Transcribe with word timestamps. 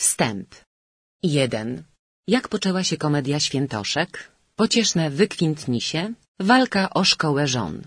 Wstęp 0.00 0.54
1. 1.22 1.82
Jak 2.28 2.48
poczęła 2.48 2.84
się 2.84 2.96
komedia 2.96 3.40
Świętoszek? 3.40 4.30
Pocieszne 4.56 5.10
wykwintnisie, 5.10 6.12
walka 6.40 6.90
o 6.90 7.04
szkołę 7.04 7.46
żon. 7.46 7.82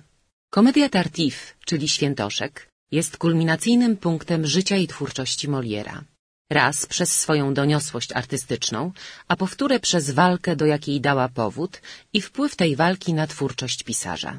Komedia 0.50 0.90
Tartif, 0.90 1.58
czyli 1.66 1.88
Świętoszek, 1.90 2.68
jest 2.92 3.18
kulminacyjnym 3.18 3.98
punktem 3.98 4.48
życia 4.48 4.78
i 4.78 4.88
twórczości 4.88 5.48
Moliera. 5.50 6.04
Raz 6.50 6.86
przez 6.86 7.20
swoją 7.20 7.54
doniosłość 7.54 8.12
artystyczną, 8.12 8.92
a 9.28 9.36
powtórę 9.36 9.80
przez 9.80 10.12
walkę, 10.12 10.56
do 10.56 10.66
jakiej 10.66 11.02
dała 11.02 11.30
powód 11.30 11.82
i 12.14 12.22
wpływ 12.22 12.56
tej 12.56 12.76
walki 12.76 13.14
na 13.14 13.28
twórczość 13.28 13.84
pisarza. 13.84 14.34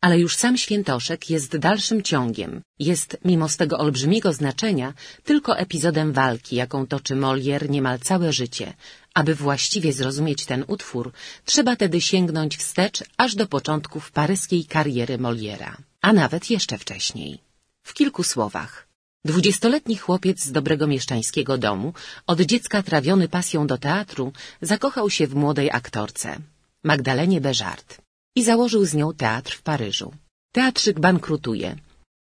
Ale 0.00 0.18
już 0.18 0.36
sam 0.36 0.56
Świętoszek 0.56 1.30
jest 1.30 1.56
dalszym 1.56 2.02
ciągiem, 2.02 2.62
jest, 2.78 3.18
mimo 3.24 3.48
swego 3.48 3.78
olbrzymiego 3.78 4.32
znaczenia, 4.32 4.94
tylko 5.24 5.58
epizodem 5.58 6.12
walki, 6.12 6.56
jaką 6.56 6.86
toczy 6.86 7.14
Molière 7.16 7.68
niemal 7.68 7.98
całe 7.98 8.32
życie. 8.32 8.74
Aby 9.14 9.34
właściwie 9.34 9.92
zrozumieć 9.92 10.46
ten 10.46 10.64
utwór, 10.66 11.12
trzeba 11.44 11.76
tedy 11.76 12.00
sięgnąć 12.00 12.56
wstecz 12.56 13.04
aż 13.16 13.34
do 13.34 13.46
początków 13.46 14.10
paryskiej 14.10 14.64
kariery 14.64 15.18
Moliera, 15.18 15.76
a 16.00 16.12
nawet 16.12 16.50
jeszcze 16.50 16.78
wcześniej. 16.78 17.38
W 17.82 17.94
kilku 17.94 18.22
słowach. 18.22 18.88
Dwudziestoletni 19.24 19.96
chłopiec 19.96 20.44
z 20.44 20.52
dobrego 20.52 20.86
mieszczańskiego 20.86 21.58
domu, 21.58 21.92
od 22.26 22.40
dziecka 22.40 22.82
trawiony 22.82 23.28
pasją 23.28 23.66
do 23.66 23.78
teatru, 23.78 24.32
zakochał 24.62 25.10
się 25.10 25.26
w 25.26 25.34
młodej 25.34 25.70
aktorce, 25.70 26.36
Magdalenie 26.82 27.40
Beżart 27.40 28.07
i 28.38 28.44
założył 28.50 28.82
z 28.90 28.92
nią 28.98 29.06
teatr 29.22 29.52
w 29.58 29.62
Paryżu. 29.62 30.08
Teatrzyk 30.56 30.96
bankrutuje. 31.06 31.68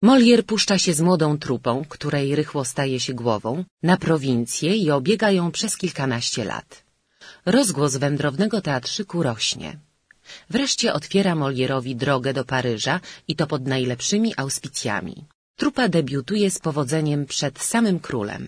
Molière 0.09 0.44
puszcza 0.52 0.77
się 0.84 0.94
z 0.94 1.02
młodą 1.08 1.27
trupą, 1.46 1.72
której 1.96 2.36
rychło 2.40 2.62
staje 2.73 3.00
się 3.05 3.13
głową, 3.13 3.52
na 3.90 3.96
prowincję 4.05 4.70
i 4.84 4.91
obiega 4.99 5.30
ją 5.38 5.44
przez 5.58 5.72
kilkanaście 5.82 6.44
lat. 6.52 6.70
Rozgłos 7.46 7.94
wędrownego 7.98 8.58
teatrzyku 8.68 9.24
rośnie. 9.30 9.70
Wreszcie 10.49 10.93
otwiera 10.93 11.34
Molierowi 11.35 11.93
drogę 11.96 12.34
do 12.34 12.43
Paryża 12.54 12.96
i 13.27 13.35
to 13.35 13.48
pod 13.48 13.62
najlepszymi 13.76 14.30
auspicjami. 14.41 15.15
Trupa 15.60 15.85
debiutuje 15.90 16.48
z 16.52 16.60
powodzeniem 16.60 17.26
przed 17.26 17.55
samym 17.71 17.98
królem. 17.99 18.43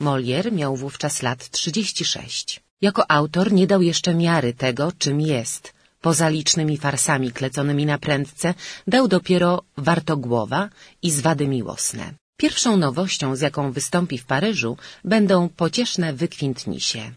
Molière 0.00 0.52
miał 0.52 0.76
wówczas 0.76 1.22
lat 1.22 1.50
36. 1.50 2.60
Jako 2.80 3.10
autor 3.10 3.52
nie 3.52 3.66
dał 3.66 3.82
jeszcze 3.82 4.14
miary 4.14 4.54
tego, 4.54 4.92
czym 4.98 5.20
jest. 5.20 5.79
Poza 6.02 6.28
licznymi 6.28 6.76
farsami 6.78 7.32
kleconymi 7.32 7.86
na 7.86 7.98
prędce 7.98 8.54
dał 8.86 9.08
dopiero 9.08 9.62
Wartogłowa 9.76 10.70
i 11.02 11.10
Zwady 11.10 11.48
miłosne. 11.48 12.14
Pierwszą 12.38 12.76
nowością, 12.76 13.36
z 13.36 13.40
jaką 13.40 13.72
wystąpi 13.72 14.18
w 14.18 14.24
Paryżu, 14.24 14.76
będą 15.04 15.48
pocieszne 15.48 16.12
wykwintnisie. 16.12 17.12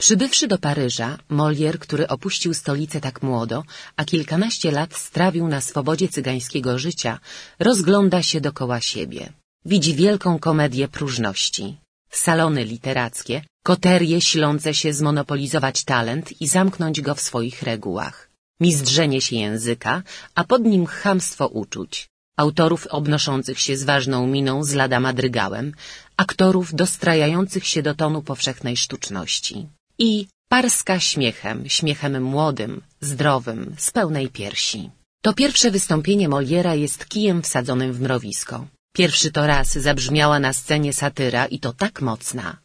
Przybywszy 0.00 0.46
do 0.48 0.58
Paryża, 0.58 1.18
Molière, 1.30 1.78
który 1.78 2.08
opuścił 2.08 2.54
stolicę 2.54 3.00
tak 3.00 3.22
młodo, 3.22 3.64
a 3.96 4.04
kilkanaście 4.04 4.70
lat 4.70 4.94
strawił 4.94 5.48
na 5.48 5.60
swobodzie 5.60 6.08
cygańskiego 6.08 6.78
życia, 6.78 7.20
rozgląda 7.58 8.22
się 8.22 8.40
dokoła 8.40 8.80
siebie. 8.80 9.32
Widzi 9.64 9.94
wielką 9.94 10.38
komedię 10.38 10.88
próżności. 10.88 11.76
Salony 12.10 12.64
literackie, 12.64 13.42
koterie 13.62 14.20
silące 14.20 14.74
się 14.74 14.92
zmonopolizować 14.92 15.84
talent 15.84 16.40
i 16.42 16.48
zamknąć 16.48 17.00
go 17.00 17.14
w 17.14 17.20
swoich 17.20 17.62
regułach. 17.62 18.30
Mizdrzenie 18.60 19.20
się 19.20 19.36
języka, 19.36 20.02
a 20.34 20.44
pod 20.44 20.62
nim 20.64 20.86
chamstwo 20.86 21.46
uczuć. 21.46 22.08
Autorów 22.36 22.86
obnoszących 22.86 23.58
się 23.60 23.76
z 23.76 23.84
ważną 23.84 24.26
miną 24.26 24.64
z 24.64 24.72
lada 24.74 25.00
madrygałem, 25.00 25.72
aktorów 26.16 26.74
dostrajających 26.74 27.66
się 27.66 27.82
do 27.82 27.94
tonu 27.94 28.22
powszechnej 28.22 28.76
sztuczności 28.76 29.66
i 29.98 30.26
parska 30.48 31.00
śmiechem, 31.00 31.68
śmiechem 31.68 32.22
młodym, 32.22 32.82
zdrowym, 33.00 33.74
z 33.78 33.90
pełnej 33.90 34.28
piersi. 34.28 34.90
To 35.22 35.34
pierwsze 35.34 35.70
wystąpienie 35.70 36.28
Moliera 36.28 36.74
jest 36.74 37.08
kijem 37.08 37.42
wsadzonym 37.42 37.92
w 37.92 38.00
mrowisko. 38.00 38.66
Pierwszy 38.92 39.32
to 39.32 39.46
raz 39.46 39.68
zabrzmiała 39.72 40.38
na 40.38 40.52
scenie 40.52 40.92
satyra 40.92 41.46
i 41.46 41.58
to 41.58 41.72
tak 41.72 42.02
mocna. 42.02 42.56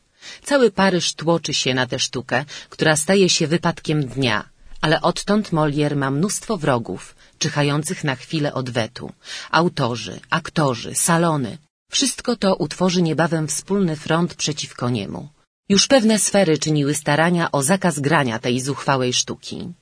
Cały 0.43 0.71
Paryż 0.71 1.13
tłoczy 1.13 1.53
się 1.53 1.73
na 1.73 1.85
tę 1.87 1.99
sztukę, 1.99 2.45
która 2.69 2.95
staje 2.95 3.29
się 3.29 3.47
wypadkiem 3.47 4.05
dnia, 4.05 4.37
ale 4.81 5.01
odtąd 5.01 5.45
Molière 5.53 5.95
ma 5.95 6.11
mnóstwo 6.11 6.57
wrogów, 6.57 7.15
czyhających 7.39 8.03
na 8.03 8.15
chwilę 8.15 8.53
odwetu. 8.53 9.11
Autorzy, 9.51 10.19
aktorzy, 10.29 10.95
salony. 10.95 11.57
Wszystko 11.91 12.35
to 12.35 12.55
utworzy 12.55 13.01
niebawem 13.01 13.47
wspólny 13.47 13.95
front 13.95 14.33
przeciwko 14.35 14.89
niemu. 14.89 15.21
Już 15.69 15.87
pewne 15.87 16.19
sfery 16.19 16.57
czyniły 16.57 16.95
starania 16.95 17.51
o 17.51 17.63
zakaz 17.63 17.99
grania 17.99 18.39
tej 18.39 18.61
zuchwałej 18.61 19.13
sztuki. 19.13 19.73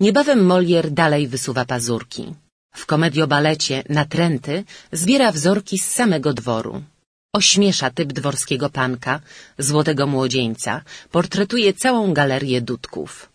Niebawem 0.00 0.40
Molière 0.46 0.90
dalej 0.90 1.28
wysuwa 1.28 1.64
pazurki. 1.64 2.34
W 2.74 2.86
komediobalecie 2.86 3.76
Natręty 3.88 4.64
zbiera 4.92 5.32
wzorki 5.32 5.78
z 5.78 5.86
samego 5.98 6.32
dworu. 6.32 6.82
Ośmiesza 7.32 7.90
typ 7.90 8.12
dworskiego 8.12 8.70
panka, 8.70 9.20
złotego 9.58 10.06
młodzieńca, 10.06 10.82
portretuje 11.10 11.72
całą 11.72 12.12
galerię 12.14 12.60
dudków. 12.60 13.28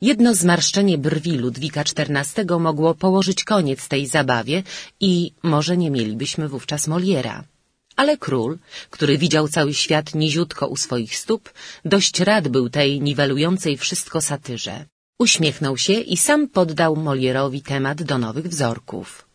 Jedno 0.00 0.34
zmarszczenie 0.34 0.98
brwi 0.98 1.38
Ludwika 1.38 1.80
XIV 1.80 2.58
mogło 2.60 2.94
położyć 2.94 3.44
koniec 3.44 3.88
tej 3.88 4.06
zabawie 4.06 4.62
i 5.00 5.32
może 5.42 5.76
nie 5.76 5.90
mielibyśmy 5.90 6.48
wówczas 6.48 6.88
Moliera. 6.88 7.44
Ale 7.96 8.16
król, 8.16 8.58
który 8.90 9.18
widział 9.18 9.48
cały 9.48 9.74
świat 9.74 10.14
niziutko 10.14 10.66
u 10.66 10.76
swoich 10.76 11.16
stóp, 11.16 11.52
dość 11.84 12.20
rad 12.20 12.48
był 12.48 12.70
tej 12.70 13.00
niwelującej 13.00 13.76
wszystko 13.76 14.20
satyrze. 14.20 14.86
Uśmiechnął 15.18 15.76
się 15.76 15.92
i 15.92 16.16
sam 16.16 16.48
poddał 16.48 16.96
Molierowi 16.96 17.62
temat 17.62 18.02
do 18.02 18.18
nowych 18.18 18.48
wzorków. 18.48 19.29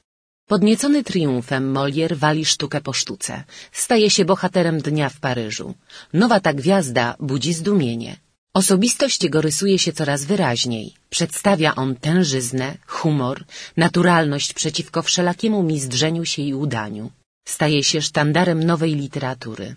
Podniecony 0.48 1.04
triumfem 1.04 1.74
Molière 1.74 2.16
wali 2.16 2.46
sztukę 2.46 2.82
po 2.82 2.94
sztuce. 2.94 3.44
Staje 3.72 4.10
się 4.10 4.26
bohaterem 4.26 4.78
dnia 4.82 5.10
w 5.10 5.20
Paryżu. 5.20 5.74
Nowa 6.14 6.40
ta 6.40 6.54
gwiazda 6.54 7.16
budzi 7.20 7.54
zdumienie. 7.54 8.18
Osobistość 8.54 9.24
jego 9.24 9.42
rysuje 9.42 9.80
się 9.80 9.92
coraz 9.94 10.26
wyraźniej. 10.26 10.94
Przedstawia 11.10 11.76
on 11.76 11.96
tężyznę, 11.96 12.78
humor, 12.88 13.46
naturalność 13.78 14.54
przeciwko 14.54 15.02
wszelakiemu 15.02 15.64
mizdrzeniu 15.64 16.26
się 16.26 16.42
i 16.42 16.54
udaniu. 16.54 17.12
Staje 17.48 17.84
się 17.84 18.02
sztandarem 18.02 18.64
nowej 18.64 18.96
literatury. 18.96 19.76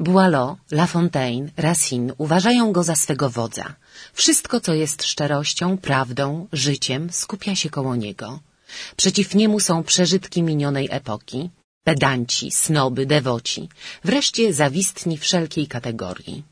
Boileau, 0.00 0.56
La 0.70 0.86
Fontaine, 0.86 1.50
Racine 1.56 2.14
uważają 2.18 2.72
go 2.72 2.82
za 2.82 2.96
swego 2.96 3.30
wodza. 3.30 3.74
Wszystko, 4.12 4.60
co 4.60 4.74
jest 4.74 5.02
szczerością, 5.04 5.78
prawdą, 5.78 6.46
życiem, 6.52 7.12
skupia 7.12 7.56
się 7.56 7.70
koło 7.70 7.96
niego. 7.96 8.40
Przeciw 8.96 9.34
niemu 9.34 9.60
są 9.60 9.82
przeżytki 9.82 10.42
minionej 10.42 10.88
epoki, 10.90 11.50
pedanci, 11.84 12.50
snoby, 12.50 13.06
dewoci, 13.06 13.68
wreszcie 14.04 14.52
zawistni 14.52 15.18
wszelkiej 15.18 15.66
kategorii. 15.66 16.42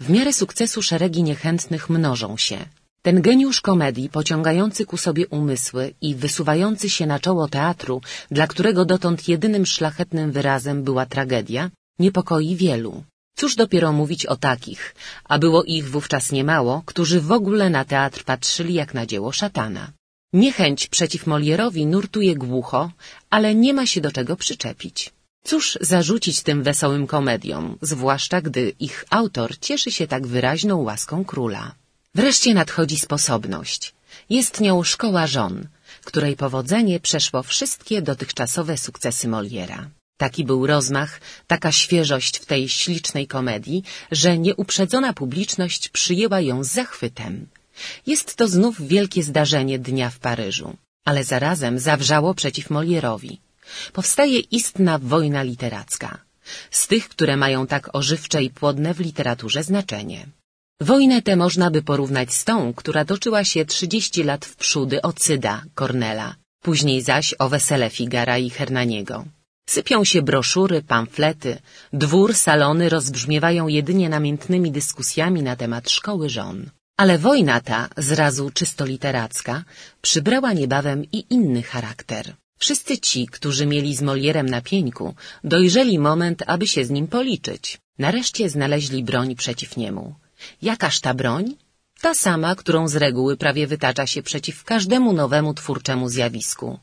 W 0.00 0.10
miarę 0.10 0.32
sukcesu 0.32 0.82
szeregi 0.82 1.22
niechętnych 1.22 1.90
mnożą 1.90 2.36
się. 2.36 2.58
Ten 3.02 3.22
geniusz 3.22 3.60
komedii, 3.60 4.08
pociągający 4.08 4.86
ku 4.86 4.96
sobie 4.96 5.24
umysły 5.28 5.94
i 6.00 6.14
wysuwający 6.14 6.90
się 6.90 7.06
na 7.06 7.18
czoło 7.20 7.48
teatru, 7.48 8.00
dla 8.30 8.46
którego 8.46 8.84
dotąd 8.84 9.28
jedynym 9.28 9.66
szlachetnym 9.66 10.32
wyrazem 10.32 10.82
była 10.82 11.06
tragedia, 11.06 11.70
niepokoi 11.98 12.56
wielu. 12.56 13.04
Cóż 13.36 13.54
dopiero 13.54 13.92
mówić 13.92 14.26
o 14.26 14.36
takich, 14.36 14.94
a 15.24 15.38
było 15.38 15.64
ich 15.64 15.90
wówczas 15.90 16.32
niemało, 16.32 16.82
którzy 16.86 17.20
w 17.20 17.32
ogóle 17.32 17.70
na 17.70 17.84
teatr 17.84 18.24
patrzyli 18.24 18.74
jak 18.74 18.94
na 18.94 19.06
dzieło 19.06 19.32
szatana. 19.32 19.97
Niechęć 20.32 20.86
przeciw 20.86 21.26
Molierowi 21.26 21.86
nurtuje 21.86 22.34
głucho, 22.34 22.90
ale 23.30 23.54
nie 23.54 23.72
ma 23.74 23.86
się 23.86 24.00
do 24.00 24.12
czego 24.12 24.36
przyczepić. 24.36 25.12
Cóż 25.44 25.78
zarzucić 25.80 26.42
tym 26.42 26.62
wesołym 26.62 27.06
komediom, 27.06 27.78
zwłaszcza 27.82 28.40
gdy 28.40 28.72
ich 28.80 29.04
autor 29.10 29.58
cieszy 29.58 29.90
się 29.92 30.06
tak 30.06 30.26
wyraźną 30.26 30.76
łaską 30.82 31.24
króla. 31.24 31.74
Wreszcie 32.14 32.54
nadchodzi 32.54 32.98
sposobność. 32.98 33.94
Jest 34.30 34.60
nią 34.60 34.82
szkoła 34.82 35.26
żon, 35.26 35.68
której 36.04 36.36
powodzenie 36.36 37.00
przeszło 37.00 37.42
wszystkie 37.42 38.02
dotychczasowe 38.02 38.76
sukcesy 38.78 39.28
Moliera. 39.28 39.90
Taki 40.16 40.44
był 40.44 40.66
rozmach, 40.66 41.20
taka 41.46 41.72
świeżość 41.72 42.38
w 42.38 42.46
tej 42.46 42.68
ślicznej 42.68 43.26
komedii, 43.26 43.82
że 44.10 44.38
nieuprzedzona 44.38 45.12
publiczność 45.12 45.88
przyjęła 45.88 46.40
ją 46.40 46.64
z 46.64 46.68
zachwytem. 46.72 47.46
Jest 48.06 48.36
to 48.36 48.48
znów 48.48 48.74
wielkie 48.88 49.22
zdarzenie 49.22 49.78
dnia 49.78 50.10
w 50.10 50.18
Paryżu, 50.18 50.76
ale 51.04 51.24
zarazem 51.24 51.78
zawrzało 51.78 52.34
przeciw 52.34 52.70
Molierowi. 52.70 53.40
Powstaje 53.92 54.38
istna 54.40 54.98
wojna 54.98 55.42
literacka. 55.42 56.18
Z 56.70 56.86
tych, 56.86 57.08
które 57.08 57.36
mają 57.36 57.66
tak 57.66 57.84
ożywcze 57.92 58.42
i 58.42 58.50
płodne 58.50 58.94
w 58.94 59.00
literaturze 59.00 59.62
znaczenie. 59.62 60.26
Wojnę 60.80 61.22
tę 61.22 61.36
można 61.36 61.70
by 61.70 61.82
porównać 61.82 62.34
z 62.34 62.44
tą, 62.44 62.74
która 62.74 63.04
toczyła 63.04 63.44
się 63.44 63.64
trzydzieści 63.64 64.22
lat 64.24 64.44
w 64.44 64.56
przódy 64.56 65.02
o 65.02 65.12
Cyda, 65.12 65.62
Cornela, 65.74 66.34
później 66.62 67.02
zaś 67.02 67.34
o 67.38 67.48
wesele 67.48 67.90
Figara 67.90 68.38
i 68.38 68.50
Hernaniego. 68.50 69.24
Sypią 69.68 70.04
się 70.04 70.22
broszury, 70.22 70.82
pamflety, 70.82 71.58
dwór, 71.92 72.34
salony 72.34 72.88
rozbrzmiewają 72.88 73.68
jedynie 73.68 74.08
namiętnymi 74.08 74.72
dyskusjami 74.72 75.42
na 75.42 75.56
temat 75.56 75.90
szkoły 75.90 76.28
żon. 76.28 76.70
Ale 77.02 77.18
wojna 77.18 77.60
ta, 77.60 77.88
zrazu 77.96 78.50
czysto 78.50 78.84
literacka, 78.84 79.64
przybrała 80.02 80.52
niebawem 80.52 81.04
i 81.12 81.24
inny 81.30 81.62
charakter. 81.62 82.34
Wszyscy 82.58 82.98
ci, 82.98 83.26
którzy 83.26 83.66
mieli 83.66 83.96
z 83.96 84.02
Molierem 84.02 84.48
na 84.48 84.60
pieńku, 84.60 85.14
dojrzeli 85.44 85.98
moment, 85.98 86.42
aby 86.46 86.66
się 86.66 86.84
z 86.84 86.90
nim 86.90 87.06
policzyć. 87.06 87.78
Nareszcie 87.98 88.50
znaleźli 88.50 89.04
broń 89.04 89.36
przeciw 89.36 89.76
niemu. 89.76 90.14
Jakaż 90.62 91.00
ta 91.00 91.14
broń? 91.14 91.44
Ta 92.00 92.14
sama, 92.14 92.54
którą 92.54 92.88
z 92.88 92.96
reguły 92.96 93.36
prawie 93.36 93.66
wytacza 93.66 94.06
się 94.06 94.22
przeciw 94.22 94.64
każdemu 94.64 95.12
nowemu 95.12 95.54
twórczemu 95.54 96.08
zjawisku. 96.08 96.78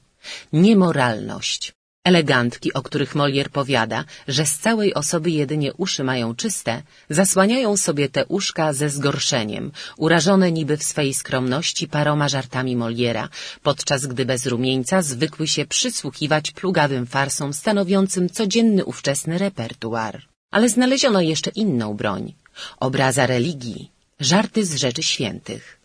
Niemoralność. 0.53 1.73
Elegantki, 2.05 2.73
o 2.73 2.81
których 2.81 3.15
Molière 3.15 3.49
powiada, 3.49 4.05
że 4.27 4.45
z 4.45 4.57
całej 4.65 4.93
osoby 4.93 5.29
jedynie 5.31 5.73
uszy 5.73 6.03
mają 6.03 6.35
czyste, 6.35 6.73
zasłaniają 7.09 7.77
sobie 7.77 8.09
te 8.09 8.25
uszka 8.25 8.73
ze 8.73 8.89
zgorszeniem, 8.89 9.71
urażone 9.97 10.51
niby 10.51 10.77
w 10.77 10.83
swej 10.83 11.13
skromności 11.13 11.87
paroma 11.87 12.27
żartami 12.29 12.75
Moliera, 12.75 13.29
podczas 13.63 14.05
gdy 14.05 14.25
bez 14.25 14.45
rumieńca 14.45 15.01
zwykły 15.01 15.47
się 15.47 15.65
przysłuchiwać 15.65 16.51
plugawym 16.51 17.05
farsom 17.05 17.53
stanowiącym 17.53 18.29
codzienny 18.29 18.85
ówczesny 18.85 19.37
repertuar. 19.37 20.21
Ale 20.51 20.69
znaleziono 20.69 21.21
jeszcze 21.21 21.49
inną 21.49 21.93
broń. 21.93 22.33
Obraza 22.79 23.25
religii, 23.25 23.89
żarty 24.19 24.65
z 24.65 24.75
rzeczy 24.75 25.03
świętych. 25.03 25.79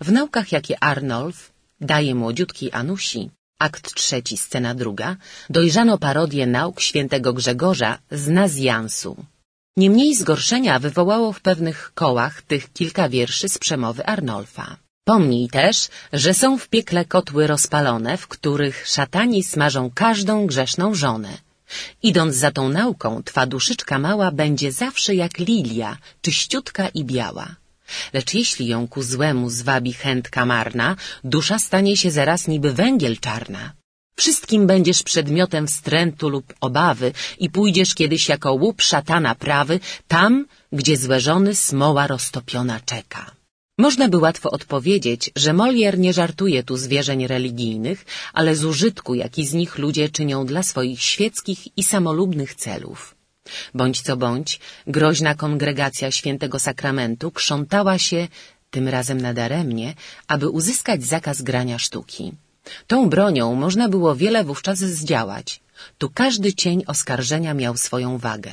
W 0.00 0.12
naukach, 0.12 0.52
jakie 0.52 0.84
Arnolf 0.84 1.52
daje 1.80 2.14
młodziutkiej 2.14 2.70
Anusi, 2.72 3.30
akt 3.58 3.94
trzeci, 3.94 4.36
scena 4.36 4.74
druga, 4.74 5.16
dojrzano 5.50 5.98
parodię 5.98 6.46
nauk 6.46 6.80
świętego 6.80 7.32
Grzegorza 7.32 7.98
z 8.10 8.28
nazjansu. 8.28 9.16
Niemniej 9.76 10.14
zgorszenia 10.16 10.78
wywołało 10.78 11.32
w 11.32 11.40
pewnych 11.40 11.92
kołach 11.94 12.42
tych 12.42 12.72
kilka 12.72 13.08
wierszy 13.08 13.48
z 13.48 13.58
przemowy 13.58 14.06
Arnolfa. 14.06 14.76
Pomnij 15.04 15.48
też, 15.48 15.88
że 16.12 16.34
są 16.34 16.58
w 16.58 16.68
piekle 16.68 17.04
kotły 17.04 17.46
rozpalone, 17.46 18.16
w 18.16 18.28
których 18.28 18.86
szatani 18.88 19.42
smażą 19.42 19.90
każdą 19.94 20.46
grzeszną 20.46 20.94
żonę. 20.94 21.38
Idąc 22.02 22.34
za 22.34 22.50
tą 22.50 22.68
nauką, 22.68 23.22
twa 23.22 23.46
duszyczka 23.46 23.98
mała 23.98 24.30
będzie 24.30 24.72
zawsze 24.72 25.14
jak 25.14 25.38
lilia, 25.38 25.96
czyściutka 26.22 26.88
i 26.88 27.04
biała. 27.04 27.46
Lecz 28.12 28.34
jeśli 28.34 28.66
ją 28.66 28.88
ku 28.88 29.02
złemu 29.02 29.50
zwabi 29.50 29.92
chętka 29.92 30.46
marna, 30.46 30.96
dusza 31.24 31.58
stanie 31.58 31.96
się 31.96 32.10
zaraz 32.10 32.48
niby 32.48 32.72
węgiel 32.72 33.16
czarna. 33.18 33.72
Wszystkim 34.18 34.66
będziesz 34.66 35.02
przedmiotem 35.02 35.66
wstrętu 35.66 36.28
lub 36.28 36.54
obawy 36.60 37.12
i 37.38 37.50
pójdziesz 37.50 37.94
kiedyś 37.94 38.28
jako 38.28 38.52
łup 38.52 38.82
szatana 38.82 39.34
prawy, 39.34 39.80
tam, 40.08 40.46
gdzie 40.72 40.96
złe 40.96 41.20
żony 41.20 41.54
smoła 41.54 42.06
roztopiona 42.06 42.80
czeka. 42.80 43.36
Można 43.78 44.08
by 44.08 44.18
łatwo 44.18 44.50
odpowiedzieć, 44.50 45.30
że 45.36 45.52
Molière 45.52 45.98
nie 45.98 46.12
żartuje 46.12 46.62
tu 46.62 46.76
zwierzeń 46.76 47.26
religijnych, 47.26 48.06
ale 48.32 48.56
z 48.56 48.64
użytku, 48.64 49.14
jaki 49.14 49.46
z 49.46 49.52
nich 49.52 49.78
ludzie 49.78 50.08
czynią 50.08 50.46
dla 50.46 50.62
swoich 50.62 51.02
świeckich 51.02 51.78
i 51.78 51.84
samolubnych 51.84 52.54
celów. 52.54 53.15
Bądź 53.74 54.00
co 54.06 54.16
bądź, 54.16 54.60
groźna 54.86 55.34
kongregacja 55.34 56.10
świętego 56.10 56.58
sakramentu 56.58 57.30
krzątała 57.30 57.98
się, 57.98 58.28
tym 58.70 58.88
razem 58.88 59.20
nadaremnie, 59.20 59.94
aby 60.28 60.48
uzyskać 60.48 61.04
zakaz 61.04 61.42
grania 61.42 61.78
sztuki. 61.78 62.32
Tą 62.86 63.08
bronią 63.08 63.54
można 63.54 63.88
było 63.88 64.16
wiele 64.16 64.44
wówczas 64.44 64.78
zdziałać. 64.78 65.60
Tu 65.98 66.10
każdy 66.10 66.52
cień 66.52 66.82
oskarżenia 66.86 67.54
miał 67.54 67.76
swoją 67.76 68.18
wagę. 68.18 68.52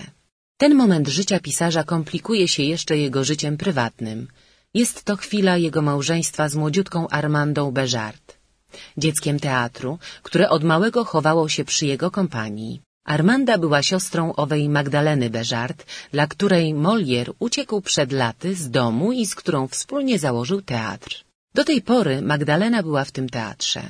Ten 0.57 0.75
moment 0.75 1.07
życia 1.07 1.39
pisarza 1.39 1.83
komplikuje 1.83 2.47
się 2.47 2.63
jeszcze 2.63 2.97
jego 2.97 3.23
życiem 3.23 3.57
prywatnym. 3.57 4.27
Jest 4.73 5.03
to 5.03 5.15
chwila 5.15 5.57
jego 5.57 5.81
małżeństwa 5.81 6.49
z 6.49 6.55
młodziutką 6.55 7.07
Armandą 7.07 7.71
Beżart, 7.71 8.37
dzieckiem 8.97 9.39
teatru, 9.39 9.99
które 10.23 10.49
od 10.49 10.63
małego 10.63 11.05
chowało 11.05 11.49
się 11.49 11.65
przy 11.65 11.85
jego 11.85 12.11
kompanii. 12.11 12.81
Armanda 13.05 13.57
była 13.57 13.83
siostrą 13.83 14.35
owej 14.35 14.69
Magdaleny 14.69 15.29
Beżart, 15.29 15.85
dla 16.11 16.27
której 16.27 16.73
Molière 16.73 17.33
uciekł 17.39 17.81
przed 17.81 18.11
laty 18.11 18.55
z 18.55 18.69
domu 18.69 19.11
i 19.11 19.25
z 19.25 19.35
którą 19.35 19.67
wspólnie 19.67 20.19
założył 20.19 20.61
teatr. 20.61 21.23
Do 21.53 21.63
tej 21.63 21.81
pory 21.81 22.21
Magdalena 22.21 22.83
była 22.83 23.03
w 23.05 23.11
tym 23.11 23.29
teatrze. 23.29 23.83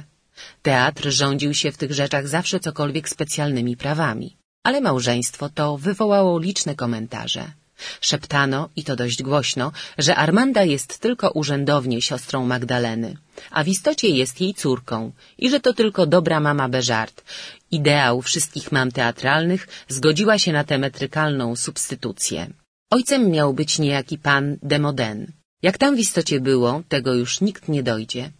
Teatr 0.62 1.10
rządził 1.10 1.54
się 1.54 1.71
w 1.71 1.77
tych 1.77 1.94
rzeczach 1.94 2.27
zawsze 2.27 2.60
cokolwiek 2.60 3.10
specjalnymi 3.10 3.77
prawami, 3.77 4.38
ale 4.63 4.81
małżeństwo 4.81 5.50
to 5.50 5.77
wywołało 5.77 6.39
liczne 6.39 6.75
komentarze. 6.75 7.62
Szeptano, 8.01 8.69
i 8.75 8.83
to 8.83 8.95
dość 8.95 9.24
głośno, 9.24 9.71
że 9.97 10.15
Armanda 10.15 10.63
jest 10.63 11.00
tylko 11.00 11.31
urzędownie 11.31 12.01
siostrą 12.01 12.45
Magdaleny, 12.45 13.18
a 13.51 13.63
w 13.63 13.68
istocie 13.68 14.09
jest 14.09 14.41
jej 14.41 14.53
córką 14.53 15.12
i 15.38 15.50
że 15.50 15.59
to 15.59 15.74
tylko 15.74 16.06
dobra 16.06 16.39
mama 16.39 16.69
Beżart. 16.69 17.24
Ideał 17.71 18.21
wszystkich 18.21 18.71
mam 18.71 18.91
teatralnych 18.91 19.68
zgodziła 19.88 20.39
się 20.39 20.51
na 20.51 20.63
tę 20.63 20.77
metrykalną 20.77 21.56
substytucję. 21.56 22.47
Ojcem 22.89 23.31
miał 23.31 23.53
być 23.53 23.80
niejaki 23.80 24.18
pan 24.18 24.57
Demoden. 24.63 25.31
Jak 25.62 25.77
tam 25.77 25.95
w 25.95 26.00
istocie 26.00 26.39
było, 26.39 26.81
tego 26.89 27.13
już 27.13 27.41
nikt 27.41 27.68
nie 27.68 27.83
dojdzie. 27.83 28.31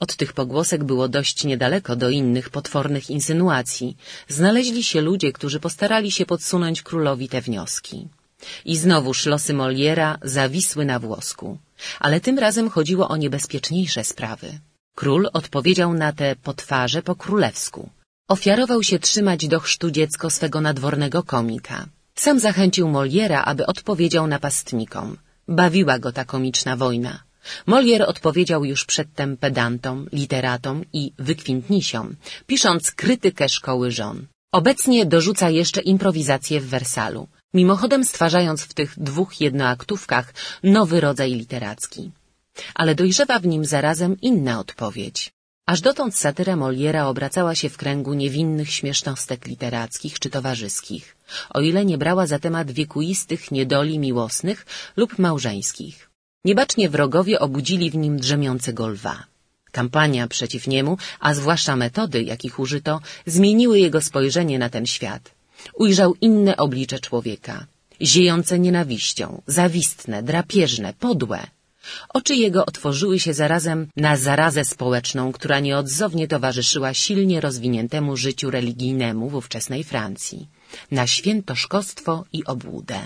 Od 0.00 0.16
tych 0.16 0.32
pogłosek 0.32 0.84
było 0.84 1.08
dość 1.08 1.44
niedaleko 1.44 1.96
do 1.96 2.10
innych 2.10 2.50
potwornych 2.50 3.10
insynuacji. 3.10 3.96
Znaleźli 4.28 4.82
się 4.84 5.00
ludzie, 5.00 5.32
którzy 5.32 5.60
postarali 5.60 6.10
się 6.12 6.26
podsunąć 6.26 6.82
królowi 6.82 7.28
te 7.28 7.40
wnioski. 7.40 8.08
I 8.64 8.76
znowuż 8.76 9.26
losy 9.26 9.54
Moliera 9.54 10.18
zawisły 10.22 10.84
na 10.84 10.98
włosku. 10.98 11.58
Ale 12.00 12.20
tym 12.20 12.38
razem 12.38 12.70
chodziło 12.70 13.08
o 13.08 13.16
niebezpieczniejsze 13.16 14.04
sprawy. 14.04 14.58
Król 14.94 15.28
odpowiedział 15.32 15.94
na 15.94 16.12
te 16.12 16.36
potwarze 16.36 17.02
po 17.02 17.14
królewsku. 17.16 17.90
Ofiarował 18.28 18.82
się 18.82 18.98
trzymać 18.98 19.48
do 19.48 19.60
chrztu 19.60 19.90
dziecko 19.90 20.30
swego 20.30 20.60
nadwornego 20.60 21.22
komika. 21.22 21.86
Sam 22.14 22.40
zachęcił 22.40 22.88
Moliera, 22.88 23.40
aby 23.42 23.66
odpowiedział 23.66 24.26
napastnikom. 24.26 25.16
Bawiła 25.48 25.98
go 25.98 26.12
ta 26.12 26.24
komiczna 26.24 26.76
wojna. 26.76 27.14
Molière 27.66 28.06
odpowiedział 28.06 28.64
już 28.64 28.84
przedtem 28.84 29.36
pedantom, 29.36 30.06
literatom 30.12 30.84
i 30.92 31.12
wykwintnisiom, 31.18 32.16
pisząc 32.46 32.90
krytykę 32.90 33.48
szkoły 33.48 33.90
żon. 33.90 34.26
Obecnie 34.52 35.06
dorzuca 35.06 35.50
jeszcze 35.50 35.80
improwizację 35.80 36.60
w 36.60 36.66
Wersalu, 36.66 37.28
mimochodem 37.54 38.04
stwarzając 38.04 38.62
w 38.62 38.74
tych 38.74 38.94
dwóch 38.98 39.40
jednoaktówkach 39.40 40.34
nowy 40.62 41.00
rodzaj 41.00 41.34
literacki. 41.34 42.10
Ale 42.74 42.94
dojrzewa 42.94 43.38
w 43.38 43.46
nim 43.46 43.64
zarazem 43.64 44.20
inna 44.20 44.60
odpowiedź. 44.60 45.32
Aż 45.66 45.80
dotąd 45.80 46.16
satyra 46.16 46.56
Moliera 46.56 47.06
obracała 47.06 47.54
się 47.54 47.68
w 47.68 47.76
kręgu 47.76 48.14
niewinnych 48.14 48.70
śmiesznostek 48.70 49.46
literackich 49.46 50.18
czy 50.18 50.30
towarzyskich, 50.30 51.16
o 51.50 51.60
ile 51.60 51.84
nie 51.84 51.98
brała 51.98 52.26
za 52.26 52.38
temat 52.38 52.70
wiekuistych 52.70 53.50
niedoli 53.50 53.98
miłosnych 53.98 54.66
lub 54.96 55.18
małżeńskich. 55.18 56.10
Niebacznie 56.44 56.88
wrogowie 56.88 57.40
obudzili 57.40 57.90
w 57.90 57.96
nim 57.96 58.16
drzemiącego 58.16 58.88
lwa. 58.88 59.24
Kampania 59.72 60.28
przeciw 60.28 60.66
niemu, 60.66 60.98
a 61.20 61.34
zwłaszcza 61.34 61.76
metody, 61.76 62.22
jakich 62.22 62.58
użyto, 62.58 63.00
zmieniły 63.26 63.78
jego 63.78 64.00
spojrzenie 64.00 64.58
na 64.58 64.68
ten 64.68 64.86
świat. 64.86 65.30
Ujrzał 65.74 66.14
inne 66.20 66.56
oblicze 66.56 66.98
człowieka, 66.98 67.66
ziejące 68.02 68.58
nienawiścią, 68.58 69.42
zawistne, 69.46 70.22
drapieżne, 70.22 70.94
podłe. 71.00 71.46
Oczy 72.08 72.34
jego 72.34 72.66
otworzyły 72.66 73.20
się 73.20 73.34
zarazem 73.34 73.86
na 73.96 74.16
zarazę 74.16 74.64
społeczną, 74.64 75.32
która 75.32 75.60
nieodzownie 75.60 76.28
towarzyszyła 76.28 76.94
silnie 76.94 77.40
rozwiniętemu 77.40 78.16
życiu 78.16 78.50
religijnemu 78.50 79.28
w 79.28 79.34
ówczesnej 79.34 79.84
Francji, 79.84 80.48
na 80.90 81.06
świętoszkostwo 81.06 82.24
i 82.32 82.44
obłudę. 82.44 83.00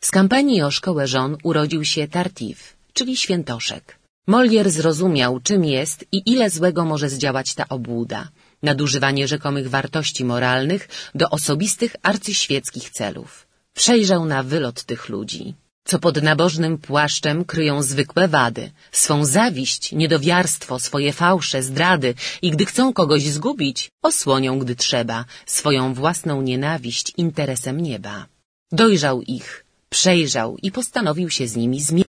Z 0.00 0.10
kampanii 0.10 0.62
o 0.62 0.70
szkołę 0.70 1.06
żon 1.06 1.36
urodził 1.42 1.84
się 1.84 2.08
Tartif, 2.08 2.76
czyli 2.92 3.16
świętoszek. 3.16 3.98
Molière 4.28 4.70
zrozumiał, 4.70 5.40
czym 5.40 5.64
jest 5.64 6.04
i 6.12 6.22
ile 6.26 6.50
złego 6.50 6.84
może 6.84 7.08
zdziałać 7.10 7.54
ta 7.54 7.68
obłuda, 7.68 8.28
nadużywanie 8.62 9.28
rzekomych 9.28 9.70
wartości 9.70 10.24
moralnych 10.24 10.88
do 11.14 11.30
osobistych 11.30 11.96
arcyświeckich 12.02 12.90
celów. 12.90 13.46
Przejrzał 13.74 14.24
na 14.24 14.42
wylot 14.42 14.84
tych 14.84 15.08
ludzi, 15.08 15.54
co 15.84 15.98
pod 15.98 16.22
nabożnym 16.22 16.78
płaszczem 16.78 17.44
kryją 17.44 17.82
zwykłe 17.82 18.28
wady, 18.28 18.70
swą 18.92 19.24
zawiść, 19.24 19.92
niedowiarstwo, 19.92 20.78
swoje 20.78 21.12
fałsze, 21.12 21.62
zdrady 21.62 22.14
i 22.42 22.50
gdy 22.50 22.66
chcą 22.66 22.92
kogoś 22.92 23.22
zgubić, 23.22 23.90
osłonią, 24.02 24.58
gdy 24.58 24.76
trzeba, 24.76 25.24
swoją 25.46 25.94
własną 25.94 26.42
nienawiść 26.42 27.12
interesem 27.16 27.80
nieba. 27.80 28.26
Dojrzał 28.72 29.22
ich, 29.22 29.64
przejrzał 29.90 30.56
i 30.62 30.72
postanowił 30.72 31.30
się 31.30 31.48
z 31.48 31.56
nimi 31.56 31.80
zmierzyć. 31.80 32.12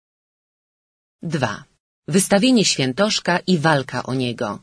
2. 1.23 1.63
Wystawienie 2.07 2.65
świętoszka 2.65 3.39
i 3.39 3.57
walka 3.57 4.03
o 4.03 4.13
niego. 4.13 4.59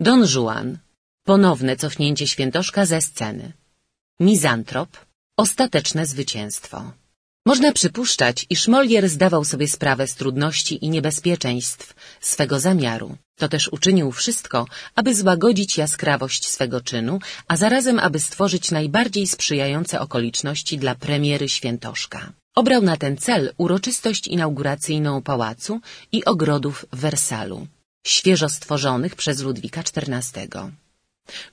Don 0.00 0.26
Juan. 0.34 0.78
Ponowne 1.24 1.76
cofnięcie 1.76 2.26
świętoszka 2.26 2.86
ze 2.86 3.00
sceny. 3.00 3.52
mizantrop, 4.20 4.90
ostateczne 5.36 6.06
zwycięstwo. 6.06 6.92
Można 7.46 7.72
przypuszczać, 7.72 8.46
iż 8.50 8.68
Molière 8.68 9.08
zdawał 9.08 9.44
sobie 9.44 9.68
sprawę 9.68 10.06
z 10.06 10.14
trudności 10.14 10.84
i 10.84 10.90
niebezpieczeństw 10.90 11.94
swego 12.20 12.60
zamiaru. 12.60 13.16
To 13.38 13.48
też 13.48 13.68
uczynił 13.68 14.12
wszystko, 14.12 14.66
aby 14.94 15.14
złagodzić 15.14 15.78
jaskrawość 15.78 16.48
swego 16.48 16.80
czynu, 16.80 17.18
a 17.48 17.56
zarazem 17.56 17.98
aby 17.98 18.20
stworzyć 18.20 18.70
najbardziej 18.70 19.26
sprzyjające 19.26 20.00
okoliczności 20.00 20.78
dla 20.78 20.94
premiery 20.94 21.48
Świętoszka. 21.48 22.32
Obrał 22.54 22.82
na 22.82 22.96
ten 22.96 23.16
cel 23.16 23.52
uroczystość 23.56 24.26
inauguracyjną 24.26 25.22
pałacu 25.22 25.80
i 26.12 26.24
ogrodów 26.24 26.86
w 26.92 26.98
Wersalu, 26.98 27.66
świeżo 28.06 28.48
stworzonych 28.48 29.14
przez 29.16 29.40
Ludwika 29.40 29.80
XIV. 29.80 30.48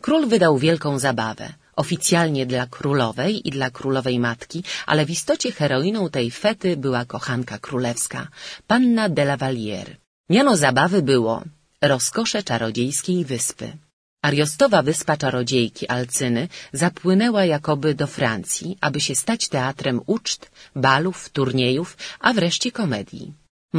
Król 0.01 0.27
wydał 0.27 0.57
wielką 0.57 1.00
zabawę– 1.00 1.53
oficjalnie 1.84 2.46
dla 2.46 2.67
królowej 2.67 3.48
i 3.48 3.51
dla 3.51 3.69
królowej 3.69 4.19
matki, 4.19 4.63
ale 4.86 5.05
w 5.05 5.10
istocie 5.10 5.51
heroiną 5.51 6.10
tej 6.10 6.31
fety 6.31 6.77
była 6.77 7.05
kochanka 7.05 7.60
królewska, 7.60 8.27
panna 8.67 9.10
de 9.10 9.24
la 9.24 9.38
Vallière. 9.38 9.96
Miano 10.29 10.57
zabawy 10.57 11.01
było 11.01 11.43
rozkosze 11.81 12.43
czarodziejskiej 12.43 13.25
wyspy. 13.25 13.77
Ariostowa 14.22 14.81
wyspa 14.84 15.17
czarodziejki 15.17 15.88
Alcyny 15.88 16.48
zapłynęła 16.74 17.46
jakoby 17.46 17.93
do 17.93 18.07
Francji, 18.07 18.77
aby 18.81 19.01
się 19.01 19.15
stać 19.15 19.48
teatrem 19.48 20.01
uczt, 20.05 20.51
balów, 20.75 21.29
turniejów, 21.29 21.98
a 22.19 22.34
wreszcie 22.34 22.72
komedii. 22.72 23.34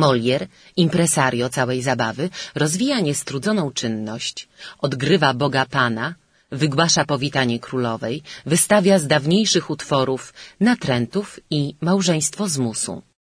Molière, 0.05 0.47
impresario 0.85 1.47
całej 1.57 1.81
zabawy, 1.83 2.25
rozwija 2.63 2.99
niestrudzoną 3.09 3.63
czynność, 3.81 4.37
odgrywa 4.87 5.31
Boga 5.35 5.65
Pana, 5.67 6.07
wygłasza 6.63 7.05
powitanie 7.05 7.59
królowej, 7.67 8.23
wystawia 8.47 8.99
z 8.99 9.07
dawniejszych 9.07 9.71
utworów 9.71 10.23
natrętów 10.61 11.27
i 11.51 11.61
małżeństwo 11.81 12.49
z 12.49 12.59
musu. 12.59 12.95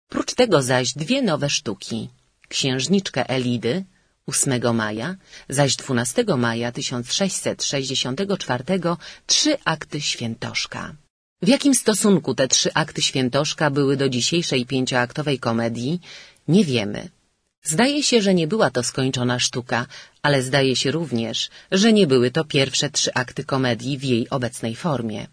Prócz 0.08 0.34
tego 0.34 0.62
zaś 0.62 0.88
dwie 1.02 1.22
nowe 1.22 1.48
sztuki. 1.50 2.08
Księżniczkę 2.48 3.20
Elidy 3.28 3.84
8 4.26 4.76
maja, 4.76 5.16
zaś 5.48 5.76
12 5.76 6.24
maja 6.36 6.72
1664 6.72 8.64
trzy 9.26 9.56
akty 9.64 10.00
świętoszka. 10.00 10.94
W 11.42 11.48
jakim 11.48 11.74
stosunku 11.74 12.34
te 12.34 12.48
trzy 12.48 12.70
akty 12.74 13.02
świętoszka 13.02 13.70
były 13.70 13.96
do 13.96 14.08
dzisiejszej 14.08 14.66
pięcioaktowej 14.66 15.38
komedii, 15.38 16.00
nie 16.48 16.64
wiemy. 16.64 17.08
Zdaje 17.64 18.02
się, 18.02 18.22
że 18.22 18.34
nie 18.34 18.46
była 18.46 18.70
to 18.70 18.82
skończona 18.82 19.38
sztuka, 19.38 19.86
ale 20.22 20.42
zdaje 20.42 20.76
się 20.76 20.90
również, 20.90 21.50
że 21.70 21.92
nie 21.92 22.06
były 22.06 22.30
to 22.30 22.44
pierwsze 22.44 22.90
trzy 22.90 23.14
akty 23.14 23.44
komedii 23.44 23.98
w 23.98 24.04
jej 24.04 24.30
obecnej 24.30 24.76
formie. 24.76 25.26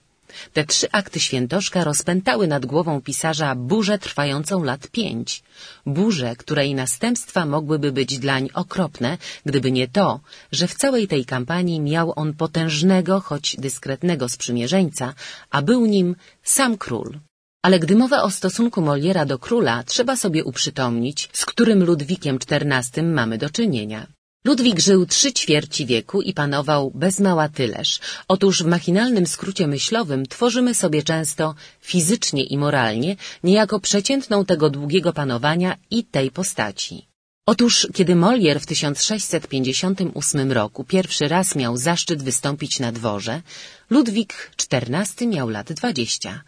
Te 0.54 0.66
trzy 0.66 0.88
akty 0.92 1.20
świętoszka 1.20 1.84
rozpętały 1.84 2.48
nad 2.48 2.66
głową 2.66 3.02
pisarza 3.02 3.56
burzę 3.56 4.00
trwającą 4.00 4.64
lat 4.64 4.88
pięć. 4.88 5.44
Burzę, 5.86 6.36
której 6.36 6.76
następstwa 6.76 7.46
mogłyby 7.46 7.92
być 7.92 8.20
dlań 8.20 8.50
okropne, 8.54 9.18
gdyby 9.46 9.72
nie 9.72 9.88
to, 9.88 10.20
że 10.52 10.68
w 10.68 10.76
całej 10.76 11.08
tej 11.08 11.26
kampanii 11.26 11.80
miał 11.80 12.14
on 12.16 12.34
potężnego, 12.34 13.20
choć 13.20 13.56
dyskretnego 13.58 14.30
sprzymierzeńca, 14.30 15.14
a 15.50 15.62
był 15.62 15.86
nim 15.86 16.16
sam 16.44 16.78
król. 16.78 17.20
Ale 17.62 17.80
gdy 17.80 17.96
mowa 17.96 18.24
o 18.24 18.32
stosunku 18.32 18.82
Moliera 18.82 19.26
do 19.26 19.38
króla, 19.40 19.84
trzeba 19.84 20.16
sobie 20.16 20.44
uprzytomnić, 20.44 21.30
z 21.34 21.46
którym 21.46 21.84
Ludwikiem 21.84 22.40
XIV 22.52 23.04
mamy 23.04 23.38
do 23.38 23.50
czynienia. 23.50 24.08
Ludwik 24.46 24.80
żył 24.80 25.06
trzy 25.06 25.34
ćwierci 25.34 25.86
wieku 25.86 26.22
i 26.22 26.34
panował 26.34 26.92
bez 26.96 27.20
mała 27.20 27.50
tyleż. 27.50 28.00
Otóż 28.28 28.64
w 28.64 28.66
machinalnym 28.66 29.26
skrócie 29.28 29.68
myślowym 29.68 30.26
tworzymy 30.26 30.74
sobie 30.76 31.04
często 31.04 31.56
fizycznie 31.82 32.44
i 32.44 32.58
moralnie 32.58 33.16
niejako 33.44 33.80
przeciętną 33.80 34.46
tego 34.46 34.70
długiego 34.70 35.14
panowania 35.14 35.78
i 35.92 36.04
tej 36.04 36.32
postaci. 36.32 37.08
Otóż, 37.46 37.88
kiedy 37.94 38.16
Molière 38.16 38.60
w 38.60 38.66
1658 38.66 40.52
roku 40.52 40.84
pierwszy 40.84 41.28
raz 41.28 41.56
miał 41.56 41.78
zaszczyt 41.78 42.24
wystąpić 42.24 42.80
na 42.80 42.92
dworze, 42.92 43.42
Ludwik 43.90 44.52
XIV 44.72 45.28
miał 45.28 45.50
lat 45.50 45.74
dwadzieścia. 45.74 46.44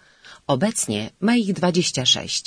Obecnie 0.58 1.02
ma 1.28 1.36
ich 1.36 1.54
dwadzieścia 1.54 2.06
sześć. 2.06 2.46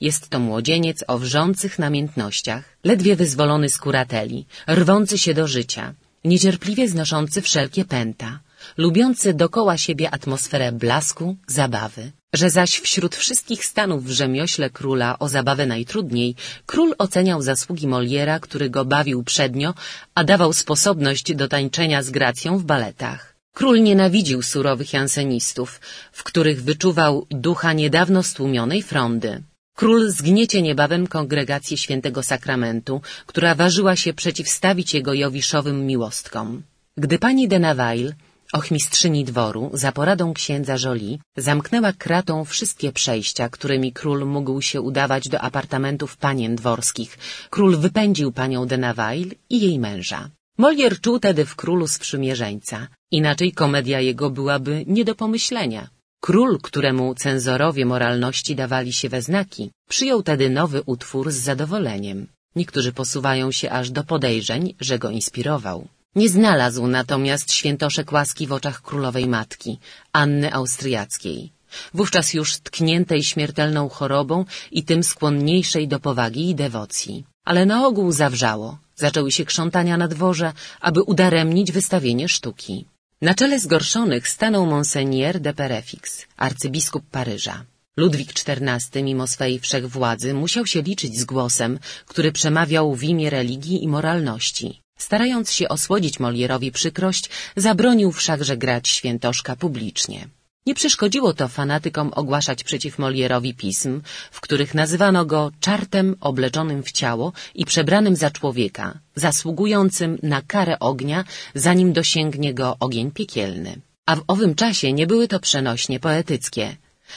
Jest 0.00 0.28
to 0.28 0.38
młodzieniec 0.48 0.98
o 1.06 1.18
wrzących 1.18 1.78
namiętnościach, 1.78 2.64
ledwie 2.84 3.16
wyzwolony 3.16 3.68
z 3.68 3.78
kurateli, 3.78 4.46
rwący 4.80 5.18
się 5.18 5.34
do 5.34 5.46
życia, 5.46 5.94
niecierpliwie 6.24 6.88
znoszący 6.88 7.42
wszelkie 7.42 7.84
pęta, 7.84 8.40
lubiący 8.76 9.34
dokoła 9.34 9.76
siebie 9.78 10.06
atmosferę 10.10 10.72
blasku, 10.72 11.36
zabawy. 11.46 12.04
Że 12.32 12.50
zaś 12.50 12.72
wśród 12.80 13.16
wszystkich 13.16 13.64
stanów 13.64 14.04
w 14.04 14.10
rzemiośle 14.10 14.70
króla 14.70 15.18
o 15.18 15.28
zabawę 15.28 15.66
najtrudniej, 15.66 16.34
król 16.66 16.94
oceniał 16.98 17.42
zasługi 17.42 17.86
Moliera, 17.86 18.40
który 18.40 18.70
go 18.70 18.84
bawił 18.84 19.22
przednio, 19.22 19.74
a 20.14 20.24
dawał 20.24 20.52
sposobność 20.52 21.34
do 21.34 21.48
tańczenia 21.48 22.02
z 22.02 22.10
gracją 22.10 22.58
w 22.58 22.64
baletach. 22.64 23.33
Król 23.58 23.82
nienawidził 23.82 24.42
surowych 24.42 24.92
jansenistów, 24.92 25.80
w 26.12 26.22
których 26.22 26.62
wyczuwał 26.62 27.26
ducha 27.30 27.72
niedawno 27.72 28.22
stłumionej 28.22 28.82
frondy. 28.82 29.42
Król 29.76 30.10
zgniecie 30.10 30.62
niebawem 30.62 31.06
kongregację 31.06 31.76
świętego 31.76 32.22
sakramentu, 32.22 33.00
która 33.26 33.54
ważyła 33.54 33.96
się 33.96 34.12
przeciwstawić 34.14 34.94
jego 34.94 35.14
jowiszowym 35.14 35.86
miłostkom. 35.86 36.62
Gdy 36.96 37.18
pani 37.18 37.48
de 37.48 37.58
Navaille, 37.58 38.14
ochmistrzyni 38.52 39.24
dworu, 39.24 39.70
za 39.72 39.92
poradą 39.92 40.34
księdza 40.34 40.76
Jolie, 40.84 41.18
zamknęła 41.36 41.92
kratą 41.92 42.44
wszystkie 42.44 42.92
przejścia, 42.92 43.48
którymi 43.48 43.92
król 43.92 44.26
mógł 44.26 44.62
się 44.62 44.80
udawać 44.80 45.28
do 45.28 45.40
apartamentów 45.40 46.16
panien 46.16 46.56
dworskich, 46.56 47.18
król 47.50 47.76
wypędził 47.76 48.32
panią 48.32 48.66
de 48.66 48.78
Navaille 48.78 49.34
i 49.50 49.60
jej 49.60 49.78
męża. 49.78 50.30
Molière 50.58 51.00
czuł 51.00 51.18
tedy 51.18 51.44
w 51.44 51.56
królu 51.56 51.86
sprzymierzeńca, 51.88 52.88
inaczej 53.20 53.50
komedia 53.52 53.98
jego 54.10 54.26
byłaby 54.30 54.74
nie 54.86 55.04
do 55.04 55.14
pomyślenia. 55.22 55.82
Król, 56.26 56.52
któremu 56.68 57.14
cenzorowie 57.14 57.84
moralności 57.92 58.52
dawali 58.62 58.92
się 58.92 59.08
we 59.08 59.20
znaki, 59.22 59.70
przyjął 59.88 60.22
tedy 60.22 60.46
nowy 60.60 60.78
utwór 60.94 61.24
z 61.32 61.38
zadowoleniem. 61.48 62.18
Niektórzy 62.56 62.92
posuwają 62.92 63.52
się 63.52 63.70
aż 63.78 63.90
do 63.90 64.02
podejrzeń, 64.04 64.74
że 64.80 64.98
go 64.98 65.08
inspirował. 65.10 65.78
Nie 66.14 66.28
znalazł 66.28 66.86
natomiast 66.86 67.52
świętoszek 67.52 68.12
łaski 68.12 68.46
w 68.46 68.52
oczach 68.52 68.82
królowej 68.82 69.26
matki, 69.26 69.78
Anny 70.12 70.48
Austriackiej. 70.58 71.52
Wówczas 71.94 72.34
już 72.34 72.58
tkniętej 72.58 73.22
śmiertelną 73.22 73.88
chorobą 73.88 74.44
i 74.72 74.80
tym 74.84 75.02
skłonniejszej 75.02 75.88
do 75.88 75.98
powagi 76.00 76.50
i 76.50 76.54
dewocji. 76.54 77.24
Ale 77.44 77.66
na 77.66 77.86
ogół 77.86 78.12
zawrzało. 78.12 78.78
Zaczęły 78.96 79.30
się 79.32 79.44
krzątania 79.44 79.96
na 79.96 80.08
dworze, 80.08 80.52
aby 80.80 81.02
udaremnić 81.02 81.72
wystawienie 81.72 82.28
sztuki. 82.28 82.84
Na 83.22 83.34
czele 83.34 83.60
zgorszonych 83.60 84.28
stanął 84.28 84.66
Monseigneur 84.66 85.40
de 85.40 85.52
Perefix, 85.54 86.26
arcybiskup 86.36 87.04
Paryża. 87.10 87.64
Ludwik 87.96 88.32
XIV, 88.32 89.02
mimo 89.02 89.26
swej 89.26 89.58
wszechwładzy, 89.58 90.34
musiał 90.34 90.66
się 90.66 90.82
liczyć 90.82 91.18
z 91.18 91.24
głosem, 91.24 91.78
który 92.06 92.32
przemawiał 92.32 92.94
w 92.94 93.02
imię 93.02 93.30
religii 93.30 93.84
i 93.84 93.88
moralności. 93.88 94.80
Starając 94.98 95.52
się 95.52 95.68
osłodzić 95.68 96.20
Molierowi 96.20 96.72
przykrość, 96.72 97.30
zabronił 97.56 98.12
wszakże 98.12 98.56
grać 98.56 98.88
świętoszka 98.88 99.56
publicznie. 99.56 100.28
Nie 100.66 100.74
przeszkodziło 100.74 101.34
to 101.34 101.48
fanatykom 101.48 102.12
ogłaszać 102.14 102.64
przeciw 102.64 102.98
Molierowi 102.98 103.54
pism, 103.54 104.00
w 104.30 104.40
których 104.40 104.74
nazywano 104.74 105.24
go 105.24 105.52
czartem 105.60 106.16
obleczonym 106.20 106.82
w 106.82 106.92
ciało 106.92 107.32
i 107.54 107.64
przebranym 107.64 108.16
za 108.16 108.30
człowieka, 108.30 108.98
zasługującym 109.14 110.18
na 110.22 110.42
karę 110.42 110.78
ognia, 110.78 111.24
zanim 111.54 111.92
dosięgnie 111.92 112.54
go 112.54 112.76
ogień 112.80 113.10
piekielny. 113.10 113.76
A 114.06 114.16
w 114.16 114.24
owym 114.26 114.54
czasie 114.54 114.92
nie 114.92 115.06
były 115.06 115.28
to 115.28 115.40
przenośnie 115.40 116.00
poetyckie. 116.00 116.76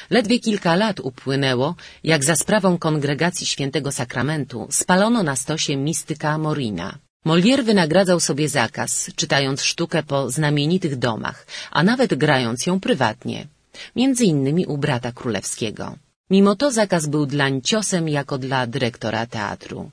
Ledwie 0.10 0.39
kilka 0.39 0.75
lat 0.75 1.00
upłynęło, 1.00 1.75
jak 2.04 2.24
za 2.24 2.36
sprawą 2.36 2.77
kongregacji 2.77 3.48
świętego 3.48 3.92
sakramentu 3.92 4.68
spalono 4.72 5.24
na 5.24 5.36
stosie 5.36 5.77
mistyka 5.77 6.38
Morina. 6.38 7.07
Molière 7.27 7.63
wynagradzał 7.63 8.19
sobie 8.19 8.50
zakaz, 8.50 9.12
czytając 9.15 9.62
sztukę 9.62 10.03
po 10.03 10.31
znamienitych 10.31 10.96
domach, 10.96 11.48
a 11.72 11.84
nawet 11.84 12.13
grając 12.13 12.65
ją 12.65 12.79
prywatnie, 12.79 13.48
między 13.96 14.24
innymi 14.25 14.65
u 14.65 14.77
brata 14.77 15.12
królewskiego. 15.12 15.86
Mimo 16.29 16.55
to 16.55 16.72
zakaz 16.72 17.07
był 17.07 17.25
dlań 17.25 17.62
ciosem 17.62 18.10
jako 18.10 18.38
dla 18.38 18.67
dyrektora 18.67 19.25
teatru. 19.25 19.91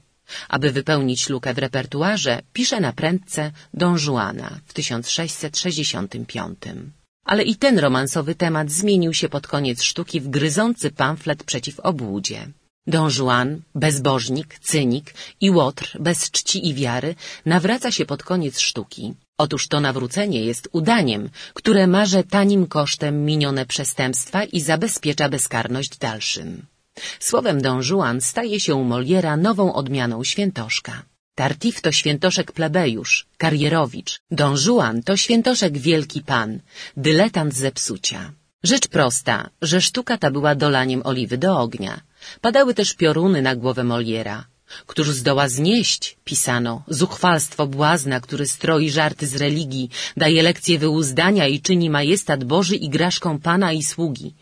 Aby 0.49 0.73
wypełnić 0.73 1.29
lukę 1.29 1.55
w 1.55 1.59
repertuarze, 1.59 2.43
pisze 2.53 2.81
na 2.81 2.93
prędce 2.93 3.53
Don 3.81 3.97
Juana 4.07 4.51
w 4.67 4.73
1665. 4.73 6.59
Ale 7.25 7.43
i 7.43 7.57
ten 7.57 7.79
romansowy 7.79 8.35
temat 8.35 8.71
zmienił 8.71 9.13
się 9.15 9.29
pod 9.29 9.47
koniec 9.47 9.83
sztuki 9.83 10.21
w 10.21 10.29
gryzący 10.29 10.91
pamflet 10.91 11.45
przeciw 11.45 11.81
obłudzie. 11.81 12.47
Don 12.87 13.11
Juan, 13.19 13.63
bezbożnik, 13.75 14.59
cynik 14.59 15.15
i 15.41 15.51
łotr 15.51 15.97
bez 16.01 16.31
czci 16.31 16.69
i 16.69 16.75
wiary 16.75 17.15
nawraca 17.47 17.91
się 17.91 18.05
pod 18.05 18.23
koniec 18.23 18.59
sztuki. 18.59 19.15
Otóż 19.39 19.69
to 19.69 19.81
nawrócenie 19.81 20.45
jest 20.45 20.69
udaniem, 20.73 21.31
które 21.55 21.87
marze 21.87 22.25
tanim 22.25 22.67
kosztem 22.67 23.25
minione 23.25 23.67
przestępstwa 23.67 24.45
i 24.45 24.61
zabezpiecza 24.61 25.29
bezkarność 25.29 25.99
dalszym. 25.99 26.67
Słowem 27.21 27.61
Don 27.61 27.81
Juan 27.83 28.21
staje 28.21 28.61
się 28.61 28.85
Moliera 28.85 29.37
nową 29.37 29.75
odmianą 29.75 30.25
świętoszka. 30.25 31.03
Tartif 31.35 31.81
to 31.81 31.93
świętoszek 31.93 32.53
plebejusz, 32.53 33.27
karierowicz. 33.39 34.21
Don 34.31 34.57
Juan 34.67 35.03
to 35.03 35.17
świętoszek 35.17 35.79
wielki 35.79 36.21
pan, 36.23 36.61
dyletant 36.97 37.55
zepsucia. 37.55 38.33
Rzecz 38.63 38.89
prosta, 38.89 39.51
że 39.63 39.81
sztuka 39.81 40.19
ta 40.19 40.31
była 40.31 40.55
dolaniem 40.55 41.03
oliwy 41.05 41.39
do 41.39 41.59
ognia. 41.59 42.01
Padały 42.41 42.75
też 42.75 42.95
pioruny 42.95 43.43
na 43.43 43.57
głowę 43.57 43.85
Moliera. 43.85 44.39
Któż 44.87 45.11
zdoła 45.11 45.49
znieść, 45.49 46.17
pisano, 46.25 46.83
zuchwalstwo 46.89 47.67
błazna, 47.67 48.21
który 48.21 48.47
stroi 48.47 48.91
żarty 48.91 49.27
z 49.27 49.37
religii, 49.37 49.91
daje 50.17 50.43
lekcje 50.43 50.79
wyuzdania 50.79 51.47
i 51.49 51.61
czyni 51.61 51.91
majestat 51.91 52.45
Boży 52.45 52.77
igraszką 52.77 53.39
pana 53.39 53.73
i 53.73 53.83
sługi. 53.83 54.35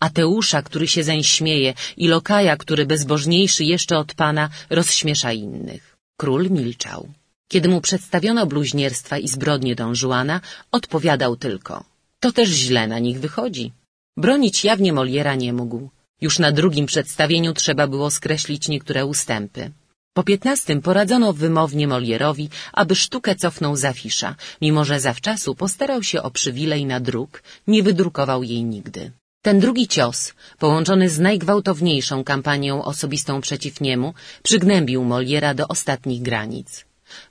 Ateusza, 0.00 0.62
który 0.62 0.88
się 0.88 1.02
zeń 1.02 1.22
śmieje 1.22 1.74
i 1.96 2.08
Lokaja, 2.08 2.56
który 2.56 2.86
bezbożniejszy 2.86 3.64
jeszcze 3.64 3.98
od 3.98 4.14
pana, 4.14 4.50
rozśmiesza 4.70 5.32
innych. 5.32 5.96
Król 6.16 6.50
milczał. 6.50 7.08
Kiedy 7.48 7.68
mu 7.68 7.80
przedstawiono 7.80 8.46
bluźnierstwa 8.46 9.18
i 9.18 9.28
zbrodnie 9.28 9.74
Don 9.74 9.94
Juana, 10.02 10.40
odpowiadał 10.72 11.36
tylko— 11.36 11.84
to 12.22 12.32
też 12.32 12.48
źle 12.48 12.86
na 12.88 12.98
nich 12.98 13.20
wychodzi. 13.20 13.72
Bronić 14.16 14.64
jawnie 14.64 14.92
Moliera 14.92 15.34
nie 15.34 15.52
mógł. 15.52 15.90
Już 16.20 16.38
na 16.38 16.52
drugim 16.52 16.86
przedstawieniu 16.86 17.54
trzeba 17.54 17.86
było 17.86 18.10
skreślić 18.10 18.68
niektóre 18.68 19.06
ustępy. 19.06 19.70
Po 20.12 20.22
piętnastym 20.22 20.82
poradzono 20.82 21.32
wymownie 21.32 21.88
Molierowi, 21.88 22.50
aby 22.72 22.94
sztukę 22.96 23.36
cofnął 23.36 23.76
z 23.76 23.84
afisza, 23.84 24.34
mimo 24.60 24.84
że 24.84 25.00
zawczasu 25.00 25.54
postarał 25.54 26.02
się 26.02 26.22
o 26.22 26.30
przywilej 26.30 26.86
na 26.86 27.00
druk, 27.00 27.42
nie 27.66 27.82
wydrukował 27.82 28.42
jej 28.42 28.64
nigdy. 28.64 29.12
Ten 29.42 29.60
drugi 29.60 29.88
cios, 29.88 30.34
połączony 30.58 31.08
z 31.08 31.18
najgwałtowniejszą 31.18 32.24
kampanią 32.24 32.84
osobistą 32.84 33.40
przeciw 33.40 33.80
niemu, 33.80 34.14
przygnębił 34.42 35.04
Moliera 35.04 35.54
do 35.54 35.68
ostatnich 35.68 36.22
granic. 36.22 36.84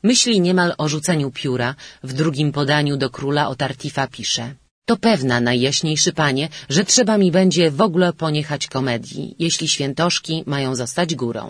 Myśli 0.03 0.41
niemal 0.41 0.73
o 0.77 0.87
rzuceniu 0.87 1.31
pióra, 1.31 1.75
w 2.03 2.13
drugim 2.13 2.51
podaniu 2.51 2.97
do 2.97 3.09
króla 3.09 3.47
o 3.47 3.55
Tartifa 3.55 4.07
pisze— 4.07 4.53
to 4.89 4.95
pewna, 4.97 5.37
najjaśniejszy 5.41 6.11
panie, 6.13 6.45
że 6.69 6.81
trzeba 6.91 7.17
mi 7.17 7.29
będzie 7.39 7.71
w 7.71 7.81
ogóle 7.87 8.13
poniechać 8.13 8.67
komedii, 8.67 9.35
jeśli 9.39 9.67
świętoszki 9.67 10.43
mają 10.45 10.69
zostać 10.75 11.09
górą. 11.15 11.43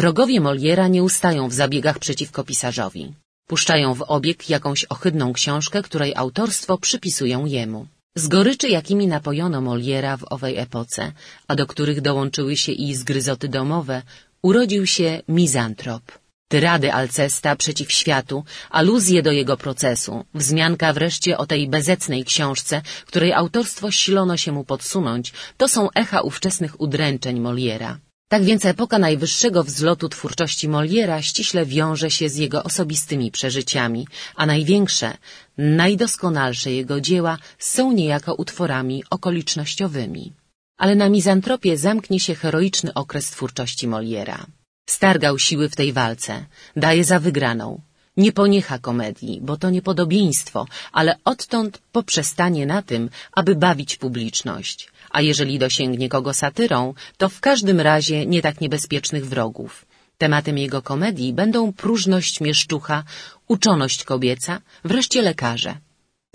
Wrogowie 0.00 0.40
Moliera 0.40 0.86
nie 0.88 1.02
ustają 1.02 1.48
w 1.48 1.54
zabiegach 1.60 1.98
przeciwko 1.98 2.44
pisarzowi. 2.44 3.04
Puszczają 3.50 3.94
w 3.94 4.02
obieg 4.16 4.50
jakąś 4.50 4.80
ohydną 4.94 5.32
książkę, 5.32 5.82
której 5.82 6.12
autorstwo 6.22 6.78
przypisują 6.78 7.46
jemu. 7.46 7.86
Z 8.14 8.28
goryczy, 8.28 8.68
jakimi 8.68 9.06
napojono 9.06 9.60
Moliera 9.60 10.16
w 10.16 10.24
owej 10.34 10.54
epoce, 10.58 11.12
a 11.48 11.52
do 11.56 11.66
których 11.66 12.00
dołączyły 12.00 12.56
się 12.56 12.72
i 12.72 12.94
zgryzoty 12.94 13.48
domowe, 13.48 14.02
urodził 14.42 14.86
się 14.86 15.08
mizantrop. 15.28 16.02
Tyrady 16.48 16.92
Alcesta 16.92 17.56
przeciw 17.56 17.92
światu, 17.92 18.44
aluzje 18.70 19.22
do 19.22 19.32
jego 19.32 19.56
procesu, 19.56 20.24
wzmianka 20.34 20.92
wreszcie 20.92 21.38
o 21.38 21.46
tej 21.46 21.68
bezecnej 21.68 22.24
książce, 22.24 22.82
której 23.06 23.32
autorstwo 23.32 23.90
silono 23.90 24.36
się 24.36 24.52
mu 24.52 24.64
podsunąć, 24.64 25.32
to 25.56 25.68
są 25.68 25.88
echa 25.94 26.20
ówczesnych 26.20 26.80
udręczeń 26.80 27.40
Moliera. 27.40 27.98
Tak 28.28 28.44
więc 28.44 28.64
epoka 28.64 28.98
najwyższego 28.98 29.64
wzlotu 29.64 30.08
twórczości 30.08 30.68
Moliera 30.68 31.22
ściśle 31.22 31.66
wiąże 31.66 32.10
się 32.10 32.28
z 32.28 32.36
jego 32.36 32.62
osobistymi 32.62 33.30
przeżyciami, 33.30 34.06
a 34.36 34.46
największe, 34.46 35.16
najdoskonalsze 35.58 36.72
jego 36.72 37.00
dzieła 37.00 37.38
są 37.58 37.92
niejako 37.92 38.34
utworami 38.34 39.04
okolicznościowymi. 39.10 40.32
Ale 40.78 40.94
na 40.94 41.08
mizantropię 41.08 41.78
zamknie 41.78 42.20
się 42.20 42.34
heroiczny 42.34 42.94
okres 42.94 43.30
twórczości 43.30 43.88
Moliera. 43.88 44.46
Stargał 44.86 45.38
siły 45.38 45.68
w 45.68 45.76
tej 45.76 45.92
walce, 45.92 46.46
daje 46.76 47.04
za 47.04 47.18
wygraną. 47.20 47.80
Nie 48.16 48.32
poniecha 48.32 48.78
komedii, 48.78 49.40
bo 49.42 49.56
to 49.56 49.70
niepodobieństwo, 49.70 50.66
ale 50.92 51.16
odtąd 51.24 51.78
poprzestanie 51.92 52.66
na 52.66 52.82
tym, 52.82 53.10
aby 53.32 53.54
bawić 53.54 53.96
publiczność. 53.96 54.88
A 55.10 55.20
jeżeli 55.20 55.58
dosięgnie 55.58 56.08
kogo 56.08 56.34
satyrą, 56.34 56.94
to 57.16 57.28
w 57.28 57.40
każdym 57.40 57.80
razie 57.80 58.26
nie 58.26 58.42
tak 58.42 58.60
niebezpiecznych 58.60 59.26
wrogów. 59.26 59.86
Tematem 60.18 60.58
jego 60.58 60.82
komedii 60.82 61.32
będą 61.32 61.72
próżność 61.72 62.40
mieszczucha, 62.40 63.04
uczoność 63.48 64.04
kobieca, 64.04 64.60
wreszcie 64.84 65.22
lekarze. 65.22 65.76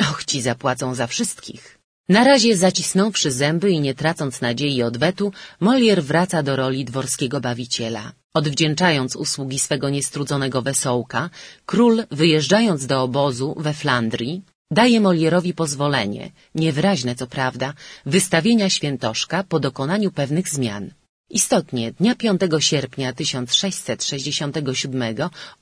Och, 0.01 0.25
ci 0.25 0.41
zapłacą 0.41 0.95
za 0.95 1.07
wszystkich. 1.07 1.80
Na 2.17 2.23
razie 2.23 2.57
zacisnąwszy 2.57 3.31
zęby 3.31 3.71
i 3.71 3.79
nie 3.79 3.93
tracąc 3.95 4.41
nadziei 4.41 4.83
odwetu, 4.83 5.33
Molier 5.59 6.03
wraca 6.03 6.43
do 6.43 6.55
roli 6.55 6.85
dworskiego 6.85 7.41
bawiciela. 7.41 8.11
Odwdzięczając 8.33 9.15
usługi 9.15 9.59
swego 9.59 9.89
niestrudzonego 9.89 10.61
wesołka, 10.61 11.29
król, 11.65 12.03
wyjeżdżając 12.11 12.85
do 12.85 13.03
obozu 13.03 13.55
we 13.57 13.73
Flandrii, 13.73 14.41
daje 14.71 14.99
Molierowi 15.01 15.53
pozwolenie, 15.53 16.31
niewyraźne 16.55 17.15
co 17.15 17.27
prawda, 17.27 17.73
wystawienia 18.05 18.69
świętoszka 18.69 19.43
po 19.43 19.59
dokonaniu 19.59 20.11
pewnych 20.11 20.49
zmian. 20.49 20.91
Istotnie, 21.29 21.91
dnia 21.91 22.15
5 22.15 22.41
sierpnia 22.59 23.13
1667 23.13 25.03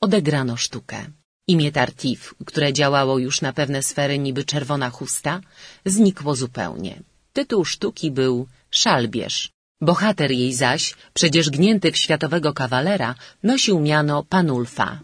odegrano 0.02 0.58
sztukę. 0.58 1.19
Imię 1.54 1.72
Tartif, 1.72 2.20
które 2.50 2.74
działało 2.80 3.14
już 3.26 3.36
na 3.42 3.52
pewne 3.54 3.80
sfery 3.90 4.16
niby 4.26 4.44
czerwona 4.52 4.90
chusta, 4.90 5.42
znikło 5.86 6.36
zupełnie. 6.36 6.94
Tytuł 7.34 7.66
sztuki 7.66 8.12
był 8.12 8.48
Szalbierz. 8.72 9.38
Bohater 9.82 10.32
jej 10.32 10.54
zaś, 10.54 10.84
przedzierzgnięty 11.14 11.92
w 11.92 11.98
światowego 11.98 12.54
kawalera, 12.54 13.16
nosił 13.44 13.80
miano 13.80 14.24
Panulfa. 14.24 15.00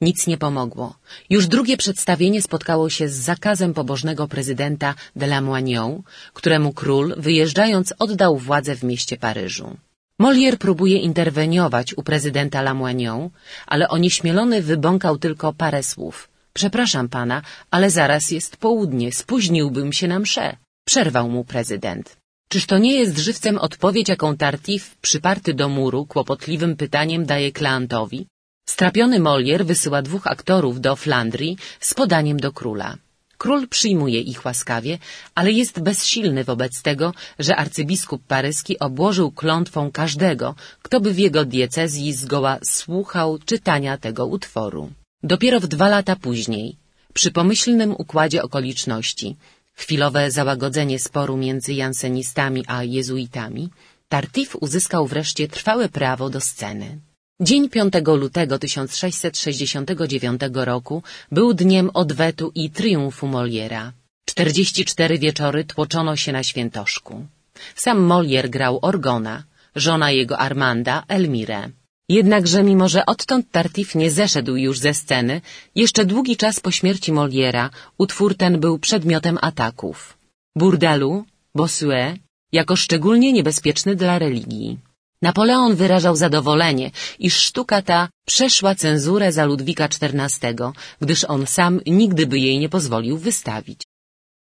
Nic 0.00 0.26
nie 0.26 0.38
pomogło. 0.38 0.86
Już 1.30 1.46
drugie 1.46 1.76
przedstawienie 1.76 2.42
spotkało 2.42 2.90
się 2.90 3.08
z 3.08 3.16
zakazem 3.30 3.74
pobożnego 3.74 4.28
prezydenta 4.28 4.94
de 5.16 5.26
Lamoignon, 5.26 6.02
któremu 6.32 6.72
król, 6.72 7.14
wyjeżdżając, 7.16 7.94
oddał 7.98 8.38
władzę 8.38 8.72
w 8.76 8.84
mieście 8.84 9.16
Paryżu. 9.16 9.76
Molière 10.20 10.56
próbuje 10.56 10.98
interweniować 10.98 11.94
u 11.98 12.02
prezydenta 12.02 12.62
Lamoignon, 12.62 13.30
ale 13.66 13.88
onieśmielony 13.88 14.62
wybąkał 14.62 15.18
tylko 15.18 15.52
parę 15.52 15.82
słów. 15.82 16.28
Przepraszam 16.52 17.08
pana, 17.08 17.42
ale 17.70 17.90
zaraz 17.90 18.30
jest 18.30 18.56
południe, 18.56 19.12
spóźniłbym 19.12 19.92
się 19.92 20.08
na 20.08 20.18
mszę. 20.18 20.56
Przerwał 20.86 21.28
mu 21.28 21.44
prezydent. 21.44 22.16
Czyż 22.48 22.66
to 22.66 22.78
nie 22.78 22.94
jest 22.94 23.18
żywcem 23.18 23.58
odpowiedź, 23.58 24.08
jaką 24.08 24.36
Tartif, 24.36 24.96
przyparty 24.96 25.54
do 25.54 25.68
muru, 25.68 26.06
kłopotliwym 26.06 26.76
pytaniem 26.76 27.26
daje 27.26 27.52
Kleantowi? 27.52 28.26
Strapiony 28.68 29.20
Molier 29.20 29.66
wysyła 29.66 30.02
dwóch 30.02 30.26
aktorów 30.26 30.80
do 30.80 30.96
Flandrii 30.96 31.56
z 31.80 31.94
podaniem 31.94 32.40
do 32.40 32.52
króla. 32.52 32.96
Król 33.38 33.68
przyjmuje 33.68 34.20
ich 34.20 34.44
łaskawie, 34.44 34.98
ale 35.34 35.52
jest 35.52 35.80
bezsilny 35.80 36.44
wobec 36.44 36.82
tego, 36.82 37.14
że 37.38 37.56
arcybiskup 37.56 38.22
paryski 38.26 38.78
obłożył 38.78 39.30
klątwą 39.30 39.90
każdego, 39.90 40.54
kto 40.82 41.00
by 41.00 41.10
w 41.14 41.18
jego 41.18 41.44
diecezji 41.44 42.12
zgoła 42.12 42.58
słuchał 42.64 43.38
czytania 43.38 43.98
tego 43.98 44.26
utworu. 44.26 44.90
Dopiero 45.22 45.60
w 45.60 45.66
dwa 45.66 45.88
lata 45.88 46.16
później, 46.16 46.76
przy 47.14 47.30
pomyślnym 47.30 47.90
układzie 47.98 48.42
okoliczności, 48.42 49.36
chwilowe 49.74 50.30
załagodzenie 50.30 50.98
sporu 50.98 51.36
między 51.36 51.72
jansenistami 51.74 52.64
a 52.66 52.84
jezuitami, 52.84 53.70
Tartif 54.08 54.56
uzyskał 54.60 55.06
wreszcie 55.06 55.48
trwałe 55.48 55.88
prawo 55.88 56.30
do 56.30 56.40
sceny. 56.40 56.98
Dzień 57.40 57.68
5 57.68 57.94
lutego 58.06 58.58
1669 58.58 60.40
roku 60.52 61.02
był 61.32 61.54
dniem 61.54 61.90
odwetu 61.94 62.52
i 62.54 62.70
triumfu 62.70 63.26
Moliera. 63.26 63.92
44 64.24 65.18
wieczory 65.18 65.64
tłoczono 65.64 66.16
się 66.16 66.32
na 66.32 66.42
świętoszku. 66.42 67.26
Sam 67.74 67.98
Molier 68.00 68.50
grał 68.50 68.78
Orgona, 68.82 69.44
żona 69.74 70.10
jego 70.10 70.38
Armanda 70.38 71.04
Elmirę. 71.08 71.70
Jednakże 72.08 72.62
mimo, 72.62 72.88
że 72.88 73.06
odtąd 73.06 73.50
Tartif 73.50 73.94
nie 73.94 74.10
zeszedł 74.10 74.56
już 74.56 74.78
ze 74.78 74.94
sceny, 74.94 75.40
jeszcze 75.74 76.04
długi 76.04 76.36
czas 76.36 76.60
po 76.60 76.70
śmierci 76.70 77.12
Moliera 77.12 77.70
utwór 77.98 78.36
ten 78.36 78.60
był 78.60 78.78
przedmiotem 78.78 79.38
ataków. 79.40 80.18
Burdelu, 80.56 81.24
Bossuet, 81.54 82.16
jako 82.52 82.76
szczególnie 82.76 83.32
niebezpieczny 83.32 83.96
dla 83.96 84.18
religii. 84.18 84.87
Napoleon 85.22 85.76
wyrażał 85.76 86.16
zadowolenie, 86.16 86.90
iż 87.18 87.34
sztuka 87.34 87.82
ta 87.82 88.08
przeszła 88.26 88.74
cenzurę 88.74 89.32
za 89.32 89.44
Ludwika 89.44 89.84
XIV, 89.84 90.72
gdyż 91.00 91.24
on 91.24 91.46
sam 91.46 91.80
nigdy 91.86 92.26
by 92.26 92.38
jej 92.38 92.58
nie 92.58 92.68
pozwolił 92.68 93.18
wystawić. 93.18 93.80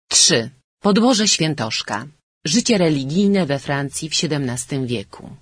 3. 0.10 0.50
Podłoże 0.80 1.28
świętoszka. 1.28 2.08
Życie 2.46 2.78
religijne 2.78 3.46
we 3.46 3.60
Francji 3.60 4.10
w 4.10 4.14
XVII 4.24 4.88
wieku. 4.88 5.36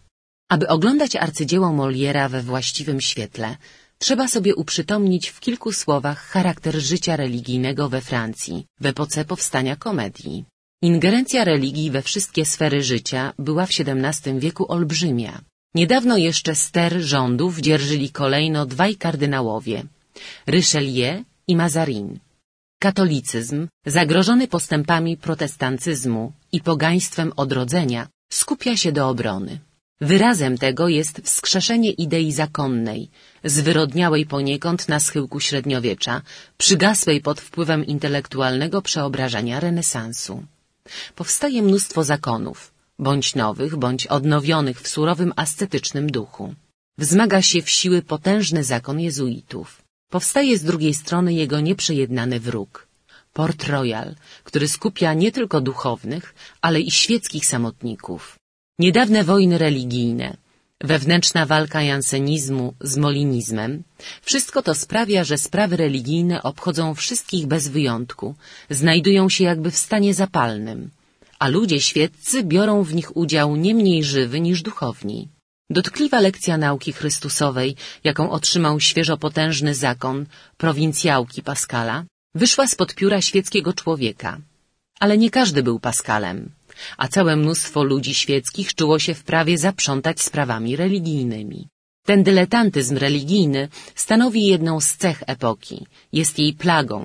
Aby 0.50 0.68
oglądać 0.68 1.16
arcydzieło 1.16 1.72
Moliera 1.72 2.30
we 2.30 2.42
właściwym 2.42 3.02
świetle, 3.02 3.58
trzeba 3.98 4.28
sobie 4.28 4.56
uprzytomnić 4.56 5.30
w 5.30 5.40
kilku 5.40 5.72
słowach 5.72 6.20
charakter 6.34 6.76
życia 6.76 7.16
religijnego 7.16 7.90
we 7.90 8.02
Francji 8.02 8.66
w 8.80 8.86
epoce 8.86 9.26
powstania 9.26 9.76
komedii. 9.76 10.46
Ingerencja 10.84 11.44
religii 11.44 11.92
we 11.92 12.02
wszystkie 12.02 12.46
sfery 12.46 12.82
życia 12.82 13.34
była 13.40 13.66
w 13.66 13.70
XVII 13.70 14.40
wieku 14.40 14.72
olbrzymia. 14.72 15.42
Niedawno 15.76 16.18
jeszcze 16.18 16.56
ster 16.56 17.02
rządów 17.02 17.60
dzierżyli 17.60 18.10
kolejno 18.10 18.66
dwaj 18.66 18.96
kardynałowie 18.96 19.84
Richelieu 20.48 21.24
i 21.48 21.56
Mazarin. 21.56 22.20
Katolicyzm, 22.80 23.68
zagrożony 23.86 24.48
postępami 24.48 25.18
protestancyzmu 25.18 26.32
i 26.52 26.62
pogaństwem 26.62 27.34
odrodzenia, 27.36 28.08
skupia 28.32 28.78
się 28.78 28.92
do 28.92 29.10
obrony. 29.10 29.60
Wyrazem 30.02 30.58
tego 30.58 30.88
jest 30.88 31.22
wskrzeszenie 31.24 31.92
idei 31.92 32.32
zakonnej, 32.32 33.10
zwyrodniałej 33.44 34.26
poniekąd 34.26 34.90
na 34.90 35.00
schyłku 35.00 35.40
średniowiecza, 35.40 36.22
przygasłej 36.58 37.22
pod 37.22 37.42
wpływem 37.42 37.86
intelektualnego 37.86 38.82
przeobrażenia 38.82 39.60
renesansu. 39.60 40.44
Powstaje 41.16 41.62
mnóstwo 41.62 42.04
zakonów, 42.04 42.74
bądź 43.00 43.36
nowych, 43.36 43.76
bądź 43.76 44.08
odnowionych 44.08 44.82
w 44.82 44.88
surowym 44.88 45.34
ascetycznym 45.36 46.12
duchu. 46.12 46.56
Wzmaga 46.98 47.42
się 47.42 47.62
w 47.62 47.70
siły 47.70 48.02
potężny 48.02 48.64
zakon 48.64 49.00
jezuitów. 49.00 49.82
Powstaje 50.10 50.58
z 50.58 50.64
drugiej 50.64 50.94
strony 50.94 51.34
jego 51.34 51.60
nieprzejednany 51.60 52.40
wróg. 52.40 52.88
Port 53.34 53.64
Royal, 53.64 54.16
który 54.44 54.68
skupia 54.68 55.14
nie 55.14 55.32
tylko 55.32 55.62
duchownych, 55.62 56.36
ale 56.62 56.82
i 56.82 56.92
świeckich 56.92 57.46
samotników. 57.46 58.40
Niedawne 58.80 59.24
wojny 59.24 59.58
religijne, 59.58 60.38
wewnętrzna 60.84 61.46
walka 61.46 61.82
jansenizmu 61.82 62.74
z 62.82 62.98
molinizmem, 62.98 63.84
wszystko 64.22 64.62
to 64.62 64.76
sprawia, 64.76 65.24
że 65.24 65.38
sprawy 65.38 65.78
religijne 65.78 66.44
obchodzą 66.44 66.96
wszystkich 66.96 67.48
bez 67.48 67.68
wyjątku, 67.68 68.36
znajdują 68.70 69.30
się 69.30 69.44
jakby 69.44 69.72
w 69.72 69.78
stanie 69.78 70.14
zapalnym, 70.14 70.90
a 71.40 71.48
ludzie 71.48 71.82
świeccy 71.82 72.44
biorą 72.44 72.84
w 72.84 72.96
nich 72.96 73.18
udział 73.18 73.56
nie 73.56 73.76
mniej 73.76 74.04
żywy 74.04 74.40
niż 74.40 74.62
duchowni. 74.62 75.28
Dotkliwa 75.70 76.20
lekcja 76.20 76.58
nauki 76.58 76.92
chrystusowej, 76.94 77.76
jaką 78.04 78.32
otrzymał 78.32 78.80
świeżo 78.80 79.18
potężny 79.18 79.76
zakon 79.76 80.26
prowincjałki 80.58 81.44
Paskala, 81.44 82.04
wyszła 82.36 82.68
spod 82.68 82.96
pióra 82.96 83.22
świeckiego 83.22 83.74
człowieka. 83.74 84.40
Ale 85.00 85.18
nie 85.18 85.30
każdy 85.30 85.64
był 85.64 85.80
Paskalem 85.80 86.52
a 86.98 87.08
całe 87.08 87.36
mnóstwo 87.36 87.84
ludzi 87.84 88.14
świeckich 88.14 88.76
czuło 88.76 89.00
się 89.00 89.14
w 89.14 89.24
prawie 89.24 89.58
zaprzątać 89.58 90.22
sprawami 90.22 90.76
religijnymi. 90.76 91.68
Ten 92.06 92.24
dyletantyzm 92.24 92.98
religijny 92.98 93.70
stanowi 93.96 94.46
jedną 94.46 94.82
z 94.82 94.96
cech 94.96 95.24
epoki, 95.28 95.88
jest 96.14 96.40
jej 96.40 96.54
plagą. 96.54 97.00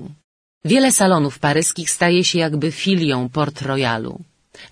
Wiele 0.64 0.92
salonów 0.92 1.38
paryskich 1.38 1.90
staje 1.90 2.24
się 2.24 2.38
jakby 2.38 2.72
filią 2.72 3.28
Port 3.28 3.62
Royalu. 3.62 4.20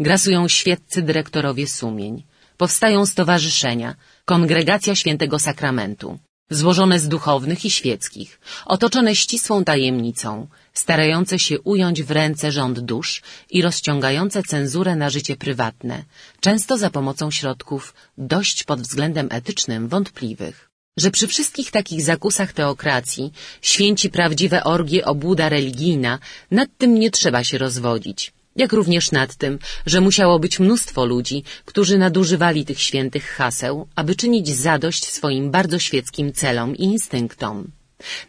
Grasują 0.01 0.49
świeccy 0.49 1.03
dyrektorowie 1.03 1.67
sumień. 1.67 2.23
Powstają 2.57 3.07
stowarzyszenia, 3.07 3.95
kongregacja 4.25 4.95
świętego 4.95 5.39
sakramentu, 5.39 6.19
złożone 6.51 6.99
z 7.01 7.09
duchownych 7.09 7.65
i 7.65 7.71
świeckich, 7.71 8.41
otoczone 8.67 9.15
ścisłą 9.17 9.65
tajemnicą, 9.65 10.47
starające 10.75 11.39
się 11.39 11.61
ująć 11.61 12.03
w 12.03 12.11
ręce 12.11 12.53
rząd 12.53 12.81
dusz 12.81 13.23
i 13.51 13.63
rozciągające 13.63 14.43
cenzurę 14.43 14.97
na 14.97 15.11
życie 15.11 15.37
prywatne, 15.37 16.05
często 16.41 16.79
za 16.79 16.91
pomocą 16.91 17.31
środków 17.31 17.95
dość 18.19 18.65
pod 18.65 18.81
względem 18.81 19.29
etycznym 19.31 19.89
wątpliwych. 19.89 20.71
Że 20.99 21.11
przy 21.11 21.27
wszystkich 21.27 21.71
takich 21.71 22.03
zakusach 22.03 22.53
teokracji 22.53 23.33
święci 23.63 24.11
prawdziwe 24.11 24.65
orgie 24.65 25.05
obłuda 25.05 25.49
religijna, 25.49 26.19
nad 26.51 26.69
tym 26.79 26.95
nie 26.95 27.11
trzeba 27.11 27.45
się 27.45 27.59
rozwodzić 27.59 28.33
jak 28.57 28.73
również 28.73 29.13
nad 29.13 29.35
tym, 29.35 29.59
że 29.87 30.01
musiało 30.01 30.39
być 30.39 30.61
mnóstwo 30.61 31.05
ludzi, 31.05 31.45
którzy 31.65 31.99
nadużywali 31.99 32.65
tych 32.65 32.81
świętych 32.81 33.25
haseł, 33.25 33.89
aby 33.97 34.15
czynić 34.15 34.49
zadość 34.49 35.13
swoim 35.13 35.51
bardzo 35.51 35.79
świeckim 35.79 36.33
celom 36.33 36.77
i 36.77 36.85
instynktom. 36.85 37.71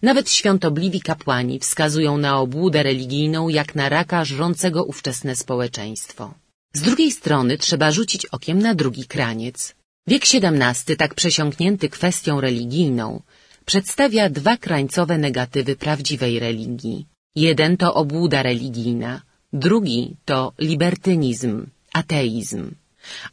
Nawet 0.01 0.29
świątobliwi 0.29 1.01
kapłani 1.01 1.59
wskazują 1.59 2.17
na 2.17 2.39
obłudę 2.39 2.83
religijną 2.83 3.49
jak 3.49 3.75
na 3.75 3.89
raka 3.89 4.25
żrącego 4.25 4.83
ówczesne 4.83 5.35
społeczeństwo. 5.35 6.33
Z 6.73 6.81
drugiej 6.81 7.11
strony 7.11 7.57
trzeba 7.57 7.91
rzucić 7.91 8.25
okiem 8.25 8.59
na 8.59 8.75
drugi 8.75 9.05
kraniec. 9.05 9.75
Wiek 10.07 10.23
XVII, 10.23 10.97
tak 10.97 11.13
przesiąknięty 11.15 11.89
kwestią 11.89 12.41
religijną, 12.41 13.21
przedstawia 13.65 14.29
dwa 14.29 14.57
krańcowe 14.57 15.17
negatywy 15.17 15.75
prawdziwej 15.75 16.39
religii. 16.39 17.05
Jeden 17.35 17.77
to 17.77 17.93
obłuda 17.93 18.43
religijna, 18.43 19.21
drugi 19.53 20.15
to 20.25 20.53
libertynizm, 20.59 21.67
ateizm. 21.93 22.75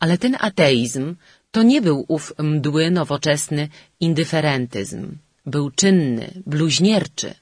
Ale 0.00 0.18
ten 0.18 0.36
ateizm 0.40 1.16
to 1.50 1.62
nie 1.62 1.82
był 1.82 2.04
ów 2.08 2.32
mdły 2.38 2.90
nowoczesny 2.90 3.68
indyferentyzm. 4.00 5.18
Był 5.46 5.70
czynny, 5.70 6.42
bluźnierczy. 6.46 7.34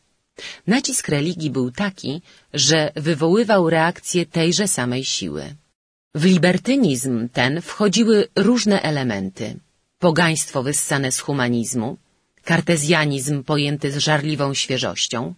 Nacisk 0.66 1.08
religii 1.08 1.50
był 1.50 1.70
taki, 1.70 2.22
że 2.54 2.92
wywoływał 2.96 3.70
reakcję 3.70 4.26
tejże 4.26 4.68
samej 4.68 5.04
siły. 5.04 5.54
W 6.14 6.24
libertynizm 6.24 7.28
ten 7.28 7.60
wchodziły 7.60 8.28
różne 8.36 8.82
elementy. 8.82 9.60
Pogaństwo 9.98 10.62
wyssane 10.62 11.12
z 11.12 11.18
humanizmu, 11.20 11.96
kartezjanizm 12.44 13.44
pojęty 13.44 13.92
z 13.92 13.96
żarliwą 13.96 14.54
świeżością, 14.54 15.34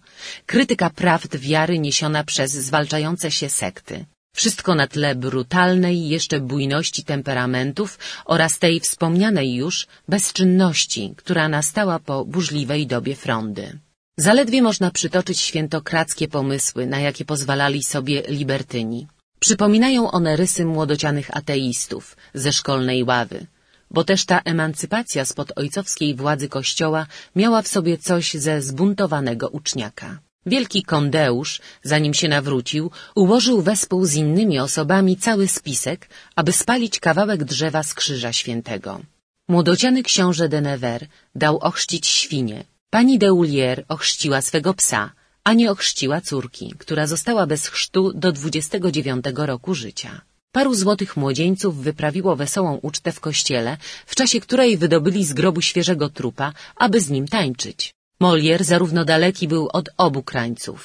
krytyka 0.47 0.91
prawd 0.91 1.37
wiary 1.37 1.79
niesiona 1.79 2.25
przez 2.25 2.53
zwalczające 2.53 3.31
się 3.31 3.49
sekty. 3.49 4.05
Wszystko 4.35 4.75
na 4.75 4.87
tle 4.87 5.15
brutalnej 5.15 6.09
jeszcze 6.09 6.41
bujności 6.41 7.05
temperamentów 7.05 7.99
oraz 8.25 8.59
tej 8.59 8.81
wspomnianej 8.81 9.55
już 9.55 9.87
bezczynności, 10.09 11.15
która 11.17 11.49
nastała 11.49 11.99
po 11.99 12.25
burzliwej 12.25 12.87
dobie 12.87 13.15
frondy. 13.17 13.79
Zaledwie 14.17 14.63
można 14.63 14.91
przytoczyć 14.91 15.41
świętokradzkie 15.41 16.29
pomysły, 16.29 16.87
na 16.87 17.01
jakie 17.01 17.25
pozwalali 17.25 17.83
sobie 17.85 18.23
libertyni. 18.29 19.07
Przypominają 19.41 20.11
one 20.11 20.37
rysy 20.37 20.65
młodocianych 20.65 21.37
ateistów 21.37 22.17
ze 22.35 22.53
szkolnej 22.53 23.05
ławy, 23.05 23.47
bo 23.91 24.05
też 24.05 24.25
ta 24.25 24.41
emancypacja 24.45 25.25
spod 25.25 25.53
ojcowskiej 25.57 26.15
władzy 26.15 26.49
kościoła 26.49 27.07
miała 27.37 27.63
w 27.63 27.69
sobie 27.69 27.99
coś 27.99 28.35
ze 28.35 28.63
zbuntowanego 28.63 29.49
uczniaka. 29.49 30.19
Wielki 30.47 30.83
Kondeusz, 30.83 31.61
zanim 31.83 32.15
się 32.15 32.29
nawrócił, 32.29 32.91
ułożył 33.15 33.63
wespół 33.63 34.05
z 34.07 34.15
innymi 34.15 34.59
osobami 34.59 35.17
cały 35.17 35.49
spisek, 35.49 36.09
aby 36.37 36.53
spalić 36.53 37.01
kawałek 37.01 37.45
drzewa 37.45 37.83
z 37.83 37.95
Krzyża 37.95 38.33
Świętego. 38.33 39.01
Młodociany 39.49 40.03
książę 40.03 40.49
de 40.49 40.61
Nevers 40.61 41.07
dał 41.35 41.59
ochrzcić 41.59 42.07
świnie. 42.07 42.65
Pani 42.91 43.19
de 43.19 43.33
Ulier 43.33 43.85
ochrzciła 43.89 44.41
swego 44.43 44.75
psa, 44.75 45.13
a 45.45 45.53
nie 45.53 45.71
ochrzciła 45.71 46.21
córki, 46.21 46.75
która 46.79 47.07
została 47.07 47.47
bez 47.47 47.67
chrztu 47.67 48.13
do 48.15 48.33
29 48.33 49.25
roku 49.37 49.75
życia. 49.75 50.21
Paru 50.53 50.75
złotych 50.75 51.17
młodzieńców 51.17 51.83
wyprawiło 51.83 52.37
wesołą 52.37 52.79
ucztę 52.83 53.13
w 53.13 53.21
kościele, 53.21 53.77
w 54.07 54.15
czasie 54.15 54.41
której 54.41 54.77
wydobyli 54.77 55.25
z 55.25 55.33
grobu 55.33 55.61
świeżego 55.61 56.09
trupa, 56.09 56.53
aby 56.77 57.01
z 57.01 57.11
nim 57.11 57.29
tańczyć. 57.29 57.95
Molière 58.25 58.65
zarówno 58.73 59.03
daleki 59.05 59.45
był 59.49 59.65
od 59.79 59.87
obu 60.07 60.23
krańców. 60.31 60.81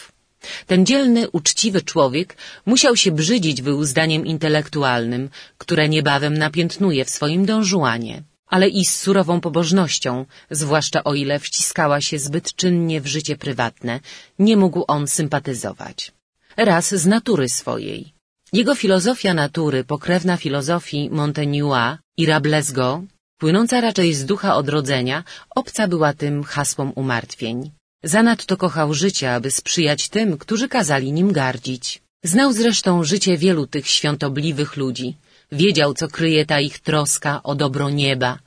Ten 0.68 0.86
dzielny, 0.86 1.22
uczciwy 1.38 1.82
człowiek 1.82 2.38
musiał 2.66 2.96
się 2.96 3.12
brzydzić 3.12 3.58
był 3.62 3.78
zdaniem 3.92 4.26
intelektualnym, 4.34 5.30
które 5.58 5.90
niebawem 5.90 6.38
napiętnuje 6.38 7.06
w 7.06 7.10
swoim 7.18 7.46
dążuanie, 7.46 8.16
ale 8.48 8.68
i 8.70 8.86
z 8.86 8.94
surową 9.04 9.42
pobożnością, 9.42 10.26
zwłaszcza 10.52 11.04
o 11.04 11.14
ile 11.14 11.40
wciskała 11.40 12.02
się 12.02 12.20
zbyt 12.20 12.56
czynnie 12.56 13.02
w 13.02 13.08
życie 13.08 13.36
prywatne, 13.44 14.00
nie 14.40 14.58
mógł 14.58 14.84
on 14.88 15.08
sympatyzować. 15.08 16.12
Raz 16.58 16.96
z 16.96 17.06
natury 17.06 17.50
swojej. 17.50 18.14
Jego 18.54 18.76
filozofia 18.76 19.34
natury, 19.34 19.84
pokrewna 19.84 20.38
filozofii 20.38 21.10
Montegnua 21.10 21.98
i 22.18 22.26
Rablesgo, 22.26 23.04
płynąca 23.38 23.82
raczej 23.82 24.14
z 24.14 24.26
ducha 24.26 24.56
odrodzenia, 24.56 25.24
obca 25.50 25.88
była 25.88 26.14
tym 26.14 26.44
hasłom 26.44 26.92
umartwień. 26.96 27.72
Zanadto 28.04 28.58
kochał 28.58 28.94
życie, 28.94 29.34
aby 29.34 29.52
sprzyjać 29.52 30.10
tym, 30.10 30.38
którzy 30.38 30.68
kazali 30.70 31.12
nim 31.12 31.32
gardzić. 31.32 32.02
Znał 32.24 32.54
zresztą 32.54 33.04
życie 33.04 33.38
wielu 33.38 33.68
tych 33.68 33.88
świątobliwych 33.88 34.78
ludzi. 34.78 35.16
Wiedział, 35.52 35.94
co 35.94 36.08
kryje 36.08 36.46
ta 36.46 36.60
ich 36.60 36.80
troska 36.80 37.44
o 37.44 37.56
dobro 37.56 37.90
nieba, 37.90 38.40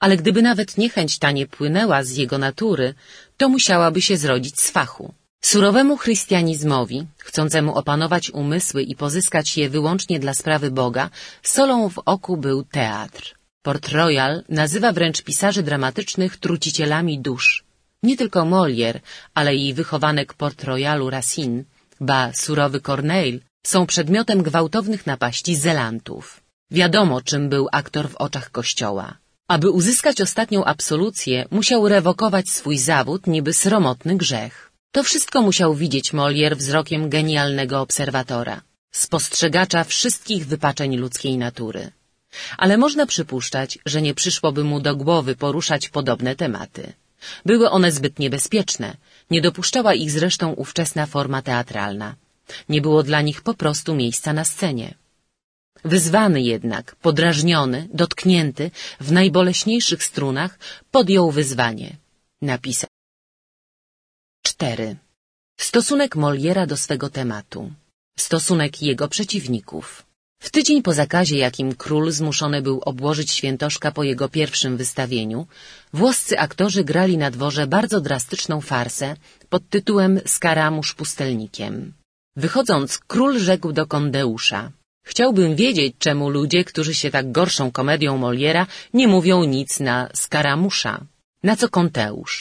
ale 0.00 0.16
gdyby 0.16 0.42
nawet 0.42 0.78
niechęć 0.78 1.18
ta 1.18 1.30
nie 1.30 1.46
płynęła 1.46 2.04
z 2.04 2.10
jego 2.16 2.38
natury, 2.38 2.94
to 3.36 3.48
musiałaby 3.48 4.02
się 4.02 4.16
zrodzić 4.16 4.60
z 4.60 4.70
fachu. 4.70 5.14
Surowemu 5.40 5.96
chrystianizmowi, 5.96 7.06
chcącemu 7.18 7.74
opanować 7.74 8.30
umysły 8.30 8.82
i 8.82 8.96
pozyskać 8.96 9.56
je 9.56 9.70
wyłącznie 9.70 10.20
dla 10.20 10.34
sprawy 10.34 10.70
Boga, 10.70 11.10
solą 11.42 11.88
w 11.88 11.98
oku 11.98 12.36
był 12.36 12.64
teatr. 12.64 13.36
Port 13.66 13.88
Royal 13.88 14.44
nazywa 14.48 14.92
wręcz 14.92 15.22
pisarzy 15.22 15.62
dramatycznych 15.62 16.36
trucicielami 16.36 17.18
dusz. 17.18 17.64
Nie 18.02 18.16
tylko 18.16 18.40
Molière, 18.44 19.00
ale 19.34 19.56
i 19.56 19.74
wychowanek 19.74 20.34
Port 20.34 20.64
Royalu 20.64 21.10
Racine, 21.10 21.64
ba 22.00 22.32
surowy 22.32 22.80
Corneille, 22.80 23.40
są 23.66 23.86
przedmiotem 23.86 24.42
gwałtownych 24.42 25.06
napaści 25.06 25.56
zelantów. 25.56 26.24
Wiadomo, 26.70 27.20
czym 27.20 27.48
był 27.48 27.68
aktor 27.72 28.08
w 28.08 28.16
oczach 28.16 28.50
kościoła. 28.50 29.18
Aby 29.48 29.70
uzyskać 29.70 30.20
ostatnią 30.20 30.64
absolucję, 30.64 31.46
musiał 31.50 31.88
rewokować 31.88 32.46
swój 32.50 32.78
zawód 32.78 33.26
niby 33.26 33.52
sromotny 33.52 34.16
grzech. 34.16 34.72
To 34.92 35.02
wszystko 35.02 35.42
musiał 35.42 35.74
widzieć 35.74 36.12
Molière 36.12 36.56
wzrokiem 36.56 37.08
genialnego 37.08 37.80
obserwatora, 37.80 38.62
spostrzegacza 38.92 39.84
wszystkich 39.84 40.46
wypaczeń 40.46 40.96
ludzkiej 40.96 41.38
natury. 41.38 41.90
Ale 42.56 42.78
można 42.78 43.06
przypuszczać, 43.06 43.78
że 43.86 44.02
nie 44.02 44.14
przyszłoby 44.14 44.64
mu 44.64 44.80
do 44.80 44.96
głowy 44.96 45.36
poruszać 45.36 45.88
podobne 45.88 46.36
tematy. 46.36 46.92
Były 47.44 47.70
one 47.70 47.92
zbyt 47.92 48.18
niebezpieczne, 48.18 48.96
nie 49.30 49.40
dopuszczała 49.40 49.94
ich 49.94 50.10
zresztą 50.10 50.52
ówczesna 50.52 51.06
forma 51.06 51.42
teatralna. 51.42 52.16
Nie 52.68 52.80
było 52.80 53.02
dla 53.02 53.20
nich 53.22 53.42
po 53.42 53.54
prostu 53.54 53.94
miejsca 53.94 54.32
na 54.32 54.44
scenie. 54.44 54.94
Wyzwany 55.84 56.42
jednak, 56.42 56.96
podrażniony, 56.96 57.88
dotknięty, 57.92 58.70
w 59.00 59.12
najboleśniejszych 59.12 60.04
strunach, 60.04 60.58
podjął 60.90 61.30
wyzwanie. 61.30 61.96
Napisał. 62.42 62.90
4. 64.42 64.96
Stosunek 65.56 66.16
Moliera 66.16 66.66
do 66.66 66.76
swego 66.76 67.10
tematu. 67.10 67.72
Stosunek 68.18 68.82
jego 68.82 69.08
przeciwników. 69.08 70.05
W 70.46 70.50
tydzień 70.50 70.82
po 70.82 70.92
zakazie, 70.92 71.36
jakim 71.46 71.68
król 71.74 72.10
zmuszony 72.10 72.62
był 72.62 72.80
obłożyć 72.90 73.28
świętoszka 73.32 73.88
po 73.96 74.02
jego 74.10 74.28
pierwszym 74.28 74.76
wystawieniu, 74.76 75.46
włoscy 75.92 76.38
aktorzy 76.38 76.84
grali 76.84 77.16
na 77.18 77.30
dworze 77.30 77.66
bardzo 77.66 78.00
drastyczną 78.00 78.60
farsę 78.60 79.16
pod 79.52 79.62
tytułem 79.68 80.12
Skaramusz 80.26 80.94
pustelnikiem. 80.94 81.74
Wychodząc, 82.36 82.88
król 82.98 83.38
rzekł 83.38 83.72
do 83.72 83.86
Kondeusza— 83.86 84.60
Chciałbym 85.10 85.56
wiedzieć, 85.56 85.94
czemu 85.98 86.24
ludzie, 86.30 86.64
którzy 86.64 86.94
się 86.94 87.10
tak 87.10 87.32
gorszą 87.32 87.64
komedią 87.78 88.16
Moliera, 88.16 88.66
nie 88.94 89.08
mówią 89.08 89.44
nic 89.44 89.80
na 89.80 89.96
Skaramusza. 90.14 90.94
Na 91.42 91.56
co 91.56 91.68
Konteusz? 91.68 92.34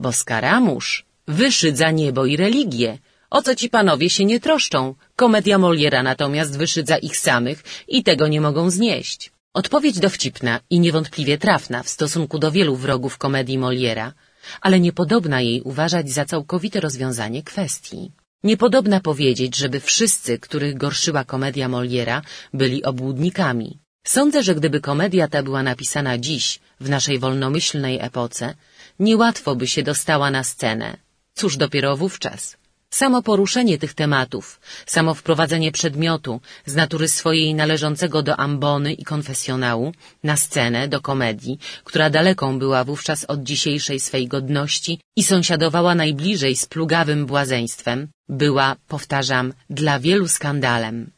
Bo 0.00 0.12
Skaramusz 0.12 1.04
wyszydza 1.38 1.90
niebo 1.90 2.26
i 2.26 2.36
religię. 2.36 2.98
O 3.30 3.42
co 3.42 3.54
ci 3.54 3.68
panowie 3.68 4.10
się 4.10 4.24
nie 4.24 4.40
troszczą? 4.40 4.94
Komedia 5.16 5.58
Moliera 5.58 6.02
natomiast 6.02 6.58
wyszydza 6.58 6.96
ich 6.98 7.16
samych 7.16 7.62
i 7.88 8.02
tego 8.02 8.28
nie 8.28 8.40
mogą 8.40 8.70
znieść. 8.70 9.32
Odpowiedź 9.54 9.98
dowcipna 9.98 10.60
i 10.70 10.80
niewątpliwie 10.80 11.38
trafna 11.38 11.82
w 11.82 11.88
stosunku 11.88 12.38
do 12.38 12.50
wielu 12.50 12.76
wrogów 12.76 13.18
komedii 13.18 13.58
Moliera, 13.58 14.12
ale 14.60 14.80
niepodobna 14.80 15.40
jej 15.40 15.62
uważać 15.62 16.10
za 16.10 16.24
całkowite 16.24 16.80
rozwiązanie 16.80 17.42
kwestii. 17.42 18.12
Niepodobna 18.44 19.00
powiedzieć, 19.00 19.56
żeby 19.56 19.80
wszyscy, 19.80 20.38
których 20.38 20.76
gorszyła 20.76 21.24
komedia 21.24 21.68
Moliera, 21.68 22.22
byli 22.54 22.84
obłudnikami. 22.84 23.78
Sądzę, 24.04 24.42
że 24.42 24.54
gdyby 24.54 24.80
komedia 24.80 25.28
ta 25.28 25.42
była 25.42 25.62
napisana 25.62 26.18
dziś, 26.18 26.58
w 26.80 26.88
naszej 26.88 27.18
wolnomyślnej 27.18 27.98
epoce, 28.00 28.54
niełatwo 28.98 29.56
by 29.56 29.66
się 29.66 29.82
dostała 29.82 30.30
na 30.30 30.44
scenę. 30.44 30.96
Cóż 31.34 31.56
dopiero 31.56 31.96
wówczas. 31.96 32.57
Samo 32.90 33.22
poruszenie 33.22 33.78
tych 33.78 33.94
tematów, 33.94 34.60
samo 34.86 35.14
wprowadzenie 35.14 35.72
przedmiotu 35.72 36.40
z 36.66 36.74
natury 36.74 37.08
swojej 37.08 37.54
należącego 37.54 38.22
do 38.22 38.36
ambony 38.36 38.92
i 38.92 39.04
konfesjonału 39.04 39.92
na 40.24 40.36
scenę, 40.36 40.88
do 40.88 41.00
komedii, 41.00 41.58
która 41.84 42.10
daleką 42.10 42.58
była 42.58 42.84
wówczas 42.84 43.24
od 43.24 43.42
dzisiejszej 43.42 44.00
swej 44.00 44.28
godności 44.28 45.00
i 45.16 45.22
sąsiadowała 45.24 45.94
najbliżej 45.94 46.56
z 46.56 46.66
plugawym 46.66 47.26
błazeństwem, 47.26 48.08
była, 48.28 48.76
powtarzam, 48.88 49.52
dla 49.70 50.00
wielu 50.00 50.28
skandalem. 50.28 51.10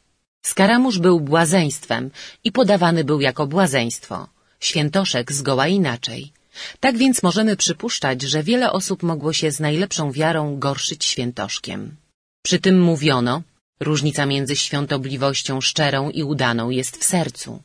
Skaramusz 0.45 0.99
był 0.99 1.19
błazeństwem 1.19 2.11
i 2.43 2.51
podawany 2.51 3.03
był 3.03 3.21
jako 3.21 3.47
błazeństwo. 3.47 4.27
Świętoszek 4.59 5.31
zgoła 5.31 5.67
inaczej. 5.67 6.33
Tak 6.79 6.97
więc 6.97 7.23
możemy 7.23 7.55
przypuszczać, 7.55 8.21
że 8.21 8.43
wiele 8.43 8.71
osób 8.71 9.03
mogło 9.03 9.33
się 9.33 9.51
z 9.51 9.59
najlepszą 9.59 10.11
wiarą 10.11 10.59
gorszyć 10.59 11.05
świętoszkiem. 11.05 11.95
Przy 12.43 12.59
tym 12.59 12.81
mówiono, 12.81 13.41
różnica 13.79 14.25
między 14.25 14.55
świątobliwością 14.55 15.61
szczerą 15.61 16.09
i 16.09 16.23
udaną 16.23 16.69
jest 16.69 16.97
w 16.97 17.03
sercu. 17.03 17.61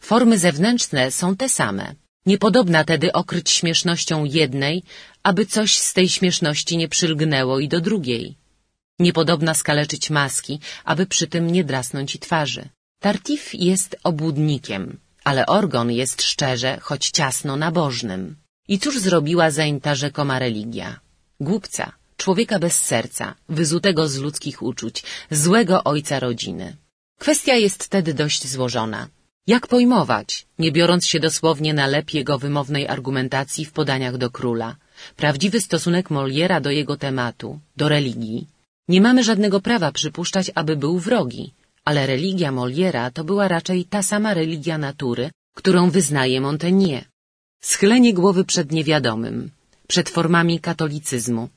Formy 0.00 0.38
zewnętrzne 0.38 1.10
są 1.10 1.36
te 1.36 1.48
same. 1.48 1.94
Niepodobna 2.26 2.84
tedy 2.84 3.12
okryć 3.12 3.50
śmiesznością 3.50 4.24
jednej, 4.24 4.82
aby 5.22 5.46
coś 5.46 5.78
z 5.78 5.92
tej 5.92 6.08
śmieszności 6.08 6.76
nie 6.76 6.88
przylgnęło 6.88 7.60
i 7.60 7.68
do 7.68 7.80
drugiej. 7.80 8.34
Niepodobna 8.98 9.54
skaleczyć 9.54 10.10
maski, 10.10 10.60
aby 10.84 11.06
przy 11.06 11.26
tym 11.26 11.52
nie 11.52 11.64
drasnąć 11.64 12.14
i 12.14 12.18
twarzy. 12.18 12.68
Tartif 13.00 13.54
jest 13.54 13.96
obłudnikiem, 14.04 14.98
ale 15.28 15.42
Orgon 15.58 15.88
jest 16.02 16.18
szczerze, 16.30 16.70
choć 16.86 17.02
ciasno 17.18 17.52
nabożnym. 17.66 18.22
I 18.72 18.74
cóż 18.82 18.94
zrobiła 19.06 19.46
zeń 19.58 19.74
ta 19.84 19.92
rzekoma 20.02 20.36
religia? 20.38 20.88
Głupca, 21.48 21.84
człowieka 22.22 22.56
bez 22.58 22.76
serca, 22.90 23.26
wyzutego 23.58 24.02
z 24.08 24.14
ludzkich 24.24 24.58
uczuć, 24.70 24.96
złego 25.30 25.76
ojca 25.92 26.16
rodziny. 26.26 26.66
Kwestia 27.22 27.54
jest 27.66 27.80
tedy 27.94 28.10
dość 28.22 28.42
złożona. 28.54 29.00
Jak 29.54 29.64
pojmować, 29.66 30.28
nie 30.58 30.70
biorąc 30.72 31.02
się 31.10 31.18
dosłownie 31.20 31.72
na 31.80 31.86
lep 31.86 32.08
jego 32.14 32.34
wymownej 32.44 32.84
argumentacji 32.96 33.64
w 33.64 33.72
podaniach 33.72 34.16
do 34.22 34.28
króla, 34.30 34.70
prawdziwy 35.16 35.58
stosunek 35.60 36.10
Moliera 36.10 36.58
do 36.60 36.70
jego 36.70 36.96
tematu, 36.96 37.48
do 37.76 37.88
religii? 37.88 38.46
Nie 38.88 39.00
mamy 39.00 39.24
żadnego 39.24 39.60
prawa 39.60 39.92
przypuszczać, 39.92 40.46
aby 40.54 40.76
był 40.76 40.98
wrogi, 40.98 41.44
ale 41.88 42.06
religia 42.06 42.50
Moliera 42.52 43.10
to 43.10 43.24
była 43.24 43.48
raczej 43.48 43.84
ta 43.92 44.02
sama 44.02 44.34
religia 44.34 44.76
natury, 44.78 45.30
którą 45.58 45.90
wyznaje 45.90 46.40
Montaigne. 46.40 47.04
Schylenie 47.70 48.12
głowy 48.14 48.44
przed 48.44 48.72
niewiadomym, 48.72 49.36
przed 49.86 50.08
formami 50.08 50.60
katolicyzmu, 50.60 51.48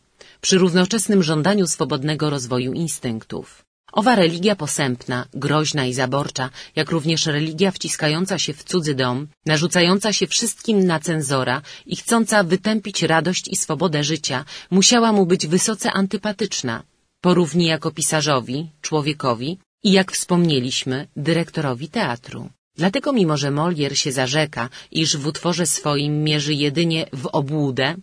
przy 0.42 0.58
równoczesnym 0.58 1.24
żądaniu 1.24 1.68
swobodnego 1.68 2.30
rozwoju 2.30 2.74
instynktów. 2.74 3.66
Owa 4.00 4.16
religia 4.16 4.56
posępna, 4.56 5.26
groźna 5.34 5.86
i 5.86 5.94
zaborcza, 5.94 6.50
jak 6.76 6.92
również 6.92 7.26
religia 7.26 7.72
wciskająca 7.72 8.36
się 8.40 8.54
w 8.54 8.64
cudzy 8.64 8.96
dom, 8.96 9.28
narzucająca 9.46 10.14
się 10.14 10.28
wszystkim 10.28 10.78
na 10.92 11.00
cenzora 11.00 11.62
i 11.86 11.96
chcąca 11.96 12.44
wytępić 12.44 13.04
radość 13.04 13.48
i 13.48 13.56
swobodę 13.56 14.04
życia, 14.04 14.46
musiała 14.78 15.12
mu 15.12 15.26
być 15.26 15.48
wysoce 15.48 15.92
antypatyczna, 15.92 16.84
porówni 17.22 17.66
jako 17.66 17.92
pisarzowi, 17.92 18.70
człowiekowi 18.82 19.58
i 19.84 19.92
jak 19.92 20.12
wspomnieliśmy, 20.12 21.08
dyrektorowi 21.16 21.88
teatru. 21.90 22.50
Dlatego 22.76 23.14
mimo, 23.14 23.38
że 23.38 23.52
Molière 23.52 23.96
się 23.96 24.12
zarzeka, 24.12 24.70
iż 24.92 25.18
w 25.18 25.28
utworze 25.28 25.66
swoim 25.66 26.24
mierzy 26.24 26.54
jedynie 26.54 27.06
w 27.14 27.26
obłudę, 27.26 27.96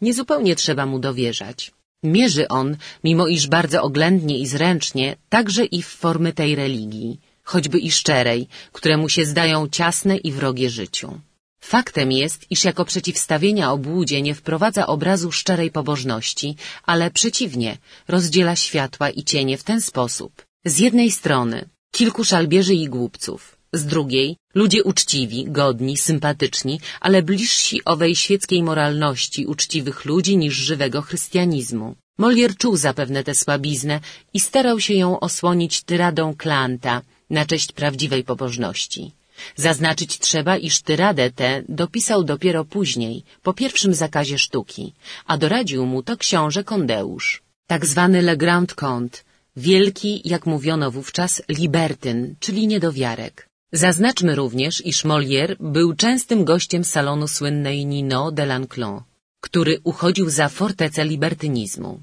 niezupełnie 0.00 0.56
trzeba 0.56 0.86
mu 0.86 0.98
dowierzać. 0.98 1.72
Mierzy 2.02 2.48
on, 2.48 2.76
mimo 3.04 3.26
iż 3.26 3.46
bardzo 3.46 3.82
oględnie 3.82 4.38
i 4.38 4.46
zręcznie, 4.46 5.16
także 5.28 5.64
i 5.64 5.82
w 5.82 5.86
formy 5.86 6.32
tej 6.32 6.54
religii, 6.54 7.20
choćby 7.42 7.78
i 7.78 7.90
szczerej, 7.90 8.48
które 8.72 8.96
mu 8.96 9.08
się 9.08 9.24
zdają 9.24 9.68
ciasne 9.68 10.16
i 10.16 10.32
wrogie 10.32 10.70
życiu. 10.70 11.20
Faktem 11.60 12.12
jest, 12.12 12.46
iż 12.50 12.64
jako 12.64 12.84
przeciwstawienia 12.84 13.72
obłudzie 13.72 14.22
nie 14.22 14.34
wprowadza 14.34 14.86
obrazu 14.86 15.32
szczerej 15.32 15.70
pobożności, 15.70 16.56
ale 16.86 17.10
przeciwnie, 17.10 17.78
rozdziela 18.08 18.56
światła 18.56 19.10
i 19.10 19.24
cienie 19.24 19.58
w 19.58 19.64
ten 19.64 19.80
sposób. 19.80 20.32
Z 20.64 20.78
jednej 20.78 21.10
strony 21.10 21.68
kilku 21.92 22.24
szalbierzy 22.24 22.74
i 22.74 22.88
głupców, 22.88 23.56
z 23.72 23.84
drugiej 23.86 24.36
ludzie 24.54 24.84
uczciwi, 24.84 25.44
godni, 25.48 25.96
sympatyczni, 25.96 26.80
ale 27.00 27.22
bliżsi 27.22 27.84
owej 27.84 28.16
świeckiej 28.16 28.62
moralności 28.62 29.46
uczciwych 29.46 30.04
ludzi 30.04 30.36
niż 30.36 30.54
żywego 30.54 31.02
chrystianizmu. 31.02 31.96
Molière 32.18 32.56
czuł 32.56 32.76
zapewne 32.76 33.24
tę 33.24 33.34
słabiznę 33.34 34.00
i 34.34 34.40
starał 34.40 34.80
się 34.80 34.94
ją 34.94 35.20
osłonić 35.20 35.82
tyradą 35.82 36.34
Klanta 36.36 37.02
na 37.30 37.46
cześć 37.46 37.72
prawdziwej 37.72 38.24
pobożności. 38.24 39.12
Zaznaczyć 39.56 40.18
trzeba, 40.18 40.56
iż 40.56 40.82
tyradę 40.82 41.30
tę 41.30 41.62
dopisał 41.68 42.24
dopiero 42.24 42.64
później, 42.64 43.24
po 43.42 43.52
pierwszym 43.54 43.94
zakazie 43.94 44.38
sztuki, 44.38 44.92
a 45.26 45.38
doradził 45.38 45.86
mu 45.86 46.02
to 46.02 46.16
książę 46.16 46.64
Kondeusz. 46.64 47.42
Tak 47.66 47.86
zwany 47.86 48.22
Le 48.22 48.36
Grand 48.36 48.74
Comte, 48.74 49.18
wielki, 49.56 50.22
jak 50.24 50.46
mówiono 50.46 50.90
wówczas, 50.90 51.42
libertyn, 51.48 52.34
czyli 52.40 52.66
niedowiarek. 52.66 53.48
Zaznaczmy 53.72 54.34
również, 54.34 54.86
iż 54.86 55.04
Molière 55.04 55.56
był 55.60 55.94
częstym 55.94 56.44
gościem 56.44 56.84
salonu 56.84 57.28
słynnej 57.28 57.86
Nino 57.86 58.32
de 58.32 58.46
Lanclon, 58.46 59.02
który 59.40 59.80
uchodził 59.84 60.30
za 60.30 60.48
fortecę 60.48 61.04
libertynizmu. 61.04 62.00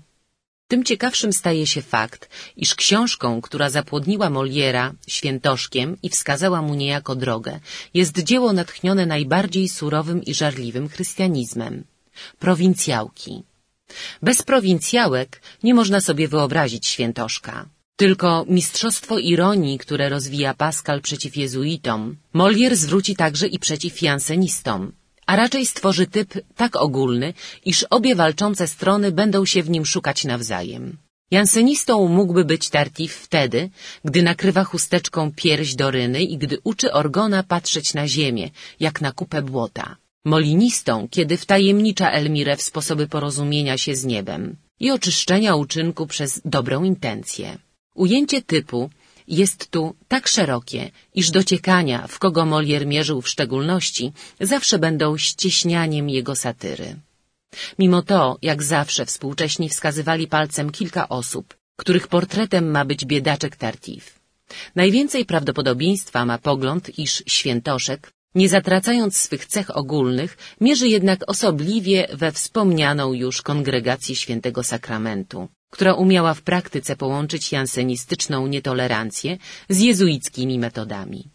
Tym 0.67 0.83
ciekawszym 0.83 1.33
staje 1.33 1.67
się 1.67 1.81
fakt, 1.81 2.29
iż 2.57 2.75
książką, 2.75 3.41
która 3.41 3.69
zapłodniła 3.69 4.29
Moliera 4.29 4.93
świętoszkiem 5.07 5.97
i 6.03 6.09
wskazała 6.09 6.62
mu 6.62 6.75
niejako 6.75 7.15
drogę, 7.15 7.59
jest 7.93 8.19
dzieło 8.19 8.53
natchnione 8.53 9.05
najbardziej 9.05 9.69
surowym 9.69 10.23
i 10.23 10.33
żarliwym 10.33 10.89
chrystianizmem. 10.89 11.83
Prowincjałki. 12.39 13.43
Bez 14.21 14.41
prowincjałek 14.41 15.41
nie 15.63 15.73
można 15.73 16.02
sobie 16.02 16.28
wyobrazić 16.28 16.88
świętoszka. 16.88 17.69
Tylko 17.95 18.45
mistrzostwo 18.47 19.17
ironii, 19.17 19.78
które 19.78 20.10
rozwija 20.10 20.54
Pascal 20.54 21.02
przeciw 21.02 21.38
jezuitom, 21.38 22.15
Molière 22.34 22.75
zwróci 22.75 23.15
także 23.15 23.47
i 23.47 23.60
przeciw 23.60 24.02
jansenistom, 24.02 24.91
a 25.25 25.36
raczej 25.36 25.65
stworzy 25.65 26.08
typ 26.08 26.30
tak 26.56 26.75
ogólny, 26.75 27.34
iż 27.65 27.84
obie 27.84 28.15
walczące 28.15 28.67
strony 28.67 29.12
będą 29.12 29.45
się 29.45 29.63
w 29.63 29.69
nim 29.69 29.86
szukać 29.86 30.23
nawzajem. 30.23 30.97
Jansenistą 31.32 32.08
mógłby 32.08 32.45
być 32.45 32.69
Tartif 32.69 33.13
wtedy, 33.15 33.69
gdy 34.06 34.23
nakrywa 34.23 34.63
chusteczką 34.63 35.32
pierś 35.36 35.75
Doryny 35.75 36.21
i 36.23 36.38
gdy 36.38 36.58
uczy 36.63 36.93
Orgona 36.93 37.43
patrzeć 37.43 37.93
na 37.93 38.08
ziemię, 38.08 38.49
jak 38.80 39.02
na 39.02 39.12
kupę 39.12 39.41
błota. 39.41 39.97
Molinistą, 40.25 41.08
kiedy 41.10 41.38
wtajemnicza 41.38 42.12
Elmirę 42.12 42.58
w 42.58 42.62
sposoby 42.62 43.08
porozumienia 43.08 43.77
się 43.77 43.95
z 43.95 44.05
niebem 44.05 44.55
i 44.79 44.91
oczyszczenia 44.91 45.55
uczynku 45.55 46.08
przez 46.08 46.41
dobrą 46.45 46.84
intencję. 46.84 47.58
Ujęcie 47.95 48.41
typu 48.41 48.89
jest 49.27 49.71
tu 49.71 49.95
tak 50.08 50.27
szerokie, 50.27 50.91
iż 51.15 51.32
dociekania, 51.32 52.08
w 52.08 52.19
kogo 52.19 52.45
Molière 52.45 52.86
mierzył 52.86 53.21
w 53.21 53.29
szczególności, 53.29 54.12
zawsze 54.39 54.79
będą 54.79 55.17
ścieśnianiem 55.17 56.10
jego 56.10 56.36
satyry. 56.36 56.95
Mimo 57.79 58.01
to, 58.01 58.38
jak 58.41 58.63
zawsze 58.63 59.05
współcześni 59.05 59.69
wskazywali 59.69 60.27
palcem 60.27 60.69
kilka 60.69 61.10
osób, 61.10 61.58
których 61.77 62.08
portretem 62.08 62.71
ma 62.71 62.86
być 62.86 63.05
biedaczek 63.05 63.55
Tartif. 63.55 64.19
Najwięcej 64.75 65.25
prawdopodobieństwa 65.25 66.25
ma 66.25 66.38
pogląd, 66.38 66.99
iż 66.99 67.23
świętoszek, 67.27 68.12
nie 68.36 68.50
zatracając 68.50 69.18
swych 69.18 69.46
cech 69.46 69.78
ogólnych, 69.78 70.38
mierzy 70.62 70.88
jednak 70.88 71.20
osobliwie 71.28 72.08
we 72.13 72.32
wspomnianą 72.32 73.13
już 73.13 73.42
kongregację 73.42 74.15
świętego 74.15 74.63
sakramentu, 74.63 75.48
która 75.70 75.94
umiała 75.94 76.34
w 76.34 76.42
praktyce 76.42 76.96
połączyć 76.96 77.52
jansenistyczną 77.52 78.48
nietolerancję 78.48 79.38
z 79.70 79.80
jezuickimi 79.80 80.60
metodami. 80.60 81.30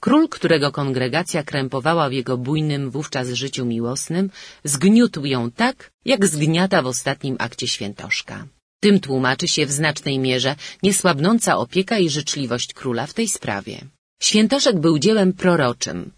Król, 0.00 0.28
którego 0.28 0.72
kongregacja 0.72 1.42
krępowała 1.42 2.08
w 2.08 2.12
jego 2.12 2.38
bujnym 2.38 2.90
wówczas 2.90 3.28
życiu 3.28 3.64
miłosnym, 3.66 4.30
zgniótł 4.64 5.24
ją 5.24 5.50
tak, 5.50 5.90
jak 6.04 6.26
zgniata 6.26 6.82
w 6.82 6.86
ostatnim 6.86 7.36
akcie 7.38 7.68
świętoszka. 7.68 8.46
Tym 8.80 9.00
tłumaczy 9.00 9.48
się 9.48 9.66
w 9.66 9.72
znacznej 9.72 10.18
mierze 10.18 10.56
niesłabnąca 10.82 11.56
opieka 11.58 11.98
i 11.98 12.08
życzliwość 12.10 12.74
króla 12.74 13.06
w 13.06 13.14
tej 13.14 13.28
sprawie. 13.28 13.80
Świętoszek 14.22 14.78
był 14.78 14.98
dziełem 14.98 15.32
proroczym. 15.32 16.12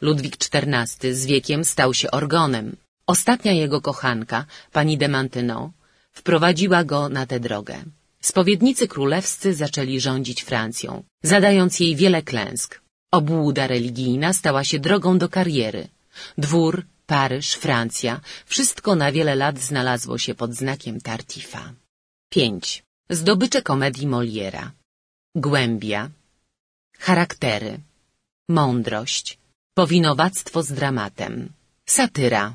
Ludwik 0.00 0.36
XIV 0.36 1.14
z 1.14 1.26
wiekiem 1.26 1.64
stał 1.64 1.94
się 1.94 2.10
orgonem. 2.10 2.76
Ostatnia 3.06 3.52
jego 3.52 3.80
kochanka, 3.80 4.46
pani 4.72 4.98
de 4.98 5.08
Maintenon, 5.08 5.70
wprowadziła 6.12 6.84
go 6.84 7.08
na 7.08 7.26
tę 7.26 7.40
drogę. 7.40 7.76
Spowiednicy 8.20 8.88
królewscy 8.88 9.54
zaczęli 9.54 10.00
rządzić 10.00 10.42
Francją, 10.42 11.02
zadając 11.22 11.80
jej 11.80 11.96
wiele 11.96 12.22
klęsk. 12.22 12.80
Obłuda 13.10 13.66
religijna 13.66 14.32
stała 14.32 14.64
się 14.64 14.78
drogą 14.78 15.18
do 15.18 15.28
kariery. 15.28 15.88
Dwór, 16.38 16.84
Paryż, 17.06 17.48
Francja, 17.54 18.20
wszystko 18.46 18.94
na 18.94 19.12
wiele 19.12 19.34
lat 19.34 19.58
znalazło 19.58 20.18
się 20.18 20.34
pod 20.34 20.54
znakiem 20.54 21.00
Tartifa. 21.00 21.72
5. 22.30 22.82
Zdobycze 23.10 23.62
komedii 23.62 24.06
Moliera 24.06 24.72
Głębia 25.34 26.10
Charaktery 26.98 27.80
Mądrość 28.48 29.39
Powinowactwo 29.74 30.62
z 30.62 30.72
dramatem 30.72 31.52
Satyra 31.86 32.54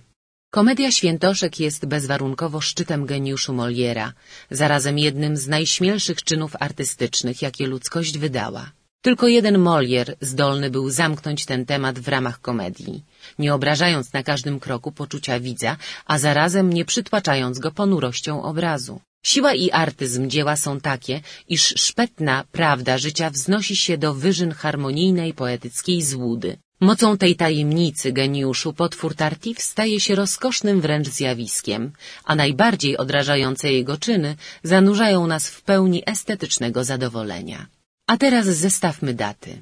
Komedia 0.51 0.91
Świętoszek 0.91 1.60
jest 1.60 1.86
bezwarunkowo 1.86 2.62
szczytem 2.62 3.06
geniuszu 3.06 3.54
Moliera, 3.54 4.13
zarazem 4.51 4.99
jednym 4.99 5.38
z 5.38 5.47
najśmielszych 5.47 6.23
czynów 6.23 6.56
artystycznych, 6.60 7.41
jakie 7.41 7.67
ludzkość 7.67 8.17
wydała. 8.17 8.71
Tylko 9.01 9.28
jeden 9.28 9.58
Molière 9.58 10.15
zdolny 10.21 10.69
był 10.69 10.89
zamknąć 10.89 11.45
ten 11.45 11.65
temat 11.65 11.99
w 11.99 12.08
ramach 12.08 12.41
komedii, 12.41 13.04
nie 13.39 13.54
obrażając 13.54 14.13
na 14.13 14.23
każdym 14.23 14.60
kroku 14.60 14.91
poczucia 14.91 15.39
widza, 15.39 15.78
a 16.06 16.19
zarazem 16.19 16.73
nie 16.73 16.86
przytłaczając 16.86 17.60
go 17.60 17.71
ponurością 17.71 18.43
obrazu. 18.43 19.01
Siła 19.25 19.54
i 19.54 19.71
artyzm 19.71 20.30
dzieła 20.30 20.56
są 20.56 20.80
takie, 20.80 21.21
iż 21.47 21.62
szpetna 21.78 22.43
prawda 22.51 22.97
życia 22.97 23.30
wznosi 23.30 23.75
się 23.75 23.97
do 23.97 24.13
wyżyn 24.13 24.51
harmonijnej 24.51 25.34
poetyckiej 25.34 26.01
złudy. 26.01 26.58
Mocą 26.81 27.17
tej 27.17 27.35
tajemnicy 27.35 28.11
geniuszu 28.11 28.73
potwór 28.73 29.15
Tartif 29.15 29.61
staje 29.61 29.99
się 29.99 30.15
rozkosznym 30.15 30.81
wręcz 30.81 31.07
zjawiskiem, 31.07 31.91
a 32.25 32.35
najbardziej 32.35 32.97
odrażające 32.97 33.71
jego 33.71 33.97
czyny 33.97 34.35
zanurzają 34.63 35.27
nas 35.27 35.49
w 35.49 35.61
pełni 35.61 36.03
estetycznego 36.05 36.83
zadowolenia. 36.83 37.67
A 38.07 38.17
teraz 38.17 38.45
zestawmy 38.45 39.13
daty. 39.13 39.61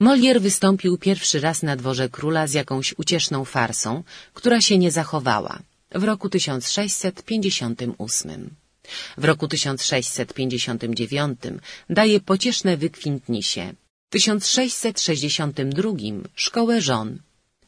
Molière 0.00 0.40
wystąpił 0.40 0.98
pierwszy 0.98 1.40
raz 1.40 1.62
na 1.62 1.76
dworze 1.76 2.08
króla 2.08 2.46
z 2.46 2.52
jakąś 2.52 2.94
ucieszną 2.98 3.44
farsą, 3.44 4.02
która 4.34 4.60
się 4.60 4.78
nie 4.78 4.90
zachowała, 4.90 5.58
w 5.94 6.04
roku 6.04 6.28
1658. 6.28 8.50
W 9.18 9.24
roku 9.24 9.48
1659 9.48 11.38
daje 11.90 12.20
pocieszne 12.20 12.76
wykwintnisie, 12.76 13.74
1662 14.12 15.92
szkołę 16.34 16.80
żon, 16.80 17.18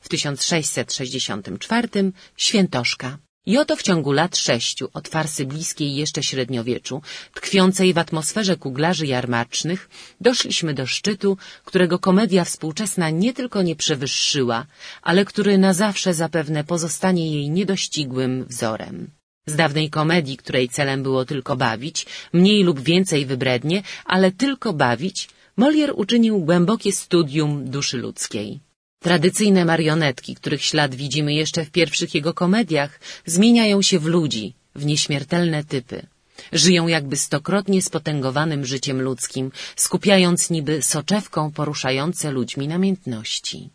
w 0.00 0.08
1664 0.08 1.88
świętoszka. 2.36 3.18
I 3.46 3.58
oto 3.58 3.76
w 3.76 3.82
ciągu 3.82 4.12
lat 4.12 4.36
sześciu 4.36 4.88
od 4.92 5.08
farsy 5.08 5.46
bliskiej 5.46 5.94
jeszcze 5.96 6.22
średniowieczu, 6.22 7.02
tkwiącej 7.34 7.94
w 7.94 7.98
atmosferze 7.98 8.56
kuglarzy 8.56 9.06
jarmarcznych, 9.06 9.90
doszliśmy 10.20 10.74
do 10.74 10.86
szczytu, 10.86 11.36
którego 11.64 11.98
komedia 11.98 12.44
współczesna 12.44 13.10
nie 13.10 13.32
tylko 13.32 13.62
nie 13.62 13.76
przewyższyła, 13.76 14.66
ale 15.02 15.24
który 15.24 15.58
na 15.58 15.72
zawsze 15.74 16.14
zapewne 16.14 16.64
pozostanie 16.64 17.30
jej 17.30 17.50
niedościgłym 17.50 18.44
wzorem. 18.44 19.10
Z 19.46 19.56
dawnej 19.56 19.90
komedii, 19.90 20.36
której 20.36 20.68
celem 20.68 21.02
było 21.02 21.24
tylko 21.24 21.56
bawić, 21.56 22.06
mniej 22.32 22.62
lub 22.62 22.80
więcej 22.80 23.26
wybrednie, 23.26 23.82
ale 24.04 24.32
tylko 24.32 24.72
bawić, 24.72 25.28
Molière 25.56 25.92
uczynił 25.94 26.38
głębokie 26.38 26.92
studium 26.92 27.70
duszy 27.70 27.96
ludzkiej. 27.98 28.60
Tradycyjne 29.02 29.64
marionetki, 29.64 30.34
których 30.34 30.62
ślad 30.64 30.94
widzimy 30.94 31.34
jeszcze 31.34 31.64
w 31.64 31.70
pierwszych 31.70 32.14
jego 32.14 32.34
komediach, 32.34 33.00
zmieniają 33.26 33.82
się 33.82 33.98
w 33.98 34.06
ludzi, 34.06 34.54
w 34.74 34.84
nieśmiertelne 34.86 35.64
typy. 35.64 36.06
Żyją 36.52 36.88
jakby 36.88 37.16
stokrotnie 37.16 37.82
spotęgowanym 37.82 38.64
życiem 38.66 39.02
ludzkim, 39.02 39.52
skupiając 39.76 40.50
niby 40.50 40.82
soczewką 40.82 41.52
poruszające 41.52 42.30
ludźmi 42.30 42.68
namiętności. 42.68 43.70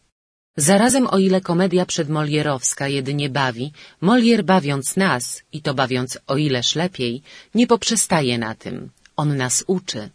Zarazem 0.57 1.07
o 1.07 1.17
ile 1.17 1.41
komedia 1.41 1.85
przedmolierowska 1.85 2.87
jedynie 2.87 3.29
bawi, 3.29 3.71
Molière 4.01 4.43
bawiąc 4.43 4.97
nas, 4.97 5.43
i 5.53 5.61
to 5.61 5.73
bawiąc 5.73 6.17
o 6.27 6.37
ileż 6.37 6.75
lepiej, 6.75 7.21
nie 7.55 7.67
poprzestaje 7.67 8.37
na 8.37 8.55
tym. 8.55 8.89
On 9.15 9.37
nas 9.37 9.63
uczy. 9.67 10.09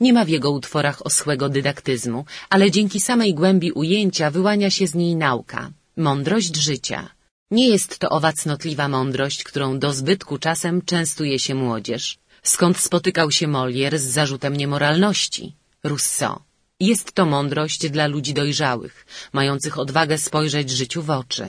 Nie 0.00 0.12
ma 0.12 0.24
w 0.24 0.28
jego 0.28 0.50
utworach 0.50 1.06
oschłego 1.06 1.48
dydaktyzmu, 1.48 2.24
ale 2.50 2.70
dzięki 2.70 3.00
samej 3.00 3.34
głębi 3.34 3.72
ujęcia 3.72 4.30
wyłania 4.30 4.70
się 4.70 4.86
z 4.86 4.94
niej 4.94 5.16
nauka, 5.16 5.70
mądrość 5.96 6.56
życia. 6.56 7.10
Nie 7.50 7.68
jest 7.68 7.98
to 7.98 8.08
owa 8.08 8.32
cnotliwa 8.32 8.88
mądrość, 8.88 9.44
którą 9.44 9.78
do 9.78 9.92
zbytku 9.92 10.38
czasem 10.38 10.82
częstuje 10.82 11.38
się 11.38 11.54
młodzież. 11.54 12.18
Skąd 12.42 12.78
spotykał 12.78 13.30
się 13.30 13.46
Molière 13.48 13.98
z 13.98 14.02
zarzutem 14.02 14.56
niemoralności? 14.56 15.54
Rousseau. 15.84 16.40
Jest 16.80 17.12
to 17.12 17.26
mądrość 17.26 17.88
dla 17.88 18.06
ludzi 18.06 18.34
dojrzałych, 18.34 19.06
mających 19.32 19.78
odwagę 19.78 20.18
spojrzeć 20.18 20.70
życiu 20.70 21.02
w 21.02 21.10
oczy. 21.10 21.48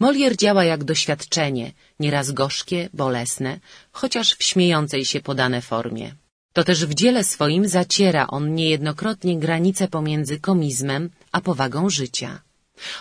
Molière 0.00 0.36
działa 0.36 0.64
jak 0.64 0.84
doświadczenie, 0.84 1.72
nieraz 2.00 2.32
gorzkie, 2.32 2.88
bolesne, 2.92 3.60
chociaż 3.92 4.34
w 4.34 4.42
śmiejącej 4.44 5.04
się 5.04 5.20
podane 5.20 5.62
formie. 5.62 6.21
To 6.52 6.64
też 6.64 6.86
w 6.86 6.94
dziele 6.94 7.24
swoim 7.24 7.68
zaciera 7.68 8.26
on 8.26 8.54
niejednokrotnie 8.54 9.38
granice 9.38 9.88
pomiędzy 9.88 10.40
komizmem 10.40 11.10
a 11.32 11.40
powagą 11.40 11.90
życia. 11.90 12.42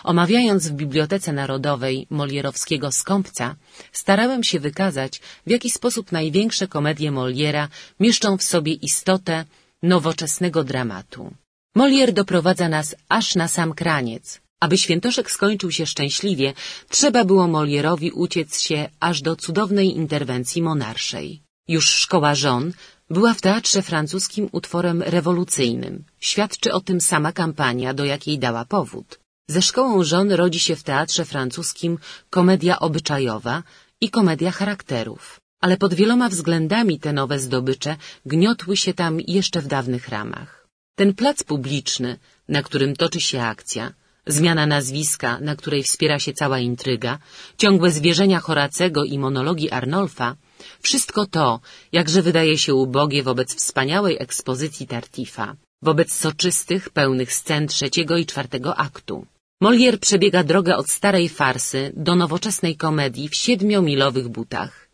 Omawiając 0.04 0.68
w 0.68 0.72
Bibliotece 0.72 1.34
Narodowej 1.34 2.08
Molierowskiego 2.10 2.92
Skąpca, 2.92 3.56
starałem 3.92 4.44
się 4.44 4.60
wykazać, 4.60 5.22
w 5.48 5.50
jaki 5.50 5.70
sposób 5.70 6.12
największe 6.12 6.68
komedie 6.68 7.12
Moliera 7.12 7.70
mieszczą 8.00 8.38
w 8.38 8.44
sobie 8.44 8.74
istotę 8.74 9.46
nowoczesnego 9.84 10.64
dramatu. 10.64 11.34
Molière 11.76 12.12
doprowadza 12.12 12.70
nas 12.70 12.96
aż 13.10 13.36
na 13.36 13.48
sam 13.48 13.74
kraniec. 13.74 14.42
Aby 14.60 14.78
świętoszek 14.78 15.32
skończył 15.32 15.72
się 15.72 15.86
szczęśliwie, 15.86 16.54
trzeba 16.90 17.26
było 17.26 17.48
Molierowi 17.48 18.12
uciec 18.12 18.60
się 18.60 18.90
aż 19.00 19.22
do 19.22 19.36
cudownej 19.36 19.96
interwencji 19.96 20.62
monarszej. 20.62 21.42
Już 21.68 21.86
szkoła 21.86 22.36
żon 22.36 22.74
była 23.16 23.34
w 23.34 23.42
teatrze 23.42 23.82
francuskim 23.82 24.50
utworem 24.52 25.02
rewolucyjnym. 25.16 26.04
Świadczy 26.30 26.70
o 26.78 26.80
tym 26.88 27.02
sama 27.02 27.32
kampania, 27.32 27.94
do 27.94 28.06
jakiej 28.06 28.40
dała 28.40 28.66
powód. 28.66 29.20
Ze 29.56 29.62
szkołą 29.62 30.04
żon 30.04 30.32
rodzi 30.42 30.60
się 30.60 30.76
w 30.76 30.84
teatrze 30.84 31.26
francuskim 31.26 31.98
komedia 32.30 32.80
obyczajowa 32.80 33.64
i 34.02 34.10
komedia 34.10 34.52
charakterów. 34.52 35.24
Ale 35.66 35.78
pod 35.78 35.94
wieloma 35.94 36.30
względami 36.30 37.00
te 37.00 37.14
nowe 37.14 37.40
zdobycze 37.40 37.92
gniotły 38.26 38.78
się 38.78 38.94
tam 38.94 39.14
jeszcze 39.38 39.62
w 39.62 39.68
dawnych 39.68 40.10
ramach. 40.10 40.68
Ten 40.96 41.14
plac 41.14 41.44
publiczny, 41.44 42.20
na 42.56 42.64
którym 42.64 42.96
toczy 42.96 43.22
się 43.22 43.40
akcja, 43.54 43.94
zmiana 44.28 44.66
nazwiska, 44.66 45.40
na 45.40 45.56
której 45.56 45.84
wspiera 45.84 46.20
się 46.20 46.34
cała 46.34 46.60
intryga, 46.60 47.20
ciągłe 47.58 47.92
zwierzenia 47.92 48.40
Horacego 48.40 49.04
i 49.04 49.20
monologi 49.20 49.72
Arnolfa, 49.72 50.36
wszystko 50.82 51.26
to, 51.26 51.60
jakże 51.92 52.22
wydaje 52.22 52.58
się 52.58 52.76
ubogie 52.76 53.24
wobec 53.24 53.56
wspaniałej 53.56 54.18
ekspozycji 54.20 54.88
Tartifa, 54.88 55.56
wobec 55.82 56.14
soczystych, 56.14 56.90
pełnych 56.90 57.34
scen 57.34 57.68
trzeciego 57.68 58.18
i 58.18 58.26
czwartego 58.26 58.76
aktu. 58.76 59.26
Molière 59.62 59.98
przebiega 59.98 60.44
drogę 60.44 60.74
od 60.82 60.90
starej 60.90 61.30
farsy 61.30 61.92
do 61.96 62.16
nowoczesnej 62.16 62.76
komedii 62.76 63.30
w 63.30 63.36
siedmiomilowych 63.36 64.28
butach. 64.30 64.88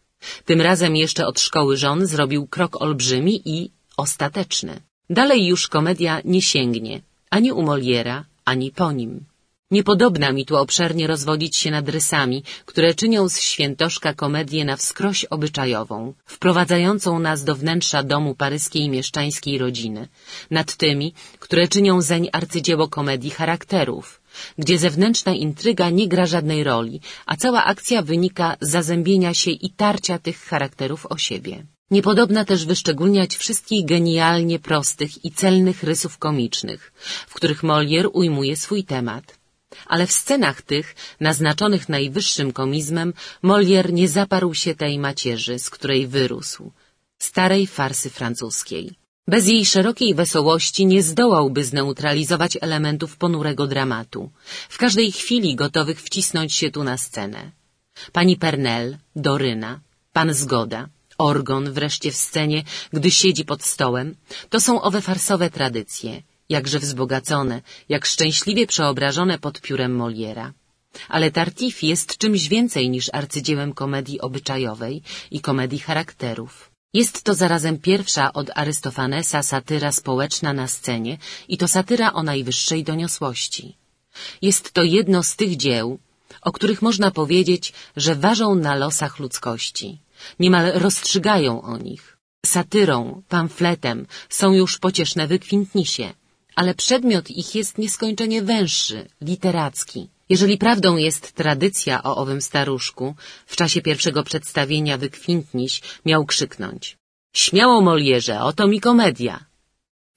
Tym 0.45 0.61
razem 0.61 0.95
jeszcze 0.95 1.27
od 1.27 1.39
szkoły 1.39 1.77
żon 1.77 2.05
zrobił 2.05 2.47
krok 2.47 2.81
olbrzymi 2.81 3.41
i 3.45 3.71
ostateczny. 3.97 4.81
Dalej 5.09 5.45
już 5.45 5.67
komedia 5.67 6.21
nie 6.25 6.41
sięgnie, 6.41 7.01
ani 7.29 7.51
u 7.51 7.61
Moliera, 7.61 8.25
ani 8.45 8.71
po 8.71 8.91
nim. 8.91 9.25
Niepodobna 9.71 10.31
mi 10.31 10.45
tu 10.45 10.55
obszernie 10.55 11.07
rozwodzić 11.07 11.57
się 11.57 11.71
nad 11.71 11.89
rysami, 11.89 12.43
które 12.65 12.93
czynią 12.93 13.29
z 13.29 13.39
świętoszka 13.39 14.13
komedię 14.13 14.65
na 14.65 14.75
wskroś 14.75 15.25
obyczajową, 15.25 16.13
wprowadzającą 16.25 17.19
nas 17.19 17.43
do 17.43 17.55
wnętrza 17.55 18.03
domu 18.03 18.35
paryskiej 18.35 18.89
mieszczańskiej 18.89 19.57
rodziny, 19.57 20.07
nad 20.51 20.75
tymi, 20.75 21.13
które 21.39 21.67
czynią 21.67 22.01
zeń 22.01 22.29
arcydzieło 22.31 22.87
komedii 22.87 23.29
charakterów, 23.29 24.21
gdzie 24.57 24.77
zewnętrzna 24.77 25.33
intryga 25.33 25.89
nie 25.89 26.07
gra 26.07 26.25
żadnej 26.25 26.63
roli, 26.63 27.01
a 27.25 27.35
cała 27.35 27.65
akcja 27.65 28.01
wynika 28.01 28.57
z 28.61 28.69
zazębienia 28.69 29.33
się 29.33 29.51
i 29.51 29.69
tarcia 29.69 30.19
tych 30.19 30.39
charakterów 30.39 31.05
o 31.05 31.17
siebie. 31.17 31.63
Niepodobna 31.91 32.45
też 32.45 32.65
wyszczególniać 32.65 33.35
wszystkich 33.35 33.85
genialnie 33.85 34.59
prostych 34.59 35.25
i 35.25 35.31
celnych 35.31 35.83
rysów 35.83 36.17
komicznych, 36.17 36.93
w 37.27 37.33
których 37.33 37.63
Molière 37.63 38.09
ujmuje 38.13 38.55
swój 38.55 38.83
temat. 38.83 39.36
Ale 39.85 40.07
w 40.07 40.11
scenach 40.11 40.61
tych, 40.61 40.95
naznaczonych 41.19 41.89
najwyższym 41.89 42.51
komizmem, 42.53 43.13
Molière 43.43 43.91
nie 43.91 44.07
zaparł 44.09 44.53
się 44.53 44.75
tej 44.75 44.99
macierzy, 44.99 45.59
z 45.59 45.69
której 45.69 46.07
wyrósł, 46.07 46.71
starej 47.19 47.67
farsy 47.67 48.09
francuskiej. 48.09 48.95
Bez 49.27 49.47
jej 49.47 49.65
szerokiej 49.65 50.15
wesołości 50.15 50.85
nie 50.85 51.03
zdołałby 51.03 51.63
zneutralizować 51.63 52.57
elementów 52.61 53.17
ponurego 53.17 53.67
dramatu, 53.67 54.31
w 54.69 54.77
każdej 54.77 55.11
chwili 55.11 55.55
gotowych 55.55 56.01
wcisnąć 56.01 56.53
się 56.53 56.71
tu 56.71 56.83
na 56.83 56.97
scenę. 56.97 57.51
Pani 58.11 58.37
Pernel, 58.37 58.97
Doryna, 59.15 59.79
pan 60.13 60.33
Zgoda, 60.33 60.89
Orgon 61.17 61.71
wreszcie 61.71 62.11
w 62.11 62.15
scenie, 62.15 62.63
gdy 62.93 63.11
siedzi 63.11 63.45
pod 63.45 63.63
stołem, 63.63 64.15
to 64.49 64.59
są 64.59 64.81
owe 64.81 65.01
farsowe 65.01 65.49
tradycje, 65.49 66.23
jakże 66.49 66.79
wzbogacone, 66.79 67.61
jak 67.89 68.05
szczęśliwie 68.05 68.67
przeobrażone 68.67 69.39
pod 69.39 69.61
piórem 69.61 69.95
Moliera. 69.95 70.53
Ale 71.09 71.31
Tartif 71.31 71.83
jest 71.83 72.17
czymś 72.17 72.47
więcej 72.47 72.89
niż 72.89 73.09
arcydziełem 73.13 73.73
komedii 73.73 74.21
obyczajowej 74.21 75.01
i 75.31 75.41
komedii 75.41 75.79
charakterów. 75.79 76.71
Jest 76.93 77.23
to 77.23 77.33
zarazem 77.33 77.77
pierwsza 77.77 78.33
od 78.33 78.47
Arystofanesa 78.55 79.43
satyra 79.43 79.91
społeczna 79.91 80.53
na 80.53 80.67
scenie 80.67 81.17
i 81.47 81.57
to 81.57 81.67
satyra 81.67 82.13
o 82.13 82.23
najwyższej 82.23 82.83
doniosłości. 82.83 83.75
Jest 84.41 84.71
to 84.71 84.83
jedno 84.83 85.23
z 85.23 85.35
tych 85.35 85.55
dzieł, 85.57 85.99
o 86.41 86.51
których 86.51 86.81
można 86.81 87.11
powiedzieć, 87.11 87.73
że 87.95 88.15
ważą 88.15 88.55
na 88.55 88.75
losach 88.75 89.19
ludzkości. 89.19 89.99
Niemal 90.39 90.71
rozstrzygają 90.73 91.61
o 91.61 91.77
nich. 91.77 92.17
Satyrą, 92.45 93.21
pamfletem 93.29 94.07
są 94.29 94.53
już 94.53 94.77
pocieszne 94.77 95.27
wykwintnisie, 95.27 96.13
ale 96.59 96.71
przedmiot 96.83 97.25
ich 97.41 97.49
jest 97.59 97.77
nieskończenie 97.77 98.39
węższy, 98.41 98.99
literacki. 99.29 100.01
Jeżeli 100.29 100.57
prawdą 100.57 100.89
jest 101.07 101.23
tradycja 101.31 102.03
o 102.03 102.11
owym 102.21 102.41
staruszku, 102.41 103.15
w 103.45 103.55
czasie 103.55 103.81
pierwszego 103.81 104.23
przedstawienia 104.29 104.97
wykwintniś 104.97 105.73
miał 106.05 106.25
krzyknąć— 106.25 106.83
Śmiało, 107.43 107.81
Molierze, 107.81 108.35
oto 108.49 108.63
mi 108.67 108.79
komedia! 108.81 109.35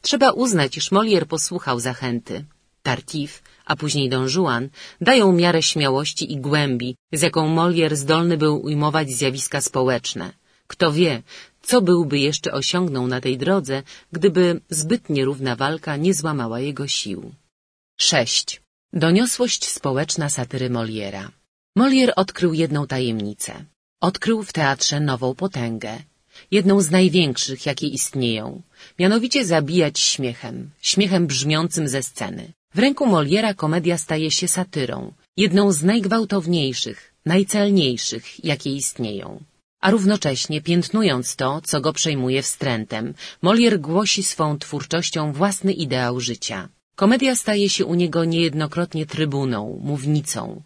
Trzeba 0.03 0.29
uznać, 0.31 0.77
iż 0.77 0.87
Molier 0.97 1.25
posłuchał 1.27 1.81
zachęty. 1.81 2.45
Tartif, 2.83 3.43
a 3.65 3.77
później 3.77 4.09
Don 4.09 4.27
Juan, 4.35 4.69
dają 5.01 5.33
miarę 5.33 5.63
śmiałości 5.63 6.33
i 6.33 6.37
głębi, 6.47 6.97
z 7.13 7.21
jaką 7.23 7.49
Molier 7.49 7.97
zdolny 7.97 8.37
był 8.37 8.55
ujmować 8.65 9.11
zjawiska 9.11 9.61
społeczne. 9.61 10.27
Kto 10.73 10.93
wie, 10.93 11.23
co 11.63 11.81
byłby 11.81 12.19
jeszcze 12.19 12.53
osiągnął 12.53 13.07
na 13.07 13.21
tej 13.21 13.39
drodze, 13.39 13.83
gdyby 14.13 14.61
zbyt 14.71 15.11
nierówna 15.11 15.57
walka 15.57 15.97
nie 15.97 16.15
złamała 16.15 16.61
jego 16.61 16.89
sił. 16.89 17.35
6. 17.99 18.63
Doniosłość 18.93 19.69
społeczna 19.69 20.31
satyry 20.31 20.71
Moliera 20.71 21.31
Molière 21.79 22.13
odkrył 22.17 22.55
jedną 22.55 22.87
tajemnicę. 22.87 23.65
Odkrył 24.01 24.43
w 24.43 24.53
teatrze 24.53 25.01
nową 25.01 25.35
potęgę. 25.35 25.99
Jedną 26.51 26.81
z 26.81 26.91
największych, 26.91 27.67
jakie 27.67 27.87
istnieją. 27.87 28.63
Mianowicie 28.99 29.45
zabijać 29.45 30.01
śmiechem. 30.01 30.71
Śmiechem 30.81 31.27
brzmiącym 31.27 31.89
ze 31.89 32.03
sceny. 32.03 32.53
W 32.75 32.79
ręku 32.79 33.07
Moliera 33.07 33.55
komedia 33.55 33.99
staje 33.99 34.31
się 34.31 34.49
satyrą. 34.49 35.13
Jedną 35.37 35.73
z 35.73 35.83
najgwałtowniejszych, 35.83 37.15
najcelniejszych, 37.27 38.45
jakie 38.45 38.71
istnieją. 38.71 39.41
A 39.81 39.91
równocześnie, 39.91 40.61
piętnując 40.61 41.37
to, 41.37 41.61
co 41.61 41.81
go 41.81 41.93
przejmuje 41.93 42.43
wstrętem, 42.43 43.15
Molier 43.43 43.81
głosi 43.81 44.23
swą 44.23 44.59
twórczością 44.59 45.33
własny 45.33 45.73
ideał 45.73 46.21
życia. 46.21 46.69
Komedia 46.97 47.37
staje 47.37 47.69
się 47.69 47.85
u 47.85 47.95
niego 47.95 48.25
niejednokrotnie 48.25 49.07
trybuną, 49.07 49.81
mównicą. 49.83 50.63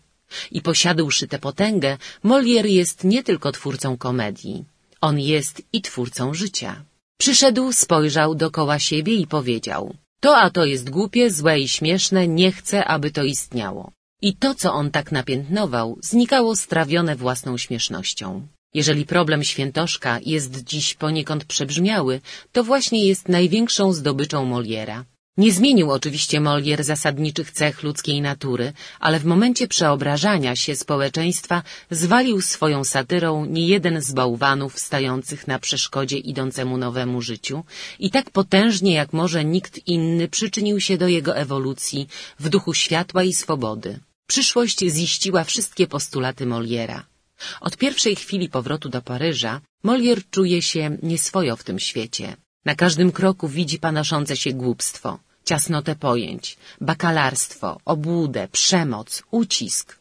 I 0.51 0.63
posiadłszy 0.63 1.29
tę 1.29 1.39
potęgę, 1.39 1.99
Molière 2.25 2.67
jest 2.67 3.05
nie 3.05 3.23
tylko 3.23 3.53
twórcą 3.53 3.97
komedii. 3.97 4.65
On 5.01 5.21
jest 5.21 5.63
i 5.73 5.83
twórcą 5.83 6.35
życia. 6.35 6.85
Przyszedł, 7.19 7.73
spojrzał 7.73 8.35
dokoła 8.35 8.79
siebie 8.79 9.15
i 9.15 9.27
powiedział— 9.27 9.95
to 10.25 10.37
a 10.37 10.51
to 10.51 10.65
jest 10.65 10.91
głupie, 10.91 11.31
złe 11.31 11.61
i 11.61 11.69
śmieszne, 11.69 12.29
nie 12.29 12.53
chcę, 12.53 12.85
aby 12.85 13.11
to 13.11 13.23
istniało. 13.25 13.93
I 14.23 14.37
to, 14.37 14.55
co 14.55 14.73
on 14.73 14.91
tak 14.91 15.13
napiętnował, 15.13 15.99
znikało 16.01 16.57
strawione 16.57 17.17
własną 17.17 17.59
śmiesznością. 17.59 18.47
Jeżeli 18.75 19.07
problem 19.07 19.45
świętoszka 19.45 20.21
jest 20.27 20.65
dziś 20.65 20.95
poniekąd 20.95 21.45
przebrzmiały, 21.45 22.21
to 22.53 22.65
właśnie 22.65 23.07
jest 23.07 23.29
największą 23.29 23.93
zdobyczą 23.93 24.45
Moliera. 24.45 25.05
Nie 25.37 25.53
zmienił 25.53 25.91
oczywiście 25.91 26.41
Molière 26.41 26.83
zasadniczych 26.83 27.51
cech 27.51 27.83
ludzkiej 27.83 28.21
natury, 28.21 28.73
ale 29.01 29.21
w 29.21 29.25
momencie 29.25 29.69
przeobrażania 29.69 30.57
się 30.57 30.77
społeczeństwa 30.77 31.63
zwalił 31.91 32.41
swoją 32.41 32.85
satyrą 32.85 33.45
niejeden 33.45 34.03
z 34.03 34.13
bałwanów 34.13 34.79
stających 34.79 35.49
na 35.49 35.59
przeszkodzie 35.59 36.19
idącemu 36.19 36.77
nowemu 36.77 37.23
życiu 37.23 37.65
i 37.99 38.11
tak 38.11 38.31
potężnie 38.31 38.95
jak 38.95 39.13
może 39.13 39.45
nikt 39.45 39.89
inny 39.89 40.29
przyczynił 40.29 40.81
się 40.81 40.99
do 40.99 41.09
jego 41.09 41.37
ewolucji 41.37 42.09
w 42.39 42.49
duchu 42.49 42.75
światła 42.75 43.23
i 43.23 43.33
swobody. 43.33 43.99
Przyszłość 44.27 44.79
ziściła 44.81 45.45
wszystkie 45.45 45.87
postulaty 45.87 46.47
Moliera. 46.47 47.14
Od 47.61 47.77
pierwszej 47.77 48.17
chwili 48.17 48.49
powrotu 48.49 48.89
do 48.89 49.03
Paryża 49.03 49.61
Molière 49.85 50.23
czuje 50.31 50.63
się 50.63 50.99
nieswojo 51.03 51.57
w 51.57 51.65
tym 51.65 51.79
świecie. 51.79 52.37
Na 52.65 52.75
każdym 52.75 53.13
kroku 53.13 53.49
widzi 53.49 53.79
panoszące 53.79 54.37
się 54.37 54.53
głupstwo, 54.53 55.19
ciasnotę 55.45 55.97
pojęć, 55.97 56.57
bakalarstwo, 56.81 57.81
obłudę, 57.85 58.49
przemoc, 58.49 59.23
ucisk. 59.31 59.99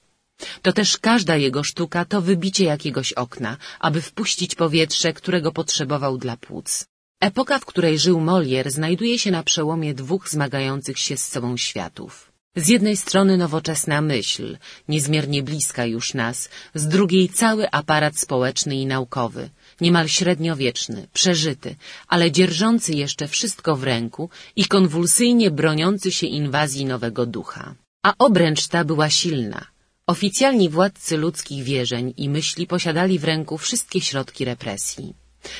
To 0.62 0.74
też 0.74 0.98
każda 0.98 1.36
jego 1.36 1.64
sztuka 1.64 2.06
to 2.06 2.22
wybicie 2.22 2.64
jakiegoś 2.64 3.14
okna, 3.14 3.58
aby 3.80 4.02
wpuścić 4.02 4.56
powietrze, 4.56 5.14
którego 5.14 5.52
potrzebował 5.52 6.18
dla 6.18 6.38
płuc. 6.38 6.86
Epoka, 7.22 7.60
w 7.60 7.66
której 7.66 8.00
żył 8.00 8.20
Molière, 8.20 8.72
znajduje 8.72 9.20
się 9.20 9.32
na 9.32 9.44
przełomie 9.44 9.94
dwóch 9.94 10.30
zmagających 10.30 11.00
się 11.00 11.18
z 11.18 11.28
sobą 11.28 11.58
światów. 11.58 12.33
Z 12.56 12.68
jednej 12.68 12.97
strony 12.97 13.38
nowoczesna 13.38 14.01
myśl, 14.01 14.58
niezmiernie 14.88 15.43
bliska 15.43 15.86
już 15.86 16.14
nas, 16.14 16.49
z 16.76 16.88
drugiej 16.88 17.30
cały 17.30 17.72
aparat 17.72 18.20
społeczny 18.20 18.76
i 18.76 18.86
naukowy, 18.86 19.49
niemal 19.82 20.08
średniowieczny, 20.08 21.08
przeżyty, 21.14 21.76
ale 22.08 22.32
dzierżący 22.32 22.93
jeszcze 22.93 23.28
wszystko 23.28 23.76
w 23.76 23.84
ręku 23.84 24.30
i 24.56 24.66
konwulsyjnie 24.66 25.51
broniący 25.51 26.12
się 26.12 26.28
inwazji 26.28 26.86
nowego 26.86 27.26
ducha. 27.26 27.76
A 28.04 28.14
obręcz 28.18 28.68
ta 28.68 28.84
była 28.84 29.10
silna. 29.10 29.68
Oficjalni 30.08 30.70
władcy 30.70 31.18
ludzkich 31.18 31.64
wierzeń 31.64 32.14
i 32.18 32.30
myśli 32.30 32.68
posiadali 32.68 33.20
w 33.20 33.24
ręku 33.24 33.58
wszystkie 33.58 34.01
środki 34.01 34.45
represji. 34.45 35.14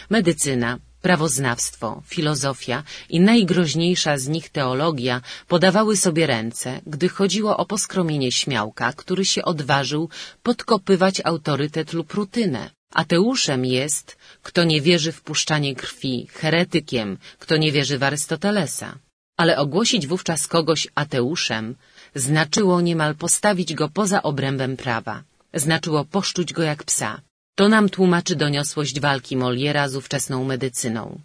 Medycyna, 0.10 0.80
Prawoznawstwo, 1.08 1.88
filozofia 2.14 2.84
i 3.10 3.20
najgroźniejsza 3.20 4.18
z 4.18 4.28
nich 4.28 4.50
teologia 4.50 5.22
podawały 5.48 5.98
sobie 5.98 6.28
ręce, 6.28 6.82
gdy 6.88 7.10
chodziło 7.10 7.58
o 7.58 7.66
poskromienie 7.66 8.32
śmiałka, 8.32 8.94
który 8.94 9.26
się 9.26 9.42
odważył 9.54 10.10
podkopywać 10.44 11.16
autorytet 11.24 11.94
lub 11.94 12.14
rutynę. 12.14 12.70
Ateuszem 12.94 13.66
jest, 13.66 14.18
kto 14.44 14.64
nie 14.64 14.82
wierzy 14.82 15.12
w 15.12 15.22
puszczanie 15.22 15.76
krwi, 15.76 16.28
heretykiem, 16.32 17.18
kto 17.40 17.58
nie 17.58 17.72
wierzy 17.72 17.98
w 17.98 18.04
Arystotelesa. 18.04 18.90
Ale 19.38 19.58
ogłosić 19.58 20.08
wówczas 20.08 20.48
kogoś 20.48 20.88
ateuszem 20.96 21.76
znaczyło 22.16 22.82
niemal 22.82 23.16
postawić 23.16 23.74
go 23.74 23.90
poza 23.90 24.24
obrębem 24.24 24.78
prawa. 24.78 25.24
Znaczyło 25.54 26.06
poszczuć 26.06 26.54
go 26.54 26.64
jak 26.64 26.84
psa. 26.84 27.22
To 27.56 27.70
nam 27.70 27.90
tłumaczy 27.90 28.36
doniosłość 28.36 29.00
walki 29.00 29.38
Moliera 29.38 29.90
z 29.90 29.96
ówczesną 29.96 30.44
medycyną. 30.44 31.20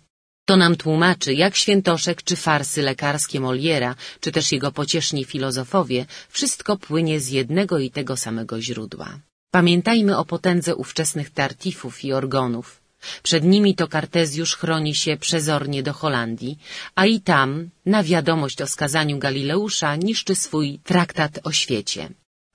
To 0.48 0.56
nam 0.56 0.76
tłumaczy, 0.76 1.34
jak 1.34 1.56
świętoszek 1.56 2.22
czy 2.22 2.36
farsy 2.36 2.82
lekarskie 2.82 3.40
Moliera, 3.40 3.94
czy 4.20 4.32
też 4.32 4.52
jego 4.52 4.72
pocieszni 4.72 5.24
filozofowie, 5.24 6.06
wszystko 6.28 6.76
płynie 6.76 7.20
z 7.20 7.28
jednego 7.28 7.78
i 7.78 7.90
tego 7.90 8.16
samego 8.16 8.60
źródła. 8.60 9.18
Pamiętajmy 9.50 10.18
o 10.18 10.24
potędze 10.24 10.76
ówczesnych 10.76 11.30
tartifów 11.30 12.04
i 12.04 12.12
orgonów. 12.12 12.80
Przed 13.22 13.44
nimi 13.44 13.74
to 13.74 13.88
Kartezjusz 13.88 14.56
chroni 14.56 14.94
się 14.94 15.16
przezornie 15.16 15.82
do 15.82 15.92
Holandii, 15.92 16.58
a 16.94 17.06
i 17.06 17.20
tam, 17.20 17.70
na 17.86 18.02
wiadomość 18.02 18.62
o 18.62 18.66
skazaniu 18.66 19.18
Galileusza, 19.18 19.96
niszczy 19.96 20.34
swój 20.34 20.78
traktat 20.84 21.40
o 21.44 21.52
świecie. 21.52 22.08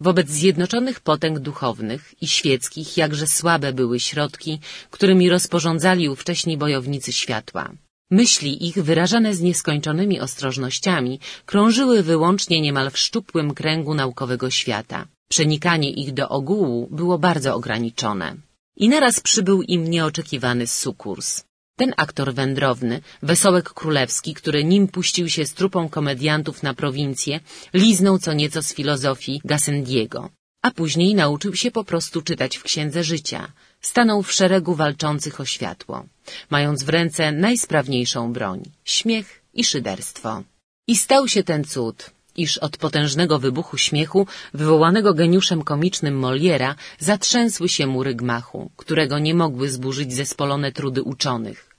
Wobec 0.07 0.29
zjednoczonych 0.29 0.99
potęg 0.99 1.39
duchownych 1.39 2.03
i 2.21 2.27
świeckich 2.27 2.97
jakże 2.97 3.27
słabe 3.27 3.73
były 3.73 3.99
środki, 3.99 4.59
którymi 4.95 5.29
rozporządzali 5.29 6.09
ówcześni 6.09 6.57
bojownicy 6.57 7.11
światła. 7.21 7.63
Myśli 8.11 8.51
ich, 8.67 8.75
wyrażane 8.89 9.35
z 9.35 9.41
nieskończonymi 9.41 10.19
ostrożnościami, 10.19 11.19
krążyły 11.45 12.03
wyłącznie 12.03 12.61
niemal 12.61 12.91
w 12.91 12.97
szczupłym 12.97 13.53
kręgu 13.53 13.93
naukowego 13.93 14.49
świata. 14.49 15.07
Przenikanie 15.29 15.91
ich 15.91 16.13
do 16.13 16.29
ogółu 16.29 16.87
było 16.91 17.17
bardzo 17.17 17.55
ograniczone. 17.55 18.35
I 18.77 18.89
naraz 18.89 19.19
przybył 19.19 19.61
im 19.61 19.89
nieoczekiwany 19.89 20.67
sukurs. 20.67 21.43
Ten 21.75 21.93
aktor 21.97 22.33
wędrowny, 22.33 23.01
wesołek 23.21 23.69
królewski, 23.69 24.33
który 24.33 24.63
nim 24.63 24.87
puścił 24.87 25.29
się 25.29 25.45
z 25.45 25.53
trupą 25.53 25.89
komediantów 25.89 26.63
na 26.63 26.73
prowincję, 26.73 27.39
liznął 27.73 28.19
co 28.19 28.33
nieco 28.33 28.63
z 28.63 28.73
filozofii 28.73 29.41
Gassendiego, 29.45 30.29
a 30.61 30.71
później 30.71 31.15
nauczył 31.15 31.55
się 31.55 31.71
po 31.71 31.83
prostu 31.83 32.21
czytać 32.21 32.57
w 32.57 32.63
księdze 32.63 33.03
życia. 33.03 33.51
Stanął 33.81 34.23
w 34.23 34.31
szeregu 34.31 34.75
walczących 34.75 35.39
o 35.39 35.45
światło, 35.45 36.05
mając 36.49 36.83
w 36.83 36.89
ręce 36.89 37.31
najsprawniejszą 37.31 38.33
broń— 38.33 38.63
śmiech 38.95 39.43
i 39.53 39.63
szyderstwo. 39.63 40.43
I 40.87 40.95
stał 40.95 41.27
się 41.27 41.43
ten 41.43 41.63
cud, 41.63 42.11
iż 42.35 42.57
od 42.57 42.77
potężnego 42.77 43.39
wybuchu 43.39 43.77
śmiechu, 43.77 44.27
wywołanego 44.53 45.13
geniuszem 45.13 45.63
komicznym 45.63 46.15
Moliera, 46.19 46.75
zatrzęsły 46.99 47.69
się 47.69 47.87
mury 47.87 48.15
gmachu, 48.15 48.71
którego 48.77 49.19
nie 49.19 49.33
mogły 49.33 49.69
zburzyć 49.69 50.13
zespolone 50.13 50.71
trudy 50.71 51.03
uczonych. 51.03 51.69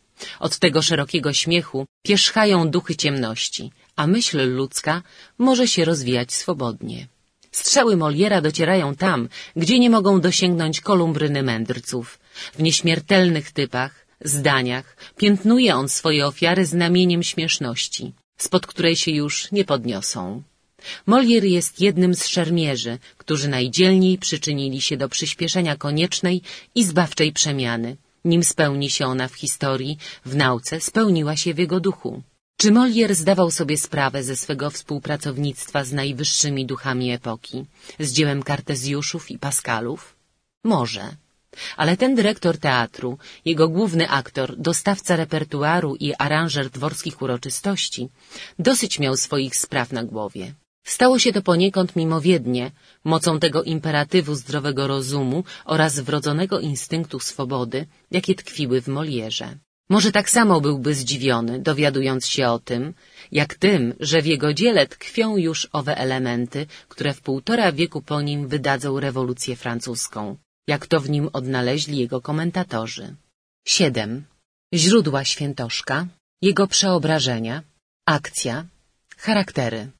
Od 0.40 0.58
tego 0.58 0.82
szerokiego 0.82 1.32
śmiechu 1.32 1.86
pierzchają 2.02 2.70
duchy 2.70 2.96
ciemności, 2.96 3.72
a 3.96 4.06
myśl 4.06 4.54
ludzka 4.54 5.02
może 5.38 5.68
się 5.68 5.84
rozwijać 5.84 6.32
swobodnie. 6.32 7.08
Strzały 7.50 7.96
Moliera 7.96 8.40
docierają 8.40 8.94
tam, 8.94 9.28
gdzie 9.56 9.78
nie 9.78 9.90
mogą 9.90 10.20
dosięgnąć 10.20 10.80
kolumbryny 10.80 11.42
mędrców. 11.42 12.18
W 12.58 12.62
nieśmiertelnych 12.62 13.52
typach, 13.52 14.06
zdaniach 14.20 14.96
piętnuje 15.16 15.74
on 15.74 15.88
swoje 15.88 16.26
ofiary 16.26 16.66
znamieniem 16.66 17.22
śmieszności 17.22 18.12
spod 18.36 18.66
której 18.66 18.96
się 18.96 19.10
już 19.10 19.52
nie 19.52 19.64
podniosą. 19.64 20.42
Molière 21.06 21.44
jest 21.44 21.80
jednym 21.80 22.14
z 22.14 22.26
szermierzy, 22.26 22.98
którzy 23.16 23.48
najdzielniej 23.48 24.18
przyczynili 24.18 24.80
się 24.80 24.96
do 24.96 25.08
przyspieszenia 25.08 25.76
koniecznej 25.76 26.42
i 26.74 26.84
zbawczej 26.84 27.32
przemiany. 27.32 27.96
Nim 28.24 28.44
spełni 28.44 28.90
się 28.90 29.06
ona 29.06 29.28
w 29.28 29.34
historii, 29.34 29.98
w 30.24 30.36
nauce 30.36 30.80
spełniła 30.80 31.36
się 31.36 31.54
w 31.54 31.58
jego 31.58 31.80
duchu. 31.80 32.22
Czy 32.56 32.70
Molière 32.70 33.14
zdawał 33.14 33.50
sobie 33.50 33.78
sprawę 33.78 34.22
ze 34.22 34.36
swego 34.36 34.70
współpracownictwa 34.70 35.84
z 35.84 35.92
najwyższymi 35.92 36.66
duchami 36.66 37.12
epoki, 37.12 37.64
z 38.00 38.12
dziełem 38.12 38.42
Kartezjuszów 38.42 39.30
i 39.30 39.38
Pascalów? 39.38 40.16
Może. 40.64 41.16
Ale 41.76 41.96
ten 41.96 42.14
dyrektor 42.14 42.58
teatru, 42.58 43.18
jego 43.44 43.68
główny 43.68 44.08
aktor, 44.10 44.56
dostawca 44.56 45.16
repertuaru 45.16 45.96
i 45.96 46.14
aranżer 46.14 46.70
dworskich 46.70 47.22
uroczystości, 47.22 48.08
dosyć 48.58 48.98
miał 48.98 49.16
swoich 49.16 49.56
spraw 49.56 49.92
na 49.92 50.04
głowie. 50.04 50.54
Stało 50.84 51.18
się 51.18 51.32
to 51.32 51.42
poniekąd 51.42 51.96
mimowiednie, 51.96 52.70
mocą 53.04 53.40
tego 53.40 53.62
imperatywu 53.62 54.34
zdrowego 54.34 54.86
rozumu 54.86 55.44
oraz 55.64 56.00
wrodzonego 56.00 56.60
instynktu 56.60 57.20
swobody, 57.20 57.86
jakie 58.10 58.34
tkwiły 58.34 58.80
w 58.80 58.88
Molierze. 58.88 59.58
Może 59.88 60.12
tak 60.12 60.30
samo 60.30 60.60
byłby 60.60 60.94
zdziwiony, 60.94 61.58
dowiadując 61.58 62.26
się 62.26 62.48
o 62.48 62.58
tym, 62.58 62.94
jak 63.32 63.54
tym, 63.54 63.94
że 64.00 64.22
w 64.22 64.26
jego 64.26 64.54
dziele 64.54 64.86
tkwią 64.86 65.36
już 65.36 65.68
owe 65.72 65.96
elementy, 65.96 66.66
które 66.88 67.14
w 67.14 67.20
półtora 67.20 67.72
wieku 67.72 68.02
po 68.02 68.22
nim 68.22 68.48
wydadzą 68.48 69.00
rewolucję 69.00 69.56
francuską 69.56 70.36
jak 70.66 70.86
to 70.86 71.00
w 71.00 71.10
nim 71.10 71.28
odnaleźli 71.32 71.98
jego 71.98 72.20
komentatorzy. 72.20 73.14
7. 73.66 74.24
Źródła 74.74 75.24
świętoszka, 75.24 76.06
jego 76.42 76.66
przeobrażenia, 76.66 77.62
akcja, 78.06 78.66
charaktery. 79.16 79.90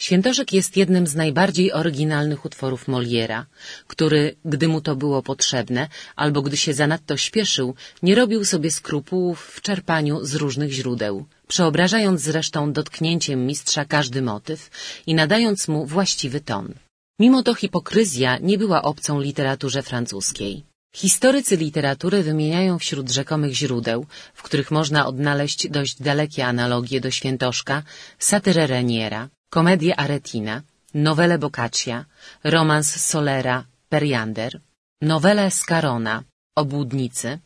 Świętoszek 0.00 0.52
jest 0.52 0.76
jednym 0.76 1.06
z 1.06 1.14
najbardziej 1.14 1.72
oryginalnych 1.72 2.44
utworów 2.44 2.88
Moliera, 2.88 3.46
który, 3.86 4.36
gdy 4.44 4.68
mu 4.68 4.80
to 4.80 4.96
było 4.96 5.22
potrzebne, 5.22 5.88
albo 6.16 6.42
gdy 6.42 6.56
się 6.56 6.74
zanadto 6.74 7.16
śpieszył, 7.16 7.74
nie 8.02 8.14
robił 8.14 8.44
sobie 8.44 8.70
skrupułów 8.70 9.38
w 9.54 9.60
czerpaniu 9.60 10.24
z 10.24 10.34
różnych 10.34 10.72
źródeł, 10.72 11.26
przeobrażając 11.48 12.20
zresztą 12.20 12.72
dotknięciem 12.72 13.46
mistrza 13.46 13.84
każdy 13.84 14.22
motyw 14.22 14.70
i 15.06 15.14
nadając 15.14 15.68
mu 15.68 15.86
właściwy 15.86 16.40
ton. 16.40 16.74
Mimo 17.22 17.40
to 17.42 17.54
hipokryzja 17.54 18.30
nie 18.48 18.56
była 18.58 18.78
obcą 18.92 19.20
literaturze 19.20 19.82
francuskiej. 19.82 20.64
Historycy 21.02 21.56
literatury 21.56 22.22
wymieniają 22.22 22.78
wśród 22.78 23.10
rzekomych 23.10 23.52
źródeł, 23.54 24.06
w 24.34 24.42
których 24.42 24.70
można 24.70 25.06
odnaleźć 25.06 25.60
dość 25.76 25.94
dalekie 26.08 26.42
analogie 26.46 27.00
do 27.00 27.10
świętoszka, 27.10 27.82
satyrę 28.18 28.66
Reniera, 28.66 29.28
komedię 29.50 30.00
Aretina, 30.00 30.62
nowelę 30.94 31.38
Boccaccia, 31.38 32.04
romans 32.44 32.88
Solera, 33.08 33.58
Periander, 33.88 34.60
nowelę 35.02 35.50
Scarona, 35.50 36.24
Obłudnicy, 36.56 37.38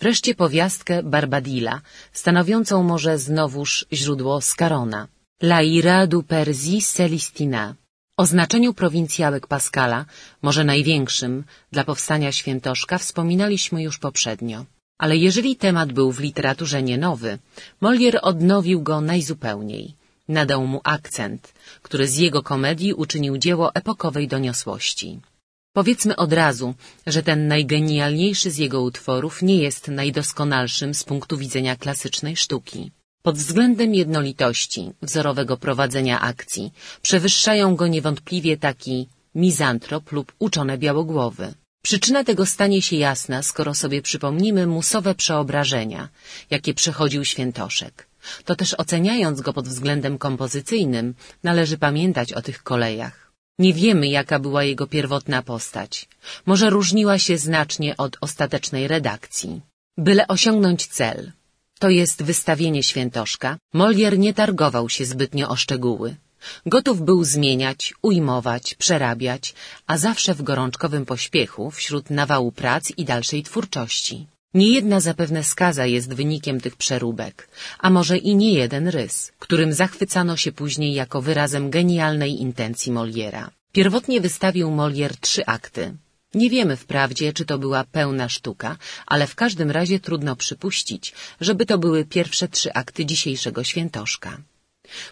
wreszcie 0.00 0.34
powiastkę 0.34 1.02
Barbadilla, 1.02 1.80
stanowiącą 2.12 2.82
może 2.82 3.18
znowuż 3.18 3.86
źródło 3.92 4.40
Scarona, 4.40 5.08
La 5.42 5.62
ira 5.62 6.06
du 6.06 6.22
Persi 6.22 6.82
Celestina, 6.82 7.74
o 8.22 8.26
znaczeniu 8.26 8.70
prowincjałek 8.74 9.44
Pascala, 9.46 10.00
może 10.46 10.62
największym 10.64 11.32
dla 11.74 11.84
powstania 11.84 12.30
świętoszka, 12.32 12.98
wspominaliśmy 12.98 13.82
już 13.82 13.96
poprzednio. 13.98 14.58
Ale 14.98 15.14
jeżeli 15.16 15.56
temat 15.56 15.88
był 15.92 16.08
w 16.12 16.20
literaturze 16.26 16.82
nie 16.82 16.98
nowy, 16.98 17.38
Molière 17.82 18.20
odnowił 18.30 18.78
go 18.88 19.00
najzupełniej. 19.00 19.84
Nadał 20.28 20.66
mu 20.66 20.80
akcent, 20.96 21.42
który 21.82 22.04
z 22.08 22.16
jego 22.16 22.42
komedii 22.42 22.92
uczynił 23.02 23.34
dzieło 23.38 23.74
epokowej 23.74 24.28
doniosłości. 24.28 25.20
Powiedzmy 25.78 26.16
od 26.16 26.32
razu, 26.32 26.74
że 27.06 27.22
ten 27.22 27.48
najgenialniejszy 27.48 28.50
z 28.50 28.56
jego 28.64 28.78
utworów 28.82 29.42
nie 29.42 29.58
jest 29.66 29.88
najdoskonalszym 29.88 30.94
z 30.94 31.04
punktu 31.04 31.34
widzenia 31.36 31.76
klasycznej 31.76 32.36
sztuki. 32.36 32.90
Pod 33.22 33.36
względem 33.36 33.94
jednolitości, 33.94 34.92
wzorowego 35.02 35.56
prowadzenia 35.56 36.20
akcji, 36.20 36.72
przewyższają 37.02 37.76
go 37.76 37.86
niewątpliwie 37.86 38.56
taki 38.56 39.08
mizantrop 39.34 40.12
lub 40.12 40.32
uczone 40.38 40.78
białogłowy. 40.78 41.54
Przyczyna 41.82 42.24
tego 42.24 42.46
stanie 42.46 42.82
się 42.82 42.96
jasna, 42.96 43.42
skoro 43.42 43.74
sobie 43.74 44.02
przypomnimy 44.02 44.66
musowe 44.66 45.14
przeobrażenia, 45.14 46.08
jakie 46.50 46.74
przechodził 46.74 47.24
świętoszek. 47.24 48.08
To 48.44 48.56
też 48.56 48.74
oceniając 48.74 49.40
go 49.40 49.52
pod 49.52 49.68
względem 49.68 50.18
kompozycyjnym, 50.18 51.14
należy 51.42 51.78
pamiętać 51.78 52.32
o 52.32 52.42
tych 52.42 52.62
kolejach. 52.62 53.32
Nie 53.58 53.72
wiemy, 53.74 54.06
jaka 54.08 54.38
była 54.38 54.64
jego 54.64 54.86
pierwotna 54.86 55.42
postać. 55.42 56.08
Może 56.46 56.70
różniła 56.70 57.18
się 57.18 57.38
znacznie 57.38 57.96
od 57.96 58.16
ostatecznej 58.20 58.88
redakcji. 58.88 59.60
Byle 59.98 60.28
osiągnąć 60.28 60.86
cel, 60.86 61.32
to 61.82 61.90
jest 61.90 62.22
wystawienie 62.22 62.82
świętoszka, 62.82 63.50
Molière 63.74 64.18
nie 64.18 64.32
targował 64.34 64.88
się 64.88 65.04
zbytnio 65.04 65.46
o 65.48 65.56
szczegóły. 65.56 66.08
Gotów 66.66 66.96
był 67.08 67.24
zmieniać, 67.24 67.80
ujmować, 68.02 68.64
przerabiać, 68.74 69.54
a 69.86 69.98
zawsze 69.98 70.34
w 70.34 70.42
gorączkowym 70.42 71.04
pośpiechu 71.06 71.70
wśród 71.70 72.04
nawału 72.10 72.52
prac 72.52 72.84
i 72.96 73.04
dalszej 73.04 73.42
twórczości. 73.42 74.26
Niejedna 74.54 75.00
zapewne 75.00 75.44
skaza 75.44 75.86
jest 75.86 76.14
wynikiem 76.14 76.60
tych 76.60 76.76
przeróbek, 76.76 77.48
a 77.78 77.90
może 77.90 78.16
i 78.18 78.36
nie 78.42 78.52
jeden 78.52 78.88
rys, 78.88 79.32
którym 79.38 79.72
zachwycano 79.72 80.36
się 80.36 80.52
później 80.52 80.92
jako 80.94 81.22
wyrazem 81.22 81.70
genialnej 81.70 82.32
intencji 82.46 82.92
Moliera. 82.92 83.50
Pierwotnie 83.72 84.20
wystawił 84.20 84.70
Molière 84.70 85.16
trzy 85.20 85.42
akty. 85.46 85.84
Nie 86.34 86.50
wiemy 86.50 86.76
wprawdzie, 86.76 87.32
czy 87.32 87.44
to 87.44 87.58
była 87.58 87.84
pełna 87.84 88.28
sztuka, 88.28 88.76
ale 89.06 89.26
w 89.26 89.34
każdym 89.34 89.70
razie 89.70 90.00
trudno 90.00 90.36
przypuścić, 90.36 91.12
żeby 91.40 91.66
to 91.66 91.78
były 91.78 92.04
pierwsze 92.04 92.48
trzy 92.48 92.72
akty 92.72 93.06
dzisiejszego 93.06 93.64
świętoszka. 93.64 94.38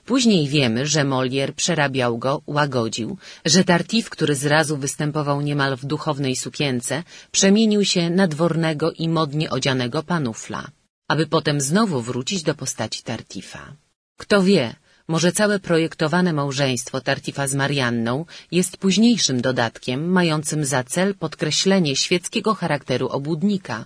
Później 0.04 0.48
wiemy, 0.48 0.86
że 0.86 1.04
Molière 1.04 1.52
przerabiał 1.52 2.18
go, 2.18 2.42
łagodził, 2.46 3.18
że 3.44 3.64
Tartif, 3.64 4.10
który 4.10 4.34
zrazu 4.34 4.76
występował 4.76 5.40
niemal 5.40 5.76
w 5.76 5.84
duchownej 5.84 6.36
sukience, 6.36 7.02
przemienił 7.32 7.84
się 7.84 8.10
na 8.10 8.26
dwornego 8.28 8.92
i 8.92 9.08
modnie 9.08 9.50
odzianego 9.50 10.02
panufla, 10.02 10.70
aby 11.08 11.26
potem 11.26 11.60
znowu 11.60 12.00
wrócić 12.02 12.42
do 12.42 12.54
postaci 12.54 13.02
Tartifa. 13.02 13.72
Kto 14.18 14.42
wie, 14.42 14.74
może 15.14 15.32
całe 15.32 15.56
projektowane 15.58 16.32
małżeństwo 16.32 17.00
Tartifa 17.00 17.44
z 17.48 17.54
Marianną 17.54 18.14
jest 18.58 18.76
późniejszym 18.76 19.40
dodatkiem 19.48 19.98
mającym 20.18 20.60
za 20.64 20.84
cel 20.84 21.08
podkreślenie 21.14 21.96
świeckiego 21.96 22.50
charakteru 22.54 23.06
obłudnika. 23.18 23.76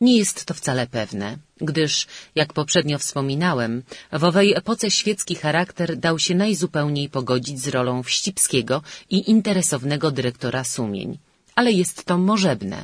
Nie 0.00 0.14
jest 0.18 0.38
to 0.44 0.52
wcale 0.54 0.86
pewne, 0.86 1.28
gdyż, 1.68 2.06
jak 2.34 2.52
poprzednio 2.52 2.98
wspominałem, 2.98 3.72
w 4.20 4.24
owej 4.24 4.48
epoce 4.60 4.90
świecki 4.90 5.34
charakter 5.34 5.88
dał 5.96 6.18
się 6.18 6.34
najzupełniej 6.34 7.08
pogodzić 7.08 7.60
z 7.60 7.68
rolą 7.68 8.02
wścibskiego 8.02 8.82
i 9.10 9.30
interesownego 9.30 10.10
dyrektora 10.10 10.64
sumień. 10.64 11.18
Ale 11.54 11.72
jest 11.72 12.04
to 12.04 12.18
możebne. 12.18 12.78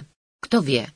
Kto 0.44 0.62
wie, 0.62 0.86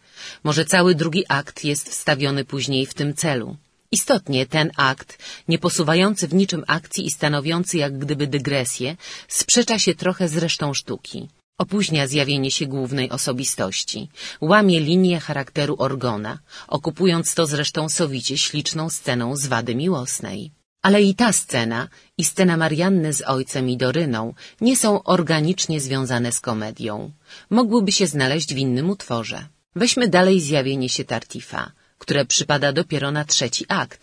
może 0.44 0.64
cały 0.64 0.94
drugi 0.94 1.22
akt 1.28 1.64
jest 1.64 1.88
wstawiony 1.88 2.44
później 2.44 2.86
w 2.86 2.94
tym 2.94 3.14
celu. 3.14 3.56
Istotnie 3.92 4.46
ten 4.46 4.70
akt, 4.76 5.18
nie 5.48 5.58
posuwający 5.58 6.28
w 6.28 6.34
niczym 6.34 6.64
akcji 6.66 7.06
i 7.06 7.10
stanowiący 7.10 7.78
jak 7.78 7.98
gdyby 7.98 8.26
dygresję, 8.26 8.96
sprzecza 9.28 9.78
się 9.78 9.94
trochę 9.94 10.28
z 10.28 10.36
resztą 10.36 10.74
sztuki. 10.74 11.28
Opóźnia 11.58 12.06
zjawienie 12.06 12.50
się 12.50 12.66
głównej 12.66 13.10
osobistości, 13.10 14.08
łamie 14.40 14.80
linię 14.80 15.20
charakteru 15.20 15.74
Orgona, 15.78 16.38
okupując 16.68 17.34
to 17.34 17.46
zresztą 17.46 17.88
sowicie 17.88 18.38
śliczną 18.38 18.90
sceną 18.90 19.36
z 19.36 19.46
Wady 19.46 19.74
Miłosnej. 19.74 20.50
Ale 20.82 21.02
i 21.02 21.14
ta 21.14 21.32
scena, 21.32 21.88
i 22.18 22.24
scena 22.24 22.56
Marianny 22.56 23.12
z 23.12 23.22
ojcem 23.22 23.68
i 23.68 23.76
Doryną 23.76 24.34
nie 24.60 24.76
są 24.76 25.02
organicznie 25.02 25.80
związane 25.80 26.32
z 26.32 26.40
komedią. 26.40 27.12
Mogłyby 27.50 27.92
się 27.92 28.06
znaleźć 28.06 28.54
w 28.54 28.58
innym 28.58 28.90
utworze. 28.90 29.48
Weźmy 29.76 30.08
dalej 30.08 30.40
zjawienie 30.40 30.88
się 30.88 31.04
Tartifa, 31.04 31.72
które 32.02 32.22
przypada 32.32 32.68
dopiero 32.80 33.08
na 33.18 33.24
trzeci 33.32 33.64
akt. 33.82 34.02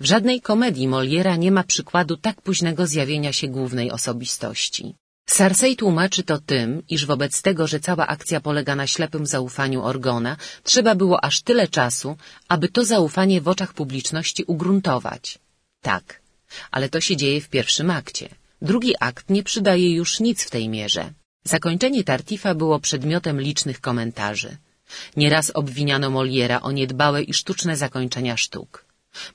W 0.00 0.04
żadnej 0.12 0.38
komedii 0.50 0.88
Moliera 0.94 1.34
nie 1.44 1.52
ma 1.56 1.64
przykładu 1.72 2.14
tak 2.26 2.36
późnego 2.46 2.82
zjawienia 2.92 3.32
się 3.38 3.46
głównej 3.56 3.88
osobistości. 3.98 4.84
Sarsej 5.38 5.76
tłumaczy 5.76 6.22
to 6.30 6.36
tym, 6.52 6.68
iż 6.94 7.00
wobec 7.06 7.42
tego, 7.42 7.66
że 7.66 7.78
cała 7.80 8.04
akcja 8.06 8.38
polega 8.40 8.74
na 8.80 8.86
ślepym 8.86 9.24
zaufaniu 9.26 9.80
Orgona, 9.90 10.36
trzeba 10.70 10.92
było 10.94 11.16
aż 11.28 11.36
tyle 11.48 11.68
czasu, 11.68 12.16
aby 12.54 12.66
to 12.68 12.80
zaufanie 12.84 13.40
w 13.40 13.48
oczach 13.48 13.72
publiczności 13.80 14.42
ugruntować. 14.52 15.24
Tak, 15.90 16.06
ale 16.70 16.88
to 16.88 16.98
się 17.06 17.14
dzieje 17.16 17.40
w 17.40 17.48
pierwszym 17.48 17.90
akcie. 17.90 18.28
Drugi 18.62 18.92
akt 19.00 19.30
nie 19.30 19.42
przydaje 19.42 19.88
już 20.00 20.10
nic 20.20 20.38
w 20.44 20.50
tej 20.50 20.68
mierze. 20.68 21.04
Zakończenie 21.44 22.04
Tartifa 22.04 22.54
było 22.54 22.76
przedmiotem 22.80 23.36
licznych 23.40 23.80
komentarzy. 23.80 24.50
Nieraz 25.16 25.50
obwiniano 25.54 26.10
Moliera 26.10 26.60
o 26.60 26.70
niedbałe 26.72 27.22
i 27.22 27.34
sztuczne 27.34 27.76
zakończenia 27.76 28.36
sztuk. 28.36 28.84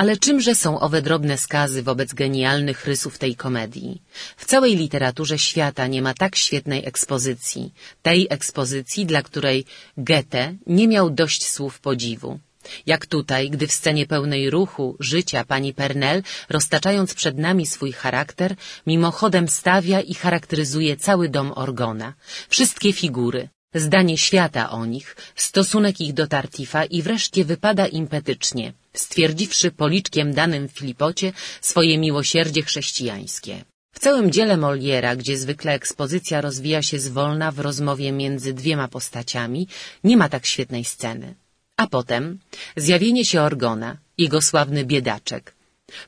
ale 0.00 0.16
czymże 0.16 0.54
są 0.54 0.80
owe 0.80 1.02
drobne 1.02 1.38
skazy 1.38 1.82
wobec 1.82 2.14
genialnych 2.14 2.86
rysów 2.86 3.18
tej 3.18 3.36
komedii? 3.36 4.02
W 4.36 4.44
całej 4.44 4.76
literaturze 4.76 5.38
świata 5.38 5.86
nie 5.86 6.02
ma 6.02 6.14
tak 6.14 6.36
świetnej 6.36 6.86
ekspozycji, 6.86 7.74
tej 8.02 8.26
ekspozycji, 8.30 9.06
dla 9.06 9.22
której 9.22 9.64
Goethe 9.96 10.54
nie 10.66 10.88
miał 10.88 11.10
dość 11.10 11.46
słów 11.46 11.80
podziwu. 11.80 12.38
Jak 12.86 13.06
tutaj, 13.06 13.50
gdy 13.50 13.66
w 13.66 13.72
scenie 13.72 14.06
pełnej 14.06 14.50
ruchu, 14.50 14.96
życia 15.00 15.44
pani 15.44 15.74
Pernel, 15.74 16.22
roztaczając 16.48 17.14
przed 17.14 17.38
nami 17.38 17.66
swój 17.66 17.92
charakter, 17.92 18.56
mimochodem 18.86 19.48
stawia 19.48 20.00
i 20.00 20.14
charakteryzuje 20.14 20.96
cały 20.96 21.28
dom 21.28 21.52
Orgona, 21.52 22.14
wszystkie 22.48 22.92
figury, 22.92 23.48
zdanie 23.74 24.18
świata 24.18 24.70
o 24.70 24.86
nich, 24.86 25.16
stosunek 25.36 26.00
ich 26.00 26.12
do 26.14 26.26
Tartifa 26.26 26.84
i 26.84 27.02
wreszcie 27.02 27.44
wypada 27.44 27.86
impetycznie, 27.86 28.72
stwierdziwszy 28.92 29.70
policzkiem 29.70 30.34
danym 30.34 30.68
Filipocie 30.68 31.32
swoje 31.60 31.98
miłosierdzie 31.98 32.62
chrześcijańskie. 32.62 33.64
W 33.94 33.98
całym 33.98 34.30
dziele 34.30 34.56
Moliera, 34.56 35.16
gdzie 35.16 35.38
zwykle 35.38 35.72
ekspozycja 35.72 36.40
rozwija 36.40 36.82
się 36.82 36.98
zwolna 36.98 37.52
w 37.52 37.58
rozmowie 37.58 38.12
między 38.12 38.54
dwiema 38.54 38.88
postaciami, 38.88 39.68
nie 40.04 40.16
ma 40.16 40.28
tak 40.28 40.46
świetnej 40.46 40.84
sceny. 40.84 41.34
A 41.76 41.86
potem 41.86 42.38
zjawienie 42.76 43.24
się 43.24 43.40
Orgona, 43.42 43.96
jego 44.18 44.42
sławny 44.42 44.84
biedaczek, 44.84 45.54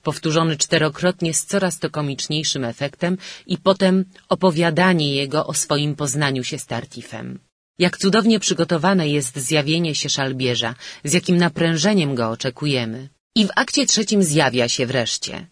powtórzony 0.03 0.57
czterokrotnie 0.57 1.35
z 1.35 1.47
coraz 1.47 1.79
to 1.79 1.91
komiczniejszym 1.91 2.65
efektem 2.65 3.19
i 3.47 3.59
potem 3.59 4.05
opowiadanie 4.29 5.15
jego 5.15 5.47
o 5.47 5.55
swoim 5.55 5.97
poznaniu 5.97 6.45
się 6.45 6.59
z 6.59 6.67
Tartifem. 6.67 7.39
Jak 7.85 7.99
cudownie 7.99 8.39
przygotowane 8.41 9.09
jest 9.09 9.35
zjawienie 9.49 9.95
się 9.95 10.09
szalbierza, 10.17 10.75
z 11.05 11.13
jakim 11.13 11.37
naprężeniem 11.37 12.15
go 12.15 12.25
oczekujemy. 12.37 13.09
I 13.35 13.47
w 13.47 13.51
akcie 13.57 13.87
trzecim 13.87 14.23
zjawia 14.23 14.69
się 14.69 14.87
wreszcie. 14.87 15.47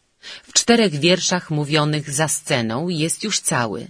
W 0.48 0.52
czterech 0.52 0.94
wierszach 0.94 1.50
mówionych 1.50 2.10
za 2.10 2.28
sceną 2.28 2.88
jest 2.88 3.24
już 3.24 3.40
cały. 3.40 3.80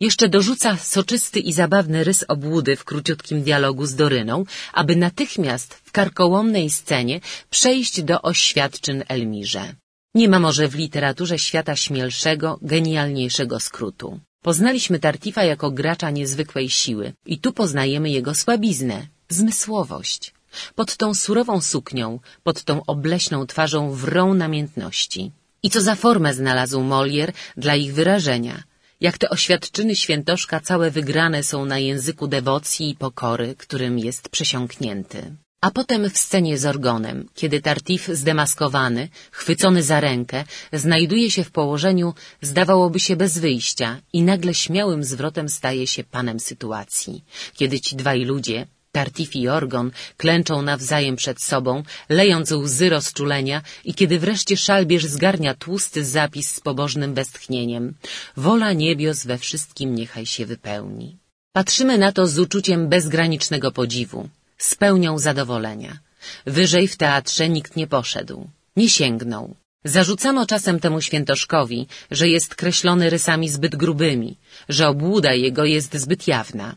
Jeszcze 0.00 0.28
dorzuca 0.28 0.76
soczysty 0.76 1.38
i 1.40 1.52
zabawny 1.52 2.04
rys 2.04 2.24
obłudy 2.28 2.76
w 2.76 2.84
króciutkim 2.84 3.42
dialogu 3.42 3.86
z 3.86 3.94
Doryną, 3.94 4.44
aby 4.72 4.96
natychmiast 4.96 5.74
w 5.74 5.92
karkołomnej 5.92 6.70
scenie 6.70 7.20
przejść 7.50 8.02
do 8.02 8.22
oświadczyn 8.22 9.04
Elmirze. 9.08 9.74
Nie 10.14 10.28
ma 10.28 10.38
może 10.38 10.68
w 10.68 10.74
literaturze 10.74 11.38
świata 11.38 11.76
śmielszego, 11.76 12.58
genialniejszego 12.62 13.60
skrótu. 13.60 14.20
Poznaliśmy 14.48 14.98
Tartifa 14.98 15.44
jako 15.44 15.70
gracza 15.70 16.10
niezwykłej 16.10 16.70
siły 16.70 17.12
i 17.26 17.38
tu 17.38 17.52
poznajemy 17.52 18.10
jego 18.10 18.34
słabiznę, 18.34 19.06
zmysłowość. 19.28 20.34
Pod 20.74 20.96
tą 20.96 21.14
surową 21.14 21.60
suknią, 21.60 22.20
pod 22.42 22.64
tą 22.64 22.74
obleśną 22.86 23.46
twarzą 23.46 23.80
wrą 23.92 24.34
namiętności. 24.34 25.32
I 25.62 25.70
co 25.70 25.80
za 25.80 25.94
formę 25.94 26.34
znalazł 26.34 26.80
Molière 26.80 27.32
dla 27.56 27.74
ich 27.76 27.94
wyrażenia. 27.94 28.62
Jak 29.00 29.18
te 29.18 29.30
oświadczyny 29.30 29.96
świętoszka 29.96 30.60
całe 30.60 30.90
wygrane 30.90 31.42
są 31.42 31.64
na 31.64 31.78
języku 31.78 32.28
dewocji 32.28 32.90
i 32.90 32.96
pokory, 32.96 33.54
którym 33.58 33.98
jest 33.98 34.28
przesiąknięty. 34.28 35.36
A 35.66 35.70
potem 35.70 36.10
w 36.10 36.18
scenie 36.18 36.58
z 36.58 36.64
Orgonem, 36.66 37.28
kiedy 37.34 37.60
Tartif 37.60 38.08
zdemaskowany, 38.08 39.08
chwycony 39.30 39.82
za 39.82 40.00
rękę, 40.00 40.44
znajduje 40.72 41.30
się 41.30 41.44
w 41.44 41.50
położeniu, 41.50 42.14
zdawałoby 42.42 43.00
się 43.00 43.16
bez 43.16 43.38
wyjścia 43.38 44.00
i 44.12 44.22
nagle 44.22 44.54
śmiałym 44.54 45.04
zwrotem 45.04 45.48
staje 45.48 45.86
się 45.86 46.04
panem 46.04 46.40
sytuacji, 46.40 47.24
kiedy 47.58 47.80
ci 47.80 47.96
dwaj 47.96 48.20
ludzie, 48.24 48.66
Tartif 48.92 49.36
i 49.36 49.48
Orgon 49.48 49.90
klęczą 50.16 50.62
nawzajem 50.62 51.16
przed 51.16 51.42
sobą, 51.42 51.82
lejąc 52.08 52.52
łzy 52.52 52.88
rozczulenia 52.90 53.62
i 53.84 53.94
kiedy 53.94 54.18
wreszcie 54.18 54.56
szalbierz 54.56 55.06
zgarnia 55.06 55.54
tłusty 55.54 56.04
zapis 56.04 56.48
z 56.54 56.60
pobożnym 56.60 57.14
westchnieniem 57.14 57.94
Wola 58.36 58.72
niebios 58.72 59.18
we 59.26 59.38
wszystkim 59.38 59.94
niechaj 59.94 60.26
się 60.26 60.46
wypełni. 60.46 61.08
Patrzymy 61.52 61.98
na 61.98 62.12
to 62.12 62.26
z 62.26 62.38
uczuciem 62.38 62.88
bezgranicznego 62.88 63.72
podziwu, 63.72 64.28
z 64.58 64.74
pełnią 64.74 65.18
zadowolenia. 65.18 65.98
Wyżej 66.46 66.88
w 66.88 66.96
teatrze 66.96 67.48
nikt 67.48 67.76
nie 67.76 67.86
poszedł, 67.86 68.48
nie 68.76 68.88
sięgnął. 68.88 69.56
Zarzucano 69.84 70.46
czasem 70.46 70.80
temu 70.80 71.00
świętoszkowi, 71.00 71.86
że 72.10 72.28
jest 72.28 72.54
kreślony 72.54 73.10
rysami 73.10 73.48
zbyt 73.48 73.76
grubymi, 73.76 74.36
że 74.68 74.88
obłuda 74.88 75.34
jego 75.34 75.64
jest 75.64 75.94
zbyt 75.96 76.28
jawna. 76.28 76.76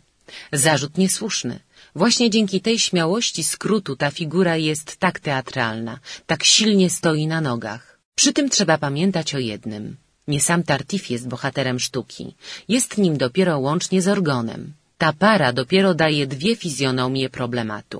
Zarzut 0.53 0.97
niesłuszny. 0.97 1.59
Właśnie 1.95 2.29
dzięki 2.29 2.61
tej 2.61 2.79
śmiałości 2.79 3.43
skrótu 3.43 3.95
ta 3.95 4.11
figura 4.11 4.57
jest 4.57 4.97
tak 4.97 5.19
teatralna, 5.19 5.99
tak 6.25 6.43
silnie 6.43 6.89
stoi 6.89 7.27
na 7.27 7.41
nogach. 7.41 7.99
Przy 8.15 8.33
tym 8.33 8.49
trzeba 8.49 8.77
pamiętać 8.77 9.35
o 9.35 9.39
jednym. 9.39 9.97
Nie 10.27 10.41
sam 10.41 10.63
Tartif 10.63 11.09
jest 11.09 11.27
bohaterem 11.27 11.79
sztuki. 11.79 12.35
Jest 12.67 12.97
nim 12.97 13.17
dopiero 13.17 13.59
łącznie 13.59 14.01
z 14.01 14.07
Orgonem. 14.07 14.73
Ta 15.01 15.13
para 15.13 15.49
dopiero 15.53 15.91
daje 15.93 16.27
dwie 16.27 16.53
fizjonomie 16.55 17.29
problematu. 17.29 17.99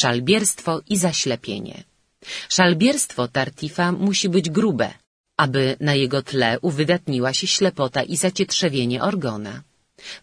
Szalbierstwo 0.00 0.72
i 0.88 0.96
zaślepienie. 0.96 1.76
Szalbierstwo 2.48 3.28
Tartifa 3.28 3.92
musi 3.92 4.28
być 4.28 4.50
grube, 4.50 4.88
aby 5.44 5.76
na 5.80 5.94
jego 5.94 6.22
tle 6.22 6.50
uwydatniła 6.68 7.32
się 7.38 7.46
ślepota 7.46 8.02
i 8.02 8.16
zacietrzewienie 8.16 9.02
Orgona. 9.02 9.62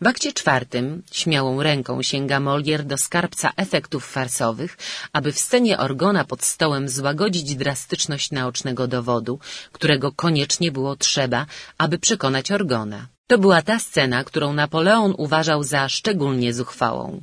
W 0.02 0.08
akcie 0.08 0.34
czwartym 0.34 1.04
śmiałą 1.12 1.64
ręką 1.64 2.04
sięga 2.04 2.40
Molière 2.40 2.84
do 2.84 2.98
skarbca 2.98 3.52
efektów 3.58 4.04
farsowych, 4.06 4.78
aby 5.14 5.32
w 5.32 5.40
scenie 5.40 5.78
Orgona 5.78 6.24
pod 6.26 6.44
stołem 6.44 6.90
złagodzić 6.90 7.56
drastyczność 7.56 8.32
naocznego 8.32 8.88
dowodu, 8.88 9.40
którego 9.72 10.12
koniecznie 10.12 10.72
było 10.72 10.96
trzeba, 10.96 11.46
aby 11.78 12.00
przekonać 12.00 12.52
Orgona. 12.52 13.15
To 13.28 13.38
była 13.38 13.62
ta 13.62 13.80
scena, 13.80 14.24
którą 14.24 14.54
Napoleon 14.54 15.14
uważał 15.18 15.64
za 15.64 15.90
szczególnie 15.90 16.54
zuchwałą. 16.54 17.22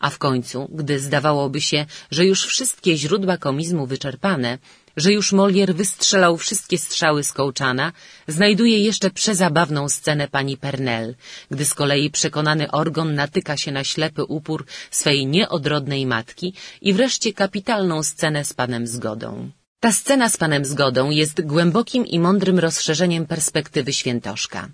A 0.00 0.10
w 0.10 0.18
końcu, 0.18 0.68
gdy 0.72 0.98
zdawałoby 1.00 1.60
się, 1.60 1.86
że 2.10 2.24
już 2.24 2.46
wszystkie 2.46 2.96
źródła 2.96 3.36
komizmu 3.36 3.86
wyczerpane, 3.86 4.58
że 4.96 5.12
już 5.12 5.32
Molière 5.32 5.74
wystrzelał 5.74 6.36
wszystkie 6.36 6.78
strzały 6.78 7.24
z 7.24 7.32
kołczana, 7.32 7.92
znajduje 8.28 8.78
jeszcze 8.78 9.10
przezabawną 9.10 9.88
scenę 9.88 10.28
pani 10.28 10.56
Pernel, 10.56 11.14
gdy 11.50 11.64
z 11.64 11.74
kolei 11.74 12.10
przekonany 12.10 12.70
Orgon 12.70 13.14
natyka 13.14 13.56
się 13.56 13.72
na 13.72 13.84
ślepy 13.84 14.24
upór 14.24 14.66
swej 14.90 15.26
nieodrodnej 15.26 16.06
matki 16.06 16.54
i 16.80 16.92
wreszcie 16.92 17.32
kapitalną 17.32 18.02
scenę 18.02 18.44
z 18.44 18.52
panem 18.54 18.86
Zgodą. 18.86 19.50
Ta 19.80 19.92
scena 19.92 20.28
z 20.28 20.36
panem 20.36 20.64
Zgodą 20.64 21.10
jest 21.10 21.42
głębokim 21.42 22.06
i 22.06 22.18
mądrym 22.18 22.58
rozszerzeniem 22.58 23.26
perspektywy 23.26 23.92
świętoszka. 23.92 24.68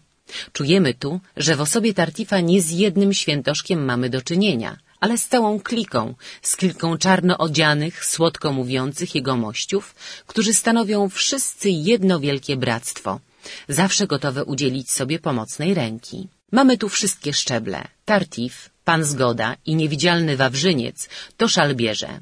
Czujemy 0.52 0.94
tu, 0.94 1.20
że 1.36 1.56
w 1.56 1.60
osobie 1.60 1.94
Tartifa 1.94 2.40
nie 2.40 2.62
z 2.62 2.70
jednym 2.70 3.12
świętoszkiem 3.12 3.84
mamy 3.84 4.10
do 4.10 4.22
czynienia– 4.22 4.76
ale 5.00 5.18
z 5.18 5.28
całą 5.28 5.60
kliką, 5.60 6.14
z 6.42 6.56
kilką 6.56 6.98
czarno 6.98 7.38
odzianych, 7.38 8.04
słodko 8.04 8.52
mówiących 8.52 9.14
jegomościów, 9.14 9.94
którzy 10.26 10.54
stanowią 10.54 11.08
wszyscy 11.08 11.70
jedno 11.70 12.20
wielkie 12.20 12.56
bractwo, 12.56 13.20
zawsze 13.68 14.06
gotowe 14.06 14.44
udzielić 14.44 14.90
sobie 14.90 15.18
pomocnej 15.18 15.74
ręki. 15.74 16.28
Mamy 16.52 16.78
tu 16.78 16.88
wszystkie 16.88 17.32
szczeble. 17.32 17.88
Tartif, 18.04 18.70
pan 18.84 19.04
Zgoda 19.04 19.56
i 19.66 19.74
niewidzialny 19.74 20.36
Wawrzyniec 20.36 21.08
to 21.36 21.48
szalbierze. 21.48 22.20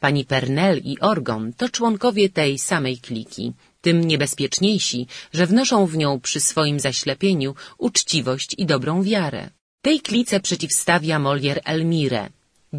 Pani 0.00 0.24
Pernel 0.24 0.80
i 0.84 0.98
Orgon 1.00 1.52
to 1.52 1.68
członkowie 1.68 2.28
tej 2.28 2.58
samej 2.58 2.98
kliki, 2.98 3.52
tym 3.84 3.96
niebezpieczniejsi, 4.10 5.00
że 5.36 5.46
wnoszą 5.46 5.76
w 5.92 5.94
nią 6.02 6.10
przy 6.26 6.40
swoim 6.50 6.78
zaślepieniu 6.86 7.50
uczciwość 7.86 8.50
i 8.58 8.64
dobrą 8.72 8.92
wiarę. 9.12 9.42
Tej 9.86 9.98
klice 10.08 10.40
przeciwstawia 10.46 11.16
Molière 11.26 11.62
Elmirę, 11.74 12.22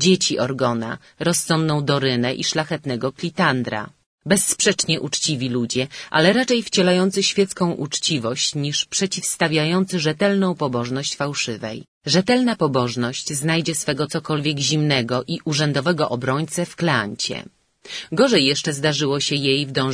dzieci 0.04 0.34
Orgona, 0.46 0.92
rozsądną 1.28 1.76
Dorynę 1.92 2.30
i 2.42 2.44
szlachetnego 2.44 3.08
Klitandra. 3.20 3.84
Bezsprzecznie 4.26 5.02
uczciwi 5.02 5.50
ludzie, 5.50 5.88
ale 6.18 6.34
raczej 6.34 6.64
wcielający 6.64 7.24
świecką 7.24 7.72
uczciwość 7.86 8.56
niż 8.56 8.78
przeciwstawiający 8.86 10.00
rzetelną 10.00 10.56
pobożność 10.56 11.16
fałszywej. 11.16 11.78
Rzetelna 12.06 12.56
pobożność 12.56 13.34
znajdzie 13.42 13.76
swego 13.76 14.08
cokolwiek 14.08 14.58
zimnego 14.70 15.24
i 15.28 15.36
urzędowego 15.46 16.04
obrońcę 16.10 16.66
w 16.66 16.76
Kleancie. 16.76 17.38
Gorzej 18.12 18.46
jeszcze 18.46 18.74
zdarzyło 18.74 19.20
się 19.20 19.36
jej 19.36 19.66
w 19.66 19.72
Don 19.72 19.92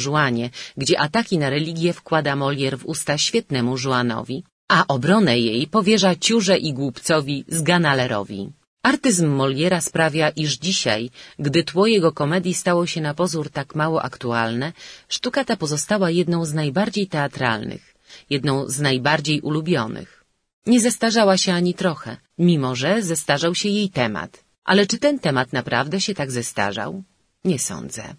gdzie 0.77 0.99
ataki 0.99 1.37
na 1.37 1.49
religię 1.49 1.93
wkłada 1.93 2.35
Molière 2.35 2.77
w 2.77 2.85
usta 2.85 3.17
świetnemu 3.17 3.77
Juanowi, 3.77 4.43
a 4.67 4.87
obronę 4.87 5.39
jej 5.39 5.67
powierza 5.67 6.15
ciurze 6.15 6.57
i 6.57 6.73
głupcowi 6.73 7.45
z 7.47 7.61
Ganalerowi. 7.61 8.51
Artyzm 8.83 9.27
Moliera 9.39 9.81
sprawia, 9.81 10.29
iż 10.29 10.51
dzisiaj, 10.57 11.09
gdy 11.39 11.63
tło 11.63 11.87
jego 11.87 12.11
komedii 12.11 12.53
stało 12.53 12.85
się 12.85 13.01
na 13.01 13.13
pozór 13.13 13.49
tak 13.49 13.75
mało 13.75 14.03
aktualne, 14.03 14.73
sztuka 15.09 15.45
ta 15.45 15.55
pozostała 15.57 16.09
jedną 16.09 16.45
z 16.45 16.53
najbardziej 16.53 17.07
teatralnych, 17.07 17.95
jedną 18.29 18.69
z 18.69 18.79
najbardziej 18.79 19.41
ulubionych. 19.41 20.23
Nie 20.65 20.79
zestarzała 20.79 21.37
się 21.37 21.53
ani 21.53 21.73
trochę, 21.73 22.17
mimo 22.37 22.75
że 22.75 23.01
zestarzał 23.01 23.55
się 23.55 23.69
jej 23.69 23.89
temat. 23.89 24.43
Ale 24.63 24.87
czy 24.87 24.97
ten 24.97 25.19
temat 25.19 25.53
naprawdę 25.53 26.01
się 26.01 26.13
tak 26.13 26.31
zestarzał? 26.31 27.03
Nie 27.45 27.59
sądzę. 27.59 28.15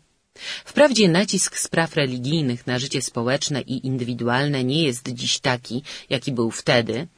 Wprawdzie 0.64 1.09
nacisk 1.09 1.59
spraw 1.59 1.97
religijnych 1.97 2.66
na 2.66 2.79
życie 2.79 3.03
społeczne 3.03 3.61
i 3.61 3.87
indywidualne 3.87 4.64
nie 4.64 4.83
jest 4.83 5.09
dziś 5.09 5.39
taki, 5.39 5.83
jaki 6.11 6.33
był 6.33 6.51
wtedy, 6.51 7.09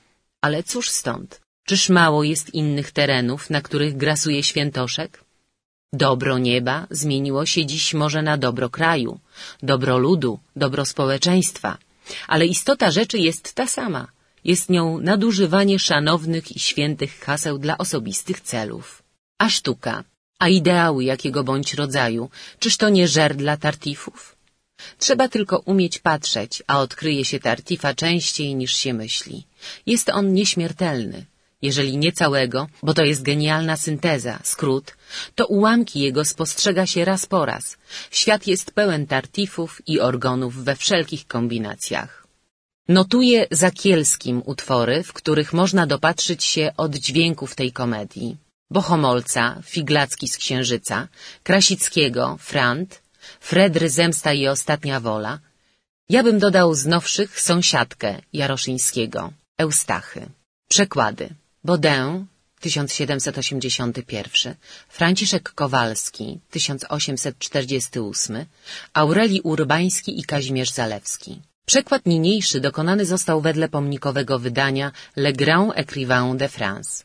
ale 0.41 0.63
cóż 0.63 0.91
stąd? 0.91 1.41
Czyż 1.67 1.89
mało 1.89 2.25
jest 2.25 2.55
innych 2.55 2.93
terenów, 2.93 3.51
na 3.51 3.61
których 3.63 3.97
grasuje 3.97 4.43
świętoszek? 4.43 5.25
Dobro 5.93 6.39
nieba 6.39 6.87
zmieniło 6.91 7.47
się 7.47 7.67
dziś 7.67 7.95
może 7.95 8.23
na 8.23 8.37
dobro 8.37 8.69
kraju, 8.71 9.21
dobro 9.63 9.99
ludu, 9.99 10.39
dobro 10.57 10.85
społeczeństwa, 10.85 11.79
ale 12.29 12.47
istota 12.47 12.91
rzeczy 12.91 13.19
jest 13.19 13.55
ta 13.55 13.67
sama. 13.67 14.09
Jest 14.45 14.69
nią 14.71 14.99
nadużywanie 14.99 15.79
szanownych 15.79 16.57
i 16.57 16.59
świętych 16.61 17.21
haseł 17.21 17.59
dla 17.59 17.79
osobistych 17.79 18.41
celów. 18.41 19.03
A 19.39 19.49
sztuka, 19.49 20.05
a 20.39 20.49
ideały 20.49 21.05
jakiego 21.05 21.45
bądź 21.45 21.74
rodzaju, 21.74 22.30
czyż 22.59 22.76
to 22.76 22.89
nie 22.89 23.09
żer 23.09 23.37
dla 23.37 23.57
tartifów? 23.57 24.37
Trzeba 24.99 25.28
tylko 25.28 25.59
umieć 25.59 25.99
patrzeć, 25.99 26.62
a 26.66 26.80
odkryje 26.80 27.24
się 27.24 27.39
tartifa 27.41 27.95
częściej 27.95 28.55
niż 28.55 28.72
się 28.76 28.95
myśli. 28.95 29.47
Jest 29.87 30.09
on 30.09 30.32
nieśmiertelny. 30.32 31.26
Jeżeli 31.62 31.97
nie 31.97 32.12
całego, 32.12 32.68
bo 32.82 32.95
to 32.95 33.05
jest 33.05 33.22
genialna 33.22 33.76
synteza, 33.76 34.35
skrót, 34.43 34.97
to 35.35 35.47
ułamki 35.47 36.01
jego 36.01 36.24
spostrzega 36.24 36.87
się 36.87 37.05
raz 37.05 37.26
po 37.26 37.45
raz. 37.47 37.76
Świat 38.11 38.47
jest 38.47 38.70
pełen 38.70 39.07
tartifów 39.07 39.82
i 39.87 40.01
organów 40.01 40.64
we 40.64 40.76
wszelkich 40.76 41.26
kombinacjach. 41.26 42.26
Notuję 42.89 43.47
za 43.51 43.70
Kielskim 43.70 44.43
utwory, 44.45 45.03
w 45.03 45.12
których 45.12 45.53
można 45.53 45.87
dopatrzyć 45.87 46.45
się 46.45 46.72
od 46.76 46.93
dźwięków 46.97 47.55
tej 47.55 47.72
komedii. 47.72 48.37
Bohomolca, 48.77 49.45
Figlacki 49.75 50.27
z 50.29 50.37
Księżyca, 50.37 51.09
Krasickiego, 51.43 52.25
Frant, 52.49 52.91
Fredry 53.41 53.89
Zemsta 53.91 54.33
i 54.33 54.49
Ostatnia 54.49 55.01
Wola. 55.01 55.35
Ja 56.09 56.22
bym 56.22 56.39
dodał 56.39 56.75
z 56.75 56.87
nowszych 56.87 57.41
Sąsiadkę 57.41 58.11
Jaroszyńskiego, 58.33 59.33
Eustachy. 59.59 60.27
Przekłady. 60.68 61.27
Baudin, 61.64 62.27
1781, 62.61 64.55
Franciszek 64.89 65.53
Kowalski, 65.55 66.41
1848, 66.51 68.47
Aureli 68.95 69.41
Urbański 69.41 70.20
i 70.20 70.25
Kazimierz 70.25 70.70
Zalewski. 70.70 71.41
Przekład 71.66 72.07
niniejszy 72.07 72.61
dokonany 72.61 73.07
został 73.07 73.41
wedle 73.41 73.68
pomnikowego 73.68 74.39
wydania 74.39 74.93
Le 75.16 75.33
Grand 75.33 75.75
Écrivain 75.75 76.37
de 76.37 76.49
France. 76.49 77.05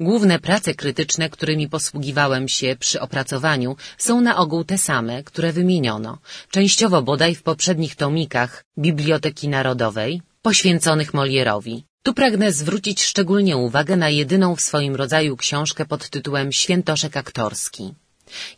Główne 0.00 0.38
prace 0.38 0.74
krytyczne, 0.74 1.30
którymi 1.30 1.68
posługiwałem 1.68 2.48
się 2.48 2.76
przy 2.78 3.00
opracowaniu, 3.00 3.76
są 3.98 4.20
na 4.20 4.36
ogół 4.36 4.64
te 4.64 4.78
same, 4.78 5.22
które 5.22 5.52
wymieniono, 5.52 6.18
częściowo 6.50 7.02
bodaj 7.02 7.34
w 7.34 7.42
poprzednich 7.42 7.96
tomikach 7.96 8.64
Biblioteki 8.78 9.48
Narodowej, 9.48 10.22
poświęconych 10.42 11.14
Molierowi. 11.14 11.84
Tu 12.02 12.14
pragnę 12.14 12.52
zwrócić 12.52 13.02
szczególnie 13.02 13.56
uwagę 13.56 13.96
na 13.96 14.10
jedyną 14.10 14.56
w 14.56 14.60
swoim 14.60 14.96
rodzaju 14.96 15.36
książkę 15.36 15.84
pod 15.86 16.10
tytułem 16.10 16.52
Świętoszek 16.52 17.16
aktorski. 17.16 17.94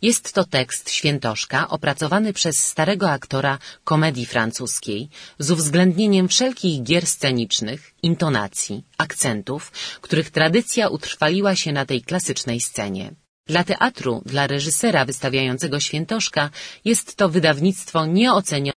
Jest 0.01 0.33
to 0.33 0.43
tekst 0.43 0.91
Świętoszka 0.91 1.67
opracowany 1.69 2.33
przez 2.33 2.55
starego 2.57 3.11
aktora 3.11 3.57
komedii 3.83 4.25
francuskiej 4.25 5.09
z 5.39 5.51
uwzględnieniem 5.51 6.27
wszelkich 6.27 6.83
gier 6.83 7.05
scenicznych, 7.07 7.93
intonacji, 8.03 8.83
akcentów, 8.97 9.71
których 10.01 10.29
tradycja 10.29 10.89
utrwaliła 10.89 11.55
się 11.55 11.71
na 11.71 11.85
tej 11.85 12.01
klasycznej 12.01 12.61
scenie. 12.61 13.11
Dla 13.47 13.63
teatru, 13.63 14.21
dla 14.25 14.47
reżysera 14.47 15.05
wystawiającego 15.05 15.79
świętoszka 15.79 16.49
jest 16.85 17.15
to 17.15 17.29
wydawnictwo 17.29 18.05
nieocenione. 18.05 18.79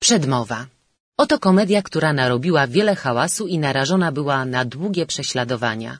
Przedmowa. 0.00 0.66
Oto 1.16 1.38
komedia, 1.38 1.82
która 1.82 2.12
narobiła 2.12 2.66
wiele 2.66 2.96
hałasu 2.96 3.46
i 3.46 3.58
narażona 3.58 4.12
była 4.12 4.44
na 4.44 4.64
długie 4.64 5.06
prześladowania. 5.06 5.98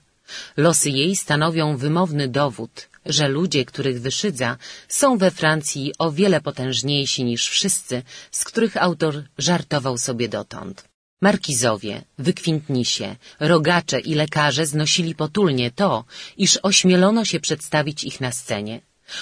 Losy 0.57 0.91
jej 0.91 1.17
stanowią 1.17 1.77
wymowny 1.77 2.29
dowód, 2.29 2.89
że 3.07 3.29
ludzie, 3.29 3.65
których 3.65 4.01
wyszydza, 4.01 4.57
są 4.89 5.19
we 5.19 5.31
Francji 5.31 5.93
o 5.99 6.13
wiele 6.13 6.41
potężniejsi 6.41 7.25
niż 7.25 7.49
wszyscy, 7.49 8.03
z 8.31 8.45
których 8.45 8.77
autor 8.77 9.25
żartował 9.39 9.99
sobie 9.99 10.29
dotąd. 10.29 10.85
Markizowie, 11.23 12.05
wykwintnisie, 12.19 13.17
rogacze 13.41 14.01
i 14.01 14.15
lekarze 14.15 14.67
znosili 14.67 15.15
potulnie 15.15 15.71
to, 15.71 16.05
iż 16.37 16.59
ośmielono 16.63 17.25
się 17.25 17.41
przedstawić 17.41 18.05
ich 18.05 18.21
na 18.21 18.33
scenie. 18.33 18.81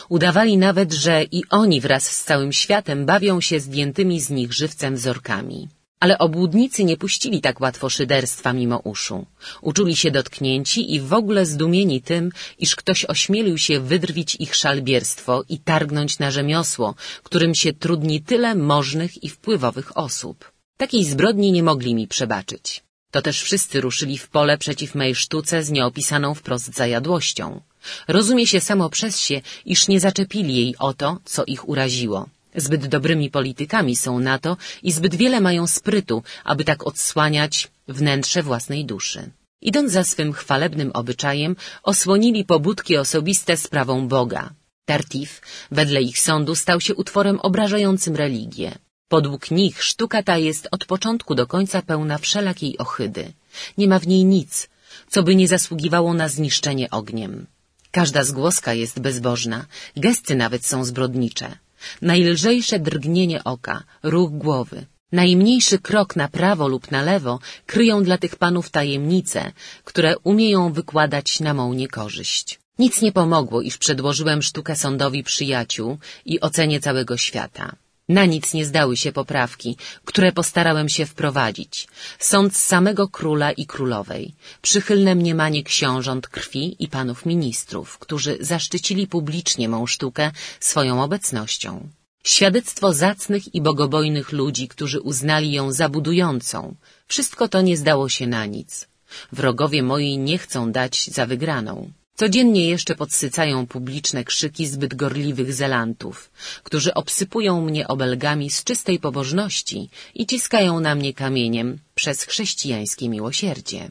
Udawali 0.09 0.59
nawet, 0.59 0.93
że 0.93 1.24
i 1.24 1.43
oni 1.51 1.81
wraz 1.81 2.05
z 2.16 2.24
całym 2.24 2.53
światem 2.53 3.07
bawią 3.07 3.41
się 3.41 3.61
zdjętymi 3.61 4.20
z 4.20 4.31
nich 4.31 4.53
żywcem 4.53 4.95
wzorkami. 4.95 5.68
Ale 6.01 6.18
obłudnicy 6.18 6.84
nie 6.84 6.96
puścili 6.96 7.40
tak 7.40 7.61
łatwo 7.61 7.90
szyderstwa 7.90 8.53
mimo 8.53 8.78
uszu. 8.78 9.26
Uczuli 9.61 9.96
się 9.96 10.11
dotknięci 10.11 10.94
i 10.94 11.01
w 11.01 11.12
ogóle 11.12 11.46
zdumieni 11.46 12.03
tym, 12.03 12.32
iż 12.59 12.76
ktoś 12.76 13.05
ośmielił 13.05 13.59
się 13.59 13.80
wydrwić 13.80 14.30
ich 14.44 14.57
szalbierstwo 14.57 15.44
i 15.48 15.59
targnąć 15.59 16.18
na 16.18 16.30
rzemiosło, 16.30 16.94
którym 17.22 17.55
się 17.55 17.72
trudni 17.72 18.22
tyle 18.22 18.55
możnych 18.55 19.24
i 19.24 19.28
wpływowych 19.28 19.98
osób. 19.98 20.53
Takiej 20.76 21.05
zbrodni 21.05 21.53
nie 21.53 21.62
mogli 21.62 21.94
mi 21.94 22.09
przebaczyć. 22.09 22.82
To 23.11 23.22
też 23.22 23.42
wszyscy 23.42 23.80
ruszyli 23.80 24.18
w 24.18 24.28
pole 24.28 24.59
przeciw 24.59 24.94
mej 24.94 25.14
sztuce 25.14 25.62
z 25.62 25.70
nieopisaną 25.70 26.34
wprost 26.34 26.74
zajadłością. 26.74 27.61
Rozumie 28.09 28.46
się 28.46 28.61
samo 28.61 28.90
przez 28.90 29.20
się, 29.20 29.40
iż 29.66 29.88
nie 29.88 30.01
zaczepili 30.01 30.57
jej 30.57 30.76
o 30.78 30.94
to, 30.94 31.18
co 31.24 31.44
ich 31.44 31.68
uraziło. 31.68 32.28
Zbyt 32.57 32.86
dobrymi 32.86 33.30
politykami 33.30 33.96
są 33.96 34.18
na 34.18 34.38
to 34.38 34.57
i 34.82 34.92
zbyt 34.92 35.14
wiele 35.14 35.40
mają 35.40 35.66
sprytu, 35.66 36.22
aby 36.44 36.64
tak 36.64 36.86
odsłaniać 36.86 37.70
wnętrze 37.88 38.42
własnej 38.42 38.84
duszy. 38.84 39.30
Idąc 39.61 39.92
za 39.92 40.05
swym 40.05 40.32
chwalebnym 40.32 40.90
obyczajem, 40.92 41.57
osłonili 41.82 42.44
pobudki 42.44 42.96
osobiste 42.96 43.57
sprawą 43.57 44.09
Boga. 44.09 44.51
Tartif, 44.84 45.42
wedle 45.70 46.03
ich 46.03 46.18
sądu, 46.18 46.55
stał 46.55 46.80
się 46.80 46.94
utworem 46.94 47.40
obrażającym 47.40 48.16
religię. 48.16 48.78
Podług 49.09 49.51
nich 49.51 49.82
sztuka 49.82 50.22
ta 50.22 50.36
jest 50.38 50.68
od 50.70 50.84
początku 50.84 51.34
do 51.34 51.46
końca 51.46 51.82
pełna 51.82 52.18
wszelakiej 52.18 52.78
ohydy. 52.78 53.32
Nie 53.78 53.88
ma 53.88 53.98
w 53.98 54.07
niej 54.07 54.24
nic, 54.24 54.68
co 55.09 55.22
by 55.22 55.34
nie 55.34 55.48
zasługiwało 55.48 56.14
na 56.14 56.28
zniszczenie 56.28 56.90
ogniem. 56.90 57.46
Każda 57.90 58.24
zgłoska 58.24 58.74
jest 58.74 59.01
bezbożna, 59.01 59.66
gesty 59.96 60.34
nawet 60.36 60.66
są 60.66 60.84
zbrodnicze. 60.84 61.59
Najlżejsze 62.03 62.78
drgnienie 62.78 63.45
oka, 63.45 63.76
ruch 64.03 64.31
głowy, 64.31 64.87
najmniejszy 65.12 65.78
krok 65.78 66.16
na 66.16 66.28
prawo 66.28 66.68
lub 66.68 66.91
na 66.91 67.03
lewo 67.03 67.39
kryją 67.66 68.05
dla 68.05 68.18
tych 68.18 68.37
panów 68.37 68.70
tajemnice, 68.70 69.53
które 69.85 70.18
umieją 70.18 70.72
wykładać 70.72 71.41
na 71.41 71.55
mą 71.55 71.74
niekorzyść. 71.74 72.61
Nic 72.78 73.03
nie 73.03 73.12
pomogło, 73.12 73.62
iż 73.62 73.78
przedłożyłem 73.78 74.43
sztukę 74.43 74.76
sądowi 74.76 75.22
przyjaciół 75.22 75.99
i 76.24 76.41
ocenie 76.41 76.81
całego 76.81 77.16
świata. 77.16 77.76
Na 78.18 78.24
nic 78.34 78.54
nie 78.54 78.64
zdały 78.70 78.96
się 79.02 79.11
poprawki, 79.12 79.76
które 80.04 80.32
postarałem 80.32 80.88
się 80.88 81.04
wprowadzić. 81.06 81.88
Sąd 82.18 82.56
samego 82.56 83.08
króla 83.08 83.52
i 83.52 83.64
królowej, 83.66 84.34
przychylne 84.62 85.14
mniemanie 85.14 85.62
książąt 85.62 86.28
krwi 86.28 86.64
i 86.84 86.88
panów 86.88 87.26
ministrów, 87.26 87.98
którzy 87.98 88.32
zaszczycili 88.40 89.06
publicznie 89.06 89.68
mą 89.68 89.86
sztukę 89.86 90.24
swoją 90.61 91.02
obecnością. 91.02 91.88
Świadectwo 92.24 92.92
zacnych 92.92 93.54
i 93.54 93.61
bogobojnych 93.61 94.32
ludzi, 94.32 94.68
którzy 94.68 95.00
uznali 95.00 95.52
ją 95.52 95.72
za 95.72 95.88
budującą. 95.88 96.74
Wszystko 97.06 97.48
to 97.48 97.61
nie 97.61 97.76
zdało 97.76 98.08
się 98.08 98.26
na 98.26 98.46
nic. 98.46 98.88
Wrogowie 99.32 99.82
moi 99.82 100.18
nie 100.18 100.38
chcą 100.38 100.72
dać 100.72 101.11
za 101.16 101.26
wygraną. 101.26 101.74
Codziennie 102.21 102.64
jeszcze 102.75 102.95
podsycają 102.95 103.66
publiczne 103.66 104.25
krzyki 104.25 104.66
zbyt 104.66 104.95
gorliwych 104.95 105.53
zelantów, 105.55 106.31
którzy 106.62 106.95
obsypują 106.95 107.53
mnie 107.68 107.89
obelgami 107.89 108.51
z 108.51 108.64
czystej 108.64 108.99
pobożności 108.99 109.89
i 110.14 110.27
ciskają 110.27 110.81
na 110.81 110.95
mnie 110.95 111.12
kamieniem 111.14 111.79
przez 111.95 112.23
chrześcijańskie 112.23 113.09
miłosierdzie. 113.09 113.91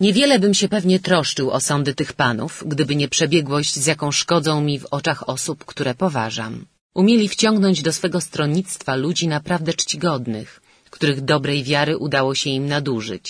Niewiele 0.00 0.38
bym 0.38 0.54
się 0.54 0.68
pewnie 0.68 0.98
troszczył 1.00 1.50
o 1.50 1.60
sądy 1.60 1.94
tych 1.94 2.12
panów, 2.12 2.64
gdyby 2.66 2.96
nie 2.96 3.08
przebiegłość, 3.08 3.74
z 3.74 3.86
jaką 3.86 4.12
szkodzą 4.12 4.60
mi 4.60 4.78
w 4.78 4.86
oczach 4.90 5.28
osób, 5.28 5.64
które 5.64 5.94
poważam. 5.94 6.66
Umieli 6.94 7.28
wciągnąć 7.28 7.82
do 7.82 7.92
swego 7.92 8.20
stronnictwa 8.20 8.96
ludzi 8.96 9.28
naprawdę 9.28 9.72
czcigodnych, 9.74 10.60
których 10.98 11.20
dobrej 11.32 11.60
wiary 11.70 11.92
udało 12.06 12.32
się 12.40 12.50
im 12.58 12.64
nadużyć. 12.74 13.26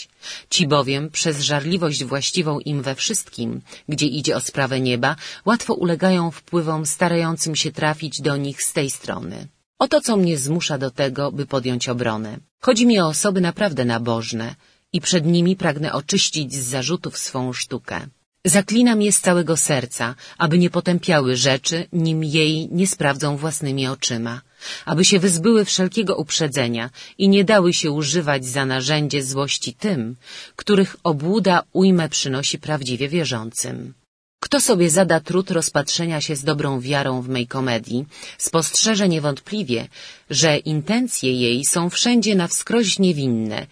Ci 0.55 0.63
bowiem, 0.75 1.03
przez 1.19 1.35
żarliwość 1.51 2.01
właściwą 2.13 2.53
im 2.73 2.79
we 2.87 2.95
wszystkim, 3.01 3.51
gdzie 3.93 4.09
idzie 4.19 4.33
o 4.39 4.41
sprawę 4.49 4.77
nieba, 4.89 5.11
łatwo 5.49 5.73
ulegają 5.85 6.23
wpływom 6.39 6.83
starającym 6.97 7.55
się 7.63 7.71
trafić 7.81 8.15
do 8.29 8.35
nich 8.45 8.59
z 8.69 8.71
tej 8.73 8.89
strony. 8.99 9.37
Oto 9.85 9.97
co 10.01 10.13
mnie 10.17 10.37
zmusza 10.47 10.77
do 10.85 10.91
tego, 11.01 11.23
by 11.39 11.45
podjąć 11.55 11.83
obronę. 11.95 12.33
Chodzi 12.67 12.85
mi 12.87 12.97
o 13.01 13.09
osoby 13.15 13.41
naprawdę 13.41 13.83
nabożne 13.85 14.47
i 14.97 14.99
przed 15.07 15.25
nimi 15.35 15.53
pragnę 15.57 15.89
oczyścić 16.01 16.49
z 16.55 16.65
zarzutów 16.75 17.15
swą 17.27 17.53
sztukę. 17.53 17.99
Zaklinam 18.45 19.03
je 19.07 19.13
z 19.13 19.21
całego 19.27 19.55
serca, 19.57 20.07
aby 20.45 20.59
nie 20.59 20.71
potępiały 20.71 21.37
rzeczy, 21.37 21.77
nim 21.93 22.21
jej 22.25 22.69
nie 22.79 22.87
sprawdzą 22.95 23.37
własnymi 23.37 23.85
oczyma 23.97 24.35
aby 24.85 25.05
się 25.05 25.19
wyzbyły 25.19 25.65
wszelkiego 25.65 26.17
uprzedzenia 26.17 26.91
i 27.19 27.29
nie 27.29 27.45
dały 27.45 27.73
się 27.73 27.91
używać 27.91 28.47
za 28.47 28.67
narzędzie 28.67 29.23
złości 29.23 29.75
tym, 29.75 30.17
których 30.57 30.97
obłuda 31.05 31.63
ujmę 31.73 32.09
przynosi 32.09 32.59
prawdziwie 32.59 33.09
wierzącym. 33.09 33.95
Kto 34.41 34.61
sobie 34.61 34.91
zada 34.91 35.21
trud 35.21 35.51
rozpatrzenia 35.51 36.21
się 36.21 36.37
z 36.37 36.45
dobrą 36.45 36.81
wiarą 36.81 37.23
w 37.23 37.29
mej 37.29 37.47
komedii, 37.47 38.07
spostrzeże 38.39 39.09
niewątpliwie, 39.09 39.89
że 40.31 40.59
intencje 40.59 41.33
jej 41.33 41.65
są 41.65 41.91
wszędzie 41.91 42.35
na 42.35 42.49
wskroś 42.49 42.99
niewinne 42.99 43.67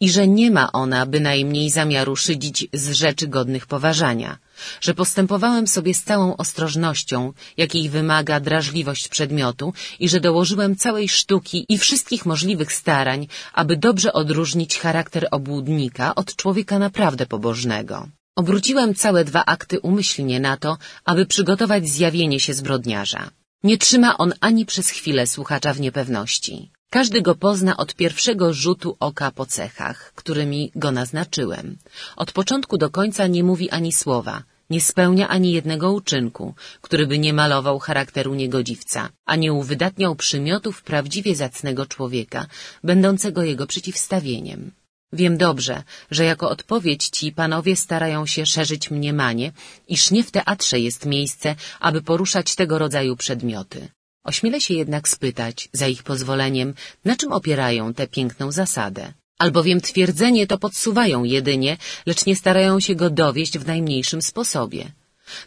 i 0.00 0.10
że 0.10 0.28
nie 0.28 0.50
ma 0.50 0.72
ona 0.72 1.06
bynajmniej 1.06 1.70
zamiaru 1.70 2.16
szydzić 2.16 2.66
z 2.72 2.90
rzeczy 2.92 3.26
godnych 3.28 3.66
poważania, 3.66 4.38
że 4.80 4.94
postępowałem 4.94 5.66
sobie 5.66 5.94
z 5.94 6.02
całą 6.02 6.36
ostrożnością, 6.36 7.32
jakiej 7.56 7.88
wymaga 7.88 8.40
drażliwość 8.40 9.08
przedmiotu 9.08 9.72
i 10.00 10.08
że 10.08 10.20
dołożyłem 10.20 10.76
całej 10.76 11.08
sztuki 11.08 11.66
i 11.68 11.78
wszystkich 11.78 12.26
możliwych 12.26 12.72
starań, 12.72 13.28
aby 13.52 13.76
dobrze 13.76 14.12
odróżnić 14.12 14.78
charakter 14.78 15.28
obłudnika 15.30 16.14
od 16.14 16.36
człowieka 16.36 16.78
naprawdę 16.78 17.26
pobożnego. 17.26 18.08
Obróciłem 18.36 18.94
całe 18.94 19.24
dwa 19.24 19.44
akty 19.44 19.80
umyślnie 19.80 20.40
na 20.40 20.56
to, 20.56 20.78
aby 21.04 21.26
przygotować 21.26 21.88
zjawienie 21.88 22.40
się 22.40 22.54
zbrodniarza. 22.54 23.30
Nie 23.62 23.78
trzyma 23.78 24.18
on 24.18 24.32
ani 24.40 24.66
przez 24.66 24.88
chwilę 24.88 25.26
słuchacza 25.26 25.72
w 25.74 25.80
niepewności. 25.80 26.70
Każdy 26.90 27.22
go 27.22 27.34
pozna 27.34 27.76
od 27.76 27.94
pierwszego 27.94 28.52
rzutu 28.52 28.96
oka 29.00 29.30
po 29.30 29.46
cechach, 29.46 30.12
którymi 30.14 30.72
go 30.74 30.92
naznaczyłem. 30.92 31.78
Od 32.16 32.32
początku 32.32 32.78
do 32.78 32.90
końca 32.90 33.26
nie 33.26 33.44
mówi 33.44 33.70
ani 33.70 33.92
słowa, 33.92 34.42
nie 34.70 34.80
spełnia 34.80 35.28
ani 35.28 35.52
jednego 35.52 35.92
uczynku, 35.92 36.54
który 36.80 37.06
by 37.06 37.18
nie 37.18 37.32
malował 37.32 37.78
charakteru 37.78 38.34
niegodziwca, 38.34 39.08
a 39.26 39.36
nie 39.36 39.52
uwydatniał 39.52 40.16
przymiotów 40.16 40.82
prawdziwie 40.82 41.34
zacnego 41.34 41.86
człowieka, 41.86 42.46
będącego 42.84 43.42
jego 43.42 43.66
przeciwstawieniem. 43.66 44.72
Wiem 45.12 45.36
dobrze, 45.36 45.82
że 46.10 46.24
jako 46.24 46.50
odpowiedź 46.50 47.08
ci 47.08 47.32
panowie 47.32 47.76
starają 47.76 48.26
się 48.26 48.46
szerzyć 48.46 48.90
mniemanie, 48.90 49.52
iż 49.88 50.10
nie 50.10 50.24
w 50.24 50.30
teatrze 50.30 50.80
jest 50.80 51.06
miejsce, 51.06 51.56
aby 51.80 52.02
poruszać 52.02 52.54
tego 52.54 52.78
rodzaju 52.78 53.16
przedmioty. 53.16 53.88
Ośmielę 54.24 54.60
się 54.60 54.74
jednak 54.74 55.08
spytać, 55.08 55.68
za 55.72 55.86
ich 55.86 56.02
pozwoleniem, 56.02 56.74
na 57.04 57.16
czym 57.16 57.32
opierają 57.32 57.94
tę 57.94 58.06
piękną 58.06 58.52
zasadę. 58.52 59.12
Albowiem 59.44 59.80
twierdzenie 59.80 60.46
to 60.46 60.56
podsuwają 60.58 61.24
jedynie, 61.24 61.72
lecz 62.06 62.26
nie 62.26 62.36
starają 62.36 62.80
się 62.80 62.94
go 62.94 63.10
dowieść 63.10 63.58
w 63.58 63.66
najmniejszym 63.66 64.22
sposobie. 64.22 64.82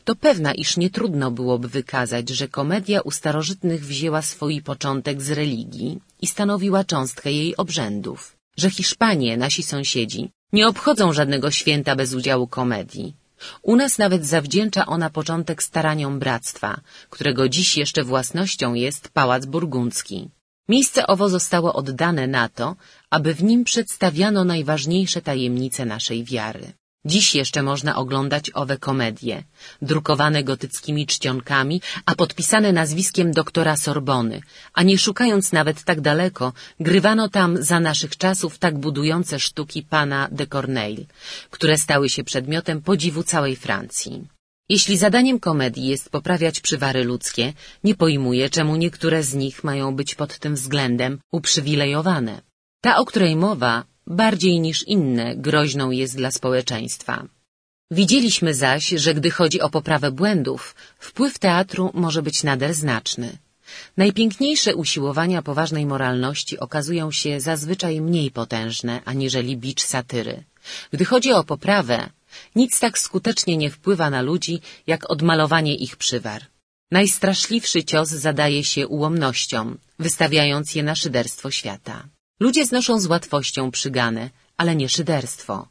To 0.06 0.16
pewna, 0.16 0.52
iż 0.54 0.78
nie 0.78 0.90
trudno 0.90 1.32
byłoby 1.32 1.68
wykazać, 1.68 2.30
że 2.30 2.48
komedia 2.48 3.02
u 3.02 3.12
starożytnych 3.12 3.82
wzięła 3.86 4.22
swój 4.22 4.62
początek 4.62 5.22
z 5.22 5.30
religii 5.32 6.00
i 6.22 6.28
stanowiła 6.28 6.84
cząstkę 6.84 7.32
jej 7.32 7.58
obrzędów. 7.64 8.20
Że 8.58 8.70
Hiszpanie, 8.70 9.38
nasi 9.38 9.64
sąsiedzi, 9.64 10.30
nie 10.54 10.68
obchodzą 10.68 11.14
żadnego 11.14 11.52
święta 11.52 11.96
bez 11.96 12.14
udziału 12.14 12.48
komedii. 12.48 13.14
U 13.62 13.76
nas 13.76 13.98
nawet 13.98 14.26
zawdzięcza 14.26 14.86
ona 14.86 15.10
początek 15.10 15.64
staraniom 15.64 16.20
bractwa, 16.20 16.82
którego 17.10 17.50
dziś 17.50 17.78
jeszcze 17.78 18.04
własnością 18.04 18.74
jest 18.74 19.10
Pałac 19.10 19.46
Burgundzki. 19.46 20.30
Miejsce 20.70 21.08
owo 21.08 21.30
zostało 21.30 21.74
oddane 21.74 22.28
na 22.28 22.50
to, 22.50 22.76
aby 23.10 23.34
w 23.34 23.44
nim 23.44 23.64
przedstawiano 23.64 24.44
najważniejsze 24.44 25.22
tajemnice 25.22 25.86
naszej 25.86 26.24
wiary. 26.24 26.74
Dziś 27.06 27.36
jeszcze 27.36 27.64
można 27.64 27.96
oglądać 27.96 28.52
owe 28.54 28.78
komedie, 28.78 29.44
drukowane 29.82 30.44
gotyckimi 30.44 31.08
czcionkami, 31.08 31.82
a 32.06 32.16
podpisane 32.16 32.72
nazwiskiem 32.72 33.32
doktora 33.32 33.78
Sorbony, 33.78 34.42
a 34.74 34.84
nie 34.84 34.98
szukając 34.98 35.52
nawet 35.52 35.84
tak 35.84 36.02
daleko, 36.02 36.54
grywano 36.80 37.30
tam 37.30 37.64
za 37.64 37.80
naszych 37.80 38.18
czasów 38.18 38.58
tak 38.58 38.78
budujące 38.80 39.40
sztuki 39.40 39.84
pana 39.84 40.28
de 40.32 40.48
Corneille, 40.48 41.06
które 41.50 41.78
stały 41.78 42.10
się 42.10 42.24
przedmiotem 42.24 42.82
podziwu 42.82 43.24
całej 43.24 43.56
Francji. 43.56 44.33
Jeśli 44.70 44.98
zadaniem 44.98 45.40
komedii 45.40 45.88
jest 45.88 46.10
poprawiać 46.10 46.60
przywary 46.60 47.04
ludzkie, 47.04 47.54
nie 47.84 47.96
pojmuję, 47.96 48.50
czemu 48.50 48.76
niektóre 48.76 49.24
z 49.24 49.34
nich 49.34 49.64
mają 49.64 49.96
być 49.96 50.16
pod 50.16 50.40
tym 50.40 50.56
względem 50.56 51.20
uprzywilejowane. 51.32 52.42
Ta, 52.82 52.98
o 52.98 53.06
której 53.06 53.36
mowa, 53.36 53.84
bardziej 54.08 54.60
niż 54.60 54.84
inne 54.88 55.36
groźną 55.36 55.92
jest 55.92 56.16
dla 56.16 56.32
społeczeństwa. 56.32 57.26
Widzieliśmy 57.92 58.54
zaś, 58.54 58.90
że 58.90 59.14
gdy 59.14 59.32
chodzi 59.32 59.62
o 59.62 59.70
poprawę 59.70 60.12
błędów, 60.12 60.76
wpływ 61.00 61.40
teatru 61.40 61.92
może 61.94 62.22
być 62.22 62.44
nader 62.44 62.74
znaczny. 62.74 63.38
Najpiękniejsze 63.98 64.76
usiłowania 64.76 65.42
poważnej 65.42 65.86
moralności 65.86 66.60
okazują 66.60 67.12
się 67.12 67.40
zazwyczaj 67.40 68.02
mniej 68.02 68.32
potężne 68.32 69.02
aniżeli 69.06 69.58
bicz 69.58 69.84
satyry. 69.84 70.44
Gdy 70.92 71.06
chodzi 71.06 71.32
o 71.34 71.44
poprawę, 71.44 72.10
nic 72.56 72.80
tak 72.80 73.00
skutecznie 73.00 73.58
nie 73.58 73.70
wpływa 73.72 74.10
na 74.10 74.22
ludzi, 74.22 74.62
jak 74.88 75.12
odmalowanie 75.12 75.76
ich 75.76 75.96
przywar. 75.96 76.42
Najstraszliwszy 76.92 77.84
cios 77.84 78.10
zadaje 78.10 78.64
się 78.64 78.88
ułomnością, 78.88 79.76
wystawiając 80.00 80.76
je 80.76 80.84
na 80.84 80.96
szyderstwo 80.96 81.52
świata. 81.52 82.08
Ludzie 82.40 82.66
znoszą 82.66 83.00
z 83.00 83.06
łatwością 83.06 83.72
przygane, 83.72 84.30
ale 84.58 84.76
nie 84.76 84.90
szyderstwo. 84.90 85.68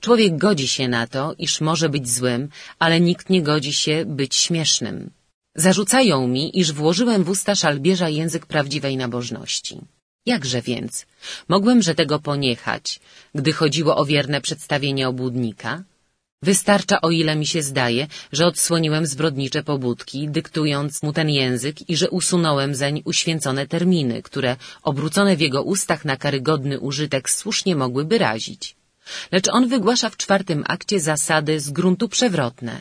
Człowiek 0.00 0.36
godzi 0.36 0.68
się 0.68 0.88
na 0.88 1.06
to, 1.06 1.34
iż 1.38 1.60
może 1.60 1.88
być 1.88 2.10
złym, 2.10 2.48
ale 2.78 3.00
nikt 3.00 3.30
nie 3.30 3.42
godzi 3.42 3.72
się 3.72 4.04
być 4.06 4.36
śmiesznym. 4.36 5.10
Zarzucają 5.54 6.28
mi, 6.28 6.58
iż 6.60 6.72
włożyłem 6.72 7.24
w 7.24 7.28
usta 7.28 7.54
szalbierza 7.54 8.08
język 8.08 8.46
prawdziwej 8.46 8.96
nabożności. 8.96 9.80
Jakże 10.26 10.62
więc? 10.62 11.06
Mogłem, 11.48 11.82
że 11.82 11.94
tego 11.94 12.18
poniechać, 12.18 13.00
gdy 13.34 13.52
chodziło 13.52 13.96
o 13.96 14.04
wierne 14.04 14.40
przedstawienie 14.40 15.08
obłudnika? 15.08 15.82
Wystarcza, 16.46 16.96
o 17.06 17.10
ile 17.10 17.36
mi 17.36 17.46
się 17.46 17.62
zdaje, 17.62 18.02
że 18.32 18.46
odsłoniłem 18.46 19.04
zbrodnicze 19.06 19.60
pobudki, 19.62 20.28
dyktując 20.28 21.02
mu 21.02 21.12
ten 21.12 21.28
język 21.40 21.76
i 21.90 21.96
że 22.00 22.10
usunąłem 22.10 22.74
zeń 22.74 23.02
uświęcone 23.04 23.66
terminy, 23.66 24.16
które, 24.28 24.56
obrócone 24.90 25.32
w 25.36 25.40
jego 25.46 25.60
ustach 25.74 26.02
na 26.04 26.16
karygodny 26.16 26.80
użytek, 26.80 27.24
słusznie 27.30 27.74
mogłyby 27.76 28.18
razić. 28.18 28.62
Lecz 29.32 29.48
on 29.48 29.68
wygłasza 29.68 30.08
w 30.10 30.16
czwartym 30.22 30.60
akcie 30.76 31.00
zasady 31.00 31.60
z 31.60 31.70
gruntu 31.70 32.04
przewrotne. 32.08 32.74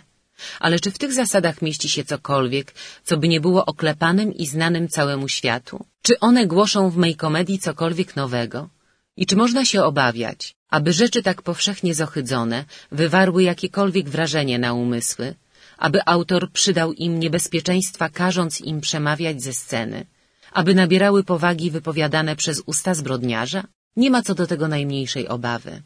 Ale 0.59 0.79
czy 0.79 0.89
w 0.91 0.97
tych 1.01 1.13
zasadach 1.13 1.61
mieści 1.61 1.89
się 1.89 2.03
cokolwiek, 2.03 2.67
co 3.07 3.17
by 3.17 3.27
nie 3.27 3.41
było 3.41 3.65
oklepanym 3.65 4.29
i 4.41 4.45
znanym 4.53 4.85
całemu 4.95 5.27
światu? 5.37 5.85
Czy 6.05 6.19
one 6.19 6.47
głoszą 6.47 6.89
w 6.89 6.97
mej 6.97 7.15
komedii 7.15 7.59
cokolwiek 7.59 8.15
nowego? 8.15 8.69
I 9.17 9.25
czy 9.25 9.35
można 9.35 9.65
się 9.65 9.79
obawiać, 9.83 10.55
aby 10.77 10.93
rzeczy 10.93 11.19
tak 11.29 11.41
powszechnie 11.41 11.93
zohydzone 11.95 12.65
wywarły 12.91 13.43
jakiekolwiek 13.43 14.09
wrażenie 14.09 14.57
na 14.59 14.73
umysły, 14.73 15.35
aby 15.77 15.99
autor 16.05 16.51
przydał 16.51 16.89
im 16.93 17.19
niebezpieczeństwa, 17.23 18.09
każąc 18.09 18.61
im 18.61 18.77
przemawiać 18.81 19.37
ze 19.43 19.53
sceny, 19.53 20.05
aby 20.51 20.71
nabierały 20.75 21.23
powagi 21.23 21.71
wypowiadane 21.71 22.35
przez 22.35 22.57
usta 22.71 22.91
zbrodniarza? 22.93 23.61
Nie 23.95 24.09
ma 24.11 24.21
co 24.21 24.35
do 24.35 24.45
tego 24.47 24.67
najmniejszej 24.67 25.27
obawy. 25.27 25.81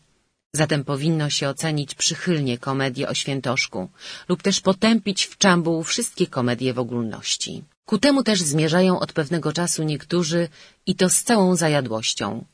Zatem 0.53 0.83
powinno 0.83 1.29
się 1.29 1.49
ocenić 1.49 1.95
przychylnie 1.95 2.57
komedię 2.57 3.09
o 3.09 3.13
świętoszku 3.13 3.89
lub 4.29 4.39
też 4.41 4.61
potępić 4.61 5.25
w 5.25 5.37
czambuł 5.37 5.83
wszystkie 5.83 6.27
komedie 6.27 6.73
w 6.73 6.79
ogólności. 6.79 7.63
Ku 7.85 7.97
temu 7.97 8.23
też 8.23 8.39
zmierzają 8.41 8.99
od 8.99 9.13
pewnego 9.13 9.53
czasu 9.53 9.83
niektórzy 9.83 10.41
i 10.85 10.95
to 10.95 11.09
z 11.09 11.23
całą 11.23 11.55
zajadłością. 11.55 12.45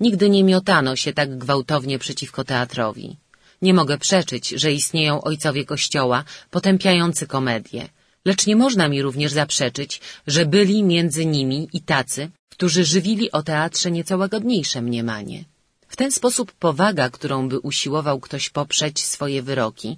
Nigdy 0.00 0.30
nie 0.30 0.44
miotano 0.44 0.96
się 0.96 1.12
tak 1.12 1.38
gwałtownie 1.38 1.98
przeciwko 1.98 2.44
teatrowi. 2.44 3.16
Nie 3.62 3.74
mogę 3.74 3.98
przeczyć, 3.98 4.48
że 4.48 4.72
istnieją 4.72 5.22
ojcowie 5.22 5.64
kościoła 5.64 6.24
potępiający 6.50 7.26
komedię, 7.26 7.88
lecz 8.24 8.46
nie 8.46 8.56
można 8.56 8.88
mi 8.88 9.02
również 9.02 9.32
zaprzeczyć, 9.32 10.00
że 10.26 10.46
byli 10.46 10.82
między 10.82 11.26
nimi 11.26 11.68
i 11.72 11.80
tacy, 11.80 12.30
którzy 12.48 12.84
żywili 12.84 13.32
o 13.32 13.42
teatrze 13.42 13.90
nieco 13.90 14.16
łagodniejsze 14.16 14.82
mniemanie. 14.82 15.44
W 15.88 15.96
ten 15.96 16.12
sposób 16.12 16.52
powaga, 16.52 17.10
którą 17.10 17.48
by 17.48 17.58
usiłował 17.60 18.20
ktoś 18.20 18.50
poprzeć 18.50 19.00
swoje 19.04 19.42
wyroki, 19.42 19.96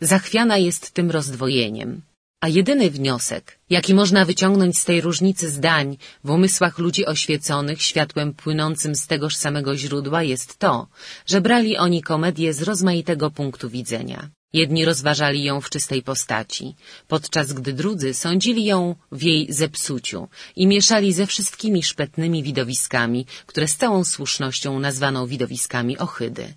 zachwiana 0.00 0.56
jest 0.58 0.90
tym 0.90 1.10
rozdwojeniem. 1.10 2.02
A 2.40 2.48
jedyny 2.48 2.90
wniosek, 2.90 3.58
jaki 3.70 3.94
można 3.94 4.24
wyciągnąć 4.24 4.78
z 4.78 4.84
tej 4.84 5.00
różnicy 5.00 5.50
zdań 5.50 5.96
w 6.24 6.30
umysłach 6.30 6.78
ludzi 6.78 7.06
oświeconych 7.06 7.82
światłem 7.82 8.34
płynącym 8.34 8.94
z 8.94 9.06
tegoż 9.06 9.36
samego 9.36 9.76
źródła 9.76 10.22
jest 10.22 10.58
to, 10.58 10.88
że 11.26 11.40
brali 11.40 11.76
oni 11.76 12.02
komedię 12.02 12.54
z 12.54 12.62
rozmaitego 12.62 13.30
punktu 13.30 13.70
widzenia. 13.70 14.30
Jedni 14.52 14.84
rozważali 14.84 15.44
ją 15.44 15.60
w 15.60 15.70
czystej 15.70 16.02
postaci, 16.02 16.74
podczas 17.08 17.52
gdy 17.52 17.72
drudzy 17.72 18.14
sądzili 18.14 18.64
ją 18.64 18.94
w 19.12 19.22
jej 19.22 19.52
zepsuciu 19.52 20.28
i 20.56 20.66
mieszali 20.66 21.12
ze 21.12 21.26
wszystkimi 21.26 21.82
szpetnymi 21.82 22.42
widowiskami, 22.42 23.26
które 23.46 23.68
z 23.68 23.76
całą 23.76 24.04
słusznością 24.04 24.78
nazwano 24.78 25.26
widowiskami 25.26 25.98
ohydy. 25.98 26.54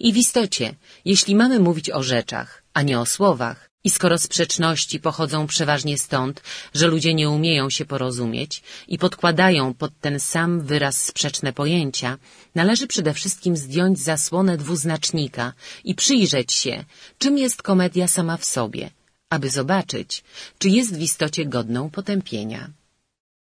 I 0.00 0.12
w 0.12 0.16
istocie, 0.16 0.74
jeśli 1.04 1.34
mamy 1.34 1.60
mówić 1.60 1.90
o 1.90 2.02
rzeczach, 2.02 2.62
a 2.74 2.82
nie 2.82 3.00
o 3.00 3.06
słowach, 3.06 3.71
i 3.84 3.90
skoro 3.90 4.18
sprzeczności 4.18 5.00
pochodzą 5.00 5.46
przeważnie 5.46 5.98
stąd, 5.98 6.42
że 6.74 6.86
ludzie 6.86 7.14
nie 7.14 7.30
umieją 7.30 7.70
się 7.70 7.84
porozumieć 7.84 8.62
i 8.88 8.98
podkładają 8.98 9.74
pod 9.74 9.92
ten 10.00 10.20
sam 10.20 10.60
wyraz 10.60 11.04
sprzeczne 11.04 11.52
pojęcia, 11.52 12.18
należy 12.54 12.86
przede 12.86 13.14
wszystkim 13.14 13.56
zdjąć 13.56 13.98
zasłonę 13.98 14.56
dwuznacznika 14.56 15.52
i 15.84 15.94
przyjrzeć 15.94 16.52
się, 16.52 16.84
czym 17.18 17.38
jest 17.38 17.62
komedia 17.62 18.08
sama 18.08 18.36
w 18.36 18.44
sobie, 18.44 18.90
aby 19.30 19.50
zobaczyć, 19.50 20.24
czy 20.58 20.68
jest 20.68 20.96
w 20.96 21.00
istocie 21.00 21.46
godną 21.46 21.90
potępienia. 21.90 22.81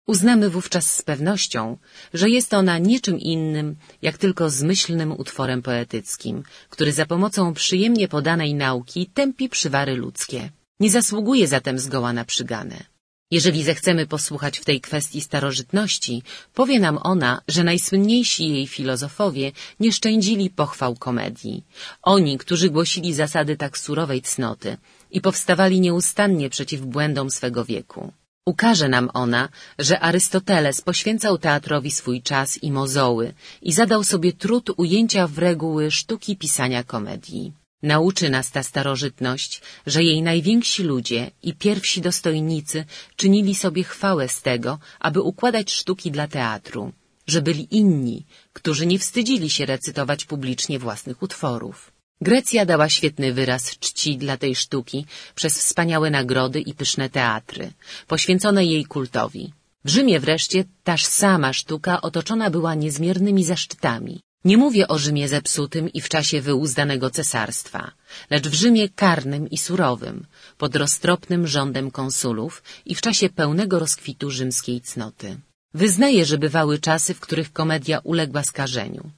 Uznamy 0.07 0.51
wówczas 0.51 0.93
z 0.93 1.03
pewnością, 1.03 1.77
że 2.15 2.31
jest 2.31 2.55
ona 2.55 2.79
niczym 2.79 3.19
innym, 3.21 3.77
jak 4.03 4.19
tylko 4.19 4.51
zmyślnym 4.51 5.13
utworem 5.13 5.63
poetyckim, 5.63 6.43
który 6.71 6.93
za 6.93 7.07
pomocą 7.07 7.55
przyjemnie 7.55 8.09
podanej 8.09 8.55
nauki 8.55 9.07
tępi 9.07 9.49
przywary 9.49 9.97
ludzkie. 9.97 10.51
Nie 10.81 10.91
zasługuje 10.91 11.47
zatem 11.49 11.79
zgoła 11.79 12.13
na 12.13 12.25
przyganę. 12.25 12.85
Jeżeli 13.31 13.65
zechcemy 13.65 14.07
posłuchać 14.07 14.59
w 14.59 14.65
tej 14.65 14.81
kwestii 14.81 15.21
starożytności, 15.21 16.23
powie 16.55 16.81
nam 16.81 16.99
ona, 17.03 17.43
że 17.49 17.65
najsłynniejsi 17.65 18.49
jej 18.49 18.67
filozofowie 18.67 19.53
nie 19.81 19.93
szczędzili 19.93 20.51
pochwał 20.51 20.97
komedii. 20.97 21.65
Oni, 22.03 22.39
którzy 22.39 22.71
głosili 22.71 23.15
zasady 23.15 23.57
tak 23.57 23.79
surowej 23.79 24.23
cnoty 24.23 24.77
i 25.11 25.21
powstawali 25.21 25.81
nieustannie 25.81 26.51
przeciw 26.51 26.81
błędom 26.81 27.31
swego 27.31 27.65
wieku. 27.65 28.13
Ukaże 28.53 28.89
nam 28.89 29.11
ona, 29.25 29.49
że 29.79 30.01
Arystoteles 30.01 30.81
poświęcał 30.81 31.39
teatrowi 31.39 31.91
swój 31.91 32.23
czas 32.23 32.63
i 32.63 32.69
mozoły 32.73 33.27
i 33.63 33.73
zadał 33.73 34.05
sobie 34.05 34.33
trud 34.33 34.67
ujęcia 34.77 35.27
w 35.27 35.39
reguły 35.39 35.91
sztuki 35.91 36.37
pisania 36.37 36.85
komedii. 36.85 37.53
Nauczy 37.83 38.31
nas 38.31 38.51
ta 38.51 38.63
starożytność, 38.63 39.63
że 39.87 40.05
jej 40.05 40.23
najwięksi 40.23 40.83
ludzie 40.83 41.31
i 41.43 41.55
pierwsi 41.55 42.01
dostojnicy 42.01 42.85
czynili 43.17 43.55
sobie 43.55 43.83
chwałę 43.85 44.29
z 44.29 44.43
tego, 44.43 44.79
aby 45.01 45.21
układać 45.21 45.73
sztuki 45.73 46.11
dla 46.11 46.27
teatru, 46.29 46.93
że 47.27 47.43
byli 47.43 47.65
inni, 47.71 48.27
którzy 48.53 48.87
nie 48.87 48.99
wstydzili 48.99 49.51
się 49.51 49.67
recytować 49.67 50.25
publicznie 50.25 50.79
własnych 50.79 51.23
utworów. 51.23 51.90
Grecja 52.23 52.67
dała 52.67 52.89
świetny 52.89 53.33
wyraz 53.33 53.79
czci 53.79 54.19
dla 54.19 54.37
tej 54.37 54.55
sztuki 54.55 55.07
przez 55.35 55.59
wspaniałe 55.59 56.11
nagrody 56.11 56.61
i 56.61 56.75
pyszne 56.75 57.11
teatry, 57.11 57.73
poświęcone 58.07 58.65
jej 58.65 58.85
kultowi. 58.85 59.53
W 59.85 59.89
Rzymie 59.91 60.21
wreszcie 60.21 60.65
taż 60.85 61.05
sama 61.05 61.53
sztuka 61.53 62.01
otoczona 62.01 62.51
była 62.51 62.75
niezmiernymi 62.75 63.45
zaszczytami. 63.45 64.21
Nie 64.45 64.57
mówię 64.57 64.89
o 64.89 64.99
Rzymie 64.99 65.29
zepsutym 65.29 65.89
i 65.93 66.01
w 66.01 66.09
czasie 66.09 66.41
wyuzdanego 66.41 67.11
cesarstwa, 67.11 67.93
lecz 68.31 68.49
w 68.49 68.55
Rzymie 68.55 68.89
karnym 68.89 69.51
i 69.51 69.59
surowym, 69.59 70.27
pod 70.59 70.77
roztropnym 70.77 71.47
rządem 71.47 71.91
konsulów 71.91 72.63
i 72.87 72.95
w 72.95 73.01
czasie 73.01 73.29
pełnego 73.29 73.79
rozkwitu 73.79 74.31
rzymskiej 74.31 74.81
cnoty. 74.81 75.37
Wyznaję, 75.75 76.25
że 76.25 76.39
bywały 76.39 76.79
czasy, 76.79 77.15
w 77.15 77.21
których 77.21 77.53
komedia 77.53 77.99
uległa 77.99 78.43
skażeniu. 78.43 79.11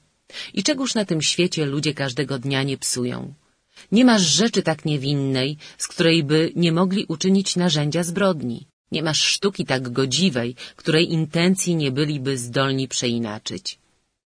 I 0.53 0.63
czegóż 0.63 0.95
na 0.95 1.05
tym 1.05 1.21
świecie 1.21 1.65
ludzie 1.65 1.93
każdego 1.93 2.39
dnia 2.39 2.63
nie 2.63 2.77
psują? 2.77 3.33
Nie 3.91 4.05
masz 4.05 4.21
rzeczy 4.21 4.61
tak 4.61 4.85
niewinnej, 4.85 5.57
z 5.77 5.87
której 5.87 6.23
by 6.23 6.51
nie 6.55 6.71
mogli 6.71 7.05
uczynić 7.05 7.55
narzędzia 7.55 8.03
zbrodni. 8.03 8.67
Nie 8.91 9.03
masz 9.03 9.21
sztuki 9.21 9.65
tak 9.65 9.89
godziwej, 9.89 10.55
której 10.75 11.11
intencji 11.11 11.75
nie 11.75 11.91
byliby 11.91 12.37
zdolni 12.37 12.87
przeinaczyć. 12.87 13.79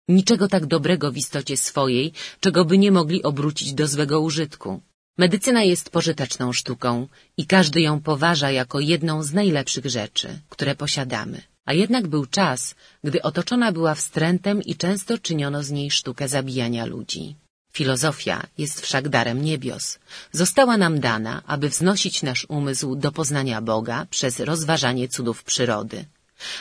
Niczego 0.09 0.48
tak 0.48 0.66
dobrego 0.66 1.12
w 1.12 1.16
istocie 1.16 1.57
swojej, 1.57 2.12
czego 2.40 2.64
by 2.64 2.78
nie 2.78 2.92
mogli 2.92 3.22
obrócić 3.22 3.72
do 3.72 3.88
złego 3.88 4.20
użytku. 4.20 4.80
Medycyna 5.18 5.62
jest 5.62 5.90
pożyteczną 5.90 6.52
sztuką 6.52 7.09
i 7.36 7.46
każdy 7.46 7.80
ją 7.80 8.00
poważa 8.00 8.50
jako 8.50 8.80
jedną 8.80 9.22
z 9.22 9.32
najlepszych 9.32 9.86
rzeczy, 9.86 10.28
które 10.48 10.74
posiadamy. 10.74 11.53
A 11.64 11.72
jednak 11.72 12.06
był 12.06 12.26
czas, 12.26 12.74
gdy 13.04 13.22
otoczona 13.22 13.72
była 13.72 13.94
wstrętem 13.94 14.62
i 14.62 14.76
często 14.76 15.18
czyniono 15.18 15.62
z 15.62 15.70
niej 15.70 15.90
sztukę 15.90 16.28
zabijania 16.28 16.84
ludzi. 16.84 17.36
Filozofia 17.72 18.46
jest 18.58 18.80
wszak 18.80 19.08
darem 19.08 19.44
niebios. 19.44 19.98
Została 20.32 20.76
nam 20.76 21.00
dana, 21.00 21.42
aby 21.46 21.68
wznosić 21.68 22.22
nasz 22.22 22.46
umysł 22.48 22.96
do 22.96 23.12
poznania 23.12 23.60
Boga 23.60 24.06
przez 24.10 24.40
rozważanie 24.40 25.08
cudów 25.08 25.44
przyrody. 25.44 26.04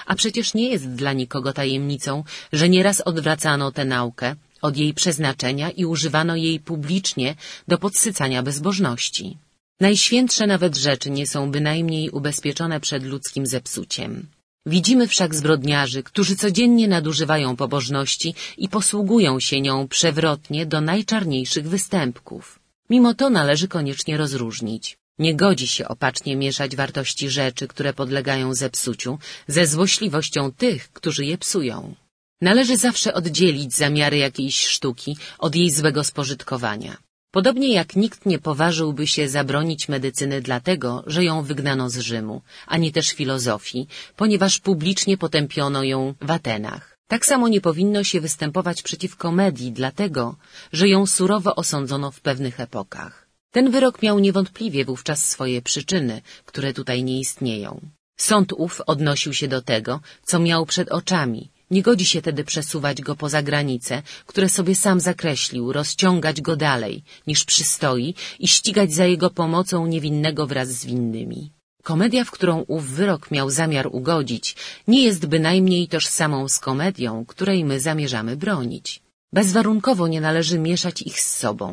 A 0.06 0.16
przecież 0.16 0.54
nie 0.54 0.70
jest 0.70 0.90
dla 0.90 1.14
nikogo 1.14 1.54
tajemnicą, 1.54 2.24
że 2.54 2.70
nieraz 2.70 3.02
odwracano 3.02 3.72
tę 3.72 3.86
naukę 3.86 4.36
od 4.62 4.78
jej 4.78 4.94
przeznaczenia 4.94 5.72
i 5.72 5.86
używano 5.86 6.36
jej 6.36 6.60
publicznie 6.60 7.36
do 7.68 7.78
podsycania 7.78 8.44
bezbożności. 8.44 9.38
Najświętsze 9.80 10.48
nawet 10.48 10.78
rzeczy 10.78 11.10
nie 11.10 11.28
są 11.28 11.52
bynajmniej 11.52 12.10
ubezpieczone 12.10 12.80
przed 12.80 13.04
ludzkim 13.04 13.46
zepsuciem. 13.48 14.28
Widzimy 14.66 15.08
wszak 15.08 15.36
zbrodniarzy, 15.36 16.04
którzy 16.04 16.36
codziennie 16.36 16.88
nadużywają 16.88 17.56
pobożności 17.56 18.36
i 18.58 18.70
posługują 18.70 19.40
się 19.40 19.62
nią 19.62 19.88
przewrotnie 19.88 20.66
do 20.66 20.82
najczarniejszych 20.82 21.70
występków. 21.70 22.60
Mimo 22.90 23.14
to 23.14 23.30
należy 23.30 23.68
koniecznie 23.68 24.18
rozróżnić. 24.18 24.98
Nie 25.20 25.36
godzi 25.36 25.68
się 25.68 25.88
opacznie 25.88 26.36
mieszać 26.36 26.76
wartości 26.76 27.30
rzeczy, 27.30 27.68
które 27.68 27.94
podlegają 27.94 28.54
zepsuciu, 28.54 29.20
ze 29.48 29.68
złośliwością 29.68 30.52
tych, 30.52 30.92
którzy 30.92 31.26
je 31.26 31.38
psują. 31.38 31.96
Należy 32.42 32.78
zawsze 32.78 33.14
oddzielić 33.14 33.74
zamiary 33.74 34.18
jakiejś 34.18 34.68
sztuki 34.68 35.18
od 35.40 35.56
jej 35.56 35.72
złego 35.72 36.04
spożytkowania. 36.04 36.98
Podobnie 37.38 37.74
jak 37.74 37.96
nikt 37.96 38.26
nie 38.26 38.40
poważyłby 38.40 39.08
się 39.08 39.30
zabronić 39.30 39.82
medycyny 39.90 40.42
dlatego, 40.42 41.04
że 41.08 41.24
ją 41.24 41.36
wygnano 41.44 41.90
z 41.90 41.98
Rzymu, 41.98 42.42
ani 42.68 42.92
też 42.92 43.08
filozofii, 43.20 43.88
ponieważ 44.16 44.60
publicznie 44.60 45.18
potępiono 45.18 45.84
ją 45.84 46.14
w 46.22 46.32
Atenach. 46.32 46.98
Tak 47.08 47.26
samo 47.26 47.48
nie 47.48 47.62
powinno 47.62 48.04
się 48.04 48.22
występować 48.22 48.82
przeciwko 48.82 49.32
medii 49.32 49.72
dlatego, 49.72 50.36
że 50.72 50.90
ją 50.90 51.06
surowo 51.06 51.56
osądzono 51.56 52.12
w 52.12 52.22
pewnych 52.22 52.60
epokach. 52.60 53.28
Ten 53.52 53.72
wyrok 53.72 54.02
miał 54.02 54.20
niewątpliwie 54.20 54.86
wówczas 54.86 55.30
swoje 55.30 55.62
przyczyny, 55.62 56.22
które 56.46 56.74
tutaj 56.74 57.04
nie 57.04 57.20
istnieją. 57.20 57.82
Sąd 58.18 58.54
ów 58.54 58.82
odnosił 58.82 59.34
się 59.34 59.48
do 59.48 59.62
tego, 59.62 60.02
co 60.24 60.40
miał 60.40 60.66
przed 60.66 60.92
oczami, 60.92 61.50
nie 61.74 61.82
godzi 61.82 62.06
się 62.06 62.22
tedy 62.28 62.44
przesuwać 62.52 62.98
go 63.08 63.14
poza 63.16 63.42
granice, 63.50 63.94
które 64.26 64.50
sobie 64.50 64.76
sam 64.76 65.00
zakreślił, 65.00 65.74
rozciągać 65.74 66.42
go 66.48 66.54
dalej, 66.56 66.96
niż 67.28 67.40
przystoi 67.52 68.10
i 68.40 68.48
ścigać 68.48 68.90
za 68.94 69.06
jego 69.14 69.30
pomocą 69.30 69.76
niewinnego 69.94 70.42
wraz 70.48 70.70
z 70.80 70.86
winnymi. 70.86 71.42
Komedia, 71.84 72.24
w 72.26 72.32
którą 72.32 72.56
ów 72.76 72.84
wyrok 72.98 73.32
miał 73.32 73.50
zamiar 73.50 73.88
ugodzić, 74.00 74.46
nie 74.88 75.04
jest 75.04 75.26
bynajmniej 75.26 75.88
tożsamą 75.88 76.50
z 76.50 76.60
komedią, 76.60 77.26
której 77.26 77.66
my 77.66 77.80
zamierzamy 77.80 78.34
bronić. 78.38 79.02
Bezwarunkowo 79.34 80.08
nie 80.08 80.22
należy 80.22 80.58
mieszać 80.60 81.02
ich 81.02 81.20
z 81.22 81.38
sobą. 81.38 81.68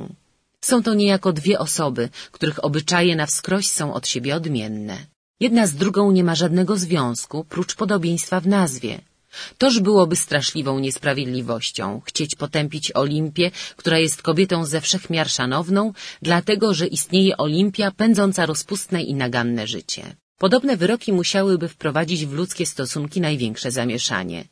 Są 0.61 0.83
to 0.83 0.95
niejako 0.95 1.33
dwie 1.33 1.59
osoby, 1.59 2.09
których 2.33 2.65
obyczaje 2.65 3.17
na 3.17 3.27
wskroś 3.27 3.67
są 3.67 3.95
od 3.99 4.09
siebie 4.09 4.37
odmienne. 4.37 4.97
Jedna 5.41 5.67
z 5.67 5.75
drugą 5.75 6.03
nie 6.17 6.25
ma 6.25 6.35
żadnego 6.35 6.77
związku, 6.77 7.45
prócz 7.45 7.75
podobieństwa 7.75 8.41
w 8.41 8.47
nazwie– 8.47 9.01
Toż 9.59 9.81
byłoby 9.81 10.17
straszliwą 10.17 10.79
niesprawiedliwością 10.79 12.01
chcieć 12.05 12.35
potępić 12.35 12.93
Olimpię, 12.93 13.51
która 13.77 13.99
jest 13.99 14.23
kobietą 14.23 14.65
ze 14.65 14.81
wszechmiar 14.81 15.29
szanowną, 15.31 15.93
dlatego 16.23 16.75
że 16.75 16.87
istnieje 16.87 17.37
Olimpia 17.37 17.91
pędząca 17.91 18.47
rozpustne 18.47 19.03
i 19.03 19.15
naganne 19.15 19.67
życie. 19.67 20.17
Podobne 20.39 20.77
wyroki 20.77 21.13
musiałyby 21.13 21.69
wprowadzić 21.69 22.27
w 22.27 22.33
ludzkie 22.33 22.67
stosunki 22.67 23.21
największe 23.21 23.71
zamieszanie. 23.71 24.45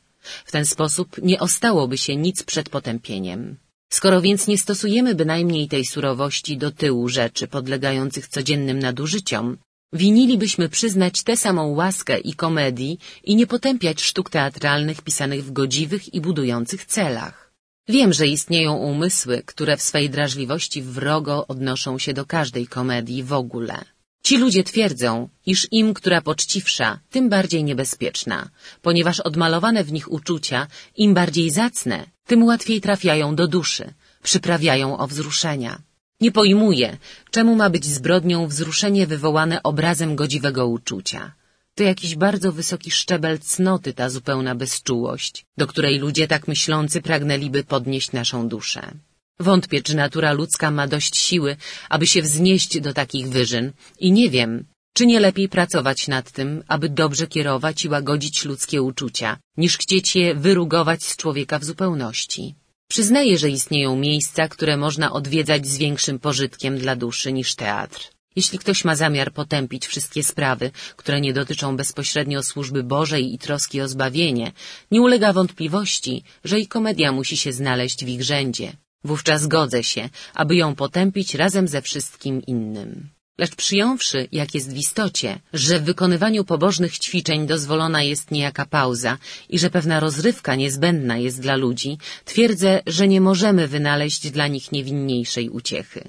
W 0.45 0.51
ten 0.51 0.65
sposób 0.65 1.17
nie 1.21 1.39
ostałoby 1.39 1.97
się 1.97 2.15
nic 2.15 2.43
przed 2.43 2.69
potępieniem. 2.69 3.57
Skoro 3.89 4.21
więc 4.21 4.47
nie 4.47 4.57
stosujemy 4.57 5.15
bynajmniej 5.15 5.67
tej 5.67 5.85
surowości 5.85 6.57
do 6.57 6.71
tyłu 6.71 7.09
rzeczy 7.09 7.47
podlegających 7.47 8.27
codziennym 8.27 8.79
nadużyciom, 8.79 9.57
Winilibyśmy 9.93 10.69
przyznać 10.69 11.23
tę 11.23 11.37
samą 11.37 11.67
łaskę 11.67 12.19
i 12.19 12.33
komedii 12.33 12.99
i 13.23 13.35
nie 13.35 13.47
potępiać 13.47 14.01
sztuk 14.01 14.29
teatralnych 14.29 15.01
pisanych 15.01 15.43
w 15.45 15.51
godziwych 15.51 16.13
i 16.13 16.21
budujących 16.21 16.85
celach. 16.85 17.53
Wiem, 17.87 18.13
że 18.13 18.27
istnieją 18.27 18.73
umysły, 18.73 19.43
które 19.45 19.77
w 19.77 19.81
swej 19.81 20.09
drażliwości 20.09 20.81
wrogo 20.81 21.47
odnoszą 21.47 21.97
się 21.97 22.13
do 22.13 22.25
każdej 22.25 22.67
komedii 22.67 23.23
w 23.23 23.33
ogóle. 23.33 23.85
Ci 24.23 24.37
ludzie 24.37 24.63
twierdzą, 24.63 25.29
iż 25.45 25.67
im, 25.71 25.93
która 25.93 26.21
poczciwsza, 26.21 26.99
tym 27.09 27.29
bardziej 27.29 27.63
niebezpieczna, 27.63 28.49
ponieważ 28.81 29.19
odmalowane 29.19 29.83
w 29.83 29.91
nich 29.91 30.11
uczucia, 30.11 30.67
im 30.95 31.13
bardziej 31.13 31.49
zacne, 31.49 32.05
tym 32.25 32.43
łatwiej 32.43 32.81
trafiają 32.81 33.35
do 33.35 33.47
duszy, 33.47 33.93
przyprawiają 34.23 34.97
o 34.97 35.07
wzruszenia. 35.07 35.88
Nie 36.21 36.31
pojmuję, 36.31 36.97
czemu 37.31 37.55
ma 37.55 37.69
być 37.69 37.85
zbrodnią 37.85 38.47
wzruszenie 38.47 39.07
wywołane 39.07 39.63
obrazem 39.63 40.15
godziwego 40.15 40.67
uczucia. 40.67 41.33
To 41.75 41.83
jakiś 41.83 42.15
bardzo 42.15 42.51
wysoki 42.51 42.91
szczebel 42.91 43.39
cnoty 43.39 43.93
ta 43.93 44.09
zupełna 44.09 44.55
bezczułość, 44.55 45.45
do 45.57 45.67
której 45.67 45.99
ludzie 45.99 46.27
tak 46.27 46.47
myślący 46.47 47.01
pragnęliby 47.01 47.63
podnieść 47.63 48.11
naszą 48.11 48.47
duszę. 48.47 48.91
Wątpię, 49.39 49.81
czy 49.83 49.95
natura 49.95 50.31
ludzka 50.31 50.71
ma 50.71 50.87
dość 50.87 51.17
siły, 51.17 51.57
aby 51.89 52.07
się 52.07 52.21
wznieść 52.21 52.79
do 52.79 52.93
takich 52.93 53.29
wyżyn 53.29 53.71
i 53.99 54.11
nie 54.11 54.29
wiem, 54.29 54.65
czy 54.93 55.05
nie 55.05 55.19
lepiej 55.19 55.49
pracować 55.49 56.07
nad 56.07 56.31
tym, 56.31 56.63
aby 56.67 56.89
dobrze 56.89 57.27
kierować 57.27 57.85
i 57.85 57.89
łagodzić 57.89 58.45
ludzkie 58.45 58.81
uczucia, 58.81 59.37
niż 59.57 59.77
chcieć 59.77 60.15
je 60.15 60.35
wyrugować 60.35 61.03
z 61.03 61.15
człowieka 61.15 61.59
w 61.59 61.63
zupełności. 61.63 62.55
Przyznaję, 62.89 63.37
że 63.37 63.49
istnieją 63.49 63.95
miejsca, 63.95 64.47
które 64.47 64.77
można 64.77 65.11
odwiedzać 65.11 65.67
z 65.67 65.77
większym 65.77 66.19
pożytkiem 66.19 66.77
dla 66.77 66.95
duszy 66.95 67.33
niż 67.33 67.55
teatr. 67.55 68.11
Jeśli 68.35 68.59
ktoś 68.59 68.85
ma 68.85 68.95
zamiar 68.95 69.33
potępić 69.33 69.87
wszystkie 69.87 70.23
sprawy, 70.23 70.71
które 70.95 71.21
nie 71.21 71.33
dotyczą 71.33 71.77
bezpośrednio 71.77 72.43
służby 72.43 72.83
Bożej 72.83 73.33
i 73.33 73.37
troski 73.37 73.81
o 73.81 73.87
zbawienie, 73.87 74.51
nie 74.91 75.01
ulega 75.01 75.33
wątpliwości, 75.33 76.23
że 76.43 76.59
i 76.59 76.67
komedia 76.67 77.11
musi 77.11 77.37
się 77.37 77.53
znaleźć 77.53 78.05
w 78.05 78.07
ich 78.07 78.23
rzędzie. 78.23 78.73
Wówczas 79.03 79.47
godzę 79.47 79.83
się, 79.83 80.09
aby 80.33 80.55
ją 80.55 80.75
potępić 80.75 81.35
razem 81.35 81.67
ze 81.67 81.81
wszystkim 81.81 82.41
innym. 82.41 83.09
Lecz 83.39 83.55
przyjąwszy, 83.55 84.27
jak 84.31 84.55
jest 84.55 84.73
w 84.73 84.77
istocie, 84.77 85.39
że 85.53 85.79
w 85.79 85.83
wykonywaniu 85.83 86.43
pobożnych 86.43 86.93
ćwiczeń 86.99 87.47
dozwolona 87.47 88.01
jest 88.03 88.31
niejaka 88.31 88.65
pauza 88.65 89.17
i 89.49 89.59
że 89.59 89.69
pewna 89.69 89.99
rozrywka 89.99 90.55
niezbędna 90.55 91.17
jest 91.17 91.39
dla 91.41 91.55
ludzi, 91.55 91.97
twierdzę, 92.25 92.81
że 92.87 93.07
nie 93.07 93.21
możemy 93.21 93.67
wynaleźć 93.67 94.31
dla 94.31 94.47
nich 94.47 94.71
niewinniejszej 94.71 95.49
uciechy. 95.49 96.01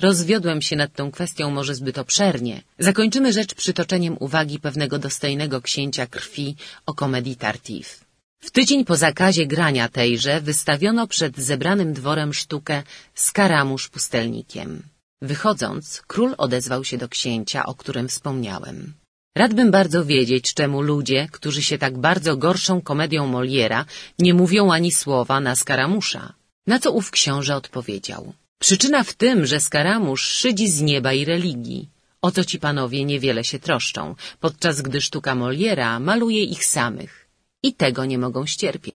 Rozwiodłem 0.00 0.62
się 0.62 0.76
nad 0.76 0.92
tą 0.92 1.10
kwestią 1.10 1.50
może 1.50 1.74
zbyt 1.74 1.98
obszernie. 1.98 2.62
Zakończymy 2.78 3.32
rzecz 3.32 3.54
przytoczeniem 3.54 4.16
uwagi 4.20 4.58
pewnego 4.60 4.98
dostojnego 4.98 5.60
księcia 5.60 6.06
krwi 6.06 6.56
o 6.86 6.94
komedii 6.94 7.36
Tartif. 7.36 8.04
W 8.40 8.50
tydzień 8.50 8.84
po 8.84 8.96
zakazie 8.96 9.46
grania 9.46 9.88
tejże 9.88 10.40
wystawiono 10.40 11.06
przed 11.06 11.38
zebranym 11.38 11.92
dworem 11.92 12.34
sztukę 12.34 12.82
Skaramusz 13.14 13.88
pustelnikiem. 13.88 14.95
Wychodząc, 15.22 16.02
król 16.06 16.34
odezwał 16.38 16.84
się 16.84 16.98
do 16.98 17.08
księcia, 17.08 17.66
o 17.66 17.74
którym 17.74 18.08
wspomniałem. 18.08 18.94
Radbym 19.36 19.70
bardzo 19.70 20.04
wiedzieć, 20.04 20.54
czemu 20.54 20.82
ludzie, 20.82 21.28
którzy 21.32 21.62
się 21.62 21.78
tak 21.78 21.98
bardzo 21.98 22.36
gorszą 22.36 22.80
komedią 22.80 23.26
Moliera, 23.26 23.84
nie 24.18 24.34
mówią 24.34 24.72
ani 24.72 24.92
słowa 24.92 25.40
na 25.40 25.56
Skaramusza. 25.56 26.32
Na 26.66 26.78
co 26.78 26.92
ów 26.92 27.10
książę 27.10 27.56
odpowiedział. 27.56 28.32
Przyczyna 28.58 29.04
w 29.04 29.14
tym, 29.14 29.46
że 29.46 29.60
Skaramusz 29.60 30.22
szydzi 30.22 30.70
z 30.70 30.80
nieba 30.80 31.12
i 31.12 31.24
religii. 31.24 31.88
O 32.22 32.30
to 32.30 32.44
ci 32.44 32.58
panowie 32.58 33.04
niewiele 33.04 33.44
się 33.44 33.58
troszczą, 33.58 34.14
podczas 34.40 34.82
gdy 34.82 35.00
sztuka 35.00 35.34
Moliera 35.34 36.00
maluje 36.00 36.44
ich 36.44 36.64
samych. 36.64 37.28
I 37.62 37.74
tego 37.74 38.04
nie 38.04 38.18
mogą 38.18 38.46
ścierpieć. 38.46 38.94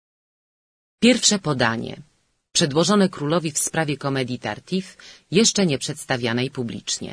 Pierwsze 1.01 1.39
podanie 1.39 2.03
przedłożone 2.57 3.09
królowi 3.09 3.51
w 3.53 3.59
sprawie 3.59 3.97
komedii 3.97 4.39
Tartif, 4.39 4.85
jeszcze 5.31 5.67
nie 5.67 5.79
przedstawianej 5.79 6.51
publicznie. 6.51 7.13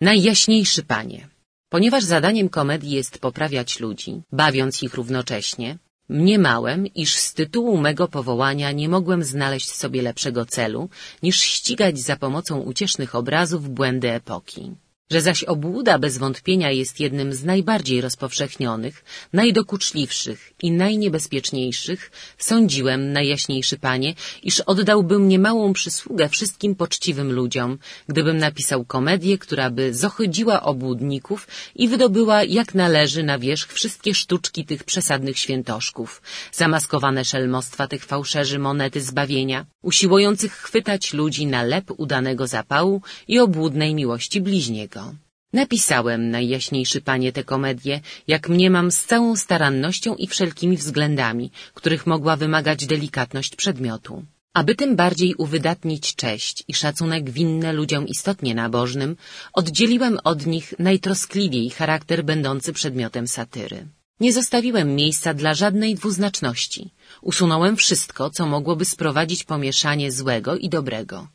Najjaśniejszy 0.00 0.82
panie, 0.82 1.28
ponieważ 1.74 2.02
zadaniem 2.04 2.48
komedii 2.48 2.90
jest 2.90 3.18
poprawiać 3.18 3.80
ludzi, 3.80 4.12
bawiąc 4.32 4.82
ich 4.82 4.94
równocześnie, 4.94 5.78
mniemałem, 6.08 6.80
iż 6.86 7.10
z 7.16 7.34
tytułu 7.34 7.78
mego 7.86 8.08
powołania 8.08 8.72
nie 8.72 8.88
mogłem 8.88 9.24
znaleźć 9.24 9.70
sobie 9.72 10.02
lepszego 10.02 10.46
celu, 10.46 10.88
niż 11.22 11.36
ścigać 11.40 11.98
za 11.98 12.16
pomocą 12.16 12.52
uciesznych 12.60 13.14
obrazów 13.14 13.70
błędy 13.70 14.10
epoki. 14.10 14.62
Że 15.10 15.20
zaś 15.20 15.44
obłuda 15.44 15.98
bez 15.98 16.18
wątpienia 16.18 16.70
jest 16.70 17.00
jednym 17.00 17.34
z 17.34 17.44
najbardziej 17.44 18.00
rozpowszechnionych, 18.00 19.04
najdokuczliwszych 19.32 20.52
i 20.62 20.70
najniebezpieczniejszych, 20.70 22.10
sądziłem, 22.38 23.12
najjaśniejszy 23.12 23.78
panie, 23.78 24.14
iż 24.42 24.60
oddałbym 24.60 25.28
niemałą 25.28 25.72
przysługę 25.72 26.28
wszystkim 26.28 26.74
poczciwym 26.74 27.32
ludziom, 27.32 27.78
gdybym 28.08 28.38
napisał 28.38 28.84
komedię, 28.84 29.38
która 29.38 29.70
by 29.70 29.94
zochodziła 29.94 30.62
obłudników 30.62 31.48
i 31.76 31.88
wydobyła 31.88 32.44
jak 32.44 32.74
należy 32.74 33.22
na 33.22 33.38
wierzch 33.38 33.72
wszystkie 33.72 34.14
sztuczki 34.14 34.64
tych 34.64 34.84
przesadnych 34.84 35.38
świętoszków, 35.38 36.22
zamaskowane 36.52 37.24
szelmostwa 37.24 37.88
tych 37.88 38.04
fałszerzy 38.04 38.58
monety 38.58 39.00
zbawienia, 39.00 39.66
usiłujących 39.82 40.52
chwytać 40.52 41.12
ludzi 41.12 41.46
na 41.46 41.62
lep 41.62 41.90
udanego 41.96 42.46
zapału 42.46 43.02
i 43.28 43.38
obłudnej 43.38 43.94
miłości 43.94 44.40
bliźniego. 44.40 45.03
Napisałem, 45.62 46.30
najjaśniejszy 46.30 47.00
panie, 47.00 47.32
tę 47.32 47.42
komedię, 47.44 47.94
jak 48.34 48.48
mniemam, 48.48 48.90
z 48.90 49.00
całą 49.10 49.36
starannością 49.36 50.14
i 50.22 50.26
wszelkimi 50.26 50.76
względami, 50.76 51.50
których 51.74 52.06
mogła 52.06 52.34
wymagać 52.36 52.86
delikatność 52.86 53.56
przedmiotu. 53.56 54.14
Aby 54.60 54.74
tym 54.74 54.96
bardziej 54.96 55.34
uwydatnić 55.34 56.14
cześć 56.14 56.64
i 56.68 56.74
szacunek 56.74 57.30
winne 57.30 57.72
ludziom 57.72 58.06
istotnie 58.06 58.54
nabożnym, 58.54 59.16
oddzieliłem 59.52 60.18
od 60.24 60.46
nich 60.46 60.74
najtroskliwiej 60.78 61.70
charakter 61.70 62.24
będący 62.24 62.72
przedmiotem 62.72 63.26
satyry. 63.28 63.86
Nie 64.20 64.32
zostawiłem 64.32 64.94
miejsca 64.94 65.34
dla 65.34 65.54
żadnej 65.54 65.94
dwuznaczności. 65.94 66.90
Usunąłem 67.22 67.76
wszystko, 67.76 68.30
co 68.30 68.46
mogłoby 68.46 68.84
sprowadzić 68.84 69.44
pomieszanie 69.44 70.12
złego 70.12 70.56
i 70.56 70.68
dobrego. 70.68 71.28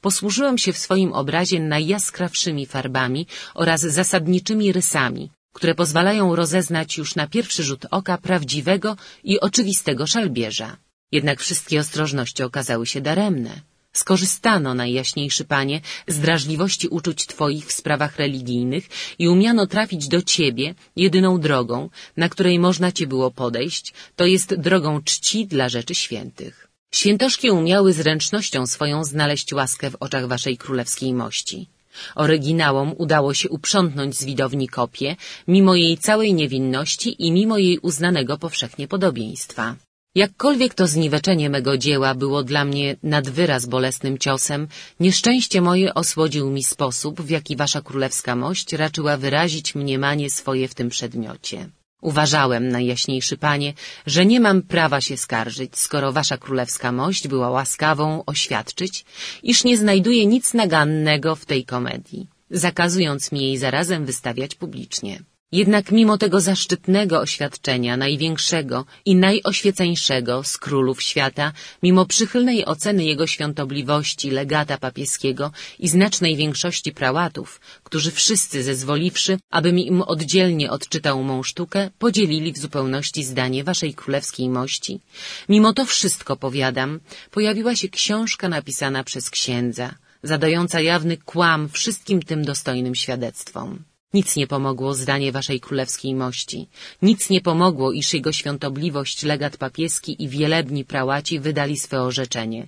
Posłużyłem 0.00 0.58
się 0.58 0.72
w 0.72 0.78
swoim 0.78 1.12
obrazie 1.12 1.60
najjaskrawszymi 1.60 2.66
farbami 2.66 3.26
oraz 3.54 3.80
zasadniczymi 3.80 4.72
rysami, 4.72 5.30
które 5.52 5.74
pozwalają 5.74 6.36
rozeznać 6.36 6.98
już 6.98 7.14
na 7.14 7.26
pierwszy 7.26 7.62
rzut 7.62 7.86
oka 7.90 8.18
prawdziwego 8.18 8.96
i 9.24 9.40
oczywistego 9.40 10.06
szalbierza. 10.06 10.76
Jednak 11.12 11.40
wszystkie 11.40 11.80
ostrożności 11.80 12.42
okazały 12.42 12.86
się 12.86 13.00
daremne. 13.00 13.60
Skorzystano, 13.92 14.74
najjaśniejszy 14.74 15.44
panie, 15.44 15.80
z 16.06 16.18
drażliwości 16.18 16.88
uczuć 16.88 17.26
twoich 17.26 17.66
w 17.66 17.72
sprawach 17.72 18.16
religijnych 18.16 18.88
i 19.18 19.28
umiano 19.28 19.66
trafić 19.66 20.08
do 20.08 20.22
ciebie 20.22 20.74
jedyną 20.96 21.40
drogą, 21.40 21.90
na 22.16 22.28
której 22.28 22.58
można 22.58 22.92
cię 22.92 23.06
było 23.06 23.30
podejść, 23.30 23.92
to 24.16 24.26
jest 24.26 24.54
drogą 24.54 25.02
czci 25.02 25.46
dla 25.46 25.68
rzeczy 25.68 25.94
świętych. 25.94 26.71
Świętoszki 26.94 27.50
umiały 27.50 27.92
zręcznością 27.92 28.66
swoją 28.66 29.04
znaleźć 29.04 29.52
łaskę 29.52 29.90
w 29.90 29.96
oczach 30.00 30.26
waszej 30.26 30.56
królewskiej 30.56 31.14
mości. 31.14 31.66
Oryginałom 32.14 32.94
udało 32.98 33.34
się 33.34 33.48
uprzątnąć 33.48 34.16
z 34.16 34.24
widowni 34.24 34.68
kopię, 34.68 35.16
mimo 35.48 35.74
jej 35.74 35.98
całej 35.98 36.34
niewinności 36.34 37.26
i 37.26 37.32
mimo 37.32 37.58
jej 37.58 37.78
uznanego 37.78 38.38
powszechnie 38.38 38.88
podobieństwa. 38.88 39.76
Jakkolwiek 40.14 40.74
to 40.74 40.86
zniweczenie 40.86 41.50
mego 41.50 41.78
dzieła 41.78 42.14
było 42.14 42.42
dla 42.42 42.64
mnie 42.64 42.96
nad 43.02 43.28
wyraz 43.30 43.66
bolesnym 43.66 44.18
ciosem, 44.18 44.68
nieszczęście 45.00 45.60
moje 45.60 45.94
osłodził 45.94 46.50
mi 46.50 46.64
sposób, 46.64 47.20
w 47.20 47.30
jaki 47.30 47.56
wasza 47.56 47.80
królewska 47.80 48.36
mość 48.36 48.72
raczyła 48.72 49.16
wyrazić 49.16 49.74
mniemanie 49.74 50.30
swoje 50.30 50.68
w 50.68 50.74
tym 50.74 50.88
przedmiocie. 50.88 51.68
Uważałem, 52.02 52.68
najjaśniejszy 52.68 53.36
panie, 53.36 53.74
że 54.06 54.26
nie 54.26 54.40
mam 54.40 54.62
prawa 54.62 55.00
się 55.00 55.16
skarżyć, 55.16 55.78
skoro 55.78 56.12
wasza 56.12 56.36
królewska 56.38 56.92
mość 56.92 57.28
była 57.28 57.50
łaskawą 57.50 58.24
oświadczyć, 58.26 59.04
iż 59.42 59.64
nie 59.64 59.76
znajduje 59.76 60.26
nic 60.26 60.54
nagannego 60.54 61.36
w 61.36 61.44
tej 61.44 61.64
komedii, 61.64 62.28
zakazując 62.50 63.32
mi 63.32 63.40
jej 63.42 63.58
zarazem 63.58 64.04
wystawiać 64.04 64.54
publicznie. 64.54 65.22
Jednak 65.52 65.92
mimo 65.92 66.18
tego 66.18 66.40
zaszczytnego 66.40 67.20
oświadczenia, 67.20 67.96
największego 67.96 68.84
i 69.04 69.14
najoświeceńszego 69.16 70.44
z 70.44 70.58
królów 70.58 71.02
świata, 71.02 71.52
mimo 71.82 72.06
przychylnej 72.06 72.64
oceny 72.64 73.04
jego 73.04 73.26
świątobliwości, 73.26 74.30
legata 74.30 74.78
papieskiego 74.78 75.52
i 75.78 75.88
znacznej 75.88 76.36
większości 76.36 76.92
prałatów, 76.92 77.60
którzy 77.84 78.10
wszyscy 78.10 78.62
zezwoliwszy, 78.62 79.38
abym 79.50 79.78
im 79.78 80.02
oddzielnie 80.02 80.70
odczytał 80.70 81.22
mą 81.22 81.42
sztukę, 81.42 81.90
podzielili 81.98 82.52
w 82.52 82.58
zupełności 82.58 83.24
zdanie 83.24 83.64
waszej 83.64 83.94
królewskiej 83.94 84.48
mości, 84.48 85.00
mimo 85.48 85.72
to 85.72 85.84
wszystko, 85.84 86.36
powiadam, 86.36 87.00
pojawiła 87.30 87.76
się 87.76 87.88
książka 87.88 88.48
napisana 88.48 89.04
przez 89.04 89.30
księdza, 89.30 89.94
zadająca 90.22 90.80
jawny 90.80 91.16
kłam 91.16 91.68
wszystkim 91.68 92.22
tym 92.22 92.44
dostojnym 92.44 92.94
świadectwom. 92.94 93.91
Nic 94.14 94.36
nie 94.36 94.46
pomogło 94.46 94.94
zdanie 94.94 95.32
waszej 95.32 95.60
królewskiej 95.60 96.14
mości. 96.14 96.68
Nic 97.02 97.30
nie 97.30 97.40
pomogło, 97.40 97.92
iż 97.92 98.14
jego 98.14 98.32
świątobliwość, 98.32 99.22
legat 99.22 99.56
papieski 99.56 100.22
i 100.24 100.28
wielebni 100.28 100.84
prałaci 100.84 101.40
wydali 101.40 101.78
swe 101.78 102.02
orzeczenie. 102.02 102.66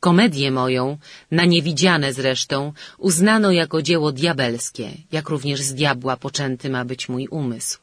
Komedię 0.00 0.50
moją, 0.50 0.98
na 1.30 1.44
niewidziane 1.44 2.12
zresztą, 2.12 2.72
uznano 2.98 3.52
jako 3.52 3.82
dzieło 3.82 4.12
diabelskie, 4.12 4.90
jak 5.12 5.28
również 5.28 5.60
z 5.60 5.74
diabła 5.74 6.16
poczęty 6.16 6.70
ma 6.70 6.84
być 6.84 7.08
mój 7.08 7.28
umysł. 7.28 7.78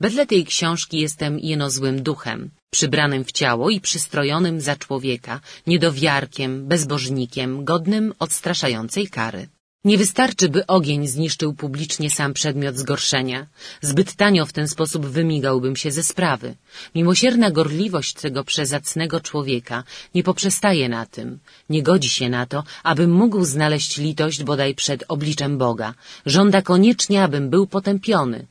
Wedle 0.00 0.26
tej 0.26 0.44
książki 0.44 1.00
jestem 1.00 1.38
jeno 1.38 1.70
złym 1.70 2.02
duchem, 2.02 2.50
przybranym 2.70 3.24
w 3.24 3.32
ciało 3.32 3.70
i 3.70 3.80
przystrojonym 3.80 4.60
za 4.60 4.76
człowieka, 4.76 5.40
niedowiarkiem, 5.66 6.66
bezbożnikiem, 6.66 7.64
godnym 7.64 8.14
odstraszającej 8.18 9.08
kary. 9.08 9.48
Nie 9.84 9.98
wystarczy, 9.98 10.48
by 10.48 10.66
ogień 10.66 11.06
zniszczył 11.06 11.54
publicznie 11.54 12.10
sam 12.10 12.34
przedmiot 12.34 12.76
zgorszenia. 12.76 13.46
Zbyt 13.80 14.14
tanio 14.14 14.46
w 14.46 14.52
ten 14.52 14.68
sposób 14.68 15.06
wymigałbym 15.06 15.76
się 15.76 15.90
ze 15.92 16.02
sprawy. 16.02 16.56
Mimosierna 16.94 17.50
gorliwość 17.50 18.12
tego 18.14 18.44
przezacnego 18.44 19.20
człowieka 19.20 19.84
nie 20.14 20.22
poprzestaje 20.22 20.88
na 20.88 21.06
tym. 21.06 21.38
Nie 21.70 21.82
godzi 21.82 22.08
się 22.08 22.28
na 22.28 22.46
to, 22.46 22.64
abym 22.82 23.10
mógł 23.12 23.44
znaleźć 23.44 23.96
litość 23.98 24.42
bodaj 24.42 24.74
przed 24.74 25.04
obliczem 25.08 25.58
Boga. 25.58 25.94
Żąda 26.26 26.62
koniecznie, 26.62 27.22
abym 27.22 27.50
był 27.50 27.66
potępiony. 27.66 28.46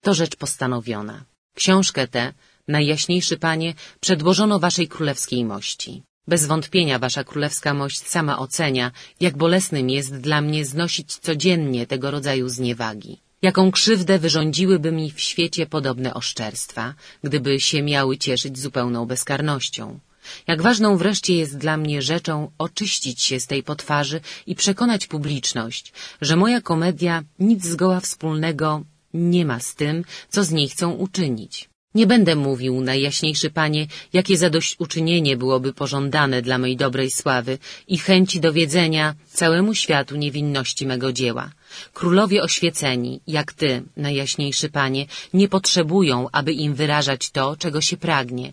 To 0.00 0.14
rzecz 0.14 0.36
postanowiona. 0.36 1.24
Książkę 1.54 2.08
tę, 2.08 2.32
najjaśniejszy 2.68 3.36
panie, 3.38 3.74
przedłożono 4.00 4.58
waszej 4.58 4.88
królewskiej 4.88 5.44
mości. 5.44 6.02
Bez 6.28 6.46
wątpienia 6.46 6.98
wasza 6.98 7.24
królewska 7.24 7.74
mość 7.74 8.06
sama 8.06 8.38
ocenia, 8.38 8.92
jak 9.20 9.36
bolesnym 9.36 9.90
jest 9.90 10.16
dla 10.16 10.40
mnie 10.40 10.64
znosić 10.64 11.16
codziennie 11.16 11.86
tego 11.86 12.10
rodzaju 12.10 12.48
zniewagi. 12.48 13.20
Jaką 13.42 13.70
krzywdę 13.70 14.18
wyrządziłyby 14.18 14.92
mi 14.92 15.10
w 15.10 15.20
świecie 15.20 15.66
podobne 15.66 16.14
oszczerstwa, 16.14 16.94
gdyby 17.24 17.60
się 17.60 17.82
miały 17.82 18.18
cieszyć 18.18 18.58
zupełną 18.58 19.06
bezkarnością. 19.06 19.98
Jak 20.46 20.62
ważną 20.62 20.96
wreszcie 20.96 21.36
jest 21.36 21.58
dla 21.58 21.76
mnie 21.76 22.02
rzeczą 22.02 22.50
oczyścić 22.58 23.22
się 23.22 23.40
z 23.40 23.46
tej 23.46 23.62
potwarzy 23.62 24.20
i 24.46 24.54
przekonać 24.54 25.06
publiczność, 25.06 25.92
że 26.20 26.36
moja 26.36 26.60
komedia 26.60 27.22
nic 27.38 27.64
zgoła 27.66 28.00
wspólnego 28.00 28.82
nie 29.14 29.44
ma 29.44 29.60
z 29.60 29.74
tym, 29.74 30.04
co 30.28 30.44
z 30.44 30.50
niej 30.50 30.68
chcą 30.68 30.90
uczynić. 30.90 31.71
Nie 31.94 32.06
będę 32.06 32.36
mówił, 32.36 32.80
najjaśniejszy 32.80 33.50
panie, 33.50 33.86
jakie 34.12 34.36
zadośćuczynienie 34.36 35.36
byłoby 35.36 35.72
pożądane 35.72 36.42
dla 36.42 36.58
mej 36.58 36.76
dobrej 36.76 37.10
sławy 37.10 37.58
i 37.88 37.98
chęci 37.98 38.40
dowiedzenia 38.40 39.14
całemu 39.32 39.74
światu 39.74 40.16
niewinności 40.16 40.86
mego 40.86 41.12
dzieła. 41.12 41.50
Królowie 41.92 42.42
oświeceni, 42.42 43.20
jak 43.26 43.52
ty, 43.52 43.82
najjaśniejszy 43.96 44.68
panie, 44.68 45.06
nie 45.34 45.48
potrzebują, 45.48 46.28
aby 46.32 46.52
im 46.52 46.74
wyrażać 46.74 47.30
to, 47.30 47.56
czego 47.56 47.80
się 47.80 47.96
pragnie. 47.96 48.52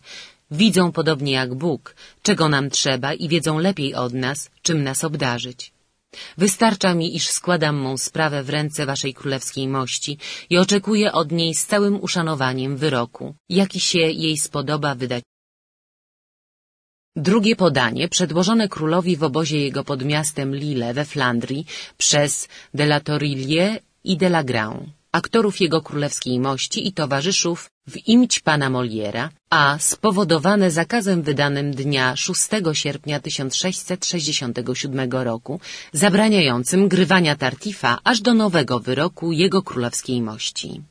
Widzą 0.52 0.92
podobnie 0.92 1.32
jak 1.32 1.56
Bóg, 1.56 1.96
czego 2.24 2.50
nam 2.50 2.70
trzeba 2.70 3.14
i 3.14 3.28
wiedzą 3.28 3.58
lepiej 3.60 3.96
od 3.96 4.14
nas, 4.14 4.50
czym 4.62 4.84
nas 4.84 5.04
obdarzyć. 5.04 5.72
Wystarcza 6.38 6.94
mi, 6.94 7.16
iż 7.16 7.30
składam 7.30 7.76
mą 7.76 7.98
sprawę 7.98 8.44
w 8.44 8.50
ręce 8.50 8.86
waszej 8.86 9.14
królewskiej 9.14 9.68
mości 9.68 10.18
i 10.50 10.58
oczekuję 10.58 11.12
od 11.12 11.32
niej 11.32 11.56
z 11.56 11.66
całym 11.66 12.02
uszanowaniem 12.02 12.78
wyroku, 12.78 13.36
jaki 13.50 13.80
się 13.80 14.00
jej 14.00 14.38
spodoba 14.38 14.96
wydać. 14.96 15.24
Drugie 17.16 17.56
podanie, 17.56 18.08
przedłożone 18.08 18.70
królowi 18.70 19.18
w 19.18 19.24
obozie 19.24 19.60
jego 19.60 19.84
pod 19.84 20.06
miastem 20.06 20.56
Lille 20.56 20.94
we 20.94 21.06
Flandrii 21.06 21.66
przez 21.98 22.48
de 22.74 22.84
la 22.84 23.00
Torillier 23.00 23.80
i 24.04 24.18
de 24.18 24.28
la 24.28 24.44
Grand 24.44 24.99
aktorów 25.12 25.60
jego 25.60 25.82
królewskiej 25.82 26.40
mości 26.40 26.88
i 26.88 26.94
towarzyszów 26.94 27.70
w 27.88 28.08
imć 28.08 28.40
pana 28.40 28.70
Moliera, 28.70 29.30
a 29.50 29.78
spowodowane 29.80 30.72
zakazem 30.72 31.22
wydanym 31.22 31.72
dnia 31.72 32.16
6 32.16 32.50
sierpnia 32.74 33.20
1667 33.20 35.12
roku, 35.12 35.60
zabraniającym 35.94 36.88
grywania 36.88 37.36
Tartifa 37.36 38.00
aż 38.04 38.22
do 38.22 38.34
nowego 38.34 38.80
wyroku 38.80 39.32
jego 39.32 39.62
królewskiej 39.62 40.22
mości. 40.22 40.82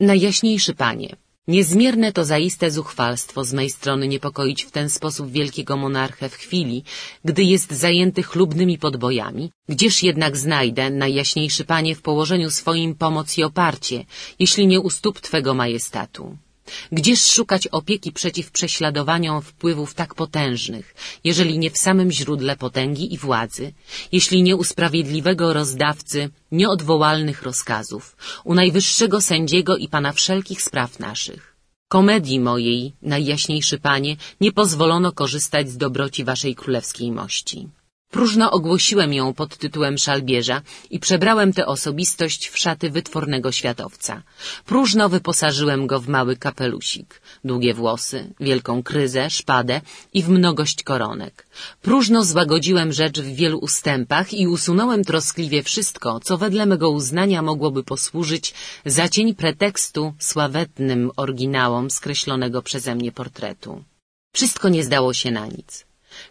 Najjaśniejszy 0.00 0.74
panie, 0.74 1.16
Niezmierne 1.48 2.12
to 2.12 2.24
zaiste 2.24 2.70
zuchwalstwo 2.70 3.44
z 3.44 3.52
mej 3.52 3.70
strony 3.70 4.08
niepokoić 4.08 4.64
w 4.64 4.70
ten 4.70 4.90
sposób 4.90 5.30
wielkiego 5.30 5.76
monarchę 5.76 6.28
w 6.28 6.34
chwili, 6.34 6.84
gdy 7.24 7.42
jest 7.44 7.72
zajęty 7.72 8.22
chlubnymi 8.22 8.78
podbojami. 8.78 9.50
Gdzież 9.68 10.02
jednak 10.02 10.36
znajdę, 10.36 10.90
najjaśniejszy 10.90 11.64
panie, 11.64 11.94
w 11.94 12.02
położeniu 12.02 12.50
swoim 12.50 12.94
pomoc 12.94 13.38
i 13.38 13.42
oparcie, 13.42 14.04
jeśli 14.38 14.66
nie 14.66 14.80
u 14.80 14.90
stóp 14.90 15.20
twego 15.20 15.54
majestatu? 15.54 16.36
Gdzież 16.92 17.20
szukać 17.34 17.66
opieki 17.66 18.12
przeciw 18.12 18.50
prześladowaniom 18.50 19.42
wpływów 19.42 19.94
tak 19.94 20.14
potężnych, 20.14 20.94
jeżeli 21.24 21.58
nie 21.58 21.70
w 21.70 21.78
samym 21.78 22.10
źródle 22.10 22.56
potęgi 22.56 23.14
i 23.14 23.18
władzy, 23.18 23.72
jeśli 24.12 24.42
nie 24.42 24.56
u 24.56 24.64
sprawiedliwego 24.64 25.52
rozdawcy 25.52 26.30
nieodwołalnych 26.52 27.42
rozkazów, 27.42 28.16
u 28.44 28.54
najwyższego 28.54 29.20
sędziego 29.20 29.76
i 29.76 29.88
pana 29.88 30.12
wszelkich 30.12 30.62
spraw 30.62 30.98
naszych? 30.98 31.56
Komedii 31.88 32.40
mojej, 32.40 32.92
najjaśniejszy 33.02 33.78
panie, 33.78 34.16
nie 34.40 34.52
pozwolono 34.52 35.12
korzystać 35.12 35.70
z 35.70 35.76
dobroci 35.76 36.24
waszej 36.24 36.54
królewskiej 36.54 37.12
mości. 37.12 37.68
Próżno 38.10 38.50
ogłosiłem 38.50 39.12
ją 39.14 39.34
pod 39.34 39.56
tytułem 39.56 39.98
szalbierza 39.98 40.62
i 40.90 41.00
przebrałem 41.00 41.52
tę 41.52 41.66
osobistość 41.66 42.48
w 42.48 42.58
szaty 42.58 42.90
wytwornego 42.90 43.52
światowca. 43.52 44.22
Próżno 44.66 45.08
wyposażyłem 45.08 45.86
go 45.86 46.00
w 46.00 46.08
mały 46.08 46.36
kapelusik, 46.36 47.20
długie 47.44 47.74
włosy, 47.74 48.34
wielką 48.40 48.82
kryzę, 48.82 49.30
szpadę 49.30 49.80
i 50.12 50.22
w 50.22 50.28
mnogość 50.28 50.82
koronek. 50.82 51.46
Próżno 51.82 52.24
złagodziłem 52.24 52.92
rzecz 52.92 53.20
w 53.20 53.34
wielu 53.34 53.58
ustępach 53.58 54.34
i 54.34 54.46
usunąłem 54.46 55.04
troskliwie 55.04 55.62
wszystko, 55.62 56.20
co 56.20 56.38
wedle 56.38 56.66
mego 56.66 56.90
uznania 56.90 57.42
mogłoby 57.42 57.84
posłużyć 57.84 58.54
za 58.86 59.08
cień 59.08 59.34
pretekstu 59.34 60.14
sławetnym 60.18 61.10
oryginałom 61.16 61.90
skreślonego 61.90 62.62
przeze 62.62 62.94
mnie 62.94 63.12
portretu. 63.12 63.84
Wszystko 64.34 64.68
nie 64.68 64.84
zdało 64.84 65.14
się 65.14 65.30
na 65.30 65.46
nic. 65.46 65.85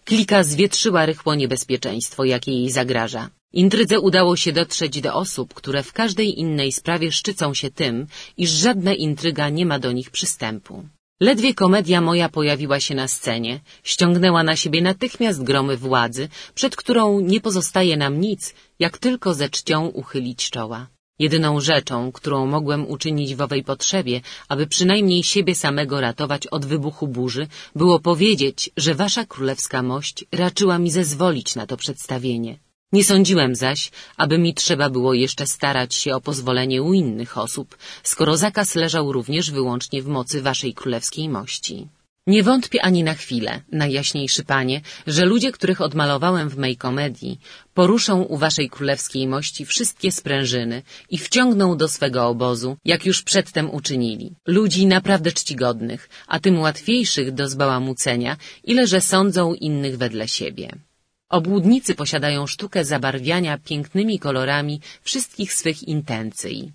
Klika 0.05 0.43
zwietrzyła 0.43 1.05
rychło 1.05 1.35
niebezpieczeństwo, 1.35 2.23
jakie 2.23 2.51
jej 2.51 2.71
zagraża. 2.71 3.29
Intrydze 3.53 3.99
udało 3.99 4.35
się 4.35 4.51
dotrzeć 4.51 5.01
do 5.01 5.13
osób, 5.13 5.53
które 5.53 5.83
w 5.83 5.93
każdej 5.93 6.39
innej 6.39 6.71
sprawie 6.71 7.11
szczycą 7.11 7.53
się 7.53 7.71
tym, 7.71 8.07
iż 8.37 8.49
żadna 8.49 8.93
intryga 8.93 9.49
nie 9.49 9.65
ma 9.65 9.79
do 9.79 9.91
nich 9.91 10.09
przystępu. 10.09 10.83
Ledwie 11.19 11.53
komedia 11.53 12.01
moja 12.01 12.29
pojawiła 12.29 12.79
się 12.79 12.95
na 12.95 13.07
scenie, 13.07 13.59
ściągnęła 13.83 14.43
na 14.43 14.55
siebie 14.55 14.81
natychmiast 14.81 15.43
gromy 15.43 15.77
władzy, 15.77 16.29
przed 16.55 16.75
którą 16.75 17.19
nie 17.19 17.41
pozostaje 17.41 17.97
nam 17.97 18.19
nic, 18.19 18.53
jak 18.79 18.97
tylko 18.97 19.33
ze 19.33 19.49
czcią 19.49 19.87
uchylić 19.87 20.49
czoła. 20.49 20.87
Jedyną 21.19 21.59
rzeczą, 21.59 22.11
którą 22.11 22.45
mogłem 22.45 22.87
uczynić 22.87 23.35
w 23.35 23.41
owej 23.41 23.63
potrzebie, 23.63 24.21
aby 24.47 24.67
przynajmniej 24.67 25.23
siebie 25.23 25.55
samego 25.55 26.01
ratować 26.01 26.47
od 26.47 26.65
wybuchu 26.65 27.07
burzy, 27.07 27.47
było 27.75 27.99
powiedzieć, 27.99 28.69
że 28.77 28.95
wasza 28.95 29.25
królewska 29.25 29.83
mość 29.83 30.25
raczyła 30.31 30.79
mi 30.79 30.91
zezwolić 30.91 31.55
na 31.55 31.67
to 31.67 31.77
przedstawienie. 31.77 32.59
Nie 32.91 33.03
sądziłem 33.03 33.55
zaś, 33.55 33.91
aby 34.17 34.37
mi 34.37 34.53
trzeba 34.53 34.89
było 34.89 35.13
jeszcze 35.13 35.47
starać 35.47 35.95
się 35.95 36.15
o 36.15 36.21
pozwolenie 36.21 36.83
u 36.83 36.93
innych 36.93 37.37
osób, 37.37 37.77
skoro 38.03 38.37
zakaz 38.37 38.75
leżał 38.75 39.11
również 39.11 39.51
wyłącznie 39.51 40.01
w 40.01 40.07
mocy 40.07 40.41
waszej 40.41 40.73
królewskiej 40.73 41.29
mości. 41.29 41.87
Nie 42.27 42.43
wątpię 42.43 42.81
ani 42.81 43.03
na 43.03 43.13
chwilę, 43.13 43.61
najjaśniejszy 43.71 44.43
panie, 44.43 44.81
że 45.07 45.25
ludzie, 45.25 45.51
których 45.51 45.81
odmalowałem 45.81 46.49
w 46.49 46.57
mej 46.57 46.77
komedii, 46.77 47.39
poruszą 47.73 48.21
u 48.21 48.37
waszej 48.37 48.69
królewskiej 48.69 49.27
mości 49.27 49.65
wszystkie 49.65 50.11
sprężyny 50.11 50.83
i 51.09 51.17
wciągną 51.17 51.77
do 51.77 51.87
swego 51.87 52.27
obozu, 52.27 52.77
jak 52.85 53.05
już 53.05 53.21
przedtem 53.21 53.69
uczynili. 53.69 54.35
Ludzi 54.47 54.87
naprawdę 54.87 55.31
czcigodnych, 55.31 56.09
a 56.27 56.39
tym 56.39 56.59
łatwiejszych 56.59 57.31
do 57.31 57.49
zbałamucenia, 57.49 58.37
ile 58.63 58.87
że 58.87 59.01
sądzą 59.01 59.53
innych 59.53 59.97
wedle 59.97 60.27
siebie. 60.27 60.69
Obłudnicy 61.29 61.95
posiadają 61.95 62.47
sztukę 62.47 62.85
zabarwiania 62.85 63.57
pięknymi 63.57 64.19
kolorami 64.19 64.81
wszystkich 65.01 65.53
swych 65.53 65.83
intencji. 65.83 66.71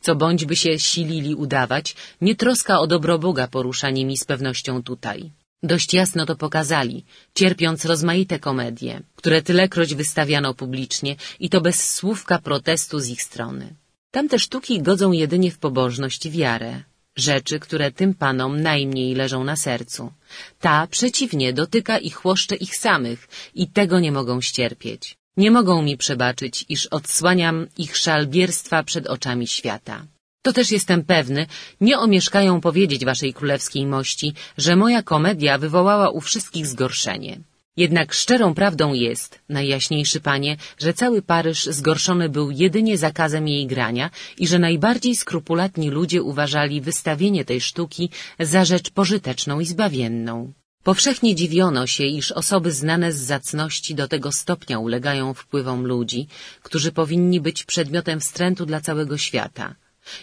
Co 0.00 0.14
bądź 0.14 0.44
by 0.44 0.56
się 0.56 0.78
silili 0.78 1.34
udawać, 1.34 1.96
nie 2.20 2.34
troska 2.36 2.80
o 2.80 2.86
dobro 2.86 3.18
Boga 3.18 3.48
porusza 3.48 3.90
nimi 3.90 4.16
z 4.16 4.24
pewnością 4.24 4.82
tutaj. 4.82 5.30
Dość 5.62 5.94
jasno 5.94 6.26
to 6.26 6.36
pokazali, 6.36 7.04
cierpiąc 7.34 7.84
rozmaite 7.84 8.38
komedie, 8.38 9.02
które 9.16 9.42
tylekroć 9.42 9.94
wystawiano 9.94 10.54
publicznie 10.54 11.16
i 11.40 11.50
to 11.50 11.60
bez 11.60 11.94
słówka 11.96 12.38
protestu 12.38 12.98
z 12.98 13.08
ich 13.08 13.22
strony. 13.22 13.74
Tamte 14.10 14.38
sztuki 14.38 14.82
godzą 14.82 15.12
jedynie 15.12 15.50
w 15.50 15.58
pobożność 15.58 16.26
i 16.26 16.30
wiarę, 16.30 16.82
rzeczy, 17.16 17.60
które 17.60 17.92
tym 17.92 18.14
panom 18.14 18.60
najmniej 18.60 19.14
leżą 19.14 19.44
na 19.44 19.56
sercu. 19.56 20.12
Ta 20.60 20.86
przeciwnie 20.86 21.52
dotyka 21.52 21.98
i 21.98 22.10
chłoszcze 22.10 22.56
ich 22.56 22.76
samych 22.76 23.28
i 23.54 23.68
tego 23.68 24.00
nie 24.00 24.12
mogą 24.12 24.40
ścierpieć. 24.40 25.19
Nie 25.42 25.50
mogą 25.50 25.74
mi 25.82 25.96
przebaczyć, 26.04 26.54
iż 26.74 26.86
odsłaniam 26.86 27.56
ich 27.84 27.92
szalbierstwa 27.96 28.82
przed 28.82 29.04
oczami 29.06 29.46
świata. 29.56 29.96
To 30.44 30.52
też 30.52 30.70
jestem 30.70 31.00
pewny, 31.04 31.46
nie 31.80 31.98
omieszkają 31.98 32.60
powiedzieć 32.60 33.04
waszej 33.04 33.32
królewskiej 33.34 33.86
mości, 33.86 34.28
że 34.64 34.76
moja 34.76 35.02
komedia 35.02 35.58
wywołała 35.58 36.10
u 36.10 36.20
wszystkich 36.20 36.66
zgorszenie. 36.66 37.34
Jednak 37.76 38.08
szczerą 38.20 38.54
prawdą 38.54 38.86
jest, 38.94 39.30
najjaśniejszy 39.48 40.20
panie, 40.20 40.56
że 40.78 40.94
cały 40.94 41.22
Paryż 41.22 41.64
zgorszony 41.64 42.28
był 42.28 42.50
jedynie 42.50 42.98
zakazem 42.98 43.48
jej 43.48 43.66
grania 43.66 44.10
i 44.38 44.44
że 44.50 44.58
najbardziej 44.58 45.16
skrupulatni 45.16 45.90
ludzie 45.90 46.22
uważali 46.22 46.80
wystawienie 46.80 47.44
tej 47.44 47.60
sztuki 47.60 48.10
za 48.38 48.64
rzecz 48.64 48.90
pożyteczną 48.90 49.60
i 49.60 49.66
zbawienną. 49.66 50.52
Powszechnie 50.82 51.34
dziwiono 51.34 51.86
się, 51.86 52.04
iż 52.04 52.32
osoby 52.32 52.72
znane 52.72 53.12
z 53.12 53.16
zacności 53.16 53.94
do 53.94 54.08
tego 54.08 54.32
stopnia 54.32 54.78
ulegają 54.78 55.34
wpływom 55.34 55.86
ludzi, 55.86 56.26
którzy 56.62 56.92
powinni 56.92 57.40
być 57.40 57.64
przedmiotem 57.64 58.20
wstrętu 58.20 58.66
dla 58.66 58.80
całego 58.80 59.18
świata 59.18 59.74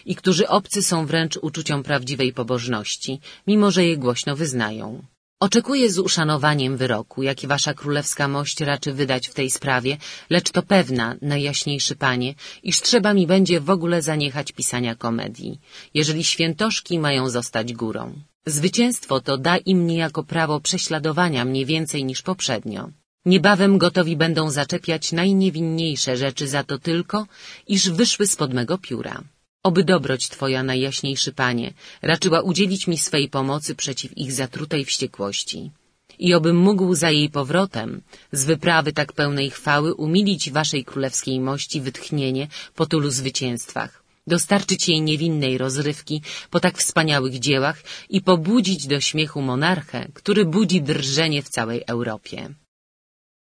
i 0.06 0.14
którzy 0.16 0.48
obcy 0.48 0.82
są 0.82 1.06
wręcz 1.06 1.36
uczuciom 1.36 1.82
prawdziwej 1.82 2.32
pobożności, 2.32 3.20
mimo 3.46 3.70
że 3.70 3.84
je 3.84 3.96
głośno 3.96 4.36
wyznają. 4.36 5.02
Oczekuję 5.40 5.90
z 5.90 5.98
uszanowaniem 5.98 6.76
wyroku, 6.76 7.22
jaki 7.22 7.46
wasza 7.46 7.74
królewska 7.74 8.28
mość 8.28 8.60
raczy 8.60 8.92
wydać 8.92 9.28
w 9.28 9.34
tej 9.34 9.50
sprawie, 9.50 9.96
lecz 10.30 10.50
to 10.50 10.62
pewna, 10.62 11.16
najjaśniejszy 11.22 11.96
panie, 11.96 12.34
iż 12.62 12.80
trzeba 12.80 13.14
mi 13.14 13.26
będzie 13.26 13.60
w 13.60 13.70
ogóle 13.70 14.02
zaniechać 14.02 14.52
pisania 14.52 14.94
komedii, 14.94 15.60
jeżeli 15.94 16.24
świętoszki 16.24 16.98
mają 16.98 17.30
zostać 17.30 17.72
górą. 17.72 18.04
Zwycięstwo 18.46 19.20
to 19.20 19.38
da 19.38 19.56
im 19.56 19.86
niejako 19.86 20.22
prawo 20.24 20.60
prześladowania 20.60 21.44
mnie 21.44 21.66
więcej 21.66 22.04
niż 22.04 22.22
poprzednio. 22.22 22.90
Niebawem 23.24 23.78
gotowi 23.78 24.16
będą 24.16 24.50
zaczepiać 24.50 25.12
najniewinniejsze 25.12 26.16
rzeczy 26.16 26.48
za 26.48 26.62
to 26.64 26.78
tylko, 26.78 27.26
iż 27.66 27.90
wyszły 27.90 28.26
spod 28.26 28.54
mego 28.54 28.78
pióra. 28.78 29.22
Oby 29.62 29.84
dobroć 29.84 30.28
Twoja, 30.28 30.62
najjaśniejszy 30.62 31.32
Panie, 31.32 31.72
raczyła 32.02 32.40
udzielić 32.40 32.86
mi 32.86 32.98
swej 32.98 33.28
pomocy 33.28 33.74
przeciw 33.74 34.18
ich 34.18 34.32
zatrutej 34.32 34.84
wściekłości. 34.84 35.70
I 36.18 36.34
obym 36.34 36.56
mógł 36.56 36.94
za 36.94 37.10
jej 37.10 37.30
powrotem, 37.30 38.02
z 38.32 38.44
wyprawy 38.44 38.92
tak 38.92 39.12
pełnej 39.12 39.50
chwały, 39.50 39.94
umilić 39.94 40.50
Waszej 40.50 40.84
królewskiej 40.84 41.40
mości 41.40 41.80
wytchnienie 41.80 42.48
po 42.74 42.86
tylu 42.86 43.10
zwycięstwach, 43.10 44.02
dostarczyć 44.26 44.88
jej 44.88 45.02
niewinnej 45.02 45.58
rozrywki 45.58 46.22
po 46.50 46.60
tak 46.60 46.78
wspaniałych 46.78 47.38
dziełach 47.38 47.82
i 48.10 48.20
pobudzić 48.20 48.86
do 48.86 49.00
śmiechu 49.00 49.42
monarchę, 49.42 50.08
który 50.14 50.44
budzi 50.44 50.82
drżenie 50.82 51.42
w 51.42 51.48
całej 51.48 51.82
Europie. 51.86 52.48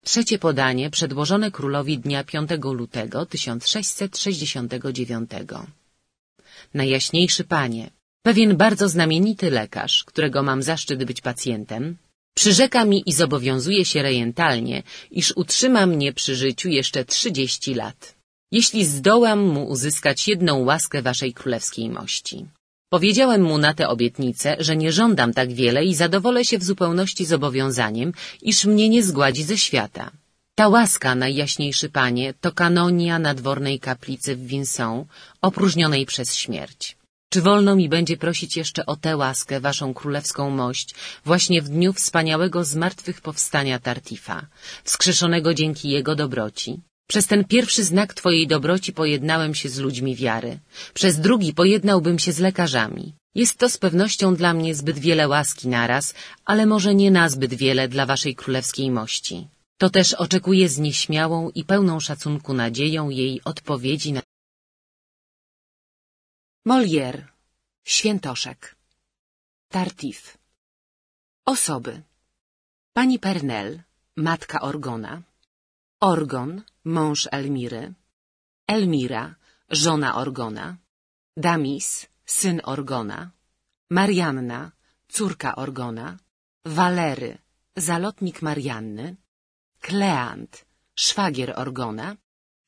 Trzecie 0.04 0.38
podanie 0.38 0.90
przedłożone 0.90 1.50
królowi 1.50 1.98
dnia 1.98 2.24
5 2.24 2.50
lutego 2.64 3.26
1669. 3.26 5.30
Najjaśniejszy 6.74 7.44
panie, 7.44 7.90
pewien 8.22 8.56
bardzo 8.56 8.88
znamienity 8.88 9.50
lekarz, 9.50 10.04
którego 10.04 10.42
mam 10.42 10.62
zaszczyt 10.62 11.04
być 11.04 11.20
pacjentem, 11.20 11.96
przyrzeka 12.34 12.84
mi 12.84 13.02
i 13.06 13.12
zobowiązuje 13.12 13.84
się 13.84 14.02
rejentalnie, 14.02 14.82
iż 15.10 15.32
utrzyma 15.36 15.86
mnie 15.86 16.12
przy 16.12 16.36
życiu 16.36 16.68
jeszcze 16.68 17.04
trzydzieści 17.04 17.74
lat 17.74 18.16
jeśli 18.52 18.84
zdołam 18.84 19.40
mu 19.40 19.68
uzyskać 19.68 20.28
jedną 20.28 20.64
łaskę 20.64 21.02
waszej 21.02 21.34
królewskiej 21.34 21.88
mości. 21.90 22.46
Powiedziałem 22.90 23.42
mu 23.42 23.58
na 23.58 23.74
tę 23.74 23.88
obietnicę, 23.88 24.56
że 24.58 24.76
nie 24.76 24.92
żądam 24.92 25.32
tak 25.32 25.52
wiele 25.52 25.84
i 25.84 25.94
zadowolę 25.94 26.44
się 26.44 26.58
w 26.58 26.64
zupełności 26.64 27.24
zobowiązaniem, 27.24 28.12
iż 28.42 28.64
mnie 28.64 28.88
nie 28.88 29.02
zgładzi 29.02 29.42
ze 29.42 29.58
świata. 29.58 30.10
Ta 30.58 30.68
łaska, 30.68 31.14
najjaśniejszy 31.14 31.88
panie, 31.88 32.34
to 32.40 32.52
kanonia 32.52 33.18
nadwornej 33.18 33.80
kaplicy 33.80 34.36
w 34.36 34.46
Vinson, 34.46 35.04
opróżnionej 35.42 36.06
przez 36.06 36.34
śmierć. 36.34 36.96
Czy 37.32 37.42
wolno 37.42 37.76
mi 37.76 37.88
będzie 37.88 38.16
prosić 38.16 38.56
jeszcze 38.56 38.86
o 38.86 38.96
tę 38.96 39.16
łaskę, 39.16 39.60
waszą 39.60 39.94
królewską 39.94 40.50
mość, 40.50 40.94
właśnie 41.24 41.62
w 41.62 41.68
dniu 41.68 41.92
wspaniałego 41.92 42.64
zmartwychwstania 42.64 43.78
Tartifa, 43.78 44.46
wskrzeszonego 44.84 45.54
dzięki 45.54 45.88
jego 45.90 46.14
dobroci? 46.14 46.80
Przez 47.08 47.26
ten 47.26 47.44
pierwszy 47.44 47.84
znak 47.84 48.14
Twojej 48.14 48.46
dobroci 48.46 48.92
pojednałem 48.92 49.54
się 49.54 49.68
z 49.68 49.78
ludźmi 49.78 50.16
wiary. 50.16 50.58
Przez 50.94 51.20
drugi 51.20 51.54
pojednałbym 51.54 52.18
się 52.18 52.32
z 52.32 52.38
lekarzami. 52.38 53.14
Jest 53.34 53.58
to 53.58 53.68
z 53.68 53.78
pewnością 53.78 54.36
dla 54.36 54.54
mnie 54.54 54.74
zbyt 54.74 54.98
wiele 54.98 55.28
łaski 55.28 55.68
naraz, 55.68 56.14
ale 56.44 56.66
może 56.66 56.94
nie 56.94 57.10
nazbyt 57.10 57.54
wiele 57.54 57.88
dla 57.88 58.06
waszej 58.06 58.34
królewskiej 58.34 58.90
mości. 58.90 59.48
To 59.78 59.90
też 59.90 60.14
oczekuję 60.14 60.68
z 60.68 60.78
nieśmiałą 60.78 61.50
i 61.50 61.64
pełną 61.64 62.00
szacunku 62.00 62.54
nadzieją 62.54 63.10
jej 63.10 63.44
odpowiedzi 63.44 64.12
na... 64.12 64.22
Molière. 66.66 67.22
Świętoszek. 67.84 68.76
Tartif. 69.68 70.38
Osoby. 71.44 72.02
Pani 72.92 73.18
Pernel, 73.18 73.82
matka 74.16 74.60
Orgona. 74.60 75.22
Orgon, 76.00 76.62
mąż 76.84 77.28
Elmiry. 77.30 77.94
Elmira, 78.66 79.34
żona 79.70 80.14
Orgona. 80.14 80.76
Damis, 81.36 82.06
syn 82.24 82.60
Orgona. 82.64 83.30
Marianna, 83.90 84.72
córka 85.08 85.56
Orgona. 85.56 86.18
Walery, 86.64 87.38
zalotnik 87.76 88.42
Marianny. 88.42 89.16
Kleant, 89.86 90.66
szwagier 90.94 91.58
Orgona. 91.58 92.16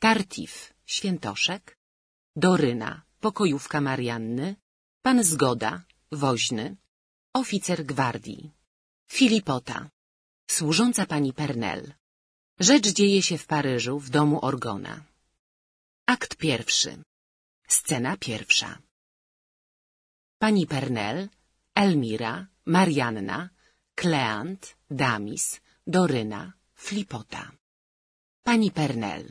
Tartif, 0.01 0.75
świętoszek. 0.87 1.79
Doryna, 2.37 3.03
pokojówka 3.21 3.81
Marianny. 3.81 4.57
Pan 5.03 5.25
Zgoda, 5.25 5.83
woźny. 6.13 6.77
Oficer 7.35 7.87
gwardii. 7.87 8.53
Filipota, 9.11 9.91
służąca 10.51 11.07
pani 11.07 11.33
Pernel. 11.33 11.95
Rzecz 12.61 12.89
dzieje 12.93 13.23
się 13.23 13.39
w 13.39 13.47
Paryżu, 13.47 13.99
w 13.99 14.11
domu 14.11 14.39
Orgona. 14.45 15.05
Akt 16.07 16.37
pierwszy. 16.37 17.03
Scena 17.69 18.17
pierwsza. 18.17 18.79
Pani 20.39 20.67
Pernel, 20.67 21.29
Elmira, 21.75 22.47
Marianna, 22.67 23.51
Kleant, 23.95 24.77
Damis, 24.91 25.61
Doryna, 25.87 26.58
Flipota. 26.87 27.53
Pani 28.45 28.71
Pernel. 28.71 29.25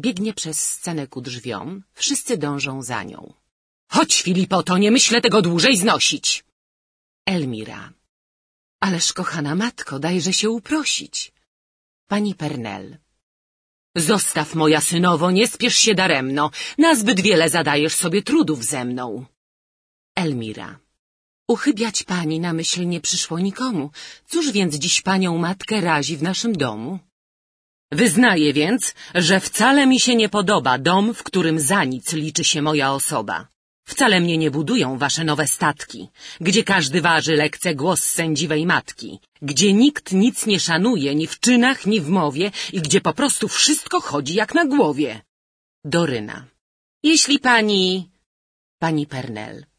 Biegnie 0.00 0.32
przez 0.34 0.58
scenę 0.68 1.06
ku 1.06 1.20
drzwiom, 1.20 1.82
wszyscy 1.94 2.38
dążą 2.38 2.82
za 2.82 3.02
nią. 3.02 3.32
Chodź, 3.88 4.22
Filipoto, 4.22 4.78
nie 4.78 4.90
myślę 4.90 5.20
tego 5.20 5.42
dłużej 5.42 5.76
znosić. 5.76 6.44
Elmira. 7.26 7.92
Ależ, 8.80 9.12
kochana 9.12 9.54
matko, 9.54 9.98
dajże 9.98 10.32
się 10.32 10.50
uprosić. 10.50 11.32
Pani 12.08 12.34
Pernel. 12.34 12.98
Zostaw, 13.96 14.54
moja 14.54 14.80
synowo, 14.80 15.30
nie 15.30 15.46
spiesz 15.48 15.76
się 15.76 15.94
daremno. 15.94 16.50
Nazbyt 16.78 17.20
wiele 17.20 17.48
zadajesz 17.48 17.94
sobie 17.94 18.22
trudów 18.22 18.64
ze 18.64 18.84
mną. 18.84 19.26
Elmira. 20.16 20.78
Uchybiać 21.54 22.02
pani 22.02 22.40
na 22.40 22.52
myśl 22.52 22.80
nie 22.92 23.00
przyszło 23.00 23.38
nikomu. 23.38 23.90
Cóż 24.30 24.44
więc 24.52 24.74
dziś 24.74 24.96
panią 25.00 25.38
matkę 25.38 25.80
razi 25.80 26.16
w 26.16 26.22
naszym 26.22 26.52
domu? 26.52 26.98
Wyznaję 28.02 28.52
więc, 28.52 28.94
że 29.14 29.40
wcale 29.40 29.86
mi 29.86 30.00
się 30.00 30.14
nie 30.14 30.28
podoba 30.28 30.78
dom, 30.78 31.14
w 31.14 31.22
którym 31.22 31.60
za 31.60 31.84
nic 31.84 32.12
liczy 32.12 32.44
się 32.44 32.62
moja 32.62 32.92
osoba. 32.92 33.48
Wcale 33.84 34.20
mnie 34.20 34.36
nie 34.38 34.50
budują 34.50 34.98
wasze 34.98 35.24
nowe 35.24 35.46
statki, 35.56 36.08
gdzie 36.40 36.64
każdy 36.64 37.00
waży 37.00 37.34
lekce 37.36 37.74
głos 37.74 38.00
sędziwej 38.02 38.66
matki, 38.66 39.20
gdzie 39.42 39.72
nikt 39.72 40.12
nic 40.12 40.46
nie 40.46 40.60
szanuje 40.60 41.14
ni 41.14 41.26
w 41.26 41.40
czynach, 41.40 41.86
ni 41.86 42.00
w 42.00 42.08
mowie 42.08 42.50
i 42.72 42.78
gdzie 42.80 43.00
po 43.00 43.12
prostu 43.12 43.48
wszystko 43.48 44.00
chodzi 44.00 44.34
jak 44.34 44.54
na 44.54 44.64
głowie. 44.64 45.22
Doryna. 45.84 46.46
Jeśli 47.02 47.38
pani... 47.38 48.10
Pani 48.78 49.06
Pernel. 49.06 49.71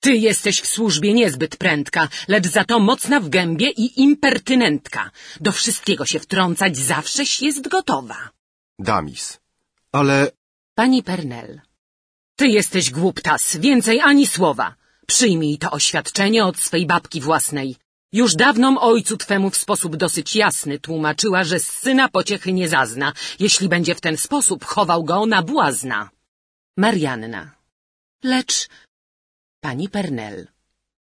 Ty 0.00 0.12
jesteś 0.16 0.60
w 0.60 0.66
służbie 0.66 1.14
niezbyt 1.14 1.56
prędka, 1.56 2.08
lecz 2.28 2.46
za 2.46 2.64
to 2.64 2.78
mocna 2.78 3.20
w 3.20 3.28
gębie 3.28 3.70
i 3.70 4.02
impertynentka. 4.02 5.10
Do 5.40 5.52
wszystkiego 5.52 6.06
się 6.06 6.20
wtrącać 6.20 6.76
zawsześ 6.76 7.42
jest 7.42 7.68
gotowa. 7.68 8.30
Damis. 8.78 9.38
Ale 9.92 10.30
Pani 10.74 11.02
Pernel. 11.02 11.60
Ty 12.36 12.46
jesteś 12.48 12.90
głuptas, 12.90 13.56
więcej 13.56 14.00
ani 14.00 14.26
słowa. 14.26 14.74
Przyjmij 15.06 15.58
to 15.58 15.70
oświadczenie 15.70 16.44
od 16.44 16.56
swej 16.58 16.86
babki 16.86 17.20
własnej. 17.20 17.76
Już 18.12 18.34
dawno 18.34 18.80
ojcu 18.80 19.16
twemu 19.16 19.50
w 19.50 19.56
sposób 19.56 19.96
dosyć 19.96 20.36
jasny 20.36 20.78
tłumaczyła, 20.78 21.44
że 21.44 21.60
z 21.60 21.66
syna 21.66 22.08
pociechy 22.08 22.52
nie 22.52 22.68
zazna, 22.68 23.12
jeśli 23.38 23.68
będzie 23.68 23.94
w 23.94 24.00
ten 24.00 24.16
sposób 24.16 24.64
chował 24.64 25.04
go 25.04 25.26
na 25.26 25.42
błazna. 25.42 26.10
Marianna. 26.76 27.50
Lecz... 28.24 28.68
Pani 29.60 29.88
Pernel. 29.88 30.46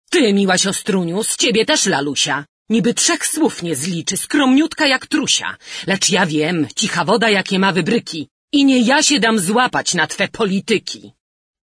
Ty, 0.09 0.33
miła 0.33 0.57
siostruniu, 0.57 1.23
z 1.23 1.37
ciebie 1.37 1.65
też 1.65 1.85
lalusia. 1.85 2.45
Niby 2.69 2.93
trzech 2.93 3.27
słów 3.27 3.63
nie 3.63 3.75
zliczy, 3.75 4.17
skromniutka 4.17 4.87
jak 4.87 5.07
trusia. 5.07 5.57
Lecz 5.87 6.09
ja 6.09 6.25
wiem, 6.25 6.67
cicha 6.75 7.05
woda 7.05 7.29
jakie 7.29 7.59
ma 7.59 7.71
wybryki. 7.71 8.27
I 8.51 8.65
nie 8.65 8.79
ja 8.81 9.03
się 9.03 9.19
dam 9.19 9.39
złapać 9.39 9.93
na 9.93 10.07
twe 10.07 10.27
polityki. 10.27 11.13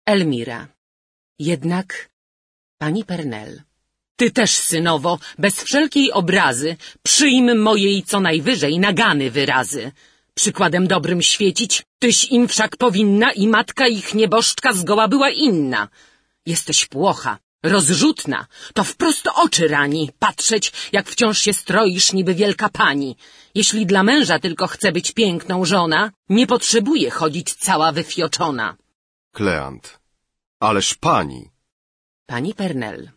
Elmira. 0.05 0.67
Jednak... 1.39 2.09
Pani 2.77 3.03
Pernel. 3.03 3.61
Ty 4.15 4.31
też, 4.31 4.51
synowo, 4.51 5.19
bez 5.37 5.63
wszelkiej 5.63 6.11
obrazy, 6.11 6.77
przyjm 7.03 7.57
mojej 7.57 8.03
co 8.03 8.19
najwyżej 8.19 8.79
nagany 8.79 9.31
wyrazy. 9.31 9.91
Przykładem 10.33 10.87
dobrym 10.87 11.21
świecić, 11.21 11.83
tyś 11.99 12.25
im 12.25 12.47
wszak 12.47 12.77
powinna 12.77 13.31
i 13.31 13.47
matka 13.47 13.87
ich 13.87 14.13
nieboszczka 14.13 14.73
zgoła 14.73 15.07
była 15.07 15.29
inna. 15.29 15.89
Jesteś 16.45 16.85
płocha, 16.85 17.39
rozrzutna, 17.63 18.45
to 18.73 18.83
wprost 18.83 19.27
oczy 19.35 19.67
rani, 19.67 20.11
patrzeć, 20.19 20.71
jak 20.91 21.09
wciąż 21.09 21.39
się 21.39 21.53
stroisz 21.53 22.13
niby 22.13 22.33
wielka 22.35 22.69
pani. 22.69 23.17
Jeśli 23.55 23.85
dla 23.85 24.03
męża 24.03 24.39
tylko 24.39 24.67
chce 24.67 24.91
być 24.91 25.11
piękną 25.11 25.65
żona, 25.65 26.11
nie 26.29 26.47
potrzebuje 26.47 27.09
chodzić 27.11 27.53
cała 27.53 27.91
wyfioczona. 27.91 28.77
Kleant. 29.31 29.99
Ależ 30.59 30.95
pani. 30.95 31.49
Pani 32.25 32.53
Pernel. 32.53 33.11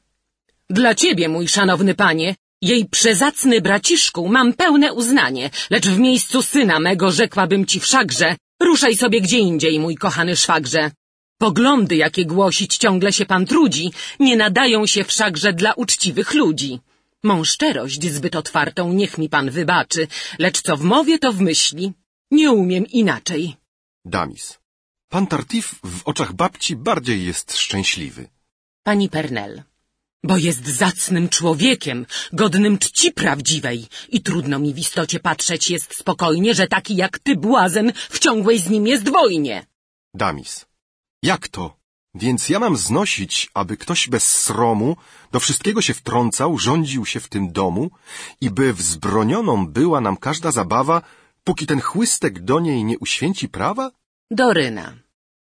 Dla 0.71 0.95
ciebie, 0.95 1.29
mój 1.29 1.49
szanowny 1.49 1.95
panie, 1.95 2.37
jej 2.63 2.87
przezacny 2.87 3.61
braciszku, 3.61 4.29
mam 4.29 4.53
pełne 4.53 4.93
uznanie, 4.93 5.51
lecz 5.71 5.87
w 5.89 5.99
miejscu 5.99 6.43
syna 6.43 6.81
mego 6.81 7.11
rzekłabym 7.11 7.67
ci 7.67 7.81
wszakże, 7.81 8.37
ruszaj 8.63 8.97
sobie 8.97 9.21
gdzie 9.21 9.39
indziej, 9.39 9.81
mój 9.81 9.97
kochany 9.97 10.37
szwagrze. 10.37 10.91
Poglądy, 11.39 11.97
jakie 11.97 12.25
głosić 12.27 12.77
ciągle 12.77 13.13
się 13.13 13.27
pan 13.27 13.47
trudzi, 13.47 13.93
nie 14.21 14.37
nadają 14.37 14.87
się 14.87 15.05
wszakże 15.05 15.53
dla 15.53 15.73
uczciwych 15.73 16.35
ludzi. 16.35 16.81
Mą 17.23 17.45
szczerość 17.45 18.03
zbyt 18.13 18.37
otwartą 18.37 18.93
niech 18.93 19.19
mi 19.19 19.29
pan 19.29 19.51
wybaczy, 19.51 20.09
lecz 20.39 20.63
co 20.63 20.77
w 20.77 20.83
mowie, 20.83 21.19
to 21.19 21.33
w 21.33 21.41
myśli. 21.41 21.93
Nie 22.31 22.53
umiem 22.53 22.87
inaczej. 22.87 23.57
Damis. 24.05 24.59
Pan 25.09 25.27
Tartif 25.27 25.75
w 25.85 26.03
oczach 26.05 26.33
babci 26.33 26.77
bardziej 26.77 27.25
jest 27.25 27.57
szczęśliwy. 27.57 28.29
Pani 28.83 29.09
Pernel. 29.09 29.63
Bo 30.25 30.37
jest 30.37 30.67
zacnym 30.67 31.29
człowiekiem, 31.29 32.07
godnym 32.33 32.79
czci 32.79 33.13
prawdziwej 33.13 33.87
i 34.09 34.23
trudno 34.23 34.59
mi 34.59 34.75
w 34.75 34.79
istocie 34.79 35.21
patrzeć 35.21 35.71
jest 35.71 35.95
spokojnie, 35.95 36.55
że 36.55 36.67
taki 36.67 36.97
jak 36.97 37.19
ty, 37.19 37.37
błazen, 37.37 37.93
w 38.11 38.19
ciągłej 38.19 38.59
z 38.59 38.71
nim 38.71 38.87
jest 38.87 39.09
wojnie. 39.09 39.67
Damis. 40.15 40.68
Jak 41.23 41.49
to? 41.49 41.77
Więc 42.15 42.49
ja 42.49 42.59
mam 42.59 42.77
znosić, 42.77 43.51
aby 43.55 43.77
ktoś 43.77 44.09
bez 44.09 44.25
sromu 44.45 44.97
do 45.33 45.41
wszystkiego 45.41 45.83
się 45.83 45.95
wtrącał, 45.95 46.59
rządził 46.59 47.07
się 47.07 47.21
w 47.21 47.29
tym 47.29 47.53
domu 47.53 47.91
i 48.41 48.51
by 48.51 48.73
wzbronioną 48.73 49.67
była 49.67 50.01
nam 50.01 50.17
każda 50.17 50.51
zabawa, 50.51 51.03
póki 51.45 51.67
ten 51.67 51.81
chłystek 51.81 52.45
do 52.45 52.61
niej 52.61 52.85
nie 52.85 52.99
uświęci 52.99 53.49
prawa? 53.49 53.91
Doryna. 54.31 54.95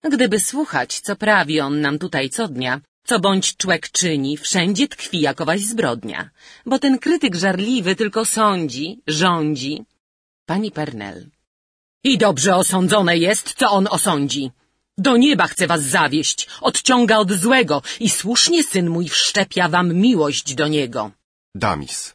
Gdyby 0.03 0.41
słuchać, 0.41 1.01
co 1.01 1.17
prawi 1.17 1.61
on 1.61 1.81
nam 1.81 1.99
tutaj 1.99 2.31
co 2.31 2.49
dnia, 2.49 2.81
co 3.05 3.21
bądź 3.21 3.57
człek 3.57 3.91
czyni, 3.91 4.37
wszędzie 4.37 4.89
tkwi 4.89 5.21
jakowaś 5.21 5.61
zbrodnia, 5.61 6.31
bo 6.67 6.79
ten 6.79 6.99
krytyk 6.99 7.35
żarliwy 7.35 7.97
tylko 7.97 8.25
sądzi, 8.25 9.03
rządzi. 9.07 9.85
Pani 10.47 10.71
Pernel. 10.71 11.31
I 12.05 12.19
dobrze 12.19 12.57
osądzone 12.57 13.19
jest, 13.19 13.55
co 13.55 13.71
on 13.71 13.89
osądzi. 13.91 14.51
Do 14.99 15.17
nieba 15.17 15.47
chce 15.47 15.67
was 15.67 15.83
zawieść, 15.83 16.49
odciąga 16.61 17.17
od 17.19 17.33
złego 17.33 17.83
i 18.01 18.11
słusznie 18.11 18.63
syn 18.65 18.91
mój 18.91 19.09
wszczepia 19.09 19.69
wam 19.69 19.95
miłość 19.95 20.55
do 20.55 20.69
niego. 20.69 21.11
Damis. 21.55 22.15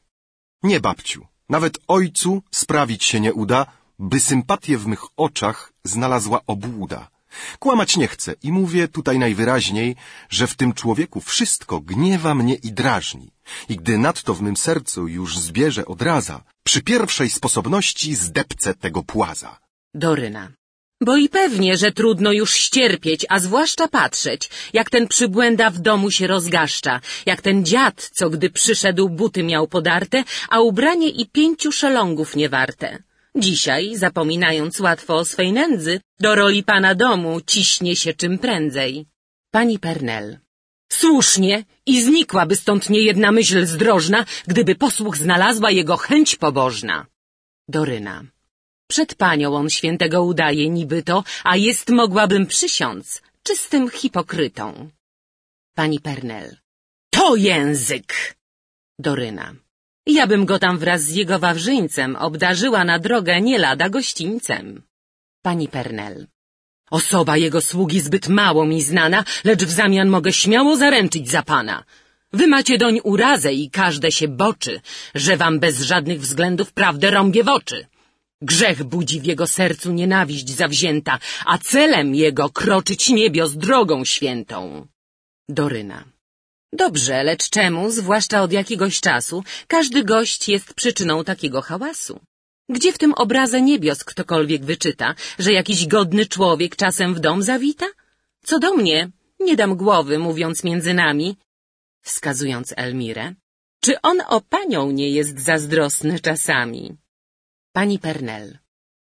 Nie, 0.63 0.79
babciu. 0.79 1.27
Nawet 1.49 1.79
ojcu 1.87 2.41
sprawić 2.51 3.03
się 3.03 3.19
nie 3.19 3.33
uda, 3.33 3.65
by 3.99 4.19
sympatię 4.19 4.77
w 4.77 4.87
mych 4.87 5.03
oczach 5.17 5.73
znalazła 5.83 6.41
obłuda. 6.47 7.09
Kłamać 7.59 7.97
nie 7.97 8.07
chcę 8.07 8.35
i 8.43 8.51
mówię 8.51 8.87
tutaj 8.87 9.19
najwyraźniej, 9.19 9.95
że 10.29 10.47
w 10.47 10.55
tym 10.55 10.73
człowieku 10.73 11.21
wszystko 11.21 11.79
gniewa 11.79 12.35
mnie 12.35 12.55
i 12.55 12.71
drażni. 12.71 13.31
I 13.69 13.75
gdy 13.77 13.97
nadto 13.97 14.33
w 14.33 14.41
mym 14.41 14.57
sercu 14.57 15.07
już 15.07 15.37
zbierze 15.37 15.85
odraza, 15.85 16.43
przy 16.63 16.81
pierwszej 16.81 17.29
sposobności 17.29 18.15
zdepcę 18.15 18.73
tego 18.73 19.03
płaza. 19.03 19.59
Doryna. 19.93 20.62
Bo 21.05 21.17
i 21.17 21.29
pewnie, 21.29 21.77
że 21.77 21.91
trudno 21.91 22.31
już 22.31 22.51
ścierpieć, 22.53 23.25
a 23.29 23.39
zwłaszcza 23.39 23.87
patrzeć, 23.87 24.49
jak 24.73 24.89
ten 24.89 25.07
przybłęda 25.07 25.69
w 25.69 25.79
domu 25.79 26.11
się 26.11 26.27
rozgaszcza, 26.27 27.01
jak 27.25 27.41
ten 27.41 27.65
dziad, 27.65 28.09
co 28.13 28.29
gdy 28.29 28.49
przyszedł 28.49 29.09
buty 29.09 29.43
miał 29.43 29.67
podarte, 29.67 30.23
a 30.49 30.59
ubranie 30.59 31.09
i 31.09 31.25
pięciu 31.25 31.71
szelongów 31.71 32.35
nie 32.35 32.49
warte. 32.49 32.87
Dzisiaj, 33.35 33.95
zapominając 33.95 34.79
łatwo 34.79 35.17
o 35.17 35.25
swej 35.25 35.53
nędzy, 35.53 36.01
do 36.19 36.35
roli 36.35 36.63
pana 36.63 36.95
domu 36.95 37.41
ciśnie 37.41 37.95
się 37.95 38.13
czym 38.13 38.37
prędzej. 38.37 39.05
Pani 39.51 39.79
Pernel. 39.79 40.39
Słusznie 40.91 41.65
i 41.85 42.01
znikłaby 42.01 42.55
stąd 42.55 42.89
niejedna 42.89 43.31
myśl 43.31 43.65
zdrożna, 43.65 44.25
gdyby 44.47 44.75
posłuch 44.75 45.17
znalazła 45.17 45.71
jego 45.71 45.97
chęć 45.97 46.35
pobożna. 46.35 47.05
Doryna. 47.67 48.23
Przed 48.93 49.15
panią 49.15 49.55
on 49.55 49.69
świętego 49.69 50.23
udaje 50.23 50.69
niby 50.69 51.03
to, 51.03 51.23
a 51.43 51.53
jest 51.67 51.89
mogłabym 51.89 52.43
przysiąc, 52.55 53.21
czystym 53.43 53.89
hipokrytą. 53.89 54.65
Pani 55.75 55.99
Pernel. 55.99 56.57
To 57.09 57.35
język! 57.35 58.09
Doryna. 58.99 59.47
Ja 60.17 60.27
bym 60.27 60.45
go 60.45 60.59
tam 60.59 60.77
wraz 60.77 61.01
z 61.03 61.15
jego 61.19 61.39
wawrzyńcem 61.39 62.15
obdarzyła 62.15 62.83
na 62.83 62.99
drogę 62.99 63.41
nie 63.41 63.57
lada 63.57 63.89
gościńcem. 63.89 64.83
Pani 65.41 65.67
Pernel. 65.67 66.27
Osoba 66.91 67.37
jego 67.37 67.61
sługi 67.61 67.99
zbyt 68.07 68.27
mało 68.27 68.65
mi 68.65 68.81
znana, 68.81 69.19
lecz 69.43 69.63
w 69.63 69.71
zamian 69.71 70.09
mogę 70.09 70.31
śmiało 70.33 70.77
zaręczyć 70.77 71.29
za 71.29 71.43
pana. 71.43 71.83
Wy 72.33 72.47
macie 72.47 72.77
doń 72.77 72.99
urazę 73.03 73.53
i 73.53 73.69
każde 73.69 74.11
się 74.11 74.27
boczy, 74.27 74.81
że 75.15 75.37
wam 75.37 75.59
bez 75.59 75.81
żadnych 75.81 76.19
względów 76.21 76.73
prawdę 76.73 77.11
rąbie 77.11 77.43
w 77.43 77.49
oczy. 77.49 77.92
Grzech 78.49 78.83
budzi 78.83 79.21
w 79.21 79.25
jego 79.25 79.47
sercu 79.47 79.91
nienawiść 79.91 80.49
zawzięta, 80.49 81.19
a 81.45 81.57
celem 81.57 82.15
jego 82.15 82.49
kroczyć 82.49 83.09
niebios 83.09 83.51
drogą 83.53 84.05
świętą. 84.05 84.87
Doryna. 85.49 86.03
Dobrze, 86.73 87.23
lecz 87.23 87.49
czemu, 87.49 87.91
zwłaszcza 87.91 88.41
od 88.41 88.51
jakiegoś 88.51 88.99
czasu, 88.99 89.43
każdy 89.67 90.03
gość 90.03 90.49
jest 90.49 90.73
przyczyną 90.73 91.23
takiego 91.23 91.61
hałasu? 91.61 92.19
Gdzie 92.69 92.93
w 92.93 92.97
tym 92.97 93.13
obraze 93.13 93.61
niebios 93.61 94.03
ktokolwiek 94.03 94.65
wyczyta, 94.65 95.15
że 95.39 95.51
jakiś 95.53 95.87
godny 95.87 96.25
człowiek 96.25 96.75
czasem 96.75 97.15
w 97.15 97.19
dom 97.19 97.43
zawita? 97.43 97.85
Co 98.45 98.59
do 98.59 98.73
mnie, 98.73 99.09
nie 99.39 99.55
dam 99.55 99.75
głowy, 99.75 100.19
mówiąc 100.19 100.63
między 100.63 100.93
nami, 100.93 101.37
wskazując 102.01 102.73
Elmirę, 102.77 103.33
czy 103.79 104.01
on 104.01 104.17
o 104.27 104.41
panią 104.41 104.91
nie 104.91 105.09
jest 105.09 105.39
zazdrosny 105.39 106.19
czasami? 106.19 107.02
Pani 107.73 107.99
Pernel. 107.99 108.57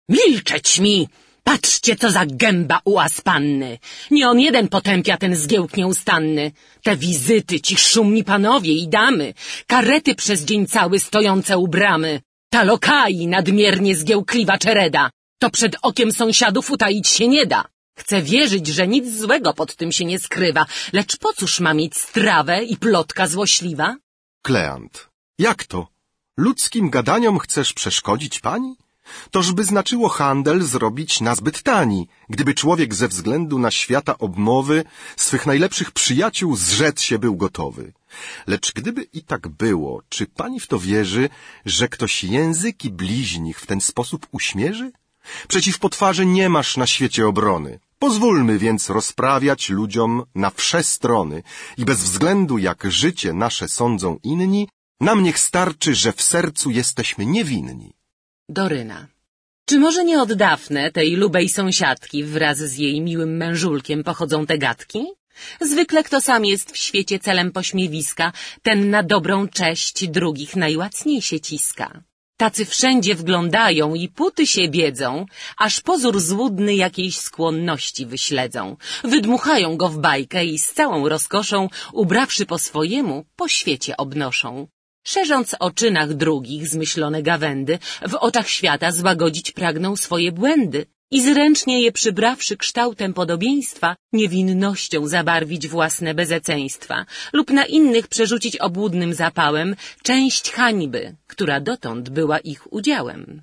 Milczeć 0.09 0.79
mi! 0.79 1.09
Patrzcie, 1.45 1.97
co 1.97 2.11
za 2.11 2.27
gęba 2.27 2.81
u 2.85 2.99
panny! 3.25 3.79
Nie 4.11 4.29
on 4.29 4.41
jeden 4.41 4.69
potępia 4.69 5.17
ten 5.17 5.37
zgiełk 5.37 5.77
nieustanny. 5.77 6.53
Te 6.83 6.97
wizyty, 6.97 7.61
ci 7.61 7.77
szumni 7.77 8.25
panowie 8.25 8.73
i 8.73 8.89
damy, 8.89 9.35
karety 9.67 10.15
przez 10.15 10.45
dzień 10.45 10.67
cały 10.67 10.99
stojące 10.99 11.59
u 11.59 11.69
bramy, 11.69 12.21
ta 12.51 12.65
lokai 12.65 13.27
nadmiernie 13.27 13.97
zgiełkliwa 13.97 14.59
czereda, 14.59 15.11
to 15.39 15.51
przed 15.51 15.77
okiem 15.83 16.13
sąsiadów 16.13 16.71
utaić 16.71 17.09
się 17.09 17.29
nie 17.29 17.47
da. 17.47 17.65
Chcę 17.99 18.23
wierzyć, 18.23 18.67
że 18.67 18.89
nic 18.89 19.19
złego 19.19 19.55
pod 19.55 19.77
tym 19.77 19.93
się 19.93 20.05
nie 20.05 20.19
skrywa, 20.19 20.67
lecz 20.93 21.17
po 21.17 21.33
cóż 21.33 21.61
ma 21.61 21.75
mieć 21.75 21.97
strawę 21.97 22.65
i 22.65 22.77
plotka 22.77 23.27
złośliwa? 23.27 23.97
Kleant. 24.43 25.09
Jak 25.39 25.65
to? 25.65 25.96
Ludzkim 26.39 26.91
gadaniom 26.91 27.39
chcesz 27.39 27.73
przeszkodzić 27.73 28.41
pani? 28.41 28.77
Tożby 29.31 29.65
znaczyło 29.65 30.09
handel 30.09 30.63
zrobić 30.63 31.21
nazbyt 31.21 31.63
tani, 31.63 32.09
gdyby 32.29 32.55
człowiek 32.55 32.95
ze 32.95 33.09
względu 33.09 33.59
na 33.59 33.71
świata 33.71 34.19
obmowy 34.19 34.85
swych 35.17 35.47
najlepszych 35.47 35.91
przyjaciół 35.93 36.57
zrzec 36.57 37.01
się 37.01 37.19
był 37.19 37.37
gotowy. 37.37 37.93
Lecz 38.47 38.73
gdyby 38.73 39.03
i 39.13 39.23
tak 39.23 39.49
było, 39.49 40.03
czy 40.09 40.27
pani 40.27 40.61
w 40.61 40.67
to 40.67 40.79
wierzy, 40.79 41.29
że 41.65 41.89
ktoś 41.89 42.25
języki 42.25 42.91
bliźnich 42.91 43.61
w 43.61 43.67
ten 43.67 43.81
sposób 43.81 44.27
uśmierzy? 44.33 44.93
Przeciw 45.49 45.79
potwarzy 45.79 46.27
nie 46.27 46.49
masz 46.49 46.77
na 46.77 46.87
świecie 46.87 47.27
obrony. 47.27 47.79
Pozwólmy 47.99 48.59
więc 48.59 48.91
rozprawiać 48.91 49.71
ludziom 49.71 50.25
na 50.35 50.51
wsze 50.51 50.83
strony 50.83 51.43
i 51.77 51.85
bez 51.85 52.01
względu 52.01 52.59
jak 52.59 52.85
życie 52.91 53.33
nasze 53.33 53.69
sądzą 53.69 54.19
inni, 54.23 54.69
nam 55.01 55.23
niech 55.23 55.39
starczy, 55.39 55.95
że 55.95 56.13
w 56.13 56.23
sercu 56.23 56.71
jesteśmy 56.71 57.27
niewinni. 57.27 57.93
Doryna. 58.49 59.07
Czy 59.69 59.79
może 59.79 60.05
nie 60.05 60.23
od 60.23 60.33
Dafne, 60.33 60.93
tej 60.93 61.17
lubej 61.17 61.49
sąsiadki, 61.49 62.25
wraz 62.25 62.59
z 62.59 62.77
jej 62.77 63.01
miłym 63.01 63.37
mężulkiem 63.37 64.05
pochodzą 64.05 64.47
te 64.47 64.59
gadki? 64.59 65.07
Zwykle 65.61 66.05
kto 66.05 66.21
sam 66.21 66.45
jest 66.45 66.73
w 66.73 66.77
świecie 66.77 67.19
celem 67.19 67.53
pośmiewiska, 67.53 68.33
ten 68.63 68.91
na 68.91 69.03
dobrą 69.03 69.49
cześć 69.49 70.09
drugich 70.09 70.57
najłacniej 70.57 71.23
się 71.23 71.41
ciska. 71.41 72.03
Tacy 72.37 72.65
wszędzie 72.65 73.15
wglądają 73.15 73.95
i 73.95 74.09
puty 74.09 74.47
się 74.47 74.69
biedzą, 74.69 75.27
aż 75.59 75.81
pozór 75.81 76.21
złudny 76.21 76.75
jakiejś 76.75 77.19
skłonności 77.19 78.07
wyśledzą. 78.07 78.77
Wydmuchają 79.05 79.77
go 79.77 79.89
w 79.89 79.99
bajkę 79.99 80.45
i 80.45 80.59
z 80.59 80.73
całą 80.73 81.09
rozkoszą, 81.09 81.69
ubrawszy 81.93 82.47
po 82.47 82.59
swojemu, 82.59 83.25
po 83.37 83.49
świecie 83.49 83.97
obnoszą. 83.97 84.69
Szerząc 85.15 85.57
o 85.61 85.71
czynach 85.71 86.15
drugich 86.15 86.69
zmyślone 86.69 87.23
gawędy, 87.23 87.79
w 88.09 88.15
oczach 88.15 88.49
świata 88.49 88.93
złagodzić 88.93 89.53
pragną 89.53 89.97
swoje 89.97 90.33
błędy 90.33 90.87
i 91.11 91.23
zręcznie 91.23 91.83
je 91.83 91.93
przybrawszy 91.93 92.57
kształtem 92.57 93.15
podobieństwa, 93.15 93.97
niewinnością 94.13 95.07
zabarwić 95.07 95.69
własne 95.69 96.15
bezeceństwa 96.15 97.07
lub 97.33 97.51
na 97.51 97.65
innych 97.67 98.09
przerzucić 98.09 98.57
obłudnym 98.57 99.15
zapałem 99.15 99.77
część 100.03 100.51
hańby, 100.51 101.17
która 101.27 101.61
dotąd 101.61 102.09
była 102.09 102.39
ich 102.39 102.73
udziałem. 102.73 103.43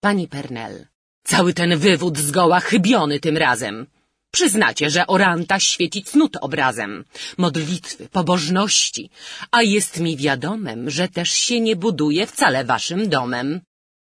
Pani 0.00 0.28
Pernel, 0.28 0.86
cały 1.24 1.54
ten 1.54 1.78
wywód 1.78 2.18
zgoła 2.18 2.60
chybiony 2.60 3.20
tym 3.20 3.36
razem. 3.36 3.86
Przyznacie, 4.32 4.90
że 4.90 5.06
Oranta 5.06 5.60
świeci 5.60 6.02
cnót 6.02 6.36
obrazem, 6.40 7.04
modlitwy, 7.38 8.08
pobożności, 8.08 9.10
a 9.50 9.62
jest 9.62 10.00
mi 10.00 10.16
wiadomem, 10.16 10.90
że 10.90 11.08
też 11.08 11.30
się 11.32 11.60
nie 11.60 11.76
buduje 11.76 12.26
wcale 12.26 12.64
waszym 12.64 13.08
domem. 13.08 13.60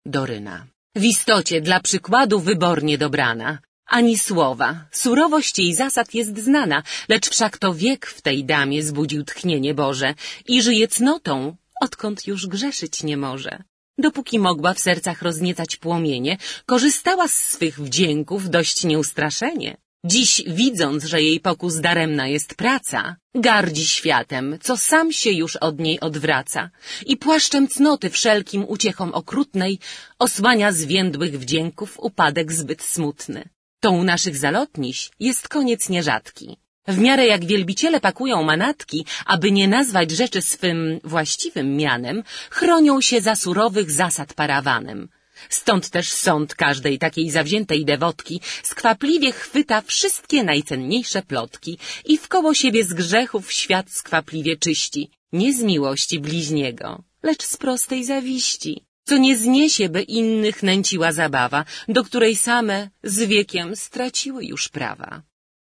Doryna. 0.05 0.65
W 0.95 1.03
istocie 1.03 1.61
dla 1.61 1.79
przykładu 1.79 2.39
wybornie 2.39 2.97
dobrana. 2.97 3.59
Ani 3.85 4.17
słowa, 4.17 4.85
surowość 4.91 5.59
jej 5.59 5.73
zasad 5.73 6.13
jest 6.13 6.39
znana, 6.39 6.83
lecz 7.09 7.29
wszak 7.29 7.57
to 7.57 7.73
wiek 7.73 8.05
w 8.05 8.21
tej 8.21 8.45
damie 8.45 8.83
zbudził 8.83 9.23
tchnienie 9.23 9.73
Boże 9.73 10.13
i 10.47 10.61
żyje 10.61 10.87
cnotą, 10.87 11.55
odkąd 11.81 12.27
już 12.27 12.47
grzeszyć 12.47 13.03
nie 13.03 13.17
może. 13.17 13.63
Dopóki 13.97 14.39
mogła 14.39 14.73
w 14.73 14.79
sercach 14.79 15.21
rozniecać 15.21 15.75
płomienie, 15.75 16.37
korzystała 16.65 17.27
z 17.27 17.35
swych 17.35 17.79
wdzięków 17.79 18.49
dość 18.49 18.83
nieustraszenie. 18.83 19.77
Dziś, 20.05 20.41
widząc, 20.47 21.03
że 21.03 21.21
jej 21.21 21.39
pokus 21.39 21.79
daremna 21.79 22.27
jest 22.27 22.55
praca, 22.55 23.15
gardzi 23.35 23.85
światem, 23.87 24.57
co 24.61 24.77
sam 24.77 25.11
się 25.11 25.31
już 25.31 25.55
od 25.55 25.79
niej 25.79 25.99
odwraca 25.99 26.69
i 27.05 27.17
płaszczem 27.17 27.67
cnoty 27.67 28.09
wszelkim 28.09 28.65
uciechom 28.67 29.13
okrutnej 29.13 29.79
osłania 30.19 30.71
zwiędłych 30.71 31.39
wdzięków 31.39 31.99
upadek 31.99 32.53
zbyt 32.53 32.81
smutny. 32.83 33.49
Tą 33.79 34.03
naszych 34.03 34.37
zalotniś 34.37 35.09
jest 35.19 35.47
koniec 35.47 35.89
nierzadki. 35.89 36.57
W 36.87 36.97
miarę 36.97 37.27
jak 37.27 37.45
wielbiciele 37.45 37.99
pakują 37.99 38.43
manatki, 38.43 39.05
aby 39.25 39.51
nie 39.51 39.67
nazwać 39.67 40.11
rzeczy 40.11 40.41
swym 40.41 40.99
właściwym 41.03 41.77
mianem, 41.77 42.23
chronią 42.49 43.01
się 43.01 43.21
za 43.21 43.35
surowych 43.35 43.91
zasad 43.91 44.33
parawanem– 44.33 45.07
Stąd 45.49 45.89
też 45.89 46.11
sąd 46.11 46.55
każdej 46.55 46.99
takiej 46.99 47.29
zawziętej 47.29 47.85
dewotki 47.85 48.41
skwapliwie 48.63 49.31
chwyta 49.31 49.81
wszystkie 49.81 50.43
najcenniejsze 50.43 51.21
plotki 51.21 51.77
i 52.05 52.17
wkoło 52.17 52.53
siebie 52.53 52.83
z 52.83 52.93
grzechów 52.93 53.51
świat 53.51 53.91
skwapliwie 53.91 54.57
czyści, 54.57 55.11
nie 55.31 55.53
z 55.53 55.61
miłości 55.61 56.19
bliźniego, 56.19 57.03
lecz 57.23 57.43
z 57.43 57.57
prostej 57.57 58.05
zawiści, 58.05 58.85
co 59.03 59.17
nie 59.17 59.37
zniesie, 59.37 59.89
by 59.89 60.01
innych 60.01 60.63
nęciła 60.63 61.11
zabawa, 61.11 61.65
do 61.87 62.03
której 62.03 62.35
same 62.35 62.89
z 63.03 63.19
wiekiem 63.19 63.75
straciły 63.75 64.45
już 64.45 64.69
prawa. 64.69 65.21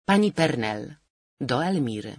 Pani 0.05 0.32
Pernel 0.32 0.95
do 1.41 1.65
Elmiry. 1.65 2.16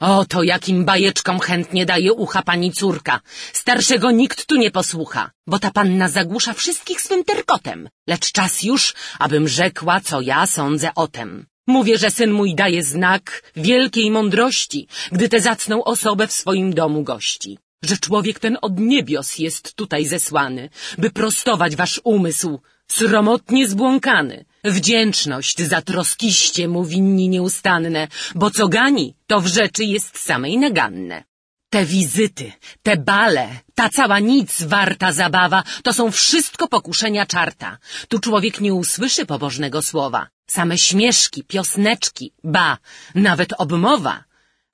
Oto 0.00 0.42
jakim 0.42 0.84
bajeczkom 0.84 1.40
chętnie 1.40 1.86
daje 1.86 2.12
ucha 2.12 2.42
pani 2.42 2.72
córka. 2.72 3.20
Starszego 3.52 4.10
nikt 4.10 4.46
tu 4.46 4.56
nie 4.56 4.70
posłucha, 4.70 5.30
bo 5.46 5.58
ta 5.58 5.70
panna 5.70 6.08
zagłusza 6.08 6.52
wszystkich 6.52 7.00
swym 7.00 7.24
terkotem. 7.24 7.88
Lecz 8.06 8.32
czas 8.32 8.62
już, 8.62 8.94
abym 9.18 9.48
rzekła, 9.48 10.00
co 10.00 10.20
ja 10.20 10.46
sądzę 10.46 10.94
o 10.94 11.08
tem. 11.08 11.46
Mówię, 11.66 11.98
że 11.98 12.10
syn 12.10 12.30
mój 12.32 12.54
daje 12.54 12.82
znak 12.82 13.52
wielkiej 13.56 14.10
mądrości, 14.10 14.88
gdy 15.12 15.28
tę 15.28 15.40
zacną 15.40 15.84
osobę 15.84 16.26
w 16.26 16.32
swoim 16.32 16.74
domu 16.74 17.02
gości. 17.02 17.58
Że 17.82 17.96
człowiek 17.96 18.38
ten 18.38 18.58
od 18.62 18.78
niebios 18.78 19.38
jest 19.38 19.74
tutaj 19.74 20.04
zesłany, 20.04 20.70
by 20.98 21.10
prostować 21.10 21.76
wasz 21.76 22.00
umysł, 22.04 22.60
sromotnie 22.88 23.68
zbłąkany, 23.68 24.44
Wdzięczność 24.66 25.58
za 25.62 25.82
troskiście 25.82 26.68
mu 26.68 26.84
winni 26.84 27.28
nieustanne, 27.28 28.08
bo 28.34 28.50
co 28.50 28.68
gani, 28.68 29.14
to 29.26 29.40
w 29.40 29.46
rzeczy 29.46 29.84
jest 29.84 30.18
samej 30.18 30.58
naganne. 30.58 31.24
Te 31.70 31.84
wizyty, 31.84 32.52
te 32.82 32.96
bale, 32.96 33.48
ta 33.74 33.88
cała 33.88 34.18
nic 34.18 34.62
warta 34.62 35.12
zabawa, 35.12 35.62
to 35.82 35.92
są 35.92 36.10
wszystko 36.10 36.68
pokuszenia 36.68 37.26
czarta. 37.26 37.78
Tu 38.08 38.18
człowiek 38.18 38.60
nie 38.60 38.74
usłyszy 38.74 39.26
pobożnego 39.26 39.82
słowa. 39.82 40.28
Same 40.46 40.78
śmieszki, 40.78 41.44
piosneczki, 41.44 42.32
ba, 42.44 42.78
nawet 43.14 43.52
obmowa. 43.58 44.24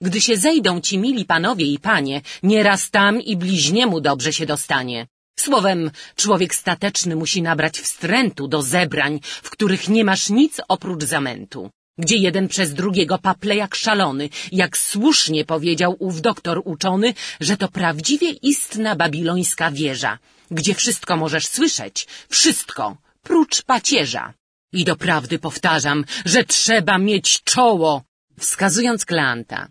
Gdy 0.00 0.20
się 0.20 0.36
zejdą 0.36 0.80
ci 0.80 0.98
mili 0.98 1.24
panowie 1.24 1.66
i 1.66 1.78
panie, 1.78 2.22
nieraz 2.42 2.90
tam 2.90 3.20
i 3.20 3.36
bliźniemu 3.36 4.00
dobrze 4.00 4.32
się 4.32 4.46
dostanie. 4.46 5.06
Słowem, 5.38 5.90
człowiek 6.16 6.54
stateczny 6.54 7.16
musi 7.16 7.42
nabrać 7.42 7.78
wstrętu 7.78 8.48
do 8.48 8.62
zebrań, 8.62 9.20
w 9.42 9.50
których 9.50 9.88
nie 9.88 10.04
masz 10.04 10.28
nic 10.30 10.60
oprócz 10.68 11.04
zamętu. 11.04 11.70
Gdzie 11.98 12.16
jeden 12.16 12.48
przez 12.48 12.74
drugiego 12.74 13.18
paple 13.18 13.56
jak 13.56 13.74
szalony, 13.74 14.28
jak 14.52 14.78
słusznie 14.78 15.44
powiedział 15.44 15.96
ów 15.98 16.20
doktor 16.20 16.62
uczony, 16.64 17.14
że 17.40 17.56
to 17.56 17.68
prawdziwie 17.68 18.30
istna 18.30 18.96
babilońska 18.96 19.70
wieża, 19.70 20.18
gdzie 20.50 20.74
wszystko 20.74 21.16
możesz 21.16 21.46
słyszeć, 21.46 22.06
wszystko, 22.28 22.96
prócz 23.22 23.62
pacierza. 23.62 24.34
I 24.72 24.84
doprawdy 24.84 25.38
powtarzam, 25.38 26.04
że 26.24 26.44
trzeba 26.44 26.98
mieć 26.98 27.42
czoło, 27.42 28.02
wskazując 28.38 29.04
Kleanta. 29.04 29.68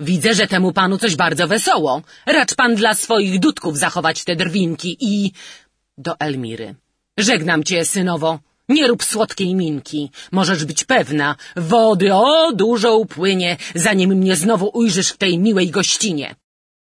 Widzę, 0.00 0.34
że 0.34 0.46
temu 0.46 0.72
panu 0.72 0.98
coś 0.98 1.16
bardzo 1.16 1.48
wesoło. 1.48 2.02
Racz 2.26 2.54
pan 2.54 2.74
dla 2.74 2.94
swoich 2.94 3.38
dudków 3.38 3.78
zachować 3.78 4.24
te 4.24 4.36
drwinki 4.36 4.96
i... 5.00 5.32
Do 5.98 6.20
Elmiry. 6.20 6.74
Żegnam 7.18 7.64
cię, 7.64 7.84
synowo. 7.84 8.38
Nie 8.68 8.86
rób 8.86 9.04
słodkiej 9.04 9.54
minki. 9.54 10.10
Możesz 10.32 10.64
być 10.64 10.84
pewna, 10.84 11.36
wody 11.56 12.14
o 12.14 12.52
dużo 12.52 12.96
upłynie, 12.96 13.56
zanim 13.74 14.10
mnie 14.10 14.36
znowu 14.36 14.70
ujrzysz 14.74 15.08
w 15.08 15.16
tej 15.16 15.38
miłej 15.38 15.70
gościnie. 15.70 16.34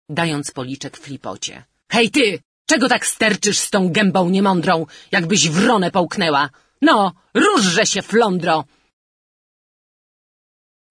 Dając 0.09 0.51
policzek 0.51 0.97
flipocie. 0.97 1.63
Hej 1.91 2.11
ty! 2.11 2.39
Czego 2.65 2.89
tak 2.89 3.05
sterczysz 3.05 3.59
z 3.59 3.69
tą 3.69 3.91
gębą 3.91 4.29
niemądrą, 4.29 4.85
jakbyś 5.11 5.49
wronę 5.49 5.91
połknęła? 5.91 6.49
No, 6.81 7.13
różże 7.33 7.85
się, 7.85 8.01
flądro! 8.01 8.65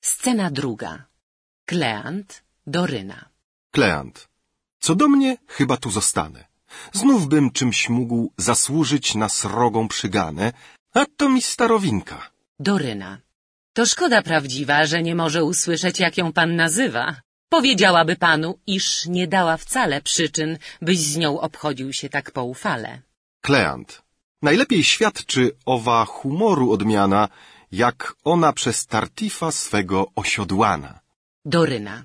Scena 0.04 0.50
druga. 0.50 1.07
Kleant 1.68 2.42
do 2.66 2.86
Ryna. 2.86 3.28
Kleant. 3.76 4.28
Co 4.80 4.94
do 4.94 5.08
mnie, 5.08 5.36
chyba 5.46 5.76
tu 5.76 5.90
zostanę. 5.90 6.40
Znów 6.92 7.28
bym 7.28 7.50
czymś 7.50 7.88
mógł 7.88 8.32
zasłużyć 8.36 9.14
na 9.14 9.28
srogą 9.28 9.88
przyganę, 9.88 10.52
a 10.94 11.06
to 11.16 11.28
mi 11.28 11.42
starowinka. 11.42 12.18
Do 12.60 12.78
Ryna. 12.78 13.18
To 13.72 13.86
szkoda 13.86 14.22
prawdziwa, 14.22 14.86
że 14.86 15.02
nie 15.02 15.14
może 15.14 15.44
usłyszeć, 15.44 16.00
jak 16.00 16.18
ją 16.18 16.32
pan 16.32 16.56
nazywa. 16.56 17.04
Powiedziałaby 17.48 18.16
panu, 18.16 18.58
iż 18.66 19.06
nie 19.06 19.26
dała 19.28 19.56
wcale 19.56 20.02
przyczyn, 20.02 20.58
byś 20.82 20.98
z 20.98 21.16
nią 21.16 21.40
obchodził 21.40 21.92
się 21.92 22.08
tak 22.08 22.30
poufale. 22.30 23.02
Kleant. 23.40 24.02
Najlepiej 24.42 24.84
świadczy 24.84 25.42
owa 25.66 26.04
humoru 26.04 26.72
odmiana, 26.72 27.28
jak 27.72 28.14
ona 28.24 28.52
przez 28.52 28.86
Tartifa 28.86 29.52
swego 29.52 30.06
osiodłana. 30.14 31.07
Do 31.54 31.64
Ryna. 31.66 32.04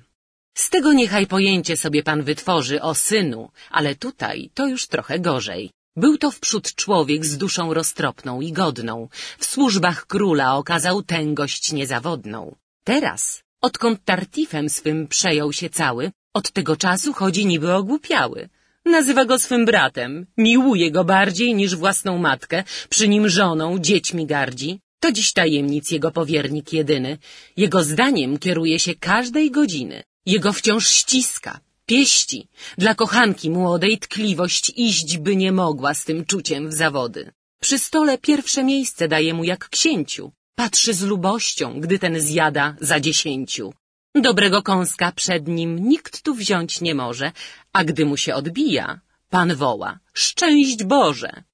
Z 0.54 0.70
tego 0.70 0.92
niechaj 0.92 1.26
pojęcie 1.26 1.76
sobie 1.76 2.02
pan 2.02 2.22
wytworzy 2.22 2.82
o 2.82 2.94
synu, 2.94 3.50
ale 3.70 3.94
tutaj 3.94 4.50
to 4.54 4.66
już 4.66 4.86
trochę 4.86 5.18
gorzej. 5.18 5.70
Był 5.96 6.18
to 6.18 6.30
wprzód 6.30 6.74
człowiek 6.74 7.26
z 7.26 7.36
duszą 7.36 7.74
roztropną 7.74 8.40
i 8.40 8.52
godną. 8.52 9.08
W 9.38 9.44
służbach 9.44 10.06
króla 10.06 10.56
okazał 10.56 11.02
tęgość 11.02 11.72
niezawodną. 11.72 12.56
Teraz, 12.84 13.42
odkąd 13.60 14.04
Tartifem 14.04 14.68
swym 14.68 15.08
przejął 15.08 15.52
się 15.52 15.70
cały, 15.70 16.12
od 16.34 16.50
tego 16.50 16.76
czasu 16.76 17.12
chodzi 17.12 17.46
niby 17.46 17.72
ogłupiały. 17.72 18.48
Nazywa 18.84 19.24
go 19.24 19.38
swym 19.38 19.64
bratem, 19.64 20.26
miłuje 20.36 20.90
go 20.90 21.04
bardziej 21.04 21.54
niż 21.54 21.76
własną 21.76 22.18
matkę, 22.18 22.64
przy 22.88 23.08
nim 23.08 23.28
żoną, 23.28 23.78
dziećmi 23.78 24.26
gardzi. 24.26 24.80
To 25.04 25.12
dziś 25.12 25.32
tajemnic 25.32 25.90
jego 25.90 26.10
powiernik 26.10 26.72
jedyny. 26.72 27.18
Jego 27.56 27.84
zdaniem 27.84 28.38
kieruje 28.38 28.78
się 28.78 28.94
każdej 28.94 29.50
godziny. 29.50 30.02
Jego 30.26 30.52
wciąż 30.52 30.88
ściska, 30.88 31.60
pieści. 31.86 32.48
Dla 32.78 32.94
kochanki 32.94 33.50
młodej 33.50 33.98
tkliwość 33.98 34.72
iść 34.76 35.18
by 35.18 35.36
nie 35.36 35.52
mogła 35.52 35.94
z 35.94 36.04
tym 36.04 36.24
czuciem 36.24 36.68
w 36.68 36.72
zawody. 36.72 37.32
Przy 37.60 37.78
stole 37.78 38.18
pierwsze 38.18 38.64
miejsce 38.64 39.08
daje 39.08 39.34
mu 39.34 39.44
jak 39.44 39.68
księciu. 39.68 40.32
Patrzy 40.54 40.94
z 40.94 41.02
lubością, 41.02 41.80
gdy 41.80 41.98
ten 41.98 42.20
zjada 42.20 42.76
za 42.80 43.00
dziesięciu. 43.00 43.74
Dobrego 44.14 44.62
kąska 44.62 45.12
przed 45.12 45.48
nim 45.48 45.88
nikt 45.88 46.22
tu 46.22 46.34
wziąć 46.34 46.80
nie 46.80 46.94
może, 46.94 47.32
a 47.72 47.84
gdy 47.84 48.06
mu 48.06 48.16
się 48.16 48.34
odbija, 48.34 49.00
pan 49.30 49.54
woła— 49.54 49.98
szczęść 50.24 50.84
Boże! 50.84 51.44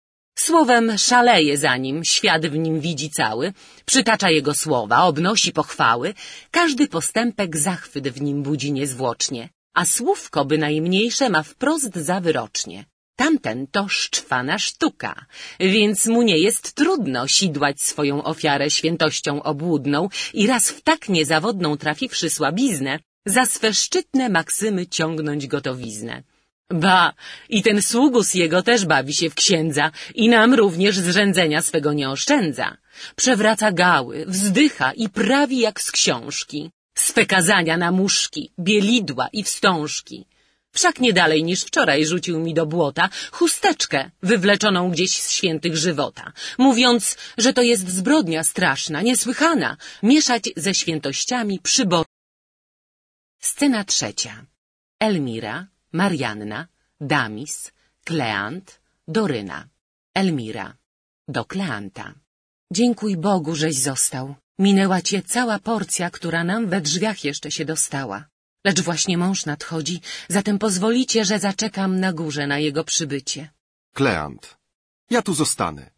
Słowem 0.46 0.98
szaleje 0.98 1.54
za 1.58 1.76
nim, 1.76 2.04
świat 2.04 2.46
w 2.46 2.56
nim 2.64 2.80
widzi 2.80 3.10
cały, 3.10 3.52
przytacza 3.86 4.30
jego 4.30 4.54
słowa, 4.54 4.96
obnosi 5.02 5.52
pochwały, 5.52 6.14
każdy 6.50 6.88
postępek 6.88 7.56
zachwyt 7.56 8.08
w 8.08 8.20
nim 8.20 8.42
budzi 8.42 8.72
niezwłocznie, 8.72 9.48
a 9.74 9.84
słówko 9.84 10.44
bynajmniejsze 10.44 11.28
ma 11.30 11.42
wprost 11.42 11.94
za 11.96 12.20
wyrocznie. 12.20 12.84
Tamten 13.16 13.66
to 13.66 13.88
szczwana 13.88 14.58
sztuka, 14.58 15.26
więc 15.60 16.06
mu 16.06 16.22
nie 16.22 16.38
jest 16.38 16.72
trudno 16.72 17.28
sidłać 17.28 17.80
swoją 17.80 18.24
ofiarę 18.24 18.70
świętością 18.70 19.42
obłudną 19.42 20.08
i 20.34 20.46
raz 20.46 20.70
w 20.70 20.80
tak 20.80 21.08
niezawodną 21.08 21.76
trafiwszy 21.76 22.30
słabiznę, 22.30 22.98
za 23.26 23.46
swe 23.46 23.74
szczytne 23.74 24.28
maksymy 24.28 24.86
ciągnąć 24.86 25.46
gotowiznę. 25.46 26.22
Ba, 26.70 27.14
i 27.48 27.62
ten 27.62 27.82
sługus 27.82 28.34
jego 28.34 28.62
też 28.62 28.84
bawi 28.84 29.14
się 29.14 29.30
w 29.30 29.34
księdza 29.34 29.90
i 30.14 30.28
nam 30.28 30.54
również 30.54 30.98
zrzędzenia 30.98 31.62
swego 31.62 31.92
nie 31.92 32.10
oszczędza. 32.10 32.76
Przewraca 33.16 33.72
gały, 33.72 34.26
wzdycha 34.26 34.92
i 34.92 35.08
prawi 35.08 35.58
jak 35.58 35.80
z 35.80 35.90
książki. 35.90 36.70
Swe 36.94 37.26
kazania 37.26 37.76
na 37.76 37.92
muszki, 37.92 38.52
bielidła 38.58 39.28
i 39.32 39.42
wstążki. 39.42 40.26
Wszak 40.72 41.00
nie 41.00 41.12
dalej 41.12 41.44
niż 41.44 41.60
wczoraj 41.62 42.06
rzucił 42.06 42.40
mi 42.40 42.54
do 42.54 42.66
błota 42.66 43.08
chusteczkę 43.32 44.10
wywleczoną 44.22 44.90
gdzieś 44.90 45.10
z 45.10 45.30
świętych 45.30 45.76
żywota, 45.76 46.32
mówiąc, 46.58 47.16
że 47.38 47.52
to 47.52 47.62
jest 47.62 47.88
zbrodnia 47.88 48.44
straszna, 48.44 49.02
niesłychana, 49.02 49.76
mieszać 50.02 50.44
ze 50.56 50.74
świętościami 50.74 51.60
przybor. 51.62 52.06
Scena 53.40 53.84
trzecia. 53.84 54.46
Elmira, 55.00 55.66
Marianna, 55.92 56.68
Damis, 57.00 57.72
Kleant, 58.04 58.80
Doryna. 59.08 59.68
Elmira. 60.14 60.76
Do 61.28 61.44
Kleanta. 61.44 62.14
Dziękuj 62.72 63.16
Bogu, 63.16 63.54
żeś 63.54 63.76
został. 63.76 64.34
Minęła 64.58 65.02
cię 65.02 65.22
cała 65.22 65.58
porcja, 65.58 66.10
która 66.10 66.44
nam 66.44 66.68
we 66.68 66.80
drzwiach 66.80 67.24
jeszcze 67.24 67.50
się 67.50 67.64
dostała. 67.64 68.24
Lecz 68.64 68.80
właśnie 68.80 69.18
mąż 69.18 69.46
nadchodzi, 69.46 70.00
zatem 70.28 70.58
pozwolicie, 70.58 71.24
że 71.24 71.38
zaczekam 71.38 72.00
na 72.00 72.12
górze 72.12 72.46
na 72.46 72.58
jego 72.58 72.84
przybycie. 72.84 73.50
Kleant. 73.94 74.56
Ja 75.10 75.22
tu 75.22 75.34
zostanę. 75.34 75.90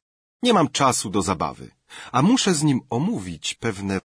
Nie 0.43 0.53
mam 0.53 0.69
czasu 0.69 1.11
do 1.11 1.23
zabawy, 1.23 1.71
a 2.13 2.23
muszę 2.23 2.55
z 2.55 2.63
nim 2.63 2.81
omówić 2.91 3.55
pewne... 3.55 4.01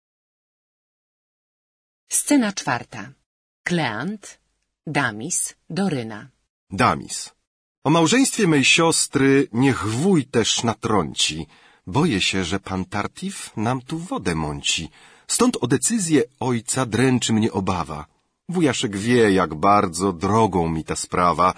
Scena 2.10 2.54
czwarta. 2.54 3.14
Kleant, 3.64 4.40
Damis, 4.88 5.56
Doryna. 5.70 6.30
Damis. 6.72 7.30
O 7.84 7.90
małżeństwie 7.90 8.48
mej 8.48 8.64
siostry 8.66 9.48
niech 9.54 9.88
wuj 9.88 10.26
też 10.26 10.64
natrąci. 10.64 11.48
Boję 11.88 12.22
się, 12.22 12.44
że 12.44 12.60
pan 12.60 12.86
Tartif 12.86 13.58
nam 13.58 13.82
tu 13.82 13.98
wodę 14.00 14.36
mąci. 14.36 14.90
Stąd 15.28 15.58
o 15.62 15.68
decyzję 15.68 16.24
ojca 16.40 16.86
dręczy 16.86 17.34
mnie 17.34 17.52
obawa. 17.52 18.06
Wujaszek 18.50 18.98
wie, 18.98 19.32
jak 19.32 19.56
bardzo 19.56 20.14
drogą 20.14 20.70
mi 20.70 20.84
ta 20.84 20.96
sprawa, 20.96 21.54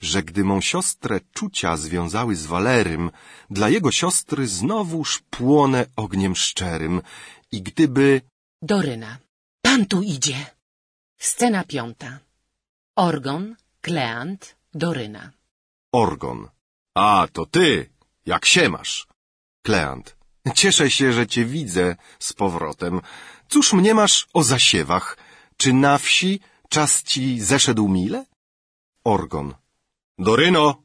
że 0.00 0.22
gdy 0.22 0.44
mą 0.44 0.60
siostrę 0.60 1.20
czucia 1.32 1.76
związały 1.76 2.36
z 2.36 2.46
Walerym, 2.46 3.10
dla 3.50 3.68
jego 3.68 3.90
siostry 3.92 4.46
znowuż 4.46 5.22
płonę 5.30 5.86
ogniem 5.96 6.36
szczerym 6.36 7.02
i 7.52 7.62
gdyby... 7.62 8.20
Doryna. 8.62 9.18
Pan 9.62 9.86
tu 9.86 10.02
idzie. 10.02 10.46
Scena 11.18 11.64
piąta. 11.64 12.18
Orgon, 12.96 13.56
Kleant, 13.80 14.56
Doryna. 14.72 15.32
Orgon. 15.92 16.48
A, 16.94 17.26
to 17.32 17.46
ty! 17.46 17.90
Jak 18.26 18.46
się 18.46 18.68
masz? 18.68 19.06
Kleant. 19.62 20.16
Cieszę 20.54 20.90
się, 20.90 21.12
że 21.12 21.26
cię 21.26 21.44
widzę 21.44 21.96
z 22.18 22.32
powrotem. 22.32 23.00
Cóż 23.48 23.72
mnie 23.72 23.94
masz 23.94 24.26
o 24.32 24.42
zasiewach? 24.42 25.16
Czy 25.56 25.72
na 25.72 25.98
wsi 25.98 26.40
czas 26.68 27.02
ci 27.02 27.40
zeszedł 27.40 27.88
mile? 27.88 28.24
Orgon. 29.04 29.54
Doryno! 30.18 30.82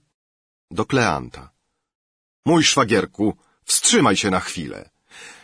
Do 0.71 0.85
Kleanta. 0.85 1.51
Mój 2.45 2.63
szwagierku, 2.63 3.37
wstrzymaj 3.63 4.17
się 4.17 4.29
na 4.29 4.39
chwilę. 4.39 4.89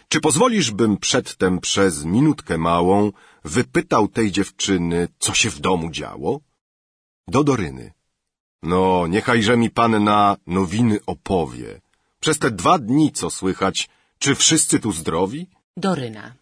Czy 0.09 0.21
pozwolisz, 0.21 0.71
bym 0.71 0.97
przedtem 0.97 1.59
przez 1.59 2.05
minutkę 2.05 2.57
małą 2.57 3.11
wypytał 3.43 4.07
tej 4.07 4.31
dziewczyny, 4.31 5.07
co 5.19 5.33
się 5.33 5.49
w 5.49 5.59
domu 5.59 5.91
działo? 5.91 6.39
Do 7.27 7.43
Doryny. 7.43 7.91
No, 8.63 9.07
niechajże 9.07 9.57
mi 9.57 9.69
panna 9.69 10.37
nowiny 10.47 10.99
opowie. 11.05 11.81
Przez 12.19 12.39
te 12.39 12.51
dwa 12.51 12.79
dni, 12.79 13.11
co 13.11 13.29
słychać, 13.29 13.89
czy 14.19 14.35
wszyscy 14.35 14.79
tu 14.79 14.91
zdrowi? 14.91 15.47
Doryna. 15.77 16.33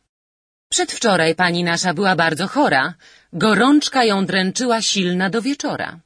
Przedwczoraj 0.70 1.36
pani 1.36 1.64
nasza 1.64 1.94
była 1.94 2.16
bardzo 2.16 2.48
chora. 2.48 2.94
Gorączka 3.34 4.04
ją 4.04 4.26
dręczyła 4.26 4.82
silna 4.82 5.30
do 5.30 5.42
wieczora. 5.42 6.00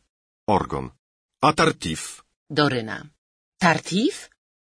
Orgon. 0.48 0.90
A 1.42 1.54
Tartif? 1.54 2.24
Doryna. 2.50 3.04
Tartif? 3.60 4.30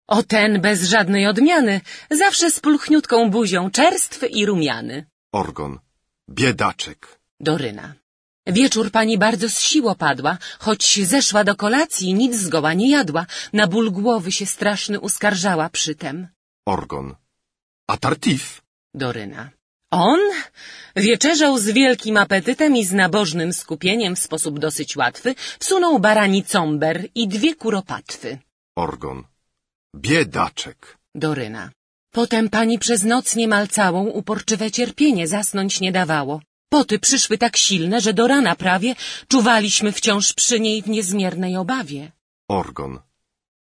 O 0.08 0.24
ten 0.24 0.62
bez 0.62 0.84
żadnej 0.84 1.28
odmiany, 1.28 1.82
zawsze 2.12 2.52
z 2.52 2.60
pulchniutką 2.60 3.30
buzią, 3.30 3.72
czerstwy 3.72 4.28
i 4.28 4.46
rumiany. 4.46 5.06
Orgon. 5.32 5.80
Biedaczek. 6.30 7.20
Doryna. 7.40 7.94
Wieczór 8.48 8.92
pani 8.92 9.18
bardzo 9.18 9.50
z 9.50 9.60
sił 9.60 9.88
opadła, 9.90 10.38
choć 10.60 11.00
zeszła 11.04 11.44
do 11.44 11.56
kolacji, 11.56 12.14
nic 12.14 12.36
zgoła 12.36 12.74
nie 12.74 12.90
jadła, 12.92 13.26
na 13.54 13.68
ból 13.68 13.92
głowy 13.92 14.32
się 14.32 14.46
straszny 14.46 15.00
uskarżała 15.00 15.70
przytem. 15.70 16.28
Orgon. 16.66 17.16
A 17.88 17.98
Tartif? 17.98 18.62
Doryna. 18.94 19.50
On 19.92 20.20
wieczerzał 20.96 21.58
z 21.58 21.66
wielkim 21.70 22.18
apetytem 22.18 22.76
i 22.76 22.86
z 22.86 22.94
nabożnym 22.94 23.54
skupieniem 23.54 24.16
w 24.16 24.20
sposób 24.20 24.60
dosyć 24.60 24.96
łatwy, 24.96 25.36
wsunął 25.60 26.00
barani 26.00 26.44
comber 26.44 27.08
i 27.16 27.28
dwie 27.28 27.56
kuropatwy. 27.56 28.38
Orgon. 28.76 29.24
Biedaczek. 29.96 30.98
Doryna. 31.16 31.72
Potem 32.12 32.50
pani 32.50 32.80
przez 32.80 33.04
noc 33.04 33.36
niemal 33.36 33.68
całą 33.68 34.06
uporczywe 34.06 34.72
cierpienie 34.72 35.28
zasnąć 35.28 35.82
nie 35.82 35.92
dawało. 35.92 36.42
Poty 36.76 37.00
przyszły 37.00 37.38
tak 37.38 37.56
silne, 37.58 38.02
że 38.02 38.12
do 38.14 38.28
rana 38.28 38.54
prawie 38.56 38.96
czuwaliśmy 39.32 39.90
wciąż 39.92 40.34
przy 40.34 40.60
niej 40.60 40.82
w 40.82 40.90
niezmiernej 40.96 41.54
obawie. 41.64 42.12
Orgon. 42.48 42.94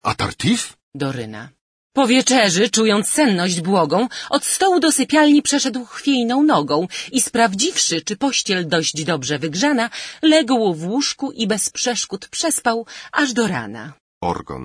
A 0.04 0.16
Tartif? 0.16 0.62
Doryna. 0.96 1.50
Po 1.94 2.08
wieczerzy, 2.08 2.70
czując 2.70 3.06
senność 3.20 3.62
błogą, 3.62 4.08
od 4.30 4.44
stołu 4.46 4.80
do 4.80 4.92
sypialni 4.92 5.42
przeszedł 5.42 5.86
chwiejną 5.86 6.44
nogą 6.44 6.88
i 7.12 7.22
sprawdziwszy, 7.22 8.02
czy 8.02 8.14
pościel 8.18 8.68
dość 8.68 9.04
dobrze 9.04 9.40
wygrzana, 9.40 9.90
legł 10.22 10.74
w 10.74 10.88
łóżku 10.88 11.32
i 11.32 11.48
bez 11.48 11.70
przeszkód 11.70 12.28
przespał 12.28 12.86
aż 13.12 13.34
do 13.34 13.48
rana. 13.48 13.94
Orgon. 14.22 14.64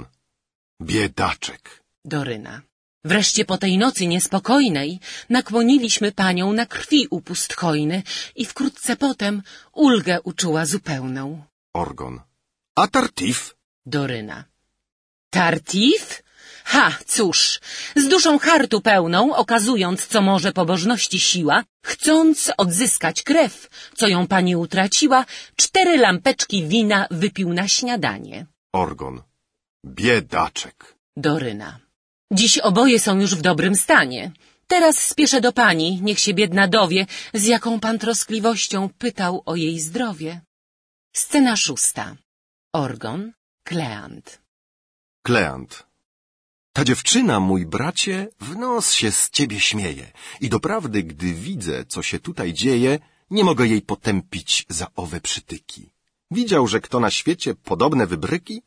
Biedaczek. 0.81 1.83
Doryna. 2.05 2.72
Wreszcie 3.05 3.45
po 3.45 3.59
tej 3.59 3.79
nocy 3.79 4.07
niespokojnej 4.07 5.01
nakłoniliśmy 5.29 6.13
panią 6.13 6.53
na 6.53 6.67
krwi 6.67 7.09
hojny 7.57 8.03
i 8.37 8.45
wkrótce 8.47 8.97
potem 8.97 9.43
ulgę 9.73 10.21
uczuła 10.21 10.67
zupełną. 10.67 11.45
Orgon. 11.75 12.21
A 12.77 12.87
Tartif? 12.87 13.55
Doryna. 13.87 14.45
Tartif? 15.31 16.23
Ha, 16.65 16.99
cóż, 17.07 17.61
z 17.97 18.09
duszą 18.09 18.39
hartu 18.39 18.81
pełną, 18.81 19.35
okazując, 19.35 20.07
co 20.07 20.23
może 20.23 20.53
pobożności 20.53 21.21
siła, 21.21 21.65
chcąc 21.85 22.53
odzyskać 22.57 23.23
krew, 23.23 23.69
co 23.97 24.09
ją 24.09 24.27
pani 24.27 24.57
utraciła, 24.57 25.25
cztery 25.57 25.97
lampeczki 25.97 26.65
wina 26.65 27.07
wypił 27.11 27.53
na 27.53 27.69
śniadanie. 27.69 28.47
Orgon. 28.73 29.23
Biedaczek. 29.87 30.95
Doryna. 31.17 31.79
Dziś 32.33 32.59
oboje 32.59 33.01
są 33.01 33.21
już 33.21 33.35
w 33.35 33.43
dobrym 33.43 33.75
stanie. 33.77 34.33
Teraz 34.67 35.05
spieszę 35.05 35.41
do 35.41 35.53
pani, 35.53 36.01
niech 36.03 36.19
się 36.19 36.35
biedna 36.35 36.69
dowie, 36.69 37.07
z 37.35 37.45
jaką 37.45 37.81
pan 37.81 37.99
troskliwością 37.99 38.89
pytał 38.99 39.43
o 39.47 39.57
jej 39.57 39.81
zdrowie. 39.81 40.41
Scena 41.13 41.57
szósta. 41.57 42.17
Orgon, 42.73 43.33
Kleant. 43.65 44.41
Kleant. 45.23 45.87
Ta 46.73 46.85
dziewczyna, 46.85 47.41
mój 47.41 47.67
bracie, 47.67 48.29
w 48.41 48.57
nos 48.57 48.93
się 48.93 49.11
z 49.13 49.31
ciebie 49.31 49.61
śmieje 49.61 50.13
i 50.41 50.49
doprawdy, 50.49 51.03
gdy 51.03 51.35
widzę, 51.35 51.85
co 51.85 52.03
się 52.03 52.19
tutaj 52.19 52.53
dzieje, 52.53 52.99
nie 53.31 53.45
mogę 53.45 53.67
jej 53.67 53.83
potępić 53.83 54.67
za 54.69 54.87
owe 54.97 55.21
przytyki. 55.21 55.91
Widział, 56.31 56.67
że 56.67 56.81
kto 56.81 57.01
na 57.01 57.11
świecie 57.11 57.55
podobne 57.55 58.07
wybryki? 58.07 58.63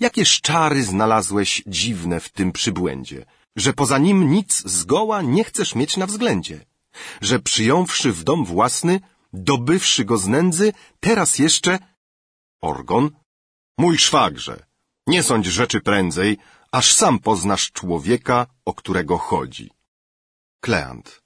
Jakie 0.00 0.24
szczary 0.26 0.84
znalazłeś 0.84 1.62
dziwne 1.66 2.20
w 2.20 2.28
tym 2.28 2.52
przybłędzie, 2.52 3.24
że 3.56 3.72
poza 3.72 3.98
nim 3.98 4.30
nic 4.30 4.62
zgoła 4.66 5.22
nie 5.22 5.44
chcesz 5.44 5.74
mieć 5.74 5.96
na 5.96 6.06
względzie, 6.06 6.64
że 7.20 7.38
przyjąwszy 7.38 8.12
w 8.12 8.24
dom 8.24 8.44
własny, 8.44 9.00
dobywszy 9.32 10.04
go 10.04 10.18
z 10.18 10.26
nędzy, 10.28 10.72
teraz 11.00 11.38
jeszcze... 11.38 11.78
Orgon? 12.60 13.10
Mój 13.78 13.98
szwagrze, 13.98 14.66
nie 15.06 15.22
sądź 15.22 15.46
rzeczy 15.46 15.80
prędzej, 15.80 16.38
aż 16.72 16.94
sam 16.94 17.18
poznasz 17.18 17.72
człowieka, 17.72 18.46
o 18.64 18.74
którego 18.74 19.18
chodzi. 19.18 19.70
Kleant. 20.60 21.22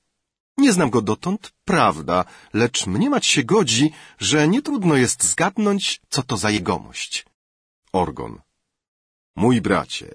Nie 0.59 0.73
znam 0.73 0.91
go 0.91 1.03
dotąd, 1.03 1.53
prawda, 1.65 2.25
lecz 2.53 2.87
mniemać 2.87 3.27
się 3.27 3.43
godzi, 3.45 3.93
że 4.19 4.49
nie 4.49 4.63
trudno 4.63 4.97
jest 4.97 5.25
zgadnąć, 5.25 6.01
co 6.09 6.23
to 6.23 6.37
za 6.37 6.51
jegomość. 6.51 7.27
Orgon. 8.03 8.33
Mój 9.37 9.61
bracie, 9.61 10.11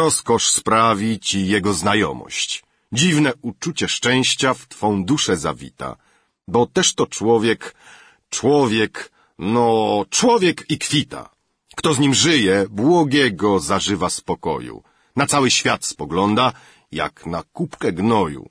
rozkosz 0.00 0.48
sprawi 0.58 1.20
ci 1.26 1.38
jego 1.54 1.72
znajomość. 1.72 2.50
Dziwne 2.92 3.30
uczucie 3.42 3.88
szczęścia 3.88 4.54
w 4.54 4.62
twą 4.72 5.04
duszę 5.04 5.36
zawita, 5.36 5.96
bo 6.48 6.60
też 6.66 6.94
to 6.94 7.06
człowiek, 7.06 7.60
człowiek, 8.30 9.12
no, 9.38 9.66
człowiek 10.10 10.70
i 10.72 10.78
kwita. 10.78 11.22
Kto 11.76 11.94
z 11.94 11.98
nim 11.98 12.14
żyje, 12.14 12.66
błogiego 12.70 13.60
zażywa 13.60 14.10
spokoju. 14.10 14.82
Na 15.16 15.26
cały 15.26 15.50
świat 15.50 15.84
spogląda, 15.84 16.52
jak 16.92 17.26
na 17.26 17.42
kubkę 17.42 17.92
gnoju. 17.92 18.44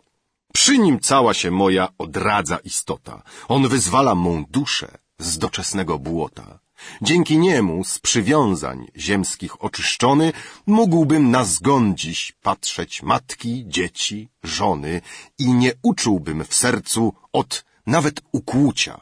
Przy 0.54 0.78
nim 0.78 1.00
cała 1.00 1.34
się 1.34 1.52
moja 1.52 1.88
odradza 1.98 2.58
istota. 2.58 3.24
On 3.48 3.68
wyzwala 3.68 4.16
mą 4.16 4.46
duszę 4.50 4.98
z 5.18 5.38
doczesnego 5.38 6.00
błota. 6.00 6.65
Dzięki 7.02 7.38
niemu 7.38 7.84
z 7.84 8.00
przywiązań 8.00 8.88
ziemskich 8.98 9.64
oczyszczony 9.64 10.34
mógłbym 10.66 11.32
na 11.32 11.44
zgon 11.44 11.98
dziś 11.98 12.34
patrzeć 12.42 13.04
matki, 13.04 13.64
dzieci, 13.68 14.30
żony 14.44 15.02
i 15.40 15.54
nie 15.54 15.72
uczułbym 15.82 16.44
w 16.44 16.54
sercu 16.54 17.14
od 17.34 17.66
nawet 17.86 18.22
ukłucia. 18.32 19.02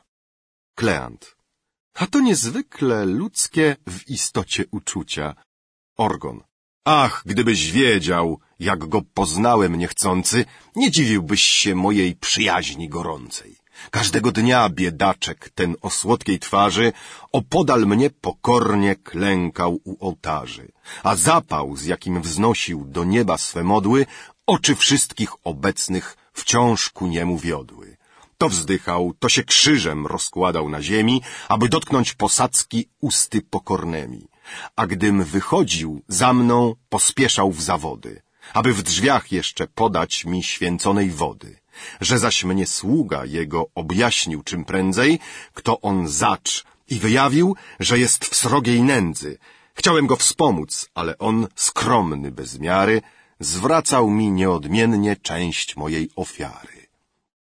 Kleant. 0.76 1.36
A 1.94 2.08
to 2.08 2.20
niezwykle 2.20 3.06
ludzkie 3.06 3.76
w 3.88 4.10
istocie 4.10 4.64
uczucia. 4.72 5.36
Orgon. 5.98 6.44
Ach, 6.86 7.24
gdybyś 7.26 7.72
wiedział, 7.72 8.40
jak 8.60 8.86
go 8.86 9.02
poznałem 9.02 9.76
niechcący, 9.76 10.46
nie 10.76 10.92
dziwiłbyś 10.92 11.44
się 11.44 11.76
mojej 11.76 12.16
przyjaźni 12.16 12.90
gorącej. 12.90 13.63
Każdego 13.92 14.32
dnia 14.32 14.70
biedaczek 14.70 15.50
ten 15.56 15.76
o 15.82 15.90
słodkiej 15.90 16.40
twarzy 16.40 16.94
opodal 17.32 17.86
mnie 17.86 18.10
pokornie 18.10 18.96
klękał 18.96 19.80
u 19.84 20.08
ołtarzy, 20.08 20.72
a 21.04 21.16
zapał, 21.16 21.76
z 21.76 21.86
jakim 21.86 22.22
wznosił 22.22 22.86
do 22.86 23.04
nieba 23.04 23.38
swe 23.38 23.64
modły, 23.64 24.06
oczy 24.48 24.76
wszystkich 24.76 25.32
obecnych 25.44 26.18
wciąż 26.34 26.90
ku 26.90 27.08
niemu 27.08 27.38
wiodły. 27.38 27.98
To 28.38 28.50
wzdychał, 28.50 29.14
to 29.20 29.30
się 29.30 29.44
krzyżem 29.44 30.08
rozkładał 30.08 30.70
na 30.70 30.82
ziemi, 30.82 31.22
aby 31.48 31.70
dotknąć 31.70 32.14
posadzki 32.14 32.90
usty 33.02 33.42
pokornemi. 33.42 34.28
A 34.76 34.88
gdym 34.88 35.24
wychodził 35.24 36.02
za 36.08 36.34
mną, 36.34 36.76
pospieszał 36.90 37.52
w 37.52 37.62
zawody, 37.62 38.22
aby 38.54 38.74
w 38.74 38.82
drzwiach 38.84 39.32
jeszcze 39.32 39.68
podać 39.68 40.26
mi 40.26 40.44
święconej 40.44 41.10
wody. 41.12 41.63
Że 42.02 42.20
zaś 42.20 42.44
mnie 42.44 42.68
sługa 42.68 43.26
jego 43.26 43.68
objaśnił 43.76 44.44
czym 44.44 44.66
prędzej, 44.66 45.20
kto 45.54 45.82
on 45.82 46.08
zacz 46.08 46.64
i 46.90 46.96
wyjawił, 47.00 47.56
że 47.80 48.00
jest 48.00 48.26
w 48.26 48.36
srogiej 48.36 48.82
nędzy. 48.82 49.38
Chciałem 49.74 50.08
go 50.08 50.16
wspomóc, 50.16 50.90
ale 50.94 51.18
on, 51.18 51.48
skromny 51.56 52.32
bez 52.32 52.60
miary, 52.60 53.02
zwracał 53.40 54.10
mi 54.10 54.32
nieodmiennie 54.32 55.16
część 55.16 55.76
mojej 55.76 56.10
ofiary. 56.16 56.88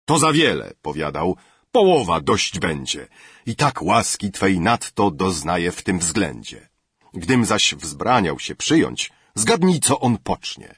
To 0.04 0.18
za 0.18 0.32
wiele, 0.32 0.72
powiadał, 0.82 1.36
połowa 1.72 2.20
dość 2.20 2.58
będzie 2.58 3.08
i 3.46 3.56
tak 3.56 3.82
łaski 3.82 4.30
twej 4.32 4.60
nadto 4.60 5.10
doznaje 5.10 5.72
w 5.72 5.82
tym 5.82 5.98
względzie. 5.98 6.68
Gdym 7.14 7.44
zaś 7.44 7.74
wzbraniał 7.74 8.38
się 8.38 8.54
przyjąć, 8.54 9.12
zgadnij, 9.34 9.80
co 9.80 10.00
on 10.00 10.18
pocznie. 10.18 10.74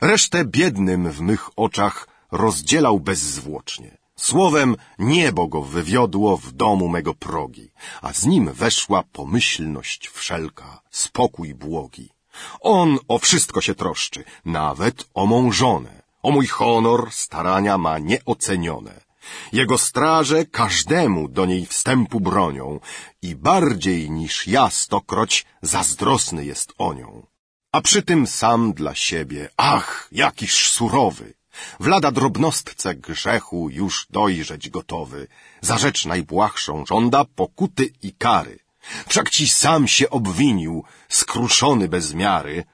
Resztę 0.00 0.44
biednym 0.44 1.12
w 1.12 1.20
mych 1.20 1.50
oczach 1.56 2.08
rozdzielał 2.32 3.00
bezzwłocznie. 3.00 3.98
Słowem, 4.16 4.76
niebo 4.98 5.46
go 5.48 5.62
wywiodło 5.62 6.36
w 6.36 6.52
domu 6.52 6.88
mego 6.88 7.14
progi, 7.14 7.70
a 8.02 8.12
z 8.12 8.26
nim 8.26 8.52
weszła 8.52 9.02
pomyślność 9.12 10.08
wszelka, 10.08 10.80
spokój 10.90 11.54
błogi. 11.54 12.08
On 12.60 12.98
o 13.08 13.18
wszystko 13.18 13.60
się 13.60 13.74
troszczy, 13.74 14.24
nawet 14.44 15.08
o 15.14 15.26
mą 15.26 15.52
żonę. 15.52 16.02
O 16.22 16.30
mój 16.30 16.46
honor 16.46 17.00
starania 17.10 17.78
ma 17.78 17.98
nieocenione. 17.98 19.00
Jego 19.52 19.78
straże 19.78 20.44
każdemu 20.44 21.28
do 21.28 21.46
niej 21.46 21.66
wstępu 21.66 22.20
bronią 22.20 22.80
i 23.22 23.36
bardziej 23.36 24.10
niż 24.10 24.46
ja 24.46 24.70
stokroć 24.70 25.46
zazdrosny 25.62 26.44
jest 26.44 26.72
o 26.78 26.94
nią. 26.94 27.26
A 27.72 27.80
przy 27.80 28.02
tym 28.02 28.26
sam 28.26 28.72
dla 28.72 28.94
siebie, 28.94 29.48
ach, 29.56 30.08
jakiż 30.12 30.70
surowy, 30.70 31.34
w 31.80 31.86
lada 31.86 32.10
drobnostce 32.10 32.94
grzechu 32.94 33.70
już 33.70 34.06
dojrzeć 34.10 34.70
gotowy, 34.70 35.26
za 35.60 35.78
rzecz 35.78 36.06
najbłahszą 36.06 36.86
żąda 36.86 37.24
pokuty 37.24 37.92
i 38.02 38.12
kary. 38.12 38.58
Wszak 39.08 39.30
ci 39.30 39.48
sam 39.48 39.88
się 39.88 40.10
obwinił, 40.10 40.84
skruszony 41.08 41.88
bez 41.88 42.14
miary, 42.14 42.64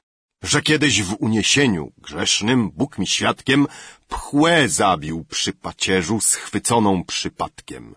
że 0.41 0.61
kiedyś 0.61 1.03
w 1.03 1.15
uniesieniu 1.19 1.91
grzesznym, 1.97 2.71
Bóg 2.71 2.97
mi 2.97 3.07
świadkiem, 3.07 3.67
pchłę 4.07 4.69
zabił 4.69 5.25
przy 5.25 5.53
pacierzu 5.53 6.19
schwyconą 6.21 7.03
przypadkiem. 7.03 7.95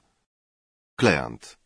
Kleant. 0.97 1.59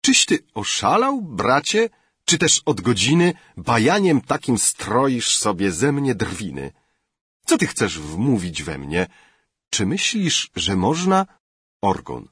Czyś 0.00 0.24
ty 0.24 0.38
oszalał, 0.54 1.22
bracie, 1.22 1.88
czy 2.24 2.38
też 2.38 2.62
od 2.64 2.80
godziny 2.80 3.34
bajaniem 3.56 4.20
takim 4.20 4.58
stroisz 4.58 5.38
sobie 5.38 5.72
ze 5.72 5.92
mnie 5.92 6.14
drwiny? 6.14 6.72
Co 7.46 7.58
ty 7.58 7.66
chcesz 7.66 7.98
wmówić 7.98 8.62
we 8.62 8.78
mnie? 8.78 9.06
Czy 9.70 9.86
myślisz, 9.86 10.50
że 10.56 10.76
można? 10.76 11.26
Orgon. 11.82 12.28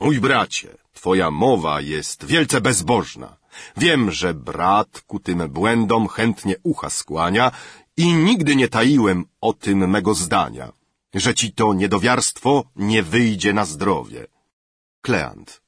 Mój 0.00 0.20
bracie, 0.20 0.68
twoja 0.92 1.30
mowa 1.30 1.80
jest 1.80 2.24
wielce 2.24 2.60
bezbożna. 2.60 3.36
Wiem, 3.76 4.10
że 4.10 4.34
brat 4.34 5.00
ku 5.00 5.20
tym 5.20 5.48
błędom 5.48 6.08
chętnie 6.08 6.54
ucha 6.62 6.90
skłania 6.90 7.50
i 7.96 8.12
nigdy 8.12 8.56
nie 8.56 8.68
taiłem 8.68 9.24
o 9.40 9.52
tym 9.52 9.90
mego 9.90 10.14
zdania, 10.14 10.72
że 11.14 11.34
ci 11.34 11.52
to 11.52 11.74
niedowiarstwo 11.74 12.64
nie 12.76 13.02
wyjdzie 13.02 13.52
na 13.52 13.64
zdrowie. 13.64 14.26
Kleant. 15.02 15.62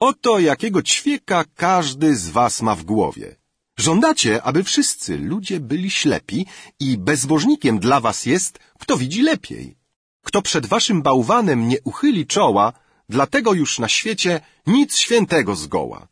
Oto 0.00 0.38
jakiego 0.38 0.82
ćwieka 0.82 1.44
każdy 1.54 2.16
z 2.16 2.28
was 2.28 2.62
ma 2.62 2.74
w 2.74 2.84
głowie. 2.84 3.41
Żądacie, 3.76 4.42
aby 4.42 4.64
wszyscy 4.64 5.18
ludzie 5.18 5.60
byli 5.60 5.90
ślepi 5.90 6.46
i 6.80 6.98
bezbożnikiem 6.98 7.78
dla 7.78 8.00
was 8.00 8.26
jest, 8.26 8.58
kto 8.78 8.96
widzi 8.96 9.22
lepiej. 9.22 9.76
Kto 10.24 10.42
przed 10.42 10.66
waszym 10.66 11.02
bałwanem 11.02 11.68
nie 11.68 11.80
uchyli 11.84 12.26
czoła, 12.26 12.72
dlatego 13.08 13.52
już 13.52 13.78
na 13.78 13.88
świecie 13.88 14.40
nic 14.66 14.96
świętego 14.96 15.56
zgoła. 15.56 16.08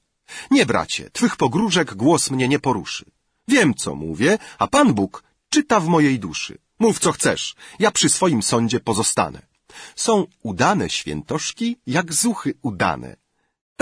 Nie, 0.50 0.66
bracie, 0.66 1.10
twych 1.10 1.36
pogróżek 1.36 1.94
głos 1.94 2.30
mnie 2.30 2.48
nie 2.48 2.58
poruszy. 2.58 3.04
Wiem, 3.48 3.74
co 3.74 3.94
mówię, 3.94 4.38
a 4.58 4.66
Pan 4.66 4.94
Bóg 4.94 5.22
czyta 5.48 5.80
w 5.80 5.88
mojej 5.88 6.18
duszy. 6.18 6.58
Mów, 6.78 6.98
co 6.98 7.12
chcesz, 7.12 7.54
ja 7.78 7.90
przy 7.90 8.08
swoim 8.08 8.42
sądzie 8.42 8.80
pozostanę. 8.80 9.42
Są 9.96 10.26
udane 10.42 10.90
świętoszki, 10.90 11.76
jak 11.86 12.12
zuchy 12.12 12.54
udane. 12.62 13.16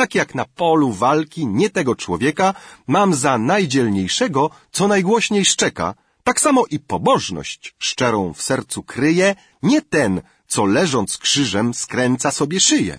Tak 0.00 0.14
jak 0.14 0.34
na 0.34 0.44
polu 0.44 0.92
walki 0.92 1.46
nie 1.46 1.70
tego 1.70 1.96
człowieka 1.96 2.54
mam 2.86 3.14
za 3.14 3.38
najdzielniejszego, 3.38 4.50
co 4.70 4.88
najgłośniej 4.88 5.44
szczeka, 5.44 5.94
tak 6.24 6.40
samo 6.40 6.64
i 6.70 6.78
pobożność 6.78 7.74
szczerą 7.78 8.20
w 8.34 8.42
sercu 8.42 8.82
kryje 8.82 9.34
nie 9.62 9.82
ten, 9.82 10.22
co 10.48 10.64
leżąc 10.64 11.18
krzyżem 11.18 11.74
skręca 11.74 12.30
sobie 12.30 12.60
szyję. 12.60 12.98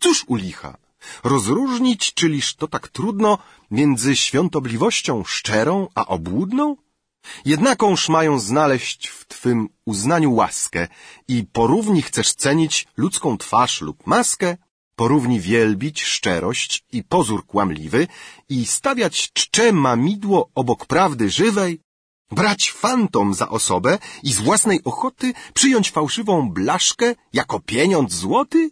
Cóż 0.00 0.24
u 0.26 0.34
licha? 0.36 0.76
Rozróżnić, 1.24 2.14
czyliż 2.14 2.54
to 2.54 2.68
tak 2.68 2.88
trudno, 2.88 3.38
między 3.70 4.16
świątobliwością 4.16 5.24
szczerą 5.24 5.88
a 5.94 6.06
obłudną? 6.06 6.76
Jednakąż 7.44 8.08
mają 8.08 8.38
znaleźć 8.38 9.08
w 9.08 9.26
Twym 9.26 9.68
uznaniu 9.84 10.32
łaskę 10.32 10.88
i 11.28 11.44
porówni 11.52 12.02
chcesz 12.02 12.34
cenić 12.34 12.86
ludzką 12.96 13.38
twarz 13.38 13.80
lub 13.80 14.06
maskę, 14.06 14.56
porówni 14.96 15.40
wielbić 15.40 16.02
szczerość 16.02 16.84
i 16.92 17.04
pozór 17.04 17.46
kłamliwy 17.46 18.06
i 18.48 18.66
stawiać 18.66 19.32
czcze 19.32 19.72
mamidło 19.72 20.50
obok 20.54 20.86
prawdy 20.86 21.30
żywej, 21.30 21.80
brać 22.30 22.70
fantom 22.70 23.34
za 23.34 23.48
osobę 23.48 23.98
i 24.22 24.32
z 24.32 24.40
własnej 24.40 24.84
ochoty 24.84 25.32
przyjąć 25.54 25.90
fałszywą 25.90 26.50
blaszkę 26.50 27.14
jako 27.32 27.60
pieniądz 27.60 28.14
złoty? 28.14 28.70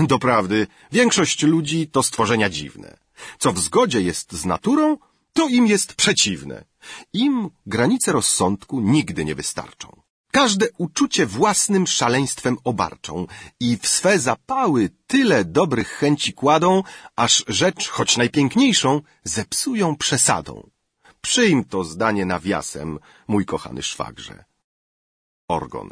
Doprawdy, 0.00 0.66
większość 0.92 1.42
ludzi 1.42 1.88
to 1.88 2.02
stworzenia 2.02 2.50
dziwne. 2.50 2.98
Co 3.38 3.52
w 3.52 3.58
zgodzie 3.58 4.00
jest 4.00 4.32
z 4.32 4.44
naturą, 4.44 4.96
to 5.32 5.48
im 5.48 5.66
jest 5.66 5.94
przeciwne. 5.94 6.64
Im 7.12 7.50
granice 7.66 8.12
rozsądku 8.12 8.80
nigdy 8.80 9.24
nie 9.24 9.34
wystarczą. 9.34 10.00
Każde 10.30 10.66
uczucie 10.78 11.26
własnym 11.26 11.86
szaleństwem 11.86 12.56
obarczą 12.64 13.26
i 13.60 13.76
w 13.76 13.88
swe 13.88 14.18
zapały 14.18 14.90
tyle 15.06 15.44
dobrych 15.44 15.88
chęci 15.88 16.32
kładą, 16.32 16.82
aż 17.16 17.44
rzecz, 17.48 17.88
choć 17.88 18.16
najpiękniejszą, 18.16 19.00
zepsują 19.24 19.96
przesadą. 19.96 20.70
Przyjm 21.20 21.64
to 21.64 21.84
zdanie 21.84 22.24
nawiasem, 22.26 22.98
mój 23.28 23.44
kochany 23.46 23.82
szwagrze. 23.82 24.44
Orgon. 25.48 25.90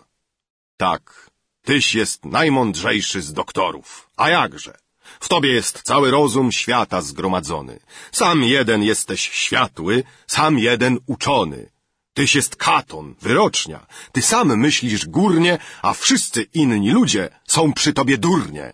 Tak, 0.77 1.31
tyś 1.63 1.95
jest 1.95 2.25
najmądrzejszy 2.25 3.23
z 3.23 3.33
doktorów. 3.33 4.11
A 4.17 4.31
jakże? 4.31 4.79
W 5.21 5.29
tobie 5.29 5.53
jest 5.53 5.83
cały 5.83 6.11
rozum 6.11 6.53
świata 6.53 7.01
zgromadzony. 7.01 7.81
Sam 8.13 8.43
jeden 8.43 8.83
jesteś 8.83 9.31
światły, 9.31 10.05
sam 10.27 10.59
jeden 10.59 10.99
uczony. 11.07 11.71
Tyś 12.19 12.35
jest 12.35 12.57
katon, 12.57 13.15
wyrocznia. 13.21 13.87
Ty 14.13 14.23
sam 14.23 14.57
myślisz 14.57 15.07
górnie, 15.07 15.59
a 15.83 15.93
wszyscy 15.93 16.43
inni 16.43 16.91
ludzie 16.91 17.29
są 17.47 17.73
przy 17.73 17.93
tobie 17.93 18.19
durnie. 18.19 18.73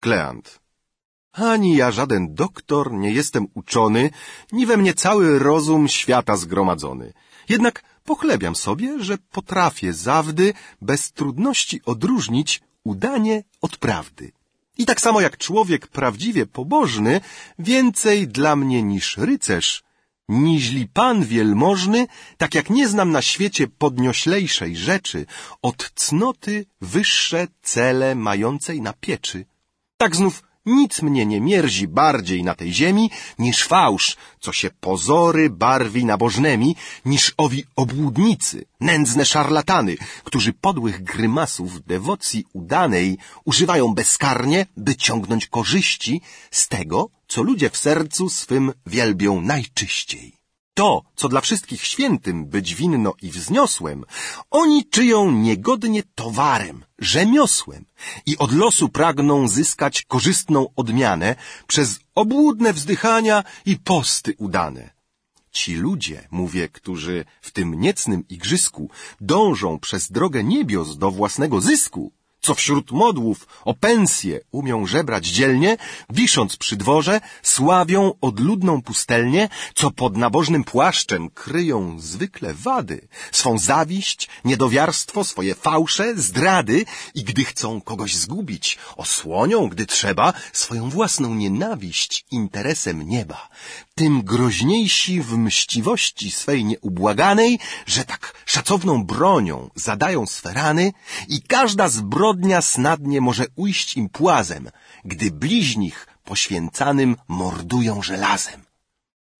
Kleant. 0.00 0.60
Ani 1.32 1.76
ja 1.76 1.90
żaden 1.90 2.34
doktor, 2.34 2.92
nie 2.92 3.12
jestem 3.12 3.46
uczony, 3.54 4.10
ni 4.52 4.66
we 4.66 4.76
mnie 4.76 4.94
cały 4.94 5.38
rozum 5.38 5.88
świata 5.88 6.36
zgromadzony. 6.36 7.12
Jednak 7.48 7.82
pochlebiam 8.04 8.56
sobie, 8.56 8.88
że 9.00 9.18
potrafię 9.18 9.92
zawdy 9.92 10.54
bez 10.82 11.12
trudności 11.12 11.80
odróżnić 11.84 12.60
udanie 12.84 13.44
od 13.60 13.76
prawdy. 13.76 14.32
I 14.78 14.86
tak 14.86 15.00
samo 15.00 15.20
jak 15.20 15.38
człowiek 15.38 15.86
prawdziwie 15.86 16.46
pobożny, 16.46 17.20
więcej 17.58 18.28
dla 18.28 18.56
mnie 18.56 18.82
niż 18.82 19.16
rycerz, 19.16 19.87
niźli 20.28 20.86
pan 20.86 21.24
wielmożny, 21.24 22.06
tak 22.36 22.54
jak 22.54 22.70
nie 22.70 22.88
znam 22.88 23.10
na 23.10 23.22
świecie 23.22 23.66
podnioślejszej 23.66 24.76
rzeczy, 24.76 25.26
od 25.62 25.90
cnoty 25.94 26.66
wyższe 26.80 27.46
cele 27.62 28.14
mającej 28.14 28.82
na 28.82 28.92
pieczy. 28.92 29.44
Tak 29.96 30.16
znów 30.16 30.42
nic 30.68 31.02
mnie 31.02 31.26
nie 31.26 31.40
mierzi 31.40 31.88
bardziej 31.88 32.44
na 32.44 32.54
tej 32.54 32.72
ziemi, 32.72 33.10
niż 33.38 33.64
fałsz, 33.64 34.16
co 34.40 34.52
się 34.52 34.70
pozory 34.70 35.50
barwi 35.50 36.04
nabożnymi, 36.04 36.76
niż 37.04 37.34
owi 37.36 37.64
obłudnicy, 37.76 38.64
nędzne 38.80 39.24
szarlatany, 39.24 39.96
którzy 40.24 40.52
podłych 40.52 41.02
grymasów 41.02 41.84
dewocji 41.84 42.44
udanej 42.52 43.18
używają 43.44 43.94
bezkarnie, 43.94 44.66
by 44.76 44.96
ciągnąć 44.96 45.46
korzyści 45.46 46.20
z 46.50 46.68
tego, 46.68 47.10
co 47.28 47.42
ludzie 47.42 47.70
w 47.70 47.76
sercu 47.76 48.28
swym 48.28 48.72
wielbią 48.86 49.40
najczyściej. 49.40 50.37
To, 50.78 51.02
co 51.16 51.28
dla 51.28 51.40
wszystkich 51.40 51.84
świętym 51.84 52.46
być 52.46 52.74
winno 52.74 53.14
i 53.22 53.30
wzniosłem, 53.30 54.04
oni 54.50 54.86
czyją 54.86 55.30
niegodnie 55.32 56.02
towarem, 56.14 56.84
rzemiosłem 56.98 57.84
i 58.26 58.38
od 58.38 58.52
losu 58.52 58.88
pragną 58.88 59.48
zyskać 59.48 60.02
korzystną 60.02 60.66
odmianę 60.76 61.36
przez 61.66 61.98
obłudne 62.14 62.72
wzdychania 62.72 63.44
i 63.66 63.76
posty 63.76 64.34
udane. 64.38 64.90
Ci 65.50 65.74
ludzie, 65.74 66.28
mówię, 66.30 66.68
którzy 66.68 67.24
w 67.40 67.50
tym 67.50 67.80
niecnym 67.80 68.24
igrzysku 68.28 68.90
dążą 69.20 69.78
przez 69.78 70.12
drogę 70.12 70.44
niebios 70.44 70.98
do 70.98 71.10
własnego 71.10 71.60
zysku, 71.60 72.12
co 72.40 72.54
wśród 72.54 72.90
modłów 72.90 73.46
o 73.64 73.74
pensję 73.74 74.40
umią 74.50 74.86
żebrać 74.86 75.26
dzielnie, 75.26 75.76
wisząc 76.10 76.56
przy 76.56 76.76
dworze, 76.76 77.20
sławią 77.42 78.12
odludną 78.20 78.82
pustelnię, 78.82 79.48
co 79.74 79.90
pod 79.90 80.16
nabożnym 80.16 80.64
płaszczem 80.64 81.30
kryją 81.30 82.00
zwykle 82.00 82.54
wady, 82.54 83.08
swą 83.32 83.58
zawiść, 83.58 84.28
niedowiarstwo, 84.44 85.24
swoje 85.24 85.54
fałsze, 85.54 86.16
zdrady 86.16 86.84
i 87.14 87.24
gdy 87.24 87.44
chcą 87.44 87.80
kogoś 87.80 88.14
zgubić, 88.16 88.78
osłonią, 88.96 89.68
gdy 89.68 89.86
trzeba, 89.86 90.32
swoją 90.52 90.90
własną 90.90 91.34
nienawiść 91.34 92.26
interesem 92.30 93.08
nieba. 93.08 93.48
Tym 93.94 94.22
groźniejsi 94.22 95.20
w 95.20 95.38
mściwości 95.38 96.30
swej 96.30 96.64
nieubłaganej, 96.64 97.58
że 97.86 98.04
tak 98.04 98.34
szacowną 98.46 99.04
bronią 99.04 99.70
zadają 99.74 100.26
swe 100.26 100.54
rany 100.54 100.92
i 101.28 101.42
każda 101.42 101.88
zbrodnia 101.88 102.27
snadnie 102.60 103.20
może 103.20 103.44
ujść 103.56 103.96
im 103.96 104.08
płazem, 104.08 104.70
gdy 105.04 105.30
bliźnich 105.30 106.06
poświęcanym 106.24 107.16
mordują 107.28 108.02
żelazem. 108.02 108.60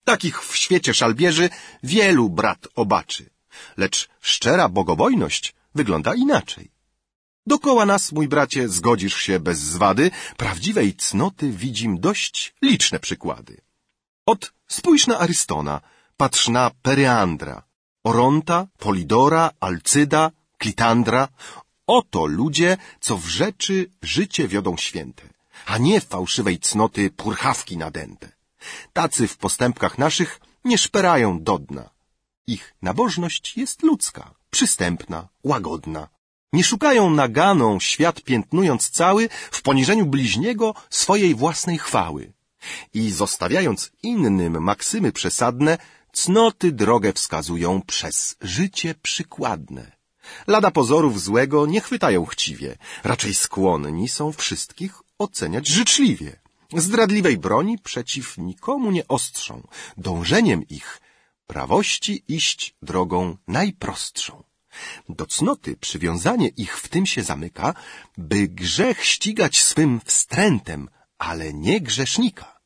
Takich 0.05 0.45
w 0.45 0.57
świecie 0.57 0.95
szalbierzy 0.95 1.51
wielu 1.83 2.31
brat 2.31 2.69
obaczy, 2.75 3.31
lecz 3.77 4.09
szczera 4.21 4.69
bogobojność 4.69 5.55
wygląda 5.75 6.15
inaczej. 6.15 6.71
Dokoła 7.47 7.87
nas, 7.87 8.13
mój 8.13 8.29
bracie, 8.29 8.69
zgodzisz 8.69 9.17
się 9.17 9.41
bez 9.41 9.59
zwady, 9.59 10.11
prawdziwej 10.37 10.95
cnoty 10.95 11.51
widzim 11.51 12.01
dość 12.01 12.55
liczne 12.63 12.99
przykłady. 13.01 13.61
Ot, 14.27 14.53
spójrz 14.69 15.07
na 15.07 15.19
Arystona, 15.19 15.81
patrz 16.17 16.49
na 16.49 16.71
Pereandra, 16.83 17.63
Oronta, 18.05 18.67
Polidora, 18.79 19.51
Alcyda, 19.61 20.31
Klitandra. 20.59 21.29
Oto 21.89 22.27
ludzie, 22.27 22.77
co 23.01 23.19
w 23.19 23.27
rzeczy 23.27 23.91
życie 24.03 24.49
wiodą 24.49 24.77
święte, 24.77 25.23
a 25.67 25.79
nie 25.79 26.01
fałszywej 26.01 26.59
cnoty 26.59 27.11
purchawki 27.11 27.77
nadęte. 27.77 28.33
Tacy 28.93 29.29
w 29.29 29.37
postępkach 29.37 29.99
naszych 29.99 30.41
nie 30.65 30.79
szperają 30.79 31.43
do 31.43 31.59
dna. 31.59 31.91
Ich 32.47 32.75
nabożność 32.83 33.57
jest 33.57 33.83
ludzka, 33.83 34.35
przystępna, 34.51 35.29
łagodna. 35.45 36.09
Nie 36.53 36.65
szukają 36.65 37.11
naganą, 37.11 37.81
świat 37.81 38.23
piętnując 38.23 38.91
cały, 38.91 39.29
w 39.51 39.63
poniżeniu 39.63 40.07
bliźniego 40.07 40.75
swojej 40.91 41.35
własnej 41.35 41.79
chwały. 41.79 42.33
I 42.95 43.11
zostawiając 43.11 43.91
innym 44.03 44.63
maksymy 44.63 45.13
przesadne, 45.13 45.79
cnoty 46.13 46.73
drogę 46.73 47.13
wskazują 47.13 47.83
przez 47.83 48.37
życie 48.41 48.95
przykładne. 48.95 49.98
Lada 50.47 50.71
pozorów 50.71 51.23
złego 51.23 51.67
nie 51.67 51.81
chwytają 51.81 52.27
chciwie, 52.27 52.79
raczej 53.05 53.35
skłonni 53.35 54.09
są 54.09 54.33
wszystkich 54.33 54.95
oceniać 55.19 55.67
życzliwie. 55.69 56.41
Zdradliwej 56.77 57.39
broni 57.39 57.79
przeciw 57.79 58.39
nikomu 58.39 58.91
nie 58.91 59.09
ostrzą, 59.09 59.63
dążeniem 59.97 60.69
ich 60.69 61.01
prawości 61.47 62.25
iść 62.29 62.75
drogą 62.83 63.37
najprostszą. 63.49 64.43
Do 65.09 65.27
cnoty 65.27 65.77
przywiązanie 65.77 66.49
ich 66.49 66.79
w 66.79 66.89
tym 66.89 67.07
się 67.07 67.23
zamyka, 67.23 67.75
by 68.19 68.49
grzech 68.49 69.05
ścigać 69.05 69.59
swym 69.59 70.01
wstrętem, 70.05 70.89
ale 71.19 71.53
nie 71.55 71.81
grzesznika. 71.81 72.59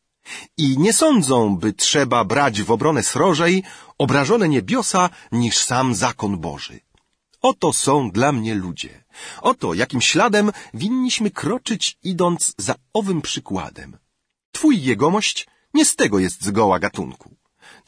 I 0.56 0.78
nie 0.78 0.92
sądzą, 0.92 1.56
by 1.56 1.72
trzeba 1.72 2.24
brać 2.24 2.62
w 2.62 2.70
obronę 2.70 3.02
srożej 3.02 3.62
obrażone 3.98 4.48
niebiosa 4.48 5.10
niż 5.32 5.58
sam 5.58 5.94
zakon 5.94 6.38
Boży. 6.38 6.80
Oto 7.42 7.72
są 7.72 8.10
dla 8.10 8.32
mnie 8.32 8.54
ludzie. 8.54 9.04
Oto 9.40 9.74
jakim 9.74 10.00
śladem 10.00 10.52
winniśmy 10.74 11.30
kroczyć, 11.30 11.98
idąc 12.02 12.54
za 12.58 12.74
owym 12.92 13.22
przykładem. 13.22 13.98
Twój 14.52 14.82
jegomość 14.82 15.46
nie 15.74 15.84
z 15.84 15.96
tego 15.96 16.18
jest 16.18 16.44
zgoła 16.44 16.78
gatunku. 16.78 17.36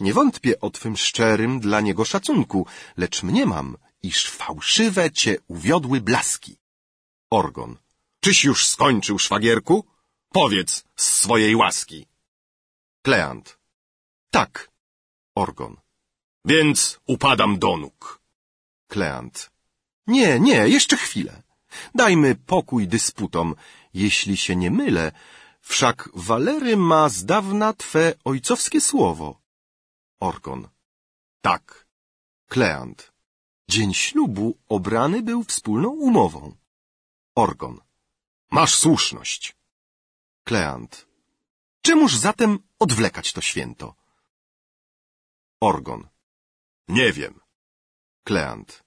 Nie 0.00 0.12
wątpię 0.12 0.60
o 0.60 0.70
twym 0.70 0.96
szczerym 0.96 1.60
dla 1.60 1.80
niego 1.80 2.04
szacunku, 2.04 2.66
lecz 2.96 3.22
mniemam, 3.22 3.76
iż 4.02 4.30
fałszywe 4.30 5.10
cię 5.10 5.36
uwiodły 5.48 6.00
blaski. 6.00 6.56
Orgon. 7.30 7.76
Czyś 8.20 8.44
już 8.44 8.66
skończył, 8.66 9.18
szwagierku? 9.18 9.86
Powiedz 10.32 10.84
z 10.96 11.04
swojej 11.20 11.56
łaski. 11.56 12.06
Kleant. 13.02 13.58
Tak. 14.30 14.70
Orgon. 15.34 15.76
Więc 16.44 17.00
upadam 17.06 17.58
do 17.58 17.76
nóg. 17.76 18.23
Kleant. 18.94 19.50
Nie, 20.06 20.40
nie, 20.40 20.68
jeszcze 20.68 20.96
chwilę. 20.96 21.42
Dajmy 21.94 22.34
pokój 22.34 22.88
dysputom. 22.88 23.54
Jeśli 23.94 24.36
się 24.36 24.56
nie 24.56 24.70
mylę, 24.70 25.12
wszak 25.60 26.08
Walery 26.14 26.76
ma 26.76 27.08
z 27.08 27.24
dawna 27.24 27.72
twe 27.72 28.14
ojcowskie 28.24 28.80
słowo. 28.80 29.40
Orgon. 30.20 30.68
Tak. 31.40 31.86
Kleant. 32.48 33.12
Dzień 33.68 33.94
ślubu 33.94 34.58
obrany 34.68 35.22
był 35.22 35.44
wspólną 35.44 35.88
umową. 35.88 36.56
Orgon. 37.34 37.80
Masz 38.50 38.74
słuszność. 38.74 39.56
Kleant. 40.44 41.06
Czemuż 41.82 42.16
zatem 42.16 42.58
odwlekać 42.78 43.32
to 43.32 43.40
święto? 43.40 43.94
Orgon. 45.60 46.08
Nie 46.88 47.12
wiem. 47.12 47.40
Kleant. 48.24 48.83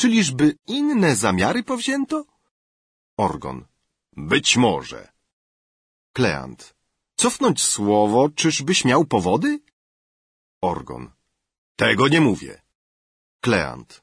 Czyliżby 0.00 0.56
inne 0.66 1.16
zamiary 1.16 1.62
powzięto? 1.62 2.24
Orgon. 3.16 3.64
Być 4.16 4.56
może. 4.56 5.12
Kleant. 6.12 6.74
Cofnąć 7.16 7.62
słowo, 7.62 8.28
czyżbyś 8.28 8.84
miał 8.84 9.04
powody? 9.04 9.60
Orgon. 10.60 11.10
Tego 11.76 12.08
nie 12.08 12.20
mówię. 12.20 12.62
Kleant. 13.40 14.02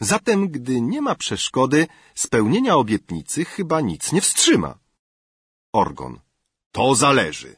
Zatem, 0.00 0.48
gdy 0.48 0.80
nie 0.80 1.00
ma 1.00 1.14
przeszkody, 1.14 1.86
spełnienia 2.14 2.76
obietnicy 2.76 3.44
chyba 3.44 3.80
nic 3.80 4.12
nie 4.12 4.20
wstrzyma. 4.20 4.78
Orgon. 5.72 6.20
To 6.72 6.94
zależy. 6.94 7.56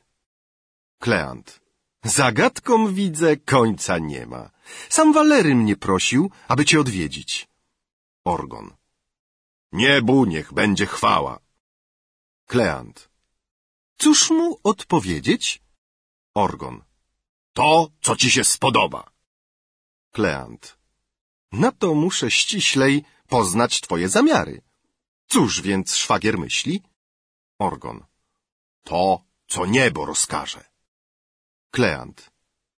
Kleant. 0.99 1.61
Zagadką 2.05 2.95
widzę 2.95 3.37
końca 3.37 3.99
nie 3.99 4.27
ma. 4.27 4.51
Sam 4.89 5.13
Walery 5.13 5.55
mnie 5.55 5.77
prosił, 5.77 6.31
aby 6.49 6.65
cię 6.65 6.81
odwiedzić. 6.81 7.54
Orgon. 8.25 8.77
Niebu 9.73 10.25
niech 10.25 10.53
będzie 10.53 10.87
chwała. 10.87 11.41
Kleant. 12.47 13.11
Cóż 13.99 14.31
mu 14.31 14.59
odpowiedzieć? 14.63 15.63
Orgon. 16.35 16.85
To, 17.53 17.89
co 18.01 18.17
ci 18.17 18.31
się 18.31 18.45
spodoba. 18.45 19.11
Kleant. 20.13 20.79
Na 21.53 21.73
to 21.73 21.95
muszę 21.95 22.31
ściślej 22.31 23.05
poznać 23.29 23.81
twoje 23.81 24.09
zamiary. 24.09 24.63
Cóż 25.27 25.61
więc 25.61 25.97
szwagier 25.97 26.39
myśli? 26.39 26.83
Orgon. 27.59 28.07
To, 28.85 29.25
co 29.47 29.67
niebo 29.67 30.07
rozkaże. 30.07 30.65
Kleant. 31.71 32.31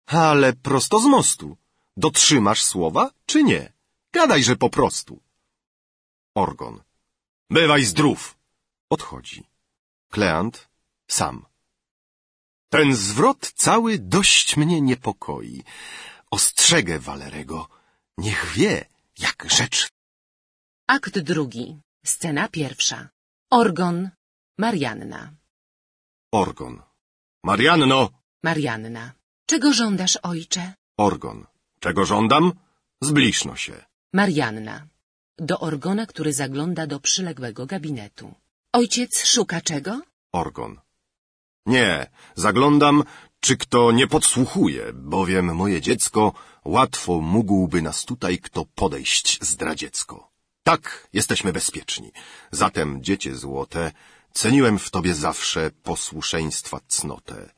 Ale 0.06 0.52
prosto 0.52 1.00
z 1.00 1.04
mostu. 1.04 1.56
Dotrzymasz 1.96 2.62
słowa, 2.64 3.10
czy 3.26 3.42
nie? 3.42 3.72
Gadajże 4.12 4.56
po 4.56 4.70
prostu. 4.70 5.25
Orgon. 6.44 6.74
Bywaj 7.50 7.84
zdrów. 7.84 8.20
Odchodzi. 8.90 9.44
Kleant. 10.14 10.68
Sam. 11.08 11.36
Ten 12.68 12.96
zwrot 12.96 13.52
cały 13.64 13.98
dość 13.98 14.56
mnie 14.56 14.80
niepokoi. 14.80 15.64
Ostrzegę 16.30 16.98
Walerego. 16.98 17.68
Niech 18.18 18.42
wie, 18.56 18.84
jak 19.18 19.38
rzecz. 19.58 19.88
Akt 20.86 21.18
drugi. 21.18 21.80
Scena 22.04 22.48
pierwsza. 22.48 23.08
Orgon. 23.50 24.10
Marianna. 24.58 25.20
Orgon. 26.32 26.82
Marianno! 27.44 28.10
Marianna. 28.42 29.12
Czego 29.46 29.72
żądasz, 29.72 30.18
ojcze? 30.22 30.74
Orgon. 30.96 31.46
Czego 31.80 32.04
żądam? 32.04 32.52
Zbliżno 33.02 33.56
się. 33.56 33.84
Marianna. 34.12 34.86
Do 35.38 35.60
Orgona, 35.60 36.06
który 36.06 36.32
zagląda 36.32 36.86
do 36.86 37.00
przyległego 37.00 37.66
gabinetu. 37.66 38.34
Ojciec 38.72 39.24
szuka 39.26 39.60
czego? 39.60 40.00
Orgon. 40.32 40.80
Nie, 41.66 42.06
zaglądam, 42.34 43.04
czy 43.40 43.56
kto 43.56 43.92
nie 43.92 44.06
podsłuchuje, 44.06 44.92
bowiem 44.92 45.54
moje 45.54 45.80
dziecko 45.80 46.32
łatwo 46.64 47.20
mógłby 47.20 47.82
nas 47.82 48.04
tutaj 48.04 48.38
kto 48.38 48.64
podejść 48.74 49.38
zdradziecko. 49.42 50.30
Tak, 50.62 51.08
jesteśmy 51.12 51.52
bezpieczni. 51.52 52.12
Zatem, 52.50 53.02
dziecię 53.02 53.34
złote, 53.34 53.92
ceniłem 54.32 54.78
w 54.78 54.90
tobie 54.90 55.14
zawsze 55.14 55.70
posłuszeństwa 55.82 56.80
cnotę 56.88 57.50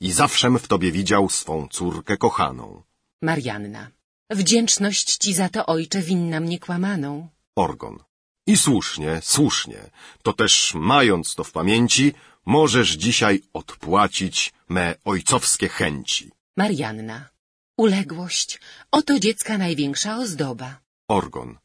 i 0.00 0.12
zawszem 0.12 0.58
w 0.58 0.68
tobie 0.68 0.92
widział 0.92 1.28
swą 1.28 1.68
córkę 1.68 2.16
kochaną. 2.16 2.82
Marianna. 3.22 3.95
Wdzięczność 4.30 5.16
ci 5.16 5.34
za 5.34 5.48
to, 5.48 5.66
ojcze, 5.66 6.02
winna 6.02 6.40
mnie 6.40 6.58
kłamaną. 6.58 7.28
Orgon. 7.56 7.98
I 8.46 8.56
słusznie, 8.56 9.20
słusznie. 9.22 9.90
To 10.22 10.32
też 10.32 10.74
mając 10.74 11.34
to 11.34 11.44
w 11.44 11.52
pamięci, 11.52 12.14
możesz 12.46 12.90
dzisiaj 12.90 13.42
odpłacić 13.52 14.52
me 14.68 14.94
ojcowskie 15.04 15.68
chęci. 15.68 16.30
Marianna. 16.56 17.28
Uległość. 17.76 18.60
Oto 18.90 19.18
dziecka 19.18 19.58
największa 19.58 20.16
ozdoba. 20.16 20.80
Orgon. 21.08 21.58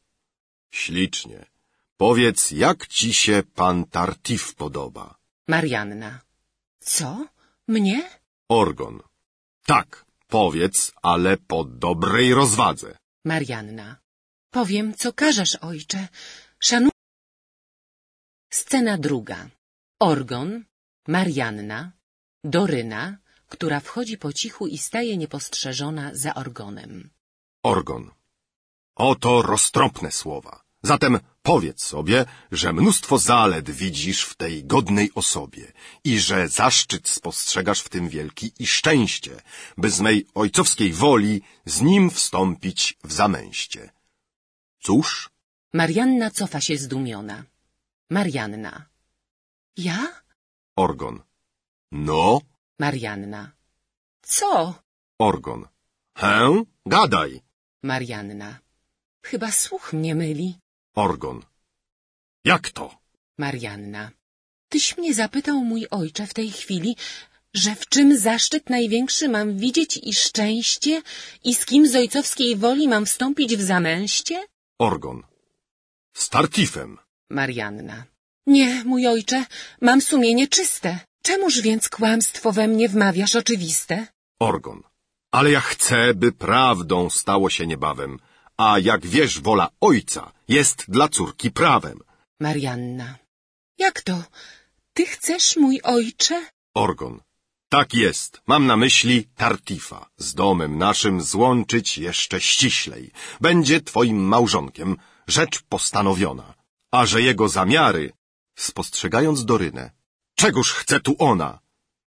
Ślicznie. 0.70 1.46
Powiedz, 1.96 2.50
jak 2.50 2.86
ci 2.86 3.14
się 3.14 3.42
pan 3.54 3.84
Tartif 3.86 4.54
podoba? 4.54 5.14
Marianna. 5.48 6.20
Co? 6.80 7.26
Mnie? 7.68 8.10
Orgon. 8.48 9.00
Tak, 9.66 10.04
powiedz, 10.38 10.92
ale 11.02 11.36
po 11.36 11.64
dobrej 11.64 12.34
rozwadze. 12.34 12.90
Marianna. 13.24 13.96
Powiem, 14.50 14.94
co 14.94 15.12
każesz, 15.12 15.54
ojcze. 15.56 16.08
Szanuję. 16.58 16.98
Scena 18.50 18.98
druga. 18.98 19.38
Orgon, 20.00 20.64
Marianna, 21.08 21.92
Doryna, 22.44 23.18
która 23.48 23.80
wchodzi 23.80 24.16
po 24.18 24.32
cichu 24.32 24.66
i 24.66 24.78
staje 24.78 25.16
niepostrzeżona 25.16 26.10
za 26.14 26.34
Orgonem. 26.34 27.10
Orgon. 27.62 28.10
Oto 28.96 29.42
roztropne 29.42 30.12
słowa. 30.12 30.61
Zatem 30.82 31.18
powiedz 31.42 31.84
sobie, 31.84 32.24
że 32.52 32.72
mnóstwo 32.72 33.18
zalet 33.18 33.70
widzisz 33.70 34.22
w 34.24 34.34
tej 34.34 34.64
godnej 34.64 35.10
osobie 35.14 35.72
i 36.04 36.20
że 36.20 36.48
zaszczyt 36.48 37.08
spostrzegasz 37.08 37.80
w 37.80 37.88
tym 37.88 38.08
wielki 38.08 38.52
i 38.58 38.66
szczęście, 38.66 39.42
by 39.76 39.90
z 39.90 40.00
mej 40.00 40.26
ojcowskiej 40.34 40.92
woli 40.92 41.42
z 41.66 41.80
nim 41.80 42.10
wstąpić 42.10 42.98
w 43.04 43.12
zamęście. 43.12 43.92
Cóż? 44.80 45.30
Marianna 45.72 46.30
cofa 46.30 46.60
się 46.60 46.76
zdumiona. 46.76 47.44
Marianna. 48.10 48.86
Ja? 49.76 50.22
Orgon. 50.76 51.22
No? 51.92 52.40
Marianna. 52.78 53.52
Co? 54.22 54.74
Orgon. 55.18 55.68
Hę? 56.18 56.64
Gadaj. 56.86 57.40
Marianna. 57.82 58.58
Chyba 59.22 59.50
słuch 59.50 59.92
mnie 59.92 60.14
myli. 60.14 60.61
Orgon. 60.94 61.42
Jak 62.44 62.70
to? 62.70 62.94
Marianna. 63.38 64.10
Tyś 64.68 64.98
mnie 64.98 65.14
zapytał, 65.14 65.64
mój 65.64 65.86
ojcze, 65.90 66.26
w 66.26 66.34
tej 66.34 66.50
chwili, 66.50 66.96
że 67.54 67.74
w 67.74 67.86
czym 67.88 68.18
zaszczyt 68.18 68.70
największy 68.70 69.28
mam 69.28 69.58
widzieć 69.58 70.00
i 70.02 70.14
szczęście 70.14 71.02
i 71.44 71.54
z 71.54 71.64
kim 71.64 71.88
z 71.88 71.96
ojcowskiej 71.96 72.56
woli 72.56 72.88
mam 72.88 73.06
wstąpić 73.06 73.56
w 73.56 73.60
zamęście? 73.60 74.46
Orgon. 74.78 75.22
Z 76.14 76.28
Tartifem. 76.28 76.98
Marianna. 77.30 78.04
Nie, 78.46 78.84
mój 78.84 79.06
ojcze, 79.06 79.44
mam 79.80 80.00
sumienie 80.00 80.48
czyste. 80.48 80.98
Czemuż 81.22 81.60
więc 81.60 81.88
kłamstwo 81.88 82.52
we 82.52 82.68
mnie 82.68 82.88
wmawiasz 82.88 83.36
oczywiste? 83.36 84.06
Orgon. 84.38 84.82
Ale 85.30 85.50
ja 85.50 85.60
chcę, 85.60 86.14
by 86.14 86.32
prawdą 86.32 87.10
stało 87.10 87.50
się 87.50 87.66
niebawem, 87.66 88.18
a 88.62 88.78
jak 88.90 89.02
wiesz, 89.06 89.34
wola 89.40 89.66
ojca 89.80 90.22
jest 90.48 90.78
dla 90.88 91.06
córki 91.08 91.48
prawem. 91.50 91.98
Marianna. 92.40 93.08
Jak 93.78 93.96
to? 94.08 94.16
Ty 94.94 95.02
chcesz, 95.06 95.56
mój 95.56 95.80
ojcze? 95.96 96.36
Orgon. 96.74 97.14
Tak 97.68 97.88
jest. 97.94 98.32
Mam 98.46 98.66
na 98.66 98.76
myśli 98.76 99.28
Tartifa. 99.36 100.00
Z 100.16 100.34
domem 100.34 100.78
naszym 100.78 101.22
złączyć 101.22 101.98
jeszcze 101.98 102.40
ściślej. 102.40 103.04
Będzie 103.40 103.80
twoim 103.80 104.18
małżonkiem. 104.34 104.96
Rzecz 105.26 105.62
postanowiona. 105.72 106.54
A 106.90 107.06
że 107.06 107.22
jego 107.22 107.48
zamiary... 107.48 108.12
Spostrzegając 108.68 109.44
Dorynę. 109.44 109.90
Czegóż 110.40 110.72
chce 110.72 111.00
tu 111.00 111.12
ona? 111.18 111.50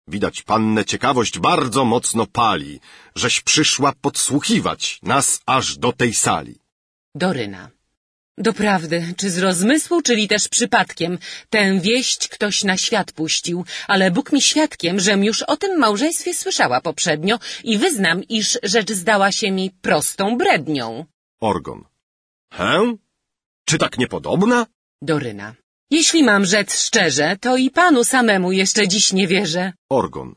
Widać 0.08 0.42
pannę 0.42 0.86
ciekawość 0.86 1.40
bardzo 1.40 1.86
mocno 1.86 2.26
pali, 2.28 2.80
żeś 3.16 3.42
przyszła 3.42 3.94
podsłuchiwać 4.02 5.00
nas 5.04 5.42
aż 5.46 5.78
do 5.78 5.94
tej 5.94 6.14
sali. 6.14 6.56
Doryna. 7.16 7.70
Doprawdy, 8.38 9.14
czy 9.18 9.30
z 9.30 9.38
rozmysłu, 9.38 10.02
czyli 10.02 10.28
też 10.28 10.48
przypadkiem, 10.48 11.18
tę 11.50 11.80
wieść 11.80 12.28
ktoś 12.28 12.64
na 12.64 12.78
świat 12.78 13.12
puścił, 13.12 13.66
ale 13.88 14.12
Bóg 14.12 14.32
mi 14.32 14.42
świadkiem, 14.42 15.00
żem 15.00 15.24
już 15.24 15.44
o 15.44 15.58
tym 15.58 15.80
małżeństwie 15.80 16.34
słyszała 16.34 16.82
poprzednio 16.82 17.40
i 17.64 17.78
wyznam, 17.78 18.24
iż 18.24 18.60
rzecz 18.64 18.92
zdała 18.92 19.32
się 19.32 19.52
mi 19.52 19.72
prostą 19.82 20.38
brednią. 20.38 21.06
Orgon. 21.40 21.84
Hę? 22.54 22.96
Czy 23.66 23.78
tak 23.78 23.98
niepodobna? 23.98 24.66
Doryna. 25.02 25.56
Jeśli 25.92 26.24
mam 26.24 26.46
rzec 26.46 26.70
szczerze, 26.80 27.38
to 27.42 27.58
i 27.58 27.70
panu 27.70 28.04
samemu 28.04 28.52
jeszcze 28.52 28.88
dziś 28.88 29.14
nie 29.14 29.28
wierzę. 29.28 29.74
Orgon. 29.90 30.36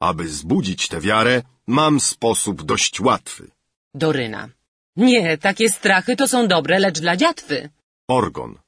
Aby 0.00 0.28
zbudzić 0.28 0.88
tę 0.88 1.00
wiarę, 1.00 1.42
mam 1.66 2.00
sposób 2.00 2.62
dość 2.62 3.00
łatwy. 3.00 3.50
Doryna. 3.94 4.48
Nie, 4.96 5.38
takie 5.38 5.70
strachy 5.70 6.16
to 6.16 6.28
są 6.28 6.48
dobre, 6.48 6.78
lecz 6.78 7.00
dla 7.00 7.16
dziatwy. 7.16 7.70
Orgon. 8.08 8.58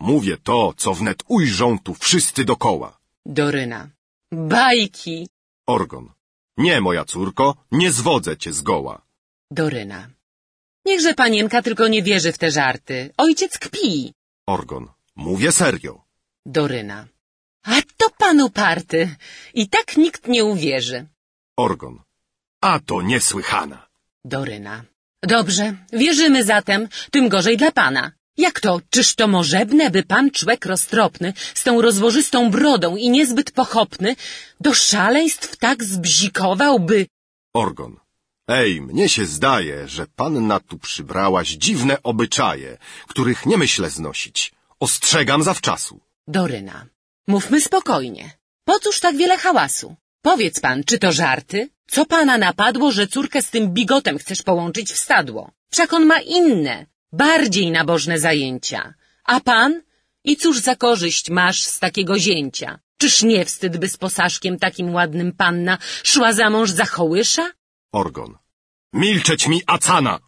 Mówię 0.00 0.36
to, 0.42 0.74
co 0.76 0.94
wnet 0.94 1.22
ujrzą 1.28 1.78
tu 1.78 1.94
wszyscy 1.94 2.44
dokoła. 2.44 2.98
Doryna. 3.26 3.88
Bajki. 4.32 5.28
Orgon. 5.66 6.12
Nie, 6.56 6.80
moja 6.80 7.04
córko, 7.04 7.56
nie 7.72 7.90
zwodzę 7.92 8.36
cię 8.36 8.52
zgoła. 8.52 9.02
Doryna. 9.50 10.08
Niechże 10.86 11.14
panienka 11.14 11.62
tylko 11.62 11.88
nie 11.88 12.02
wierzy 12.02 12.32
w 12.32 12.38
te 12.38 12.50
żarty. 12.50 13.10
Ojciec 13.16 13.58
kpi. 13.58 14.12
Orgon. 14.46 14.88
Mówię 15.16 15.52
serio. 15.52 16.04
Doryna. 16.46 17.06
A 17.64 17.82
to 17.96 18.10
pan 18.18 18.40
uparty. 18.40 19.16
I 19.54 19.68
tak 19.68 19.96
nikt 19.96 20.28
nie 20.28 20.44
uwierzy. 20.44 21.06
Orgon. 21.56 22.02
A 22.60 22.80
to 22.80 23.02
niesłychana. 23.02 23.88
Doryna. 24.24 24.84
Dobrze, 25.22 25.76
wierzymy 25.92 26.44
zatem, 26.44 26.88
tym 27.10 27.28
gorzej 27.28 27.56
dla 27.56 27.72
pana. 27.72 28.12
Jak 28.36 28.60
to, 28.60 28.80
czyż 28.90 29.14
to 29.14 29.28
możebne, 29.28 29.90
by 29.90 30.02
pan 30.02 30.30
człek 30.30 30.66
roztropny, 30.66 31.32
z 31.54 31.62
tą 31.62 31.82
rozłożystą 31.82 32.50
brodą 32.50 32.96
i 32.96 33.10
niezbyt 33.10 33.50
pochopny, 33.50 34.16
do 34.60 34.74
szaleństw 34.74 35.56
tak 35.56 35.84
zbzikował, 35.84 36.80
by... 36.80 37.06
Orgon. 37.54 37.96
Ej, 38.48 38.80
mnie 38.80 39.08
się 39.08 39.26
zdaje, 39.26 39.88
że 39.88 40.06
panna 40.16 40.60
tu 40.60 40.78
przybrałaś 40.78 41.48
dziwne 41.48 42.02
obyczaje, 42.02 42.78
których 43.06 43.46
nie 43.46 43.56
myślę 43.56 43.90
znosić. 43.90 44.52
Ostrzegam 44.86 45.42
zawczasu. 45.42 46.00
Doryna. 46.26 46.86
Mówmy 47.26 47.60
spokojnie. 47.60 48.30
Po 48.64 48.78
cóż 48.78 49.00
tak 49.00 49.16
wiele 49.16 49.38
hałasu? 49.38 49.96
Powiedz 50.22 50.60
pan, 50.60 50.84
czy 50.84 50.98
to 50.98 51.12
żarty? 51.12 51.68
Co 51.86 52.06
pana 52.06 52.38
napadło, 52.38 52.92
że 52.92 53.06
córkę 53.06 53.42
z 53.42 53.50
tym 53.50 53.74
bigotem 53.74 54.18
chcesz 54.18 54.42
połączyć 54.42 54.92
w 54.92 54.98
stadło? 54.98 55.50
Wszak 55.72 55.92
on 55.92 56.06
ma 56.06 56.20
inne, 56.20 56.86
bardziej 57.12 57.70
nabożne 57.70 58.18
zajęcia. 58.18 58.94
A 59.24 59.40
pan? 59.40 59.82
I 60.24 60.36
cóż 60.36 60.58
za 60.58 60.76
korzyść 60.76 61.30
masz 61.30 61.62
z 61.62 61.78
takiego 61.78 62.18
zięcia? 62.18 62.78
Czyż 62.98 63.22
nie 63.22 63.44
wstyd, 63.44 63.76
by 63.76 63.88
z 63.88 63.96
posaszkiem 63.96 64.58
takim 64.58 64.94
ładnym 64.94 65.32
panna 65.32 65.78
szła 66.04 66.32
za 66.32 66.50
mąż 66.50 66.70
za 66.70 66.84
hołysza? 66.84 67.52
Orgon. 67.92 68.38
Milczeć 68.92 69.46
mi, 69.48 69.62
Acana! 69.66 70.18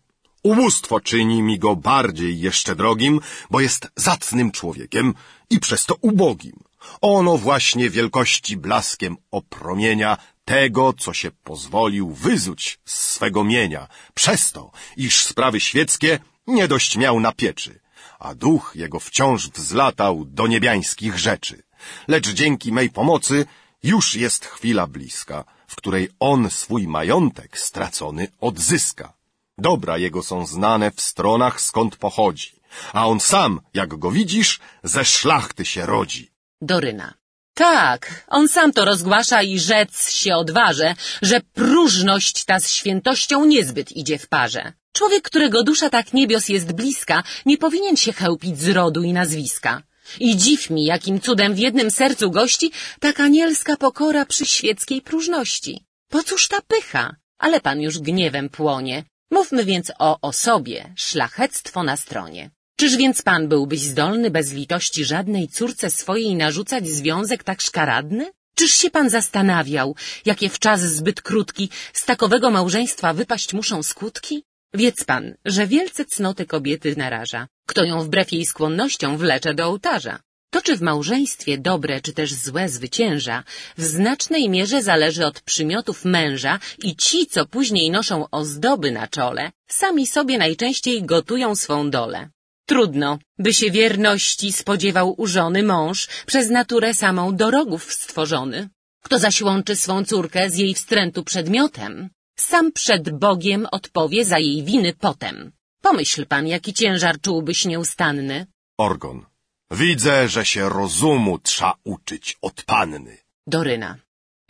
Ubóstwo 0.45 1.01
czyni 1.01 1.43
mi 1.43 1.59
go 1.59 1.77
bardziej 1.77 2.41
jeszcze 2.41 2.77
drogim, 2.77 3.21
bo 3.51 3.61
jest 3.61 3.89
zacnym 3.97 4.51
człowiekiem 4.51 5.15
i 5.51 5.61
przez 5.61 5.87
to 5.87 5.95
ubogim. 6.01 6.65
Ono 7.01 7.39
właśnie 7.39 7.91
wielkości 7.91 8.57
blaskiem 8.57 9.17
opromienia 9.31 10.17
tego, 10.45 10.93
co 10.93 11.13
się 11.15 11.31
pozwolił 11.31 12.11
wyzuć 12.11 12.79
z 12.85 12.95
swego 12.95 13.45
mienia, 13.45 13.89
przez 14.15 14.53
to, 14.53 14.71
iż 14.97 15.25
sprawy 15.25 15.61
świeckie 15.61 16.19
nie 16.47 16.69
dość 16.69 16.97
miał 16.97 17.21
na 17.21 17.33
pieczy, 17.33 17.81
a 18.19 18.35
duch 18.35 18.73
jego 18.75 19.01
wciąż 19.01 19.49
wzlatał 19.49 20.25
do 20.25 20.47
niebiańskich 20.47 21.19
rzeczy. 21.19 21.63
Lecz 22.09 22.29
dzięki 22.29 22.73
mej 22.73 22.91
pomocy 22.91 23.47
już 23.83 24.15
jest 24.15 24.45
chwila 24.45 24.87
bliska, 24.87 25.45
w 25.67 25.77
której 25.77 26.09
on 26.21 26.51
swój 26.51 26.89
majątek 26.89 27.59
stracony 27.59 28.29
odzyska. 28.41 29.14
Dobra 29.59 29.99
jego 29.99 30.23
są 30.23 30.47
znane 30.47 30.91
w 30.91 31.01
stronach, 31.01 31.61
skąd 31.61 31.97
pochodzi, 31.97 32.53
a 32.93 33.07
on 33.07 33.21
sam, 33.21 33.61
jak 33.75 33.95
go 33.99 34.11
widzisz, 34.11 34.61
ze 34.83 35.05
szlachty 35.05 35.65
się 35.65 35.87
rodzi. 35.87 36.31
Doryna. 36.61 37.15
Tak, 37.55 38.25
on 38.29 38.49
sam 38.49 38.73
to 38.73 38.85
rozgłasza 38.85 39.43
i 39.43 39.59
rzec 39.59 40.11
się 40.11 40.37
odważy, 40.37 40.95
że 41.23 41.41
próżność 41.41 42.45
ta 42.45 42.61
z 42.61 42.73
świętością 42.73 43.45
niezbyt 43.45 43.93
idzie 43.93 44.19
w 44.19 44.29
parze. 44.29 44.73
Człowiek, 44.93 45.23
którego 45.23 45.63
dusza 45.63 45.91
tak 45.91 46.13
niebios 46.13 46.49
jest 46.49 46.73
bliska, 46.73 47.23
nie 47.47 47.59
powinien 47.59 47.97
się 47.97 48.13
chełpić 48.13 48.61
z 48.61 48.69
rodu 48.69 49.03
i 49.03 49.13
nazwiska. 49.13 49.83
I 50.21 50.37
dziw 50.37 50.71
mi, 50.71 50.85
jakim 50.85 51.21
cudem 51.21 51.55
w 51.55 51.59
jednym 51.59 51.91
sercu 51.91 52.31
gości 52.31 52.73
tak 53.01 53.21
anielska 53.21 53.77
pokora 53.77 54.27
przy 54.27 54.47
świeckiej 54.47 55.03
próżności. 55.03 55.85
Po 56.09 56.23
cóż 56.23 56.49
ta 56.49 56.61
pycha? 56.61 57.17
Ale 57.39 57.61
pan 57.61 57.81
już 57.81 57.99
gniewem 57.99 58.49
płonie. 58.49 59.05
Mówmy 59.35 59.65
więc 59.65 59.93
o 59.99 60.21
osobie, 60.21 60.93
szlachectwo 60.97 61.83
na 61.83 61.97
stronie. 61.97 62.51
Czyż 62.77 62.97
więc 62.97 63.23
pan 63.23 63.49
byłbyś 63.49 63.81
zdolny 63.81 64.31
bez 64.31 64.53
litości 64.53 65.05
żadnej 65.05 65.49
córce 65.49 65.91
swojej 65.91 66.35
narzucać 66.37 66.89
związek 66.89 67.45
tak 67.45 67.61
szkaradny? 67.61 68.33
Czyż 68.55 68.73
się 68.73 68.91
pan 68.91 69.11
zastanawiał, 69.11 69.97
jakie 70.25 70.49
w 70.49 70.59
czas 70.59 70.81
zbyt 70.81 71.23
krótki 71.23 71.69
z 71.93 72.05
takowego 72.05 72.51
małżeństwa 72.51 73.13
wypaść 73.13 73.55
muszą 73.55 73.83
skutki? 73.83 74.45
Wiedz 74.75 75.05
pan, 75.05 75.35
że 75.45 75.67
wielce 75.67 76.05
cnoty 76.05 76.47
kobiety 76.47 76.97
naraża, 76.97 77.49
kto 77.67 77.85
ją 77.85 78.03
wbrew 78.03 78.33
jej 78.33 78.47
skłonnościom 78.47 79.19
wlecze 79.19 79.55
do 79.55 79.65
ołtarza. 79.67 80.21
To, 80.55 80.63
czy 80.63 80.77
w 80.77 80.83
małżeństwie 80.83 81.59
dobre 81.59 82.01
czy 82.01 82.13
też 82.13 82.35
złe 82.35 82.69
zwycięża, 82.69 83.45
w 83.79 83.85
znacznej 83.85 84.49
mierze 84.49 84.83
zależy 84.83 85.27
od 85.27 85.41
przymiotów 85.41 86.05
męża 86.05 86.59
i 86.83 86.97
ci, 86.97 87.27
co 87.27 87.47
później 87.47 87.91
noszą 87.91 88.31
ozdoby 88.31 88.93
na 88.93 89.07
czole, 89.09 89.53
sami 89.69 90.07
sobie 90.07 90.39
najczęściej 90.39 91.03
gotują 91.03 91.57
swą 91.57 91.91
dolę. 91.91 92.31
Trudno, 92.67 93.19
by 93.39 93.55
się 93.55 93.71
wierności 93.71 94.53
spodziewał 94.53 95.15
u 95.23 95.27
żony 95.27 95.63
mąż, 95.63 96.09
przez 96.27 96.51
naturę 96.51 96.95
samą 96.95 97.37
do 97.37 97.51
rogów 97.51 97.93
stworzony. 97.93 98.69
Kto 99.05 99.19
zaś 99.19 99.43
łączy 99.43 99.77
swą 99.77 100.05
córkę 100.05 100.51
z 100.51 100.57
jej 100.57 100.75
wstrętu 100.75 101.25
przedmiotem, 101.25 102.11
sam 102.37 102.73
przed 102.73 103.19
Bogiem 103.19 103.67
odpowie 103.73 104.25
za 104.25 104.39
jej 104.39 104.63
winy 104.63 104.93
potem. 104.93 105.53
Pomyśl 105.81 106.27
pan, 106.27 106.47
jaki 106.47 106.75
ciężar 106.75 107.21
czułbyś 107.21 107.65
nieustanny. 107.65 108.47
Orgon. 108.79 109.34
Widzę, 109.75 110.29
że 110.29 110.47
się 110.47 110.69
rozumu 110.69 111.39
trza 111.39 111.73
uczyć 111.85 112.39
od 112.43 112.63
panny. 112.63 113.19
Doryna. 113.47 113.97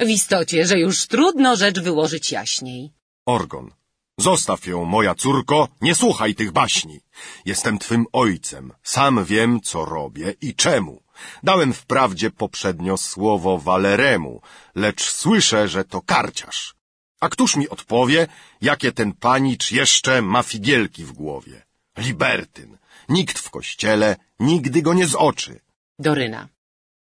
W 0.00 0.08
istocie, 0.08 0.66
że 0.66 0.78
już 0.78 1.06
trudno 1.06 1.56
rzecz 1.56 1.80
wyłożyć 1.80 2.32
jaśniej. 2.32 2.92
Orgon. 3.26 3.70
Zostaw 4.18 4.66
ją, 4.66 4.84
moja 4.84 5.14
córko, 5.14 5.68
nie 5.80 5.94
słuchaj 5.94 6.34
tych 6.34 6.52
baśni. 6.52 7.00
Jestem 7.44 7.78
twym 7.78 8.06
ojcem, 8.12 8.72
sam 8.82 9.24
wiem, 9.24 9.60
co 9.60 9.84
robię 9.84 10.34
i 10.40 10.54
czemu. 10.54 11.02
Dałem 11.42 11.72
wprawdzie 11.72 12.30
poprzednio 12.30 12.96
słowo 12.96 13.58
Waleremu, 13.58 14.40
lecz 14.74 15.02
słyszę, 15.02 15.68
że 15.68 15.84
to 15.84 16.02
karciarz. 16.02 16.74
A 17.20 17.28
któż 17.28 17.56
mi 17.56 17.68
odpowie, 17.68 18.26
jakie 18.60 18.92
ten 18.92 19.12
panicz 19.12 19.72
jeszcze 19.72 20.22
ma 20.22 20.42
figielki 20.42 21.04
w 21.04 21.12
głowie? 21.12 21.62
Libertyn. 21.96 22.78
Nikt 23.08 23.38
w 23.38 23.50
kościele 23.50 24.16
nigdy 24.40 24.82
go 24.82 24.94
nie 24.94 25.06
zoczy. 25.06 25.60
Doryna. 25.98 26.48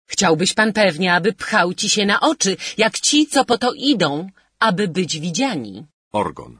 Chciałbyś 0.05 0.53
pan 0.53 0.73
pewnie, 0.73 1.13
aby 1.13 1.33
pchał 1.33 1.73
ci 1.73 1.89
się 1.89 2.05
na 2.05 2.19
oczy, 2.19 2.57
jak 2.77 2.99
ci, 2.99 3.27
co 3.27 3.45
po 3.45 3.57
to 3.57 3.73
idą, 3.73 4.29
aby 4.59 4.87
być 4.87 5.19
widziani. 5.19 5.85
Orgon. 6.11 6.59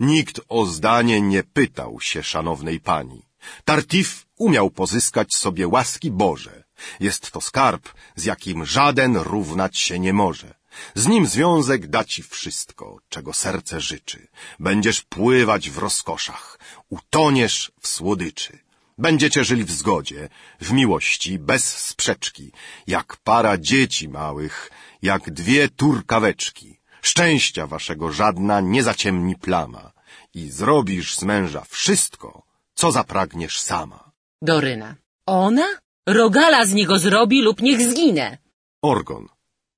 Nikt 0.00 0.40
o 0.48 0.66
zdanie 0.66 1.20
nie 1.20 1.42
pytał 1.42 2.00
się 2.00 2.22
szanownej 2.22 2.80
pani. 2.80 3.22
Tartif 3.64 4.26
umiał 4.36 4.70
pozyskać 4.70 5.34
sobie 5.34 5.68
łaski 5.68 6.10
Boże. 6.10 6.64
Jest 7.00 7.30
to 7.30 7.40
skarb, 7.40 7.88
z 8.16 8.24
jakim 8.24 8.64
żaden 8.64 9.16
równać 9.16 9.78
się 9.78 9.98
nie 9.98 10.12
może. 10.12 10.54
Z 10.94 11.06
nim 11.06 11.26
związek 11.26 11.86
da 11.86 12.04
ci 12.04 12.22
wszystko, 12.22 12.98
czego 13.08 13.32
serce 13.32 13.80
życzy. 13.80 14.28
Będziesz 14.58 15.00
pływać 15.00 15.70
w 15.70 15.78
rozkoszach, 15.78 16.58
utoniesz 16.88 17.72
w 17.80 17.88
słodyczy. 17.88 18.67
Będziecie 18.98 19.44
żyli 19.44 19.64
w 19.64 19.70
zgodzie, 19.70 20.28
w 20.60 20.72
miłości, 20.72 21.38
bez 21.38 21.64
sprzeczki, 21.78 22.52
jak 22.86 23.16
para 23.16 23.58
dzieci 23.58 24.08
małych, 24.08 24.70
jak 25.02 25.30
dwie 25.30 25.68
turkaweczki. 25.68 26.80
Szczęścia 27.02 27.66
waszego 27.66 28.12
żadna 28.12 28.60
nie 28.60 28.82
zaciemni 28.82 29.36
plama 29.36 29.92
i 30.34 30.50
zrobisz 30.50 31.16
z 31.16 31.22
męża 31.22 31.62
wszystko, 31.68 32.42
co 32.74 32.92
zapragniesz 32.92 33.60
sama. 33.60 34.10
Doryna. 34.42 34.96
Ona? 35.26 35.68
Rogala 36.08 36.66
z 36.66 36.72
niego 36.72 36.98
zrobi 36.98 37.42
lub 37.42 37.60
niech 37.62 37.80
zginę. 37.90 38.38
Orgon. 38.82 39.28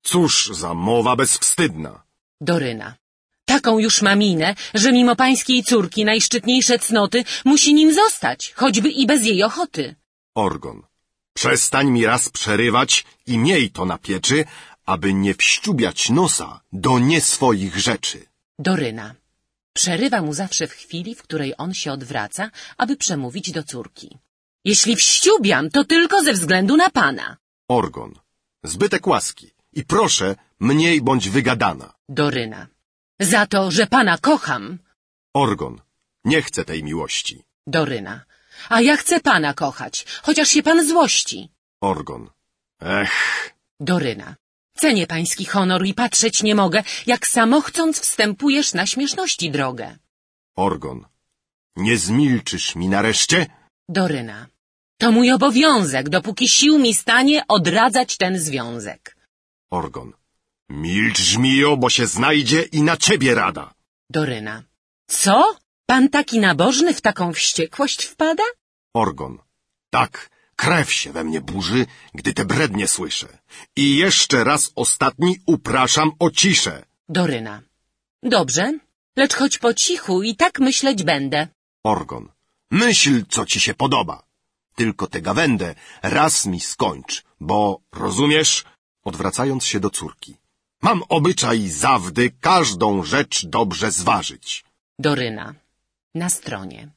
Cóż 0.03 0.51
za 0.53 0.73
mowa 0.73 1.15
bezwstydna. 1.15 2.03
Doryna. 2.41 3.00
Taką 3.55 3.71
już 3.79 3.95
ma 4.01 4.15
minę, 4.15 4.49
że 4.81 4.91
mimo 4.97 5.13
pańskiej 5.15 5.63
córki 5.63 6.01
najszczytniejsze 6.11 6.75
cnoty 6.79 7.19
musi 7.51 7.73
nim 7.73 7.89
zostać, 7.93 8.39
choćby 8.59 8.89
i 9.01 9.03
bez 9.11 9.21
jej 9.25 9.43
ochoty. 9.43 9.95
Orgon. 10.35 10.77
Przestań 11.33 11.87
mi 11.95 12.05
raz 12.11 12.23
przerywać 12.29 12.91
i 13.31 13.37
miej 13.37 13.71
to 13.75 13.85
na 13.91 13.97
pieczy, 13.97 14.45
aby 14.93 15.13
nie 15.13 15.33
wściubiać 15.41 15.99
nosa 16.09 16.49
do 16.85 16.99
nieswoich 16.99 17.75
rzeczy. 17.87 18.19
Doryna. 18.59 19.07
Przerywa 19.73 20.19
mu 20.21 20.33
zawsze 20.33 20.67
w 20.67 20.73
chwili, 20.81 21.15
w 21.15 21.23
której 21.23 21.53
on 21.57 21.73
się 21.73 21.91
odwraca, 21.91 22.43
aby 22.77 22.93
przemówić 23.03 23.51
do 23.51 23.63
córki. 23.63 24.09
Jeśli 24.65 24.95
wściubiam, 24.95 25.69
to 25.69 25.83
tylko 25.83 26.23
ze 26.23 26.33
względu 26.33 26.73
na 26.77 26.89
pana. 26.89 27.37
Orgon. 27.67 28.11
Zbytek 28.63 29.07
łaski. 29.07 29.47
I 29.73 29.81
proszę, 29.93 30.35
mniej 30.59 31.01
bądź 31.01 31.29
wygadana. 31.29 31.87
Doryna. 32.09 32.70
Za 33.21 33.45
to, 33.45 33.71
że 33.71 33.87
pana 33.87 34.17
kocham. 34.17 34.79
Orgon. 35.33 35.81
Nie 36.25 36.41
chcę 36.41 36.65
tej 36.65 36.83
miłości. 36.83 37.43
Doryna. 37.67 38.25
A 38.69 38.81
ja 38.81 38.97
chcę 38.97 39.19
pana 39.19 39.53
kochać, 39.53 40.05
chociaż 40.23 40.49
się 40.49 40.63
pan 40.63 40.87
złości. 40.87 41.49
Orgon. 41.81 42.29
Ech, 42.81 43.53
Doryna. 43.79 44.35
Cenię 44.77 45.07
pański 45.07 45.45
honor 45.45 45.85
i 45.85 45.93
patrzeć 45.93 46.43
nie 46.43 46.55
mogę, 46.55 46.83
jak 47.05 47.27
samochcąc 47.27 47.99
wstępujesz 47.99 48.73
na 48.73 48.85
śmieszności 48.85 49.51
drogę. 49.51 49.97
Orgon. 50.55 51.05
Nie 51.75 51.97
zmilczysz 51.97 52.75
mi 52.75 52.89
nareszcie? 52.89 53.45
Doryna. 53.89 54.47
To 54.97 55.11
mój 55.11 55.31
obowiązek, 55.31 56.09
dopóki 56.09 56.49
sił 56.49 56.79
mi 56.79 56.93
stanie 56.93 57.43
odradzać 57.47 58.17
ten 58.17 58.39
związek. 58.39 59.17
Orgon. 59.71 60.13
Milcz, 60.71 61.19
żmijo, 61.19 61.77
bo 61.77 61.89
się 61.89 62.07
znajdzie 62.07 62.61
i 62.61 62.81
na 62.81 62.97
ciebie 62.97 63.35
rada. 63.35 63.73
Doryna. 64.09 64.63
Co? 65.07 65.55
Pan 65.85 66.09
taki 66.09 66.39
nabożny 66.39 66.93
w 66.93 67.01
taką 67.01 67.33
wściekłość 67.33 68.03
wpada? 68.05 68.43
Orgon. 68.93 69.37
Tak, 69.89 70.29
krew 70.55 70.93
się 70.93 71.11
we 71.11 71.23
mnie 71.23 71.41
burzy, 71.41 71.85
gdy 72.13 72.33
te 72.33 72.45
brednie 72.45 72.87
słyszę. 72.87 73.27
I 73.75 73.95
jeszcze 73.95 74.43
raz 74.43 74.71
ostatni 74.75 75.37
upraszam 75.45 76.11
o 76.19 76.31
ciszę. 76.31 76.85
Doryna. 77.09 77.61
Dobrze, 78.23 78.79
lecz 79.15 79.33
choć 79.33 79.57
po 79.57 79.73
cichu 79.73 80.23
i 80.23 80.35
tak 80.35 80.59
myśleć 80.59 81.03
będę. 81.03 81.47
Orgon. 81.83 82.31
Myśl, 82.71 83.25
co 83.29 83.45
ci 83.45 83.59
się 83.59 83.73
podoba. 83.73 84.23
Tylko 84.75 85.07
tę 85.07 85.21
gawędę 85.21 85.75
raz 86.01 86.45
mi 86.45 86.59
skończ, 86.59 87.23
bo, 87.39 87.81
rozumiesz? 87.91 88.63
Odwracając 89.03 89.65
się 89.65 89.79
do 89.79 89.89
córki. 89.89 90.40
Mam 90.81 91.03
obyczaj 91.09 91.67
zawdy 91.67 92.31
każdą 92.41 93.03
rzecz 93.03 93.45
dobrze 93.45 93.91
zważyć. 93.91 94.63
Doryna. 94.99 95.53
Na 96.15 96.29
stronie. 96.29 96.89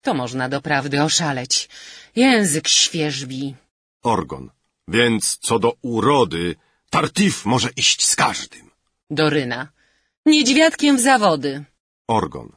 To 0.00 0.14
można 0.14 0.48
doprawdy 0.48 1.02
oszaleć. 1.02 1.68
Język 2.16 2.68
świeżbi. 2.68 3.54
Orgon. 4.02 4.50
Więc 4.88 5.38
co 5.38 5.58
do 5.58 5.72
urody, 5.82 6.56
Tartif 6.90 7.44
może 7.44 7.68
iść 7.76 8.04
z 8.06 8.16
każdym. 8.16 8.70
Doryna. 9.10 9.68
Niedźwiadkiem 10.26 10.96
w 10.96 11.00
zawody. 11.00 11.64
Orgon. 12.08 12.48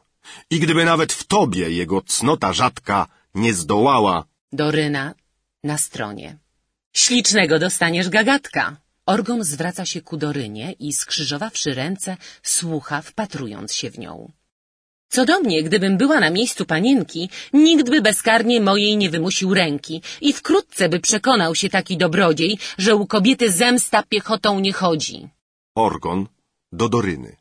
I 0.50 0.60
gdyby 0.60 0.84
nawet 0.84 1.12
w 1.12 1.24
tobie 1.24 1.70
jego 1.70 2.02
cnota 2.02 2.52
rzadka 2.52 3.06
nie 3.34 3.54
zdołała, 3.54 4.24
Doryna. 4.52 5.14
Na 5.64 5.78
stronie. 5.78 6.38
Ślicznego 6.92 7.58
dostaniesz 7.58 8.08
gagatka. 8.08 8.76
Orgon 9.06 9.44
zwraca 9.44 9.86
się 9.86 10.00
ku 10.00 10.16
Dorynie 10.16 10.72
i 10.72 10.92
skrzyżowawszy 10.92 11.74
ręce, 11.74 12.16
słucha, 12.42 13.02
wpatrując 13.02 13.74
się 13.74 13.90
w 13.90 13.98
nią. 13.98 14.32
Co 15.08 15.24
do 15.24 15.40
mnie, 15.40 15.62
gdybym 15.62 15.96
była 15.96 16.20
na 16.20 16.30
miejscu 16.30 16.64
panienki, 16.66 17.30
nikt 17.52 17.90
by 17.90 18.00
bezkarnie 18.02 18.60
mojej 18.60 18.96
nie 18.96 19.10
wymusił 19.10 19.54
ręki 19.54 20.02
i 20.20 20.32
wkrótce 20.32 20.88
by 20.88 21.00
przekonał 21.00 21.54
się 21.54 21.68
taki 21.68 21.96
dobrodziej, 21.96 22.58
że 22.78 22.96
u 22.96 23.06
kobiety 23.06 23.52
zemsta 23.52 24.02
piechotą 24.02 24.60
nie 24.60 24.72
chodzi. 24.72 25.28
Orgon 25.74 26.26
do 26.72 26.88
Doryny. 26.88 27.36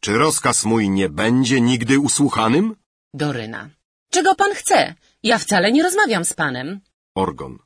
Czy 0.00 0.12
rozkaz 0.18 0.64
mój 0.64 0.90
nie 0.90 1.08
będzie 1.08 1.60
nigdy 1.60 1.98
usłuchanym? 1.98 2.76
Doryna. 3.14 3.70
Czego 4.10 4.34
pan 4.34 4.54
chce? 4.54 4.94
Ja 5.22 5.38
wcale 5.38 5.72
nie 5.72 5.82
rozmawiam 5.82 6.24
z 6.24 6.34
panem. 6.34 6.80
Orgon. 7.14 7.58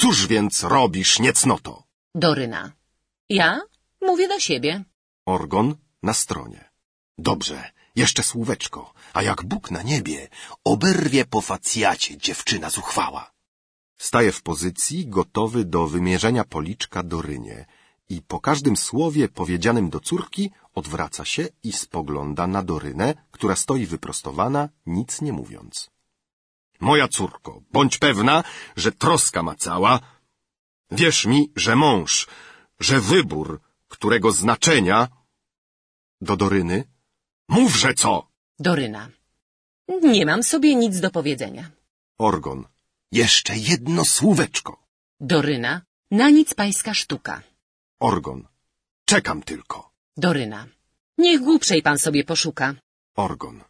Cóż 0.00 0.26
więc 0.26 0.62
robisz, 0.62 1.18
niecnoto? 1.18 1.85
Doryna. 2.24 2.72
Ja? 3.28 3.60
Mówię 4.00 4.28
do 4.28 4.40
siebie. 4.40 4.84
Orgon 5.26 5.76
na 6.02 6.14
stronie. 6.14 6.70
Dobrze, 7.18 7.70
jeszcze 7.96 8.22
słóweczko, 8.22 8.92
a 9.12 9.22
jak 9.22 9.44
Bóg 9.44 9.70
na 9.70 9.82
niebie, 9.82 10.28
oberwie 10.64 11.24
po 11.24 11.40
facjacie 11.40 12.16
dziewczyna 12.18 12.70
zuchwała. 12.70 13.30
Staje 13.98 14.32
w 14.32 14.42
pozycji, 14.42 15.06
gotowy 15.06 15.64
do 15.64 15.86
wymierzenia 15.86 16.44
policzka 16.44 17.02
Dorynie 17.02 17.66
i 18.08 18.22
po 18.22 18.40
każdym 18.40 18.76
słowie 18.76 19.28
powiedzianym 19.28 19.90
do 19.90 20.00
córki 20.00 20.50
odwraca 20.74 21.24
się 21.24 21.48
i 21.62 21.72
spogląda 21.72 22.46
na 22.46 22.62
Dorynę, 22.62 23.14
która 23.30 23.56
stoi 23.56 23.86
wyprostowana, 23.86 24.68
nic 24.86 25.20
nie 25.20 25.32
mówiąc. 25.32 25.90
Moja 26.80 27.08
córko, 27.08 27.60
bądź 27.72 27.98
pewna, 27.98 28.44
że 28.76 28.92
troska 28.92 29.42
ma 29.42 29.54
cała. 29.54 30.15
Wierz 30.90 31.26
mi, 31.26 31.52
że 31.56 31.76
mąż, 31.76 32.26
że 32.80 33.00
wybór, 33.00 33.60
którego 33.88 34.32
znaczenia... 34.32 35.08
Do 36.20 36.36
Doryny? 36.36 36.84
Mówże 37.48 37.94
co! 37.94 38.28
Doryna. 38.58 39.10
Nie 40.02 40.26
mam 40.26 40.42
sobie 40.42 40.74
nic 40.74 41.00
do 41.00 41.10
powiedzenia. 41.10 41.70
Orgon. 42.18 42.64
Jeszcze 43.12 43.56
jedno 43.56 44.04
słóweczko. 44.04 44.86
Doryna. 45.20 45.82
Na 46.10 46.30
nic 46.30 46.54
pańska 46.54 46.94
sztuka. 46.94 47.42
Orgon. 48.00 48.48
Czekam 49.04 49.42
tylko. 49.42 49.90
Doryna. 50.16 50.66
Niech 51.18 51.40
głupszej 51.40 51.82
pan 51.82 51.98
sobie 51.98 52.24
poszuka. 52.24 52.74
Orgon. 53.16 53.64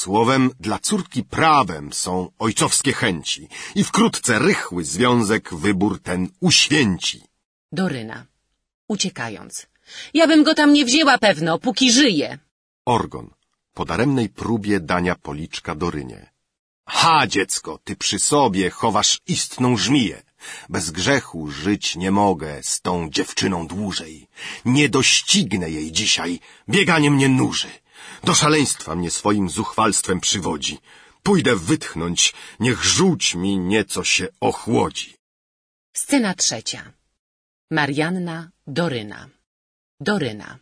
Słowem 0.00 0.50
dla 0.60 0.78
córki 0.78 1.22
prawem 1.24 1.92
są 1.92 2.30
ojcowskie 2.38 2.92
chęci 2.92 3.48
i 3.74 3.84
wkrótce 3.84 4.38
rychły 4.38 4.84
związek 4.84 5.54
wybór 5.54 6.00
ten 6.02 6.28
uświęci. 6.40 7.20
Doryna. 7.72 8.26
Uciekając. 8.88 9.66
Ja 10.14 10.26
bym 10.26 10.42
go 10.44 10.54
tam 10.54 10.72
nie 10.72 10.84
wzięła 10.84 11.18
pewno, 11.18 11.58
póki 11.58 11.92
żyje. 11.92 12.38
Orgon. 12.84 13.30
Po 13.74 13.84
daremnej 13.84 14.28
próbie 14.28 14.80
dania 14.80 15.14
policzka 15.14 15.74
Dorynie. 15.74 16.30
Ha, 16.86 17.26
dziecko, 17.26 17.78
ty 17.84 17.96
przy 17.96 18.18
sobie 18.18 18.70
chowasz 18.70 19.20
istną 19.26 19.76
żmiję. 19.76 20.22
Bez 20.68 20.90
grzechu 20.90 21.50
żyć 21.50 21.96
nie 21.96 22.10
mogę 22.10 22.62
z 22.62 22.80
tą 22.80 23.10
dziewczyną 23.10 23.66
dłużej. 23.66 24.28
Nie 24.64 24.88
doścignę 24.88 25.70
jej 25.70 25.92
dzisiaj, 25.92 26.40
bieganie 26.68 27.10
mnie 27.10 27.28
nuży. 27.28 27.81
Do 28.24 28.34
szaleństwa 28.34 28.94
mnie 28.96 29.10
swoim 29.10 29.50
zuchwalstwem 29.50 30.20
przywodzi. 30.20 30.78
Pójdę 31.22 31.56
wytchnąć, 31.56 32.34
niech 32.60 32.84
żółć 32.84 33.34
mi 33.34 33.58
nieco 33.58 34.04
się 34.04 34.28
ochłodzi. 34.40 35.14
Scena 35.96 36.34
trzecia. 36.34 36.92
Marianna, 37.70 38.50
Doryna. 38.66 39.28
Doryna. 40.00 40.58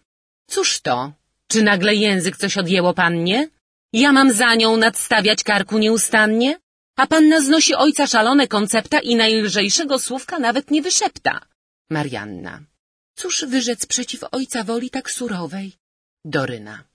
Cóż 0.46 0.80
to? 0.80 1.12
Czy 1.48 1.62
nagle 1.62 1.94
język 1.94 2.36
coś 2.36 2.58
odjęło 2.58 2.94
pannie? 2.94 3.48
Ja 3.92 4.12
mam 4.12 4.32
za 4.32 4.54
nią 4.54 4.76
nadstawiać 4.76 5.42
karku 5.44 5.78
nieustannie? 5.78 6.58
A 6.96 7.06
panna 7.06 7.40
znosi 7.40 7.74
ojca 7.74 8.06
szalone 8.06 8.48
koncepta 8.48 8.98
i 9.00 9.16
najlżejszego 9.16 9.98
słówka 9.98 10.38
nawet 10.38 10.70
nie 10.70 10.82
wyszepta. 10.82 11.40
Marianna. 11.90 12.60
Cóż 13.16 13.44
wyrzec 13.44 13.86
przeciw 13.86 14.24
ojca 14.32 14.64
woli 14.64 14.90
tak 14.90 15.10
surowej? 15.10 15.72
Doryna. 16.24 16.89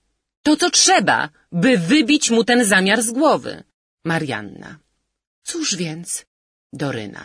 To 0.45 0.55
co 0.55 0.69
trzeba, 0.69 1.29
by 1.51 1.77
wybić 1.77 2.25
mu 2.29 2.43
ten 2.43 2.65
zamiar 2.65 2.99
z 3.03 3.11
głowy. 3.11 3.63
Marianna. 4.05 4.69
Cóż 5.43 5.75
więc? 5.75 6.25
Doryna. 6.73 7.23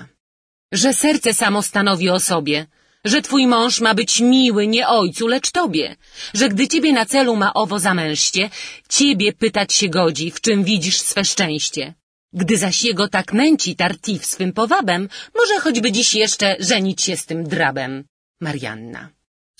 Że 0.72 0.94
serce 0.94 1.34
samo 1.34 1.62
stanowi 1.62 2.08
o 2.08 2.20
sobie, 2.20 2.66
że 3.04 3.22
twój 3.22 3.46
mąż 3.46 3.80
ma 3.80 3.94
być 3.94 4.20
miły 4.20 4.66
nie 4.66 4.88
ojcu, 4.88 5.26
lecz 5.26 5.50
tobie, 5.50 5.96
że 6.34 6.48
gdy 6.48 6.68
ciebie 6.68 6.92
na 6.92 7.06
celu 7.06 7.36
ma 7.36 7.54
owo 7.54 7.78
zamęście, 7.78 8.50
ciebie 8.88 9.32
pytać 9.32 9.72
się 9.72 9.88
godzi, 9.88 10.30
w 10.30 10.40
czym 10.40 10.64
widzisz 10.64 10.98
swe 11.00 11.24
szczęście. 11.24 11.94
Gdy 12.32 12.56
zaś 12.56 12.84
jego 12.84 13.08
tak 13.08 13.32
nęci 13.32 13.76
Tartif 13.76 14.26
swym 14.26 14.52
powabem, 14.52 15.08
może 15.34 15.60
choćby 15.60 15.92
dziś 15.92 16.14
jeszcze 16.14 16.56
żenić 16.60 17.02
się 17.02 17.16
z 17.16 17.26
tym 17.26 17.44
drabem. 17.44 18.04
Marianna. 18.40 19.02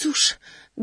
Cóż, 0.00 0.34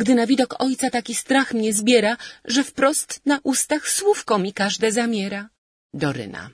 gdy 0.02 0.16
na 0.16 0.26
widok 0.32 0.52
ojca 0.66 0.88
taki 0.90 1.14
strach 1.16 1.54
mnie 1.54 1.74
zbiera, 1.74 2.14
że 2.46 2.64
wprost 2.64 3.10
na 3.26 3.40
ustach 3.44 3.90
słówko 3.98 4.34
mi 4.44 4.52
każde 4.54 4.92
zamiera. 4.92 5.50
Doryna. 5.94 6.50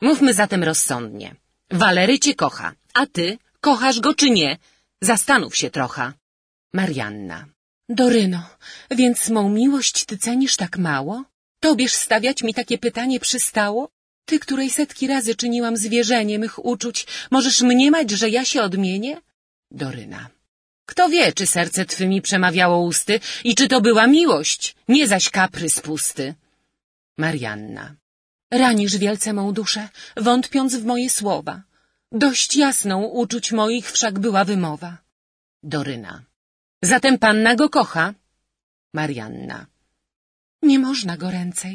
Mówmy 0.00 0.34
zatem 0.34 0.62
rozsądnie. 0.64 1.28
Walery 1.70 2.18
cię 2.18 2.34
kocha, 2.34 2.68
a 2.94 3.06
ty 3.06 3.38
kochasz 3.60 4.00
go 4.00 4.14
czy 4.14 4.30
nie? 4.30 4.50
Zastanów 5.00 5.56
się 5.56 5.70
trochę. 5.70 6.12
Marianna. 6.72 7.46
Doryno, 7.88 8.42
więc 8.90 9.28
mą 9.28 9.42
miłość 9.48 10.04
ty 10.04 10.18
cenisz 10.18 10.56
tak 10.56 10.78
mało? 10.78 11.24
Tobież 11.60 11.92
stawiać 11.94 12.42
mi 12.42 12.54
takie 12.54 12.78
pytanie 12.78 13.20
przystało? 13.20 13.88
Ty, 14.24 14.38
której 14.38 14.70
setki 14.70 15.06
razy 15.06 15.34
czyniłam 15.34 15.76
zwierzenie 15.76 16.38
mych 16.38 16.64
uczuć, 16.64 17.06
możesz 17.30 17.62
mniemać, 17.62 18.10
że 18.10 18.28
ja 18.28 18.44
się 18.44 18.62
odmienię? 18.62 19.16
Doryna. 19.70 20.35
Kto 20.86 21.08
wie, 21.08 21.32
czy 21.32 21.46
serce 21.46 21.84
twymi 21.84 22.22
przemawiało 22.22 22.76
usty 22.82 23.20
i 23.44 23.54
czy 23.54 23.68
to 23.68 23.80
była 23.80 24.06
miłość, 24.06 24.76
nie 24.88 25.06
zaś 25.06 25.30
kaprys 25.30 25.80
pusty. 25.80 26.34
Marianna. 27.18 27.94
Ranisz 28.50 28.96
wielce 28.96 29.32
mą 29.32 29.52
duszę, 29.52 29.88
wątpiąc 30.16 30.76
w 30.76 30.84
moje 30.84 31.10
słowa. 31.10 31.62
Dość 32.12 32.56
jasną 32.56 33.04
uczuć 33.04 33.52
moich 33.52 33.92
wszak 33.92 34.18
była 34.18 34.44
wymowa. 34.44 34.98
Doryna. 35.62 36.22
Zatem 36.82 37.18
panna 37.18 37.56
go 37.56 37.68
kocha? 37.68 38.14
Marianna. 38.94 39.66
Nie 40.62 40.78
można 40.78 41.16
go 41.16 41.30
ręcej. 41.30 41.74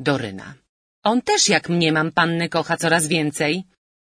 Doryna. 0.00 0.54
On 1.02 1.22
też, 1.22 1.48
jak 1.48 1.68
mnie 1.68 1.92
mam 1.92 2.12
panny 2.12 2.48
kocha 2.48 2.76
coraz 2.76 3.06
więcej. 3.06 3.64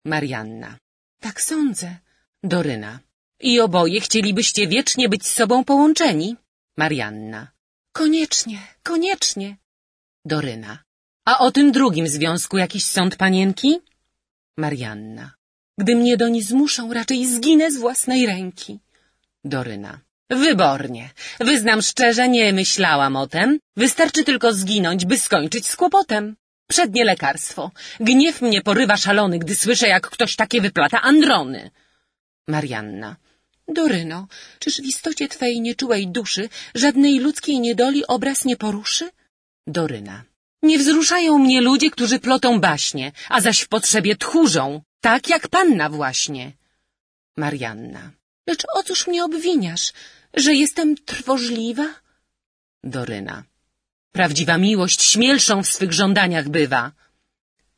Marianna. 0.06 0.78
Tak 1.20 1.42
sądzę. 1.42 1.96
Doryna. 2.44 3.00
I 3.44 3.60
oboje 3.60 4.02
chcielibyście 4.02 4.68
wiecznie 4.68 5.10
być 5.10 5.28
z 5.28 5.34
sobą 5.34 5.64
połączeni? 5.64 6.36
Marianna. 6.78 7.42
Koniecznie, 7.92 8.60
koniecznie. 8.84 9.58
Doryna. 10.26 10.74
A 11.26 11.40
o 11.40 11.52
tym 11.52 11.72
drugim 11.72 12.08
związku 12.08 12.58
jakiś 12.58 12.86
sąd 12.86 13.16
panienki? 13.16 13.80
Marianna. 14.58 15.26
Gdy 15.78 15.96
mnie 15.96 16.18
doń 16.18 16.42
zmuszą, 16.42 16.94
raczej 16.94 17.28
zginę 17.28 17.72
z 17.72 17.78
własnej 17.78 18.26
ręki. 18.26 18.80
Doryna. 19.44 20.00
Wybornie. 20.30 21.10
Wyznam 21.40 21.82
szczerze, 21.82 22.30
nie 22.30 22.54
myślałam 22.54 23.16
o 23.16 23.28
tem. 23.28 23.60
Wystarczy 23.78 24.24
tylko 24.24 24.54
zginąć, 24.54 25.06
by 25.06 25.18
skończyć 25.18 25.68
z 25.68 25.76
kłopotem. 25.76 26.36
Przednie 26.68 27.04
lekarstwo. 27.06 27.72
Gniew 28.00 28.42
mnie 28.42 28.62
porywa 28.62 28.98
szalony, 28.98 29.40
gdy 29.40 29.56
słyszę, 29.56 29.88
jak 29.88 30.10
ktoś 30.10 30.36
takie 30.36 30.62
wyplata 30.62 31.02
androny. 31.02 31.72
Marianna. 32.48 33.16
Doryno, 33.68 34.28
czyż 34.60 34.82
w 34.82 34.86
istocie 34.86 35.28
twej 35.28 35.62
nieczułej 35.62 36.08
duszy 36.08 36.50
żadnej 36.76 37.20
ludzkiej 37.20 37.60
niedoli 37.60 38.08
obraz 38.08 38.46
nie 38.46 38.58
poruszy? 38.58 39.12
Doryna. 39.68 40.24
Nie 40.64 40.80
wzruszają 40.80 41.40
mnie 41.40 41.62
ludzie, 41.62 41.92
którzy 41.92 42.20
plotą 42.20 42.60
baśnie, 42.60 43.12
a 43.30 43.42
zaś 43.42 43.60
w 43.62 43.68
potrzebie 43.68 44.16
tchórzą, 44.16 44.82
tak 45.02 45.30
jak 45.30 45.48
panna 45.48 45.90
właśnie. 45.90 46.52
Marianna. 47.38 48.12
Lecz 48.48 48.64
o 48.74 48.84
cóż 48.84 49.08
mnie 49.08 49.24
obwiniasz, 49.26 49.94
że 50.34 50.54
jestem 50.54 50.96
trwożliwa? 50.96 51.88
Doryna. 52.84 53.44
Prawdziwa 54.12 54.58
miłość 54.58 55.04
śmielszą 55.04 55.64
w 55.64 55.68
swych 55.68 55.94
żądaniach 55.94 56.50
bywa. 56.50 56.92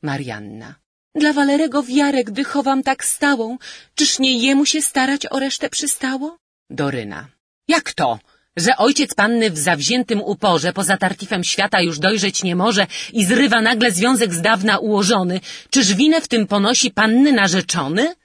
Marianna. 0.01 0.75
Dla 1.15 1.33
Walerego 1.33 1.83
wiarę, 1.83 2.23
gdy 2.23 2.43
chowam 2.43 2.83
tak 2.83 3.05
stałą, 3.05 3.57
czyż 3.95 4.19
nie 4.19 4.37
jemu 4.37 4.65
się 4.65 4.81
starać 4.81 5.25
o 5.25 5.39
resztę 5.39 5.69
przystało? 5.69 6.37
Doryna. 6.69 7.27
Jak 7.67 7.93
to? 7.93 8.19
Że 8.57 8.77
ojciec 8.77 9.13
panny 9.13 9.49
w 9.51 9.57
zawziętym 9.57 10.21
uporze 10.21 10.73
poza 10.73 10.97
tartifem 10.97 11.43
świata 11.43 11.81
już 11.81 11.99
dojrzeć 11.99 12.43
nie 12.43 12.55
może 12.55 12.87
i 13.13 13.25
zrywa 13.25 13.61
nagle 13.61 13.91
związek 13.91 14.33
z 14.33 14.41
dawna 14.41 14.77
ułożony. 14.77 15.39
Czyż 15.69 15.93
winę 15.93 16.21
w 16.21 16.27
tym 16.27 16.47
ponosi 16.47 16.91
panny 16.91 17.31
narzeczony? 17.33 18.15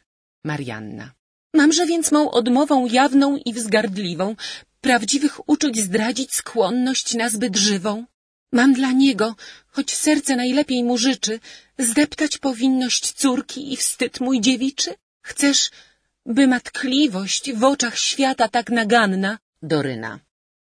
Marianna. 0.44 1.10
Mamże 1.54 1.86
więc 1.86 2.12
mą 2.12 2.30
odmową 2.30 2.86
jawną 2.86 3.36
i 3.36 3.52
wzgardliwą 3.52 4.36
prawdziwych 4.80 5.48
uczuć 5.48 5.78
zdradzić 5.80 6.34
skłonność 6.34 7.14
na 7.14 7.28
zbyt 7.28 7.56
żywą? 7.56 8.04
Mam 8.52 8.72
dla 8.72 8.92
niego, 8.92 9.36
choć 9.66 9.94
serce 9.94 10.36
najlepiej 10.36 10.84
mu 10.84 10.98
życzy, 10.98 11.40
zdeptać 11.80 12.38
powinność 12.38 13.12
córki 13.12 13.72
i 13.72 13.76
wstyd 13.76 14.20
mój 14.20 14.40
dziewiczy? 14.40 14.94
Chcesz, 15.22 15.70
by 16.26 16.46
matkliwość 16.46 17.52
w 17.52 17.64
oczach 17.64 17.98
świata 17.98 18.48
tak 18.48 18.70
naganna? 18.70 19.38
Doryna. 19.62 20.18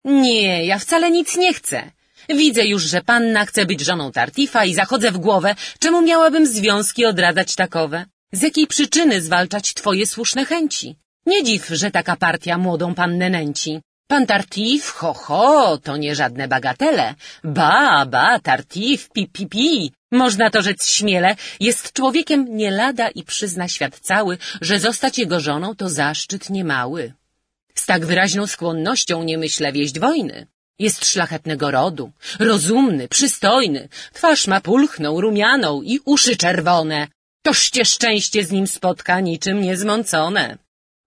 Nie, 0.06 0.66
ja 0.66 0.80
wcale 0.80 1.12
nic 1.12 1.38
nie 1.38 1.54
chcę. 1.54 1.92
Widzę 2.30 2.66
już, 2.66 2.84
że 2.84 3.02
panna 3.02 3.46
chce 3.46 3.66
być 3.66 3.82
żoną 3.82 4.12
Tartifa 4.12 4.66
i 4.66 4.74
zachodzę 4.74 5.12
w 5.12 5.18
głowę, 5.18 5.56
czemu 5.80 6.02
miałabym 6.02 6.48
związki 6.48 7.06
odradzać 7.06 7.56
takowe? 7.56 8.06
Z 8.32 8.42
jakiej 8.42 8.68
przyczyny 8.68 9.22
zwalczać 9.22 9.74
twoje 9.74 10.08
słuszne 10.08 10.46
chęci? 10.46 10.96
Nie 11.26 11.44
dziw, 11.44 11.68
że 11.68 11.92
taka 11.92 12.16
partia 12.16 12.58
młodą 12.58 12.96
pannę 12.96 13.30
nęci. 13.30 13.82
Pan 14.08 14.26
Tartif, 14.26 14.90
ho, 14.90 15.14
ho, 15.14 15.78
to 15.78 15.98
nie 15.98 16.16
żadne 16.16 16.48
bagatele. 16.48 17.16
Ba, 17.44 18.06
ba, 18.06 18.40
Tartif, 18.40 19.10
pi, 19.10 19.28
pi, 19.28 19.48
pi. 19.48 19.92
Można 20.24 20.50
to 20.50 20.62
rzec 20.62 20.82
śmiele, 20.98 21.36
jest 21.60 21.94
człowiekiem 21.94 22.58
nie 22.62 22.72
lada 22.72 23.08
i 23.10 23.22
przyzna 23.24 23.68
świat 23.68 24.00
cały, 24.00 24.38
że 24.62 24.80
zostać 24.80 25.14
jego 25.18 25.40
żoną 25.40 25.76
to 25.76 25.90
zaszczyt 25.90 26.50
niemały. 26.50 27.14
Z 27.76 27.86
tak 27.86 28.06
wyraźną 28.06 28.48
skłonnością 28.48 29.24
nie 29.24 29.38
myślę 29.38 29.72
wieść 29.72 30.00
wojny. 30.00 30.48
Jest 30.80 31.06
szlachetnego 31.06 31.72
rodu, 31.72 32.12
rozumny, 32.40 33.08
przystojny, 33.08 33.82
twarz 34.14 34.48
ma 34.48 34.60
pulchną, 34.62 35.22
rumianą 35.22 35.82
i 35.82 36.00
uszy 36.06 36.34
czerwone. 36.38 37.08
Tożcie 37.42 37.86
szczęście 37.86 38.46
z 38.46 38.52
nim 38.52 38.68
spotka 38.68 39.20
niczym 39.20 39.62
niezmącone. 39.62 40.58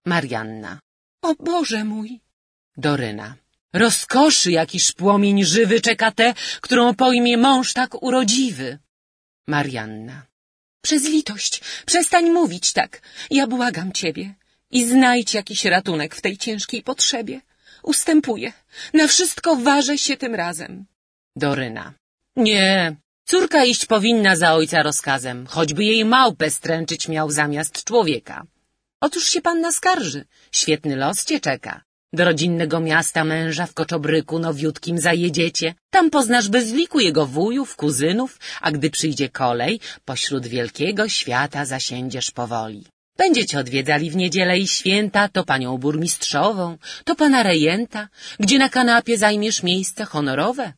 Marianna. 0.05 0.79
O 1.21 1.35
Boże 1.35 1.83
mój! 1.83 2.19
Doryna. 2.77 3.35
Rozkoszy 3.73 4.51
jakiż 4.51 4.91
płomień 4.91 5.43
żywy 5.43 5.81
czeka 5.81 6.11
tę, 6.11 6.33
którą 6.61 6.95
pojmie 6.95 7.37
mąż 7.37 7.73
tak 7.73 8.03
urodziwy. 8.03 8.79
Marianna. 9.49 10.17
Przez 10.81 11.03
litość, 11.03 11.61
przestań 11.85 12.25
mówić 12.29 12.73
tak. 12.73 13.01
Ja 13.31 13.47
błagam 13.47 13.91
ciebie. 13.91 14.25
I 14.71 14.85
znajdź 14.85 15.33
jakiś 15.33 15.65
ratunek 15.65 16.15
w 16.15 16.21
tej 16.21 16.37
ciężkiej 16.37 16.83
potrzebie. 16.83 17.41
Ustępuję. 17.83 18.53
Na 18.93 19.07
wszystko 19.07 19.55
ważę 19.55 19.97
się 19.97 20.17
tym 20.17 20.35
razem. 20.35 20.85
Doryna. 21.35 21.93
Nie. 22.35 22.95
Córka 23.25 23.65
iść 23.65 23.85
powinna 23.85 24.35
za 24.35 24.53
ojca 24.53 24.83
rozkazem, 24.83 25.47
choćby 25.47 25.83
jej 25.83 26.05
małpę 26.05 26.49
stręczyć 26.49 27.07
miał 27.07 27.31
zamiast 27.31 27.83
człowieka. 27.83 28.43
Otóż 29.01 29.29
się 29.29 29.41
panna 29.41 29.71
skarży. 29.71 30.25
Świetny 30.51 30.95
los 30.95 31.25
cię 31.25 31.39
czeka. 31.39 31.83
Do 32.13 32.25
rodzinnego 32.25 32.79
miasta 32.79 33.23
męża 33.23 33.65
w 33.65 33.73
Koczobryku 33.73 34.39
nowiutkim 34.39 34.97
zajedziecie. 34.99 35.73
Tam 35.89 36.09
poznasz 36.09 36.49
bez 36.49 36.73
liku 36.73 36.99
jego 36.99 37.25
wujów, 37.25 37.75
kuzynów, 37.75 38.39
a 38.61 38.71
gdy 38.71 38.89
przyjdzie 38.89 39.29
kolej, 39.29 39.79
pośród 40.05 40.47
wielkiego 40.47 41.09
świata 41.09 41.65
zasiędziesz 41.65 42.31
powoli. 42.31 42.85
Będziecie 43.17 43.59
odwiedzali 43.59 44.11
w 44.11 44.15
niedzielę 44.15 44.59
i 44.59 44.67
święta 44.67 45.27
to 45.27 45.43
panią 45.43 45.77
burmistrzową, 45.77 46.77
to 47.03 47.15
pana 47.15 47.43
rejenta, 47.43 48.07
gdzie 48.39 48.57
na 48.59 48.69
kanapie 48.69 49.17
zajmiesz 49.17 49.63
miejsce 49.63 50.05
honorowe. 50.05 50.73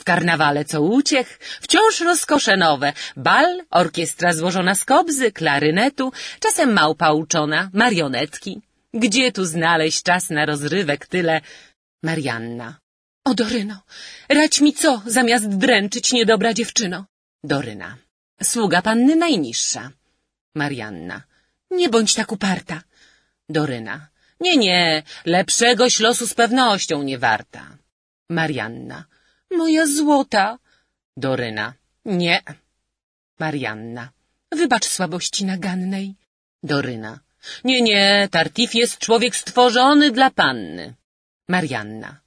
W 0.00 0.04
karnawale 0.04 0.64
co 0.64 0.82
uciech, 0.82 1.38
wciąż 1.60 2.00
rozkosze 2.00 2.56
nowe, 2.56 2.92
bal, 3.16 3.62
orkiestra 3.70 4.32
złożona 4.34 4.74
z 4.74 4.84
kobzy, 4.84 5.32
klarynetu, 5.32 6.12
czasem 6.40 6.72
małpa 6.72 7.12
uczona, 7.12 7.70
marionetki. 7.72 8.60
Gdzie 9.02 9.32
tu 9.32 9.42
znaleźć 9.44 10.02
czas 10.08 10.30
na 10.30 10.42
rozrywek 10.46 11.06
tyle? 11.06 11.40
Marianna. 12.02 12.68
O, 13.28 13.34
Doryno, 13.34 13.76
rać 14.28 14.54
mi 14.60 14.72
co, 14.72 15.02
zamiast 15.06 15.48
dręczyć 15.48 16.12
niedobra 16.12 16.50
dziewczyno? 16.54 16.98
Doryna. 17.44 17.96
Sługa 18.42 18.82
panny 18.82 19.16
najniższa. 19.16 19.82
Marianna. 20.54 21.16
Nie 21.70 21.88
bądź 21.88 22.14
tak 22.14 22.32
uparta. 22.32 22.82
Doryna. 23.48 24.08
Nie, 24.40 24.56
nie, 24.56 25.02
lepszegoś 25.24 26.00
losu 26.00 26.26
z 26.26 26.34
pewnością 26.34 27.02
nie 27.02 27.18
warta. 27.18 27.62
Marianna. 28.30 29.04
Moja 29.50 29.86
złota. 29.86 30.58
Doryna. 31.16 31.74
Nie. 32.04 32.42
Marianna. 33.38 34.04
Wybacz 34.52 34.86
słabości 34.86 35.44
nagannej. 35.44 36.14
Doryna. 36.62 37.25
Nie, 37.64 37.82
nie, 37.82 38.28
Tartif 38.30 38.74
jest 38.74 38.98
człowiek 38.98 39.36
stworzony 39.36 40.10
dla 40.10 40.30
panny. 40.30 40.94
Marianna. 41.48 42.20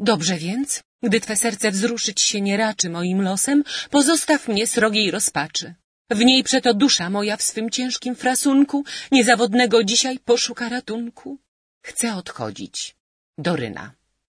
Dobrze 0.00 0.36
więc, 0.36 0.82
gdy 1.02 1.20
twe 1.20 1.36
serce 1.36 1.70
wzruszyć 1.70 2.20
się 2.20 2.40
nie 2.40 2.56
raczy 2.56 2.90
moim 2.90 3.22
losem, 3.22 3.64
pozostaw 3.90 4.48
mnie 4.48 4.66
srogiej 4.66 5.10
rozpaczy. 5.10 5.74
W 6.10 6.24
niej 6.24 6.44
przeto 6.44 6.74
dusza 6.74 7.10
moja 7.10 7.36
w 7.36 7.42
swym 7.42 7.70
ciężkim 7.70 8.14
frasunku 8.16 8.84
niezawodnego 9.12 9.84
dzisiaj 9.84 10.18
poszuka 10.18 10.68
ratunku. 10.68 11.38
Chcę 11.82 12.14
odchodzić. 12.14 12.96
Doryna. 13.38 13.92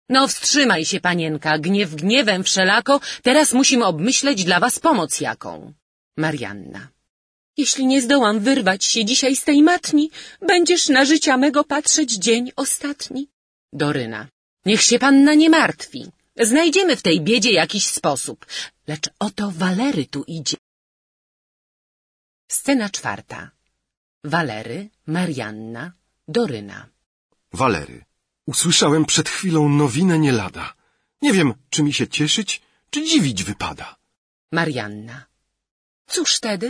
No 0.09 0.27
wstrzymaj 0.27 0.85
się, 0.85 0.99
panienka, 0.99 1.57
gniew 1.59 1.95
gniewem 1.95 2.43
wszelako, 2.43 3.01
teraz 3.23 3.53
musimy 3.53 3.85
obmyśleć 3.85 4.43
dla 4.43 4.59
was 4.59 4.79
pomoc 4.79 5.21
jaką. 5.21 5.73
Marianna. 6.17 6.89
Jeśli 7.61 7.83
nie 7.91 8.01
zdołam 8.01 8.39
wyrwać 8.39 8.81
się 8.91 9.01
dzisiaj 9.11 9.33
z 9.35 9.43
tej 9.49 9.59
matni, 9.71 10.05
będziesz 10.51 10.83
na 10.97 11.05
życia 11.11 11.33
mego 11.37 11.61
patrzeć 11.63 12.09
dzień 12.25 12.43
ostatni. 12.55 13.21
Doryna. 13.73 14.21
Niech 14.65 14.81
się 14.89 14.97
panna 14.99 15.33
nie 15.41 15.49
martwi. 15.49 16.01
Znajdziemy 16.51 16.93
w 16.95 17.01
tej 17.07 17.17
biedzie 17.21 17.51
jakiś 17.63 17.85
sposób. 17.99 18.37
Lecz 18.87 19.07
oto 19.19 19.51
Walery 19.51 20.05
tu 20.13 20.23
idzie. 20.37 20.57
Scena 22.57 22.87
czwarta. 22.89 23.39
Walery, 24.23 24.89
Marianna, 25.15 25.83
Doryna. 26.27 26.79
Walery. 27.53 28.05
Usłyszałem 28.45 29.05
przed 29.05 29.27
chwilą 29.29 29.69
nowinę 29.69 30.19
nie 30.19 30.31
lada. 30.31 30.73
Nie 31.21 31.33
wiem, 31.33 31.53
czy 31.69 31.83
mi 31.83 31.93
się 31.93 32.07
cieszyć, 32.07 32.61
czy 32.91 32.99
dziwić 33.09 33.43
wypada. 33.43 33.87
Marianna. 34.51 35.17
Cóż 36.07 36.39
tedy? 36.39 36.69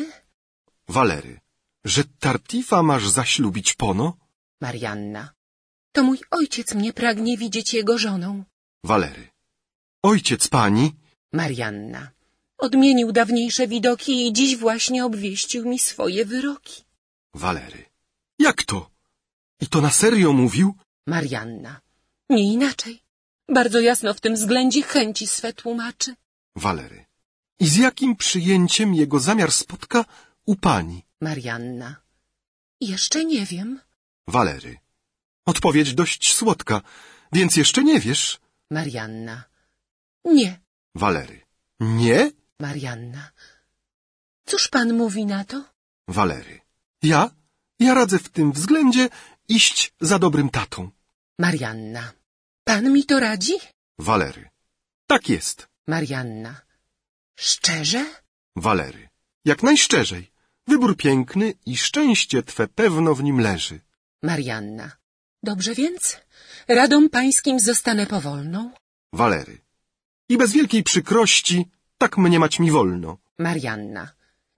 Walery. 0.89 1.39
Że 1.85 2.03
Tartifa 2.19 2.83
masz 2.83 3.09
zaślubić 3.09 3.73
pono? 3.73 4.17
Marianna. 4.61 5.23
To 5.91 6.03
mój 6.03 6.19
ojciec 6.31 6.67
mnie 6.73 6.93
pragnie 6.93 7.37
widzieć 7.37 7.73
jego 7.73 7.97
żoną. 7.97 8.43
Walery. 8.83 9.27
Ojciec 10.03 10.47
pani? 10.47 10.85
Marianna. 11.33 12.11
Odmienił 12.57 13.11
dawniejsze 13.11 13.67
widoki 13.67 14.27
i 14.27 14.33
dziś 14.33 14.57
właśnie 14.57 15.05
obwieścił 15.05 15.61
mi 15.69 15.79
swoje 15.79 16.25
wyroki. 16.25 16.83
Walery. 17.33 17.85
Jak 18.39 18.63
to? 18.63 18.89
I 19.61 19.67
to 19.67 19.81
na 19.81 19.91
serio 19.91 20.33
mówił? 20.33 20.73
Marianna. 21.07 21.81
Nie 22.29 22.53
inaczej. 22.53 22.99
Bardzo 23.49 23.79
jasno 23.79 24.13
w 24.13 24.21
tym 24.21 24.33
względzie 24.35 24.81
chęci 24.83 25.27
swe 25.27 25.53
tłumaczy. 25.53 26.15
Walery. 26.55 27.05
I 27.59 27.67
z 27.67 27.75
jakim 27.75 28.15
przyjęciem 28.15 28.95
jego 28.95 29.19
zamiar 29.19 29.51
spotka 29.51 30.05
u 30.51 30.55
pani? 30.55 30.99
Marianna. 31.21 31.89
Jeszcze 32.81 33.25
nie 33.25 33.45
wiem. 33.45 33.69
Walery. 34.27 34.77
Odpowiedź 35.45 35.93
dość 35.93 36.33
słodka, 36.33 36.81
więc 37.31 37.51
jeszcze 37.55 37.83
nie 37.83 37.99
wiesz? 37.99 38.39
Marianna. 38.71 39.43
Nie. 40.25 40.59
Walery. 40.95 41.41
Nie? 41.79 42.31
Marianna. 42.59 43.31
Cóż 44.45 44.67
pan 44.67 44.93
mówi 44.93 45.25
na 45.25 45.43
to? 45.51 45.57
Walery. 46.07 46.61
Ja? 47.03 47.29
Ja 47.79 47.93
radzę 47.93 48.19
w 48.19 48.29
tym 48.29 48.51
względzie 48.51 49.09
iść 49.47 49.93
za 50.01 50.19
dobrym 50.19 50.49
tatą. 50.49 50.91
Marianna. 51.39 52.03
Pan 52.63 52.93
mi 52.93 53.05
to 53.05 53.19
radzi? 53.19 53.53
Walery. 53.99 54.49
Tak 55.07 55.29
jest. 55.29 55.67
Marianna. 55.87 56.61
Szczerze? 57.35 58.05
Walery. 58.55 59.09
Jak 59.45 59.63
najszczerzej. 59.63 60.38
Wybór 60.69 60.97
piękny 60.97 61.53
i 61.65 61.77
szczęście 61.77 62.43
twe 62.43 62.67
pewno 62.67 63.15
w 63.15 63.23
nim 63.23 63.37
leży. 63.39 63.79
Marianna. 64.23 64.87
Dobrze 65.43 65.75
więc? 65.81 66.17
Radą 66.67 67.09
pańskim 67.09 67.59
zostanę 67.59 68.05
powolną? 68.05 68.71
Walery. 69.13 69.57
I 70.29 70.37
bez 70.37 70.51
wielkiej 70.51 70.83
przykrości 70.83 71.57
tak 71.97 72.17
mnie 72.17 72.39
mać 72.39 72.59
mi 72.59 72.71
wolno. 72.71 73.17
Marianna. 73.37 74.03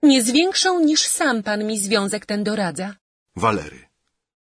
Nie 0.02 0.22
z 0.22 0.30
większą 0.30 0.70
niż 0.80 1.00
sam 1.18 1.42
pan 1.42 1.60
mi 1.68 1.78
związek 1.78 2.26
ten 2.26 2.44
doradza. 2.44 2.88
Walery. 3.36 3.80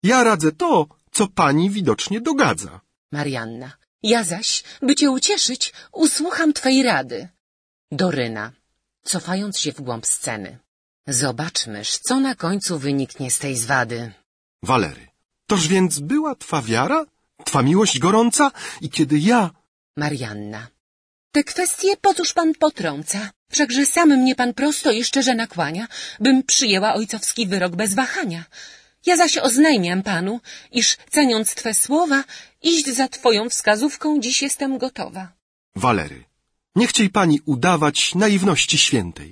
Ja 0.02 0.24
radzę 0.24 0.52
to, 0.52 0.86
co 1.12 1.22
pani 1.40 1.70
widocznie 1.70 2.20
dogadza. 2.20 2.80
Marianna. 3.12 3.68
Ja 4.02 4.24
zaś, 4.24 4.48
by 4.82 4.94
cię 4.94 5.10
ucieszyć, 5.10 5.72
usłucham 5.92 6.52
twej 6.52 6.82
rady. 6.82 7.28
Doryna, 7.92 8.52
cofając 9.02 9.58
się 9.58 9.72
w 9.72 9.80
głąb 9.80 10.06
sceny. 10.06 10.58
Zobaczmyż, 11.08 11.98
co 11.98 12.20
na 12.20 12.34
końcu 12.34 12.78
wyniknie 12.78 13.30
z 13.30 13.38
tej 13.38 13.56
zwady. 13.56 14.12
Walery. 14.62 15.08
Toż 15.46 15.68
więc 15.68 15.98
była 16.00 16.34
twa 16.34 16.62
wiara? 16.62 17.06
Twa 17.44 17.62
miłość 17.62 17.98
gorąca? 17.98 18.50
I 18.80 18.90
kiedy 18.90 19.18
ja... 19.18 19.50
Marianna. 19.96 20.68
Te 21.32 21.44
kwestie 21.44 21.96
po 21.96 22.14
cóż 22.14 22.32
pan 22.32 22.54
potrąca? 22.54 23.30
Wszakże 23.50 23.86
sam 23.86 24.08
mnie 24.08 24.34
pan 24.34 24.54
prosto 24.54 24.90
i 24.90 25.04
szczerze 25.04 25.34
nakłania, 25.34 25.88
bym 26.20 26.42
przyjęła 26.42 26.94
ojcowski 26.94 27.46
wyrok 27.46 27.76
bez 27.76 27.94
wahania. 27.94 28.44
Ja 29.06 29.16
zaś 29.16 29.38
oznajmiam 29.38 30.02
panu, 30.02 30.40
iż 30.72 30.96
ceniąc 31.10 31.54
twe 31.54 31.74
słowa, 31.74 32.24
iść 32.62 32.86
za 32.86 33.08
twoją 33.08 33.48
wskazówką 33.48 34.20
dziś 34.20 34.42
jestem 34.42 34.78
gotowa. 34.78 35.32
Walery. 35.76 36.27
Nie 36.80 36.86
chciej 36.86 37.10
pani 37.10 37.36
udawać 37.54 38.14
naiwności 38.14 38.78
świętej. 38.86 39.30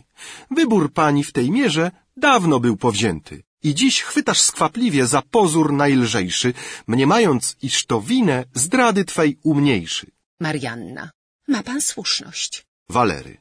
Wybór 0.51 0.85
pani 0.93 1.23
w 1.25 1.33
tej 1.33 1.51
mierze 1.51 1.85
dawno 2.17 2.61
był 2.61 2.77
powzięty. 2.77 3.43
I 3.63 3.75
dziś 3.75 4.03
chwytasz 4.03 4.41
skwapliwie 4.41 5.07
za 5.07 5.23
pozór 5.23 5.73
najlżejszy, 5.73 6.55
mniemając, 6.87 7.57
iż 7.69 7.87
to 7.91 7.97
winę 8.01 8.45
zdrady 8.55 9.05
twej 9.05 9.31
umniejszy. 9.43 10.07
Marianna. 10.41 11.11
Ma 11.49 11.63
pan 11.63 11.81
słuszność. 11.81 12.53
Walery. 12.89 13.35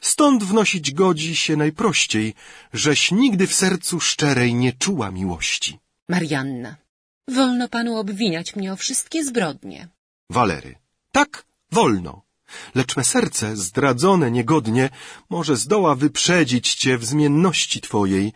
Stąd 0.00 0.44
wnosić 0.44 0.86
godzi 0.92 1.36
się 1.36 1.56
najprościej, 1.56 2.34
żeś 2.72 3.00
nigdy 3.12 3.46
w 3.46 3.54
sercu 3.54 4.00
szczerej 4.00 4.54
nie 4.54 4.72
czuła 4.72 5.10
miłości. 5.10 5.78
Marianna. 6.08 6.76
Wolno 7.28 7.68
panu 7.68 7.96
obwiniać 7.96 8.56
mnie 8.56 8.72
o 8.72 8.76
wszystkie 8.76 9.24
zbrodnie. 9.24 9.88
Walery. 10.30 10.74
Tak, 11.12 11.44
wolno. 11.72 12.27
Lecz 12.74 12.96
me 12.96 13.04
serce, 13.04 13.56
zdradzone 13.56 14.30
niegodnie, 14.30 14.90
może 15.30 15.56
zdoła 15.56 15.94
wyprzedzić 15.94 16.74
cię 16.74 16.98
w 16.98 17.04
zmienności 17.04 17.80
twojej 17.80 18.32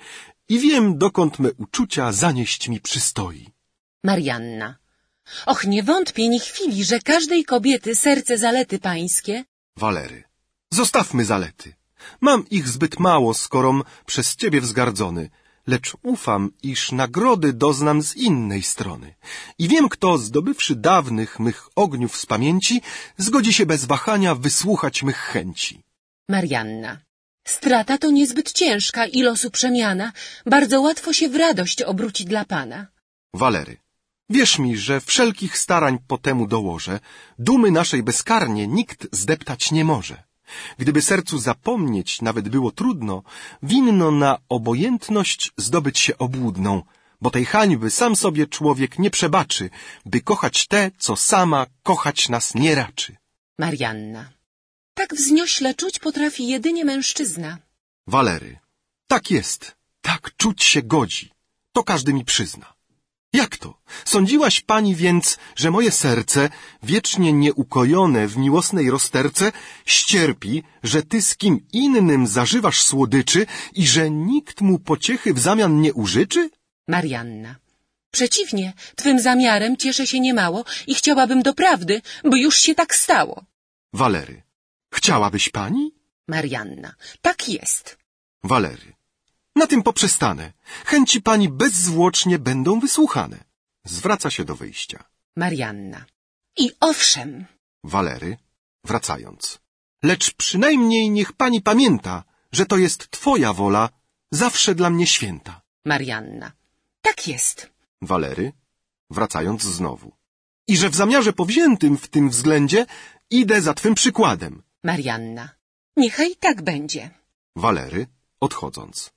i 0.48 0.58
wiem, 0.58 0.98
dokąd 0.98 1.38
me 1.38 1.52
uczucia 1.52 2.12
zanieść 2.12 2.68
mi 2.68 2.80
przystoi. 2.80 3.50
Marianna. 4.04 4.76
Och, 5.46 5.64
nie 5.64 5.82
wątpię 5.82 6.28
ni 6.28 6.40
chwili, 6.40 6.84
że 6.84 7.00
każdej 7.00 7.44
kobiety 7.44 7.94
serce 7.96 8.38
zalety 8.38 8.78
pańskie. 8.78 9.44
Walery. 9.76 10.24
Zostawmy 10.70 11.24
zalety. 11.24 11.74
Mam 12.20 12.48
ich 12.50 12.68
zbyt 12.68 12.98
mało, 12.98 13.34
skorom 13.34 13.82
przez 14.06 14.36
ciebie 14.36 14.60
wzgardzony, 14.60 15.30
lecz 15.66 15.96
ufam, 16.02 16.50
iż 16.62 16.92
nagrody 16.92 17.52
doznam 17.52 18.02
z 18.02 18.16
innej 18.16 18.62
strony. 18.62 19.14
I 19.58 19.68
wiem, 19.68 19.88
kto, 19.88 20.18
zdobywszy 20.18 20.76
dawnych 20.76 21.40
mych 21.40 21.68
ogniów 21.76 22.16
z 22.16 22.26
pamięci, 22.26 22.82
zgodzi 23.16 23.52
się 23.52 23.66
bez 23.66 23.84
wahania 23.84 24.34
wysłuchać 24.34 25.02
mych 25.02 25.16
chęci. 25.16 25.82
Marianna. 26.28 26.98
Strata 27.44 27.98
to 27.98 28.10
niezbyt 28.10 28.52
ciężka 28.52 29.06
i 29.06 29.22
losu 29.22 29.50
przemiana. 29.50 30.12
Bardzo 30.46 30.80
łatwo 30.80 31.12
się 31.12 31.28
w 31.28 31.36
radość 31.36 31.82
obróci 31.82 32.24
dla 32.24 32.44
pana. 32.44 32.86
Walery. 33.34 33.76
Wierz 34.30 34.58
mi, 34.58 34.76
że 34.76 35.00
wszelkich 35.00 35.58
starań 35.58 35.98
po 36.06 36.18
temu 36.18 36.46
dołożę, 36.46 37.00
dumy 37.38 37.70
naszej 37.70 38.02
bezkarnie 38.02 38.66
nikt 38.66 39.00
zdeptać 39.12 39.72
nie 39.72 39.84
może. 39.84 40.31
Gdyby 40.78 41.02
sercu 41.02 41.38
zapomnieć 41.38 42.22
nawet 42.22 42.48
było 42.48 42.70
trudno, 42.70 43.22
winno 43.62 44.10
na 44.10 44.38
obojętność 44.48 45.52
zdobyć 45.56 45.98
się 45.98 46.18
obłudną, 46.18 46.82
bo 47.20 47.30
tej 47.30 47.44
hańby 47.44 47.90
sam 47.90 48.16
sobie 48.16 48.46
człowiek 48.46 48.98
nie 48.98 49.10
przebaczy, 49.10 49.70
by 50.06 50.20
kochać 50.20 50.66
te, 50.66 50.90
co 50.98 51.16
sama 51.16 51.66
kochać 51.82 52.28
nas 52.28 52.54
nie 52.54 52.74
raczy. 52.74 53.16
Marianna. 53.58 54.22
Tak 54.94 55.14
wzniośle 55.14 55.74
czuć 55.74 55.98
potrafi 55.98 56.48
jedynie 56.48 56.84
mężczyzna. 56.84 57.58
Walery. 58.06 58.58
Tak 59.06 59.30
jest, 59.30 59.76
tak 60.00 60.36
czuć 60.36 60.64
się 60.64 60.82
godzi. 60.82 61.30
To 61.72 61.82
każdy 61.82 62.12
mi 62.12 62.24
przyzna. 62.24 62.66
Jak 63.32 63.56
to? 63.56 63.74
Sądziłaś 64.04 64.60
pani 64.60 64.94
więc, 64.94 65.38
że 65.56 65.70
moje 65.70 65.90
serce, 65.90 66.50
wiecznie 66.82 67.32
nieukojone 67.32 68.28
w 68.28 68.36
miłosnej 68.36 68.90
rozterce, 68.90 69.52
ścierpi, 69.86 70.62
że 70.82 71.02
ty 71.02 71.22
z 71.22 71.36
kim 71.36 71.66
innym 71.72 72.26
zażywasz 72.26 72.82
słodyczy 72.82 73.46
i 73.72 73.86
że 73.86 74.10
nikt 74.10 74.60
mu 74.60 74.78
pociechy 74.78 75.34
w 75.34 75.38
zamian 75.38 75.80
nie 75.80 75.92
użyczy? 75.94 76.50
Marianna. 76.88 77.56
Przeciwnie, 78.10 78.72
twym 78.96 79.20
zamiarem 79.20 79.76
cieszę 79.76 80.06
się 80.06 80.20
niemało 80.20 80.64
i 80.86 80.94
chciałabym 80.94 81.42
doprawdy, 81.42 82.02
by 82.24 82.38
już 82.40 82.56
się 82.56 82.74
tak 82.74 82.94
stało. 82.94 83.44
Walery. 83.92 84.42
Chciałabyś 84.94 85.48
pani? 85.48 85.94
Marianna. 86.28 86.94
Tak 87.22 87.48
jest. 87.48 87.98
Walery. 88.44 88.92
Na 89.56 89.66
tym 89.66 89.82
poprzestanę. 89.82 90.52
Chęci 90.84 91.22
pani 91.22 91.48
bezzwłocznie 91.48 92.38
będą 92.38 92.80
wysłuchane. 92.80 93.44
Zwraca 93.84 94.30
się 94.30 94.44
do 94.44 94.54
wyjścia. 94.56 95.04
Marianna. 95.36 96.04
I 96.56 96.70
owszem. 96.80 97.46
Walery, 97.84 98.36
wracając. 98.84 99.58
Lecz 100.02 100.34
przynajmniej 100.34 101.10
niech 101.10 101.32
pani 101.32 101.60
pamięta, 101.62 102.24
że 102.52 102.66
to 102.66 102.76
jest 102.76 103.10
twoja 103.10 103.52
wola, 103.52 103.88
zawsze 104.30 104.74
dla 104.74 104.90
mnie 104.90 105.06
święta. 105.06 105.62
Marianna. 105.84 106.52
Tak 107.02 107.28
jest. 107.28 107.70
Walery, 108.02 108.52
wracając 109.10 109.62
znowu. 109.62 110.12
I 110.68 110.76
że 110.76 110.90
w 110.90 110.94
zamiarze 110.94 111.32
powziętym 111.32 111.96
w 111.98 112.08
tym 112.08 112.30
względzie 112.30 112.86
idę 113.30 113.62
za 113.62 113.74
twym 113.74 113.94
przykładem. 113.94 114.62
Marianna. 114.84 115.48
Niechaj 115.96 116.36
tak 116.36 116.62
będzie. 116.62 117.10
Walery, 117.56 118.06
odchodząc. 118.40 119.12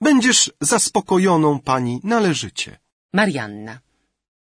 Będziesz 0.00 0.52
zaspokojoną 0.60 1.60
pani 1.60 2.00
należycie. 2.04 2.78
Marianna. 3.12 3.80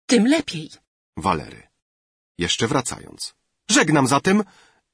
Tym 0.05 0.27
lepiej. 0.27 0.69
Walery. 1.17 1.67
Jeszcze 2.38 2.67
wracając. 2.67 3.35
Żegnam 3.69 4.07
zatem 4.07 4.43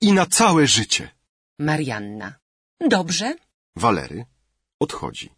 i 0.02 0.14
na 0.14 0.26
całe 0.26 0.68
życie. 0.68 1.12
Marianna. 1.60 2.34
Dobrze? 2.80 3.36
Walery 3.76 4.26
odchodzi. 4.80 5.30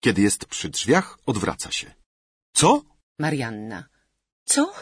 Kiedy 0.00 0.22
jest 0.22 0.44
przy 0.46 0.68
drzwiach, 0.68 1.18
odwraca 1.26 1.70
się. 1.70 1.94
Co? 2.52 2.82
Marianna. 3.18 3.84
Co? 4.44 4.72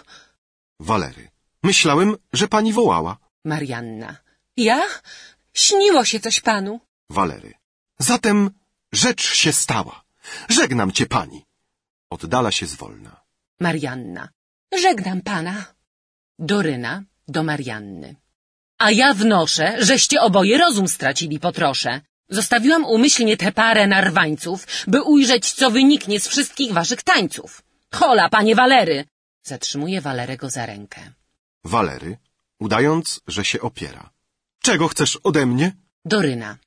Walery. 0.80 1.30
Myślałem, 1.62 2.16
że 2.32 2.48
pani 2.48 2.72
wołała. 2.72 3.18
Marianna. 3.44 4.16
Ja? 4.56 4.82
Śniło 5.54 6.04
się 6.04 6.20
coś 6.20 6.40
panu. 6.40 6.80
Walery. 7.10 7.54
Zatem 7.98 8.50
rzecz 8.92 9.22
się 9.34 9.52
stała. 9.52 10.04
Żegnam 10.48 10.92
cię 10.92 11.06
pani. 11.06 11.44
Oddala 12.10 12.50
się 12.50 12.66
zwolna. 12.66 13.20
Marianna. 13.60 14.28
Żegnam 14.82 15.20
pana. 15.22 15.74
Doryna 16.38 17.02
do 17.28 17.42
Marianny. 17.42 18.16
A 18.78 18.90
ja 18.90 19.14
wnoszę, 19.14 19.84
żeście 19.84 20.20
oboje 20.20 20.58
rozum 20.58 20.88
stracili 20.88 21.40
po 21.40 21.52
trosze. 21.52 22.00
Zostawiłam 22.28 22.84
umyślnie 22.84 23.36
tę 23.36 23.52
parę 23.52 23.86
narwańców, 23.86 24.66
by 24.86 25.02
ujrzeć, 25.02 25.52
co 25.52 25.70
wyniknie 25.70 26.20
z 26.20 26.28
wszystkich 26.28 26.72
waszych 26.72 27.02
tańców. 27.02 27.62
Hola, 27.94 28.28
panie 28.28 28.54
Walery! 28.54 29.04
Zatrzymuje 29.42 30.00
Walerego 30.00 30.50
za 30.50 30.66
rękę. 30.66 31.00
Walery, 31.64 32.18
udając, 32.58 33.20
że 33.26 33.44
się 33.44 33.60
opiera. 33.60 34.10
Czego 34.62 34.88
chcesz 34.88 35.18
ode 35.22 35.46
mnie? 35.46 35.72
Doryna. 36.04 36.58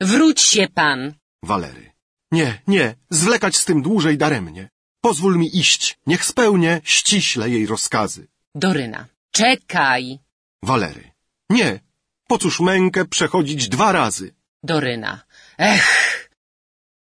Wróć 0.00 0.40
się 0.40 0.68
pan! 0.68 1.14
Walery. 1.42 1.92
Nie, 2.32 2.62
nie, 2.66 2.94
zwlekać 3.10 3.56
z 3.56 3.64
tym 3.64 3.82
dłużej 3.82 4.18
daremnie. 4.18 4.68
Pozwól 5.00 5.38
mi 5.38 5.58
iść, 5.58 5.98
niech 6.06 6.24
spełnię 6.24 6.80
ściśle 6.84 7.50
jej 7.50 7.66
rozkazy. 7.66 8.26
Doryna. 8.54 9.06
Czekaj! 9.30 10.18
Walery. 10.62 11.10
Nie, 11.50 11.80
po 12.28 12.38
cóż 12.38 12.60
mękę 12.60 13.04
przechodzić 13.04 13.68
dwa 13.68 13.92
razy? 13.92 14.34
Doryna. 14.62 15.20
Ech! 15.58 16.30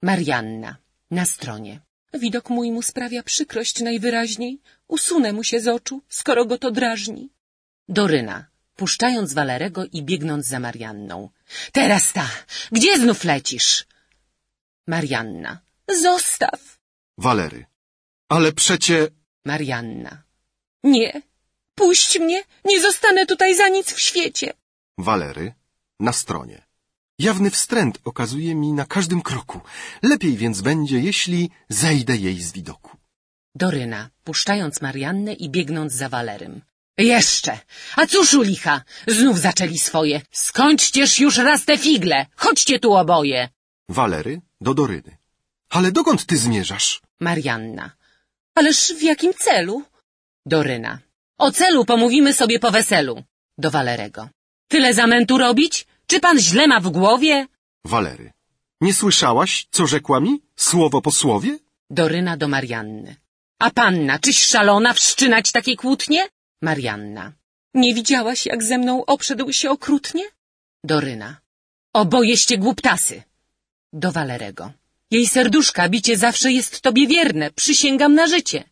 Marianna. 0.01 0.77
Na 1.11 1.25
stronie. 1.25 1.79
Widok 2.13 2.49
mój 2.49 2.71
mu 2.71 2.81
sprawia 2.81 3.23
przykrość 3.23 3.81
najwyraźniej. 3.81 4.59
Usunę 4.87 5.33
mu 5.33 5.43
się 5.43 5.59
z 5.59 5.67
oczu, 5.67 6.01
skoro 6.09 6.45
go 6.45 6.57
to 6.57 6.71
drażni. 6.71 7.29
Doryna. 7.89 8.45
Puszczając 8.75 9.33
Walerego 9.33 9.85
i 9.85 10.03
biegnąc 10.03 10.45
za 10.45 10.59
Marianną. 10.59 11.29
Teraz 11.71 12.13
ta! 12.13 12.27
Gdzie 12.71 12.97
znów 12.99 13.23
lecisz? 13.23 13.85
Marianna. 14.87 15.61
Zostaw! 16.01 16.79
Walery. 17.17 17.65
Ale 18.29 18.51
przecie... 18.51 19.07
Marianna. 19.45 20.23
Nie. 20.83 21.21
Puść 21.75 22.19
mnie. 22.19 22.43
Nie 22.65 22.81
zostanę 22.81 23.25
tutaj 23.25 23.55
za 23.55 23.67
nic 23.69 23.93
w 23.93 24.01
świecie. 24.01 24.53
Walery. 24.97 25.53
Na 25.99 26.13
stronie. 26.13 26.61
Jawny 27.19 27.49
wstręt 27.49 27.99
okazuje 28.05 28.55
mi 28.55 28.73
na 28.73 28.85
każdym 28.85 29.21
kroku. 29.21 29.61
Lepiej 30.03 30.37
więc 30.37 30.61
będzie, 30.61 30.99
jeśli 30.99 31.49
zejdę 31.69 32.15
jej 32.15 32.41
z 32.41 32.51
widoku. 32.51 32.97
Doryna, 33.55 34.09
puszczając 34.23 34.81
Mariannę 34.81 35.33
i 35.33 35.49
biegnąc 35.49 35.93
za 35.93 36.09
Walerym. 36.09 36.61
Jeszcze! 36.97 37.59
A 37.95 38.07
cóż 38.07 38.33
u 38.33 38.41
licha? 38.41 38.81
Znów 39.07 39.39
zaczęli 39.39 39.79
swoje. 39.79 40.21
Skończcież 40.31 41.19
już 41.19 41.37
raz 41.37 41.65
te 41.65 41.77
figle! 41.77 42.25
Chodźcie 42.35 42.79
tu 42.79 42.93
oboje! 42.93 43.49
Walery 43.89 44.41
do 44.63 44.73
Doryny. 44.73 45.13
Ale 45.69 45.87
dokąd 45.91 46.25
ty 46.25 46.35
zmierzasz? 46.37 47.01
Marianna. 47.19 47.85
Ależ 48.55 48.93
w 48.99 49.01
jakim 49.01 49.33
celu? 49.45 49.75
Doryna. 50.45 50.93
O 51.37 51.51
celu 51.51 51.85
pomówimy 51.85 52.33
sobie 52.33 52.59
po 52.59 52.71
weselu. 52.71 53.23
Do 53.57 53.71
Walerego. 53.71 54.29
Tyle 54.67 54.93
zamętu 54.93 55.37
robić? 55.37 55.73
Czy 56.07 56.19
pan 56.19 56.39
źle 56.39 56.67
ma 56.67 56.79
w 56.79 56.89
głowie? 56.89 57.47
Walery. 57.85 58.31
Nie 58.81 58.93
słyszałaś, 58.93 59.67
co 59.71 59.87
rzekła 59.87 60.19
mi? 60.19 60.41
Słowo 60.55 61.01
po 61.01 61.11
słowie? 61.11 61.51
Doryna 61.89 62.37
do 62.37 62.47
Marianny. 62.47 63.15
A 63.59 63.69
panna, 63.79 64.19
czyś 64.19 64.39
szalona 64.51 64.93
wszczynać 64.93 65.51
takie 65.51 65.75
kłótnie? 65.75 66.21
Marianna. 66.61 67.31
Nie 67.73 67.93
widziałaś, 67.93 68.45
jak 68.45 68.63
ze 68.63 68.77
mną 68.77 69.05
obszedł 69.05 69.51
się 69.53 69.67
okrutnie? 69.71 70.23
Doryna. 70.83 71.29
Obojeście 71.93 72.57
głuptasy. 72.57 73.23
Do 73.93 74.11
Walerego. 74.11 74.71
Jej 75.11 75.27
serduszka 75.27 75.89
bicie 75.89 76.17
zawsze 76.17 76.51
jest 76.51 76.81
tobie 76.81 77.07
wierne, 77.07 77.51
przysięgam 77.51 78.15
na 78.15 78.27
życie. 78.27 78.63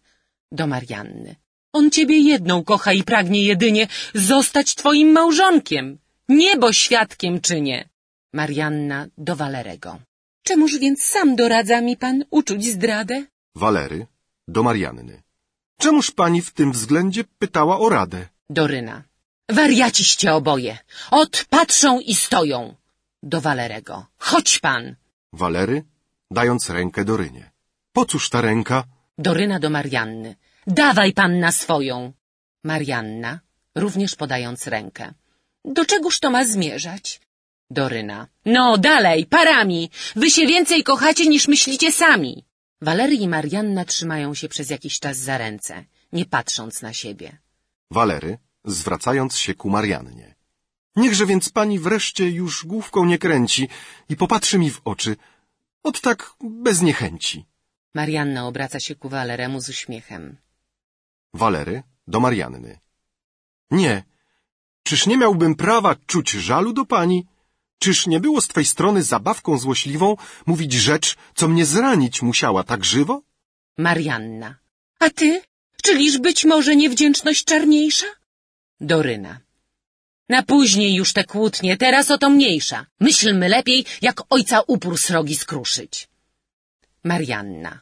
Do 0.52 0.68
Marianny. 0.68 1.35
On 1.73 1.91
ciebie 1.91 2.18
jedną 2.18 2.64
kocha 2.64 2.93
i 2.93 3.03
pragnie 3.03 3.43
jedynie 3.43 3.88
zostać 4.14 4.76
twoim 4.76 5.11
małżonkiem. 5.11 5.98
Niebo 6.30 6.73
świadkiem 6.73 7.41
czynię. 7.41 7.89
Marianna 8.34 9.07
do 9.18 9.35
Walerego. 9.35 9.99
Czemuż 10.43 10.77
więc 10.77 11.03
sam 11.03 11.35
doradza 11.35 11.81
mi 11.81 11.98
pan 11.98 12.23
uczuć 12.31 12.65
zdradę? 12.65 13.26
Walery 13.56 14.07
do 14.48 14.64
Marianny. 14.64 15.22
Czemuż 15.80 16.11
pani 16.11 16.41
w 16.41 16.52
tym 16.52 16.72
względzie 16.72 17.23
pytała 17.23 17.80
o 17.80 17.89
radę? 17.89 18.27
Doryna. 18.49 19.03
Wariaciście 19.49 20.34
oboje. 20.34 20.77
Ot, 21.11 21.45
patrzą 21.49 21.99
i 21.99 22.15
stoją. 22.15 22.76
Do 23.23 23.41
Walerego. 23.41 24.06
Chodź 24.18 24.60
pan. 24.60 24.95
Walery 25.33 25.83
dając 26.31 26.69
rękę 26.69 27.05
Dorynie. 27.05 27.51
Po 27.93 28.05
cóż 28.05 28.29
ta 28.29 28.41
ręka? 28.41 28.83
Doryna 29.17 29.59
do 29.59 29.69
Marianny. 29.69 30.35
Dawaj 30.67 31.13
pan 31.13 31.39
na 31.39 31.51
swoją. 31.51 32.13
Marianna, 32.63 33.39
również 33.75 34.15
podając 34.15 34.67
rękę. 34.67 35.13
Do 35.65 35.85
czegóż 35.85 36.19
to 36.19 36.31
ma 36.31 36.45
zmierzać? 36.45 37.21
Doryna. 37.69 38.27
No, 38.45 38.77
dalej, 38.77 39.25
parami. 39.25 39.89
Wy 40.15 40.31
się 40.31 40.45
więcej 40.47 40.83
kochacie 40.83 41.27
niż 41.27 41.47
myślicie 41.47 41.91
sami. 41.91 42.45
Walery 42.81 43.15
i 43.15 43.27
Marianna 43.27 43.85
trzymają 43.85 44.33
się 44.33 44.49
przez 44.49 44.69
jakiś 44.69 44.99
czas 44.99 45.17
za 45.17 45.37
ręce, 45.37 45.85
nie 46.13 46.25
patrząc 46.25 46.81
na 46.81 46.93
siebie. 46.93 47.37
Walery, 47.91 48.37
zwracając 48.65 49.37
się 49.37 49.53
ku 49.53 49.69
Mariannie. 49.69 50.35
Niechże 50.95 51.26
więc 51.26 51.49
pani 51.49 51.80
wreszcie 51.80 52.30
już 52.30 52.65
główką 52.65 53.05
nie 53.05 53.18
kręci 53.18 53.69
i 54.09 54.15
popatrzy 54.15 54.59
mi 54.59 54.72
w 54.72 54.81
oczy, 54.85 55.15
od 55.84 56.01
tak 56.01 56.34
bez 56.41 56.81
niechęci. 56.81 57.45
Marianna 57.93 58.47
obraca 58.47 58.80
się 58.80 58.95
ku 58.95 59.09
Waleremu 59.09 59.61
z 59.61 59.69
uśmiechem. 59.69 60.38
Walery 61.34 61.84
do 62.07 62.19
Marianny. 62.19 62.80
Nie. 63.72 64.03
Czyż 64.84 65.05
nie 65.07 65.18
miałbym 65.18 65.55
prawa 65.55 65.95
czuć 66.07 66.30
żalu 66.31 66.73
do 66.73 66.85
pani? 66.85 67.27
Czyż 67.80 68.07
nie 68.07 68.19
było 68.19 68.41
z 68.41 68.47
twej 68.47 68.65
strony 68.65 69.03
zabawką 69.03 69.57
złośliwą 69.57 70.18
mówić 70.45 70.73
rzecz, 70.73 71.15
co 71.35 71.47
mnie 71.47 71.65
zranić 71.65 72.22
musiała 72.22 72.63
tak 72.63 72.85
żywo? 72.85 73.22
Marianna. 73.77 74.55
A 74.99 75.09
ty? 75.09 75.41
Czyliż 75.84 76.18
być 76.18 76.45
może 76.45 76.76
niewdzięczność 76.76 77.43
czarniejsza? 77.45 78.05
Doryna. 78.81 79.39
Na 80.35 80.41
później 80.43 80.91
już 80.99 81.09
te 81.13 81.23
kłótnie, 81.23 81.77
teraz 81.77 82.11
o 82.11 82.17
to 82.17 82.29
mniejsza. 82.29 82.79
Myślmy 82.99 83.49
lepiej, 83.49 83.85
jak 84.01 84.17
ojca 84.29 84.57
upór 84.73 84.93
srogi 85.05 85.35
skruszyć. 85.35 85.93
Marianna. 87.03 87.73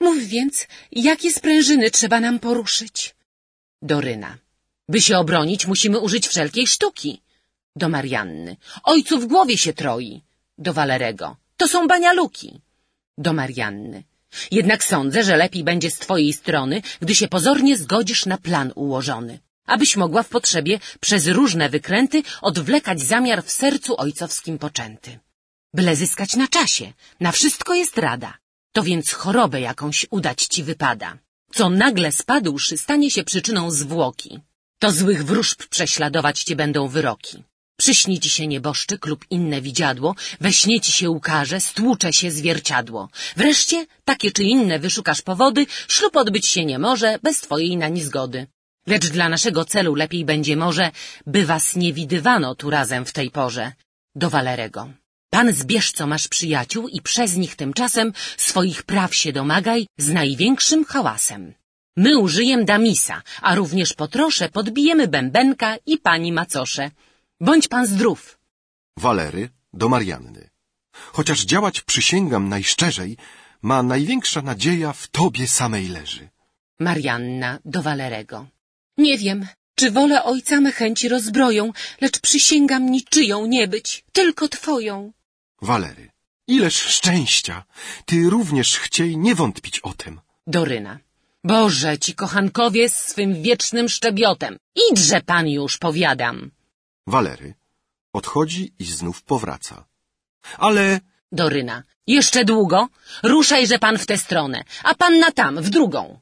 Mów 0.00 0.18
więc, 0.34 0.54
jakie 0.92 1.30
sprężyny 1.32 1.90
trzeba 1.90 2.20
nam 2.20 2.38
poruszyć? 2.38 3.14
Doryna. 3.82 4.38
By 4.88 5.00
się 5.00 5.18
obronić, 5.18 5.66
musimy 5.66 5.98
użyć 5.98 6.28
wszelkiej 6.28 6.66
sztuki. 6.66 7.22
Do 7.76 7.88
Marianny. 7.88 8.56
Ojcu 8.92 9.14
w 9.20 9.26
głowie 9.26 9.58
się 9.58 9.72
troi. 9.72 10.22
Do 10.58 10.72
Walerego. 10.72 11.36
To 11.56 11.68
są 11.68 11.88
banialuki. 11.88 12.60
Do 13.18 13.32
Marianny. 13.32 13.98
Jednak 14.50 14.84
sądzę, 14.84 15.24
że 15.24 15.36
lepiej 15.36 15.64
będzie 15.64 15.90
z 15.90 15.98
twojej 15.98 16.32
strony, 16.32 16.82
gdy 17.00 17.14
się 17.14 17.28
pozornie 17.28 17.76
zgodzisz 17.76 18.26
na 18.26 18.38
plan 18.38 18.72
ułożony, 18.74 19.38
abyś 19.66 19.96
mogła 19.96 20.22
w 20.22 20.28
potrzebie 20.28 20.80
przez 21.00 21.26
różne 21.26 21.68
wykręty 21.68 22.22
odwlekać 22.42 23.00
zamiar 23.00 23.44
w 23.44 23.50
sercu 23.50 24.00
ojcowskim 24.00 24.58
poczęty. 24.58 25.18
Byle 25.74 25.96
zyskać 25.96 26.36
na 26.36 26.48
czasie, 26.48 26.92
na 27.20 27.32
wszystko 27.32 27.74
jest 27.74 27.98
rada. 27.98 28.38
To 28.72 28.82
więc 28.82 29.12
chorobę 29.12 29.60
jakąś 29.60 30.06
udać 30.10 30.46
ci 30.46 30.62
wypada. 30.62 31.18
Co 31.52 31.70
nagle 31.70 32.12
spadłszy, 32.12 32.78
stanie 32.78 33.10
się 33.10 33.24
przyczyną 33.24 33.70
zwłoki. 33.70 34.40
To 34.78 34.92
złych 34.92 35.24
wróżb 35.24 35.62
prześladować 35.66 36.42
cię 36.42 36.56
będą 36.56 36.88
wyroki. 36.88 37.44
Przyśni 37.76 38.20
ci 38.20 38.30
się 38.30 38.46
nieboszczyk 38.46 39.06
lub 39.06 39.24
inne 39.30 39.60
widziadło, 39.60 40.14
we 40.40 40.52
śnie 40.52 40.80
ci 40.80 40.92
się 40.92 41.10
ukaże, 41.10 41.60
stłucze 41.60 42.12
się 42.12 42.30
zwierciadło. 42.30 43.08
Wreszcie, 43.36 43.86
takie 44.04 44.32
czy 44.32 44.42
inne 44.44 44.78
wyszukasz 44.78 45.22
powody, 45.22 45.66
ślub 45.88 46.16
odbyć 46.16 46.46
się 46.48 46.64
nie 46.64 46.78
może 46.78 47.18
bez 47.22 47.40
twojej 47.40 47.76
nani 47.76 48.02
zgody. 48.02 48.46
Lecz 48.90 49.08
dla 49.08 49.28
naszego 49.28 49.64
celu 49.64 49.94
lepiej 49.94 50.24
będzie 50.24 50.56
może, 50.56 50.90
by 51.26 51.46
was 51.46 51.76
nie 51.76 51.92
widywano 51.92 52.54
tu 52.54 52.70
razem 52.70 53.04
w 53.04 53.12
tej 53.12 53.30
porze. 53.30 53.72
Do 54.22 54.30
Walerego. 54.30 54.82
Pan 55.34 55.52
zbierz, 55.52 55.92
co 55.92 56.06
masz 56.06 56.28
przyjaciół 56.28 56.88
i 56.88 57.00
przez 57.10 57.36
nich 57.36 57.56
tymczasem 57.56 58.12
swoich 58.36 58.82
praw 58.82 59.10
się 59.14 59.32
domagaj 59.32 59.86
z 59.98 60.08
największym 60.08 60.84
hałasem. 60.84 61.42
My 61.96 62.18
użyjem 62.18 62.64
Damisa, 62.64 63.22
a 63.48 63.54
również 63.54 63.94
po 63.94 64.08
trosze 64.08 64.48
podbijemy 64.48 65.08
bębenka 65.08 65.76
i 65.86 65.98
pani 65.98 66.32
macosze. 66.32 66.90
Bądź 67.40 67.68
pan 67.68 67.86
zdrów. 67.86 68.38
Walery 68.96 69.48
do 69.72 69.88
Marianny. 69.88 70.50
Chociaż 71.16 71.38
działać 71.44 71.80
przysięgam 71.80 72.48
najszczerzej, 72.48 73.16
ma 73.62 73.82
największa 73.82 74.42
nadzieja 74.42 74.92
w 74.92 75.08
tobie 75.08 75.48
samej 75.48 75.88
leży. 75.88 76.28
Marianna 76.80 77.58
do 77.64 77.82
Walerego. 77.82 78.46
Nie 79.06 79.16
wiem, 79.18 79.38
czy 79.78 79.90
wolę 79.90 80.24
ojca 80.32 80.56
me 80.60 80.72
chęci 80.72 81.06
rozbroją, 81.08 81.72
lecz 82.00 82.18
przysięgam 82.26 82.82
niczyją 82.96 83.36
nie 83.46 83.68
być, 83.68 84.04
tylko 84.12 84.48
twoją. 84.48 85.12
Walery. 85.62 86.10
Ileż 86.46 86.76
szczęścia! 86.96 87.56
Ty 88.08 88.16
również 88.34 88.68
chciej 88.84 89.10
nie 89.16 89.34
wątpić 89.34 89.76
o 89.80 89.92
tym. 90.00 90.20
Doryna. 90.46 90.98
Boże, 91.44 91.98
ci 91.98 92.14
kochankowie 92.14 92.88
z 92.88 92.96
swym 93.08 93.42
wiecznym 93.42 93.88
szczebiotem. 93.88 94.52
Idźże 94.86 95.20
pan 95.20 95.48
już, 95.48 95.78
powiadam. 95.78 96.50
Walery. 97.06 97.54
Odchodzi 98.12 98.72
i 98.78 98.84
znów 98.84 99.22
powraca. 99.22 99.84
Ale 100.58 101.00
Doryna. 101.32 101.82
Jeszcze 102.06 102.44
długo? 102.44 102.88
Ruszajże 103.22 103.78
pan 103.78 103.98
w 103.98 104.06
tę 104.06 104.16
stronę, 104.18 104.64
a 104.82 104.94
panna 104.94 105.30
tam, 105.32 105.62
w 105.62 105.68
drugą. 105.70 106.20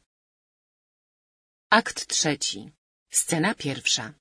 Akt 1.70 2.06
trzeci. 2.06 2.70
Scena 3.10 3.54
pierwsza. 3.54 4.12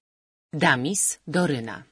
Damis, 0.54 1.20
Doryna. 1.28 1.84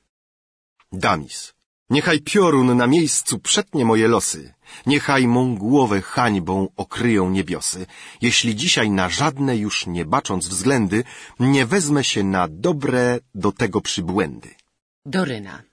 Damis. 0.91 1.53
Niechaj 1.89 2.19
piorun 2.21 2.77
na 2.77 2.87
miejscu 2.87 3.39
przetnie 3.39 3.85
moje 3.85 4.07
losy. 4.07 4.53
Niechaj 4.85 5.27
mą 5.27 5.55
głowę 5.55 6.01
hańbą 6.01 6.67
okryją 6.75 7.29
niebiosy. 7.29 7.87
Jeśli 8.21 8.55
dzisiaj 8.55 8.89
na 8.89 9.09
żadne 9.09 9.57
już 9.57 9.87
nie 9.87 10.05
bacząc 10.05 10.47
względy, 10.47 11.03
nie 11.39 11.65
wezmę 11.65 12.03
się 12.03 12.23
na 12.23 12.47
dobre 12.47 13.19
do 13.35 13.51
tego 13.51 13.81
przybłędy. 13.81 14.55
Doryna. 15.05 15.63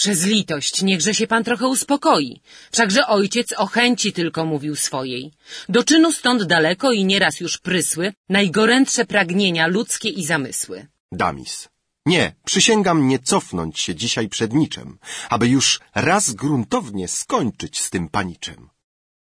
Przez 0.00 0.18
litość 0.24 0.82
niechże 0.82 1.14
się 1.14 1.26
pan 1.26 1.44
trochę 1.44 1.66
uspokoi. 1.68 2.40
Wszakże 2.72 3.06
ojciec 3.06 3.52
o 3.52 3.66
chęci 3.66 4.12
tylko 4.12 4.40
mówił 4.44 4.76
swojej. 4.76 5.32
Do 5.68 5.84
czynu 5.84 6.12
stąd 6.12 6.42
daleko 6.42 6.92
i 6.92 7.04
nieraz 7.04 7.40
już 7.40 7.58
prysły 7.58 8.12
najgorętsze 8.28 9.04
pragnienia 9.04 9.66
ludzkie 9.66 10.08
i 10.08 10.22
zamysły. 10.26 10.86
Damis. 11.12 11.68
Nie, 12.06 12.34
przysięgam 12.44 13.08
nie 13.08 13.18
cofnąć 13.18 13.80
się 13.80 13.94
dzisiaj 13.94 14.28
przed 14.28 14.52
niczym, 14.52 14.98
aby 15.34 15.48
już 15.48 15.80
raz 15.94 16.24
gruntownie 16.32 17.08
skończyć 17.08 17.80
z 17.80 17.90
tym 17.90 18.08
paniczem. 18.08 18.68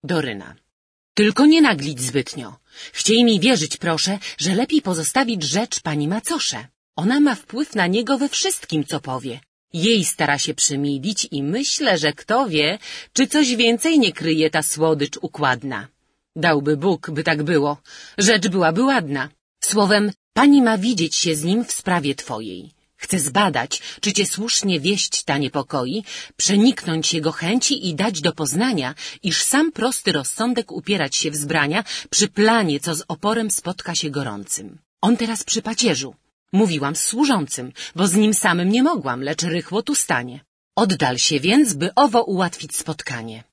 Doryna. 0.03 0.55
Tylko 1.13 1.45
nie 1.45 1.61
naglić 1.61 2.01
zbytnio. 2.01 2.49
Chciej 2.93 3.23
mi 3.23 3.39
wierzyć, 3.39 3.77
proszę, 3.77 4.19
że 4.37 4.55
lepiej 4.55 4.81
pozostawić 4.81 5.43
rzecz 5.43 5.79
pani 5.79 6.07
macosze. 6.07 6.67
Ona 6.95 7.19
ma 7.19 7.35
wpływ 7.35 7.75
na 7.75 7.87
niego 7.87 8.17
we 8.17 8.29
wszystkim, 8.29 8.85
co 8.85 8.99
powie. 8.99 9.39
Jej 9.73 10.05
stara 10.05 10.39
się 10.39 10.53
przymilić 10.53 11.27
i 11.31 11.43
myślę, 11.43 11.97
że 11.97 12.13
kto 12.13 12.49
wie, 12.49 12.79
czy 13.13 13.27
coś 13.27 13.55
więcej 13.55 13.99
nie 13.99 14.11
kryje 14.13 14.49
ta 14.49 14.61
słodycz 14.63 15.17
układna. 15.21 15.87
Dałby 16.35 16.77
Bóg, 16.77 17.11
by 17.11 17.23
tak 17.23 17.43
było. 17.43 17.77
Rzecz 18.17 18.47
byłaby 18.47 18.83
ładna. 18.83 19.29
Słowem, 19.63 20.11
pani 20.33 20.61
ma 20.61 20.77
widzieć 20.77 21.15
się 21.15 21.35
z 21.35 21.43
nim 21.43 21.65
w 21.65 21.71
sprawie 21.71 22.15
twojej. 22.15 22.71
Chce 22.95 23.19
zbadać, 23.19 23.81
czy 24.01 24.13
cię 24.13 24.25
słusznie 24.25 24.79
wieść 24.79 25.23
ta 25.23 25.37
niepokoi, 25.37 26.03
przeniknąć 26.37 27.13
jego 27.13 27.31
chęci 27.31 27.87
i 27.87 27.95
dać 27.95 28.21
do 28.21 28.31
poznania, 28.33 28.95
iż 29.23 29.43
sam 29.43 29.71
prosty 29.71 30.11
rozsądek 30.11 30.71
upierać 30.71 31.15
się 31.15 31.31
wzbrania 31.31 31.83
przy 32.09 32.27
planie, 32.27 32.79
co 32.79 32.95
z 32.95 33.03
oporem 33.07 33.51
spotka 33.51 33.95
się 33.95 34.09
gorącym. 34.09 34.79
On 35.01 35.17
teraz 35.17 35.43
przy 35.43 35.61
pacierzu. 35.61 36.15
Mówiłam 36.53 36.95
z 36.95 37.03
służącym, 37.03 37.73
bo 37.95 38.07
z 38.07 38.15
nim 38.15 38.33
samym 38.33 38.69
nie 38.69 38.83
mogłam, 38.83 39.19
lecz 39.21 39.43
rychło 39.43 39.79
tu 39.83 39.95
stanie. 39.95 40.37
Oddal 40.75 41.17
się 41.17 41.39
więc, 41.39 41.73
by 41.73 41.87
owo 41.95 42.23
ułatwić 42.23 42.71
spotkanie. 42.77 43.43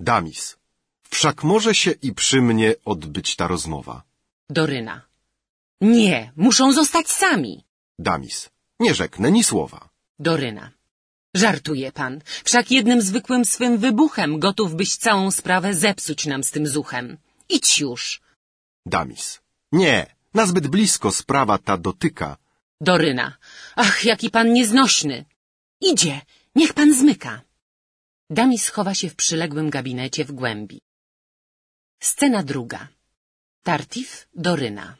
Damis. 0.00 0.56
Wszak 1.10 1.44
może 1.44 1.74
się 1.74 1.90
i 1.90 2.12
przy 2.12 2.42
mnie 2.42 2.74
odbyć 2.84 3.36
ta 3.36 3.46
rozmowa. 3.46 4.02
Doryna. 4.50 4.96
Nie, 5.80 6.32
muszą 6.36 6.72
zostać 6.72 7.10
sami. 7.10 7.64
Damis. 7.98 8.50
Nie 8.80 8.94
rzeknę 8.94 9.32
ni 9.32 9.44
słowa. 9.44 9.88
Doryna. 10.18 10.70
Żartuje 11.34 11.92
pan. 11.92 12.20
Wszak 12.44 12.70
jednym 12.70 13.02
zwykłym 13.02 13.44
swym 13.44 13.78
wybuchem 13.78 14.38
gotów 14.38 14.74
byś 14.74 14.96
całą 14.96 15.30
sprawę 15.30 15.74
zepsuć 15.74 16.26
nam 16.26 16.44
z 16.44 16.50
tym 16.50 16.66
zuchem. 16.66 17.18
Idź 17.48 17.78
już. 17.78 18.20
Damis. 18.86 19.40
Nie, 19.72 20.06
nazbyt 20.34 20.66
blisko 20.66 21.12
sprawa 21.12 21.58
ta 21.58 21.76
dotyka. 21.76 22.36
Doryna. 22.80 23.36
Ach, 23.76 24.04
jaki 24.04 24.30
pan 24.30 24.52
nieznośny. 24.52 25.24
Idzie, 25.80 26.20
niech 26.54 26.72
pan 26.72 26.94
zmyka. 26.94 27.42
Damis 28.30 28.68
chowa 28.68 28.94
się 28.94 29.08
w 29.10 29.16
przyległym 29.16 29.70
gabinecie 29.70 30.24
w 30.24 30.32
głębi. 30.32 30.80
Scena 32.00 32.42
druga. 32.42 32.88
Tartif, 33.62 34.28
Doryna. 34.34 34.96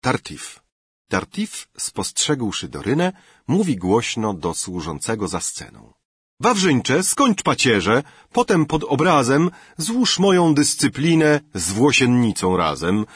Tartif. 0.00 0.60
Tartif, 1.08 1.68
spostrzegłszy 1.78 2.68
Dorynę, 2.68 3.12
mówi 3.46 3.76
głośno 3.76 4.34
do 4.34 4.54
służącego 4.54 5.28
za 5.28 5.40
sceną. 5.40 5.92
Wawrzyńcze, 6.40 7.02
skończ 7.02 7.42
pacierze, 7.42 8.02
potem 8.32 8.66
pod 8.66 8.84
obrazem 8.84 9.50
złóż 9.78 10.18
moją 10.18 10.54
dyscyplinę 10.54 11.40
z 11.54 11.72
włosiennicą 11.72 12.56
razem. 12.56 13.06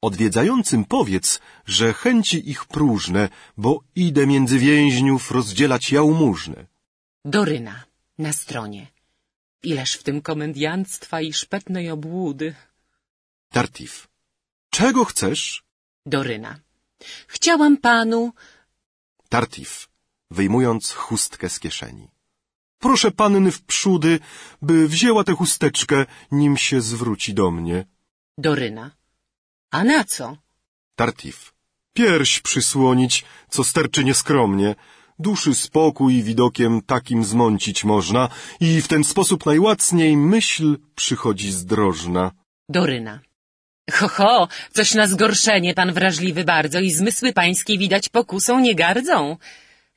Odwiedzającym 0.00 0.84
powiedz, 0.84 1.40
że 1.66 1.92
chęci 1.92 2.50
ich 2.50 2.64
próżne, 2.64 3.28
bo 3.56 3.80
idę 3.94 4.26
między 4.26 4.58
więźniów 4.58 5.30
rozdzielać 5.30 5.92
jałmużnę. 5.92 6.66
Doryna. 7.24 7.84
Na 8.18 8.32
stronie. 8.32 8.86
Ileż 9.62 9.94
w 9.94 10.02
tym 10.02 10.22
komediantstwa 10.22 11.20
i 11.20 11.32
szpetnej 11.32 11.90
obłudy. 11.90 12.54
Tartif. 13.50 14.08
Czego 14.70 15.04
chcesz? 15.04 15.64
Doryna. 16.06 16.60
Chciałam 17.26 17.76
panu... 17.76 18.32
Tartif, 19.28 19.88
wyjmując 20.30 20.92
chustkę 20.92 21.48
z 21.48 21.60
kieszeni. 21.60 22.08
Proszę 22.78 23.10
panny 23.10 23.50
wprzódy, 23.50 24.20
by 24.62 24.88
wzięła 24.88 25.24
tę 25.24 25.32
chusteczkę, 25.32 26.06
nim 26.32 26.56
się 26.56 26.80
zwróci 26.80 27.34
do 27.34 27.50
mnie. 27.50 27.84
Doryna. 28.38 28.90
A 29.70 29.84
na 29.84 30.04
co? 30.04 30.36
Tartif, 30.96 31.52
pierś 31.94 32.40
przysłonić, 32.40 33.24
co 33.50 33.64
sterczy 33.64 34.04
nieskromnie. 34.04 34.74
Duszy 35.18 35.54
spokój 35.54 36.22
widokiem 36.22 36.80
takim 36.82 37.24
zmącić 37.24 37.84
można 37.84 38.28
i 38.60 38.82
w 38.82 38.88
ten 38.88 39.04
sposób 39.04 39.46
najłacniej 39.46 40.16
myśl 40.16 40.78
przychodzi 40.94 41.52
zdrożna. 41.52 42.30
Doryna. 42.68 43.20
Ho, 43.92 44.08
ho, 44.08 44.48
coś 44.72 44.94
na 44.94 45.06
zgorszenie, 45.06 45.74
pan 45.74 45.92
wrażliwy 45.92 46.44
bardzo 46.44 46.80
i 46.80 46.90
zmysły 46.90 47.32
pańskie 47.32 47.78
widać 47.78 48.08
pokusą 48.08 48.60
nie 48.60 48.74
gardzą. 48.74 49.36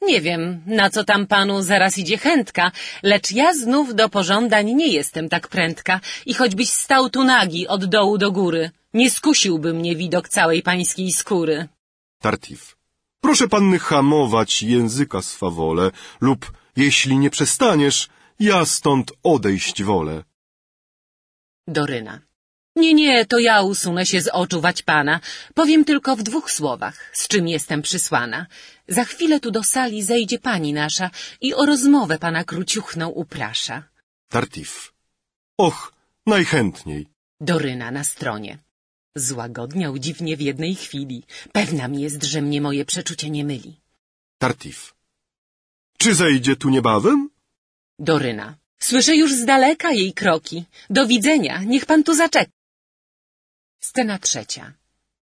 Nie 0.01 0.21
wiem, 0.21 0.61
na 0.65 0.89
co 0.89 1.03
tam 1.03 1.27
panu 1.27 1.61
zaraz 1.61 1.97
idzie 1.97 2.17
chętka, 2.17 2.71
lecz 3.03 3.31
ja 3.31 3.53
znów 3.53 3.95
do 3.95 4.09
pożądań 4.09 4.73
nie 4.73 4.87
jestem 4.87 5.29
tak 5.29 5.47
prędka 5.47 5.99
i 6.25 6.33
choćbyś 6.33 6.69
stał 6.69 7.09
tu 7.09 7.23
nagi 7.23 7.67
od 7.67 7.85
dołu 7.85 8.17
do 8.17 8.31
góry, 8.31 8.71
nie 8.93 9.11
skusiłby 9.11 9.73
mnie 9.73 9.95
widok 9.95 10.29
całej 10.29 10.61
pańskiej 10.61 11.11
skóry. 11.11 11.67
Tartif. 12.21 12.75
Proszę 13.21 13.47
panny 13.47 13.79
hamować 13.79 14.63
języka 14.63 15.21
swawole 15.21 15.91
lub 16.21 16.51
jeśli 16.75 17.17
nie 17.17 17.29
przestaniesz, 17.29 18.09
ja 18.39 18.65
stąd 18.65 19.11
odejść 19.23 19.83
wolę. 19.83 20.23
Doryna. 21.67 22.19
Nie, 22.75 22.93
nie, 22.93 23.25
to 23.25 23.39
ja 23.39 23.61
usunę 23.61 24.05
się 24.05 24.21
z 24.21 24.27
oczu 24.27 24.61
wać 24.61 24.81
pana. 24.81 25.19
Powiem 25.53 25.85
tylko 25.85 26.15
w 26.15 26.23
dwóch 26.23 26.51
słowach, 26.51 27.11
z 27.13 27.27
czym 27.27 27.47
jestem 27.47 27.81
przysłana. 27.81 28.45
Za 28.97 29.03
chwilę 29.05 29.39
tu 29.39 29.51
do 29.51 29.63
sali 29.63 30.03
zejdzie 30.03 30.39
pani 30.39 30.73
nasza 30.73 31.07
i 31.41 31.53
o 31.53 31.65
rozmowę 31.65 32.19
pana 32.19 32.43
króciuchną 32.43 33.05
uprasza. 33.09 33.83
Tartif. 34.29 34.93
Och, 35.57 35.93
najchętniej. 36.25 37.07
Doryna 37.41 37.91
na 37.91 38.03
stronie. 38.03 38.57
Złagodniał 39.15 39.97
dziwnie 39.97 40.37
w 40.37 40.41
jednej 40.41 40.75
chwili. 40.75 41.23
Pewna 41.51 41.87
mi 41.87 42.01
jest, 42.01 42.23
że 42.23 42.41
mnie 42.41 42.61
moje 42.61 42.85
przeczucie 42.85 43.29
nie 43.29 43.43
myli. 43.43 43.79
Tartif. 44.37 44.93
Czy 45.97 46.15
zejdzie 46.15 46.55
tu 46.55 46.69
niebawem? 46.69 47.29
Doryna. 47.99 48.57
Słyszę 48.79 49.15
już 49.15 49.33
z 49.33 49.45
daleka 49.45 49.91
jej 49.91 50.13
kroki. 50.13 50.65
Do 50.89 51.07
widzenia, 51.07 51.63
niech 51.63 51.85
pan 51.85 52.03
tu 52.03 52.15
zaczeka. 52.15 52.51
Scena 53.79 54.19
trzecia. 54.19 54.73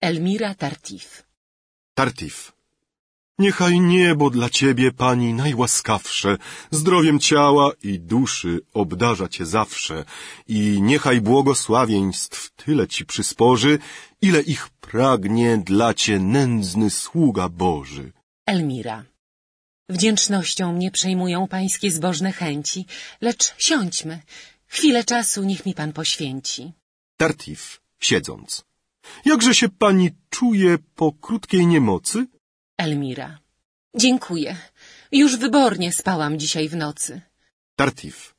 Elmira 0.01 0.55
Tartif. 0.55 1.23
Tartif. 1.95 2.51
Niechaj 3.45 3.79
niebo 3.79 4.25
dla 4.29 4.49
ciebie, 4.49 4.87
pani, 4.91 5.33
najłaskawsze, 5.33 6.31
zdrowiem 6.71 7.19
ciała 7.19 7.71
i 7.89 7.99
duszy 7.99 8.51
obdarza 8.73 9.27
cię 9.35 9.45
zawsze 9.45 9.95
i 10.57 10.59
niechaj 10.81 11.21
błogosławieństw 11.21 12.39
tyle 12.61 12.87
ci 12.87 13.05
przysporzy, 13.05 13.79
ile 14.21 14.41
ich 14.41 14.63
pragnie 14.69 15.57
dla 15.57 15.93
cię 15.93 16.19
nędzny 16.19 16.89
sługa 16.89 17.49
Boży. 17.49 18.11
Elmira. 18.45 18.97
Wdzięcznością 19.89 20.73
mnie 20.73 20.91
przejmują 20.91 21.47
pańskie 21.47 21.91
zbożne 21.91 22.31
chęci, 22.31 22.85
lecz 23.21 23.43
siądźmy. 23.57 24.15
Chwilę 24.67 25.03
czasu 25.03 25.43
niech 25.43 25.65
mi 25.65 25.73
pan 25.73 25.93
poświęci. 25.93 26.73
Tartif, 27.17 27.81
siedząc. 27.99 28.63
Jakże 29.25 29.55
się 29.55 29.69
pani 29.69 30.09
czuje 30.29 30.77
po 30.95 31.11
krótkiej 31.11 31.67
niemocy? 31.67 32.27
Elmira. 32.77 33.39
Dziękuję. 33.95 34.57
Już 35.11 35.37
wybornie 35.37 35.93
spałam 35.93 36.39
dzisiaj 36.39 36.69
w 36.69 36.75
nocy. 36.75 37.21
Tartif. 37.75 38.35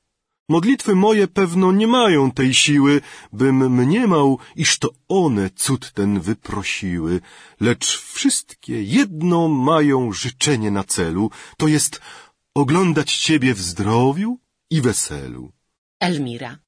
Modlitwy 0.49 0.94
moje 0.94 1.28
pewno 1.28 1.73
nie 1.73 1.86
mają 1.86 2.31
tej 2.31 2.55
siły, 2.55 3.01
bym 3.33 3.57
mniemał, 3.81 4.39
iż 4.57 4.78
to 4.78 4.89
one 5.09 5.51
cud 5.51 5.93
ten 5.93 6.20
wyprosiły, 6.20 7.20
lecz 7.61 7.99
wszystkie 7.99 8.83
jedno 8.83 9.49
mają 9.49 10.12
życzenie 10.12 10.70
na 10.70 10.85
celu, 10.85 11.31
to 11.57 11.69
jest 11.69 12.01
oglądać 12.55 13.17
ciebie 13.17 13.55
w 13.55 13.61
zdrowiu 13.61 14.39
i 14.70 14.81
weselu. 14.81 15.52
Elmira. 16.01 16.59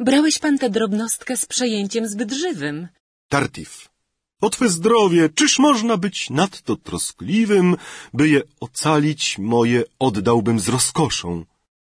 Brałeś 0.00 0.38
pan 0.38 0.58
tę 0.58 0.70
drobnostkę 0.70 1.36
z 1.36 1.46
przejęciem 1.46 2.08
zbyt 2.08 2.32
żywym. 2.32 2.88
Tartif. 3.28 3.93
O 4.40 4.50
twe 4.50 4.68
zdrowie, 4.68 5.28
czyż 5.28 5.58
można 5.58 5.96
być 5.96 6.30
nadto 6.30 6.76
troskliwym, 6.76 7.76
by 8.12 8.28
je 8.28 8.42
ocalić 8.60 9.38
moje 9.38 9.84
oddałbym 9.98 10.60
z 10.60 10.68
rozkoszą. 10.68 11.44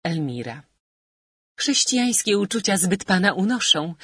Elmira. 0.03 0.63
Chrześcijańskie 1.59 2.37
uczucia 2.37 2.77
zbyt 2.77 3.03
pana 3.05 3.33
unoszą. 3.33 3.95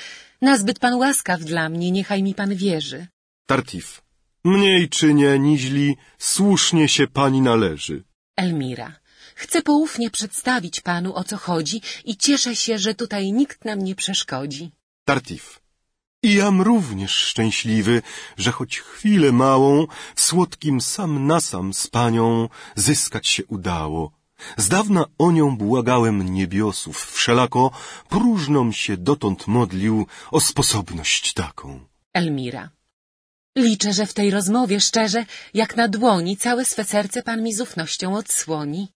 Nazbyt 0.41 0.79
pan 0.79 0.93
łaskaw 0.95 1.41
dla 1.41 1.69
mnie, 1.69 1.91
niechaj 1.91 2.23
mi 2.23 2.33
pan 2.35 2.55
wierzy. 2.55 3.07
Tartif. 3.45 4.01
Mniej 4.43 4.89
czy 4.89 5.13
nie, 5.13 5.39
niźli 5.39 5.97
słusznie 6.17 6.87
się 6.89 7.07
pani 7.07 7.41
należy. 7.41 8.03
Elmira. 8.37 8.99
Chcę 9.35 9.61
poufnie 9.61 10.09
przedstawić 10.09 10.81
panu, 10.81 11.15
o 11.15 11.23
co 11.23 11.37
chodzi 11.37 11.81
i 12.05 12.17
cieszę 12.17 12.55
się, 12.55 12.77
że 12.79 12.95
tutaj 12.95 13.31
nikt 13.31 13.65
nam 13.65 13.83
nie 13.83 13.95
przeszkodzi. 13.95 14.71
Tartif. 15.05 15.62
I 16.23 16.33
jam 16.33 16.61
również 16.61 17.11
szczęśliwy, 17.11 18.01
że 18.37 18.51
choć 18.51 18.79
chwilę 18.79 19.31
małą 19.31 19.87
słodkim 20.15 20.81
sam 20.81 21.27
na 21.27 21.39
sam 21.41 21.73
z 21.73 21.87
panią 21.87 22.49
zyskać 22.75 23.27
się 23.27 23.43
udało. 23.45 24.11
Z 24.57 24.69
dawna 24.69 25.05
o 25.17 25.31
nią 25.31 25.57
błagałem 25.57 26.33
niebiosów, 26.33 27.11
wszelako 27.11 27.71
próżną 28.09 28.71
się 28.71 28.97
dotąd 28.97 29.47
modlił 29.47 30.07
o 30.31 30.39
sposobność 30.39 31.33
taką. 31.33 31.67
Elmira. 32.13 32.69
Liczę, 33.57 33.93
że 33.93 34.05
w 34.05 34.13
tej 34.13 34.31
rozmowie 34.31 34.79
szczerze, 34.79 35.25
jak 35.53 35.75
na 35.75 35.87
dłoni, 35.87 36.37
całe 36.37 36.65
swe 36.65 36.83
serce 36.83 37.23
pan 37.23 37.43
mi 37.43 37.53
z 37.53 37.61
ufnością 37.61 38.15
odsłoni. 38.15 38.91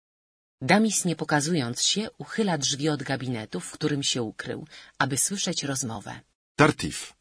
Damis, 0.61 1.05
nie 1.05 1.17
pokazując 1.17 1.83
się, 1.83 2.03
uchyla 2.19 2.59
drzwi 2.59 2.89
od 2.89 3.03
gabinetu, 3.03 3.61
w 3.61 3.71
którym 3.71 4.03
się 4.03 4.23
ukrył, 4.23 4.67
aby 4.99 5.19
słyszeć 5.19 5.63
rozmowę. 5.65 6.21
Tartif. 6.57 7.15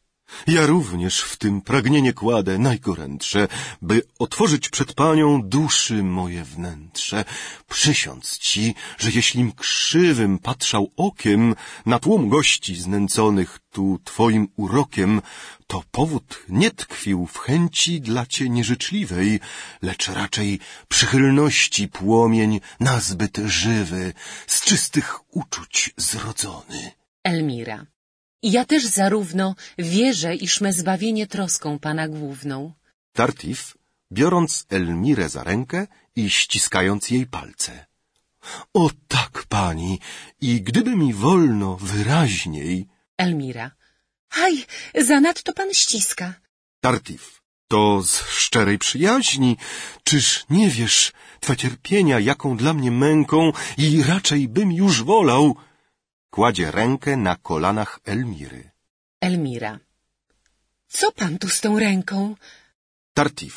Ja 0.46 0.66
również 0.66 1.20
w 1.20 1.36
tym 1.36 1.60
pragnienie 1.60 2.12
kładę 2.12 2.58
najgorętsze, 2.58 3.48
by 3.82 4.02
otworzyć 4.18 4.68
przed 4.68 4.92
panią 4.92 5.42
duszy 5.42 6.02
moje 6.02 6.44
wnętrze. 6.44 7.24
Przysiąc 7.68 8.38
ci, 8.38 8.74
że 8.98 9.10
jeślim 9.10 9.52
krzywym 9.52 10.38
patrzał 10.38 10.92
okiem 10.96 11.54
na 11.86 11.98
tłum 11.98 12.28
gości 12.28 12.74
znęconych 12.76 13.58
tu 13.70 13.98
twoim 14.04 14.48
urokiem, 14.56 15.22
to 15.66 15.82
powód 15.90 16.42
nie 16.48 16.70
tkwił 16.70 17.26
w 17.26 17.38
chęci 17.38 18.00
dla 18.00 18.26
cię 18.26 18.48
nieżyczliwej, 18.48 19.40
lecz 19.82 20.08
raczej 20.08 20.60
przychylności 20.88 21.88
płomień 21.88 22.60
nazbyt 22.80 23.36
żywy, 23.46 24.12
z 24.46 24.60
czystych 24.64 25.34
uczuć 25.34 25.90
zrodzony. 25.96 26.90
Elmira. 27.24 27.93
Ja 28.44 28.64
też 28.64 28.86
zarówno 28.86 29.54
wierzę, 29.78 30.34
iż 30.34 30.60
me 30.60 30.72
zbawienie 30.72 31.26
troską 31.26 31.78
pana 31.78 32.08
główną. 32.08 32.72
Tartif, 33.12 33.76
biorąc 34.12 34.66
Elmirę 34.70 35.28
za 35.28 35.42
rękę 35.42 35.86
i 36.16 36.30
ściskając 36.30 37.10
jej 37.10 37.26
palce. 37.26 37.86
O 38.74 38.90
tak, 39.08 39.44
pani, 39.48 40.00
i 40.40 40.62
gdyby 40.62 40.96
mi 40.96 41.14
wolno 41.14 41.76
wyraźniej... 41.76 42.86
Elmira. 43.16 43.70
Haj, 44.28 44.66
zanadto 44.94 45.52
pan 45.52 45.70
ściska. 45.74 46.34
Tartif, 46.80 47.42
to 47.68 48.02
z 48.02 48.22
szczerej 48.28 48.78
przyjaźni. 48.78 49.56
Czyż 50.04 50.44
nie 50.50 50.70
wiesz 50.70 51.12
twe 51.40 51.56
cierpienia, 51.56 52.20
jaką 52.20 52.56
dla 52.56 52.72
mnie 52.74 52.90
męką 52.90 53.52
i 53.78 54.02
raczej 54.02 54.48
bym 54.48 54.72
już 54.72 55.02
wolał... 55.02 55.56
Kładzie 56.34 56.70
rękę 56.70 57.16
na 57.16 57.36
kolanach 57.36 58.00
Elmiry. 58.04 58.70
Elmira. 59.20 59.78
Co 60.88 61.12
pan 61.12 61.38
tu 61.38 61.48
z 61.48 61.60
tą 61.60 61.78
ręką? 61.78 62.36
Tartif. 63.14 63.54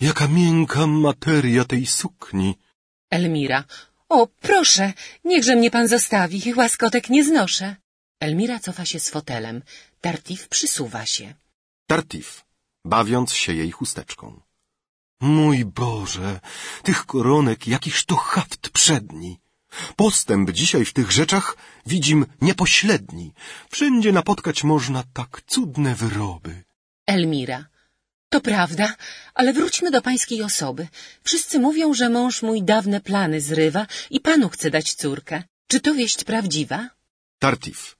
Jaka 0.00 0.28
miękka 0.28 0.86
materia 0.86 1.64
tej 1.64 1.86
sukni. 1.86 2.58
Elmira. 3.10 3.64
O, 4.08 4.26
proszę, 4.26 4.92
niechże 5.24 5.56
mnie 5.56 5.70
pan 5.70 5.88
zostawi, 5.88 6.54
łaskotek 6.54 7.10
nie 7.10 7.24
znoszę. 7.24 7.76
Elmira 8.20 8.58
cofa 8.58 8.84
się 8.84 9.00
z 9.00 9.08
fotelem. 9.10 9.62
Tartif 10.00 10.48
przysuwa 10.48 11.06
się. 11.06 11.34
Tartif, 11.86 12.44
bawiąc 12.84 13.32
się 13.32 13.52
jej 13.54 13.70
chusteczką. 13.70 14.40
Mój 15.20 15.64
Boże, 15.64 16.40
tych 16.82 17.06
koronek 17.06 17.66
jakiż 17.66 18.04
to 18.04 18.16
haft 18.16 18.68
przedni. 18.68 19.40
Postęp 19.96 20.50
dzisiaj 20.50 20.84
w 20.84 20.92
tych 20.92 21.10
rzeczach 21.12 21.56
widzim 21.86 22.26
niepośledni. 22.40 23.32
Wszędzie 23.70 24.12
napotkać 24.12 24.64
można 24.64 25.04
tak 25.12 25.42
cudne 25.46 25.94
wyroby. 25.94 26.64
Elmira. 27.06 27.66
To 28.28 28.40
prawda, 28.40 28.94
ale 29.34 29.52
wróćmy 29.52 29.90
do 29.90 30.02
pańskiej 30.02 30.42
osoby. 30.42 30.88
Wszyscy 31.22 31.58
mówią, 31.58 31.94
że 31.94 32.08
mąż 32.08 32.42
mój 32.42 32.62
dawne 32.62 33.00
plany 33.00 33.40
zrywa 33.40 33.86
i 34.10 34.20
panu 34.20 34.48
chce 34.48 34.70
dać 34.70 34.94
córkę. 34.94 35.42
Czy 35.66 35.80
to 35.80 35.94
wieść 35.94 36.24
prawdziwa? 36.24 36.88
Tartif. 37.38 37.96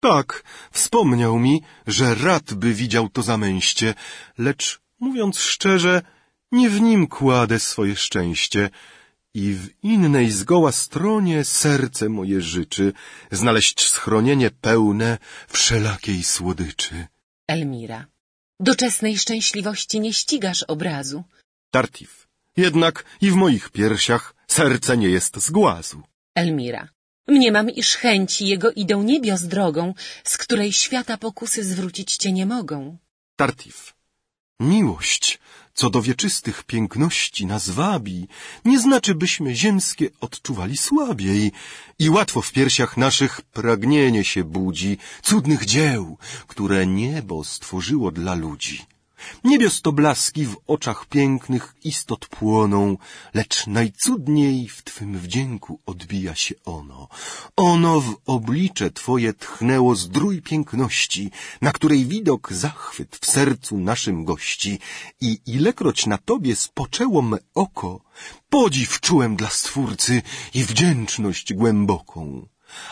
Tak, 0.00 0.42
wspomniał 0.72 1.38
mi, 1.38 1.62
że 1.86 2.14
rad 2.14 2.54
by 2.54 2.74
widział 2.74 3.08
to 3.08 3.22
zamęście, 3.22 3.94
lecz 4.38 4.80
Mówiąc 5.00 5.38
szczerze, 5.38 6.02
nie 6.52 6.70
w 6.70 6.80
nim 6.80 7.06
kładę 7.06 7.58
swoje 7.60 7.96
szczęście 7.96 8.70
i 9.34 9.54
w 9.54 9.68
innej 9.82 10.30
zgoła 10.30 10.72
stronie 10.72 11.44
serce 11.44 12.08
moje 12.08 12.40
życzy 12.40 12.92
znaleźć 13.30 13.88
schronienie 13.88 14.50
pełne 14.50 15.18
wszelakiej 15.48 16.22
słodyczy. 16.22 17.06
Elmira. 17.48 18.06
Doczesnej 18.60 19.18
szczęśliwości 19.18 20.00
nie 20.00 20.12
ścigasz 20.12 20.62
obrazu. 20.62 21.24
Tartif. 21.70 22.28
Jednak 22.56 23.04
i 23.20 23.30
w 23.30 23.34
moich 23.34 23.70
piersiach 23.70 24.34
serce 24.48 24.96
nie 24.96 25.08
jest 25.08 25.42
z 25.42 25.50
głazu. 25.50 26.02
Elmira. 26.34 26.88
Mniemam, 27.28 27.70
iż 27.70 27.96
chęci 27.96 28.46
jego 28.46 28.70
idą 28.72 29.02
niebios 29.02 29.42
drogą, 29.42 29.94
z 30.24 30.38
której 30.38 30.72
świata 30.72 31.16
pokusy 31.16 31.64
zwrócić 31.64 32.16
cię 32.16 32.32
nie 32.32 32.46
mogą. 32.46 32.98
Tartif. 33.36 33.94
Miłość, 34.60 35.38
co 35.80 35.90
do 35.90 36.02
wieczystych 36.02 36.62
piękności 36.62 37.46
nas 37.46 37.70
wabi, 37.70 38.28
nie 38.64 38.78
znaczy, 38.80 39.14
byśmy 39.14 39.54
ziemskie 39.54 40.10
odczuwali 40.20 40.76
słabiej 40.76 41.52
i 41.98 42.10
łatwo 42.10 42.42
w 42.42 42.52
piersiach 42.52 42.96
naszych 42.96 43.40
pragnienie 43.40 44.24
się 44.24 44.44
budzi 44.44 44.98
cudnych 45.22 45.64
dzieł, 45.64 46.18
które 46.46 46.86
niebo 46.86 47.44
stworzyło 47.44 48.10
dla 48.10 48.34
ludzi. 48.34 48.86
Niebios 49.44 49.82
to 49.82 49.92
blaski 49.92 50.46
w 50.46 50.56
oczach 50.66 51.06
pięknych 51.06 51.74
istot 51.84 52.26
płoną, 52.26 52.96
lecz 53.34 53.66
najcudniej 53.66 54.68
w 54.68 54.82
Twym 54.82 55.18
wdzięku 55.18 55.80
odbija 55.86 56.34
się 56.34 56.54
ono. 56.64 57.08
Ono 57.56 58.00
w 58.00 58.16
oblicze 58.26 58.90
Twoje 58.90 59.32
tchnęło 59.32 59.94
zdrój 59.94 60.42
piękności, 60.42 61.30
na 61.60 61.72
której 61.72 62.06
widok 62.06 62.52
zachwyt 62.52 63.16
w 63.16 63.26
sercu 63.26 63.78
naszym 63.78 64.24
gości 64.24 64.78
i 65.20 65.40
ilekroć 65.46 66.06
na 66.06 66.18
Tobie 66.18 66.56
spoczęło 66.56 67.22
me 67.22 67.38
oko, 67.54 68.00
podziw 68.50 69.00
czułem 69.00 69.36
dla 69.36 69.50
Stwórcy 69.50 70.22
i 70.54 70.64
wdzięczność 70.64 71.54
głęboką. 71.54 72.46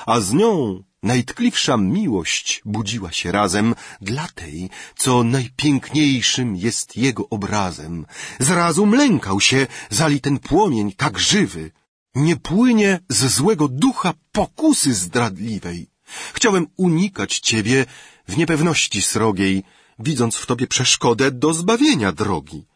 A 0.06 0.20
z 0.20 0.32
nią 0.32 0.82
Najtkliwsza 1.02 1.76
miłość 1.76 2.62
budziła 2.64 3.12
się 3.12 3.32
razem 3.32 3.74
dla 4.00 4.28
tej, 4.28 4.70
co 4.96 5.24
najpiękniejszym 5.24 6.56
jest 6.56 6.96
jego 6.96 7.28
obrazem. 7.28 8.06
Zrazu 8.40 8.86
mlękał 8.86 9.40
się, 9.40 9.66
zali 9.90 10.20
ten 10.20 10.38
płomień 10.38 10.92
tak 10.92 11.18
żywy. 11.18 11.70
Nie 12.14 12.36
płynie 12.36 13.00
ze 13.08 13.28
złego 13.28 13.68
ducha 13.68 14.14
pokusy 14.32 14.94
zdradliwej. 14.94 15.90
Chciałem 16.34 16.66
unikać 16.76 17.38
ciebie 17.38 17.86
w 18.28 18.36
niepewności 18.36 19.02
srogiej, 19.02 19.64
widząc 19.98 20.36
w 20.36 20.46
tobie 20.46 20.66
przeszkodę 20.66 21.30
do 21.30 21.54
zbawienia 21.54 22.12
drogi. 22.12 22.66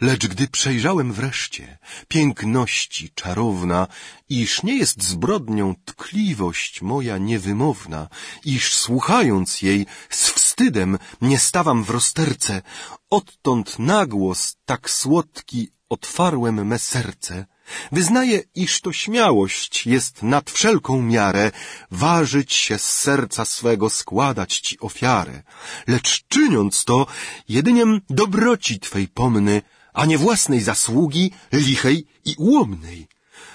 Lecz 0.00 0.26
gdy 0.26 0.48
przejrzałem 0.48 1.12
wreszcie 1.12 1.78
piękności 2.08 3.10
czarowna, 3.14 3.86
iż 4.28 4.62
nie 4.62 4.76
jest 4.76 5.02
zbrodnią 5.02 5.74
tkliwość 5.84 6.82
moja 6.82 7.18
niewymowna, 7.18 8.08
iż 8.44 8.74
słuchając 8.74 9.62
jej 9.62 9.86
z 10.10 10.30
wstydem 10.30 10.98
nie 11.20 11.38
stawam 11.38 11.84
w 11.84 11.90
rozterce, 11.90 12.62
odtąd 13.10 13.78
nagłos 13.78 14.56
tak 14.64 14.90
słodki 14.90 15.68
otwarłem 15.88 16.66
me 16.66 16.78
serce. 16.78 17.46
Wyznaję, 17.92 18.42
iż 18.54 18.80
to 18.80 18.92
śmiałość 18.92 19.86
jest 19.86 20.22
nad 20.22 20.50
wszelką 20.50 21.02
miarę, 21.02 21.50
ważyć 21.90 22.52
się 22.54 22.78
z 22.78 22.88
serca 22.88 23.44
swego, 23.44 23.90
składać 23.90 24.60
ci 24.60 24.80
ofiarę. 24.80 25.42
Lecz 25.86 26.24
czyniąc 26.28 26.84
to, 26.84 27.06
jedyniem 27.48 28.00
dobroci 28.10 28.80
Twej 28.80 29.08
pomny, 29.08 29.62
a 29.92 30.06
nie 30.06 30.18
własnej 30.18 30.60
zasługi, 30.60 31.30
lichej 31.52 32.06
i 32.24 32.34
ułomnej. 32.38 33.08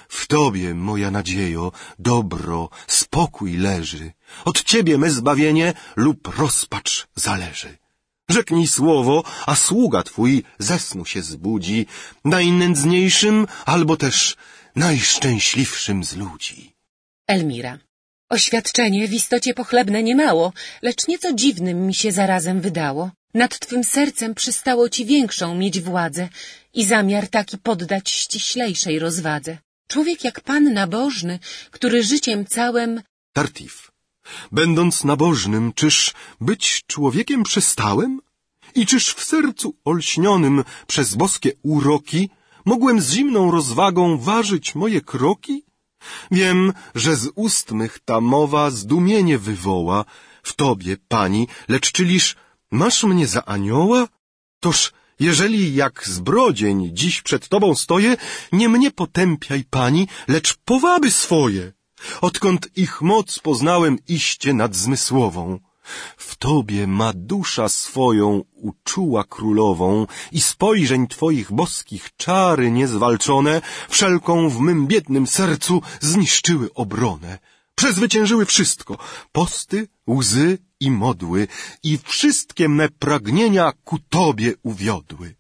W 0.10 0.28
Tobie, 0.28 0.76
moja 0.76 1.12
nadziejo, 1.12 1.72
dobro, 2.00 2.70
spokój 2.88 3.58
leży. 3.58 4.14
Od 4.46 4.64
Ciebie 4.64 4.98
me 4.98 5.12
zbawienie 5.12 5.74
lub 5.96 6.38
rozpacz 6.38 7.08
zależy. 7.16 7.83
Rzeknij 8.30 8.68
słowo, 8.68 9.24
a 9.46 9.56
sługa 9.56 10.04
twój 10.04 10.44
ze 10.60 10.80
snu 10.80 11.06
się 11.06 11.22
zbudzi, 11.22 11.86
najnędzniejszym 12.26 13.48
albo 13.66 13.98
też 13.98 14.36
najszczęśliwszym 14.76 16.04
z 16.04 16.16
ludzi. 16.16 16.74
Elmira. 17.28 17.80
Oświadczenie 18.30 19.08
w 19.08 19.14
istocie 19.14 19.54
pochlebne 19.54 20.04
niemało, 20.04 20.54
lecz 20.82 21.08
nieco 21.08 21.34
dziwnym 21.34 21.88
mi 21.88 21.94
się 21.94 22.12
zarazem 22.12 22.62
wydało. 22.62 23.12
Nad 23.34 23.60
twym 23.60 23.84
sercem 23.84 24.36
przystało 24.36 24.90
ci 24.90 25.06
większą 25.06 25.56
mieć 25.56 25.82
władzę 25.82 26.30
i 26.74 26.86
zamiar 26.86 27.28
taki 27.28 27.58
poddać 27.58 28.10
ściślejszej 28.10 29.00
rozwadze. 29.00 29.58
Człowiek 29.88 30.24
jak 30.24 30.42
pan 30.42 30.74
nabożny, 30.74 31.40
który 31.72 32.04
życiem 32.04 32.46
całym... 32.46 33.02
Tartif. 33.34 33.93
Będąc 34.52 35.04
nabożnym, 35.04 35.74
czyż 35.74 36.14
być 36.42 36.84
człowiekiem 36.88 37.44
przestałem? 37.44 38.22
I 38.76 38.86
czyż 38.86 39.10
w 39.10 39.24
sercu 39.24 39.76
olśnionym 39.86 40.64
przez 40.88 41.16
boskie 41.16 41.52
uroki 41.64 42.30
mogłem 42.66 43.02
z 43.02 43.12
zimną 43.12 43.52
rozwagą 43.52 44.18
ważyć 44.18 44.76
moje 44.76 45.02
kroki? 45.02 45.64
Wiem, 46.32 46.74
że 46.96 47.16
z 47.16 47.32
ust 47.36 47.72
mych 47.72 48.00
ta 48.06 48.22
mowa 48.22 48.72
zdumienie 48.72 49.38
wywoła 49.38 50.06
w 50.44 50.54
tobie, 50.54 50.98
pani, 51.08 51.48
lecz 51.68 51.92
czyliż 51.92 52.36
masz 52.72 53.04
mnie 53.04 53.28
za 53.28 53.46
anioła? 53.46 54.08
Toż 54.60 54.92
jeżeli 55.20 55.76
jak 55.76 56.08
zbrodzień 56.08 56.90
dziś 56.94 57.22
przed 57.22 57.48
tobą 57.48 57.76
stoję, 57.76 58.18
nie 58.52 58.70
mnie 58.70 58.92
potępiaj, 58.92 59.64
pani, 59.70 60.08
lecz 60.28 60.58
powaby 60.66 61.12
swoje 61.12 61.74
odkąd 62.22 62.70
ich 62.76 63.02
moc 63.02 63.40
poznałem 63.40 63.98
iście 64.08 64.54
nadzmysłową. 64.54 65.60
W 66.18 66.36
Tobie 66.36 66.88
ma 66.88 67.14
dusza 67.14 67.70
swoją 67.70 68.44
uczuła 68.54 69.24
królową 69.24 70.08
i 70.32 70.42
spojrzeń 70.42 71.08
Twoich 71.08 71.52
boskich 71.52 72.10
czary 72.18 72.72
niezwalczone 72.72 73.62
wszelką 73.90 74.50
w 74.50 74.60
mym 74.60 74.88
biednym 74.88 75.28
sercu 75.28 75.82
zniszczyły 76.00 76.74
obronę. 76.74 77.40
Przezwyciężyły 77.76 78.46
wszystko, 78.46 78.98
posty, 79.32 79.88
łzy 80.08 80.58
i 80.80 80.92
modły 80.92 81.48
i 81.84 82.00
wszystkie 82.04 82.70
me 82.70 82.90
pragnienia 82.90 83.72
ku 83.84 84.00
Tobie 84.10 84.54
uwiodły. 84.64 85.36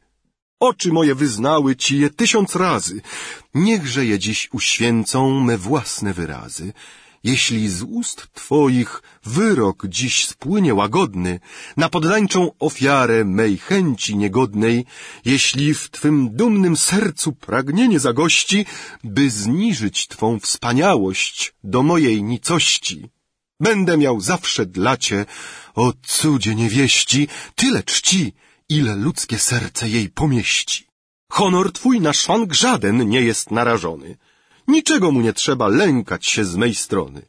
Oczy 0.69 0.92
moje 0.92 1.16
wyznały 1.16 1.75
ci 1.75 2.00
je 2.00 2.09
tysiąc 2.09 2.56
razy. 2.56 3.01
Niechże 3.53 4.06
je 4.06 4.19
dziś 4.19 4.50
uświęcą 4.51 5.40
me 5.48 5.58
własne 5.58 6.14
wyrazy. 6.14 6.74
Jeśli 7.24 7.69
z 7.69 7.82
ust 7.82 8.27
Twoich 8.33 9.01
wyrok 9.25 9.88
dziś 9.88 10.16
spłynie 10.27 10.74
łagodny, 10.74 11.40
na 11.77 11.90
poddańczą 11.90 12.51
ofiarę 12.59 13.25
mej 13.25 13.58
chęci 13.58 14.17
niegodnej, 14.17 14.85
jeśli 15.25 15.74
w 15.74 15.90
Twym 15.90 16.35
dumnym 16.35 16.75
sercu 16.77 17.32
pragnienie 17.33 18.00
zagości, 18.00 18.66
by 19.03 19.30
zniżyć 19.30 20.08
Twą 20.08 20.40
wspaniałość 20.40 21.53
do 21.64 21.83
mojej 21.83 22.24
nicości, 22.24 23.09
będę 23.59 23.98
miał 23.98 24.22
zawsze 24.22 24.66
dla 24.66 24.98
Cię, 24.98 25.25
o 25.75 25.93
cudzie 26.03 26.56
niewieści, 26.56 27.27
tyle 27.56 27.83
czci, 27.83 28.33
ile 28.77 28.93
ludzkie 29.06 29.40
serce 29.40 29.84
jej 29.90 30.08
pomieści. 30.22 30.82
Honor 31.38 31.68
twój 31.77 31.95
na 32.08 32.14
szwank 32.14 32.53
żaden 32.53 32.98
nie 33.14 33.22
jest 33.22 33.52
narażony. 33.52 34.10
Niczego 34.68 35.08
mu 35.11 35.19
nie 35.22 35.34
trzeba 35.34 35.68
lękać 35.68 36.24
się 36.34 36.45
z 36.45 36.56
mej 36.56 36.74
strony. 36.76 37.22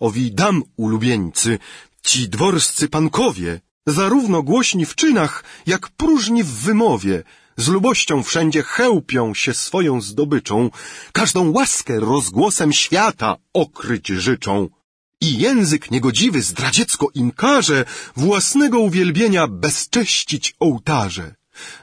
Owi 0.00 0.24
dam 0.32 0.56
ulubieńcy, 0.84 1.58
ci 2.02 2.28
dworscy 2.28 2.84
pankowie, 2.88 3.60
zarówno 3.86 4.42
głośni 4.42 4.86
w 4.86 4.94
czynach, 4.94 5.44
jak 5.66 5.88
próżni 5.88 6.42
w 6.44 6.52
wymowie, 6.66 7.22
z 7.56 7.68
lubością 7.68 8.22
wszędzie 8.22 8.62
chełpią 8.62 9.34
się 9.34 9.54
swoją 9.54 10.00
zdobyczą, 10.00 10.70
każdą 11.12 11.52
łaskę 11.52 12.00
rozgłosem 12.00 12.72
świata 12.72 13.36
okryć 13.52 14.06
życzą. 14.08 14.68
I 15.20 15.38
język 15.38 15.90
niegodziwy 15.90 16.42
zdradziecko 16.42 17.08
im 17.14 17.30
każe 17.30 17.84
własnego 18.16 18.80
uwielbienia 18.80 19.46
bezcześcić 19.46 20.54
ołtarze. 20.60 21.34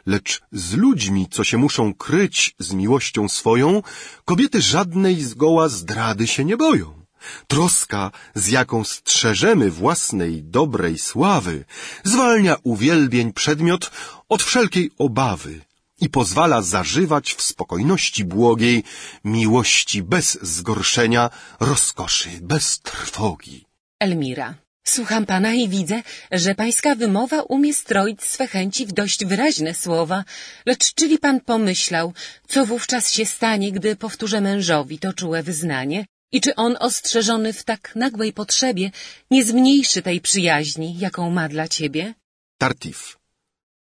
Lecz 0.06 0.42
z 0.52 0.74
ludźmi, 0.74 1.28
co 1.32 1.44
się 1.44 1.58
muszą 1.58 1.94
kryć 1.94 2.56
z 2.60 2.74
miłością 2.74 3.30
swoją, 3.30 3.82
kobiety 4.26 4.62
żadnej 4.62 5.24
zgoła 5.24 5.70
zdrady 5.70 6.28
się 6.28 6.46
nie 6.46 6.58
boją. 6.58 7.06
Troska, 7.48 8.12
z 8.36 8.48
jaką 8.48 8.84
strzeżemy 8.84 9.72
własnej 9.72 10.44
dobrej 10.44 10.98
sławy, 10.98 11.66
zwalnia 12.04 12.56
uwielbień 12.64 13.34
przedmiot 13.34 13.92
od 14.30 14.44
wszelkiej 14.44 14.92
obawy 14.98 15.62
i 16.06 16.10
pozwala 16.10 16.62
zażywać 16.62 17.26
w 17.38 17.42
spokojności 17.52 18.22
błogiej 18.36 18.78
miłości 19.24 19.98
bez 20.14 20.28
zgorszenia, 20.56 21.24
rozkoszy 21.60 22.30
bez 22.42 22.64
trwogi. 22.80 23.58
Elmira. 24.00 24.50
Słucham 24.96 25.26
pana 25.26 25.54
i 25.54 25.70
widzę, 25.70 25.98
że 26.32 26.56
pańska 26.56 26.96
wymowa 26.96 27.40
umie 27.56 27.74
stroić 27.74 28.20
swe 28.24 28.48
chęci 28.48 28.86
w 28.86 28.92
dość 28.92 29.26
wyraźne 29.26 29.74
słowa, 29.74 30.24
lecz 30.66 30.94
czyli 30.94 31.18
pan 31.26 31.38
pomyślał, 31.42 32.14
co 32.48 32.66
wówczas 32.66 33.04
się 33.16 33.26
stanie, 33.26 33.72
gdy 33.72 33.96
powtórzę 33.96 34.42
mężowi 34.42 35.00
to 35.00 35.14
czułe 35.14 35.44
wyznanie 35.44 36.06
i 36.32 36.42
czy 36.42 36.56
on 36.56 36.78
ostrzeżony 36.80 37.54
w 37.54 37.64
tak 37.64 37.84
nagłej 37.96 38.34
potrzebie 38.34 38.92
nie 39.32 39.44
zmniejszy 39.44 40.02
tej 40.02 40.22
przyjaźni, 40.22 41.00
jaką 41.00 41.30
ma 41.30 41.50
dla 41.50 41.68
ciebie? 41.68 42.14
Tartif. 42.58 43.23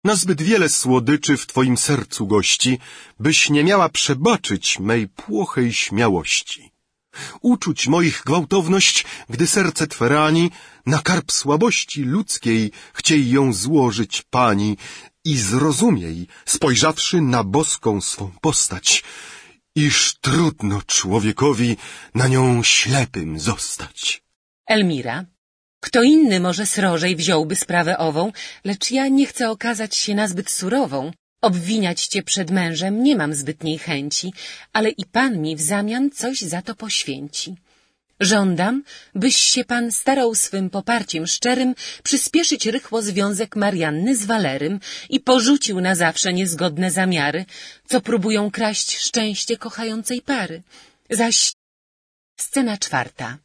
Na 0.04 0.14
zbyt 0.16 0.42
wiele 0.42 0.68
słodyczy 0.68 1.36
w 1.36 1.46
twoim 1.46 1.76
sercu 1.76 2.26
gości, 2.26 2.78
byś 3.20 3.50
nie 3.50 3.64
miała 3.64 3.88
przebaczyć 3.88 4.78
mej 4.78 5.08
płochej 5.08 5.72
śmiałości. 5.72 6.72
Uczuć 7.40 7.88
moich 7.88 8.22
gwałtowność, 8.26 9.04
gdy 9.28 9.46
serce 9.46 9.86
twe 9.86 10.08
rani, 10.08 10.50
na 10.86 10.98
karp 10.98 11.32
słabości 11.32 12.02
ludzkiej 12.02 12.72
chciej 12.94 13.30
ją 13.30 13.52
złożyć 13.52 14.22
pani 14.22 14.76
i 15.24 15.36
zrozumiej, 15.36 16.26
spojrzawszy 16.46 17.20
na 17.20 17.44
boską 17.44 18.00
swą 18.00 18.30
postać, 18.40 19.04
iż 19.76 20.14
trudno 20.20 20.82
człowiekowi 20.86 21.76
na 22.14 22.28
nią 22.28 22.62
ślepym 22.62 23.40
zostać. 23.40 24.22
Elmira. 24.66 25.31
Kto 25.86 26.02
inny 26.02 26.40
może 26.40 26.66
srożej 26.66 27.16
wziąłby 27.16 27.56
sprawę 27.56 27.98
ową, 27.98 28.32
lecz 28.64 28.90
ja 28.90 29.08
nie 29.08 29.26
chcę 29.26 29.50
okazać 29.50 29.96
się 29.96 30.14
nazbyt 30.14 30.50
surową. 30.50 31.00
Obwiniać 31.40 32.06
cię 32.06 32.22
przed 32.22 32.50
mężem 32.50 33.02
nie 33.02 33.16
mam 33.16 33.34
zbytniej 33.34 33.78
chęci, 33.78 34.32
ale 34.72 34.88
i 34.90 35.04
pan 35.04 35.32
mi 35.42 35.56
w 35.56 35.60
zamian 35.60 36.10
coś 36.10 36.40
za 36.40 36.62
to 36.62 36.74
poświęci. 36.74 37.56
Żądam, 38.20 38.82
byś 39.14 39.36
się 39.36 39.64
pan 39.64 39.92
starał 39.92 40.34
swym 40.34 40.70
poparciem 40.70 41.26
szczerym 41.26 41.74
przyspieszyć 42.02 42.66
rychło 42.66 43.02
związek 43.02 43.56
Marianny 43.56 44.16
z 44.16 44.24
Walerym 44.24 44.80
i 45.10 45.20
porzucił 45.20 45.80
na 45.80 45.94
zawsze 45.94 46.32
niezgodne 46.32 46.90
zamiary, 46.90 47.44
co 47.86 48.00
próbują 48.00 48.50
kraść 48.50 48.98
szczęście 48.98 49.56
kochającej 49.56 50.22
pary. 50.22 50.62
Zaś 51.10 51.52
scena 52.40 52.78
czwarta. 52.78 53.38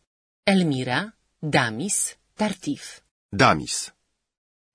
Elmira, 0.45 1.11
Damis, 1.43 2.16
Tartif. 2.38 3.01
Damis. 3.33 3.91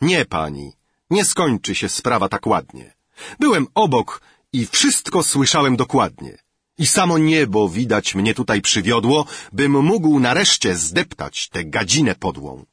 Nie, 0.01 0.25
pani, 0.25 0.73
nie 1.11 1.25
skończy 1.25 1.75
się 1.75 1.89
sprawa 1.89 2.29
tak 2.29 2.47
ładnie. 2.47 2.95
Byłem 3.39 3.67
obok 3.75 4.21
i 4.53 4.67
wszystko 4.67 5.23
słyszałem 5.23 5.77
dokładnie. 5.77 6.39
I 6.79 6.87
samo 6.87 7.19
niebo 7.19 7.69
widać 7.69 8.15
mnie 8.15 8.35
tutaj 8.35 8.61
przywiodło, 8.63 9.27
bym 9.53 9.73
mógł 9.83 10.21
nareszcie 10.21 10.77
zdeptać 10.77 11.49
tę 11.49 11.65
gadzinę 11.65 12.15
podłą. 12.15 12.65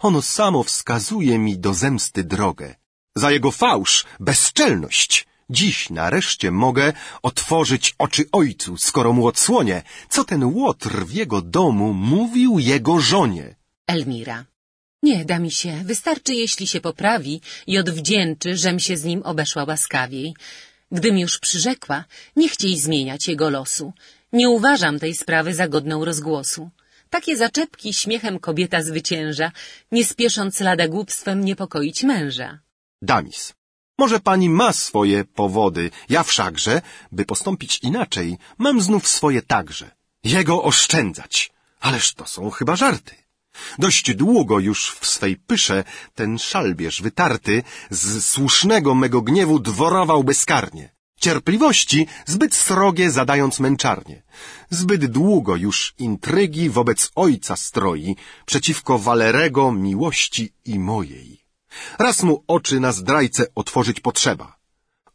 Ono 0.00 0.22
samo 0.22 0.62
wskazuje 0.62 1.38
mi 1.38 1.58
do 1.58 1.74
zemsty 1.74 2.24
drogę. 2.24 2.74
Za 3.16 3.30
jego 3.30 3.50
fałsz, 3.50 4.04
bezczelność, 4.20 5.26
dziś 5.50 5.90
nareszcie 5.90 6.50
mogę 6.50 6.92
otworzyć 7.22 7.94
oczy 7.98 8.24
ojcu, 8.32 8.76
skoro 8.76 9.12
mu 9.12 9.26
odsłonię, 9.26 9.82
co 10.08 10.24
ten 10.24 10.44
łotr 10.44 10.90
w 11.06 11.12
jego 11.12 11.42
domu 11.42 11.94
mówił 11.94 12.58
jego 12.58 13.00
żonie. 13.00 13.57
Elmira. 13.88 14.44
Nie, 15.02 15.24
Damisie, 15.24 15.82
wystarczy 15.84 16.34
jeśli 16.34 16.66
się 16.66 16.80
poprawi 16.80 17.40
i 17.66 17.78
odwdzięczy, 17.78 18.56
żem 18.56 18.80
się 18.80 18.96
z 18.96 19.04
nim 19.04 19.22
obeszła 19.22 19.64
łaskawiej. 19.64 20.34
Gdym 20.92 21.18
już 21.18 21.38
przyrzekła, 21.38 22.04
nie 22.36 22.48
chciej 22.48 22.78
zmieniać 22.78 23.28
jego 23.28 23.50
losu. 23.50 23.92
Nie 24.32 24.48
uważam 24.48 24.98
tej 24.98 25.14
sprawy 25.14 25.54
za 25.54 25.68
godną 25.68 26.04
rozgłosu. 26.04 26.70
Takie 27.10 27.36
zaczepki 27.36 27.94
śmiechem 27.94 28.38
kobieta 28.38 28.82
zwycięża, 28.82 29.52
nie 29.92 30.04
spiesząc 30.04 30.60
lada 30.60 30.88
głupstwem 30.88 31.44
niepokoić 31.44 32.02
męża. 32.02 32.58
Damis. 33.02 33.54
Może 33.98 34.20
pani 34.20 34.48
ma 34.48 34.72
swoje 34.72 35.24
powody, 35.24 35.90
ja 36.08 36.22
wszakże, 36.22 36.82
by 37.12 37.24
postąpić 37.24 37.78
inaczej, 37.82 38.38
mam 38.58 38.80
znów 38.80 39.08
swoje 39.08 39.42
także. 39.42 39.90
Jego 40.24 40.62
oszczędzać. 40.62 41.50
Ależ 41.80 42.14
to 42.14 42.26
są 42.26 42.50
chyba 42.50 42.76
żarty. 42.76 43.27
Dość 43.78 44.14
długo 44.14 44.58
już 44.58 44.90
w 45.00 45.06
swej 45.06 45.36
pysze 45.36 45.84
ten 46.14 46.38
szalbierz 46.38 47.02
wytarty 47.02 47.62
z 47.90 48.24
słusznego 48.24 48.94
mego 48.94 49.22
gniewu 49.22 49.58
dworował 49.58 50.24
bezkarnie. 50.24 50.98
Cierpliwości 51.20 52.06
zbyt 52.26 52.54
srogie 52.54 53.10
zadając 53.10 53.60
męczarnie. 53.60 54.22
Zbyt 54.70 55.06
długo 55.06 55.56
już 55.56 55.94
intrygi 55.98 56.70
wobec 56.70 57.10
ojca 57.14 57.56
stroi, 57.56 58.16
przeciwko 58.46 58.98
Walerego 58.98 59.72
miłości 59.72 60.52
i 60.64 60.78
mojej. 60.78 61.44
Raz 61.98 62.22
mu 62.22 62.44
oczy 62.46 62.80
na 62.80 62.92
zdrajcę 62.92 63.46
otworzyć 63.54 64.00
potrzeba. 64.00 64.58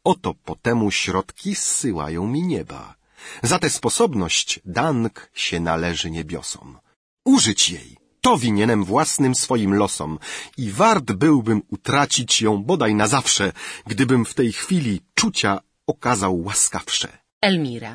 Oto 0.03 0.33
po 0.33 0.55
temu 0.55 0.91
środki 0.91 1.55
zsyłają 1.55 2.27
mi 2.27 2.41
nieba. 2.43 2.95
Za 3.43 3.59
tę 3.59 3.69
sposobność 3.69 4.59
dank 4.65 5.29
się 5.33 5.59
należy 5.59 6.11
niebiosom. 6.11 6.79
Użyć 7.25 7.69
jej 7.69 7.92
to 8.25 8.37
winienem 8.37 8.81
własnym 8.93 9.33
swoim 9.43 9.73
losom 9.81 10.11
i 10.57 10.65
wart 10.71 11.07
byłbym 11.23 11.59
utracić 11.75 12.31
ją 12.45 12.51
bodaj 12.69 12.95
na 13.01 13.07
zawsze, 13.15 13.45
gdybym 13.91 14.21
w 14.25 14.33
tej 14.33 14.49
chwili 14.59 15.01
czucia 15.19 15.51
okazał 15.87 16.33
łaskawsze. 16.47 17.09
Elmira. 17.41 17.93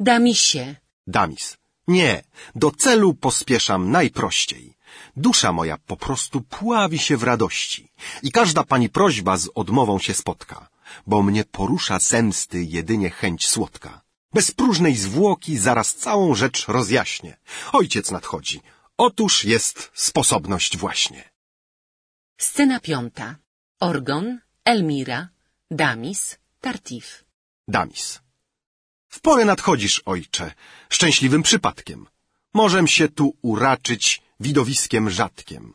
Damisie. 0.00 0.64
Damis. 1.06 1.56
Nie, 1.88 2.22
do 2.54 2.70
celu 2.70 3.14
pospieszam 3.14 3.90
najprościej. 3.90 4.64
Dusza 5.16 5.52
moja 5.52 5.76
po 5.90 5.96
prostu 5.96 6.40
pławi 6.40 6.98
się 6.98 7.16
w 7.16 7.22
radości 7.22 7.82
i 8.22 8.32
każda 8.38 8.62
pani 8.64 8.88
prośba 8.88 9.36
z 9.36 9.48
odmową 9.54 9.98
się 9.98 10.14
spotka, 10.14 10.68
bo 11.06 11.22
mnie 11.22 11.44
porusza 11.44 11.98
zemsty 11.98 12.64
jedynie 12.64 13.10
chęć 13.10 13.40
słodka. 13.46 13.92
Bez 14.32 14.50
próżnej 14.50 14.96
zwłoki 14.96 15.58
zaraz 15.58 15.94
całą 15.94 16.34
rzecz 16.34 16.58
rozjaśnie. 16.68 17.36
Ojciec 17.72 18.10
nadchodzi, 18.10 18.60
Otóż 18.98 19.44
jest 19.44 19.90
sposobność 19.94 20.76
właśnie. 20.76 21.30
Scena 22.38 22.80
piąta. 22.80 23.36
Orgon, 23.80 24.38
Elmira, 24.64 25.28
Damis, 25.70 26.38
Tartif. 26.60 27.24
Damis. 27.68 28.20
W 29.08 29.20
porę 29.20 29.44
nadchodzisz, 29.44 30.02
ojcze, 30.04 30.54
szczęśliwym 30.88 31.42
przypadkiem. 31.42 32.06
Możem 32.54 32.86
się 32.86 33.08
tu 33.08 33.36
uraczyć 33.42 34.22
widowiskiem 34.40 35.10
rzadkiem. 35.10 35.74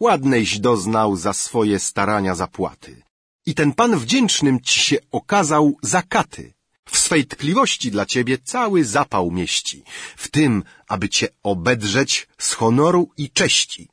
Ładnejś 0.00 0.58
doznał 0.58 1.16
za 1.16 1.32
swoje 1.32 1.78
starania 1.78 2.34
zapłaty. 2.34 3.02
I 3.46 3.54
ten 3.54 3.72
pan 3.72 3.98
wdzięcznym 3.98 4.60
ci 4.60 4.80
się 4.80 4.96
okazał 5.10 5.78
zakaty. 5.82 6.54
W 6.90 6.98
swej 6.98 7.26
tkliwości 7.26 7.90
dla 7.90 8.06
ciebie 8.06 8.38
cały 8.38 8.84
zapał 8.84 9.30
mieści, 9.30 9.84
w 10.16 10.28
tym, 10.28 10.64
aby 10.88 11.08
cię 11.08 11.28
obedrzeć 11.42 12.28
z 12.38 12.52
honoru 12.52 13.10
i 13.16 13.30
cześci. 13.30 13.88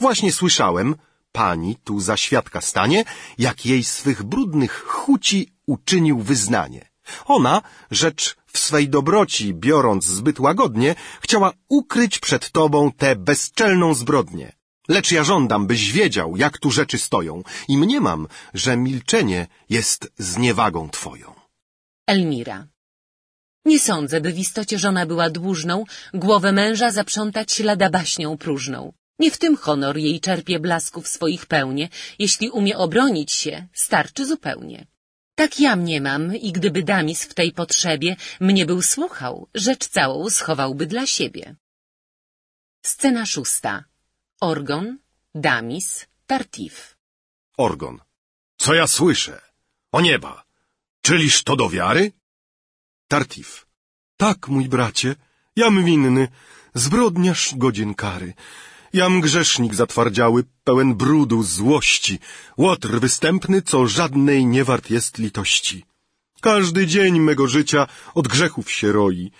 Właśnie 0.00 0.32
słyszałem, 0.32 0.94
pani 1.32 1.76
tu 1.84 2.00
za 2.00 2.16
świadka 2.16 2.60
stanie, 2.60 3.04
jak 3.38 3.66
jej 3.66 3.84
swych 3.84 4.22
brudnych 4.22 4.84
chuci 4.86 5.48
uczynił 5.66 6.18
wyznanie. 6.18 6.90
Ona, 7.26 7.62
rzecz 7.90 8.36
w 8.46 8.58
swej 8.58 8.88
dobroci 8.88 9.54
biorąc 9.54 10.04
zbyt 10.04 10.40
łagodnie, 10.40 10.94
chciała 11.20 11.52
ukryć 11.68 12.18
przed 12.18 12.50
tobą 12.50 12.92
tę 12.92 13.16
bezczelną 13.16 13.94
zbrodnię. 13.94 14.52
Lecz 14.88 15.12
ja 15.12 15.24
żądam, 15.24 15.66
byś 15.66 15.92
wiedział, 15.92 16.36
jak 16.36 16.58
tu 16.58 16.70
rzeczy 16.70 16.98
stoją 16.98 17.42
i 17.68 17.78
mniemam, 17.78 18.28
że 18.54 18.76
milczenie 18.76 19.46
jest 19.68 20.12
zniewagą 20.18 20.88
twoją. 20.88 21.39
Elmira. 22.14 22.58
Nie 23.64 23.78
sądzę, 23.78 24.20
by 24.20 24.32
w 24.32 24.38
istocie 24.38 24.78
żona 24.78 25.06
była 25.06 25.30
dłużną, 25.30 25.84
głowę 26.14 26.52
męża 26.52 26.90
zaprzątać 26.90 27.58
lada 27.58 27.90
baśnią 27.90 28.38
próżną. 28.38 28.92
Nie 29.18 29.30
w 29.30 29.38
tym 29.38 29.56
honor 29.56 29.96
jej 29.96 30.20
czerpie 30.20 30.56
blasków 30.60 31.08
swoich 31.08 31.46
pełnie, 31.46 31.88
jeśli 32.18 32.50
umie 32.50 32.74
obronić 32.78 33.32
się, 33.32 33.66
starczy 33.72 34.26
zupełnie. 34.26 34.86
Tak 35.34 35.60
ja 35.60 35.76
mniemam 35.76 36.36
i 36.36 36.52
gdyby 36.52 36.82
Damis 36.82 37.24
w 37.24 37.34
tej 37.34 37.52
potrzebie 37.52 38.16
mnie 38.40 38.66
był 38.66 38.82
słuchał, 38.82 39.48
rzecz 39.54 39.88
całą 39.88 40.30
schowałby 40.30 40.86
dla 40.86 41.06
siebie. 41.06 41.56
Scena 42.82 43.26
szósta. 43.26 43.84
Orgon, 44.40 44.98
Damis, 45.34 46.06
Tartif. 46.26 46.96
Orgon. 47.56 47.98
Co 48.58 48.74
ja 48.74 48.86
słyszę? 48.86 49.40
O 49.92 50.00
nieba! 50.00 50.49
Czyliż 51.02 51.42
to 51.42 51.56
do 51.56 51.68
wiary? 51.70 52.12
Tartif. 53.08 53.66
Tak, 54.16 54.48
mój 54.48 54.68
bracie, 54.68 55.16
jam 55.56 55.84
winny, 55.84 56.28
zbrodniarz 56.74 57.54
godzien 57.56 57.94
kary. 57.94 58.34
Jam 58.92 59.20
grzesznik 59.20 59.74
zatwardziały, 59.74 60.44
pełen 60.64 60.94
brudu, 60.94 61.42
złości, 61.42 62.18
łotr 62.56 62.90
występny, 63.00 63.62
co 63.62 63.86
żadnej 63.86 64.46
nie 64.46 64.64
wart 64.64 64.90
jest 64.90 65.18
litości. 65.18 65.84
Każdy 66.40 66.86
dzień 66.86 67.20
mego 67.20 67.48
życia 67.48 67.86
od 68.14 68.28
grzechów 68.28 68.70
się 68.70 68.92
roi. 68.92 69.30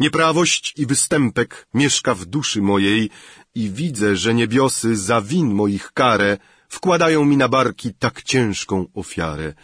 Nieprawość 0.00 0.74
i 0.76 0.86
występek 0.86 1.68
mieszka 1.74 2.14
w 2.14 2.24
duszy 2.24 2.62
mojej 2.62 3.10
i 3.54 3.70
widzę, 3.70 4.16
że 4.16 4.34
niebiosy 4.34 4.96
za 4.96 5.20
win 5.20 5.54
moich 5.54 5.92
karę 5.92 6.38
wkładają 6.68 7.24
mi 7.24 7.36
na 7.36 7.48
barki 7.48 7.94
tak 7.94 8.22
ciężką 8.22 8.86
ofiarę. 8.94 9.54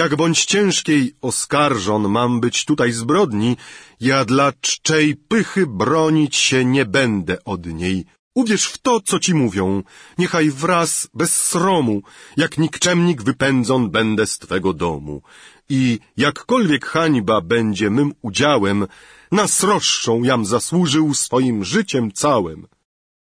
Jak 0.00 0.16
bądź 0.16 0.44
ciężkiej 0.44 1.14
oskarżon 1.20 2.08
mam 2.08 2.40
być 2.40 2.64
tutaj 2.64 2.92
zbrodni, 2.92 3.56
ja 4.00 4.24
dla 4.24 4.52
czczej 4.60 5.16
pychy 5.16 5.66
bronić 5.66 6.36
się 6.36 6.64
nie 6.64 6.84
będę 6.84 7.44
od 7.44 7.66
niej. 7.66 8.04
Uwierz 8.34 8.66
w 8.66 8.78
to, 8.78 9.00
co 9.00 9.18
ci 9.18 9.34
mówią, 9.34 9.82
niechaj 10.18 10.50
wraz 10.50 11.08
bez 11.14 11.32
sromu, 11.48 12.02
jak 12.36 12.58
nikczemnik 12.58 13.22
wypędzon 13.22 13.90
będę 13.90 14.26
z 14.26 14.38
twego 14.38 14.72
domu. 14.72 15.22
I 15.68 15.98
jakkolwiek 16.16 16.86
hańba 16.86 17.40
będzie 17.40 17.90
mym 17.90 18.12
udziałem, 18.22 18.86
na 19.32 19.48
sroższą 19.48 20.22
jam 20.22 20.46
zasłużył 20.46 21.14
swoim 21.14 21.64
życiem 21.64 22.12
całym. 22.12 22.66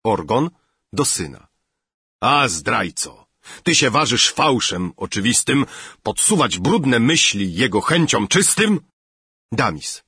Orgon 0.03 0.49
do 0.93 1.05
syna. 1.05 1.47
A 2.21 2.47
zdrajco, 2.47 3.20
ty 3.63 3.75
się 3.75 3.89
ważysz 3.89 4.31
fałszem 4.31 4.93
oczywistym, 4.97 5.65
podsuwać 6.03 6.59
brudne 6.59 6.99
myśli 6.99 7.53
jego 7.53 7.81
chęciom 7.81 8.27
czystym? 8.27 8.81
Damis. 9.51 10.03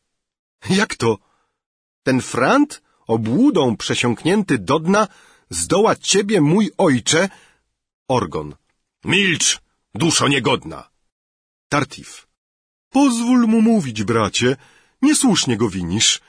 Jak 0.70 0.96
to? 0.96 1.18
Ten 2.04 2.22
frant, 2.22 2.82
obłudą 3.08 3.78
przesiąknięty 3.78 4.58
do 4.58 4.80
dna, 4.80 5.08
zdoła 5.50 5.96
ciebie, 5.96 6.42
mój 6.42 6.72
ojcze? 6.78 7.30
Orgon. 8.08 8.56
Milcz, 9.04 9.60
duszo 9.96 10.28
niegodna. 10.28 10.90
Tartif. 11.70 12.28
Pozwól 12.90 13.48
mu 13.48 13.62
mówić, 13.62 14.04
bracie, 14.04 14.56
niesłusznie 15.02 15.58
go 15.58 15.70
winisz. 15.70 16.22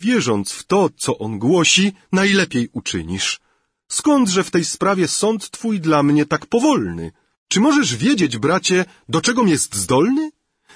Wierząc 0.00 0.52
w 0.52 0.64
to, 0.64 0.90
co 0.96 1.18
on 1.18 1.38
głosi, 1.38 1.92
najlepiej 2.12 2.68
uczynisz. 2.72 3.40
Skądże 3.88 4.44
w 4.44 4.50
tej 4.50 4.64
sprawie 4.64 5.08
sąd 5.08 5.50
twój 5.50 5.80
dla 5.80 6.02
mnie 6.02 6.26
tak 6.26 6.46
powolny? 6.46 7.12
Czy 7.48 7.60
możesz 7.60 7.96
wiedzieć, 7.96 8.38
bracie, 8.38 8.84
do 9.08 9.20
czegom 9.20 9.48
jest 9.48 9.74
zdolny? 9.74 10.30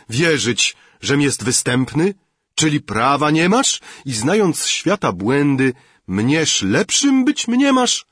Wierzyć, 0.08 0.76
żem 1.00 1.20
jest 1.20 1.44
występny? 1.44 2.14
Czyli 2.54 2.80
prawa 2.80 3.30
nie 3.30 3.48
masz 3.48 3.80
i 4.04 4.12
znając 4.12 4.66
świata 4.66 5.12
błędy, 5.12 5.72
mnież 6.06 6.62
lepszym 6.62 7.24
być 7.24 7.48
mnie 7.48 7.72
masz? 7.72 8.06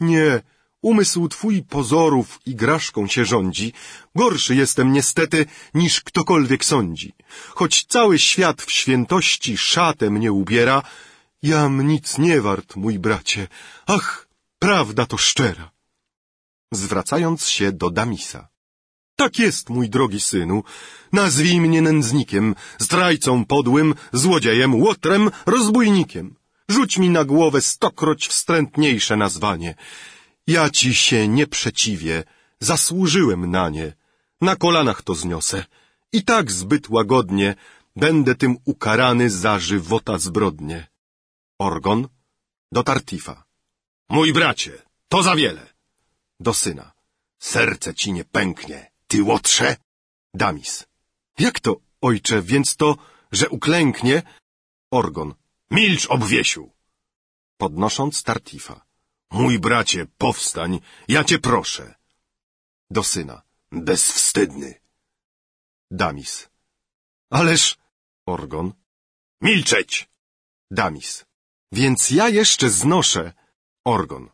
Nie, 0.00 0.42
umysł 0.82 1.28
twój 1.28 1.62
pozorów 1.62 2.40
i 2.46 2.54
graszką 2.54 3.06
się 3.06 3.24
rządzi. 3.24 3.72
Gorszy 4.14 4.54
jestem 4.54 4.92
niestety, 4.92 5.46
niż 5.74 6.00
ktokolwiek 6.00 6.64
sądzi. 6.64 7.14
Choć 7.48 7.84
cały 7.84 8.18
świat 8.18 8.62
w 8.62 8.72
świętości 8.72 9.56
szatę 9.56 10.10
mnie 10.10 10.32
ubiera, 10.32 10.82
jam 11.42 11.86
nic 11.86 12.18
nie 12.18 12.40
wart, 12.40 12.76
mój 12.76 12.98
bracie. 12.98 13.48
Ach, 13.86 14.27
prawda 14.58 15.06
to 15.06 15.16
szczera. 15.16 15.70
Zwracając 16.72 17.46
się 17.46 17.72
do 17.72 17.90
Damisa. 17.90 18.48
Tak 19.16 19.38
jest, 19.38 19.70
mój 19.70 19.90
drogi 19.90 20.20
synu. 20.20 20.62
Nazwij 21.12 21.60
mnie 21.60 21.82
nędznikiem, 21.82 22.54
zdrajcą 22.78 23.44
podłym, 23.44 23.94
złodziejem, 24.12 24.74
łotrem, 24.74 25.30
rozbójnikiem. 25.46 26.36
Rzuć 26.68 26.98
mi 26.98 27.10
na 27.10 27.24
głowę 27.24 27.60
stokroć 27.60 28.28
wstrętniejsze 28.28 29.16
nazwanie. 29.16 29.74
Ja 30.46 30.70
ci 30.70 30.94
się 30.94 31.28
nie 31.28 31.46
przeciwię, 31.46 32.24
zasłużyłem 32.60 33.50
na 33.50 33.68
nie. 33.68 33.92
Na 34.40 34.56
kolanach 34.56 35.02
to 35.02 35.14
zniosę. 35.14 35.64
I 36.12 36.24
tak 36.24 36.52
zbyt 36.52 36.88
łagodnie 36.90 37.54
będę 37.96 38.34
tym 38.34 38.56
ukarany 38.64 39.30
za 39.30 39.58
żywota 39.58 40.18
zbrodnie. 40.18 40.86
Orgon 41.58 42.08
do 42.72 42.82
Tartifa. 42.82 43.47
Mój 44.08 44.32
bracie, 44.32 44.82
to 45.08 45.22
za 45.22 45.36
wiele. 45.36 45.74
Do 46.40 46.54
syna. 46.54 46.92
Serce 47.38 47.94
ci 47.94 48.12
nie 48.12 48.24
pęknie, 48.24 48.90
ty 49.06 49.22
łotrze. 49.22 49.76
Damis. 50.34 50.86
Jak 51.38 51.60
to, 51.60 51.76
ojcze, 52.00 52.42
więc 52.42 52.76
to, 52.76 52.96
że 53.32 53.48
uklęknie? 53.48 54.22
Orgon. 54.90 55.34
Milcz, 55.70 56.06
obwiesiu. 56.06 56.70
Podnosząc 57.56 58.22
Tartifa. 58.22 58.86
Mój 59.30 59.58
bracie, 59.58 60.06
powstań, 60.18 60.80
ja 61.08 61.24
cię 61.24 61.38
proszę. 61.38 61.94
Do 62.90 63.02
syna. 63.04 63.42
Bezwstydny. 63.72 64.80
Damis. 65.90 66.48
Ależ... 67.30 67.78
Orgon. 68.26 68.72
Milczeć! 69.40 70.08
Damis. 70.70 71.24
Więc 71.72 72.10
ja 72.10 72.28
jeszcze 72.28 72.70
znoszę... 72.70 73.32
Orgon. 73.94 74.24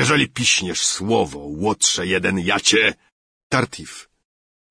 Jeżeli 0.00 0.26
piśniesz 0.28 0.82
słowo, 0.86 1.38
łotrze 1.64 2.06
jeden, 2.06 2.38
ja 2.38 2.58
cię... 2.60 2.94
Tartif. 3.48 3.90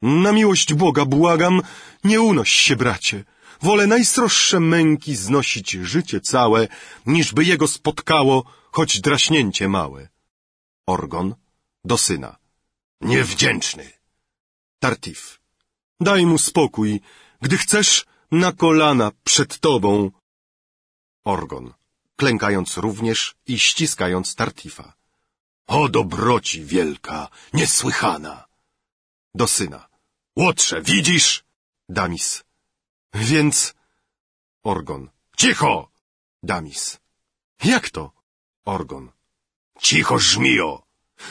Na 0.02 0.32
miłość 0.32 0.74
Boga 0.74 1.06
błagam, 1.06 1.56
nie 2.04 2.22
unoś 2.22 2.52
się, 2.52 2.76
bracie. 2.76 3.18
Wolę 3.62 3.88
najsroższe 3.88 4.60
męki 4.60 5.16
znosić 5.16 5.72
życie 5.94 6.22
całe, 6.22 6.68
niżby 7.06 7.42
jego 7.52 7.68
spotkało 7.68 8.38
choć 8.76 8.92
draśnięcie 9.02 9.66
małe. 9.78 10.10
Orgon 10.88 11.36
do 11.84 11.98
syna. 11.98 12.32
Niewdzięczny. 13.02 13.86
Tartif. 14.80 15.40
Daj 16.08 16.26
mu 16.26 16.38
spokój, 16.38 16.90
gdy 17.42 17.58
chcesz 17.58 18.06
na 18.32 18.52
kolana 18.52 19.12
przed 19.24 19.60
tobą. 19.60 20.12
Orgon, 21.34 21.74
klękając 22.20 22.78
również 22.78 23.36
i 23.46 23.60
ściskając 23.60 24.36
Tartifa. 24.36 24.94
O 25.68 25.90
dobroci 25.90 26.66
wielka, 26.66 27.30
niesłychana! 27.54 28.48
Do 29.36 29.48
syna. 29.48 29.88
Łotrze, 30.36 30.82
widzisz? 30.82 31.44
Damis. 31.90 32.44
Więc... 33.14 33.74
Orgon. 34.64 35.10
Cicho! 35.38 35.92
Damis. 36.44 36.98
Jak 37.64 37.90
to? 37.90 38.12
Orgon. 38.66 39.12
Cicho, 39.82 40.20
żmijo! 40.20 40.84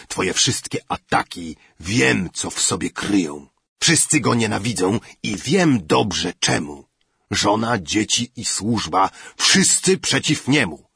Twoje 0.09 0.33
wszystkie 0.35 0.79
ataki 0.89 1.57
wiem, 1.81 2.31
co 2.33 2.51
w 2.51 2.61
sobie 2.61 2.91
kryją. 2.91 3.49
Wszyscy 3.81 4.21
go 4.21 4.35
nienawidzą 4.35 5.01
i 5.23 5.37
wiem 5.37 5.87
dobrze 5.87 6.33
czemu. 6.41 6.86
Żona, 7.31 7.79
dzieci 7.79 8.33
i 8.37 8.45
służba, 8.45 9.11
wszyscy 9.37 9.99
przeciw 9.99 10.49
niemu. 10.49 10.87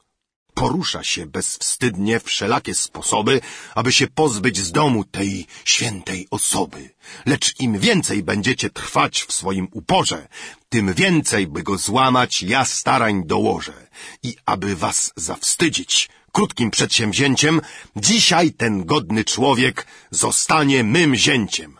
Porusza 0.53 1.03
się 1.03 1.25
bezwstydnie 1.25 2.19
wszelakie 2.19 2.75
sposoby, 2.75 3.41
aby 3.75 3.91
się 3.91 4.07
pozbyć 4.07 4.57
z 4.59 4.71
domu 4.71 5.03
tej 5.03 5.47
świętej 5.65 6.27
osoby. 6.31 6.89
Lecz 7.25 7.59
im 7.59 7.79
więcej 7.79 8.23
będziecie 8.23 8.69
trwać 8.69 9.23
w 9.23 9.33
swoim 9.33 9.67
uporze, 9.71 10.27
tym 10.69 10.93
więcej, 10.93 11.47
by 11.47 11.63
go 11.63 11.77
złamać, 11.77 12.43
ja 12.43 12.65
starań 12.65 13.23
dołożę. 13.25 13.87
I 14.23 14.35
aby 14.45 14.75
was 14.75 15.11
zawstydzić 15.15 16.09
krótkim 16.31 16.71
przedsięwzięciem, 16.71 17.61
dzisiaj 17.95 18.51
ten 18.51 18.85
godny 18.85 19.23
człowiek 19.23 19.87
zostanie 20.11 20.83
mym 20.83 21.15
zięciem. 21.15 21.79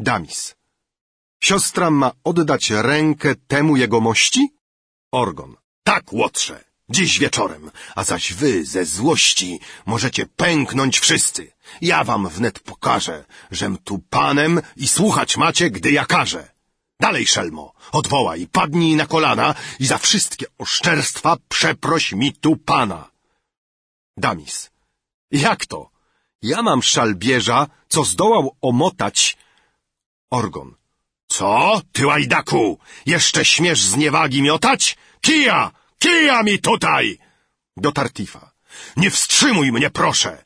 Damis. 0.00 0.59
Siostra 1.40 1.90
ma 1.90 2.10
oddać 2.24 2.70
rękę 2.70 3.34
temu 3.34 3.76
jegomości? 3.76 4.54
Orgon. 5.12 5.56
Tak, 5.84 6.12
łotrze. 6.12 6.64
Dziś 6.88 7.18
wieczorem, 7.18 7.70
a 7.96 8.04
zaś 8.04 8.32
wy 8.32 8.64
ze 8.64 8.84
złości 8.84 9.60
możecie 9.86 10.26
pęknąć 10.26 10.98
wszyscy. 10.98 11.52
Ja 11.80 12.04
wam 12.04 12.28
wnet 12.28 12.58
pokażę, 12.58 13.24
żem 13.50 13.78
tu 13.78 13.98
panem 14.10 14.60
i 14.76 14.88
słuchać 14.88 15.36
macie, 15.36 15.70
gdy 15.70 15.90
ja 15.90 16.04
każę. 16.06 16.48
Dalej, 17.00 17.26
szelmo, 17.26 17.72
odwołaj, 17.92 18.46
padnij 18.46 18.96
na 18.96 19.06
kolana 19.06 19.54
i 19.78 19.86
za 19.86 19.98
wszystkie 19.98 20.46
oszczerstwa 20.58 21.36
przeproś 21.48 22.12
mi 22.12 22.32
tu 22.32 22.56
pana. 22.56 23.10
Damis. 24.16 24.70
Jak 25.30 25.66
to? 25.66 25.90
Ja 26.42 26.62
mam 26.62 26.82
szalbierza, 26.82 27.66
co 27.88 28.04
zdołał 28.04 28.56
omotać... 28.60 29.36
Orgon. 30.30 30.79
Co, 31.30 31.80
ty 31.92 32.06
łajdaku? 32.06 32.78
Jeszcze 33.06 33.44
śmiesz 33.44 33.80
zniewagi 33.82 34.42
miotać? 34.42 34.96
Kija! 35.20 35.70
Kija 35.98 36.42
mi 36.42 36.58
tutaj! 36.58 37.18
Do 37.76 37.92
Tartifa. 37.92 38.50
Nie 38.96 39.10
wstrzymuj 39.10 39.72
mnie, 39.72 39.90
proszę! 39.90 40.44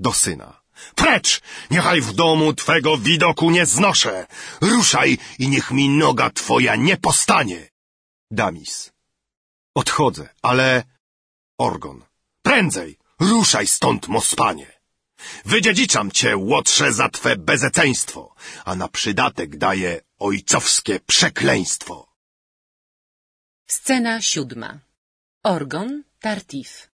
Do 0.00 0.12
syna. 0.12 0.60
Precz! 0.94 1.40
Niechaj 1.70 2.00
w 2.00 2.12
domu 2.12 2.52
twego 2.52 2.98
widoku 2.98 3.50
nie 3.50 3.66
znoszę! 3.66 4.26
Ruszaj 4.60 5.18
i 5.38 5.48
niech 5.48 5.70
mi 5.70 5.88
noga 5.88 6.30
twoja 6.30 6.76
nie 6.76 6.96
postanie! 6.96 7.70
Damis. 8.30 8.92
Odchodzę, 9.74 10.28
ale... 10.42 10.82
Orgon. 11.58 12.04
Prędzej! 12.42 12.98
Ruszaj 13.20 13.66
stąd, 13.66 14.08
mospanie! 14.08 14.80
Wydziedziczam 15.44 16.10
cię, 16.10 16.36
łotrze, 16.36 16.92
za 16.92 17.08
twe 17.08 17.36
bezeceństwo, 17.36 18.34
a 18.64 18.74
na 18.74 18.88
przydatek 18.88 19.56
daję 19.58 20.00
ojcowskie 20.20 21.00
przekleństwo. 21.00 22.06
Scena 23.66 24.20
siódma. 24.20 24.70
Orgon, 25.42 26.02
Tartif. 26.20 26.90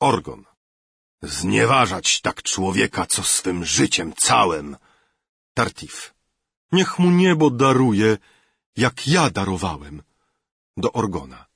Orgon. 0.00 0.44
Znieważać 1.22 2.20
tak 2.20 2.42
człowieka, 2.42 3.06
co 3.06 3.22
swym 3.22 3.64
życiem 3.64 4.12
całym. 4.16 4.76
Tartif. 5.54 6.14
Niech 6.72 6.98
mu 6.98 7.10
niebo 7.10 7.50
daruje, 7.50 8.18
jak 8.76 9.06
ja 9.08 9.30
darowałem. 9.30 10.02
Do 10.76 10.92
Orgona. 10.92 11.46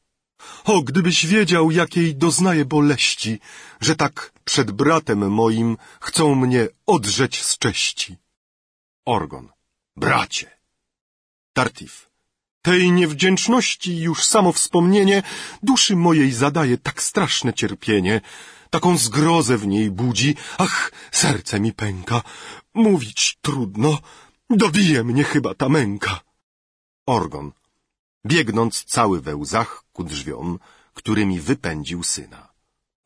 O, 0.65 0.83
gdybyś 0.83 1.27
wiedział, 1.27 1.71
jakiej 1.71 2.17
doznaję 2.17 2.65
boleści, 2.65 3.41
że 3.81 3.97
tak 3.97 4.33
przed 4.45 4.71
bratem 4.71 5.31
moim 5.31 5.77
chcą 6.01 6.35
mnie 6.35 6.69
odrzeć 6.87 7.43
z 7.43 7.59
cześci. 7.59 8.17
Orgon. 9.05 9.53
Bracie. 9.97 10.62
Tartif. 11.53 12.11
Tej 12.63 12.93
niewdzięczności 12.93 13.99
już 14.01 14.25
samo 14.25 14.53
wspomnienie 14.53 15.23
duszy 15.63 15.97
mojej 15.97 16.33
zadaje 16.33 16.79
tak 16.79 17.03
straszne 17.03 17.55
cierpienie, 17.55 18.21
taką 18.71 18.99
zgrozę 18.99 19.57
w 19.59 19.67
niej 19.67 19.91
budzi, 19.91 20.37
ach, 20.59 20.93
serce 21.11 21.61
mi 21.61 21.73
pęka, 21.73 22.23
mówić 22.75 23.39
trudno, 23.43 23.99
dobije 24.51 25.05
mnie 25.05 25.25
chyba 25.25 25.55
ta 25.55 25.69
męka. 25.69 26.21
Orgon, 27.07 27.53
biegnąc 28.27 28.85
cały 28.85 29.21
we 29.21 29.37
łzach 29.37 29.85
ku 29.93 30.05
drzwiom, 30.05 30.59
którymi 30.95 31.41
wypędził 31.41 32.03
syna. 32.03 32.53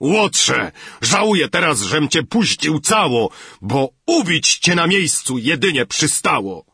Łotrze, 0.01 0.73
żałuję 1.01 1.49
teraz, 1.49 1.81
żem 1.81 2.09
cię 2.09 2.23
puścił 2.23 2.81
cało, 2.81 3.31
bo 3.61 3.89
ubić 4.07 4.59
cię 4.59 4.75
na 4.75 4.87
miejscu 4.87 5.39
jedynie 5.39 5.87
przystało. 5.87 6.65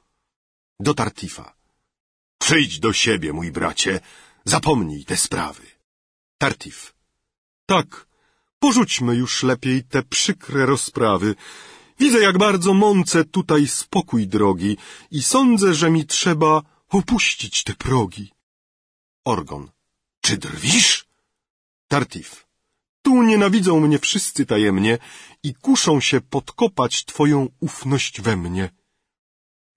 Do 0.80 0.94
Tartifa. 0.94 1.61
Przyjdź 2.42 2.78
do 2.78 2.92
siebie, 2.92 3.32
mój 3.32 3.50
bracie, 3.52 4.00
zapomnij 4.44 5.04
te 5.04 5.16
sprawy. 5.16 5.66
Tartif. 6.38 6.94
Tak, 7.66 8.06
porzućmy 8.58 9.12
już 9.22 9.42
lepiej 9.42 9.84
te 9.84 10.02
przykre 10.02 10.66
rozprawy. 10.66 11.34
Widzę, 12.00 12.18
jak 12.20 12.38
bardzo 12.38 12.74
mącę 12.74 13.24
tutaj 13.24 13.68
spokój 13.68 14.26
drogi 14.26 14.76
i 15.10 15.22
sądzę, 15.22 15.74
że 15.74 15.90
mi 15.90 16.06
trzeba 16.06 16.62
opuścić 16.88 17.64
te 17.64 17.74
progi. 17.74 18.32
Orgon. 19.24 19.70
Czy 20.20 20.36
drwisz? 20.36 21.06
Tartif. 21.88 22.46
Tu 23.02 23.22
nienawidzą 23.22 23.80
mnie 23.80 23.98
wszyscy 23.98 24.46
tajemnie 24.46 24.98
i 25.42 25.54
kuszą 25.54 26.00
się 26.00 26.20
podkopać 26.20 27.04
twoją 27.04 27.48
ufność 27.60 28.20
we 28.20 28.36
mnie. 28.36 28.70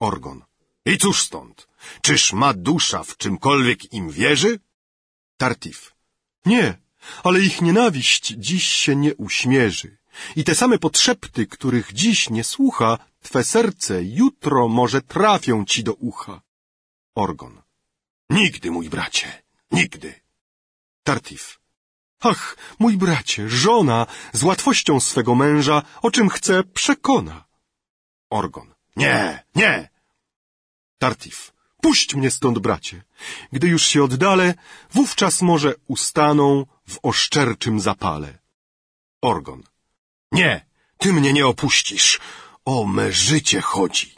Orgon. 0.00 0.42
I 0.86 0.98
cóż 0.98 1.22
stąd? 1.22 1.68
Czyż 2.00 2.32
ma 2.32 2.50
dusza 2.54 3.02
w 3.02 3.16
czymkolwiek 3.16 3.92
im 3.92 4.10
wierzy? 4.10 4.60
Tartif. 5.36 5.94
Nie, 6.46 6.78
ale 7.24 7.40
ich 7.40 7.62
nienawiść 7.62 8.34
dziś 8.38 8.66
się 8.68 8.96
nie 8.96 9.14
uśmierzy. 9.14 9.96
I 10.36 10.44
te 10.44 10.54
same 10.54 10.78
podszepty, 10.78 11.46
których 11.46 11.92
dziś 11.92 12.30
nie 12.30 12.44
słucha, 12.44 12.98
twe 13.22 13.44
serce 13.44 14.04
jutro 14.04 14.68
może 14.68 15.02
trafią 15.02 15.64
ci 15.64 15.84
do 15.84 15.94
ucha. 15.94 16.40
Orgon. 17.14 17.62
Nigdy, 18.30 18.70
mój 18.70 18.88
bracie, 18.88 19.42
nigdy. 19.70 20.14
Tartif. 21.02 21.60
Ach, 22.20 22.56
mój 22.78 22.96
bracie, 22.96 23.48
żona 23.48 24.06
z 24.32 24.42
łatwością 24.42 25.00
swego 25.00 25.34
męża, 25.34 25.82
o 26.02 26.10
czym 26.10 26.28
chce, 26.28 26.64
przekona. 26.64 27.44
Orgon. 28.30 28.74
Nie, 28.96 29.44
nie. 29.54 29.95
Tartif. 30.98 31.52
Puść 31.82 32.14
mnie 32.14 32.30
stąd, 32.30 32.58
bracie. 32.58 33.04
Gdy 33.52 33.68
już 33.68 33.86
się 33.86 34.04
oddalę, 34.04 34.54
wówczas 34.90 35.42
może 35.42 35.74
ustaną 35.86 36.66
w 36.88 36.98
oszczerczym 37.02 37.80
zapale. 37.80 38.38
Orgon. 39.22 39.62
Nie, 40.32 40.66
ty 40.98 41.12
mnie 41.12 41.32
nie 41.32 41.46
opuścisz. 41.46 42.20
O 42.64 42.86
me 42.86 43.12
życie 43.12 43.60
chodzi. 43.60 44.14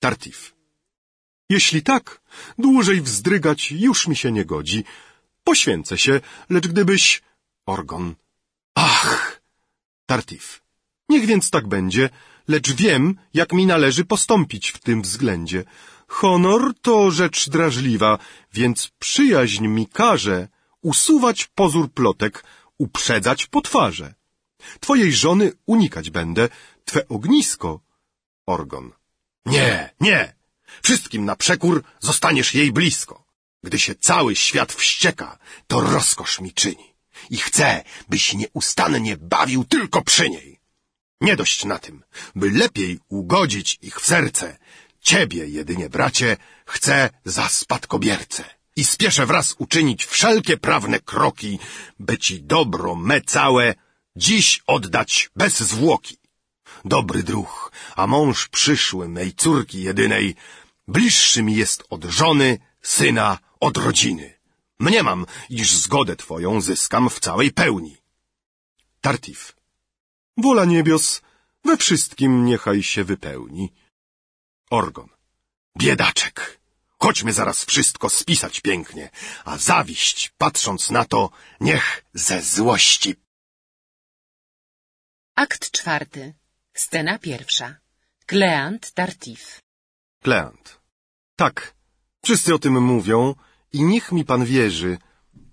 Tartif. 0.00 0.54
Jeśli 1.48 1.82
tak, 1.82 2.20
dłużej 2.58 3.00
wzdrygać 3.00 3.72
już 3.72 4.08
mi 4.08 4.16
się 4.16 4.32
nie 4.32 4.44
godzi. 4.44 4.84
Poświęcę 5.44 5.98
się, 5.98 6.20
lecz 6.50 6.66
gdybyś... 6.68 7.22
Orgon. 7.66 8.14
Ach! 8.74 9.40
Tartif. 10.06 10.62
Niech 11.08 11.26
więc 11.26 11.50
tak 11.50 11.66
będzie, 11.66 12.10
lecz 12.48 12.72
wiem, 12.72 13.18
jak 13.34 13.52
mi 13.52 13.66
należy 13.66 14.04
postąpić 14.04 14.70
w 14.70 14.78
tym 14.78 15.02
względzie. 15.02 15.64
Honor 16.08 16.74
to 16.82 17.10
rzecz 17.10 17.48
drażliwa, 17.48 18.18
więc 18.52 18.90
przyjaźń 18.98 19.66
mi 19.66 19.86
każe 19.86 20.48
usuwać 20.82 21.46
pozór 21.54 21.92
plotek, 21.92 22.44
uprzedzać 22.78 23.46
po 23.46 23.60
twarze. 23.60 24.14
Twojej 24.80 25.12
żony 25.12 25.52
unikać 25.66 26.10
będę, 26.10 26.48
twe 26.84 27.08
ognisko... 27.08 27.80
Orgon. 28.46 28.92
Nie, 29.46 29.94
nie! 30.00 30.34
Wszystkim 30.82 31.24
na 31.24 31.36
przekór 31.36 31.82
zostaniesz 32.00 32.54
jej 32.54 32.72
blisko. 32.72 33.24
Gdy 33.62 33.78
się 33.78 33.94
cały 33.94 34.36
świat 34.36 34.72
wścieka, 34.72 35.38
to 35.66 35.80
rozkosz 35.80 36.40
mi 36.40 36.52
czyni. 36.52 36.94
I 37.30 37.36
chcę, 37.36 37.84
byś 38.08 38.34
nieustannie 38.34 39.16
bawił 39.16 39.64
tylko 39.64 40.02
przy 40.02 40.30
niej. 40.30 40.53
Nie 41.26 41.36
dość 41.36 41.64
na 41.64 41.78
tym, 41.78 41.96
by 42.40 42.50
lepiej 42.50 43.00
ugodzić 43.08 43.78
ich 43.82 44.00
w 44.00 44.06
serce, 44.06 44.46
Ciebie 45.00 45.46
jedynie, 45.46 45.88
bracie, 45.88 46.36
chcę 46.66 47.10
za 47.24 47.48
spadkobiercę 47.48 48.44
i 48.76 48.84
spieszę 48.84 49.26
wraz 49.26 49.54
uczynić 49.58 50.04
wszelkie 50.04 50.56
prawne 50.56 51.00
kroki, 51.00 51.58
by 51.98 52.18
ci 52.18 52.42
dobro 52.42 52.94
me 52.94 53.20
całe 53.20 53.74
dziś 54.16 54.62
oddać 54.66 55.30
bez 55.36 55.60
zwłoki. 55.60 56.16
Dobry 56.84 57.22
druh, 57.22 57.72
a 57.96 58.06
mąż 58.06 58.48
przyszły 58.48 59.08
mej 59.08 59.32
córki 59.32 59.82
jedynej, 59.82 60.34
bliższy 60.88 61.42
mi 61.42 61.54
jest 61.56 61.84
od 61.90 62.04
żony, 62.04 62.58
syna, 62.82 63.38
od 63.60 63.76
rodziny. 63.76 64.34
Mniemam, 64.78 65.26
iż 65.50 65.72
zgodę 65.72 66.16
twoją 66.16 66.60
zyskam 66.60 67.10
w 67.10 67.20
całej 67.20 67.50
pełni. 67.50 67.96
Tartif. 69.00 69.53
Wola 70.36 70.64
niebios 70.64 71.22
we 71.64 71.76
wszystkim 71.76 72.44
niechaj 72.44 72.82
się 72.82 73.04
wypełni. 73.04 73.72
Orgon. 74.70 75.08
Biedaczek! 75.78 76.60
Chodźmy 76.98 77.32
zaraz 77.32 77.64
wszystko 77.64 78.10
spisać 78.10 78.60
pięknie, 78.60 79.10
a 79.44 79.58
zawiść, 79.58 80.32
patrząc 80.38 80.90
na 80.90 81.04
to, 81.04 81.30
niech 81.60 82.04
ze 82.14 82.42
złości. 82.42 83.14
Akt 85.36 85.70
czwarty. 85.70 86.34
Scena 86.74 87.18
pierwsza. 87.18 87.76
Kleant, 88.26 88.92
Tartif. 88.92 89.60
Kleant. 90.22 90.80
Tak, 91.36 91.74
wszyscy 92.24 92.54
o 92.54 92.58
tym 92.58 92.82
mówią 92.82 93.34
i 93.72 93.82
niech 93.82 94.12
mi 94.12 94.24
pan 94.24 94.44
wierzy. 94.44 94.98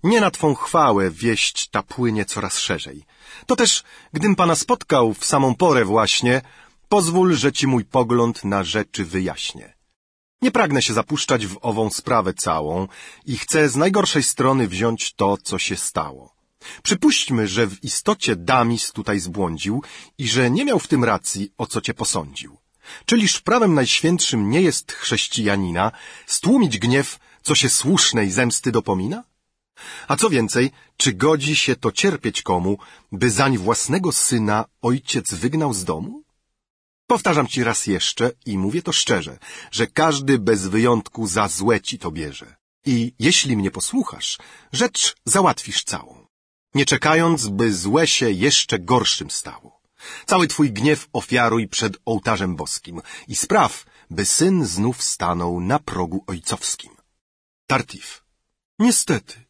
Nie 0.02 0.20
na 0.20 0.30
twą 0.30 0.54
chwałę 0.54 1.10
wieść 1.10 1.68
ta 1.68 1.82
płynie 1.82 2.24
coraz 2.24 2.58
szerzej. 2.58 3.04
To 3.46 3.56
też, 3.56 3.82
gdym 4.12 4.36
pana 4.36 4.54
spotkał 4.54 5.14
w 5.14 5.24
samą 5.24 5.54
porę 5.54 5.84
właśnie, 5.84 6.42
Pozwól, 6.92 7.34
że 7.34 7.52
ci 7.52 7.66
mój 7.66 7.84
pogląd 7.84 8.44
na 8.44 8.64
rzeczy 8.64 9.04
wyjaśnię. 9.04 9.72
Nie 10.42 10.50
pragnę 10.50 10.82
się 10.82 10.94
zapuszczać 10.94 11.46
w 11.46 11.58
ową 11.60 11.90
sprawę 11.90 12.34
całą 12.34 12.88
i 13.26 13.38
chcę 13.38 13.68
z 13.68 13.76
najgorszej 13.76 14.22
strony 14.22 14.68
wziąć 14.68 15.14
to, 15.14 15.36
co 15.42 15.58
się 15.58 15.76
stało. 15.76 16.34
Przypuśćmy, 16.82 17.48
że 17.48 17.66
w 17.66 17.84
istocie 17.84 18.36
Damis 18.36 18.92
tutaj 18.92 19.20
zbłądził 19.20 19.82
i 20.18 20.28
że 20.28 20.50
nie 20.50 20.64
miał 20.64 20.78
w 20.78 20.88
tym 20.88 21.04
racji, 21.04 21.52
o 21.58 21.66
co 21.66 21.80
cię 21.80 21.94
posądził. 21.94 22.58
Czyliż 23.06 23.40
prawem 23.40 23.74
najświętszym 23.74 24.50
nie 24.50 24.62
jest 24.62 24.92
chrześcijanina 24.92 25.92
stłumić 26.26 26.78
gniew, 26.78 27.18
co 27.42 27.54
się 27.54 27.68
słusznej 27.68 28.30
zemsty 28.30 28.72
dopomina? 28.72 29.24
A 30.08 30.16
co 30.16 30.30
więcej, 30.30 30.70
czy 30.96 31.12
godzi 31.12 31.56
się 31.56 31.76
to 31.76 31.92
cierpieć 31.92 32.42
komu, 32.42 32.78
by 33.12 33.30
zań 33.30 33.58
własnego 33.58 34.12
syna 34.12 34.64
ojciec 34.82 35.34
wygnał 35.34 35.74
z 35.74 35.84
domu? 35.84 36.22
Powtarzam 37.06 37.46
ci 37.46 37.64
raz 37.64 37.86
jeszcze 37.86 38.30
i 38.46 38.58
mówię 38.58 38.82
to 38.82 38.92
szczerze, 38.92 39.38
że 39.70 39.86
każdy 39.86 40.38
bez 40.38 40.66
wyjątku 40.66 41.26
za 41.26 41.48
złe 41.48 41.80
ci 41.80 41.98
to 41.98 42.10
bierze. 42.10 42.56
I 42.86 43.14
jeśli 43.18 43.56
mnie 43.56 43.70
posłuchasz, 43.70 44.38
rzecz 44.72 45.14
załatwisz 45.24 45.84
całą. 45.84 46.26
Nie 46.74 46.86
czekając, 46.86 47.48
by 47.48 47.74
złe 47.74 48.06
się 48.06 48.30
jeszcze 48.30 48.78
gorszym 48.78 49.30
stało. 49.30 49.80
Cały 50.26 50.48
twój 50.48 50.72
gniew 50.72 51.08
ofiaruj 51.12 51.68
przed 51.68 51.96
ołtarzem 52.04 52.56
boskim 52.56 53.02
i 53.28 53.36
spraw, 53.36 53.84
by 54.10 54.24
syn 54.24 54.66
znów 54.66 55.02
stanął 55.02 55.60
na 55.60 55.78
progu 55.78 56.24
ojcowskim. 56.26 56.92
Tartif. 57.66 58.24
Niestety. 58.78 59.41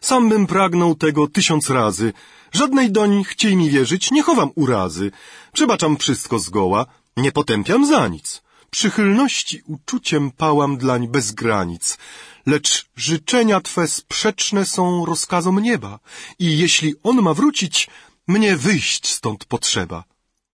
Sam 0.00 0.28
bym 0.28 0.46
pragnął 0.46 0.94
tego 0.94 1.26
tysiąc 1.26 1.70
razy. 1.70 2.12
Żadnej 2.52 2.90
doń 2.92 3.24
chciej 3.24 3.56
mi 3.56 3.70
wierzyć, 3.70 4.10
nie 4.10 4.22
chowam 4.22 4.50
urazy. 4.54 5.10
Przebaczam 5.52 5.96
wszystko 5.96 6.38
zgoła, 6.38 6.86
nie 7.16 7.32
potępiam 7.32 7.86
za 7.86 8.08
nic. 8.08 8.42
przychylności 8.70 9.62
uczuciem 9.66 10.30
pałam 10.30 10.76
dlań 10.76 11.08
bez 11.08 11.32
granic, 11.32 11.98
lecz 12.46 12.88
życzenia 12.96 13.60
Twe 13.60 13.88
sprzeczne 13.88 14.66
są 14.66 15.06
rozkazom 15.06 15.58
nieba 15.58 15.98
i 16.38 16.58
jeśli 16.58 16.94
On 17.02 17.22
ma 17.22 17.34
wrócić, 17.34 17.88
mnie 18.26 18.56
wyjść 18.56 19.08
stąd 19.08 19.44
potrzeba. 19.44 20.04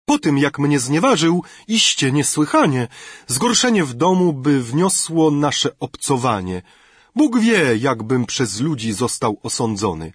Po 0.05 0.19
tym, 0.19 0.37
jak 0.37 0.59
mnie 0.59 0.79
znieważył, 0.79 1.43
iście 1.67 2.11
niesłychanie, 2.11 2.87
zgorszenie 3.27 3.83
w 3.83 3.93
domu 3.93 4.33
by 4.33 4.63
wniosło 4.63 5.31
nasze 5.31 5.69
obcowanie. 5.79 6.61
Bóg 7.16 7.40
wie, 7.40 7.77
jakbym 7.77 8.25
przez 8.25 8.59
ludzi 8.59 8.93
został 8.93 9.40
osądzony. 9.43 10.14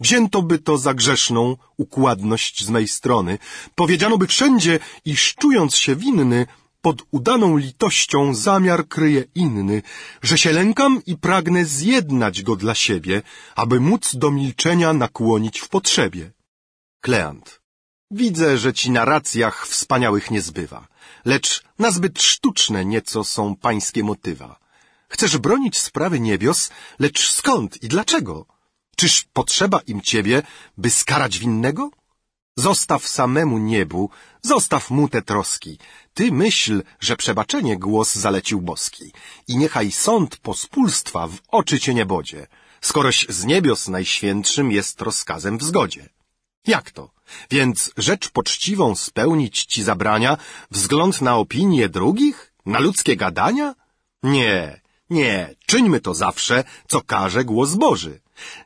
Wzięto 0.00 0.42
by 0.42 0.58
to 0.58 0.78
za 0.78 0.94
grzeszną 0.94 1.56
układność 1.76 2.64
z 2.64 2.70
mej 2.70 2.88
strony. 2.88 3.38
Powiedziano 3.74 4.18
by 4.18 4.26
wszędzie, 4.26 4.78
iż 5.04 5.34
czując 5.34 5.76
się 5.76 5.96
winny, 5.96 6.46
pod 6.80 7.02
udaną 7.10 7.56
litością 7.56 8.34
zamiar 8.34 8.88
kryje 8.88 9.24
inny, 9.34 9.82
że 10.22 10.38
się 10.38 10.52
lękam 10.52 11.02
i 11.06 11.16
pragnę 11.16 11.64
zjednać 11.64 12.42
go 12.42 12.56
dla 12.56 12.74
siebie, 12.74 13.22
aby 13.56 13.80
móc 13.80 14.16
do 14.16 14.30
milczenia 14.30 14.92
nakłonić 14.92 15.60
w 15.60 15.68
potrzebie. 15.68 16.32
Kleant. 17.00 17.60
Widzę, 18.10 18.58
że 18.58 18.72
ci 18.72 18.90
na 18.90 19.04
racjach 19.04 19.66
wspaniałych 19.66 20.30
nie 20.30 20.42
zbywa, 20.42 20.88
lecz 21.24 21.62
nazbyt 21.78 22.22
sztuczne 22.22 22.84
nieco 22.84 23.24
są 23.24 23.56
pańskie 23.56 24.04
motywa. 24.04 24.67
Chcesz 25.08 25.38
bronić 25.38 25.78
sprawy 25.78 26.20
niebios, 26.20 26.70
lecz 26.98 27.30
skąd 27.30 27.82
i 27.82 27.88
dlaczego? 27.88 28.46
Czyż 28.96 29.24
potrzeba 29.32 29.80
im 29.80 30.00
ciebie, 30.00 30.42
by 30.76 30.90
skarać 30.90 31.38
winnego? 31.38 31.90
Zostaw 32.56 33.08
samemu 33.08 33.58
niebu, 33.58 34.10
zostaw 34.42 34.90
mu 34.90 35.08
te 35.08 35.22
troski. 35.22 35.78
Ty 36.14 36.32
myśl, 36.32 36.82
że 37.00 37.16
przebaczenie 37.16 37.78
głos 37.78 38.14
zalecił 38.14 38.60
boski. 38.60 39.12
I 39.48 39.56
niechaj 39.56 39.90
sąd 39.90 40.36
pospólstwa 40.36 41.28
w 41.28 41.38
oczy 41.48 41.80
cię 41.80 41.94
nie 41.94 42.06
bodzie, 42.06 42.46
skoroś 42.80 43.26
z 43.28 43.44
niebios 43.44 43.88
najświętszym 43.88 44.72
jest 44.72 45.02
rozkazem 45.02 45.58
w 45.58 45.62
zgodzie. 45.62 46.08
Jak 46.66 46.90
to? 46.90 47.10
Więc 47.50 47.90
rzecz 47.96 48.28
poczciwą 48.28 48.96
spełnić 48.96 49.64
ci 49.64 49.82
zabrania 49.82 50.36
wzgląd 50.70 51.20
na 51.20 51.36
opinie 51.36 51.88
drugich? 51.88 52.52
Na 52.66 52.78
ludzkie 52.78 53.16
gadania? 53.16 53.74
Nie, 54.22 54.80
nie, 55.10 55.54
czyńmy 55.66 56.00
to 56.00 56.14
zawsze, 56.14 56.64
co 56.88 57.00
każe 57.00 57.44
głos 57.44 57.74
Boży. 57.74 58.20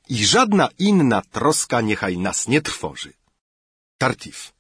I 0.08 0.26
żadna 0.26 0.68
inna 0.78 1.22
troska 1.22 1.80
niechaj 1.80 2.18
nas 2.18 2.48
nie 2.48 2.60
trwoży. 2.60 3.12
Tartif. 3.98 4.52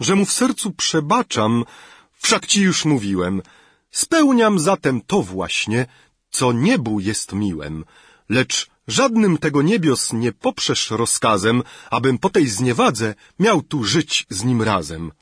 Że 0.00 0.14
mu 0.14 0.24
w 0.24 0.32
sercu 0.32 0.72
przebaczam, 0.72 1.64
wszak 2.12 2.46
ci 2.46 2.60
już 2.60 2.84
mówiłem. 2.84 3.42
Spełniam 3.90 4.58
zatem 4.58 5.00
to 5.00 5.22
właśnie, 5.22 5.86
co 6.30 6.52
niebu 6.52 7.00
jest 7.00 7.32
miłem, 7.32 7.84
lecz 8.28 8.70
żadnym 8.86 9.38
tego 9.38 9.62
niebios 9.62 10.12
nie 10.12 10.32
poprzesz 10.32 10.90
rozkazem, 10.90 11.62
abym 11.90 12.18
po 12.18 12.30
tej 12.30 12.48
zniewadze 12.48 13.14
miał 13.38 13.62
tu 13.62 13.84
żyć 13.84 14.26
z 14.30 14.44
nim 14.44 14.62
razem. 14.62 15.12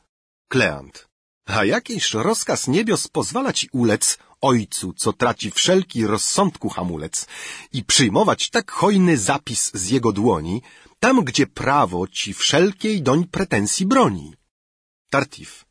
Kleant. 0.47 1.09
A 1.45 1.65
jakiż 1.65 2.13
rozkaz 2.13 2.67
niebios 2.67 3.07
pozwala 3.07 3.53
ci 3.53 3.69
ulec 3.71 4.17
ojcu, 4.41 4.93
co 4.93 5.13
traci 5.13 5.51
wszelki 5.51 6.07
rozsądku 6.07 6.69
hamulec 6.69 7.27
i 7.73 7.83
przyjmować 7.83 8.49
tak 8.49 8.71
hojny 8.71 9.17
zapis 9.17 9.71
z 9.73 9.89
jego 9.89 10.11
dłoni, 10.11 10.61
tam 10.99 11.23
gdzie 11.23 11.47
prawo 11.47 12.07
ci 12.07 12.33
wszelkiej 12.33 13.01
doń 13.01 13.27
pretensji 13.27 13.85
broni. 13.85 14.33
Tartif. 15.09 15.65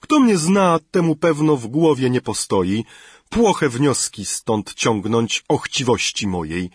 Kto 0.00 0.20
mnie 0.20 0.38
zna, 0.38 0.78
temu 0.90 1.16
pewno 1.16 1.56
w 1.56 1.66
głowie 1.66 2.10
nie 2.10 2.20
postoi, 2.20 2.84
płoche 3.28 3.68
wnioski 3.68 4.24
stąd 4.24 4.74
ciągnąć 4.74 5.44
o 5.48 5.58
chciwości 5.58 6.26
mojej. 6.26 6.70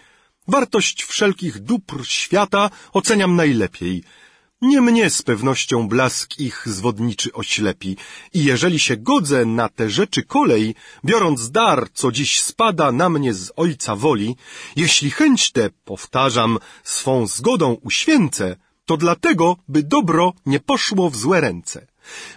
Wartość 0.48 1.04
wszelkich 1.04 1.60
dóbr 1.60 2.06
świata 2.06 2.70
oceniam 2.94 3.36
najlepiej. 3.36 4.04
Nie 4.62 4.82
mnie 4.82 5.10
z 5.10 5.22
pewnością 5.22 5.88
blask 5.88 6.40
ich 6.40 6.64
zwodniczy 6.66 7.34
oślepi 7.34 7.98
i 8.34 8.44
jeżeli 8.44 8.80
się 8.80 8.98
godzę 8.98 9.46
na 9.46 9.70
te 9.70 9.90
rzeczy 9.90 10.24
kolej, 10.24 10.76
biorąc 11.06 11.52
dar, 11.52 11.88
co 11.94 12.12
dziś 12.12 12.42
spada 12.42 12.92
na 12.92 13.10
mnie 13.10 13.34
z 13.34 13.52
ojca 13.56 13.96
woli, 13.96 14.36
jeśli 14.76 15.12
chęć 15.12 15.52
tę, 15.52 15.70
powtarzam, 15.86 16.60
swą 16.84 17.28
zgodą 17.28 17.78
uświęcę, 17.82 18.56
to 18.86 18.98
dlatego, 18.98 19.58
by 19.68 19.84
dobro 19.84 20.34
nie 20.46 20.60
poszło 20.60 21.10
w 21.10 21.18
złe 21.18 21.42
ręce, 21.42 21.88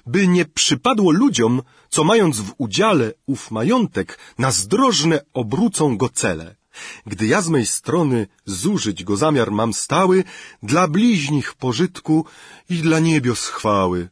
by 0.07 0.29
nie 0.29 0.45
przypadło 0.45 1.11
ludziom, 1.13 1.63
co 1.89 2.05
mając 2.05 2.41
w 2.41 2.55
udziale 2.59 3.13
ów 3.27 3.51
majątek, 3.51 4.19
na 4.39 4.51
zdrożne 4.51 5.21
obrócą 5.35 5.97
go 5.97 6.09
cele. 6.09 6.58
Gdy 7.07 7.27
ja 7.27 7.43
z 7.43 7.49
mej 7.49 7.67
strony 7.67 8.27
zużyć 8.47 9.05
go 9.05 9.17
zamiar 9.17 9.51
mam 9.51 9.73
stały, 9.73 10.25
dla 10.63 10.89
bliźnich 10.89 11.55
pożytku 11.55 12.25
i 12.71 12.77
dla 12.77 12.99
niebios 12.99 13.47
chwały. 13.47 14.09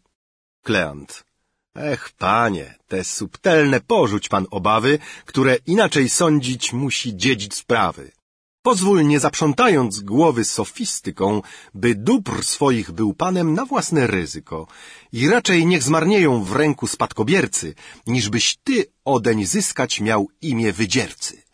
Kleant. 0.63 1.25
Ech, 1.77 2.11
panie, 2.19 2.75
te 2.89 3.05
subtelne 3.05 3.81
porzuć 3.81 4.29
pan 4.29 4.47
obawy, 4.51 4.99
które 5.25 5.57
inaczej 5.67 6.09
sądzić 6.09 6.73
musi 6.73 7.17
dziedzic 7.17 7.55
sprawy. 7.55 8.13
Pozwól, 8.63 9.07
nie 9.07 9.21
zaprzątając 9.21 10.01
głowy 10.01 10.45
sofistyką, 10.45 11.43
by 11.75 11.95
dóbr 11.95 12.45
swoich 12.45 12.91
był 12.93 13.15
panem 13.15 13.55
na 13.55 13.65
własne 13.65 14.07
ryzyko 14.07 14.67
i 15.13 15.29
raczej 15.29 15.67
niech 15.67 15.83
zmarnieją 15.83 16.45
w 16.45 16.53
ręku 16.53 16.87
spadkobiercy, 16.87 17.75
niżbyś 18.07 18.57
ty 18.65 18.87
odeń 19.05 19.47
zyskać 19.47 20.01
miał 20.01 20.29
imię 20.43 20.73
wydziercy. 20.73 21.46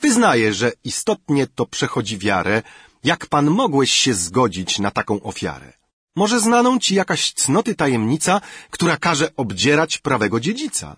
Wyznaję, 0.00 0.54
że 0.54 0.72
istotnie 0.84 1.46
to 1.46 1.66
przechodzi 1.66 2.18
wiarę, 2.18 2.62
jak 3.04 3.26
pan 3.26 3.50
mogłeś 3.50 3.92
się 3.92 4.14
zgodzić 4.14 4.78
na 4.78 4.90
taką 4.90 5.22
ofiarę. 5.22 5.72
Może 6.16 6.40
znaną 6.40 6.78
ci 6.78 6.94
jakaś 6.94 7.32
cnoty 7.32 7.74
tajemnica, 7.74 8.40
która 8.70 8.96
każe 8.96 9.30
obdzierać 9.36 9.98
prawego 9.98 10.40
dziedzica. 10.40 10.96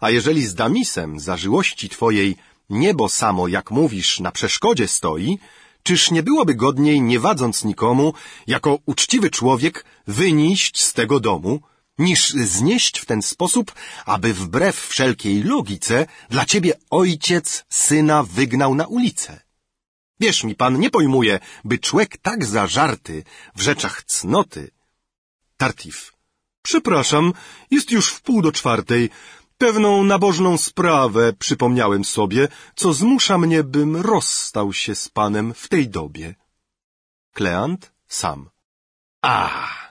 A 0.00 0.10
jeżeli 0.10 0.46
z 0.46 0.54
Damisem 0.54 1.20
zażyłości 1.20 1.88
twojej 1.88 2.36
niebo 2.70 3.08
samo, 3.08 3.48
jak 3.48 3.70
mówisz, 3.70 4.20
na 4.20 4.32
przeszkodzie 4.32 4.88
stoi, 4.88 5.38
czyż 5.82 6.10
nie 6.10 6.22
byłoby 6.22 6.54
godniej, 6.54 7.00
nie 7.02 7.20
wadząc 7.20 7.64
nikomu, 7.64 8.14
jako 8.46 8.78
uczciwy 8.86 9.30
człowiek, 9.30 9.84
wynieść 10.06 10.82
z 10.82 10.92
tego 10.92 11.20
domu, 11.20 11.60
niż 11.98 12.30
znieść 12.30 12.98
w 12.98 13.06
ten 13.06 13.22
sposób, 13.22 13.72
aby 14.06 14.34
wbrew 14.34 14.86
wszelkiej 14.86 15.42
logice 15.42 16.06
dla 16.30 16.44
ciebie 16.44 16.72
ojciec 16.90 17.64
syna 17.68 18.22
wygnał 18.22 18.74
na 18.74 18.86
ulicę. 18.86 19.40
Wierz 20.20 20.44
mi, 20.44 20.54
pan 20.54 20.80
nie 20.80 20.90
pojmuje, 20.90 21.40
by 21.64 21.78
człowiek 21.78 22.16
tak 22.16 22.44
zażarty 22.44 23.24
w 23.54 23.60
rzeczach 23.62 24.04
cnoty. 24.04 24.70
Tartif. 25.56 26.12
Przepraszam, 26.62 27.32
jest 27.70 27.90
już 27.90 28.12
w 28.12 28.20
pół 28.20 28.42
do 28.42 28.52
czwartej. 28.52 29.10
Pewną 29.58 30.04
nabożną 30.04 30.58
sprawę 30.58 31.32
przypomniałem 31.32 32.04
sobie, 32.04 32.48
co 32.74 32.92
zmusza 32.92 33.38
mnie, 33.38 33.64
bym 33.64 33.96
rozstał 33.96 34.72
się 34.72 34.94
z 34.94 35.08
panem 35.08 35.54
w 35.54 35.68
tej 35.68 35.88
dobie. 35.88 36.34
Kleant 37.32 37.92
sam. 38.08 38.50
Ah! 39.22 39.85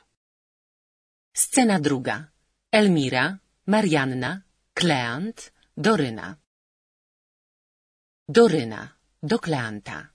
Scena 1.38 1.80
druga. 1.80 2.32
Elmira, 2.72 3.40
Marianna, 3.68 4.42
Kleant, 4.74 5.52
Doryna. 5.78 6.38
Doryna, 8.30 8.96
do 9.22 9.40
Kleanta. 9.40 10.08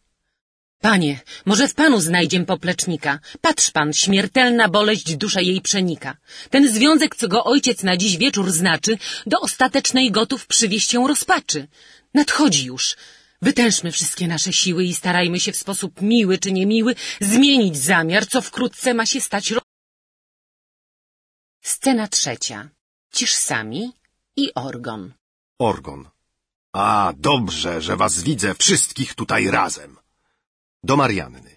Panie, 0.80 1.20
może 1.44 1.68
w 1.68 1.74
panu 1.74 2.00
znajdziem 2.00 2.46
poplecznika. 2.46 3.20
Patrz 3.40 3.70
pan, 3.70 3.92
śmiertelna 3.92 4.68
boleść 4.68 5.16
duszę 5.16 5.42
jej 5.42 5.60
przenika. 5.60 6.16
Ten 6.50 6.72
związek, 6.72 7.16
co 7.16 7.28
go 7.28 7.44
ojciec 7.44 7.82
na 7.82 7.96
dziś 7.96 8.16
wieczór 8.16 8.50
znaczy, 8.50 8.98
do 9.26 9.40
ostatecznej 9.40 10.10
gotów 10.10 10.46
przywieść 10.46 10.94
ją 10.94 11.08
rozpaczy. 11.08 11.68
Nadchodzi 12.14 12.64
już. 12.64 12.96
Wytężmy 13.42 13.92
wszystkie 13.92 14.28
nasze 14.28 14.52
siły 14.52 14.84
i 14.84 14.94
starajmy 14.94 15.40
się 15.40 15.52
w 15.52 15.56
sposób 15.56 16.02
miły 16.02 16.38
czy 16.38 16.52
niemiły 16.52 16.94
zmienić 17.20 17.76
zamiar, 17.76 18.26
co 18.26 18.42
wkrótce 18.42 18.94
ma 18.94 19.06
się 19.06 19.20
stać 19.20 19.50
Scena 21.62 22.08
trzecia. 22.08 22.68
Cisz 23.12 23.34
sami 23.34 23.92
i 24.36 24.54
orgon. 24.54 25.12
Orgon. 25.58 26.10
A, 26.72 27.12
dobrze, 27.16 27.82
że 27.82 27.96
was 27.96 28.22
widzę 28.22 28.54
wszystkich 28.54 29.14
tutaj 29.14 29.50
razem. 29.50 29.96
Do 30.82 30.96
Marianny. 30.96 31.56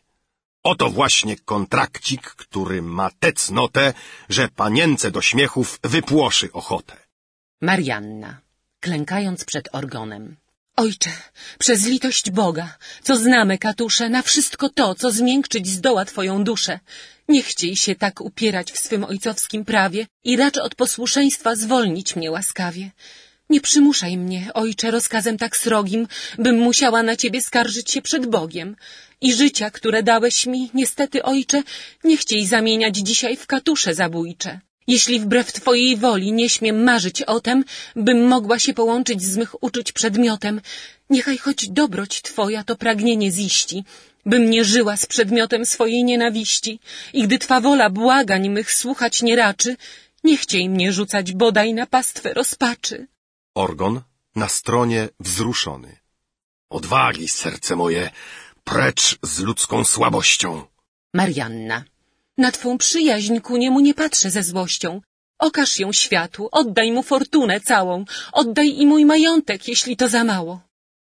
Oto 0.64 0.90
właśnie 0.90 1.35
kontrakcik, 1.38 2.22
który 2.22 2.82
ma 2.82 3.09
tę 3.19 3.33
cnotę, 3.33 3.93
że 4.30 4.48
panience 4.48 5.11
do 5.11 5.22
śmiechów 5.22 5.80
wypłoszy 5.83 6.51
ochotę. 6.51 6.98
Marianna, 7.61 8.41
klękając 8.80 9.45
przed 9.45 9.69
orgonem. 9.72 10.35
Ojcze, 10.76 11.11
przez 11.60 11.85
litość 11.85 12.32
Boga, 12.32 12.77
co 13.03 13.16
znamy, 13.16 13.58
katusze, 13.58 14.10
na 14.10 14.22
wszystko 14.22 14.69
to, 14.69 14.95
co 14.95 15.11
zmiękczyć 15.11 15.68
zdoła 15.68 16.06
Twoją 16.06 16.43
duszę. 16.43 16.80
Nie 17.30 17.43
chciej 17.43 17.76
się 17.76 17.95
tak 17.95 18.22
upierać 18.22 18.72
w 18.72 18.80
swym 18.80 19.03
ojcowskim 19.03 19.66
prawie 19.66 20.08
i 20.24 20.38
racz 20.38 20.58
od 20.58 20.76
posłuszeństwa 20.76 21.56
zwolnić 21.56 22.16
mnie 22.16 22.32
łaskawie. 22.32 22.92
Nie 23.50 23.61
przymuszaj 23.61 24.18
mnie, 24.18 24.50
ojcze, 24.53 24.92
rozkazem 24.92 25.38
tak 25.38 25.58
srogim, 25.58 26.08
bym 26.38 26.60
musiała 26.60 27.03
na 27.03 27.16
ciebie 27.16 27.42
skarżyć 27.42 27.92
się 27.92 28.02
przed 28.02 28.26
Bogiem. 28.26 28.76
I 29.22 29.34
życia, 29.34 29.72
które 29.72 30.03
dałeś 30.03 30.45
mi, 30.45 30.72
niestety, 30.74 31.24
ojcze, 31.24 31.64
nie 32.03 32.18
chciej 32.18 32.48
zamieniać 32.48 32.95
dzisiaj 32.98 33.38
w 33.38 33.48
katusze 33.48 33.93
zabójcze. 33.93 34.60
Jeśli 34.87 35.19
wbrew 35.19 35.51
twojej 35.51 35.97
woli 35.97 36.31
nie 36.31 36.49
śmiem 36.49 36.83
marzyć 36.83 37.21
o 37.21 37.39
tem, 37.39 37.63
bym 37.95 38.27
mogła 38.27 38.59
się 38.59 38.73
połączyć 38.73 39.23
z 39.23 39.37
mych 39.37 39.63
uczuć 39.63 39.91
przedmiotem, 39.91 40.61
niechaj 41.09 41.37
choć 41.37 41.69
dobroć 41.69 42.21
twoja 42.21 42.63
to 42.63 42.75
pragnienie 42.75 43.31
ziści, 43.31 43.83
bym 44.25 44.49
nie 44.49 44.63
żyła 44.65 44.97
z 44.97 45.05
przedmiotem 45.05 45.65
swojej 45.65 46.03
nienawiści 46.03 46.79
i 47.13 47.23
gdy 47.23 47.39
twa 47.39 47.61
wola 47.61 47.89
błagań 47.89 48.49
mych 48.49 48.73
słuchać 48.73 49.21
nie 49.21 49.35
raczy, 49.35 49.77
nie 50.23 50.37
chciej 50.37 50.69
mnie 50.69 50.93
rzucać 50.93 51.33
bodaj 51.33 51.73
na 51.73 51.85
pastwę 51.87 52.33
rozpaczy. 52.33 53.07
Orgon 53.55 54.01
na 54.35 54.49
stronie 54.49 55.09
wzruszony. 55.19 55.97
Odwagi, 56.69 57.27
serce 57.27 57.75
moje, 57.75 58.11
precz 58.63 59.17
z 59.21 59.39
ludzką 59.39 59.83
słabością. 59.83 60.49
Marianna. 61.13 61.83
Na 62.37 62.51
twą 62.51 62.77
przyjaźń 62.77 63.39
ku 63.39 63.57
niemu 63.57 63.79
nie 63.79 63.93
patrzę 63.93 64.31
ze 64.31 64.43
złością. 64.43 65.01
Okaż 65.39 65.79
ją 65.79 65.93
światu, 65.93 66.49
oddaj 66.51 66.91
mu 66.91 67.03
fortunę 67.03 67.61
całą, 67.61 68.05
oddaj 68.31 68.69
i 68.81 68.85
mój 68.85 69.05
majątek, 69.05 69.67
jeśli 69.67 69.97
to 69.97 70.09
za 70.09 70.23
mało. 70.23 70.61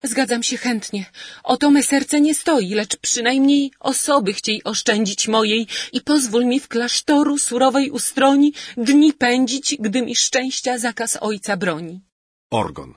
Zgadzam 0.04 0.44
się 0.44 0.58
chętnie. 0.58 1.06
O 1.44 1.58
to 1.58 1.72
me 1.72 1.84
serce 1.84 2.22
nie 2.22 2.36
stoi, 2.36 2.74
lecz 2.74 2.98
przynajmniej 2.98 3.72
osoby 3.80 4.34
chciej 4.34 4.64
oszczędzić 4.64 5.28
mojej 5.28 5.68
i 5.92 6.02
pozwól 6.02 6.46
mi 6.46 6.60
w 6.60 6.68
klasztoru 6.68 7.38
surowej 7.38 7.92
ustroni 7.92 8.54
dni 8.78 9.14
pędzić, 9.14 9.76
gdy 9.80 10.02
mi 10.02 10.16
szczęścia 10.16 10.78
zakaz 10.78 11.18
ojca 11.22 11.58
broni. 11.58 12.02
Orgon. 12.52 12.94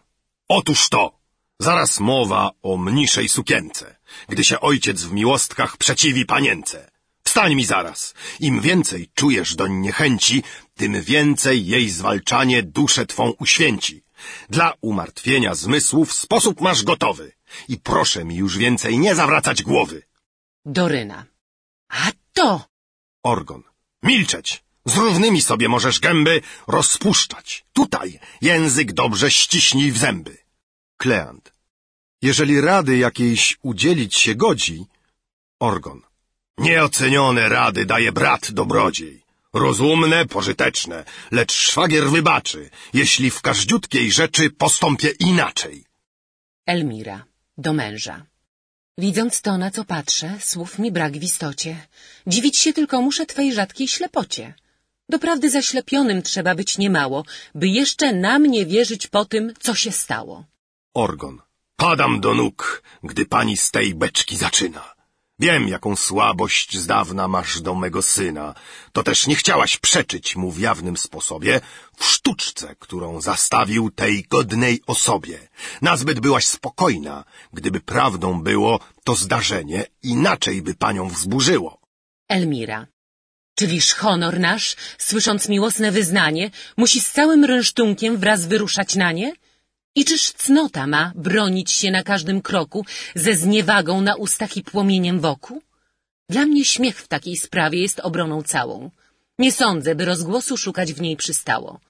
Otóż 0.49 0.89
to! 0.89 1.19
Zaraz 1.61 2.01
mowa 2.01 2.51
o 2.63 2.77
mniszej 2.77 3.29
sukience, 3.29 3.97
gdy 4.29 4.45
się 4.45 4.61
ojciec 4.61 5.03
w 5.03 5.13
miłostkach 5.13 5.77
przeciwi 5.77 6.27
panience. 6.27 6.96
Wstań 7.37 7.55
mi 7.55 7.65
zaraz! 7.65 8.15
Im 8.41 8.61
więcej 8.61 9.11
czujesz 9.15 9.55
doń 9.55 9.73
niechęci, 9.73 10.43
tym 10.75 11.03
więcej 11.03 11.67
jej 11.67 11.91
zwalczanie 11.91 12.63
duszę 12.63 13.07
twą 13.07 13.25
uświęci. 13.31 14.05
Dla 14.51 14.73
umartwienia 14.81 15.55
zmysłów 15.55 16.13
sposób 16.13 16.61
masz 16.61 16.83
gotowy. 16.85 17.33
I 17.69 17.77
proszę 17.79 18.25
mi 18.25 18.37
już 18.37 18.59
więcej 18.59 18.99
nie 18.99 19.15
zawracać 19.15 19.63
głowy. 19.63 20.03
Doryna. 20.65 21.27
A 21.89 22.13
to! 22.33 22.65
Orgon. 23.23 23.63
Milczeć! 24.03 24.65
Z 24.85 24.97
równymi 24.97 25.41
sobie 25.43 25.69
możesz 25.69 26.01
gęby 26.01 26.41
rozpuszczać. 26.67 27.65
Tutaj 27.73 28.19
język 28.41 28.93
dobrze 28.93 29.31
ściśnij 29.31 29.93
w 29.93 29.99
zęby. 29.99 30.37
Kleant. 30.97 31.53
Jeżeli 32.23 32.61
rady 32.61 32.97
jakiejś 32.97 33.59
udzielić 33.63 34.15
się 34.15 34.35
godzi... 34.35 34.87
Orgon. 35.61 36.06
Nieocenione 36.59 37.49
rady 37.49 37.85
daje 37.87 38.13
brat 38.13 38.51
dobrodziej. 38.51 39.23
Rozumne, 39.53 40.27
pożyteczne, 40.27 41.05
lecz 41.31 41.53
szwagier 41.53 42.05
wybaczy, 42.11 42.71
jeśli 42.93 43.31
w 43.31 43.41
każdziutkiej 43.41 44.13
rzeczy 44.13 44.51
postąpię 44.51 45.11
inaczej. 45.21 45.85
Elmira. 46.67 47.25
Do 47.59 47.73
męża. 47.73 48.27
Widząc 48.99 49.41
to, 49.41 49.59
na 49.59 49.71
co 49.71 49.85
patrzę, 49.85 50.39
słów 50.41 50.79
mi 50.79 50.93
brak 50.93 51.13
w 51.19 51.23
istocie. 51.23 51.87
Dziwić 52.27 52.59
się 52.59 52.73
tylko 52.73 53.03
muszę 53.03 53.27
twej 53.27 53.55
rzadkiej 53.55 53.89
ślepocie. 53.89 54.55
Doprawdy 55.09 55.51
zaślepionym 55.51 56.23
trzeba 56.23 56.55
być 56.55 56.79
niemało, 56.79 57.25
by 57.55 57.69
jeszcze 57.69 58.13
na 58.13 58.39
mnie 58.39 58.67
wierzyć 58.67 59.07
po 59.07 59.25
tym, 59.25 59.55
co 59.61 59.75
się 59.75 59.93
stało. 59.93 60.45
Orgon. 60.95 61.41
Padam 61.77 62.21
do 62.21 62.35
nóg, 62.35 62.83
gdy 63.03 63.27
pani 63.27 63.57
z 63.57 63.71
tej 63.71 63.95
beczki 63.95 64.37
zaczyna. 64.37 64.96
Wiem, 65.39 65.69
jaką 65.69 65.97
słabość 65.97 66.79
z 66.79 66.87
dawna 66.87 67.29
masz 67.29 67.61
do 67.61 67.75
mego 67.75 68.03
syna. 68.03 68.55
To 68.93 69.03
też 69.03 69.27
nie 69.27 69.37
chciałaś 69.37 69.77
przeczyć 69.77 70.37
mu 70.37 70.51
w 70.51 70.61
jawnym 70.61 70.97
sposobie 70.97 71.61
w 71.97 72.05
sztuczce, 72.05 72.77
którą 72.79 73.21
zastawił 73.21 73.91
tej 73.91 74.25
godnej 74.31 74.83
osobie. 74.87 75.49
Nazbyt 75.83 76.21
byłaś 76.21 76.47
spokojna, 76.47 77.25
gdyby 77.53 77.81
prawdą 77.81 78.43
było 78.43 78.81
to 79.05 79.15
zdarzenie, 79.15 79.85
inaczej 80.03 80.63
by 80.63 80.75
panią 80.75 81.09
wzburzyło. 81.09 81.81
Elmira. 82.29 82.87
Czyliż 83.59 83.95
honor 83.95 84.41
nasz, 84.41 84.77
słysząc 84.99 85.49
miłosne 85.49 85.93
wyznanie, 85.93 86.51
musi 86.77 87.01
z 87.01 87.13
całym 87.13 87.45
rynsztunkiem 87.45 88.17
wraz 88.17 88.47
wyruszać 88.47 88.95
na 88.95 89.13
nie? 89.13 89.33
I 89.99 90.05
czyż 90.05 90.33
cnota 90.33 90.87
ma 90.87 91.13
bronić 91.15 91.73
się 91.73 91.91
na 91.91 92.03
każdym 92.03 92.43
kroku 92.43 92.85
ze 93.15 93.37
zniewagą 93.37 94.01
na 94.01 94.15
ustach 94.17 94.57
i 94.57 94.63
płomieniem 94.63 95.21
wokół? 95.21 95.63
Dla 96.31 96.47
mnie 96.47 96.65
śmiech 96.65 96.99
w 97.01 97.09
takiej 97.09 97.37
sprawie 97.37 97.81
jest 97.83 98.01
obroną 98.01 98.43
całą. 98.43 98.91
Nie 99.39 99.53
sądzę, 99.53 99.95
by 99.95 100.05
rozgłosu 100.05 100.57
szukać 100.57 100.93
w 100.93 101.01
niej 101.01 101.17
przystało. 101.17 101.81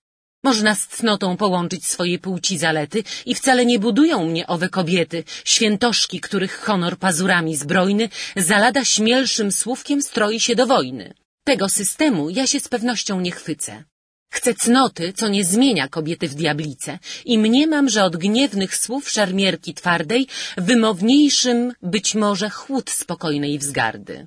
Można 0.45 0.75
z 0.75 0.87
cnotą 0.87 1.37
połączyć 1.37 1.87
swojej 1.87 2.19
płci 2.19 2.59
zalety 2.59 3.05
i 3.27 3.35
wcale 3.35 3.67
nie 3.67 3.79
budują 3.79 4.25
mnie 4.25 4.47
owe 4.47 4.69
kobiety, 4.69 5.25
świętoszki, 5.45 6.21
których 6.21 6.61
honor 6.61 6.99
pazurami 6.99 7.57
zbrojny 7.57 8.09
za 8.37 8.59
lada 8.59 8.85
śmielszym 8.85 9.53
słówkiem 9.53 10.03
stroi 10.03 10.41
się 10.41 10.55
do 10.55 10.67
wojny. 10.67 11.15
Tego 11.45 11.69
systemu 11.69 12.31
ja 12.31 12.47
się 12.47 12.61
z 12.61 12.69
pewnością 12.69 13.21
nie 13.21 13.31
chwycę. 13.31 13.85
Chcę 14.31 14.55
cnoty, 14.55 15.13
co 15.13 15.29
nie 15.29 15.45
zmienia 15.45 15.89
kobiety 15.89 16.29
w 16.29 16.35
diablice 16.35 16.99
i 17.25 17.39
mniemam, 17.39 17.89
że 17.89 18.05
od 18.05 18.17
gniewnych 18.17 18.77
słów 18.77 19.11
szermierki 19.11 19.75
twardej 19.75 20.27
wymowniejszym 20.57 21.73
być 21.83 22.15
może 22.15 22.51
chłód 22.51 22.91
spokojnej 22.91 23.59
wzgardy. 23.59 24.27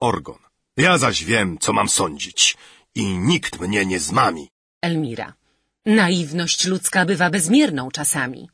Orgon. 0.00 0.38
Ja 0.76 0.98
zaś 0.98 1.24
wiem, 1.24 1.58
co 1.58 1.72
mam 1.72 1.88
sądzić 1.88 2.56
i 2.94 3.04
nikt 3.04 3.60
mnie 3.60 3.86
nie 3.86 4.00
zmami. 4.00 4.48
Elmira. 4.82 5.34
Naiwność 5.86 6.64
ludzka 6.64 7.04
bywa 7.04 7.30
bezmierną 7.30 7.90
czasami. 7.90 8.48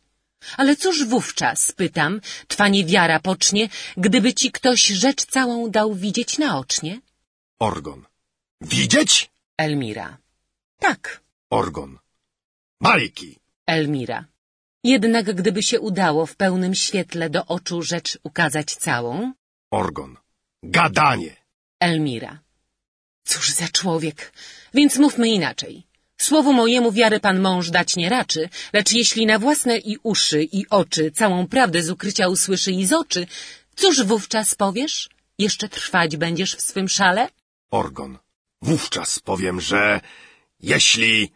Ale 0.56 0.76
cóż 0.76 1.04
wówczas, 1.04 1.72
pytam, 1.72 2.20
twa 2.48 2.68
niewiara 2.68 3.20
pocznie, 3.20 3.68
gdyby 3.96 4.34
ci 4.34 4.52
ktoś 4.52 4.86
rzecz 4.86 5.26
całą 5.26 5.70
dał 5.70 5.94
widzieć 5.94 6.38
naocznie? 6.38 7.00
Orgon. 7.58 8.04
Widzieć? 8.60 9.30
Elmira. 9.58 10.21
Tak, 10.82 11.20
Orgon. 11.50 11.98
Bajki. 12.80 13.38
Elmira. 13.66 14.24
Jednak 14.84 15.34
gdyby 15.34 15.62
się 15.62 15.80
udało 15.80 16.26
w 16.26 16.36
pełnym 16.36 16.74
świetle 16.74 17.30
do 17.30 17.46
oczu 17.46 17.82
rzecz 17.82 18.18
ukazać 18.22 18.74
całą? 18.74 19.32
Orgon. 19.70 20.16
Gadanie. 20.62 21.36
Elmira. 21.80 22.40
Cóż 23.24 23.50
za 23.50 23.68
człowiek. 23.68 24.32
Więc 24.74 24.96
mówmy 24.96 25.28
inaczej. 25.28 25.86
Słowu 26.20 26.52
mojemu 26.52 26.92
wiary 26.92 27.20
pan 27.20 27.40
mąż 27.40 27.70
dać 27.70 27.96
nie 27.96 28.08
raczy, 28.08 28.48
lecz 28.72 28.92
jeśli 28.92 29.26
na 29.26 29.38
własne 29.38 29.78
i 29.78 29.98
uszy, 30.02 30.42
i 30.42 30.68
oczy 30.70 31.10
całą 31.10 31.46
prawdę 31.46 31.82
z 31.82 31.90
ukrycia 31.90 32.28
usłyszy 32.28 32.72
i 32.72 32.86
z 32.86 32.92
oczy, 32.92 33.26
cóż 33.76 34.02
wówczas 34.02 34.54
powiesz? 34.54 35.08
Jeszcze 35.38 35.68
trwać 35.68 36.16
będziesz 36.16 36.56
w 36.56 36.62
swym 36.62 36.88
szale? 36.88 37.28
Orgon. 37.70 38.18
Wówczas 38.62 39.20
powiem, 39.20 39.60
że 39.60 40.00
jeśli 40.62 41.32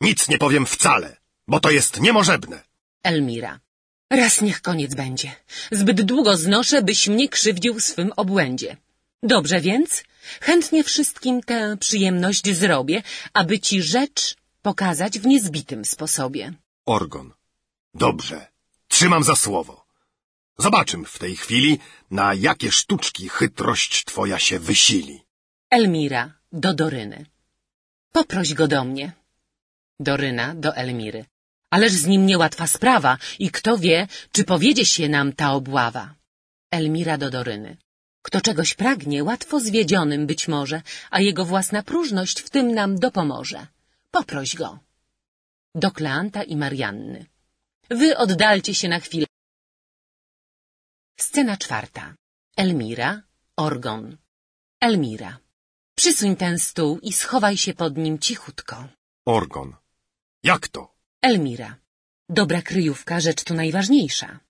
nic 0.00 0.28
nie 0.28 0.38
powiem 0.38 0.66
wcale, 0.66 1.16
bo 1.48 1.60
to 1.60 1.70
jest 1.70 2.00
niemożebne. 2.00 2.62
Elmira. 3.02 3.60
Raz 4.10 4.40
niech 4.40 4.62
koniec 4.62 4.94
będzie. 4.94 5.32
Zbyt 5.70 6.02
długo 6.02 6.36
znoszę, 6.36 6.82
byś 6.82 7.08
mnie 7.08 7.28
krzywdził 7.28 7.80
swym 7.80 8.12
obłędzie. 8.16 8.76
Dobrze 9.22 9.60
więc, 9.60 10.04
chętnie 10.40 10.84
wszystkim 10.84 11.42
tę 11.42 11.76
przyjemność 11.80 12.56
zrobię, 12.56 13.02
aby 13.32 13.60
ci 13.60 13.82
rzecz 13.82 14.36
pokazać 14.62 15.18
w 15.18 15.26
niezbitym 15.26 15.84
sposobie. 15.84 16.52
Orgon. 16.86 17.32
Dobrze. 17.94 18.46
Trzymam 18.88 19.24
za 19.24 19.36
słowo. 19.36 19.86
Zobaczym 20.58 21.04
w 21.04 21.18
tej 21.18 21.36
chwili, 21.36 21.78
na 22.10 22.34
jakie 22.34 22.72
sztuczki 22.72 23.28
chytrość 23.28 24.04
twoja 24.04 24.38
się 24.38 24.58
wysili. 24.58 25.20
Elmira 25.70 26.32
do 26.52 26.74
Doryny. 26.74 27.26
Poproś 28.12 28.54
go 28.54 28.68
do 28.68 28.84
mnie. 28.84 29.12
Doryna 30.00 30.54
do 30.54 30.76
Elmiry. 30.76 31.24
Ależ 31.70 31.92
z 31.92 32.06
nim 32.06 32.26
niełatwa 32.26 32.66
sprawa 32.66 33.18
i 33.38 33.50
kto 33.50 33.78
wie, 33.78 34.06
czy 34.32 34.44
powiedzie 34.44 34.84
się 34.84 35.08
nam 35.08 35.32
ta 35.32 35.52
obława. 35.52 36.14
Elmira 36.70 37.18
do 37.18 37.30
Doryny. 37.30 37.76
Kto 38.22 38.40
czegoś 38.40 38.74
pragnie, 38.74 39.24
łatwo 39.24 39.60
zwiedzionym 39.60 40.26
być 40.26 40.48
może, 40.48 40.82
a 41.10 41.20
jego 41.20 41.44
własna 41.44 41.82
próżność 41.82 42.40
w 42.40 42.50
tym 42.50 42.74
nam 42.74 42.98
dopomoże. 42.98 43.66
Poproś 44.10 44.56
go. 44.56 44.78
Do 45.74 45.90
Kleanta 45.90 46.42
i 46.42 46.56
Marianny. 46.56 47.26
Wy 47.90 48.16
oddalcie 48.16 48.74
się 48.74 48.88
na 48.88 49.00
chwilę. 49.00 49.26
Scena 51.16 51.56
czwarta. 51.56 52.14
Elmira, 52.56 53.22
Orgon. 53.56 54.16
Elmira. 54.80 55.38
Przysuń 55.98 56.36
ten 56.36 56.58
stół 56.58 56.98
i 56.98 57.12
schowaj 57.12 57.56
się 57.56 57.74
pod 57.74 57.96
nim 57.96 58.18
cichutko. 58.18 58.88
Orgon. 59.26 59.74
Jak 60.42 60.68
to? 60.68 60.94
Elmira. 61.22 61.76
Dobra 62.28 62.62
kryjówka 62.62 63.20
rzecz 63.20 63.44
tu 63.44 63.54
najważniejsza. 63.54 64.40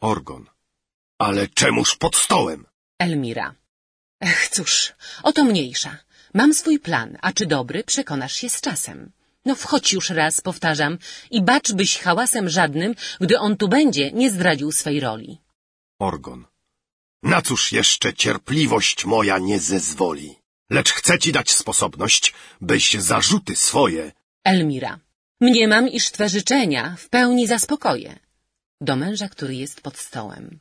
Orgon. 0.00 0.46
Ale 1.18 1.48
czemuż 1.48 1.96
pod 1.96 2.16
stołem? 2.16 2.66
Elmira. 2.98 3.54
Ech, 4.20 4.48
cóż, 4.48 4.92
oto 5.22 5.44
mniejsza. 5.44 5.98
Mam 6.34 6.54
swój 6.54 6.78
plan, 6.80 7.18
a 7.22 7.32
czy 7.32 7.46
dobry, 7.46 7.84
przekonasz 7.84 8.34
się 8.34 8.48
z 8.48 8.60
czasem. 8.60 9.12
No 9.44 9.54
wchodź 9.54 9.92
już 9.92 10.10
raz, 10.10 10.40
powtarzam, 10.40 10.98
i 11.30 11.42
bacz 11.42 11.72
byś 11.72 11.98
hałasem 11.98 12.48
żadnym, 12.48 12.94
gdy 13.20 13.38
on 13.38 13.56
tu 13.56 13.68
będzie, 13.68 14.12
nie 14.12 14.30
zdradził 14.30 14.72
swej 14.72 15.00
roli. 15.00 15.40
Orgon. 15.98 16.46
Na 17.22 17.42
cóż 17.42 17.72
jeszcze 17.72 18.14
cierpliwość 18.14 19.04
moja 19.04 19.38
nie 19.38 19.58
zezwoli? 19.60 20.37
Lecz 20.70 20.90
chcę 20.92 21.18
ci 21.18 21.32
dać 21.32 21.50
sposobność, 21.50 22.34
byś 22.60 22.94
zarzuty 22.94 23.56
swoje... 23.56 24.12
Elmira. 24.44 25.00
Mniemam, 25.40 25.88
iż 25.88 26.10
twe 26.10 26.28
życzenia 26.28 26.96
w 26.98 27.08
pełni 27.08 27.46
zaspokoję. 27.46 28.18
Do 28.80 28.96
męża, 28.96 29.28
który 29.28 29.54
jest 29.54 29.80
pod 29.80 29.96
stołem. 29.98 30.58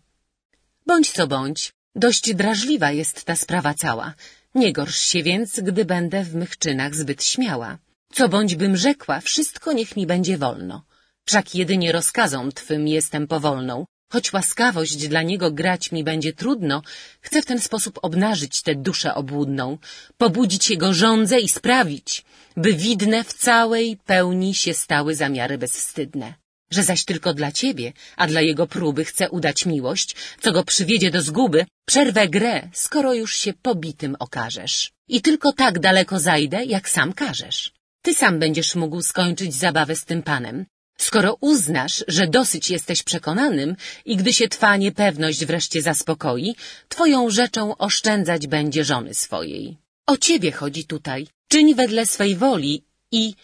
Bądź 0.85 1.11
co 1.11 1.27
bądź, 1.27 1.73
dość 1.95 2.33
drażliwa 2.33 2.91
jest 2.91 3.25
ta 3.25 3.35
sprawa 3.35 3.73
cała. 3.73 4.13
Nie 4.55 4.73
gorsz 4.73 4.99
się 4.99 5.23
więc, 5.23 5.59
gdy 5.59 5.85
będę 5.85 6.23
w 6.23 6.35
mych 6.35 6.57
czynach 6.57 6.95
zbyt 6.95 7.23
śmiała. 7.23 7.77
Co 8.11 8.29
bądź 8.29 8.55
bym 8.55 8.77
rzekła, 8.77 9.19
wszystko 9.19 9.73
niech 9.73 9.95
mi 9.95 10.05
będzie 10.05 10.37
wolno. 10.37 10.85
Wszak 11.25 11.55
jedynie 11.55 11.91
rozkazom 11.91 12.51
twym 12.51 12.87
jestem 12.87 13.27
powolną. 13.27 13.85
Choć 14.13 14.33
łaskawość 14.33 15.07
dla 15.07 15.21
niego 15.23 15.51
grać 15.51 15.91
mi 15.91 16.03
będzie 16.03 16.33
trudno, 16.33 16.81
chcę 17.21 17.41
w 17.41 17.45
ten 17.45 17.59
sposób 17.59 17.99
obnażyć 18.01 18.61
tę 18.61 18.75
duszę 18.75 19.15
obłudną, 19.15 19.77
pobudzić 20.17 20.69
jego 20.69 20.93
żądze 20.93 21.39
i 21.39 21.49
sprawić, 21.49 22.25
by 22.57 22.73
widne 22.73 23.23
w 23.23 23.33
całej 23.33 23.97
pełni 23.97 24.55
się 24.55 24.73
stały 24.73 25.15
zamiary 25.15 25.57
bezwstydne. 25.57 26.33
Że 26.71 26.83
zaś 26.83 27.05
tylko 27.05 27.33
dla 27.33 27.51
ciebie, 27.51 27.93
a 28.15 28.27
dla 28.27 28.41
jego 28.41 28.67
próby 28.67 29.05
chcę 29.05 29.29
udać 29.29 29.65
miłość, 29.65 30.15
co 30.41 30.51
go 30.51 30.63
przywiedzie 30.63 31.11
do 31.11 31.21
zguby, 31.21 31.65
przerwę 31.85 32.27
grę, 32.27 32.69
skoro 32.73 33.13
już 33.13 33.35
się 33.35 33.53
pobitym 33.53 34.15
okażesz. 34.19 34.91
I 35.07 35.21
tylko 35.21 35.53
tak 35.53 35.79
daleko 35.79 36.19
zajdę, 36.19 36.65
jak 36.65 36.89
sam 36.89 37.13
każesz. 37.13 37.71
Ty 38.01 38.13
sam 38.13 38.39
będziesz 38.39 38.75
mógł 38.75 39.01
skończyć 39.01 39.55
zabawę 39.55 39.95
z 39.95 40.05
tym 40.05 40.23
panem, 40.23 40.65
skoro 40.97 41.37
uznasz, 41.41 42.03
że 42.07 42.27
dosyć 42.27 42.69
jesteś 42.69 43.03
przekonanym 43.03 43.75
i 44.05 44.15
gdy 44.15 44.33
się 44.33 44.47
twa 44.47 44.77
niepewność 44.77 45.45
wreszcie 45.45 45.81
zaspokoi, 45.81 46.55
twoją 46.89 47.29
rzeczą 47.29 47.77
oszczędzać 47.77 48.47
będzie 48.47 48.83
żony 48.83 49.13
swojej. 49.13 49.77
O 50.05 50.17
ciebie 50.17 50.51
chodzi 50.51 50.85
tutaj. 50.85 51.27
Czyń 51.47 51.75
wedle 51.75 52.05
swej 52.05 52.35
woli 52.35 52.83
i... 53.11 53.35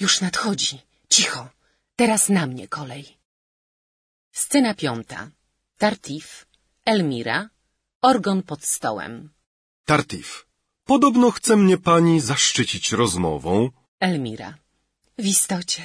Już 0.00 0.20
nadchodzi. 0.20 0.78
Cicho. 1.08 1.48
Teraz 1.96 2.28
na 2.28 2.46
mnie 2.46 2.68
kolej. 2.68 3.04
Scena 4.32 4.74
piąta. 4.74 5.30
Tartif, 5.78 6.46
Elmira, 6.84 7.50
Orgon 8.02 8.42
pod 8.42 8.64
stołem. 8.64 9.30
Tartif. 9.84 10.46
Podobno 10.84 11.30
chce 11.30 11.56
mnie 11.56 11.78
pani 11.78 12.20
zaszczycić 12.20 12.92
rozmową. 12.92 13.70
Elmira. 14.00 14.54
W 15.18 15.26
istocie, 15.26 15.82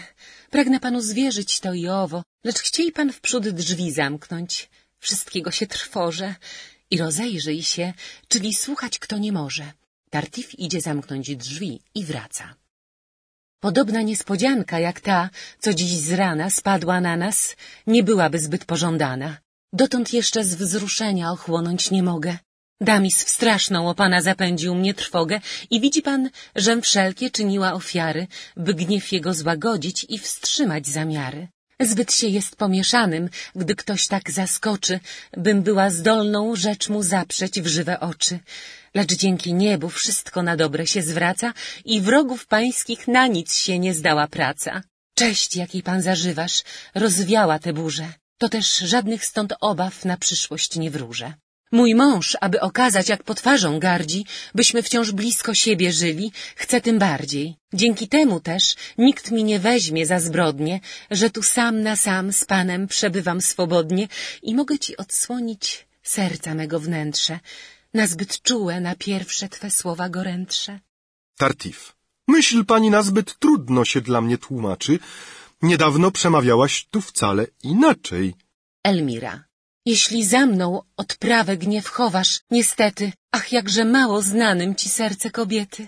pragnę 0.55 0.79
panu 0.79 1.01
zwierzyć 1.01 1.59
to 1.59 1.73
i 1.73 1.87
owo, 1.87 2.23
lecz 2.43 2.59
chciej 2.59 2.91
pan 2.91 3.09
wprzód 3.13 3.49
drzwi 3.49 3.91
zamknąć. 3.91 4.69
Wszystkiego 4.99 5.51
się 5.51 5.67
trwożę 5.67 6.35
i 6.91 6.97
rozejrzyj 6.97 7.63
się, 7.63 7.93
czyli 8.27 8.53
słuchać 8.53 8.99
kto 8.99 9.17
nie 9.17 9.31
może. 9.31 9.71
Tartif 10.09 10.59
idzie 10.59 10.81
zamknąć 10.81 11.35
drzwi 11.35 11.81
i 11.95 12.05
wraca. 12.05 12.55
Podobna 13.59 14.01
niespodzianka 14.01 14.79
jak 14.79 14.99
ta, 14.99 15.29
co 15.59 15.73
dziś 15.73 15.91
z 16.07 16.11
rana 16.11 16.49
spadła 16.49 17.01
na 17.01 17.15
nas, 17.17 17.55
nie 17.87 18.03
byłaby 18.03 18.39
zbyt 18.39 18.65
pożądana. 18.65 19.37
Dotąd 19.73 20.13
jeszcze 20.13 20.43
z 20.43 20.55
wzruszenia 20.55 21.31
ochłonąć 21.31 21.91
nie 21.91 22.03
mogę. 22.03 22.37
Damis 22.81 23.23
w 23.23 23.29
straszną 23.29 23.89
o 23.89 23.95
pana 23.95 24.21
zapędził 24.21 24.75
mnie 24.75 24.93
trwogę 24.93 25.41
i 25.69 25.81
widzi 25.81 26.01
pan, 26.01 26.29
żem 26.55 26.81
wszelkie 26.81 27.31
czyniła 27.31 27.73
ofiary, 27.73 28.27
by 28.57 28.73
gniew 28.73 29.11
jego 29.11 29.33
złagodzić 29.33 30.05
i 30.09 30.19
wstrzymać 30.19 30.87
zamiary. 30.87 31.47
Zbyt 31.79 32.13
się 32.13 32.27
jest 32.27 32.55
pomieszanym, 32.55 33.29
gdy 33.55 33.75
ktoś 33.75 34.07
tak 34.07 34.31
zaskoczy, 34.31 34.99
bym 35.37 35.61
była 35.61 35.89
zdolną 35.89 36.55
rzecz 36.55 36.89
mu 36.89 37.03
zaprzeć 37.03 37.61
w 37.61 37.67
żywe 37.67 37.99
oczy. 37.99 38.39
Lecz 38.93 39.13
dzięki 39.13 39.53
niebu 39.53 39.89
wszystko 39.89 40.43
na 40.43 40.57
dobre 40.57 40.87
się 40.87 41.01
zwraca 41.01 41.53
i 41.85 42.01
wrogów 42.01 42.47
pańskich 42.47 43.07
na 43.07 43.27
nic 43.27 43.55
się 43.55 43.79
nie 43.79 43.93
zdała 43.93 44.27
praca. 44.27 44.83
Cześć, 45.15 45.55
jakiej 45.55 45.83
pan 45.83 46.01
zażywasz, 46.01 46.63
rozwiała 46.95 47.59
te 47.59 47.73
burze. 47.73 48.13
To 48.37 48.49
też 48.49 48.77
żadnych 48.77 49.25
stąd 49.25 49.53
obaw 49.61 50.05
na 50.05 50.17
przyszłość 50.17 50.75
nie 50.75 50.91
wróżę. 50.91 51.33
Mój 51.71 51.95
mąż, 51.95 52.37
aby 52.41 52.61
okazać, 52.61 53.09
jak 53.09 53.23
po 53.23 53.33
twarzą 53.35 53.79
gardzi, 53.79 54.25
byśmy 54.55 54.83
wciąż 54.83 55.11
blisko 55.11 55.53
siebie 55.53 55.91
żyli, 55.91 56.31
chce 56.55 56.81
tym 56.81 56.99
bardziej. 56.99 57.55
Dzięki 57.73 58.07
temu 58.07 58.39
też 58.39 58.75
nikt 58.97 59.31
mi 59.31 59.43
nie 59.43 59.59
weźmie 59.59 60.05
za 60.05 60.19
zbrodnie, 60.19 60.79
że 61.11 61.29
tu 61.29 61.43
sam 61.43 61.81
na 61.81 61.95
sam 61.95 62.33
z 62.33 62.45
Panem 62.45 62.87
przebywam 62.87 63.41
swobodnie 63.41 64.07
i 64.43 64.55
mogę 64.55 64.79
Ci 64.79 64.97
odsłonić 64.97 65.87
serca 66.03 66.55
mego 66.55 66.79
wnętrze, 66.79 67.39
na 67.93 68.07
zbyt 68.07 68.41
czułe 68.41 68.81
na 68.81 68.95
pierwsze 68.95 69.49
Twe 69.49 69.71
słowa 69.71 70.09
gorętsze. 70.09 70.79
Tartif. 71.37 71.95
Myśl 72.27 72.65
pani 72.65 72.89
nazbyt 72.89 73.39
trudno 73.39 73.85
się 73.85 74.01
dla 74.01 74.21
mnie 74.21 74.37
tłumaczy. 74.37 74.99
Niedawno 75.61 76.11
przemawiałaś 76.11 76.87
tu 76.91 77.01
wcale 77.01 77.47
inaczej. 77.63 78.33
Elmira. 78.83 79.50
Jeśli 79.85 80.25
za 80.25 80.45
mną 80.45 80.81
odprawę 80.97 81.57
gniew 81.57 81.87
chowasz, 81.87 82.41
niestety, 82.51 83.11
ach, 83.31 83.51
jakże 83.51 83.85
mało 83.85 84.21
znanym 84.21 84.75
ci 84.75 84.89
serce 84.89 85.31
kobiety. 85.31 85.87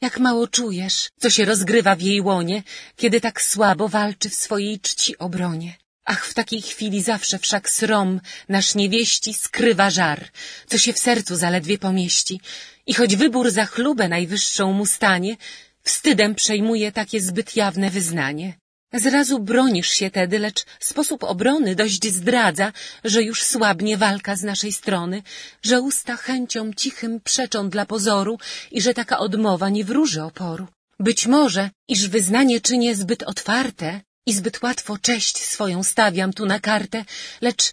Jak 0.00 0.18
mało 0.18 0.48
czujesz, 0.48 1.08
co 1.20 1.30
się 1.30 1.44
rozgrywa 1.44 1.96
w 1.96 2.00
jej 2.00 2.20
łonie, 2.20 2.62
kiedy 2.96 3.20
tak 3.20 3.42
słabo 3.42 3.88
walczy 3.88 4.30
w 4.30 4.34
swojej 4.34 4.80
czci 4.80 5.18
obronie. 5.18 5.76
Ach, 6.04 6.26
w 6.26 6.34
takiej 6.34 6.62
chwili 6.62 7.02
zawsze 7.02 7.38
wszak 7.38 7.70
srom 7.70 8.20
nasz 8.48 8.74
niewieści 8.74 9.34
skrywa 9.34 9.90
żar, 9.90 10.30
co 10.66 10.78
się 10.78 10.92
w 10.92 10.98
sercu 10.98 11.36
zaledwie 11.36 11.78
pomieści. 11.78 12.40
I 12.86 12.94
choć 12.94 13.16
wybór 13.16 13.50
za 13.50 13.66
chlubę 13.66 14.08
najwyższą 14.08 14.72
mu 14.72 14.86
stanie, 14.86 15.36
wstydem 15.82 16.34
przejmuje 16.34 16.92
takie 16.92 17.20
zbyt 17.20 17.56
jawne 17.56 17.90
wyznanie. 17.90 18.63
Zrazu 18.94 19.38
bronisz 19.38 19.88
się 19.88 20.10
tedy, 20.10 20.38
lecz 20.38 20.64
sposób 20.80 21.24
obrony 21.24 21.74
dość 21.74 22.12
zdradza, 22.12 22.72
że 23.04 23.22
już 23.22 23.42
słabnie 23.42 23.96
walka 23.96 24.36
z 24.36 24.42
naszej 24.42 24.72
strony, 24.72 25.22
że 25.62 25.80
usta 25.80 26.16
chęcią 26.16 26.72
cichym 26.72 27.20
przeczą 27.20 27.70
dla 27.70 27.86
pozoru 27.86 28.38
i 28.70 28.80
że 28.80 28.94
taka 28.94 29.18
odmowa 29.18 29.68
nie 29.68 29.84
wróży 29.84 30.22
oporu. 30.22 30.66
Być 31.00 31.26
może, 31.26 31.70
iż 31.88 32.08
wyznanie 32.08 32.60
czynię 32.60 32.94
zbyt 32.94 33.22
otwarte 33.22 34.00
i 34.26 34.32
zbyt 34.32 34.62
łatwo 34.62 34.98
cześć 34.98 35.38
swoją 35.38 35.82
stawiam 35.82 36.32
tu 36.32 36.46
na 36.46 36.60
kartę, 36.60 37.04
lecz 37.40 37.72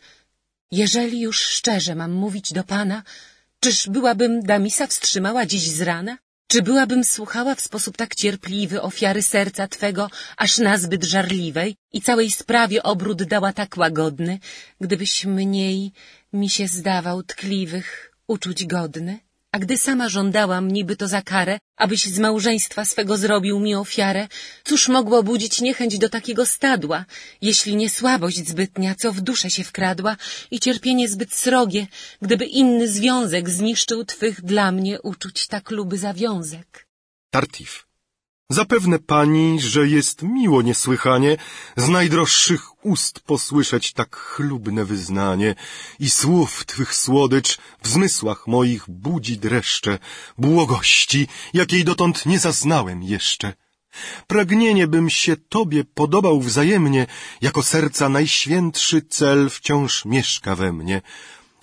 jeżeli 0.71 1.19
już 1.21 1.39
szczerze 1.41 1.95
mam 1.95 2.11
mówić 2.11 2.53
do 2.53 2.63
pana, 2.63 3.03
czyż 3.59 3.87
byłabym 3.89 4.41
Damisa 4.41 4.87
wstrzymała 4.87 5.45
dziś 5.45 5.69
z 5.69 5.81
rana? 5.81 6.17
Czy 6.51 6.61
byłabym 6.61 7.03
słuchała 7.03 7.55
w 7.55 7.61
sposób 7.61 7.97
tak 7.97 8.15
cierpliwy 8.15 8.81
ofiary 8.81 9.21
serca 9.21 9.67
Twego, 9.67 10.09
aż 10.37 10.57
nazbyt 10.57 11.03
żarliwej 11.03 11.75
i 11.93 12.01
całej 12.01 12.31
sprawie 12.31 12.83
obrót 12.83 13.23
dała 13.23 13.53
tak 13.53 13.77
łagodny, 13.77 14.39
gdybyś 14.81 15.25
mniej 15.25 15.91
mi 16.33 16.49
się 16.49 16.67
zdawał 16.67 17.23
tkliwych 17.23 18.11
uczuć 18.27 18.65
godny? 18.65 19.19
A 19.53 19.59
gdy 19.59 19.77
sama 19.77 20.09
żądałam 20.09 20.71
niby 20.71 20.95
to 20.95 21.07
za 21.07 21.21
karę, 21.21 21.59
abyś 21.77 22.05
z 22.05 22.19
małżeństwa 22.19 22.85
swego 22.85 23.17
zrobił 23.17 23.59
mi 23.59 23.75
ofiarę, 23.75 24.27
cóż 24.63 24.87
mogło 24.87 25.23
budzić 25.23 25.61
niechęć 25.61 25.97
do 25.97 26.09
takiego 26.09 26.45
stadła, 26.45 27.05
jeśli 27.41 27.75
nie 27.75 27.89
słabość 27.89 28.47
zbytnia, 28.47 28.95
co 28.95 29.11
w 29.11 29.21
duszę 29.21 29.49
się 29.49 29.63
wkradła 29.63 30.17
i 30.51 30.59
cierpienie 30.59 31.09
zbyt 31.09 31.33
srogie, 31.33 31.87
gdyby 32.21 32.45
inny 32.45 32.87
związek 32.87 33.49
zniszczył 33.49 34.05
twych 34.05 34.41
dla 34.41 34.71
mnie 34.71 35.01
uczuć 35.01 35.47
tak 35.47 35.71
luby 35.71 35.97
zawiązek. 35.97 36.87
Tartif. 37.31 37.90
Zapewne 38.51 38.99
pani, 38.99 39.61
że 39.61 39.87
jest 39.87 40.23
miło 40.23 40.61
niesłychanie 40.61 41.37
z 41.77 41.87
najdroższych 41.87 42.85
ust 42.85 43.19
posłyszeć 43.19 43.93
tak 43.93 44.15
chlubne 44.15 44.85
wyznanie 44.85 45.55
i 45.99 46.09
słów 46.09 46.65
twych 46.65 46.95
słodycz 46.95 47.57
w 47.81 47.87
zmysłach 47.87 48.47
moich 48.47 48.89
budzi 48.89 49.37
dreszcze, 49.37 49.99
błogości, 50.37 51.27
jakiej 51.53 51.83
dotąd 51.83 52.25
nie 52.25 52.39
zaznałem 52.39 53.03
jeszcze. 53.03 53.53
Pragnienie 54.27 54.87
bym 54.87 55.09
się 55.09 55.37
Tobie 55.37 55.83
podobał 55.83 56.41
wzajemnie, 56.41 57.07
jako 57.41 57.63
serca 57.63 58.09
najświętszy 58.09 59.01
cel 59.01 59.49
wciąż 59.49 60.05
mieszka 60.05 60.55
we 60.55 60.73
mnie. 60.73 61.01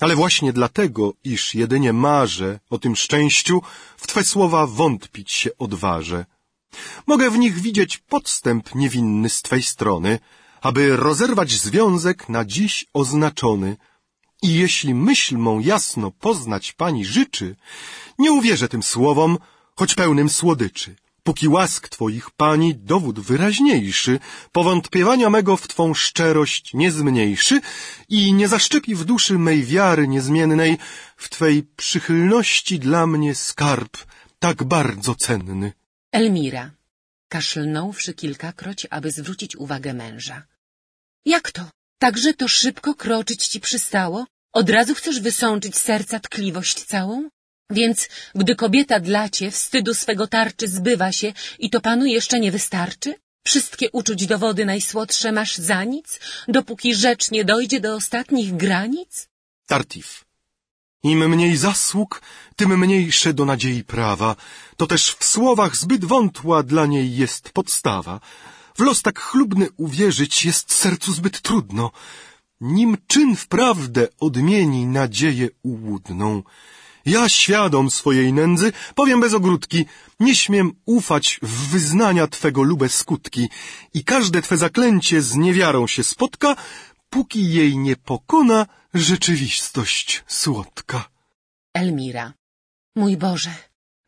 Ale 0.01 0.17
właśnie 0.17 0.53
dlatego, 0.53 1.13
iż 1.25 1.55
jedynie 1.55 1.93
marzę 1.93 2.61
o 2.71 2.79
tym 2.79 2.97
szczęściu, 2.97 3.63
w 3.97 4.07
Twe 4.07 4.25
słowa 4.25 4.67
wątpić 4.67 5.33
się 5.33 5.51
odważę. 5.59 6.38
Mogę 7.07 7.31
w 7.31 7.39
nich 7.39 7.59
widzieć 7.61 7.99
podstęp 7.99 8.75
niewinny 8.75 9.29
z 9.29 9.43
Twej 9.43 9.63
strony, 9.63 10.19
aby 10.61 10.97
rozerwać 10.97 11.51
związek 11.53 12.29
na 12.29 12.45
dziś 12.45 12.87
oznaczony. 12.93 13.77
I 14.43 14.55
jeśli 14.55 14.95
myśl 14.95 15.37
mą 15.37 15.61
jasno 15.61 16.11
poznać 16.11 16.73
pani 16.73 17.05
życzy, 17.05 17.57
nie 18.19 18.33
uwierzę 18.33 18.69
tym 18.69 18.83
słowom, 18.83 19.39
choć 19.77 19.95
pełnym 19.95 20.29
słodyczy. 20.29 20.97
Póki 21.23 21.49
łask 21.49 21.89
twoich 21.89 22.31
pani 22.31 22.75
dowód 22.75 23.21
wyraźniejszy, 23.21 24.21
powątpiewania 24.53 25.31
mego 25.31 25.57
w 25.57 25.69
twą 25.69 25.95
szczerość 25.95 26.75
nie 26.75 26.93
zmniejszy 26.93 27.61
i 28.09 28.33
nie 28.33 28.49
zaszczepi 28.49 28.95
w 28.95 29.05
duszy 29.05 29.39
mej 29.39 29.65
wiary 29.65 30.09
niezmiennej 30.09 30.79
w 31.17 31.29
twej 31.29 31.63
przychylności 31.77 32.79
dla 32.79 33.07
mnie 33.07 33.35
skarb 33.35 33.97
tak 34.39 34.65
bardzo 34.65 35.15
cenny. 35.15 35.73
Elmira, 36.13 36.71
kaszlnąwszy 37.29 38.15
kilkakroć, 38.15 38.87
aby 38.91 39.11
zwrócić 39.11 39.57
uwagę 39.57 39.95
męża. 39.95 40.47
Jak 41.25 41.53
to? 41.53 41.71
Także 41.99 42.35
to 42.35 42.49
szybko 42.49 42.95
kroczyć 42.95 43.47
ci 43.47 43.61
przystało? 43.61 44.27
Od 44.53 44.71
razu 44.71 44.95
chcesz 44.95 45.21
wysączyć 45.21 45.77
serca 45.77 46.21
tkliwość 46.21 46.85
całą? 46.85 47.29
Więc, 47.71 48.09
gdy 48.35 48.57
kobieta 48.57 49.01
dla 49.01 49.29
cię 49.29 49.51
wstydu 49.51 49.95
swego 49.95 50.27
tarczy 50.27 50.69
zbywa 50.69 51.13
się 51.13 51.33
i 51.59 51.71
to 51.71 51.81
panu 51.81 52.07
jeszcze 52.07 52.41
nie 52.41 52.53
wystarczy? 52.53 53.15
Wszystkie 53.47 53.91
uczuć 53.91 54.27
dowody 54.27 54.65
najsłodsze 54.65 55.33
masz 55.33 55.57
za 55.57 55.85
nic, 55.85 56.21
dopóki 56.49 56.95
rzecz 56.95 57.31
nie 57.31 57.45
dojdzie 57.45 57.81
do 57.81 57.95
ostatnich 57.95 58.57
granic? 58.57 59.29
Tartif. 59.67 60.28
Im 61.03 61.29
mniej 61.29 61.57
zasług, 61.57 62.23
tym 62.57 62.79
mniejsze 62.79 63.35
do 63.35 63.45
nadziei 63.45 63.85
prawa. 63.85 64.37
To 64.77 64.87
też 64.87 65.15
w 65.15 65.25
słowach 65.25 65.77
zbyt 65.77 66.05
wątła 66.05 66.63
dla 66.63 66.87
niej 66.87 67.17
jest 67.17 67.51
podstawa. 67.51 68.21
W 68.75 68.81
los 68.81 69.03
tak 69.03 69.21
chlubny 69.21 69.69
uwierzyć 69.77 70.45
jest 70.45 70.75
sercu 70.75 71.13
zbyt 71.13 71.41
trudno. 71.41 71.91
Nim 72.61 72.97
czyn 73.07 73.37
wprawdę 73.37 74.09
odmieni 74.21 74.87
nadzieję 74.87 75.49
ułudną. 75.63 76.43
Ja 77.07 77.29
świadom 77.29 77.91
swojej 77.91 78.33
nędzy, 78.33 78.73
powiem 78.95 79.21
bez 79.21 79.35
ogródki, 79.35 79.87
nie 80.21 80.37
śmiem 80.37 80.73
ufać 80.87 81.39
w 81.43 81.69
wyznania 81.69 82.27
Twego 82.27 82.63
lube 82.63 82.89
skutki 82.89 83.49
i 83.95 84.05
każde 84.05 84.43
Twe 84.43 84.57
zaklęcie 84.57 85.23
z 85.23 85.37
niewiarą 85.37 85.87
się 85.87 86.05
spotka, 86.05 86.57
póki 87.11 87.53
jej 87.53 87.79
nie 87.79 87.97
pokona 87.97 88.67
rzeczywistość 88.95 90.25
słodka. 90.27 91.09
Elmira. 91.75 92.33
Mój 92.97 93.17
Boże, 93.17 93.51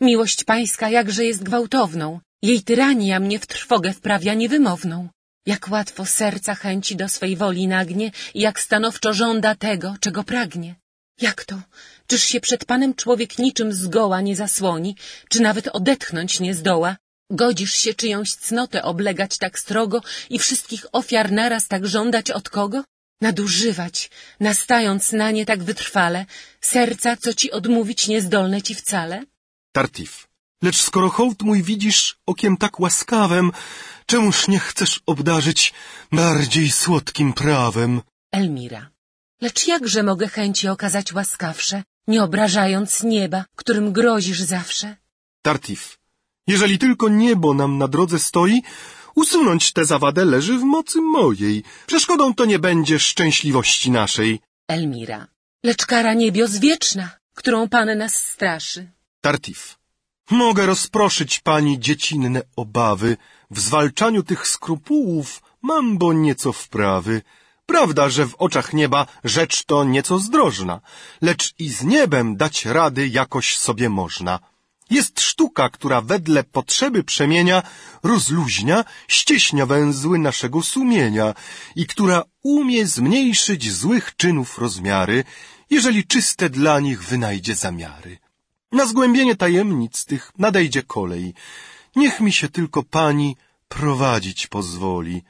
miłość 0.00 0.44
pańska 0.44 0.88
jakże 0.88 1.24
jest 1.24 1.42
gwałtowną. 1.42 2.20
Jej 2.42 2.62
tyrania 2.62 3.20
mnie 3.20 3.38
w 3.38 3.46
trwogę 3.46 3.92
wprawia 3.92 4.34
niewymowną. 4.34 5.08
Jak 5.46 5.68
łatwo 5.70 6.06
serca 6.06 6.54
chęci 6.54 6.96
do 6.96 7.08
swej 7.08 7.36
woli 7.36 7.68
nagnie 7.68 8.12
i 8.34 8.40
jak 8.40 8.60
stanowczo 8.60 9.14
żąda 9.14 9.54
tego, 9.54 9.96
czego 10.00 10.24
pragnie. 10.24 10.74
Jak 11.20 11.44
to? 11.44 11.60
Czyż 12.06 12.22
się 12.22 12.40
przed 12.40 12.64
Panem 12.64 12.94
człowiek 12.94 13.38
niczym 13.38 13.72
zgoła 13.72 14.20
nie 14.20 14.36
zasłoni, 14.36 14.96
czy 15.28 15.42
nawet 15.42 15.68
odetchnąć 15.68 16.40
nie 16.40 16.54
zdoła? 16.54 16.96
Godzisz 17.30 17.74
się 17.74 17.94
czyjąś 17.94 18.34
cnotę 18.34 18.82
oblegać 18.82 19.38
tak 19.38 19.58
strogo 19.58 20.02
i 20.30 20.38
wszystkich 20.38 20.86
ofiar 20.92 21.32
naraz 21.32 21.68
tak 21.68 21.86
żądać 21.86 22.30
od 22.30 22.48
kogo? 22.48 22.84
Nadużywać, 23.20 24.10
nastając 24.40 25.12
na 25.12 25.30
nie 25.30 25.46
tak 25.46 25.62
wytrwale, 25.62 26.26
serca, 26.60 27.16
co 27.16 27.34
ci 27.34 27.50
odmówić 27.50 28.08
niezdolne 28.08 28.62
ci 28.62 28.74
wcale? 28.74 29.24
Tartif. 29.72 30.28
Lecz 30.62 30.82
skoro 30.82 31.08
hołd 31.10 31.42
mój 31.42 31.62
widzisz 31.62 32.18
okiem 32.26 32.56
tak 32.56 32.80
łaskawem, 32.80 33.52
czemuż 34.06 34.48
nie 34.48 34.58
chcesz 34.58 35.00
obdarzyć 35.06 35.72
bardziej 36.12 36.70
słodkim 36.70 37.32
prawem? 37.32 38.00
Elmira. 38.32 38.90
Lecz 39.40 39.66
jakże 39.66 40.02
mogę 40.02 40.28
chęci 40.28 40.68
okazać 40.68 41.12
łaskawsze, 41.12 41.82
nie 42.06 42.22
obrażając 42.22 43.02
nieba, 43.02 43.44
którym 43.56 43.92
grozisz 43.92 44.40
zawsze? 44.40 44.96
Tartif. 45.42 45.98
Jeżeli 46.46 46.78
tylko 46.78 47.08
niebo 47.08 47.54
nam 47.54 47.78
na 47.78 47.88
drodze 47.88 48.18
stoi, 48.18 48.62
usunąć 49.22 49.62
tę 49.72 49.82
zawadę 49.92 50.22
leży 50.34 50.54
w 50.58 50.64
mocy 50.76 50.98
mojej. 51.16 51.56
Przeszkodą 51.90 52.24
to 52.38 52.44
nie 52.52 52.58
będzie 52.68 52.96
szczęśliwości 53.08 53.88
naszej. 54.00 54.30
Elmira. 54.68 55.20
Lecz 55.68 55.82
kara 55.92 56.12
niebios 56.22 56.52
wieczna, 56.68 57.06
którą 57.34 57.58
Pan 57.74 57.88
nas 57.98 58.14
straszy. 58.32 58.80
Tartif. 59.20 59.60
Mogę 60.30 60.62
rozproszyć 60.66 61.32
pani 61.40 61.72
dziecinne 61.86 62.40
obawy. 62.56 63.16
W 63.50 63.60
zwalczaniu 63.60 64.22
tych 64.22 64.42
skrupułów 64.54 65.28
mam 65.62 65.98
bo 65.98 66.08
nieco 66.12 66.52
wprawy. 66.52 67.22
Prawda, 67.66 68.08
że 68.08 68.26
w 68.26 68.34
oczach 68.34 68.68
nieba 68.80 69.06
rzecz 69.24 69.64
to 69.64 69.84
nieco 69.84 70.18
zdrożna, 70.18 70.80
lecz 71.22 71.54
i 71.58 71.68
z 71.68 71.84
niebem 71.84 72.36
dać 72.36 72.56
rady 72.64 73.02
jakoś 73.08 73.46
sobie 73.58 73.88
można. 73.88 74.49
Jest 74.90 75.20
sztuka, 75.20 75.68
która 75.68 76.00
wedle 76.00 76.44
potrzeby 76.44 77.04
przemienia, 77.04 77.62
rozluźnia, 78.02 78.84
ścieśnia 79.08 79.66
węzły 79.66 80.18
naszego 80.18 80.62
sumienia 80.62 81.34
i 81.76 81.86
która 81.86 82.22
umie 82.42 82.86
zmniejszyć 82.86 83.72
złych 83.72 84.16
czynów 84.16 84.58
rozmiary, 84.58 85.24
jeżeli 85.70 86.06
czyste 86.06 86.50
dla 86.50 86.80
nich 86.80 87.02
wynajdzie 87.04 87.54
zamiary. 87.54 88.18
Na 88.72 88.86
zgłębienie 88.86 89.36
tajemnic 89.36 90.04
tych 90.04 90.32
nadejdzie 90.38 90.82
kolej. 90.82 91.34
Niech 91.96 92.20
mi 92.20 92.32
się 92.32 92.48
tylko 92.48 92.82
pani 92.82 93.36
prowadzić 93.68 94.46
pozwoli. 94.46 95.22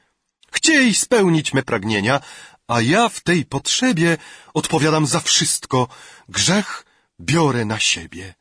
Chciej 0.52 0.94
spełnić 0.94 1.52
me 1.54 1.62
pragnienia, 1.62 2.20
a 2.66 2.80
ja 2.80 3.08
w 3.08 3.20
tej 3.20 3.44
potrzebie 3.44 4.16
odpowiadam 4.54 5.06
za 5.06 5.20
wszystko. 5.20 5.88
Grzech 6.28 6.86
biorę 7.20 7.64
na 7.64 7.78
siebie. 7.78 8.39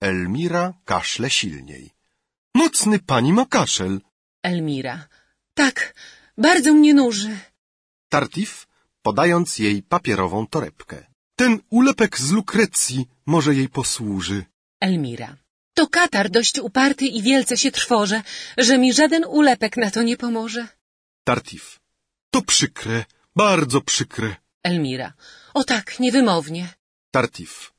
Elmira 0.00 0.74
kaszle 0.84 1.30
silniej. 1.30 1.90
Mocny 2.54 2.98
pani 2.98 3.32
ma 3.32 3.46
kaszel. 3.46 4.00
Elmira. 4.42 5.08
Tak, 5.54 5.94
bardzo 6.38 6.74
mnie 6.74 6.94
nuży. 6.94 7.38
Tartif, 8.08 8.66
podając 9.02 9.58
jej 9.58 9.82
papierową 9.82 10.46
torebkę. 10.46 11.06
Ten 11.36 11.60
ulepek 11.70 12.18
z 12.18 12.30
lukrecji 12.32 13.08
może 13.26 13.54
jej 13.54 13.68
posłuży. 13.68 14.44
Elmira. 14.80 15.36
To 15.74 15.86
katar 15.86 16.30
dość 16.30 16.58
uparty 16.58 17.06
i 17.06 17.22
wielce 17.22 17.56
się 17.56 17.70
trwoże, 17.70 18.22
że 18.58 18.78
mi 18.78 18.92
żaden 18.92 19.24
ulepek 19.24 19.76
na 19.76 19.90
to 19.90 20.02
nie 20.02 20.16
pomoże. 20.16 20.68
Tartif. 21.24 21.80
To 22.30 22.42
przykre, 22.42 23.04
bardzo 23.36 23.80
przykre. 23.80 24.36
Elmira. 24.62 25.12
O 25.54 25.64
tak, 25.64 26.00
niewymownie. 26.00 26.68
Tartif. 27.10 27.75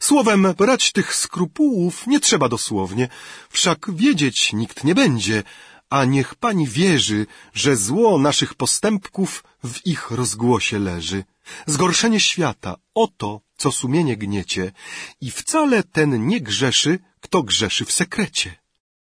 Słowem, 0.00 0.54
brać 0.58 0.92
tych 0.92 1.14
skrupułów 1.14 2.06
nie 2.06 2.20
trzeba 2.20 2.48
dosłownie, 2.48 3.08
wszak 3.50 3.90
wiedzieć 3.94 4.52
nikt 4.52 4.84
nie 4.84 4.94
będzie, 4.94 5.42
a 5.90 6.04
niech 6.04 6.34
pani 6.34 6.66
wierzy, 6.68 7.26
że 7.54 7.76
zło 7.76 8.18
naszych 8.18 8.54
postępków 8.54 9.44
w 9.64 9.86
ich 9.86 10.10
rozgłosie 10.10 10.78
leży. 10.78 11.24
Zgorszenie 11.66 12.20
świata, 12.20 12.76
oto, 12.94 13.40
co 13.56 13.72
sumienie 13.72 14.16
gniecie, 14.16 14.72
i 15.20 15.30
wcale 15.30 15.82
ten 15.82 16.26
nie 16.26 16.40
grzeszy, 16.40 16.98
kto 17.20 17.42
grzeszy 17.42 17.84
w 17.84 17.92
sekrecie. 17.92 18.54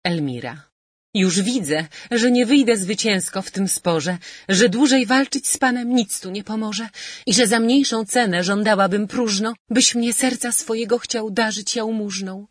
Elmira. 0.05 0.70
Już 1.15 1.41
widzę, 1.41 1.87
że 2.11 2.31
nie 2.31 2.47
wyjdę 2.47 2.77
zwycięsko 2.77 3.43
w 3.43 3.51
tym 3.51 3.69
sporze, 3.69 4.19
że 4.49 4.69
dłużej 4.69 5.07
walczyć 5.07 5.49
z 5.49 5.59
panem 5.59 5.95
nic 5.95 6.21
tu 6.21 6.31
nie 6.31 6.45
pomoże 6.45 6.89
i 7.27 7.35
że 7.35 7.47
za 7.47 7.61
mniejszą 7.61 8.05
cenę 8.05 8.45
żądałabym 8.45 9.09
próżno, 9.09 9.55
byś 9.71 9.95
mnie 9.95 10.13
serca 10.13 10.53
swojego 10.53 10.99
chciał 10.99 11.31
darzyć 11.31 11.77
jałmużną. 11.77 12.47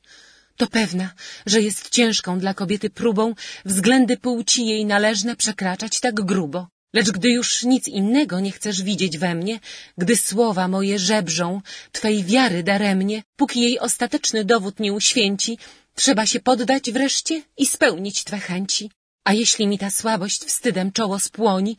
To 0.57 0.67
pewna, 0.67 1.13
że 1.45 1.61
jest 1.61 1.89
ciężką 1.89 2.39
dla 2.39 2.53
kobiety 2.53 2.89
próbą 2.89 3.35
względy 3.65 4.17
płci 4.17 4.65
jej 4.65 4.85
należne 4.85 5.35
przekraczać 5.35 5.99
tak 5.99 6.15
grubo. 6.15 6.67
Lecz 6.93 7.11
gdy 7.11 7.29
już 7.29 7.63
nic 7.63 7.87
innego 7.87 8.39
nie 8.39 8.51
chcesz 8.51 8.81
widzieć 8.83 9.17
we 9.17 9.35
mnie, 9.35 9.59
gdy 9.97 10.15
słowa 10.15 10.67
moje 10.67 10.99
żebrzą, 10.99 11.61
twej 11.91 12.23
wiary 12.23 12.63
daremnie, 12.63 13.23
póki 13.35 13.61
jej 13.61 13.79
ostateczny 13.79 14.45
dowód 14.45 14.79
nie 14.79 14.93
uświęci, 14.93 15.57
trzeba 15.95 16.25
się 16.25 16.39
poddać 16.39 16.91
wreszcie 16.91 17.41
i 17.57 17.65
spełnić 17.65 18.23
twe 18.23 18.39
chęci. 18.39 18.91
A 19.23 19.33
jeśli 19.33 19.67
mi 19.67 19.77
ta 19.77 19.89
słabość 19.91 20.43
wstydem 20.45 20.91
czoło 20.91 21.19
spłoni, 21.19 21.77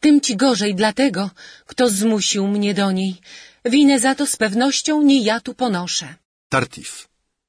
tym 0.00 0.20
ci 0.20 0.36
gorzej 0.36 0.74
dlatego, 0.74 1.30
kto 1.66 1.88
zmusił 1.88 2.46
mnie 2.46 2.74
do 2.74 2.92
niej. 2.92 3.14
Winę 3.64 4.00
za 4.00 4.14
to 4.14 4.26
z 4.26 4.36
pewnością 4.36 5.02
nie 5.02 5.20
ja 5.22 5.40
tu 5.40 5.54
ponoszę. 5.54 6.14
Tartif. 6.48 7.08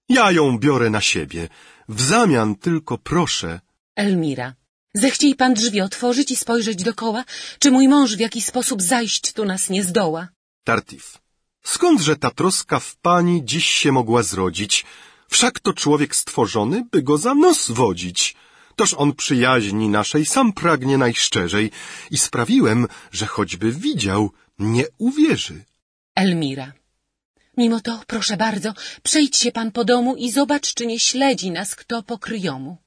Ja 0.09 0.31
ją 0.31 0.57
biorę 0.59 0.89
na 0.89 1.01
siebie. 1.01 1.49
W 1.89 2.01
zamian 2.01 2.55
tylko 2.55 2.97
proszę. 2.97 3.59
Elmira. 3.95 4.55
Zechciej 4.93 5.35
pan 5.35 5.53
drzwi 5.53 5.81
otworzyć 5.81 6.31
i 6.31 6.35
spojrzeć 6.35 6.83
dokoła, 6.83 7.23
czy 7.59 7.71
mój 7.71 7.87
mąż 7.87 8.15
w 8.15 8.19
jaki 8.19 8.41
sposób 8.41 8.81
zajść 8.81 9.33
tu 9.33 9.45
nas 9.45 9.69
nie 9.69 9.83
zdoła. 9.83 10.27
Tartif. 10.63 11.17
Skądże 11.63 12.15
ta 12.15 12.29
troska 12.31 12.79
w 12.79 12.95
pani 12.95 13.45
dziś 13.45 13.65
się 13.65 13.91
mogła 13.91 14.23
zrodzić? 14.23 14.85
Wszak 15.33 15.59
to 15.59 15.73
człowiek 15.73 16.15
stworzony, 16.15 16.85
by 16.91 16.99
go 17.03 17.17
za 17.17 17.33
nos 17.33 17.71
wodzić. 17.71 18.35
Toż 18.75 18.93
on 18.93 19.13
przyjaźni 19.13 19.89
naszej 19.89 20.25
sam 20.25 20.53
pragnie 20.53 20.97
najszczerzej 20.97 21.71
i 22.11 22.17
sprawiłem, 22.17 22.87
że 23.11 23.25
choćby 23.25 23.71
widział, 23.71 24.31
nie 24.59 24.85
uwierzy. 24.97 25.65
Elmira. 26.15 26.73
Mimo 27.57 27.79
to, 27.81 27.93
proszę 28.07 28.37
bardzo, 28.37 28.73
przejdź 29.03 29.37
się 29.37 29.51
pan 29.51 29.71
po 29.71 29.83
domu 29.85 30.15
i 30.15 30.31
zobacz, 30.31 30.73
czy 30.73 30.85
nie 30.85 30.99
śledzi 30.99 31.51
nas 31.51 31.75
kto 31.75 32.03
po 32.03 32.15
kryjomu. 32.17 32.77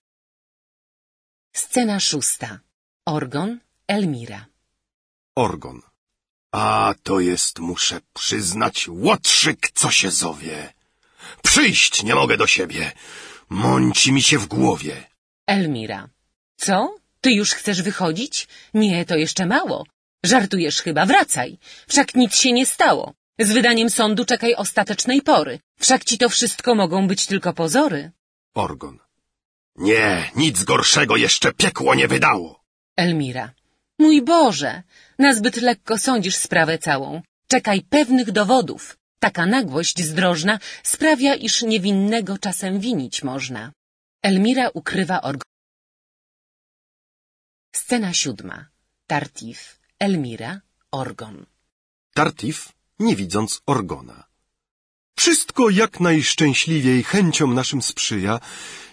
Scena 1.53 2.01
szósta. 2.01 2.61
Orgon, 3.07 3.61
Elmira. 3.89 4.47
Orgon. 5.35 5.81
A 6.53 6.95
to 7.03 7.21
jest, 7.21 7.59
muszę 7.59 8.01
przyznać, 8.13 8.89
łotrzyk, 8.89 9.71
co 9.75 9.91
się 9.91 10.11
zowie. 10.11 10.76
Przyjść 11.43 12.03
nie 12.03 12.15
mogę 12.15 12.37
do 12.37 12.47
siebie. 12.47 12.93
Mąci 13.49 14.13
mi 14.13 14.23
się 14.23 14.39
w 14.39 14.47
głowie. 14.47 14.95
Elmira. 15.47 16.09
Co? 16.57 16.95
Ty 17.21 17.33
już 17.33 17.51
chcesz 17.53 17.83
wychodzić? 17.83 18.49
Nie, 18.75 19.05
to 19.05 19.17
jeszcze 19.17 19.47
mało. 19.47 19.87
Żartujesz 20.25 20.83
chyba, 20.83 21.07
wracaj. 21.07 21.59
Wszak 21.89 22.15
nic 22.15 22.37
się 22.37 22.53
nie 22.53 22.67
stało. 22.67 23.15
Z 23.39 23.53
wydaniem 23.53 23.91
sądu 23.91 24.25
czekaj 24.25 24.55
ostatecznej 24.55 25.23
pory. 25.23 25.59
Wszak 25.79 26.05
ci 26.05 26.19
to 26.19 26.29
wszystko 26.29 26.75
mogą 26.75 27.09
być 27.09 27.27
tylko 27.27 27.53
pozory. 27.53 28.11
Orgon. 28.55 28.99
Nie, 29.77 30.31
nic 30.37 30.65
gorszego 30.65 31.17
jeszcze 31.17 31.53
piekło 31.53 31.95
nie 31.95 32.09
wydało. 32.09 32.65
Elmira. 32.97 33.53
Mój 33.99 34.23
Boże, 34.23 34.83
nazbyt 35.19 35.57
lekko 35.57 35.99
sądzisz 35.99 36.37
sprawę 36.37 36.79
całą. 36.79 37.23
Czekaj 37.49 37.83
pewnych 37.83 38.33
dowodów. 38.33 38.97
Taka 39.19 39.47
nagłość 39.47 40.05
zdrożna 40.05 40.59
sprawia, 40.83 41.35
iż 41.35 41.63
niewinnego 41.63 42.39
czasem 42.39 42.81
winić 42.81 43.23
można. 43.23 43.73
Elmira 44.23 44.69
ukrywa 44.69 45.23
orgon. 45.23 45.51
Scena 47.75 48.13
siódma. 48.13 48.67
Tartif, 49.07 49.79
Elmira, 49.99 50.61
Orgon. 50.91 51.47
Tartif, 52.15 52.73
nie 52.99 53.17
widząc 53.17 53.61
Orgona. 53.67 54.25
Wszystko 55.19 55.71
jak 55.71 56.01
najszczęśliwiej 56.01 57.05
chęciom 57.05 57.55
naszym 57.55 57.83
sprzyja. 57.83 58.41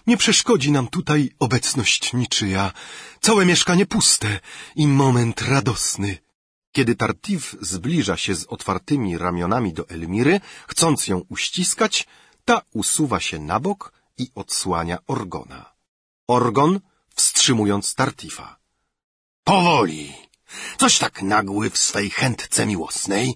Nie 0.08 0.18
przeszkodzi 0.18 0.72
nam 0.72 0.88
tutaj 0.88 1.32
obecność 1.40 2.14
niczyja. 2.14 2.72
Całe 3.22 3.46
mieszkanie 3.46 3.86
puste 3.86 4.40
i 4.76 4.88
moment 4.88 5.42
radosny. 5.42 6.23
Kiedy 6.76 6.96
Tartif 6.96 7.56
zbliża 7.62 8.18
się 8.18 8.36
z 8.36 8.46
otwartymi 8.46 9.18
ramionami 9.18 9.74
do 9.74 9.90
Elmiry, 9.90 10.42
chcąc 10.68 11.08
ją 11.08 11.22
uściskać, 11.30 12.08
ta 12.46 12.62
usuwa 12.74 13.20
się 13.20 13.40
na 13.40 13.60
bok 13.60 13.94
i 14.18 14.26
odsłania 14.36 14.98
Orgona. 15.08 15.74
Orgon 16.28 16.80
wstrzymując 17.16 17.96
Tartifa. 17.96 18.58
Powoli! 19.44 20.14
Coś 20.78 21.00
tak 21.00 21.22
nagły 21.22 21.70
w 21.70 21.78
swej 21.78 22.10
chętce 22.10 22.66
miłosnej? 22.66 23.36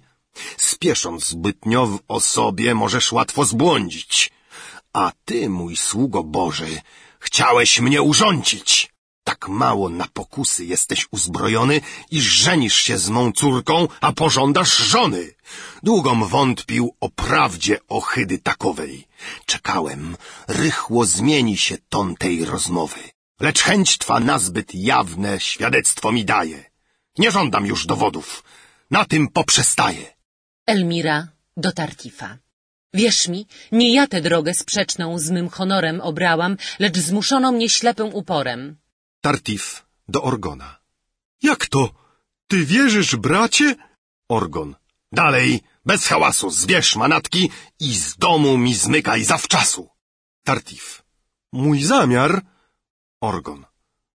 Spiesząc 0.57 1.27
zbytnio 1.27 1.87
w 1.87 1.99
osobie 2.07 2.75
możesz 2.75 3.11
łatwo 3.11 3.45
zbłądzić. 3.45 4.31
A 4.93 5.11
ty, 5.25 5.49
mój 5.49 5.75
sługo 5.75 6.23
Boży, 6.23 6.81
chciałeś 7.19 7.79
mnie 7.79 8.01
urządzić. 8.01 8.96
Tak 9.29 9.41
mało 9.63 9.89
na 9.89 10.07
pokusy 10.19 10.61
jesteś 10.73 11.07
uzbrojony, 11.11 11.81
iż 12.17 12.23
żenisz 12.23 12.77
się 12.85 12.97
z 12.97 13.07
mą 13.15 13.31
córką, 13.39 13.87
a 14.01 14.09
pożądasz 14.11 14.77
żony. 14.77 15.23
Długom 15.83 16.27
wątpił 16.27 16.83
o 16.99 17.09
prawdzie 17.09 17.75
ohydy 17.87 18.37
takowej. 18.49 19.07
Czekałem, 19.45 20.17
rychło 20.47 21.05
zmieni 21.05 21.57
się 21.57 21.75
ton 21.89 22.15
tej 22.15 22.45
rozmowy. 22.45 23.01
Lecz 23.45 23.59
chęć 23.67 23.97
twa 23.97 24.19
nazbyt 24.19 24.75
jawne 24.75 25.39
świadectwo 25.39 26.11
mi 26.11 26.25
daje. 26.25 26.59
Nie 27.17 27.31
żądam 27.31 27.65
już 27.65 27.85
dowodów. 27.85 28.43
Na 28.91 29.05
tym 29.05 29.27
poprzestaję. 29.27 30.05
Elmira 30.65 31.27
do 31.57 31.71
Tartifa. 31.71 32.37
Wierz 32.93 33.27
mi, 33.27 33.47
nie 33.71 33.93
ja 33.93 34.07
tę 34.07 34.21
drogę 34.21 34.53
sprzeczną 34.53 35.19
z 35.19 35.27
mym 35.35 35.49
honorem 35.49 36.01
obrałam, 36.01 36.57
lecz 36.79 36.97
zmuszono 36.97 37.51
mnie 37.51 37.69
ślepym 37.69 38.09
uporem. 38.13 38.77
Tartif 39.21 39.85
do 40.07 40.23
Orgona. 40.23 40.79
Jak 41.41 41.67
to? 41.67 41.93
Ty 42.47 42.65
wierzysz, 42.65 43.15
bracie? 43.15 43.75
Orgon. 44.29 44.75
Dalej, 45.11 45.61
bez 45.85 46.07
hałasu, 46.07 46.49
zbierz 46.49 46.95
manatki 46.95 47.51
i 47.79 47.93
z 47.95 48.17
domu 48.17 48.57
mi 48.57 48.73
zmykaj 48.75 49.23
zawczasu. 49.23 49.89
Tartif. 50.43 51.03
Mój 51.51 51.83
zamiar? 51.83 52.41
Orgon. 53.21 53.65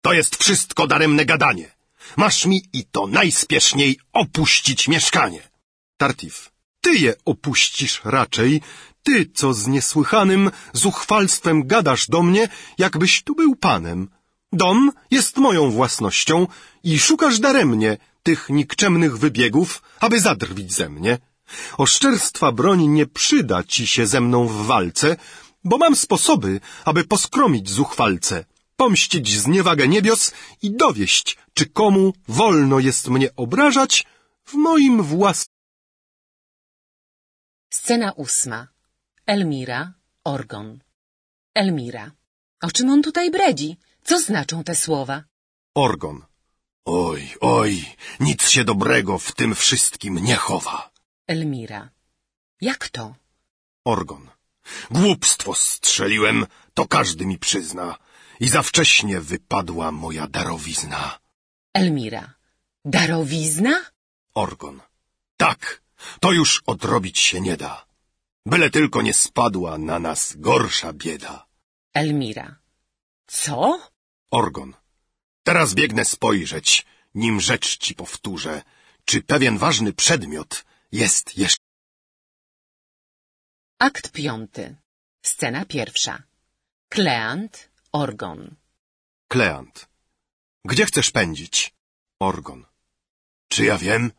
To 0.02 0.12
jest 0.12 0.36
wszystko 0.36 0.86
daremne 0.86 1.24
gadanie. 1.24 1.68
Masz 2.16 2.46
mi 2.46 2.62
i 2.72 2.84
to 2.84 3.06
najspieszniej 3.06 3.98
opuścić 4.12 4.88
mieszkanie. 4.88 5.50
Tartif. 5.96 6.50
Ty 6.80 6.94
je 6.94 7.14
opuścisz 7.24 8.00
raczej, 8.04 8.60
ty, 9.02 9.30
co 9.34 9.54
z 9.54 9.66
niesłychanym 9.66 10.50
zuchwalstwem 10.72 11.66
gadasz 11.66 12.06
do 12.08 12.22
mnie, 12.22 12.48
jakbyś 12.78 13.22
tu 13.22 13.34
był 13.34 13.56
panem. 13.56 14.08
Dom 14.52 14.92
jest 15.10 15.36
moją 15.36 15.70
własnością 15.70 16.46
i 16.84 16.98
szukasz 16.98 17.38
daremnie 17.38 17.98
tych 18.22 18.48
nikczemnych 18.48 19.18
wybiegów, 19.18 19.82
aby 20.00 20.20
zadrwić 20.20 20.72
ze 20.72 20.88
mnie. 20.88 21.18
Oszczerstwa 21.78 22.52
broń 22.52 22.86
nie 22.86 23.06
przyda 23.06 23.64
ci 23.64 23.86
się 23.86 24.06
ze 24.06 24.20
mną 24.20 24.46
w 24.46 24.66
walce, 24.66 25.16
bo 25.64 25.78
mam 25.78 25.96
sposoby, 25.96 26.60
aby 26.84 27.04
poskromić 27.04 27.70
zuchwalce, 27.70 28.44
pomścić 28.76 29.40
zniewagę 29.40 29.88
niebios 29.88 30.32
i 30.62 30.70
dowieść, 30.70 31.38
czy 31.54 31.66
komu 31.66 32.12
wolno 32.28 32.78
jest 32.78 33.08
mnie 33.08 33.28
obrażać 33.36 34.06
w 34.44 34.54
moim 34.54 35.02
własnym. 35.02 35.60
Scena 37.72 38.12
ósma. 38.12 38.68
Elmira, 39.26 39.94
Orgon. 40.24 40.78
Elmira. 41.54 42.12
O 42.62 42.70
czym 42.70 42.90
on 42.90 43.02
tutaj 43.02 43.30
bredzi? 43.30 43.76
Co 44.04 44.20
znaczą 44.20 44.64
te 44.64 44.76
słowa? 44.76 45.24
Orgon. 45.74 46.22
Oj, 46.84 47.34
oj, 47.40 47.84
nic 48.20 48.48
się 48.48 48.64
dobrego 48.64 49.18
w 49.18 49.32
tym 49.32 49.54
wszystkim 49.54 50.14
nie 50.14 50.36
chowa. 50.36 50.90
Elmira. 51.26 51.90
Jak 52.60 52.88
to? 52.88 53.14
Orgon. 53.84 54.30
Głupstwo 54.90 55.54
strzeliłem, 55.54 56.46
to 56.74 56.86
każdy 56.88 57.26
mi 57.26 57.38
przyzna. 57.38 57.98
I 58.40 58.48
za 58.48 58.62
wcześnie 58.62 59.20
wypadła 59.20 59.92
moja 59.92 60.26
darowizna. 60.26 61.18
Elmira. 61.74 62.34
Darowizna? 62.84 63.84
Orgon. 64.34 64.80
Tak, 65.36 65.82
to 66.20 66.32
już 66.32 66.62
odrobić 66.66 67.18
się 67.18 67.40
nie 67.40 67.56
da. 67.56 67.86
Byle 68.46 68.70
tylko 68.70 69.02
nie 69.02 69.14
spadła 69.14 69.78
na 69.78 69.98
nas 69.98 70.36
gorsza 70.36 70.92
bieda. 70.92 71.46
Elmira. 71.94 72.59
Co? 73.30 73.80
Orgon. 74.30 74.74
Teraz 75.42 75.74
biegnę 75.74 76.04
spojrzeć, 76.04 76.86
nim 77.14 77.40
rzecz 77.40 77.78
ci 77.78 77.94
powtórzę, 77.94 78.62
czy 79.04 79.22
pewien 79.22 79.58
ważny 79.58 79.92
przedmiot 79.92 80.64
jest 80.92 81.38
jeszcze. 81.38 81.64
Akt 83.78 84.12
piąty. 84.12 84.76
Scena 85.22 85.64
pierwsza. 85.64 86.22
Kleant, 86.88 87.70
Orgon. 87.92 88.56
Kleant. 89.28 89.88
Gdzie 90.64 90.86
chcesz 90.86 91.10
pędzić? 91.10 91.74
Orgon. 92.20 92.66
Czy 93.48 93.64
ja 93.64 93.78
wiem? 93.78 94.12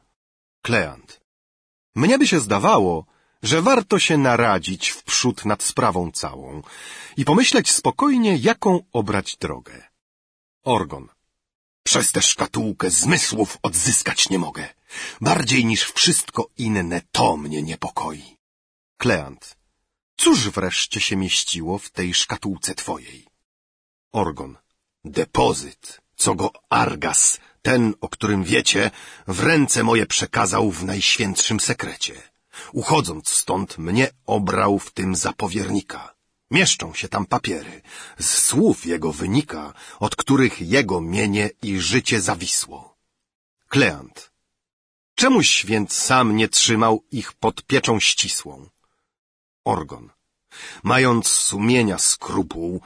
Kleant. 0.61 1.21
Mnie 1.95 2.17
by 2.19 2.27
się 2.27 2.39
zdawało, 2.39 3.05
że 3.43 3.61
warto 3.61 3.99
się 3.99 4.17
naradzić 4.17 4.89
wprzód 4.89 5.45
nad 5.45 5.63
sprawą 5.63 6.11
całą 6.11 6.61
i 7.17 7.25
pomyśleć 7.25 7.71
spokojnie, 7.71 8.35
jaką 8.37 8.79
obrać 8.93 9.37
drogę. 9.37 9.83
Orgon. 10.63 11.07
Przez 11.83 12.11
tę 12.11 12.21
szkatułkę 12.21 12.89
zmysłów 12.89 13.57
odzyskać 13.63 14.29
nie 14.29 14.39
mogę. 14.39 14.69
Bardziej 15.21 15.65
niż 15.65 15.91
wszystko 15.91 16.47
inne 16.57 17.01
to 17.11 17.37
mnie 17.37 17.61
niepokoi. 17.61 18.37
Kleant. 18.97 19.57
Cóż 20.17 20.49
wreszcie 20.49 21.01
się 21.01 21.15
mieściło 21.15 21.77
w 21.77 21.89
tej 21.89 22.13
szkatułce 22.13 22.75
twojej? 22.75 23.27
Orgon. 24.11 24.57
Depozyt, 25.05 26.01
co 26.15 26.35
go 26.35 26.51
Argas, 26.69 27.39
ten, 27.61 27.93
o 28.01 28.09
którym 28.09 28.43
wiecie, 28.43 28.91
w 29.27 29.39
ręce 29.39 29.83
moje 29.83 30.05
przekazał 30.05 30.71
w 30.71 30.83
najświętszym 30.83 31.59
sekrecie. 31.59 32.30
Uchodząc 32.73 33.29
stąd, 33.29 33.77
mnie 33.77 34.09
obrał 34.25 34.79
w 34.79 34.91
tym 34.91 35.15
za 35.15 35.33
powiernika. 35.33 36.15
Mieszczą 36.51 36.93
się 36.93 37.07
tam 37.09 37.25
papiery. 37.25 37.81
Z 38.19 38.29
słów 38.47 38.85
jego 38.85 39.11
wynika, 39.11 39.73
od 39.99 40.15
których 40.15 40.61
jego 40.61 41.01
mienie 41.01 41.49
i 41.61 41.79
życie 41.79 42.21
zawisło. 42.21 42.97
Kleant. 43.67 44.31
Czemuś 45.15 45.65
więc 45.65 45.93
sam 45.93 46.35
nie 46.35 46.47
trzymał 46.49 47.03
ich 47.11 47.33
pod 47.33 47.63
pieczą 47.63 47.99
ścisłą? 47.99 48.69
Orgon. 49.65 50.09
Mając 50.83 51.27
sumienia 51.27 51.97
skrupuł, 51.97 52.81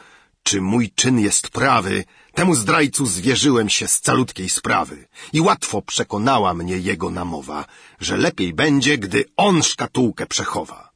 Czy 0.48 0.62
mój 0.62 0.92
czyn 0.92 1.20
jest 1.20 1.50
prawy, 1.50 2.06
temu 2.34 2.56
zdrajcu 2.56 3.06
zwierzyłem 3.06 3.70
się 3.70 3.88
z 3.88 4.02
calutkiej 4.02 4.50
sprawy 4.50 5.08
i 5.34 5.42
łatwo 5.42 5.82
przekonała 5.82 6.54
mnie 6.54 6.78
jego 6.78 7.10
namowa, 7.10 7.66
że 8.00 8.18
lepiej 8.18 8.54
będzie, 8.54 8.98
gdy 8.98 9.26
on 9.38 9.64
szkatułkę 9.64 10.26
przechowa. 10.26 10.92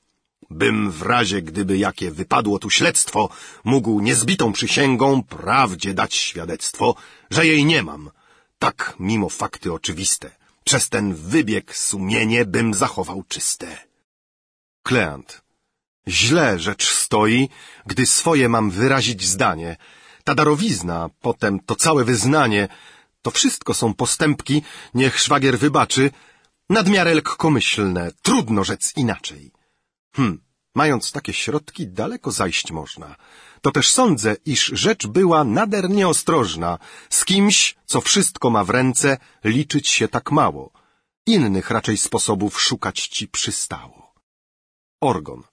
Bym 0.49 0.91
w 0.91 1.01
razie, 1.01 1.41
gdyby 1.41 1.77
jakie 1.77 2.11
wypadło 2.11 2.59
tu 2.59 2.69
śledztwo, 2.69 3.29
mógł 3.63 4.01
niezbitą 4.01 4.53
przysięgą 4.53 5.23
prawdzie 5.23 5.93
dać 5.93 6.15
świadectwo, 6.15 6.95
że 7.29 7.47
jej 7.47 7.65
nie 7.65 7.83
mam. 7.83 8.11
Tak, 8.59 8.95
mimo 8.99 9.29
fakty 9.29 9.73
oczywiste, 9.73 10.31
przez 10.63 10.89
ten 10.89 11.13
wybieg 11.13 11.75
sumienie 11.75 12.45
bym 12.45 12.73
zachował 12.73 13.23
czyste. 13.23 13.77
Kleant. 14.83 15.48
Źle 16.09 16.59
rzecz 16.59 16.93
stoi, 16.93 17.49
gdy 17.85 18.05
swoje 18.05 18.49
mam 18.49 18.71
wyrazić 18.71 19.25
zdanie. 19.25 19.77
Ta 20.23 20.35
darowizna, 20.35 21.09
potem 21.21 21.59
to 21.59 21.75
całe 21.75 22.03
wyznanie, 22.03 22.67
to 23.21 23.31
wszystko 23.31 23.73
są 23.73 23.93
postępki, 23.93 24.61
niech 24.93 25.19
szwagier 25.19 25.59
wybaczy, 25.59 26.11
nadmiarę 26.69 27.13
lekkomyślne, 27.13 28.11
trudno 28.21 28.63
rzec 28.63 28.93
inaczej. 28.97 29.51
Hm, 30.15 30.41
mając 30.75 31.11
takie 31.11 31.33
środki, 31.33 31.87
daleko 31.87 32.31
zajść 32.31 32.71
można. 32.71 33.15
To 33.61 33.71
też 33.71 33.91
sądzę, 33.91 34.35
iż 34.45 34.65
rzecz 34.65 35.07
była 35.07 35.43
nader 35.43 35.89
nieostrożna, 35.89 36.79
z 37.09 37.25
kimś, 37.25 37.75
co 37.85 38.01
wszystko 38.01 38.49
ma 38.49 38.63
w 38.63 38.69
ręce, 38.69 39.17
liczyć 39.43 39.87
się 39.89 40.07
tak 40.07 40.31
mało. 40.31 40.71
Innych 41.25 41.69
raczej 41.69 41.97
sposobów 41.97 42.61
szukać 42.61 43.07
ci 43.07 43.27
przystało. 43.27 44.13
Orgon. 45.01 45.43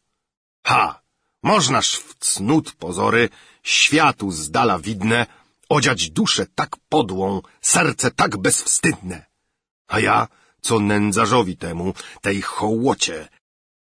Ha! 0.67 1.01
Możnaż 1.43 1.97
w 1.97 2.15
cnót 2.19 2.73
pozory, 2.73 3.28
światu 3.62 4.31
z 4.31 4.51
dala 4.51 4.78
widne, 4.78 5.27
odziać 5.69 6.11
duszę 6.11 6.47
tak 6.55 6.77
podłą, 6.89 7.43
serce 7.61 8.11
tak 8.11 8.36
bezwstydne. 8.36 9.27
A 9.89 10.01
ja, 10.01 10.28
co 10.61 10.81
nędzarzowi 10.81 11.57
temu, 11.57 11.95
tej 12.20 12.43
hołocie. 12.43 13.28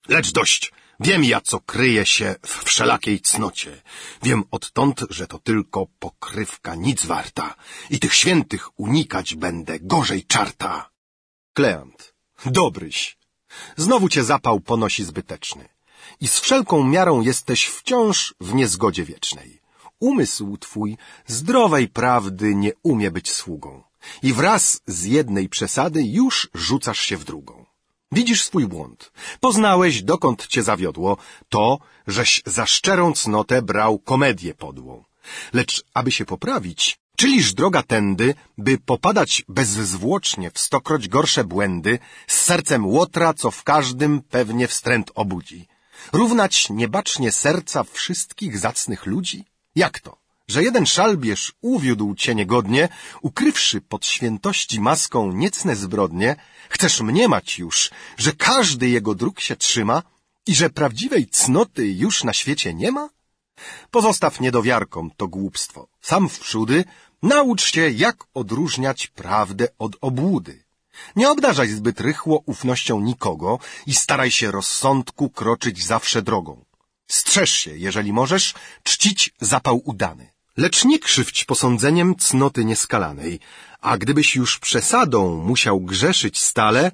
Lecz 0.08 0.32
dość, 0.32 0.72
wiem 1.00 1.24
ja, 1.24 1.40
co 1.40 1.60
kryje 1.60 2.06
się 2.06 2.34
w 2.42 2.64
wszelakiej 2.64 3.20
cnocie. 3.20 3.82
Wiem 4.22 4.44
odtąd, 4.50 5.04
że 5.10 5.26
to 5.26 5.38
tylko 5.38 5.86
pokrywka 5.98 6.74
nic 6.74 7.06
warta 7.06 7.54
i 7.90 7.98
tych 7.98 8.14
świętych 8.14 8.80
unikać 8.80 9.34
będę 9.34 9.80
gorzej 9.80 10.24
czarta. 10.24 10.90
Kleant. 11.54 12.14
Dobryś. 12.46 13.18
Znowu 13.76 14.08
cię 14.08 14.24
zapał 14.24 14.60
ponosi 14.60 15.04
zbyteczny 15.04 15.73
i 16.20 16.28
z 16.28 16.38
wszelką 16.38 16.84
miarą 16.84 17.20
jesteś 17.20 17.66
wciąż 17.66 18.34
w 18.40 18.54
niezgodzie 18.54 19.04
wiecznej. 19.04 19.60
Umysł 20.00 20.56
twój 20.56 20.96
zdrowej 21.26 21.88
prawdy 21.88 22.54
nie 22.54 22.72
umie 22.82 23.10
być 23.10 23.32
sługą 23.32 23.82
i 24.22 24.32
wraz 24.32 24.80
z 24.86 25.04
jednej 25.04 25.48
przesady 25.48 26.02
już 26.02 26.48
rzucasz 26.54 27.00
się 27.00 27.16
w 27.16 27.24
drugą. 27.24 27.64
Widzisz 28.12 28.44
swój 28.44 28.66
błąd. 28.66 29.12
Poznałeś, 29.40 30.02
dokąd 30.02 30.46
cię 30.46 30.62
zawiodło, 30.62 31.16
to, 31.48 31.78
żeś 32.06 32.42
za 32.46 32.66
szczerą 32.66 33.12
cnotę 33.12 33.62
brał 33.62 33.98
komedię 33.98 34.54
podłą. 34.54 35.04
Lecz 35.52 35.84
aby 35.94 36.12
się 36.12 36.24
poprawić, 36.24 36.98
czyliż 37.16 37.54
droga 37.54 37.82
tędy, 37.82 38.34
by 38.58 38.78
popadać 38.78 39.44
bezzwłocznie 39.48 40.50
w 40.50 40.58
stokroć 40.58 41.08
gorsze 41.08 41.44
błędy, 41.44 41.98
z 42.26 42.40
sercem 42.40 42.86
łotra, 42.86 43.34
co 43.34 43.50
w 43.50 43.62
każdym 43.62 44.22
pewnie 44.22 44.68
wstręt 44.68 45.10
obudzi. 45.14 45.68
Równać 46.12 46.70
niebacznie 46.70 47.32
serca 47.32 47.84
wszystkich 47.84 48.58
zacnych 48.58 49.06
ludzi? 49.06 49.44
Jak 49.74 50.00
to? 50.00 50.16
Że 50.48 50.62
jeden 50.62 50.86
szalbierz 50.86 51.52
uwiódł 51.60 52.14
cię 52.14 52.34
niegodnie, 52.34 52.88
ukrywszy 53.22 53.80
pod 53.80 54.06
świętości 54.06 54.80
maską 54.80 55.32
niecne 55.32 55.76
zbrodnie, 55.76 56.36
chcesz 56.68 57.00
mniemać 57.00 57.58
już, 57.58 57.90
że 58.18 58.32
każdy 58.32 58.88
jego 58.88 59.14
dróg 59.14 59.40
się 59.40 59.56
trzyma 59.56 60.02
i 60.46 60.54
że 60.54 60.70
prawdziwej 60.70 61.26
cnoty 61.26 61.92
już 61.92 62.24
na 62.24 62.32
świecie 62.32 62.74
nie 62.74 62.92
ma? 62.92 63.08
Pozostaw 63.90 64.40
niedowiarkom 64.40 65.10
to 65.16 65.28
głupstwo. 65.28 65.88
Sam 66.00 66.28
wprzódy 66.28 66.84
naucz 67.22 67.72
się, 67.72 67.90
jak 67.90 68.16
odróżniać 68.34 69.06
prawdę 69.06 69.68
od 69.78 69.96
obłudy. 70.00 70.63
Nie 71.16 71.30
obdarzaj 71.30 71.68
zbyt 71.68 72.00
rychło 72.00 72.42
ufnością 72.46 73.00
nikogo 73.00 73.58
i 73.86 73.94
staraj 73.94 74.30
się 74.30 74.50
rozsądku 74.50 75.30
kroczyć 75.30 75.84
zawsze 75.84 76.22
drogą. 76.22 76.64
Strzeż 77.08 77.50
się, 77.52 77.76
jeżeli 77.76 78.12
możesz, 78.12 78.54
czcić 78.82 79.34
zapał 79.40 79.82
udany. 79.84 80.32
Lecz 80.56 80.84
nie 80.84 80.98
krzywdź 80.98 81.44
posądzeniem 81.44 82.14
cnoty 82.14 82.64
nieskalanej, 82.64 83.40
a 83.80 83.98
gdybyś 83.98 84.36
już 84.36 84.58
przesadą 84.58 85.36
musiał 85.36 85.80
grzeszyć 85.80 86.38
stale, 86.38 86.90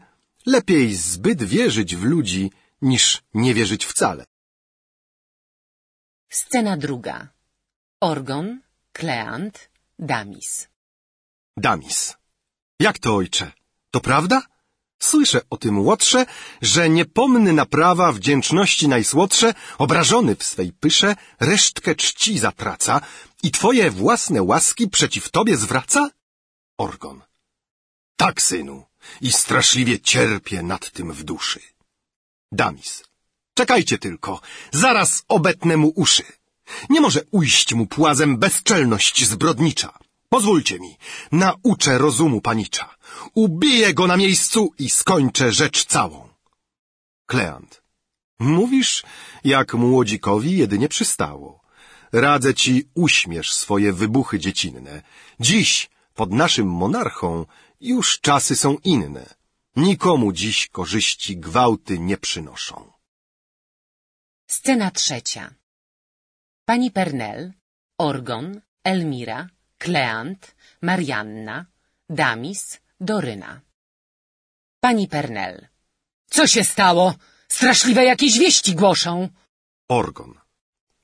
lepiej 0.46 0.94
zbyt 0.94 1.42
wierzyć 1.42 1.96
w 1.96 2.02
ludzi, 2.04 2.50
niż 2.82 3.22
nie 3.34 3.54
wierzyć 3.54 3.84
wcale. 3.86 4.24
Scena 6.28 6.76
druga. 6.76 7.28
Orgon, 8.00 8.60
Kleant, 8.92 9.70
Damis. 9.98 10.68
Damis. 11.56 12.16
Jak 12.80 12.98
to, 12.98 13.14
ojcze? 13.16 13.52
To 13.90 14.00
prawda? 14.00 14.42
Słyszę 15.02 15.40
o 15.50 15.56
tym 15.56 15.78
łotrze, 15.78 16.26
że 16.62 16.88
niepomny 16.88 17.52
na 17.52 17.66
prawa 17.66 18.12
wdzięczności 18.12 18.88
najsłodsze, 18.88 19.54
obrażony 19.78 20.36
w 20.36 20.44
swej 20.44 20.72
pysze, 20.72 21.16
resztkę 21.40 21.94
czci 21.94 22.38
zatraca 22.38 23.00
i 23.42 23.50
twoje 23.50 23.90
własne 23.90 24.42
łaski 24.42 24.88
przeciw 24.88 25.30
tobie 25.30 25.56
zwraca? 25.56 26.10
Orgon. 26.78 27.22
Tak, 28.16 28.42
synu, 28.42 28.84
i 29.20 29.32
straszliwie 29.32 30.00
cierpię 30.00 30.62
nad 30.62 30.90
tym 30.90 31.12
w 31.12 31.22
duszy. 31.24 31.60
Damis. 32.52 33.04
Czekajcie 33.54 33.98
tylko, 33.98 34.40
zaraz 34.72 35.24
obetnę 35.28 35.76
mu 35.76 35.92
uszy. 35.96 36.24
Nie 36.90 37.00
może 37.00 37.20
ujść 37.30 37.74
mu 37.74 37.86
płazem 37.86 38.38
bezczelność 38.38 39.24
zbrodnicza. 39.26 39.98
Pozwólcie 40.34 40.78
mi, 40.78 40.96
nauczę 41.32 41.98
rozumu 41.98 42.40
panicza. 42.40 42.86
Ubiję 43.34 43.94
go 43.94 44.06
na 44.06 44.16
miejscu 44.16 44.60
i 44.78 44.90
skończę 44.90 45.52
rzecz 45.52 45.78
całą. 45.84 46.28
Kleant. 47.26 47.82
Mówisz, 48.38 49.02
jak 49.44 49.74
młodzikowi 49.74 50.58
jedynie 50.58 50.88
przystało. 50.88 51.60
Radzę 52.12 52.54
ci, 52.54 52.88
uśmiesz 52.94 53.52
swoje 53.52 53.92
wybuchy 53.92 54.38
dziecinne. 54.38 55.02
Dziś, 55.40 55.90
pod 56.14 56.32
naszym 56.32 56.68
monarchą, 56.82 57.46
już 57.80 58.20
czasy 58.20 58.56
są 58.56 58.76
inne. 58.84 59.34
Nikomu 59.76 60.32
dziś 60.32 60.68
korzyści 60.68 61.36
gwałty 61.36 61.98
nie 61.98 62.16
przynoszą. 62.16 62.92
Scena 64.46 64.90
trzecia. 64.90 65.54
Pani 66.64 66.90
Pernel, 66.90 67.52
Orgon, 67.98 68.60
Elmira, 68.84 69.48
Kleant, 69.84 70.42
Marianna, 70.82 71.56
Damis, 72.08 72.80
Doryna. 73.00 73.60
Pani 74.80 75.08
Pernel. 75.08 75.68
Co 76.30 76.46
się 76.46 76.64
stało? 76.64 77.14
Straszliwe 77.48 78.04
jakieś 78.04 78.38
wieści 78.38 78.74
głoszą. 78.74 79.28
Orgon. 79.88 80.34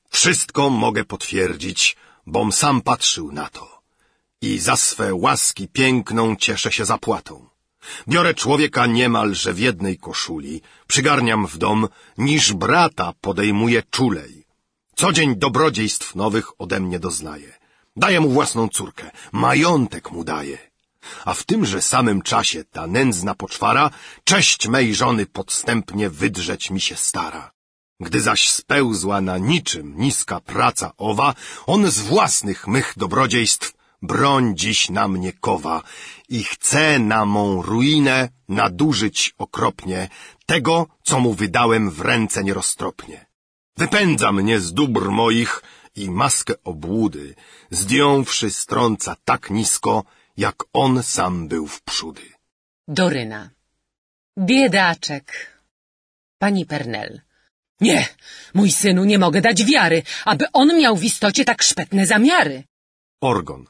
Wszystko 0.09 0.69
mogę 0.69 1.03
potwierdzić, 1.05 1.97
bom 2.25 2.51
sam 2.51 2.81
patrzył 2.81 3.31
na 3.31 3.49
to. 3.49 3.81
I 4.41 4.59
za 4.59 4.75
swe 4.75 5.13
łaski 5.13 5.67
piękną 5.67 6.35
cieszę 6.35 6.71
się 6.71 6.85
zapłatą. 6.85 7.49
Biorę 8.07 8.33
człowieka 8.33 8.85
niemalże 8.85 9.53
w 9.53 9.59
jednej 9.59 9.97
koszuli, 9.97 10.61
przygarniam 10.87 11.47
w 11.47 11.57
dom, 11.57 11.87
niż 12.17 12.53
brata 12.53 13.13
podejmuję 13.21 13.83
czulej. 13.91 14.45
Co 14.95 15.11
dzień 15.11 15.35
dobrodziejstw 15.35 16.15
nowych 16.15 16.61
ode 16.61 16.79
mnie 16.79 16.99
doznaje. 16.99 17.56
Daję 17.97 18.19
mu 18.19 18.29
własną 18.29 18.69
córkę, 18.69 19.11
majątek 19.31 20.11
mu 20.11 20.23
daję. 20.23 20.57
A 21.25 21.33
w 21.33 21.43
tymże 21.43 21.81
samym 21.81 22.21
czasie 22.21 22.63
ta 22.63 22.87
nędzna 22.87 23.33
poczwara 23.35 23.89
cześć 24.23 24.67
mej 24.67 24.95
żony 24.95 25.25
podstępnie 25.25 26.09
wydrzeć 26.09 26.69
mi 26.69 26.81
się 26.81 26.95
stara. 26.95 27.51
Gdy 27.99 28.21
zaś 28.21 28.49
spełzła 28.49 29.21
na 29.21 29.37
niczym 29.37 29.93
niska 29.97 30.39
praca 30.39 30.91
owa, 30.97 31.33
on 31.65 31.91
z 31.91 31.99
własnych 31.99 32.67
mych 32.67 32.93
dobrodziejstw 32.97 33.73
broń 34.01 34.53
dziś 34.55 34.89
na 34.89 35.07
mnie 35.07 35.33
kowa 35.33 35.81
i 36.29 36.43
chce 36.43 36.99
na 36.99 37.25
mą 37.25 37.61
ruinę 37.61 38.29
nadużyć 38.49 39.33
okropnie 39.37 40.09
tego, 40.45 40.87
co 41.03 41.19
mu 41.19 41.33
wydałem 41.33 41.91
w 41.91 42.01
ręce 42.01 42.43
nieroztropnie. 42.43 43.25
Wypędza 43.77 44.31
mnie 44.31 44.59
z 44.59 44.73
dóbr 44.73 45.09
moich 45.09 45.61
i 45.97 46.09
maskę 46.09 46.53
obłudy, 46.63 47.35
zdjąwszy 47.71 48.51
strąca 48.51 49.15
tak 49.25 49.49
nisko, 49.49 50.03
jak 50.37 50.63
on 50.73 51.03
sam 51.03 51.47
był 51.47 51.67
w 51.67 51.81
przódy. 51.81 52.21
Doryna. 52.87 53.49
Biedaczek. 54.37 55.27
Pani 56.37 56.65
Pernel. 56.65 57.21
Nie, 57.81 58.07
mój 58.53 58.71
synu, 58.71 59.03
nie 59.05 59.19
mogę 59.19 59.41
dać 59.41 59.65
wiary, 59.65 60.03
aby 60.25 60.45
on 60.53 60.67
miał 60.79 60.97
w 60.97 61.03
istocie 61.03 61.45
tak 61.45 61.63
szpetne 61.63 62.05
zamiary. 62.05 62.63
Orgon. 63.21 63.65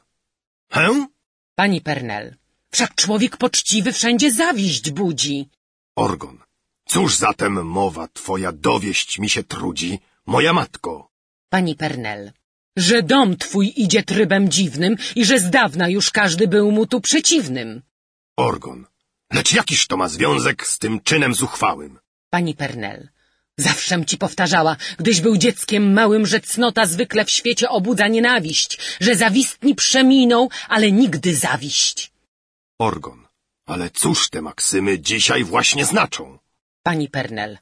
Hę? 0.72 1.06
Pani 1.54 1.80
Pernel, 1.80 2.36
wszak 2.70 2.94
człowiek 2.94 3.36
poczciwy 3.36 3.92
wszędzie 3.92 4.32
zawiść 4.32 4.90
budzi. 4.90 5.48
Orgon. 5.96 6.38
Cóż 6.86 7.16
zatem 7.16 7.66
mowa 7.66 8.08
twoja 8.08 8.52
dowieść 8.52 9.18
mi 9.18 9.28
się 9.30 9.42
trudzi, 9.44 9.98
moja 10.26 10.52
matko? 10.52 11.07
Pani 11.50 11.74
Pernel, 11.76 12.32
że 12.76 13.02
dom 13.02 13.36
twój 13.36 13.72
idzie 13.76 14.02
trybem 14.02 14.50
dziwnym 14.50 14.96
i 15.16 15.24
że 15.24 15.38
z 15.40 15.50
dawna 15.50 15.88
już 15.88 16.10
każdy 16.10 16.48
był 16.48 16.70
mu 16.70 16.86
tu 16.86 17.00
przeciwnym. 17.00 17.82
Orgon. 18.36 18.86
Lecz 19.32 19.52
jakiż 19.52 19.86
to 19.86 19.96
ma 19.96 20.08
związek 20.08 20.66
z 20.66 20.78
tym 20.78 21.00
czynem 21.00 21.34
zuchwałym? 21.34 21.98
Pani 22.30 22.54
Pernel, 22.54 23.08
zawszem 23.58 24.04
ci 24.04 24.18
powtarzała, 24.18 24.76
gdyś 24.98 25.20
był 25.20 25.36
dzieckiem 25.36 25.92
małym, 25.92 26.26
że 26.26 26.40
cnota 26.40 26.86
zwykle 26.86 27.24
w 27.24 27.30
świecie 27.30 27.68
obudza 27.68 28.08
nienawiść, 28.08 28.78
że 29.00 29.16
zawistni 29.16 29.74
przeminą, 29.74 30.48
ale 30.68 30.92
nigdy 30.92 31.36
zawiść. 31.36 32.12
Orgon. 32.78 33.26
Ale 33.66 33.90
cóż 33.90 34.30
te 34.30 34.42
maksymy 34.42 34.98
dzisiaj 34.98 35.44
właśnie 35.44 35.84
znaczą? 35.84 36.38
Pani 36.82 37.08
Pernel, 37.08 37.58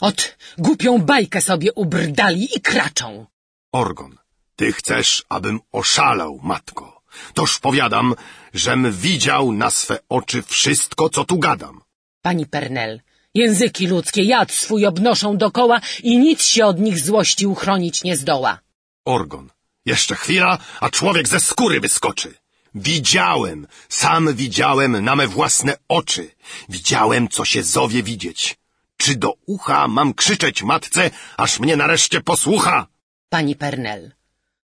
ot, 0.00 0.36
głupią 0.58 0.98
bajkę 0.98 1.40
sobie 1.40 1.72
ubrdali 1.72 2.48
i 2.56 2.60
kraczą. 2.60 3.26
Orgon. 3.72 4.18
Ty 4.56 4.72
chcesz, 4.72 5.24
abym 5.28 5.60
oszalał, 5.72 6.40
matko. 6.42 7.02
Toż 7.34 7.58
powiadam, 7.58 8.14
żem 8.54 8.92
widział 8.92 9.52
na 9.52 9.70
swe 9.70 9.98
oczy 10.08 10.42
wszystko, 10.42 11.08
co 11.08 11.24
tu 11.24 11.38
gadam. 11.38 11.80
Pani 12.22 12.46
Pernel, 12.46 13.00
języki 13.34 13.86
ludzkie 13.86 14.22
jad 14.22 14.52
swój 14.52 14.86
obnoszą 14.86 15.36
dokoła 15.36 15.80
i 16.02 16.18
nic 16.18 16.42
się 16.42 16.66
od 16.66 16.78
nich 16.80 16.98
złości 16.98 17.46
uchronić 17.46 18.04
nie 18.04 18.16
zdoła. 18.16 18.58
Orgon. 19.04 19.50
Jeszcze 19.86 20.14
chwila, 20.14 20.58
a 20.80 20.90
człowiek 20.90 21.28
ze 21.28 21.40
skóry 21.40 21.80
wyskoczy. 21.80 22.34
Widziałem, 22.74 23.66
sam 23.88 24.34
widziałem 24.34 25.04
na 25.04 25.16
me 25.16 25.26
własne 25.28 25.76
oczy. 25.88 26.30
Widziałem, 26.68 27.28
co 27.28 27.44
się 27.44 27.62
zowie 27.62 28.02
widzieć. 28.02 28.58
Czy 29.02 29.16
do 29.16 29.34
ucha 29.46 29.88
mam 29.88 30.14
krzyczeć 30.14 30.62
matce, 30.62 31.10
aż 31.36 31.60
mnie 31.60 31.76
nareszcie 31.76 32.20
posłucha? 32.20 32.86
Pani 33.28 33.56
Pernel. 33.56 34.12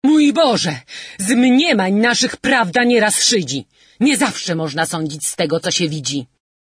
Mój 0.04 0.34
Boże, 0.34 0.82
z 1.20 1.30
mniemań 1.30 1.94
naszych 1.94 2.38
prawda 2.38 2.84
nieraz 2.84 3.24
szydzi. 3.24 3.68
Nie 4.00 4.18
zawsze 4.18 4.56
można 4.56 4.86
sądzić 4.86 5.28
z 5.28 5.36
tego, 5.36 5.60
co 5.60 5.72
się 5.72 5.90
widzi. 5.90 6.28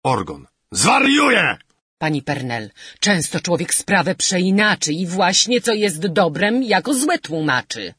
Orgon. 0.04 0.46
Zwariuję! 0.72 1.58
Pani 1.98 2.22
Pernel, 2.22 2.70
często 3.00 3.40
człowiek 3.40 3.74
sprawę 3.74 4.14
przeinaczy 4.14 4.92
i 4.92 5.06
właśnie 5.06 5.60
co 5.60 5.72
jest 5.72 6.06
dobrem, 6.06 6.62
jako 6.62 6.94
złe 6.94 7.18
tłumaczy. 7.18 7.94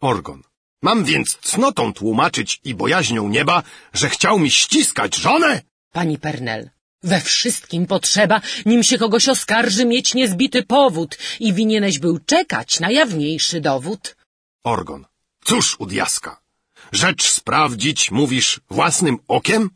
Orgon. 0.00 0.42
Mam 0.82 1.04
więc 1.04 1.36
cnotą 1.36 1.92
tłumaczyć 1.92 2.60
i 2.64 2.74
bojaźnią 2.74 3.28
nieba, 3.28 3.62
że 3.92 4.08
chciał 4.08 4.38
mi 4.38 4.50
ściskać 4.50 5.16
żonę? 5.16 5.62
Pani 5.92 6.18
Pernel, 6.18 6.70
we 7.02 7.20
wszystkim 7.20 7.86
potrzeba, 7.86 8.40
nim 8.66 8.82
się 8.82 8.98
kogoś 8.98 9.28
oskarży, 9.28 9.84
mieć 9.84 10.14
niezbity 10.14 10.62
powód 10.62 11.18
i 11.40 11.52
winieneś 11.52 11.98
był 11.98 12.18
czekać 12.18 12.80
na 12.80 12.90
jawniejszy 12.90 13.60
dowód. 13.60 14.16
Orgon. 14.64 15.06
Cóż 15.44 15.80
u 15.80 15.86
diaska? 15.86 16.40
Rzecz 16.92 17.30
sprawdzić, 17.30 18.10
mówisz, 18.10 18.60
własnym 18.70 19.18
okiem? 19.28 19.70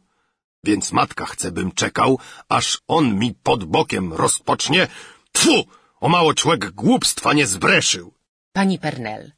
Więc 0.64 0.92
matka 0.92 1.26
chce, 1.26 1.52
bym 1.52 1.72
czekał, 1.72 2.18
aż 2.48 2.78
on 2.88 3.18
mi 3.18 3.34
pod 3.34 3.64
bokiem 3.64 4.12
rozpocznie. 4.12 4.88
Tfu! 5.32 5.64
O 6.00 6.08
mało 6.08 6.34
człowiek 6.34 6.70
głupstwa 6.70 7.32
nie 7.32 7.46
zbreszył. 7.46 8.14
Pani 8.52 8.78
Pernel, 8.78 9.32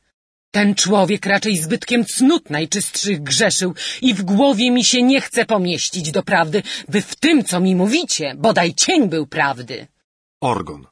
ten 0.56 0.74
człowiek 0.74 1.26
raczej 1.26 1.54
zbytkiem 1.56 2.04
cnót 2.04 2.50
najczystszych 2.50 3.22
grzeszył 3.22 3.74
i 4.02 4.14
w 4.14 4.22
głowie 4.22 4.70
mi 4.70 4.84
się 4.84 5.02
nie 5.02 5.20
chce 5.20 5.44
pomieścić 5.44 6.10
do 6.16 6.22
prawdy, 6.22 6.62
by 6.88 6.98
w 7.02 7.14
tym, 7.24 7.44
co 7.44 7.60
mi 7.60 7.72
mówicie, 7.82 8.34
bodaj 8.36 8.74
cień 8.74 9.08
był 9.08 9.26
prawdy. 9.26 9.86
Orgon. 10.40 10.86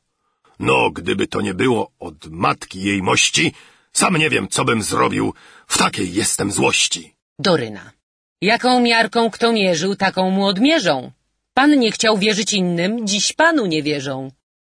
No, 0.58 0.90
gdyby 0.90 1.26
to 1.26 1.40
nie 1.40 1.54
było 1.54 1.90
od 1.98 2.26
matki 2.44 2.78
jej 2.82 3.02
mości, 3.02 3.44
sam 3.92 4.16
nie 4.16 4.30
wiem, 4.30 4.48
co 4.48 4.64
bym 4.64 4.82
zrobił. 4.82 5.34
W 5.66 5.78
takiej 5.78 6.08
jestem 6.14 6.52
złości. 6.52 7.14
Doryna. 7.38 7.92
Jaką 8.42 8.80
miarką 8.80 9.30
kto 9.30 9.52
mierzył, 9.52 9.96
taką 9.96 10.30
mu 10.30 10.46
odmierzą. 10.46 11.12
Pan 11.54 11.78
nie 11.78 11.90
chciał 11.92 12.18
wierzyć 12.18 12.52
innym, 12.52 13.06
dziś 13.06 13.32
panu 13.32 13.66
nie 13.66 13.82
wierzą. 13.82 14.30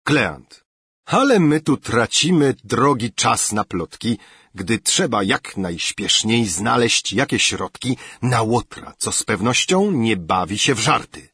Kleant. 0.04 0.64
Ale 1.06 1.40
my 1.40 1.62
tu 1.62 1.78
tracimy 1.78 2.56
drogi 2.64 3.14
czas 3.14 3.52
na 3.52 3.64
plotki, 3.64 4.18
gdy 4.56 4.80
trzeba 4.80 5.24
jak 5.24 5.58
najśpieszniej 5.58 6.46
znaleźć 6.46 7.14
jakie 7.14 7.40
środki 7.40 7.98
na 8.22 8.42
łotra, 8.42 8.94
co 8.98 9.12
z 9.12 9.24
pewnością 9.24 9.92
nie 9.92 10.18
bawi 10.18 10.58
się 10.60 10.76
w 10.76 10.80
żarty. 10.80 11.30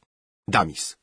Damis. 0.47 0.95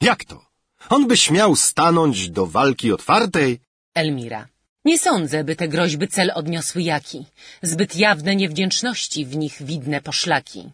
Jak 0.00 0.24
to? 0.24 0.46
On 0.88 1.06
by 1.06 1.16
śmiał 1.16 1.56
stanąć 1.56 2.30
do 2.30 2.46
walki 2.46 2.92
otwartej? 2.92 3.60
Elmira. 3.94 4.48
Nie 4.84 4.98
sądzę, 4.98 5.44
by 5.44 5.56
te 5.56 5.68
groźby 5.68 6.08
cel 6.08 6.30
odniosły 6.34 6.82
jaki. 6.82 7.26
Zbyt 7.62 7.96
jawne 7.96 8.36
niewdzięczności 8.36 9.26
w 9.26 9.36
nich 9.36 9.62
widne 9.62 10.00
poszlaki. 10.00 10.70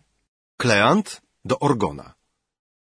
Kleant 0.57 1.21
do 1.45 1.59
Orgona. 1.59 2.15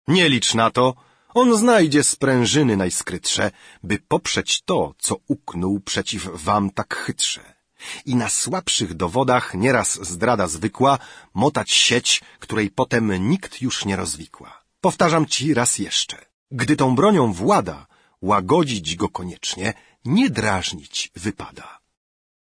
Nie 0.07 0.29
licz 0.29 0.53
na 0.53 0.71
to, 0.71 0.95
on 1.33 1.57
znajdzie 1.57 2.03
sprężyny 2.03 2.77
najskrytsze, 2.77 3.51
by 3.83 3.99
poprzeć 3.99 4.61
to, 4.61 4.93
co 4.99 5.15
uknął 5.27 5.79
przeciw 5.79 6.29
wam 6.33 6.69
tak 6.69 6.95
chytrze. 6.95 7.60
I 8.05 8.15
na 8.15 8.29
słabszych 8.29 8.93
dowodach 8.93 9.53
nieraz 9.53 9.99
zdrada 10.11 10.47
zwykła 10.47 10.99
motać 11.33 11.71
sieć, 11.71 12.21
której 12.39 12.69
potem 12.69 13.29
nikt 13.29 13.61
już 13.61 13.85
nie 13.85 13.95
rozwikła. 13.95 14.61
Powtarzam 14.81 15.25
ci 15.25 15.53
raz 15.53 15.77
jeszcze. 15.77 16.17
Gdy 16.51 16.75
tą 16.75 16.95
bronią 16.95 17.33
włada, 17.33 17.87
łagodzić 18.21 18.95
go 18.95 19.09
koniecznie, 19.09 19.73
nie 20.05 20.29
drażnić 20.29 21.11
wypada. 21.15 21.79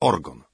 Orgon. 0.00 0.44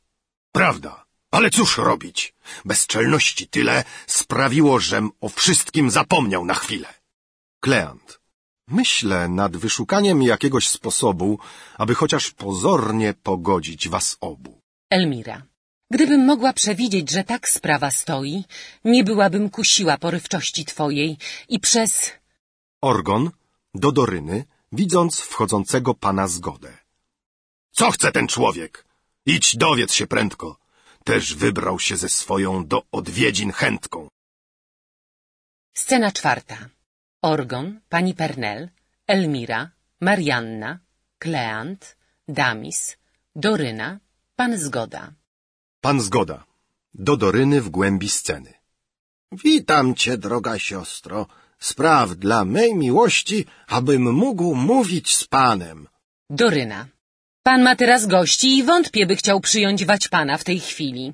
Prawda, 0.53 1.05
ale 1.31 1.51
cóż 1.51 1.79
robić? 1.79 2.35
Bezczelności 2.65 3.49
tyle 3.49 3.85
sprawiło, 4.07 4.81
żem 4.81 5.11
o 5.21 5.29
wszystkim 5.29 5.91
zapomniał 5.91 6.45
na 6.45 6.55
chwilę. 6.55 6.95
Kleant. 7.61 8.21
Myślę 8.69 9.29
nad 9.29 9.57
wyszukaniem 9.57 10.23
jakiegoś 10.23 10.69
sposobu, 10.69 11.39
aby 11.79 11.95
chociaż 11.95 12.31
pozornie 12.31 13.15
pogodzić 13.15 13.89
was 13.89 14.17
obu. 14.21 14.58
Elmira. 14.91 15.43
Gdybym 15.91 16.25
mogła 16.25 16.53
przewidzieć, 16.53 17.11
że 17.11 17.25
tak 17.25 17.49
sprawa 17.49 17.91
stoi, 17.91 18.45
nie 18.85 19.05
byłabym 19.05 19.51
kusiła 19.51 19.99
porywczości 19.99 20.65
twojej 20.65 21.19
i 21.49 21.61
przez... 21.61 22.13
Orgon 22.81 23.31
do 23.75 23.93
Doryny, 23.93 24.45
widząc 24.73 25.21
wchodzącego 25.21 25.95
pana 25.95 26.29
zgodę. 26.29 26.79
Co 27.71 27.91
chce 27.91 28.13
ten 28.13 28.27
człowiek? 28.29 28.85
Idź 29.27 29.57
dowiedz 29.57 29.93
się 29.93 30.07
prędko. 30.07 30.59
Też 31.05 31.35
wybrał 31.35 31.79
się 31.79 31.97
ze 31.97 32.09
swoją 32.09 32.67
do 32.67 32.83
odwiedzin 32.93 33.53
chętką. 33.53 34.09
Scena 35.75 36.13
czwarta. 36.13 36.69
Orgon, 37.23 37.81
pani 37.89 38.15
Pernel, 38.15 38.69
Elmira, 39.07 39.71
Marianna, 40.01 40.79
Kleant, 41.19 41.97
Damis, 42.29 42.97
Doryna, 43.37 44.01
pan 44.39 44.59
Zgoda. 44.59 45.03
Pan 45.81 46.01
zgoda. 46.01 46.45
Do 46.95 47.17
Doryny 47.17 47.61
w 47.61 47.69
głębi 47.69 48.09
sceny. 48.09 48.53
Witam 49.33 49.95
cię, 49.95 50.19
droga 50.19 50.59
siostro. 50.59 51.27
Spraw 51.59 52.07
dla 52.25 52.45
mej 52.45 52.75
miłości, 52.75 53.47
abym 53.67 54.05
mógł 54.13 54.55
mówić 54.55 55.17
z 55.17 55.25
panem. 55.25 55.89
Doryna. 56.31 56.81
Pan 57.43 57.63
ma 57.63 57.77
teraz 57.77 58.07
gości 58.07 58.49
i 58.59 58.63
wątpię, 58.63 59.07
by 59.07 59.17
chciał 59.17 59.41
przyjąć 59.41 59.85
wać 59.85 60.09
pana 60.09 60.35
w 60.39 60.45
tej 60.45 60.61
chwili. 60.61 61.05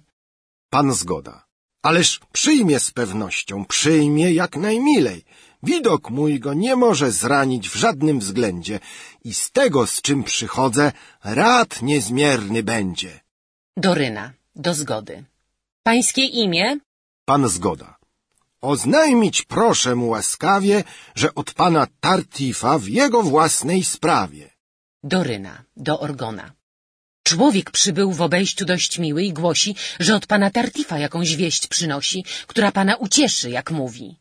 Pan 0.71 0.93
zgoda. 0.93 1.45
Ależ 1.83 2.21
przyjmie 2.33 2.81
z 2.81 2.91
pewnością, 2.91 3.65
przyjmie 3.65 4.33
jak 4.33 4.57
najmilej. 4.57 5.25
Widok 5.65 6.11
mój 6.11 6.41
go 6.41 6.55
nie 6.55 6.75
może 6.77 7.09
zranić 7.23 7.65
w 7.69 7.77
żadnym 7.85 8.17
względzie 8.25 8.81
i 9.25 9.35
z 9.35 9.51
tego, 9.51 9.87
z 9.87 10.03
czym 10.03 10.25
przychodzę, 10.25 10.93
rad 11.25 11.83
niezmierny 11.83 12.63
będzie. 12.63 13.21
Doryna. 13.77 14.33
Do 14.57 14.75
zgody. 14.75 15.25
Pańskie 15.83 16.25
imię? 16.43 16.79
Pan 17.25 17.49
zgoda. 17.49 17.97
Oznajmić 18.61 19.43
proszę 19.43 19.95
mu 19.95 20.09
łaskawie, 20.09 20.85
że 21.15 21.35
od 21.35 21.49
pana 21.55 21.87
Tartifa 22.01 22.79
w 22.79 22.89
jego 22.89 23.23
własnej 23.23 23.85
sprawie. 23.85 24.51
Doryna. 25.03 25.65
Do 25.77 26.01
Orgona. 26.01 26.53
Człowiek 27.23 27.71
przybył 27.71 28.13
w 28.13 28.21
obejściu 28.23 28.65
dość 28.65 28.99
miły 28.99 29.23
i 29.25 29.33
głosi, 29.33 29.77
że 30.01 30.17
od 30.17 30.27
pana 30.27 30.51
Tartifa 30.51 30.99
jakąś 30.99 31.37
wieść 31.37 31.67
przynosi, 31.67 32.25
która 32.47 32.73
pana 32.73 32.97
ucieszy, 32.97 33.51
jak 33.51 33.71
mówi. 33.71 34.17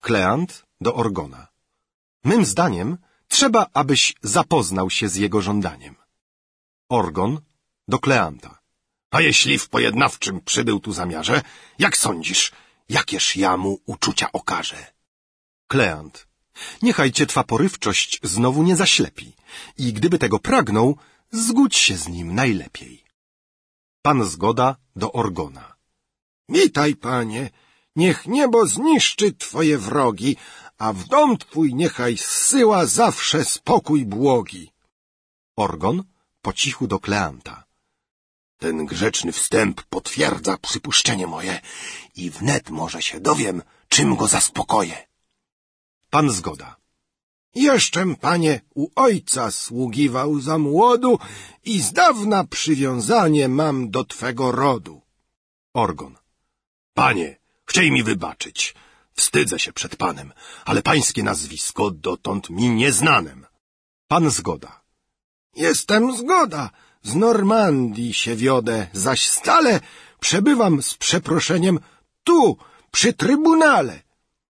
Kleant 0.00 0.50
do 0.80 0.94
Orgona. 0.94 1.48
Mym 2.24 2.44
zdaniem 2.44 2.98
Trzeba, 3.30 3.66
abyś 3.72 4.14
zapoznał 4.22 4.90
się 4.90 5.08
z 5.08 5.16
jego 5.16 5.42
żądaniem. 5.42 5.94
Orgon 6.88 7.40
do 7.88 7.98
Kleanta. 7.98 8.58
A 9.10 9.20
jeśli 9.20 9.58
w 9.58 9.68
pojednawczym 9.68 10.40
przybył 10.40 10.80
tu 10.80 10.92
zamiarze, 10.92 11.42
jak 11.78 11.96
sądzisz, 11.96 12.52
jakież 12.88 13.36
ja 13.36 13.56
mu 13.56 13.80
uczucia 13.86 14.32
okażę? 14.32 14.86
Kleant. 15.66 16.26
Niechaj 16.82 17.12
cię 17.12 17.26
twa 17.26 17.44
porywczość 17.44 18.20
znowu 18.22 18.62
nie 18.62 18.76
zaślepi 18.76 19.32
i 19.78 19.92
gdyby 19.92 20.18
tego 20.18 20.38
pragnął, 20.38 20.96
zgódź 21.30 21.76
się 21.76 21.96
z 21.96 22.08
nim 22.08 22.34
najlepiej. 22.34 23.04
Pan 24.02 24.24
zgoda 24.24 24.76
do 24.96 25.12
Orgona. 25.12 25.74
Witaj, 26.48 26.96
panie, 26.96 27.50
niech 27.96 28.26
niebo 28.26 28.66
zniszczy 28.66 29.32
twoje 29.32 29.78
wrogi, 29.78 30.36
a 30.84 30.92
w 30.92 31.00
dom 31.14 31.30
twój 31.38 31.68
niechaj 31.74 32.16
zsyła 32.16 32.80
zawsze 32.86 33.44
spokój 33.44 34.00
błogi. 34.06 34.64
Orgon 35.56 36.04
po 36.42 36.52
cichu 36.52 36.86
do 36.86 36.98
Kleanta. 37.06 37.64
Ten 38.58 38.86
grzeczny 38.86 39.32
wstęp 39.32 39.82
potwierdza 39.82 40.56
przypuszczenie 40.56 41.26
moje 41.26 41.60
i 42.16 42.30
wnet 42.30 42.70
może 42.70 43.02
się 43.02 43.20
dowiem, 43.20 43.62
czym 43.88 44.16
go 44.16 44.26
zaspokoję. 44.28 44.96
Pan 46.10 46.30
zgoda. 46.30 46.76
Jeszczem, 47.54 48.16
panie, 48.16 48.60
u 48.74 48.88
ojca 48.94 49.50
sługiwał 49.50 50.40
za 50.40 50.58
młodu 50.58 51.18
i 51.64 51.80
z 51.80 51.92
dawna 51.92 52.44
przywiązanie 52.44 53.48
mam 53.48 53.90
do 53.90 54.04
twego 54.04 54.52
rodu. 54.52 55.02
Orgon. 55.74 56.14
Panie, 56.94 57.38
chciej 57.66 57.92
mi 57.92 58.02
wybaczyć. 58.02 58.74
Wstydzę 59.20 59.58
się 59.64 59.72
przed 59.72 59.92
panem, 59.96 60.28
ale 60.64 60.82
pańskie 60.82 61.22
nazwisko 61.22 61.90
dotąd 61.90 62.50
mi 62.50 62.66
nieznanem. 62.82 63.40
Pan 64.08 64.30
zgoda. 64.30 64.72
Jestem 65.56 66.02
zgoda. 66.16 66.70
Z 67.02 67.14
Normandii 67.14 68.14
się 68.14 68.32
wiodę, 68.36 68.76
zaś 68.92 69.20
stale 69.38 69.80
przebywam 70.20 70.82
z 70.82 70.94
przeproszeniem 70.94 71.76
tu, 72.24 72.56
przy 72.90 73.12
trybunale. 73.12 74.02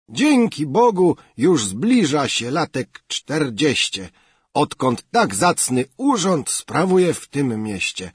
Dzięki 0.08 0.66
Bogu 0.66 1.16
już 1.36 1.58
zbliża 1.72 2.28
się 2.28 2.50
latek 2.50 2.88
czterdzieście, 3.08 4.10
odkąd 4.54 4.98
tak 5.10 5.34
zacny 5.34 5.84
urząd 5.96 6.50
sprawuję 6.50 7.14
w 7.14 7.28
tym 7.28 7.62
mieście. 7.62 8.12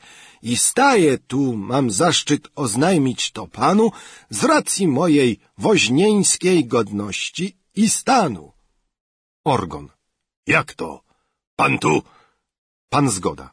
I 0.51 0.57
staję 0.57 1.17
tu, 1.17 1.41
mam 1.71 1.85
zaszczyt 1.91 2.43
oznajmić 2.63 3.21
to 3.31 3.43
panu 3.47 3.85
z 4.29 4.43
racji 4.43 4.87
mojej 4.87 5.39
woźnieńskiej 5.57 6.65
godności 6.65 7.45
i 7.75 7.89
stanu. 7.89 8.43
Orgon. 9.53 9.85
Jak 10.55 10.73
to? 10.73 10.89
Pan 11.59 11.73
tu? 11.79 11.93
Pan 12.89 13.05
zgoda. 13.09 13.47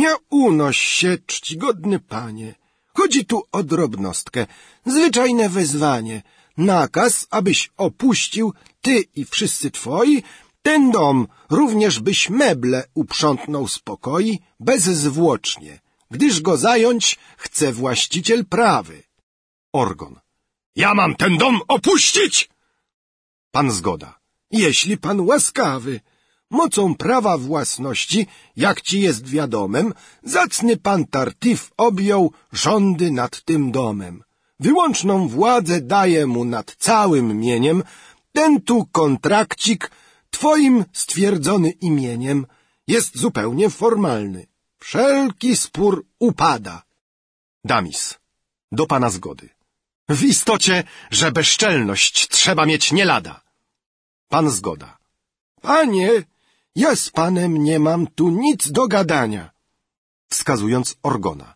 Nie 0.00 0.12
unoś 0.30 0.78
się, 0.98 1.10
czcigodny 1.26 1.98
panie. 2.00 2.54
Chodzi 2.96 3.24
tu 3.24 3.42
o 3.52 3.62
drobnostkę, 3.62 4.46
zwyczajne 4.86 5.48
wezwanie, 5.48 6.22
nakaz, 6.56 7.26
abyś 7.30 7.70
opuścił, 7.76 8.52
ty 8.80 8.94
i 9.14 9.24
wszyscy 9.24 9.70
twoi, 9.70 10.22
ten 10.62 10.90
dom, 10.90 11.28
również 11.50 12.00
byś 12.00 12.30
meble 12.30 12.84
uprzątnął 12.94 13.68
z 13.68 13.78
pokoi 13.78 14.40
bezzwłocznie, 14.60 15.80
gdyż 16.10 16.40
go 16.40 16.56
zająć 16.56 17.18
chce 17.36 17.72
właściciel 17.72 18.46
prawy. 18.46 19.02
Orgon. 19.72 20.20
Ja 20.76 20.94
mam 20.94 21.16
ten 21.16 21.36
dom 21.36 21.60
opuścić? 21.68 22.50
Pan 23.50 23.70
zgoda. 23.70 24.18
Jeśli 24.50 24.98
pan 24.98 25.20
łaskawy, 25.20 26.00
mocą 26.50 26.94
prawa 26.94 27.38
własności, 27.38 28.26
jak 28.56 28.80
ci 28.80 29.00
jest 29.00 29.28
wiadomem, 29.28 29.94
zacny 30.22 30.76
pan 30.76 31.06
Tartif 31.06 31.70
objął 31.76 32.32
rządy 32.52 33.10
nad 33.10 33.42
tym 33.44 33.72
domem. 33.72 34.24
Wyłączną 34.60 35.28
władzę 35.28 35.80
daje 35.80 36.26
mu 36.26 36.44
nad 36.44 36.76
całym 36.78 37.38
mieniem, 37.38 37.82
ten 38.32 38.60
tu 38.60 38.86
kontrakcik, 38.92 39.90
twoim 40.36 40.84
stwierdzony 41.02 41.70
imieniem, 41.70 42.38
jest 42.94 43.18
zupełnie 43.24 43.70
formalny. 43.70 44.46
Wszelki 44.78 45.50
spór 45.56 45.94
upada. 46.18 46.76
Damis. 47.64 48.00
Do 48.72 48.86
pana 48.86 49.10
zgody. 49.10 49.48
W 50.08 50.22
istocie, 50.34 50.84
że 51.10 51.32
bezczelność 51.32 52.28
trzeba 52.28 52.66
mieć 52.66 52.92
nie 52.92 53.04
lada. 53.04 53.34
Pan 54.28 54.50
zgoda. 54.50 54.98
Panie, 55.60 56.10
ja 56.76 56.96
z 56.96 57.10
panem 57.10 57.52
nie 57.68 57.78
mam 57.78 58.06
tu 58.06 58.28
nic 58.44 58.70
do 58.72 58.88
gadania. 58.88 59.44
Wskazując 60.30 60.96
Orgona. 61.02 61.54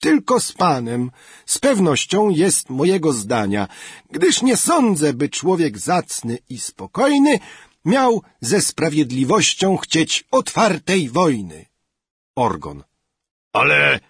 Tylko 0.00 0.40
z 0.40 0.52
panem, 0.52 1.10
z 1.46 1.58
pewnością 1.58 2.30
jest 2.30 2.70
mojego 2.70 3.12
zdania, 3.12 3.68
gdyż 4.10 4.42
nie 4.42 4.56
sądzę, 4.56 5.12
by 5.12 5.28
człowiek 5.28 5.78
zacny 5.78 6.38
i 6.48 6.58
spokojny 6.58 7.40
miał 7.84 8.22
ze 8.40 8.60
sprawiedliwością 8.60 9.76
chcieć 9.76 10.24
otwartej 10.30 11.08
wojny. 11.08 11.66
Orgon. 12.36 12.84
Ale... 13.52 14.00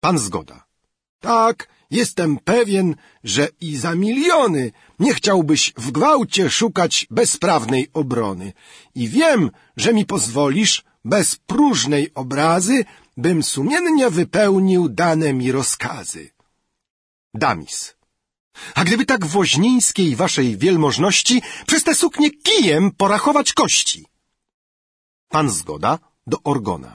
Pan 0.00 0.18
zgoda. 0.18 0.64
Tak, 1.20 1.68
jestem 1.90 2.38
pewien, 2.38 2.96
że 3.24 3.48
i 3.60 3.76
za 3.76 3.94
miliony 3.94 4.72
nie 4.98 5.14
chciałbyś 5.14 5.72
w 5.76 5.90
gwałcie 5.90 6.50
szukać 6.50 7.06
bezprawnej 7.10 7.90
obrony. 7.92 8.52
I 8.94 9.08
wiem, 9.08 9.50
że 9.76 9.92
mi 9.92 10.06
pozwolisz, 10.06 10.84
bez 11.04 11.36
próżnej 11.36 12.14
obrazy, 12.14 12.84
bym 13.16 13.42
sumiennie 13.42 14.10
wypełnił 14.10 14.88
dane 14.88 15.32
mi 15.32 15.52
rozkazy. 15.52 16.30
Damis. 17.34 17.94
A 18.74 18.84
gdyby 18.84 19.04
tak 19.06 19.26
woźnińskiej 19.26 20.16
waszej 20.16 20.56
wielmożności 20.56 21.42
przez 21.66 21.84
te 21.84 21.94
suknie 21.94 22.30
kijem 22.30 22.90
porachować 22.90 23.52
kości? 23.52 24.06
Pan 25.28 25.50
zgoda 25.50 25.98
do 26.26 26.36
Orgona. 26.44 26.92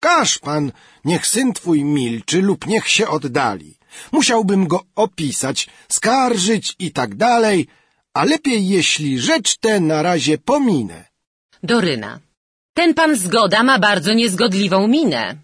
Każ 0.00 0.38
pan, 0.38 0.72
niech 1.04 1.26
syn 1.26 1.52
twój 1.52 1.84
milczy 1.84 2.42
lub 2.42 2.66
niech 2.66 2.88
się 2.88 3.08
oddali. 3.08 3.78
Musiałbym 4.12 4.66
go 4.66 4.84
opisać, 4.94 5.68
skarżyć 5.88 6.74
i 6.78 6.92
tak 6.92 7.14
dalej, 7.14 7.66
a 8.14 8.24
lepiej 8.24 8.68
jeśli 8.68 9.18
rzecz 9.18 9.58
tę 9.58 9.80
na 9.80 10.02
razie 10.02 10.38
pominę. 10.38 11.04
Doryna. 11.62 12.20
Ten 12.74 12.94
pan 12.94 13.16
zgoda 13.16 13.62
ma 13.62 13.78
bardzo 13.78 14.12
niezgodliwą 14.12 14.88
minę. 14.88 15.36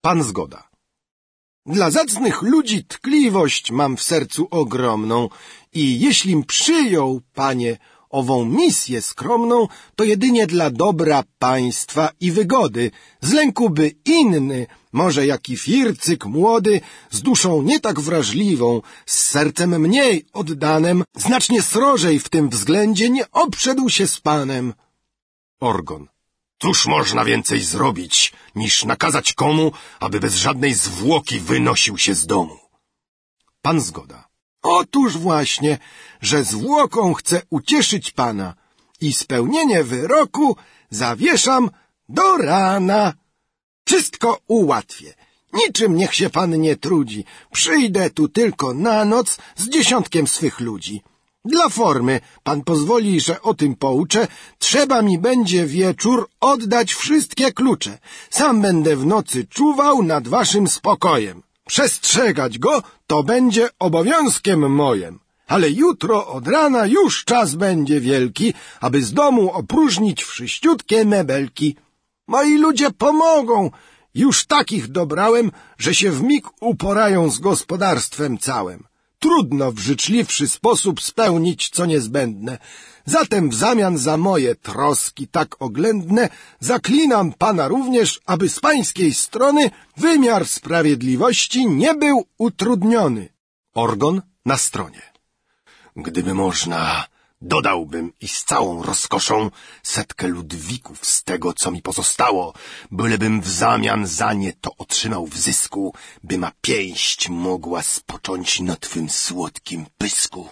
Pan 0.00 0.22
zgoda. 0.22 0.71
Dla 1.66 1.90
zacnych 1.90 2.42
ludzi 2.42 2.84
tkliwość 2.84 3.70
mam 3.70 3.96
w 3.96 4.02
sercu 4.02 4.48
ogromną 4.50 5.28
i 5.72 6.00
jeślim 6.00 6.44
przyjął, 6.44 7.20
panie, 7.34 7.78
ową 8.10 8.44
misję 8.44 9.02
skromną, 9.02 9.68
to 9.96 10.04
jedynie 10.04 10.46
dla 10.46 10.70
dobra 10.70 11.24
państwa 11.38 12.10
i 12.20 12.30
wygody, 12.30 12.90
z 13.20 13.32
lęku 13.32 13.70
by 13.70 13.94
inny, 14.04 14.66
może 14.92 15.26
jaki 15.26 15.56
fircyk 15.56 16.26
młody, 16.26 16.80
z 17.10 17.22
duszą 17.22 17.62
nie 17.62 17.80
tak 17.80 18.00
wrażliwą, 18.00 18.82
z 19.06 19.20
sercem 19.20 19.80
mniej 19.80 20.26
oddanem, 20.32 21.04
znacznie 21.16 21.62
srożej 21.62 22.18
w 22.18 22.28
tym 22.28 22.48
względzie 22.48 23.10
nie 23.10 23.30
obszedł 23.30 23.88
się 23.88 24.06
z 24.06 24.20
panem. 24.20 24.74
Orgon. 25.60 26.11
Cóż 26.62 26.86
można 26.86 27.24
więcej 27.24 27.60
zrobić, 27.60 28.32
niż 28.54 28.84
nakazać 28.84 29.32
komu, 29.32 29.72
aby 30.00 30.20
bez 30.20 30.34
żadnej 30.34 30.74
zwłoki 30.74 31.40
wynosił 31.40 31.98
się 31.98 32.14
z 32.14 32.26
domu? 32.26 32.58
Pan 33.62 33.80
zgoda. 33.80 34.28
Otóż 34.62 35.16
właśnie, 35.16 35.78
że 36.20 36.44
zwłoką 36.44 37.14
chcę 37.14 37.42
ucieszyć 37.50 38.10
pana 38.10 38.54
i 39.00 39.12
spełnienie 39.12 39.84
wyroku 39.84 40.56
zawieszam 40.90 41.70
do 42.08 42.36
rana. 42.36 43.12
Wszystko 43.86 44.38
ułatwię. 44.46 45.14
Niczym 45.52 45.96
niech 45.96 46.14
się 46.14 46.30
pan 46.30 46.60
nie 46.60 46.76
trudzi. 46.76 47.24
Przyjdę 47.52 48.10
tu 48.10 48.28
tylko 48.28 48.74
na 48.74 49.04
noc 49.04 49.38
z 49.56 49.68
dziesiątkiem 49.68 50.26
swych 50.26 50.60
ludzi. 50.60 51.02
Dla 51.44 51.68
formy, 51.68 52.20
pan 52.42 52.62
pozwoli, 52.62 53.20
że 53.20 53.42
o 53.42 53.54
tym 53.54 53.74
pouczę, 53.74 54.28
trzeba 54.58 55.02
mi 55.02 55.18
będzie 55.18 55.66
wieczór 55.66 56.28
oddać 56.40 56.94
wszystkie 56.94 57.52
klucze. 57.52 57.98
Sam 58.30 58.60
będę 58.60 58.96
w 58.96 59.06
nocy 59.06 59.46
czuwał 59.46 60.02
nad 60.02 60.28
waszym 60.28 60.68
spokojem. 60.68 61.42
Przestrzegać 61.66 62.58
go 62.58 62.82
to 63.06 63.22
będzie 63.22 63.68
obowiązkiem 63.78 64.72
mojem. 64.72 65.18
Ale 65.46 65.70
jutro 65.70 66.26
od 66.26 66.48
rana 66.48 66.86
już 66.86 67.24
czas 67.24 67.54
będzie 67.54 68.00
wielki, 68.00 68.54
aby 68.80 69.02
z 69.02 69.12
domu 69.12 69.52
opróżnić 69.52 70.24
wszyściutkie 70.24 71.04
mebelki. 71.04 71.76
Moi 72.26 72.58
ludzie 72.58 72.90
pomogą. 72.90 73.70
Już 74.14 74.46
takich 74.46 74.88
dobrałem, 74.88 75.50
że 75.78 75.94
się 75.94 76.10
w 76.10 76.22
mig 76.22 76.44
uporają 76.60 77.30
z 77.30 77.38
gospodarstwem 77.38 78.38
całym. 78.38 78.91
Trudno 79.22 79.72
w 79.72 79.78
życzliwszy 79.78 80.48
sposób 80.48 81.02
spełnić 81.02 81.70
co 81.74 81.86
niezbędne. 81.86 82.58
Zatem 83.04 83.50
w 83.50 83.54
zamian 83.54 83.98
za 83.98 84.16
moje 84.16 84.54
troski 84.54 85.28
tak 85.28 85.62
oględne 85.62 86.28
zaklinam 86.60 87.32
pana 87.32 87.68
również, 87.68 88.20
aby 88.26 88.48
z 88.48 88.60
pańskiej 88.60 89.14
strony 89.14 89.70
wymiar 89.96 90.46
sprawiedliwości 90.46 91.66
nie 91.66 91.94
był 91.94 92.24
utrudniony. 92.38 93.28
Orgon 93.74 94.22
na 94.46 94.56
stronie. 94.56 95.02
Gdyby 95.96 96.34
można, 96.34 97.04
dodałbym 97.42 98.12
i 98.20 98.28
z 98.28 98.44
całą 98.44 98.82
rozkoszą 98.82 99.50
setkę 99.82 100.26
ludwików 100.28 101.06
z 101.06 101.24
tego, 101.24 101.52
co 101.52 101.70
mi 101.70 101.82
pozostało, 101.82 102.54
bylebym 102.90 103.40
w 103.40 103.48
zamian 103.48 104.06
za 104.06 104.32
nie 104.32 104.52
to 104.52 104.70
otrzymał 104.78 105.26
w 105.26 105.36
zysku, 105.38 105.94
by 106.24 106.38
ma 106.38 106.52
pięść 106.60 107.28
mogła 107.28 107.82
spocząć 107.82 108.60
na 108.60 108.76
twym 108.76 109.10
słodkim 109.10 109.86
pysku. 109.98 110.48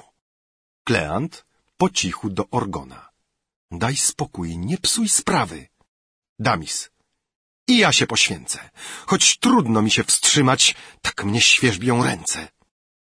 Kleant 0.85 1.45
po 1.77 1.91
cichu 1.91 2.31
do 2.31 2.45
Orgona. 2.51 3.11
Daj 3.71 3.97
spokój, 3.97 4.59
nie 4.59 4.79
psuj 4.79 5.09
sprawy. 5.09 5.69
Damis. 6.39 6.91
I 7.69 7.79
ja 7.79 7.93
się 7.93 8.07
poświęcę. 8.07 8.71
Choć 9.07 9.39
trudno 9.39 9.83
mi 9.83 9.91
się 9.91 10.05
wstrzymać, 10.05 10.75
tak 11.03 11.25
mnie 11.25 11.41
świerzbią 11.41 12.03
ręce. 12.03 12.49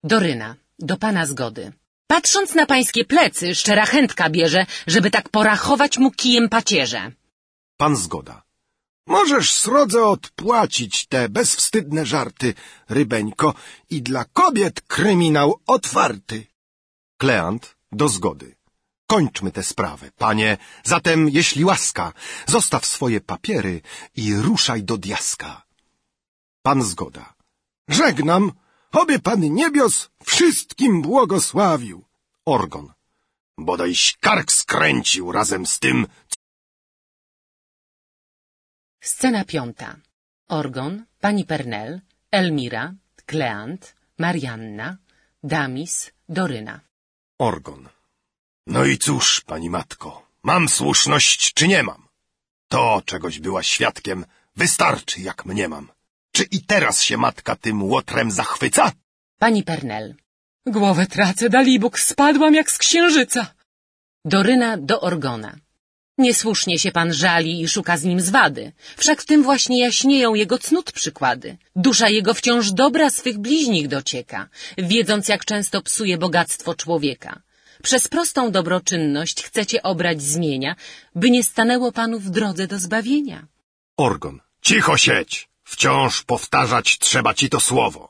Doryna, 0.04 0.56
do 0.80 0.98
pana 0.98 1.26
zgody. 1.26 1.74
Patrząc 2.12 2.56
na 2.56 2.66
pańskie 2.66 3.06
plecy, 3.06 3.56
szczera 3.56 3.86
chętka 3.86 4.30
bierze, 4.30 4.66
żeby 4.88 5.12
tak 5.12 5.30
porachować 5.30 5.98
mu 5.98 6.12
kijem 6.12 6.50
pacierze. 6.50 7.12
Pan 7.78 7.96
zgoda. 7.96 8.44
Możesz 9.08 9.54
srodze 9.54 10.04
odpłacić 10.06 11.08
te 11.08 11.30
bezwstydne 11.30 12.06
żarty, 12.06 12.54
rybeńko, 12.90 13.54
i 13.90 14.02
dla 14.02 14.26
kobiet 14.26 14.82
kryminał 14.82 15.60
otwarty. 15.68 16.48
Kleant 17.18 17.76
do 17.92 18.10
zgody. 18.10 18.56
Kończmy 19.08 19.52
tę 19.52 19.64
sprawę, 19.64 20.12
panie. 20.18 20.58
Zatem, 20.84 21.30
jeśli 21.30 21.66
łaska, 21.66 22.14
zostaw 22.48 22.86
swoje 22.86 23.22
papiery 23.22 23.82
i 24.16 24.36
ruszaj 24.36 24.84
do 24.84 24.98
diaska. 24.98 25.62
Pan 26.62 26.84
zgoda. 26.84 27.34
Żegnam, 27.88 28.52
oby 28.92 29.20
pan 29.20 29.42
niebios 29.42 30.10
wszystkim 30.24 31.02
błogosławił. 31.02 32.06
Orgon. 32.46 32.94
Bodajś 33.58 34.18
kark 34.20 34.52
skręcił 34.52 35.32
razem 35.32 35.66
z 35.66 35.80
tym, 35.80 36.08
Scena 39.04 39.44
piąta. 39.46 39.96
Orgon, 40.48 41.06
pani 41.20 41.46
Pernel, 41.46 42.02
Elmira, 42.32 42.94
Kleant, 43.26 43.96
Marianna, 44.18 44.98
Damis, 45.44 46.12
Doryna. 46.30 46.80
Orgon. 47.40 47.90
No 48.68 48.86
i 48.86 48.98
cóż, 48.98 49.42
pani 49.42 49.70
matko, 49.70 50.28
mam 50.44 50.70
słuszność 50.70 51.54
czy 51.54 51.68
nie 51.68 51.84
mam? 51.84 52.08
To, 52.68 53.02
czegoś 53.06 53.40
była 53.40 53.64
świadkiem, 53.64 54.26
wystarczy, 54.56 55.22
jak 55.22 55.46
mnie 55.46 55.68
mam. 55.70 55.92
Czy 56.32 56.44
i 56.44 56.62
teraz 56.62 57.02
się 57.02 57.18
matka 57.18 57.56
tym 57.56 57.84
łotrem 57.84 58.32
zachwyca? 58.32 58.92
Pani 59.40 59.64
Pernel. 59.64 60.16
Głowę 60.66 61.06
tracę, 61.08 61.50
dalibóg, 61.50 62.00
spadłam 62.00 62.54
jak 62.56 62.72
z 62.72 62.78
księżyca. 62.78 63.54
Doryna 64.26 64.78
do 64.78 65.02
Orgona. 65.02 65.56
Niesłusznie 66.18 66.80
się 66.80 66.92
pan 66.92 67.14
żali 67.14 67.62
i 67.62 67.68
szuka 67.68 67.98
z 67.98 68.04
nim 68.04 68.22
zwady. 68.22 68.72
Wszak 68.98 69.22
w 69.22 69.26
tym 69.26 69.44
właśnie 69.44 69.80
jaśnieją 69.80 70.34
jego 70.34 70.58
cnót 70.58 70.92
przykłady. 70.92 71.58
Dusza 71.76 72.10
jego 72.10 72.34
wciąż 72.34 72.72
dobra 72.72 73.10
swych 73.10 73.38
bliźnich 73.40 73.88
docieka, 73.88 74.50
wiedząc 74.78 75.28
jak 75.28 75.46
często 75.46 75.82
psuje 75.82 76.18
bogactwo 76.18 76.76
człowieka. 76.76 77.42
Przez 77.84 78.08
prostą 78.08 78.52
dobroczynność 78.52 79.44
chcecie 79.44 79.84
obrać 79.84 80.22
zmienia, 80.22 80.76
by 81.16 81.30
nie 81.30 81.44
stanęło 81.44 81.92
panu 81.92 82.20
w 82.20 82.30
drodze 82.30 82.68
do 82.68 82.80
zbawienia. 82.80 83.48
Orgon. 83.98 84.40
Cicho 84.62 84.98
siedź! 84.98 85.51
Wciąż 85.74 86.24
powtarzać 86.24 86.98
trzeba 87.00 87.34
ci 87.34 87.50
to 87.50 87.60
słowo. 87.60 88.02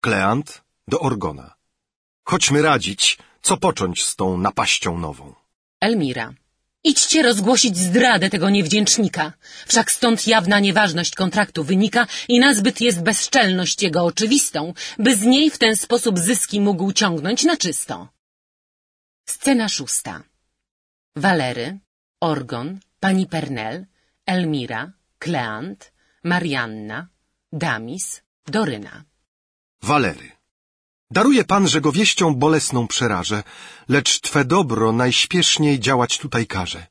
Kleant 0.00 0.62
do 0.88 1.00
Orgona. 1.00 1.54
Chodźmy 2.24 2.62
radzić, 2.62 3.18
co 3.42 3.56
począć 3.56 4.04
z 4.04 4.16
tą 4.16 4.38
napaścią 4.38 4.98
nową. 4.98 5.34
Elmira. 5.80 6.34
Idźcie 6.84 7.22
rozgłosić 7.22 7.76
zdradę 7.76 8.30
tego 8.30 8.50
niewdzięcznika. 8.50 9.32
Wszak 9.66 9.92
stąd 9.92 10.26
jawna 10.26 10.60
nieważność 10.60 11.14
kontraktu 11.14 11.64
wynika 11.64 12.06
i 12.28 12.40
nazbyt 12.40 12.80
jest 12.80 13.02
bezczelność 13.02 13.82
jego 13.82 14.04
oczywistą, 14.04 14.74
by 14.98 15.16
z 15.16 15.22
niej 15.22 15.50
w 15.50 15.58
ten 15.58 15.76
sposób 15.76 16.18
zyski 16.18 16.60
mógł 16.60 16.92
ciągnąć 16.92 17.44
na 17.44 17.56
czysto. 17.56 18.08
Scena 19.32 19.68
szósta. 19.68 20.22
Walery, 21.16 21.78
Orgon, 22.20 22.80
pani 23.00 23.26
Pernel, 23.26 23.86
Elmira, 24.26 24.92
Kleant, 25.18 25.92
Marianna, 26.24 27.08
Damis, 27.52 28.22
Doryna. 28.46 29.04
Walery. 29.82 30.30
Daruje 31.10 31.44
pan, 31.44 31.68
że 31.68 31.80
go 31.80 31.92
wieścią 31.92 32.34
bolesną 32.34 32.86
przerażę, 32.86 33.42
lecz 33.88 34.20
twe 34.20 34.44
dobro 34.44 34.92
najśpieszniej 34.92 35.80
działać 35.80 36.18
tutaj 36.18 36.46
każe. 36.46 36.86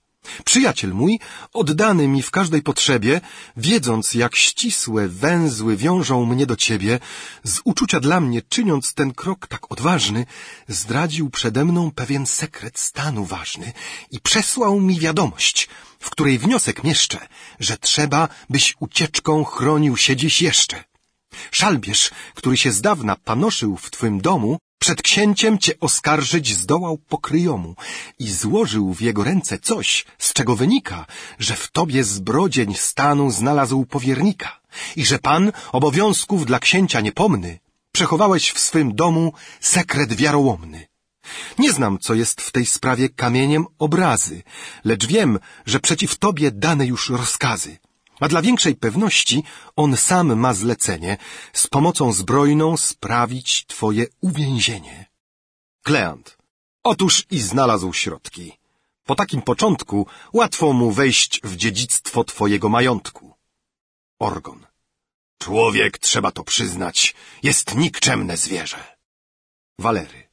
Przyjaciel 0.45 0.93
mój, 0.93 1.19
oddany 1.53 2.07
mi 2.07 2.21
w 2.21 2.31
każdej 2.31 2.61
potrzebie, 2.61 3.21
wiedząc 3.57 4.13
jak 4.13 4.35
ścisłe 4.35 5.07
węzły 5.07 5.77
wiążą 5.77 6.25
mnie 6.25 6.45
do 6.45 6.55
ciebie, 6.55 6.99
z 7.43 7.61
uczucia 7.63 7.99
dla 7.99 8.19
mnie 8.19 8.41
czyniąc 8.41 8.93
ten 8.93 9.13
krok 9.13 9.47
tak 9.47 9.71
odważny, 9.71 10.25
zdradził 10.67 11.29
przede 11.29 11.65
mną 11.65 11.91
pewien 11.91 12.25
sekret 12.25 12.79
stanu 12.79 13.25
ważny 13.25 13.73
i 14.11 14.19
przesłał 14.19 14.79
mi 14.79 14.99
wiadomość, 14.99 15.69
w 15.99 16.09
której 16.09 16.39
wniosek 16.39 16.83
mieszczę, 16.83 17.27
że 17.59 17.77
trzeba, 17.77 18.27
byś 18.49 18.75
ucieczką 18.79 19.43
chronił 19.43 19.97
się 19.97 20.15
dziś 20.15 20.41
jeszcze. 20.41 20.83
Szalbierz, 21.51 22.11
który 22.35 22.57
się 22.57 22.71
z 22.71 22.81
dawna 22.81 23.15
panoszył 23.15 23.77
w 23.77 23.91
twym 23.91 24.21
domu, 24.21 24.57
przed 24.79 25.01
księciem 25.01 25.57
cię 25.57 25.73
oskarżyć 25.79 26.55
zdołał 26.55 26.97
pokryjomu 26.97 27.75
i 28.19 28.31
złożył 28.31 28.93
w 28.93 29.01
jego 29.01 29.23
ręce 29.23 29.59
coś, 29.59 30.05
z 30.17 30.33
czego 30.33 30.55
wynika, 30.55 31.05
że 31.39 31.55
w 31.55 31.71
tobie 31.71 32.03
zbrodzień 32.03 32.75
stanu 32.75 33.31
znalazł 33.31 33.85
powiernika 33.85 34.59
i 34.95 35.05
że 35.05 35.19
pan 35.19 35.51
obowiązków 35.71 36.45
dla 36.45 36.59
księcia 36.59 37.01
niepomny 37.01 37.59
przechowałeś 37.91 38.51
w 38.51 38.59
swym 38.59 38.95
domu 38.95 39.33
sekret 39.59 40.13
wiarołomny. 40.13 40.88
Nie 41.59 41.73
znam, 41.73 41.99
co 41.99 42.13
jest 42.13 42.41
w 42.41 42.51
tej 42.51 42.65
sprawie 42.65 43.09
kamieniem 43.09 43.65
obrazy, 43.79 44.43
lecz 44.83 45.05
wiem, 45.05 45.39
że 45.65 45.79
przeciw 45.79 46.17
tobie 46.17 46.51
dane 46.51 46.85
już 46.85 47.09
rozkazy. 47.09 47.77
A 48.19 48.27
dla 48.27 48.41
większej 48.41 48.75
pewności 48.75 49.43
on 49.75 49.97
sam 49.97 50.39
ma 50.39 50.53
zlecenie 50.53 51.17
z 51.53 51.67
pomocą 51.67 52.13
zbrojną 52.13 52.77
sprawić 52.77 53.65
twoje 53.65 54.05
uwięzienie. 54.21 55.09
Kleant. 55.83 56.37
Otóż 56.83 57.25
i 57.31 57.39
znalazł 57.39 57.93
środki. 57.93 58.51
Po 59.05 59.15
takim 59.15 59.41
początku 59.41 60.07
łatwo 60.33 60.73
mu 60.73 60.91
wejść 60.91 61.41
w 61.43 61.55
dziedzictwo 61.55 62.23
twojego 62.23 62.69
majątku. 62.69 63.35
Orgon. 64.19 64.65
Człowiek, 65.37 65.97
trzeba 65.97 66.31
to 66.31 66.43
przyznać, 66.43 67.15
jest 67.43 67.75
nikczemne 67.75 68.37
zwierzę. 68.37 68.97
Walery. 69.79 70.28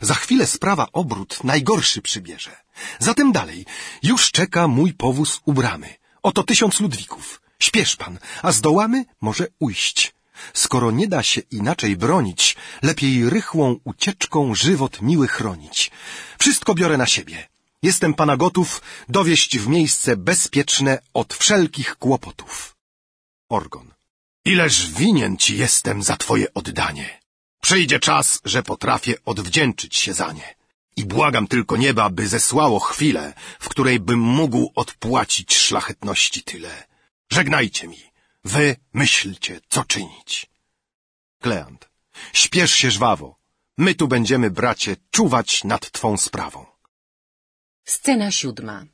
Za 0.00 0.14
chwilę 0.14 0.46
sprawa 0.46 0.86
obrót 0.92 1.44
najgorszy 1.44 2.02
przybierze. 2.02 2.56
Zatem 2.98 3.32
dalej. 3.32 3.66
Już 4.02 4.30
czeka 4.30 4.68
mój 4.68 4.92
powóz 4.94 5.40
u 5.44 5.52
bramy. 5.52 5.94
Oto 6.22 6.42
tysiąc 6.42 6.80
ludwików. 6.80 7.40
Śpiesz 7.58 7.96
pan, 7.96 8.18
a 8.42 8.52
zdołamy 8.52 9.04
może 9.20 9.46
ujść. 9.58 10.14
Skoro 10.54 10.90
nie 10.90 11.08
da 11.08 11.22
się 11.22 11.40
inaczej 11.50 11.96
bronić, 11.96 12.56
lepiej 12.82 13.30
rychłą 13.30 13.76
ucieczką 13.84 14.54
żywot 14.54 15.02
miły 15.02 15.28
chronić. 15.28 15.90
Wszystko 16.38 16.74
biorę 16.74 16.96
na 16.96 17.06
siebie. 17.06 17.48
Jestem 17.82 18.14
pana 18.14 18.36
gotów 18.36 18.82
dowieść 19.08 19.58
w 19.58 19.68
miejsce 19.68 20.16
bezpieczne 20.16 20.98
od 21.14 21.34
wszelkich 21.34 21.96
kłopotów. 21.96 22.76
Orgon. 23.48 23.94
Ileż 24.44 24.90
winien 24.90 25.36
ci 25.36 25.56
jestem 25.56 26.02
za 26.02 26.16
twoje 26.16 26.54
oddanie. 26.54 27.25
Przyjdzie 27.66 28.00
czas, 28.00 28.40
że 28.44 28.62
potrafię 28.62 29.14
odwdzięczyć 29.24 29.96
się 29.96 30.12
za 30.14 30.32
nie. 30.32 30.54
I 30.96 31.04
błagam 31.04 31.46
tylko 31.46 31.76
nieba, 31.76 32.10
by 32.10 32.28
zesłało 32.28 32.78
chwilę, 32.80 33.34
w 33.60 33.68
której 33.68 34.00
bym 34.00 34.20
mógł 34.20 34.72
odpłacić 34.74 35.54
szlachetności 35.54 36.42
tyle. 36.42 36.86
Żegnajcie 37.30 37.88
mi. 37.88 38.02
Wy 38.44 38.76
myślcie, 38.92 39.60
co 39.68 39.84
czynić. 39.84 40.46
Kleant. 41.40 41.88
Śpiesz 42.32 42.72
się 42.72 42.90
żwawo. 42.90 43.38
My 43.78 43.94
tu 43.94 44.08
będziemy, 44.08 44.50
bracie, 44.50 44.96
czuwać 45.10 45.64
nad 45.64 45.90
twą 45.90 46.16
sprawą. 46.16 46.66
Scena 47.84 48.30
siódma. 48.30 48.86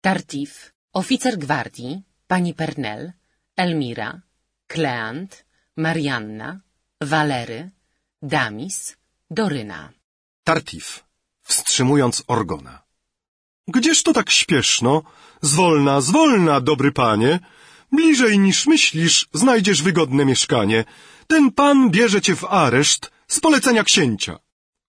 Tartif, 0.00 0.72
oficer 0.92 1.38
gwardii, 1.38 2.02
pani 2.26 2.54
Pernel, 2.54 3.12
Elmira, 3.56 4.20
Kleant, 4.66 5.44
Marianna, 5.76 6.60
Walery, 7.00 7.75
Damis, 8.22 8.96
Doryna. 9.30 9.92
Tartif, 10.44 11.04
wstrzymując 11.42 12.22
Orgona. 12.26 12.82
Gdzież 13.68 14.02
to 14.02 14.12
tak 14.12 14.30
śpieszno? 14.30 15.02
Zwolna, 15.42 16.00
zwolna, 16.00 16.60
dobry 16.60 16.92
panie. 16.92 17.40
Bliżej 17.92 18.38
niż 18.38 18.66
myślisz, 18.66 19.28
znajdziesz 19.32 19.82
wygodne 19.82 20.24
mieszkanie. 20.24 20.84
Ten 21.26 21.52
pan 21.52 21.90
bierze 21.90 22.22
cię 22.22 22.36
w 22.36 22.44
areszt 22.44 23.10
z 23.28 23.40
polecenia 23.40 23.84
księcia. 23.84 24.38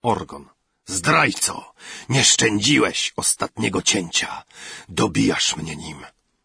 Orgon. 0.02 0.50
Zdrajco, 0.85 1.74
nie 2.10 2.24
szczędziłeś 2.24 3.14
ostatniego 3.16 3.82
cięcia. 3.82 4.43
Dobijasz 4.90 5.56
mnie 5.56 5.76
nim. 5.76 5.98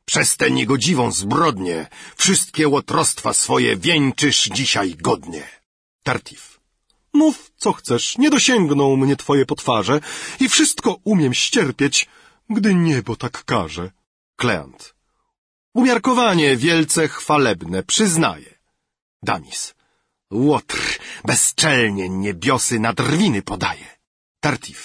Przez 0.04 0.36
tę 0.36 0.50
niegodziwą 0.50 1.12
zbrodnię 1.12 1.86
wszystkie 2.16 2.68
łotrostwa 2.68 3.32
swoje 3.34 3.76
wieńczysz 3.76 4.44
dzisiaj 4.44 4.94
godnie. 4.94 5.48
Tartif. 6.02 6.57
Mów, 7.22 7.36
co 7.62 7.72
chcesz, 7.72 8.18
nie 8.22 8.30
dosięgną 8.30 8.96
mnie 8.96 9.16
twoje 9.16 9.44
potwarze 9.46 10.00
i 10.40 10.48
wszystko 10.48 10.88
umiem 11.12 11.34
ścierpieć, 11.34 12.08
gdy 12.50 12.74
niebo 12.74 13.16
tak 13.16 13.44
każe. 13.44 13.90
Kleant. 14.40 14.94
Umiarkowanie 15.74 16.56
wielce 16.56 17.08
chwalebne, 17.08 17.82
przyznaję. 17.82 18.50
Damis. 19.22 19.74
Łotr 20.30 20.80
bezczelnie 21.24 22.08
niebiosy 22.08 22.78
na 22.86 22.92
drwiny 22.92 23.42
podaje. 23.42 23.88
Tartif. 24.40 24.80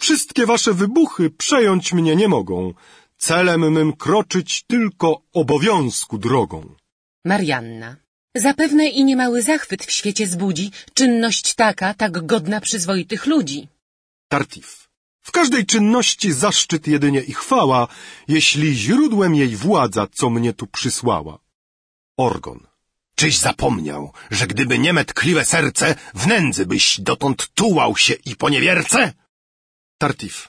Wszystkie 0.00 0.46
wasze 0.46 0.72
wybuchy 0.74 1.30
przejąć 1.30 1.92
mnie 1.92 2.16
nie 2.16 2.28
mogą. 2.28 2.74
Celem 3.18 3.72
mym 3.72 3.92
kroczyć 4.04 4.50
tylko 4.72 5.08
obowiązku 5.32 6.18
drogą. 6.18 6.74
Marianna. 7.24 8.07
Zapewne 8.34 8.88
i 8.88 9.04
niemały 9.04 9.42
zachwyt 9.42 9.84
w 9.84 9.92
świecie 9.92 10.26
zbudzi 10.26 10.70
czynność 10.94 11.54
taka, 11.54 11.94
tak 11.94 12.26
godna 12.26 12.60
przyzwoitych 12.60 13.26
ludzi. 13.26 13.68
Tartif. 14.28 14.88
W 15.20 15.30
każdej 15.30 15.66
czynności 15.66 16.32
zaszczyt 16.32 16.86
jedynie 16.86 17.20
i 17.20 17.32
chwała, 17.32 17.88
jeśli 18.28 18.74
źródłem 18.74 19.34
jej 19.34 19.56
władza, 19.56 20.06
co 20.12 20.30
mnie 20.30 20.52
tu 20.52 20.66
przysłała. 20.66 21.38
Orgon. 22.16 22.66
Czyś 23.14 23.38
zapomniał, 23.38 24.12
że 24.30 24.46
gdyby 24.46 24.78
nie 24.78 24.92
me 24.92 25.04
tkliwe 25.04 25.44
serce, 25.44 25.94
w 26.14 26.26
nędzy 26.26 26.66
byś 26.66 27.00
dotąd 27.00 27.48
tułał 27.54 27.96
się 27.96 28.14
i 28.14 28.36
poniewierce? 28.36 29.12
Tartif. 29.98 30.48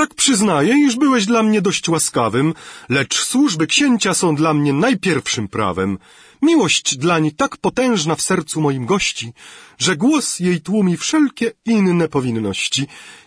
Tak 0.00 0.14
przyznaję, 0.14 0.74
iż 0.86 0.96
byłeś 0.96 1.26
dla 1.26 1.42
mnie 1.42 1.60
dość 1.62 1.88
łaskawym, 1.88 2.54
lecz 2.88 3.14
służby 3.30 3.66
księcia 3.66 4.14
są 4.14 4.36
dla 4.36 4.54
mnie 4.54 4.72
najpierwszym 4.72 5.48
prawem. 5.48 5.98
Miłość 6.42 6.96
dlań 6.96 7.30
tak 7.30 7.56
potężna 7.56 8.14
w 8.14 8.22
sercu 8.22 8.60
moim 8.60 8.86
gości, 8.86 9.32
że 9.78 9.96
głos 9.96 10.40
jej 10.40 10.60
tłumi 10.60 10.96
wszelkie 10.96 11.52
inne 11.64 12.08
powinności 12.08 12.86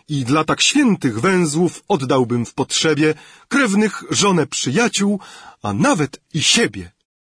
i 0.09 0.25
dla 0.25 0.43
tak 0.43 0.61
świętych 0.61 1.19
węzłów 1.19 1.83
oddałbym 1.87 2.45
w 2.45 2.53
potrzebie 2.53 3.13
krewnych, 3.47 4.03
żonę 4.09 4.47
przyjaciół, 4.47 5.19
a 5.63 5.73
nawet 5.73 6.21
i 6.33 6.41
siebie. 6.43 6.91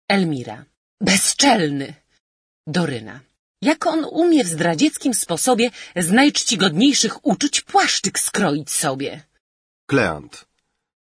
Elmira. 0.08 0.64
Bezczelny. 1.00 1.94
Doryna. 2.66 3.29
Jak 3.62 3.86
on 3.86 4.04
umie 4.04 4.44
w 4.44 4.48
zdradzieckim 4.48 5.14
sposobie 5.14 5.70
z 5.96 6.10
najczcigodniejszych 6.10 7.26
uczuć 7.26 7.60
płaszczyk 7.60 8.18
skroić 8.18 8.70
sobie? 8.70 9.22
Kleant. 9.86 10.46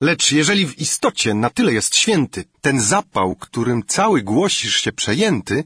Lecz 0.01 0.33
jeżeli 0.33 0.67
w 0.67 0.79
istocie 0.79 1.35
na 1.35 1.51
tyle 1.51 1.73
jest 1.73 1.97
święty 1.97 2.45
ten 2.61 2.81
zapał, 2.81 3.37
którym 3.37 3.83
cały 3.87 4.23
głosisz 4.23 4.77
się 4.81 4.93
przejęty, 4.93 5.65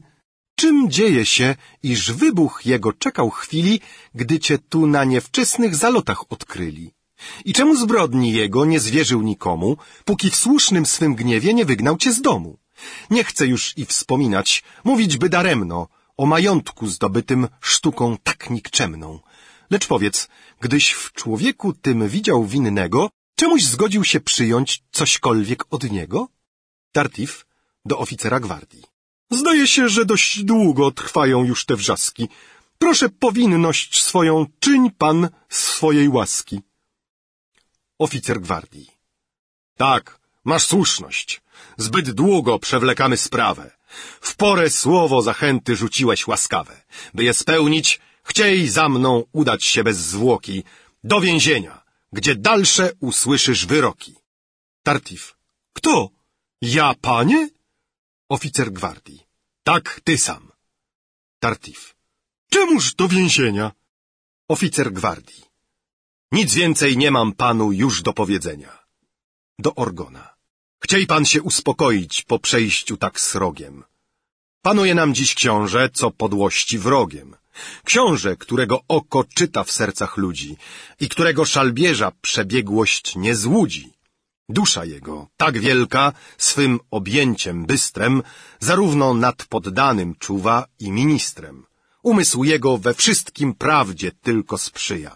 czym 0.55 0.91
dzieje 0.91 1.25
się, 1.25 1.55
iż 1.83 2.11
wybuch 2.11 2.65
jego 2.65 2.93
czekał 2.93 3.29
chwili, 3.29 3.81
gdy 4.15 4.39
cię 4.39 4.57
tu 4.57 4.87
na 4.87 5.03
niewczesnych 5.03 5.75
zalotach 5.75 6.31
odkryli? 6.31 6.93
I 7.45 7.53
czemu 7.53 7.75
zbrodni 7.75 8.33
jego 8.33 8.65
nie 8.65 8.79
zwierzył 8.79 9.21
nikomu, 9.21 9.77
póki 10.05 10.29
w 10.29 10.35
słusznym 10.35 10.85
swym 10.85 11.15
gniewie 11.15 11.53
nie 11.53 11.65
wygnał 11.65 11.97
cię 11.97 12.13
z 12.13 12.21
domu? 12.21 12.57
Nie 13.09 13.23
chcę 13.23 13.47
już 13.47 13.77
i 13.77 13.85
wspominać, 13.85 14.63
mówić 14.83 15.17
by 15.17 15.29
daremno, 15.29 15.87
o 16.17 16.25
majątku 16.25 16.87
zdobytym 16.87 17.47
sztuką 17.61 18.17
tak 18.23 18.49
nikczemną. 18.49 19.19
Lecz 19.69 19.87
powiedz, 19.87 20.27
gdyś 20.59 20.91
w 20.91 21.13
człowieku 21.13 21.73
tym 21.73 22.09
widział 22.09 22.45
winnego, 22.45 23.09
czemuś 23.35 23.63
zgodził 23.63 24.03
się 24.03 24.19
przyjąć 24.19 24.83
cośkolwiek 24.91 25.63
od 25.69 25.91
niego? 25.91 26.27
Tartif 26.91 27.45
do 27.85 27.97
oficera 27.99 28.39
gwardii. 28.39 28.83
Zdaje 29.31 29.67
się, 29.67 29.89
że 29.89 30.05
dość 30.05 30.43
długo 30.43 30.91
trwają 30.91 31.43
już 31.43 31.65
te 31.65 31.75
wrzaski. 31.75 32.29
Proszę 32.77 33.09
powinność 33.09 34.03
swoją 34.03 34.45
czyń 34.59 34.91
pan 34.91 35.29
z 35.49 35.57
swojej 35.57 36.09
łaski. 36.09 36.61
Oficer 37.99 38.41
gwardii. 38.41 38.87
Tak, 39.77 40.19
masz 40.43 40.63
słuszność. 40.65 41.41
Zbyt 41.77 42.11
długo 42.11 42.59
przewlekamy 42.59 43.17
sprawę. 43.17 43.76
W 44.21 44.35
porę 44.35 44.69
słowo 44.69 45.21
zachęty 45.21 45.75
rzuciłeś 45.75 46.27
łaskawe. 46.27 46.81
By 47.13 47.23
je 47.23 47.33
spełnić, 47.33 47.99
chciej 48.23 48.69
za 48.69 48.89
mną 48.89 49.23
udać 49.31 49.63
się 49.65 49.83
bez 49.83 49.97
zwłoki 49.97 50.63
do 51.03 51.21
więzienia, 51.21 51.83
gdzie 52.13 52.35
dalsze 52.35 52.91
usłyszysz 52.99 53.65
wyroki. 53.65 54.15
Tartif. 54.83 55.35
Kto? 55.73 56.09
Ja, 56.61 56.93
panie? 57.01 57.49
Oficer 58.29 58.71
gwardii. 58.71 59.19
Tak, 59.63 60.01
ty 60.03 60.17
sam. 60.17 60.51
Tartif. 61.39 61.95
Czemuż 62.49 62.95
do 62.95 63.07
więzienia? 63.07 63.71
Oficer 64.47 64.91
gwardii. 64.93 65.43
Nic 66.31 66.53
więcej 66.53 66.97
nie 66.97 67.11
mam 67.11 67.33
panu 67.33 67.71
już 67.71 68.01
do 68.01 68.13
powiedzenia. 68.13 68.73
Do 69.59 69.75
Orgona. 69.75 70.36
Chciej 70.79 71.07
pan 71.07 71.25
się 71.25 71.41
uspokoić 71.41 72.21
po 72.21 72.39
przejściu 72.39 72.97
tak 72.97 73.19
srogiem. 73.19 73.83
Panuje 74.61 74.95
nam 74.95 75.13
dziś 75.13 75.35
książę, 75.35 75.89
co 75.93 76.11
podłości 76.11 76.79
wrogiem. 76.79 77.35
Książę, 77.83 78.35
którego 78.35 78.81
oko 78.87 79.23
czyta 79.23 79.63
w 79.63 79.71
sercach 79.71 80.17
ludzi 80.17 80.57
i 80.99 81.09
którego 81.09 81.45
szalbierza 81.45 82.11
przebiegłość 82.21 83.15
nie 83.15 83.35
złudzi. 83.35 83.93
Dusza 84.49 84.85
jego, 84.85 85.27
tak 85.37 85.59
wielka, 85.59 86.13
swym 86.37 86.79
objęciem 86.91 87.65
bystrem, 87.65 88.23
zarówno 88.59 89.13
nad 89.13 89.45
poddanym 89.45 90.15
czuwa 90.15 90.65
i 90.79 90.91
ministrem. 90.91 91.65
Umysł 92.03 92.43
jego 92.43 92.77
we 92.77 92.93
wszystkim 92.93 93.53
prawdzie 93.53 94.11
tylko 94.11 94.57
sprzyja. 94.57 95.15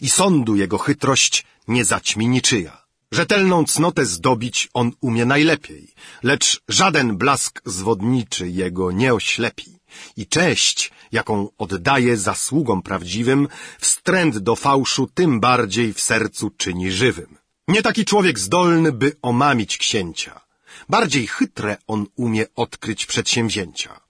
I 0.00 0.08
sądu 0.08 0.56
jego 0.56 0.78
chytrość 0.78 1.44
nie 1.68 1.84
zaćmi 1.84 2.28
niczyja. 2.28 2.83
Rzetelną 3.14 3.64
cnotę 3.64 4.06
zdobić 4.06 4.68
on 4.74 4.92
umie 5.00 5.24
najlepiej, 5.24 5.94
lecz 6.22 6.60
żaden 6.68 7.16
blask 7.16 7.62
zwodniczy 7.64 8.48
jego 8.48 8.90
nie 8.90 9.14
oślepi. 9.14 9.78
I 10.16 10.26
cześć, 10.26 10.90
jaką 11.12 11.48
oddaje 11.58 12.16
zasługom 12.16 12.82
prawdziwym, 12.82 13.48
wstręt 13.80 14.38
do 14.38 14.56
fałszu 14.56 15.06
tym 15.14 15.40
bardziej 15.40 15.92
w 15.92 16.00
sercu 16.00 16.50
czyni 16.50 16.92
żywym. 16.92 17.36
Nie 17.68 17.82
taki 17.82 18.04
człowiek 18.04 18.38
zdolny, 18.38 18.92
by 18.92 19.16
omamić 19.22 19.78
księcia. 19.78 20.40
Bardziej 20.88 21.26
chytre 21.26 21.76
on 21.86 22.06
umie 22.16 22.46
odkryć 22.56 23.06
przedsięwzięcia. 23.06 24.00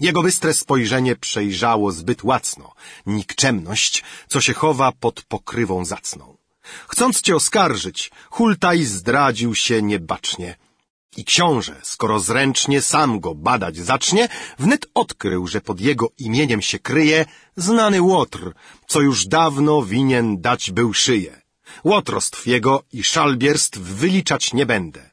Jego 0.00 0.22
bystre 0.22 0.54
spojrzenie 0.54 1.16
przejrzało 1.16 1.92
zbyt 1.92 2.24
łacno 2.24 2.74
nikczemność, 3.06 4.04
co 4.28 4.40
się 4.40 4.54
chowa 4.54 4.92
pod 4.92 5.22
pokrywą 5.22 5.84
zacną. 5.84 6.33
Chcąc 6.88 7.20
cię 7.20 7.36
oskarżyć, 7.36 8.10
Hultaj 8.30 8.84
zdradził 8.84 9.54
się 9.54 9.82
niebacznie. 9.82 10.56
I 11.16 11.24
książę, 11.24 11.80
skoro 11.82 12.20
zręcznie 12.20 12.82
sam 12.82 13.20
go 13.20 13.34
badać 13.34 13.76
zacznie, 13.76 14.28
wnet 14.58 14.86
odkrył, 14.94 15.46
że 15.46 15.60
pod 15.60 15.80
jego 15.80 16.08
imieniem 16.18 16.62
się 16.62 16.78
kryje 16.78 17.26
znany 17.56 18.02
łotr, 18.02 18.52
co 18.86 19.00
już 19.00 19.26
dawno 19.26 19.82
winien 19.82 20.40
dać 20.40 20.70
był 20.70 20.94
szyję. 20.94 21.42
Łotrostw 21.84 22.46
jego 22.46 22.82
i 22.92 23.04
szalbierstw 23.04 23.78
wyliczać 23.78 24.52
nie 24.52 24.66
będę. 24.66 25.10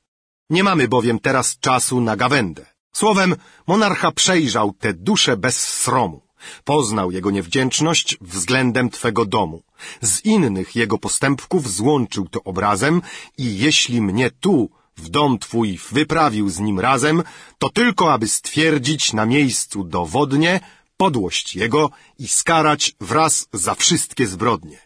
Nie 0.49 0.63
mamy 0.63 0.87
bowiem 0.87 1.19
teraz 1.19 1.57
czasu 1.59 2.01
na 2.01 2.15
gawędę. 2.15 2.65
Słowem, 2.93 3.35
monarcha 3.67 4.11
przejrzał 4.11 4.73
te 4.73 4.93
dusze 4.93 5.37
bez 5.37 5.57
sromu. 5.81 6.21
Poznał 6.63 7.11
jego 7.11 7.31
niewdzięczność 7.31 8.17
względem 8.21 8.89
Twego 8.89 9.25
domu. 9.25 9.63
Z 10.01 10.25
innych 10.25 10.75
jego 10.75 10.97
postępków 10.97 11.71
złączył 11.71 12.27
to 12.27 12.43
obrazem 12.43 13.01
i 13.37 13.57
jeśli 13.57 14.01
mnie 14.01 14.31
tu, 14.31 14.69
w 14.97 15.09
dom 15.09 15.39
Twój, 15.39 15.79
wyprawił 15.91 16.49
z 16.49 16.59
nim 16.59 16.79
razem, 16.79 17.23
to 17.59 17.69
tylko 17.69 18.13
aby 18.13 18.27
stwierdzić 18.27 19.13
na 19.13 19.25
miejscu 19.25 19.83
dowodnie 19.83 20.59
podłość 20.97 21.55
jego 21.55 21.89
i 22.19 22.27
skarać 22.27 22.95
wraz 22.99 23.47
za 23.53 23.75
wszystkie 23.75 24.27
zbrodnie. 24.27 24.79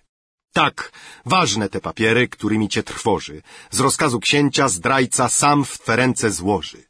Tak, 0.53 0.92
ważne 1.25 1.69
te 1.69 1.82
papiery, 1.82 2.27
którymi 2.27 2.69
Cię 2.69 2.84
trwoży. 2.84 3.42
Z 3.72 3.80
rozkazu 3.80 4.19
księcia 4.19 4.69
zdrajca 4.69 5.30
sam 5.30 5.66
w 5.66 5.77
Twe 5.77 5.95
ręce 5.95 6.32
złoży. 6.32 6.84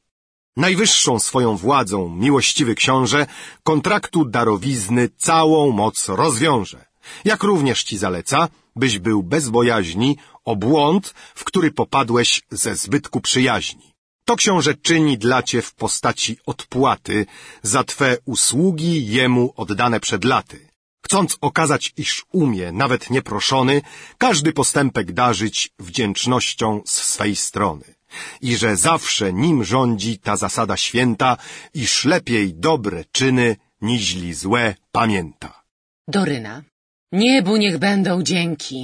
Najwyższą 0.57 1.19
swoją 1.19 1.57
władzą, 1.57 2.09
miłościwy 2.09 2.75
książę, 2.75 3.27
kontraktu 3.63 4.25
darowizny 4.25 5.09
całą 5.17 5.71
moc 5.71 6.09
rozwiąże. 6.09 6.85
Jak 7.25 7.43
również 7.43 7.83
ci 7.83 7.97
zaleca, 7.97 8.47
byś 8.75 8.99
był 8.99 9.23
bez 9.23 9.49
bojaźni 9.49 10.17
o 10.45 10.55
błąd, 10.55 11.13
w 11.35 11.43
który 11.43 11.71
popadłeś 11.71 12.41
ze 12.51 12.75
zbytku 12.75 13.21
przyjaźni. 13.21 13.93
To 14.25 14.35
książę 14.35 14.73
czyni 14.73 15.17
dla 15.17 15.43
cię 15.43 15.61
w 15.61 15.73
postaci 15.73 16.37
odpłaty 16.45 17.25
za 17.63 17.83
twe 17.83 18.17
usługi 18.25 19.07
jemu 19.07 19.53
oddane 19.55 19.99
przed 19.99 20.25
laty. 20.25 20.67
Chcąc 21.05 21.37
okazać, 21.41 21.93
iż 21.97 22.25
umie, 22.31 22.71
nawet 22.71 23.09
nieproszony, 23.09 23.81
każdy 24.17 24.53
postępek 24.53 25.11
darzyć 25.11 25.69
wdzięcznością 25.79 26.81
z 26.85 26.91
swej 26.91 27.35
strony. 27.35 27.94
I 28.41 28.55
że 28.55 28.75
zawsze 28.75 29.33
nim 29.33 29.63
rządzi 29.63 30.19
ta 30.19 30.37
zasada 30.37 30.77
święta, 30.77 31.37
iż 31.73 32.05
lepiej 32.05 32.53
dobre 32.53 33.05
czyny, 33.11 33.57
niźli 33.81 34.33
złe 34.33 34.75
pamięta. 34.91 35.63
Doryna. 36.07 36.63
Niebu 37.11 37.57
niech 37.57 37.77
będą 37.77 38.23
dzięki. 38.23 38.79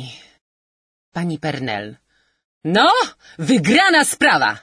Pani 1.11 1.39
Pernel. 1.39 1.97
No, 2.63 2.91
wygrana 3.39 4.05
sprawa! 4.05 4.59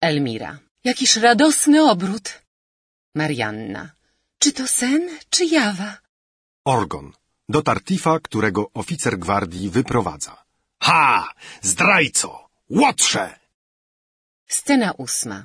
Elmira. 0.00 0.58
Jakiż 0.84 1.16
radosny 1.16 1.82
obrót. 1.90 2.42
Marianna. 3.14 3.82
Czy 4.38 4.52
to 4.52 4.68
sen, 4.68 5.18
czy 5.30 5.44
jawa? 5.44 5.98
Orgon. 6.64 7.12
Do 7.48 7.62
Tartifa, 7.62 8.20
którego 8.20 8.70
oficer 8.74 9.18
gwardii 9.18 9.70
wyprowadza. 9.70 10.44
Ha! 10.80 11.32
Zdrajco! 11.62 12.48
Łotrze! 12.70 13.43
Scena 14.54 14.90
ósma. 15.06 15.38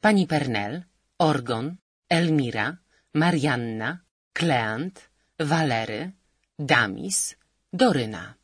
Pani 0.00 0.26
Pernel, 0.26 0.84
Orgon, 1.18 1.76
Elmira, 2.08 2.76
Marianna, 3.14 4.00
Kleant, 4.32 4.96
Walery, 5.38 6.12
Damis, 6.58 7.36
Doryna. 7.72 8.34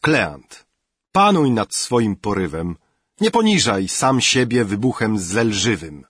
Kleant. 0.00 0.64
Panuj 1.12 1.50
nad 1.50 1.74
swoim 1.74 2.16
porywem. 2.16 2.76
Nie 3.20 3.30
poniżaj 3.30 3.88
sam 3.88 4.20
siebie 4.20 4.64
wybuchem 4.64 5.18
zelżywym. 5.18 6.04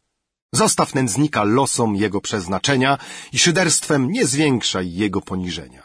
Zostaw 0.52 0.94
nędznika 0.94 1.44
losom 1.44 1.96
jego 1.96 2.20
przeznaczenia 2.20 2.98
i 3.32 3.38
szyderstwem 3.38 4.12
nie 4.12 4.26
zwiększaj 4.26 4.92
jego 4.92 5.20
poniżenia. 5.20 5.84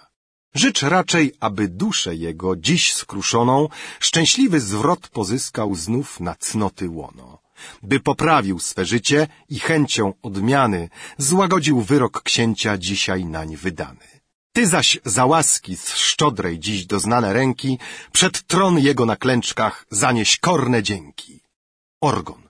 Życz 0.53 0.82
raczej, 0.82 1.33
aby 1.40 1.67
duszę 1.67 2.16
jego, 2.16 2.56
dziś 2.56 2.93
skruszoną, 2.93 3.69
szczęśliwy 4.00 4.59
zwrot 4.59 5.08
pozyskał 5.08 5.75
znów 5.75 6.19
na 6.19 6.35
cnoty 6.35 6.90
łono. 6.90 7.43
By 7.83 7.99
poprawił 7.99 8.59
swe 8.59 8.85
życie 8.85 9.27
i 9.49 9.59
chęcią 9.59 10.14
odmiany 10.22 10.90
złagodził 11.17 11.82
wyrok 11.82 12.22
księcia 12.22 12.77
dzisiaj 12.77 13.25
nań 13.25 13.56
wydany. 13.56 14.07
Ty 14.53 14.67
zaś 14.67 14.99
za 15.06 15.25
łaski 15.25 15.77
z 15.77 15.95
szczodrej 15.95 16.59
dziś 16.59 16.85
doznane 16.85 17.33
ręki 17.33 17.80
przed 18.11 18.48
tron 18.48 18.80
jego 18.80 19.06
na 19.06 19.15
klęczkach 19.15 19.85
zanieś 19.90 20.38
korne 20.38 20.83
dzięki. 20.83 21.40
Orgon. 22.01 22.49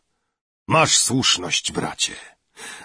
Masz 0.67 0.97
słuszność, 0.97 1.71
bracie. 1.71 2.15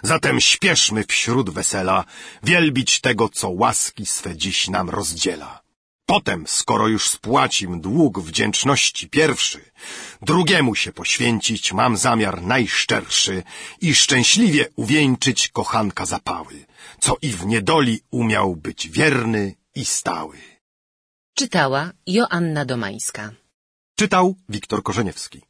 Zatem 0.02 0.40
śpieszmy 0.40 1.04
wśród 1.04 1.50
wesela 1.50 2.04
wielbić 2.42 3.00
tego, 3.00 3.28
co 3.28 3.48
łaski 3.48 4.06
swe 4.06 4.36
dziś 4.36 4.68
nam 4.68 4.90
rozdziela. 4.90 5.67
Potem, 6.14 6.46
skoro 6.46 6.88
już 6.88 7.04
spłacim 7.08 7.80
dług 7.80 8.20
wdzięczności 8.20 9.08
pierwszy, 9.08 9.60
drugiemu 10.22 10.74
się 10.74 10.92
poświęcić 10.92 11.72
mam 11.72 11.96
zamiar 11.96 12.42
najszczerszy 12.42 13.42
i 13.80 13.94
szczęśliwie 13.94 14.68
uwieńczyć 14.76 15.48
kochanka 15.48 16.06
zapały, 16.06 16.66
co 17.00 17.16
i 17.22 17.30
w 17.32 17.46
niedoli 17.46 18.00
umiał 18.10 18.56
być 18.56 18.88
wierny 18.88 19.54
i 19.74 19.84
stały. 19.84 20.38
Czytała 21.34 21.92
Joanna 22.06 22.64
Domańska. 22.64 23.32
Czytał 23.98 24.36
Wiktor 24.48 24.82
Korzeniewski. 24.82 25.47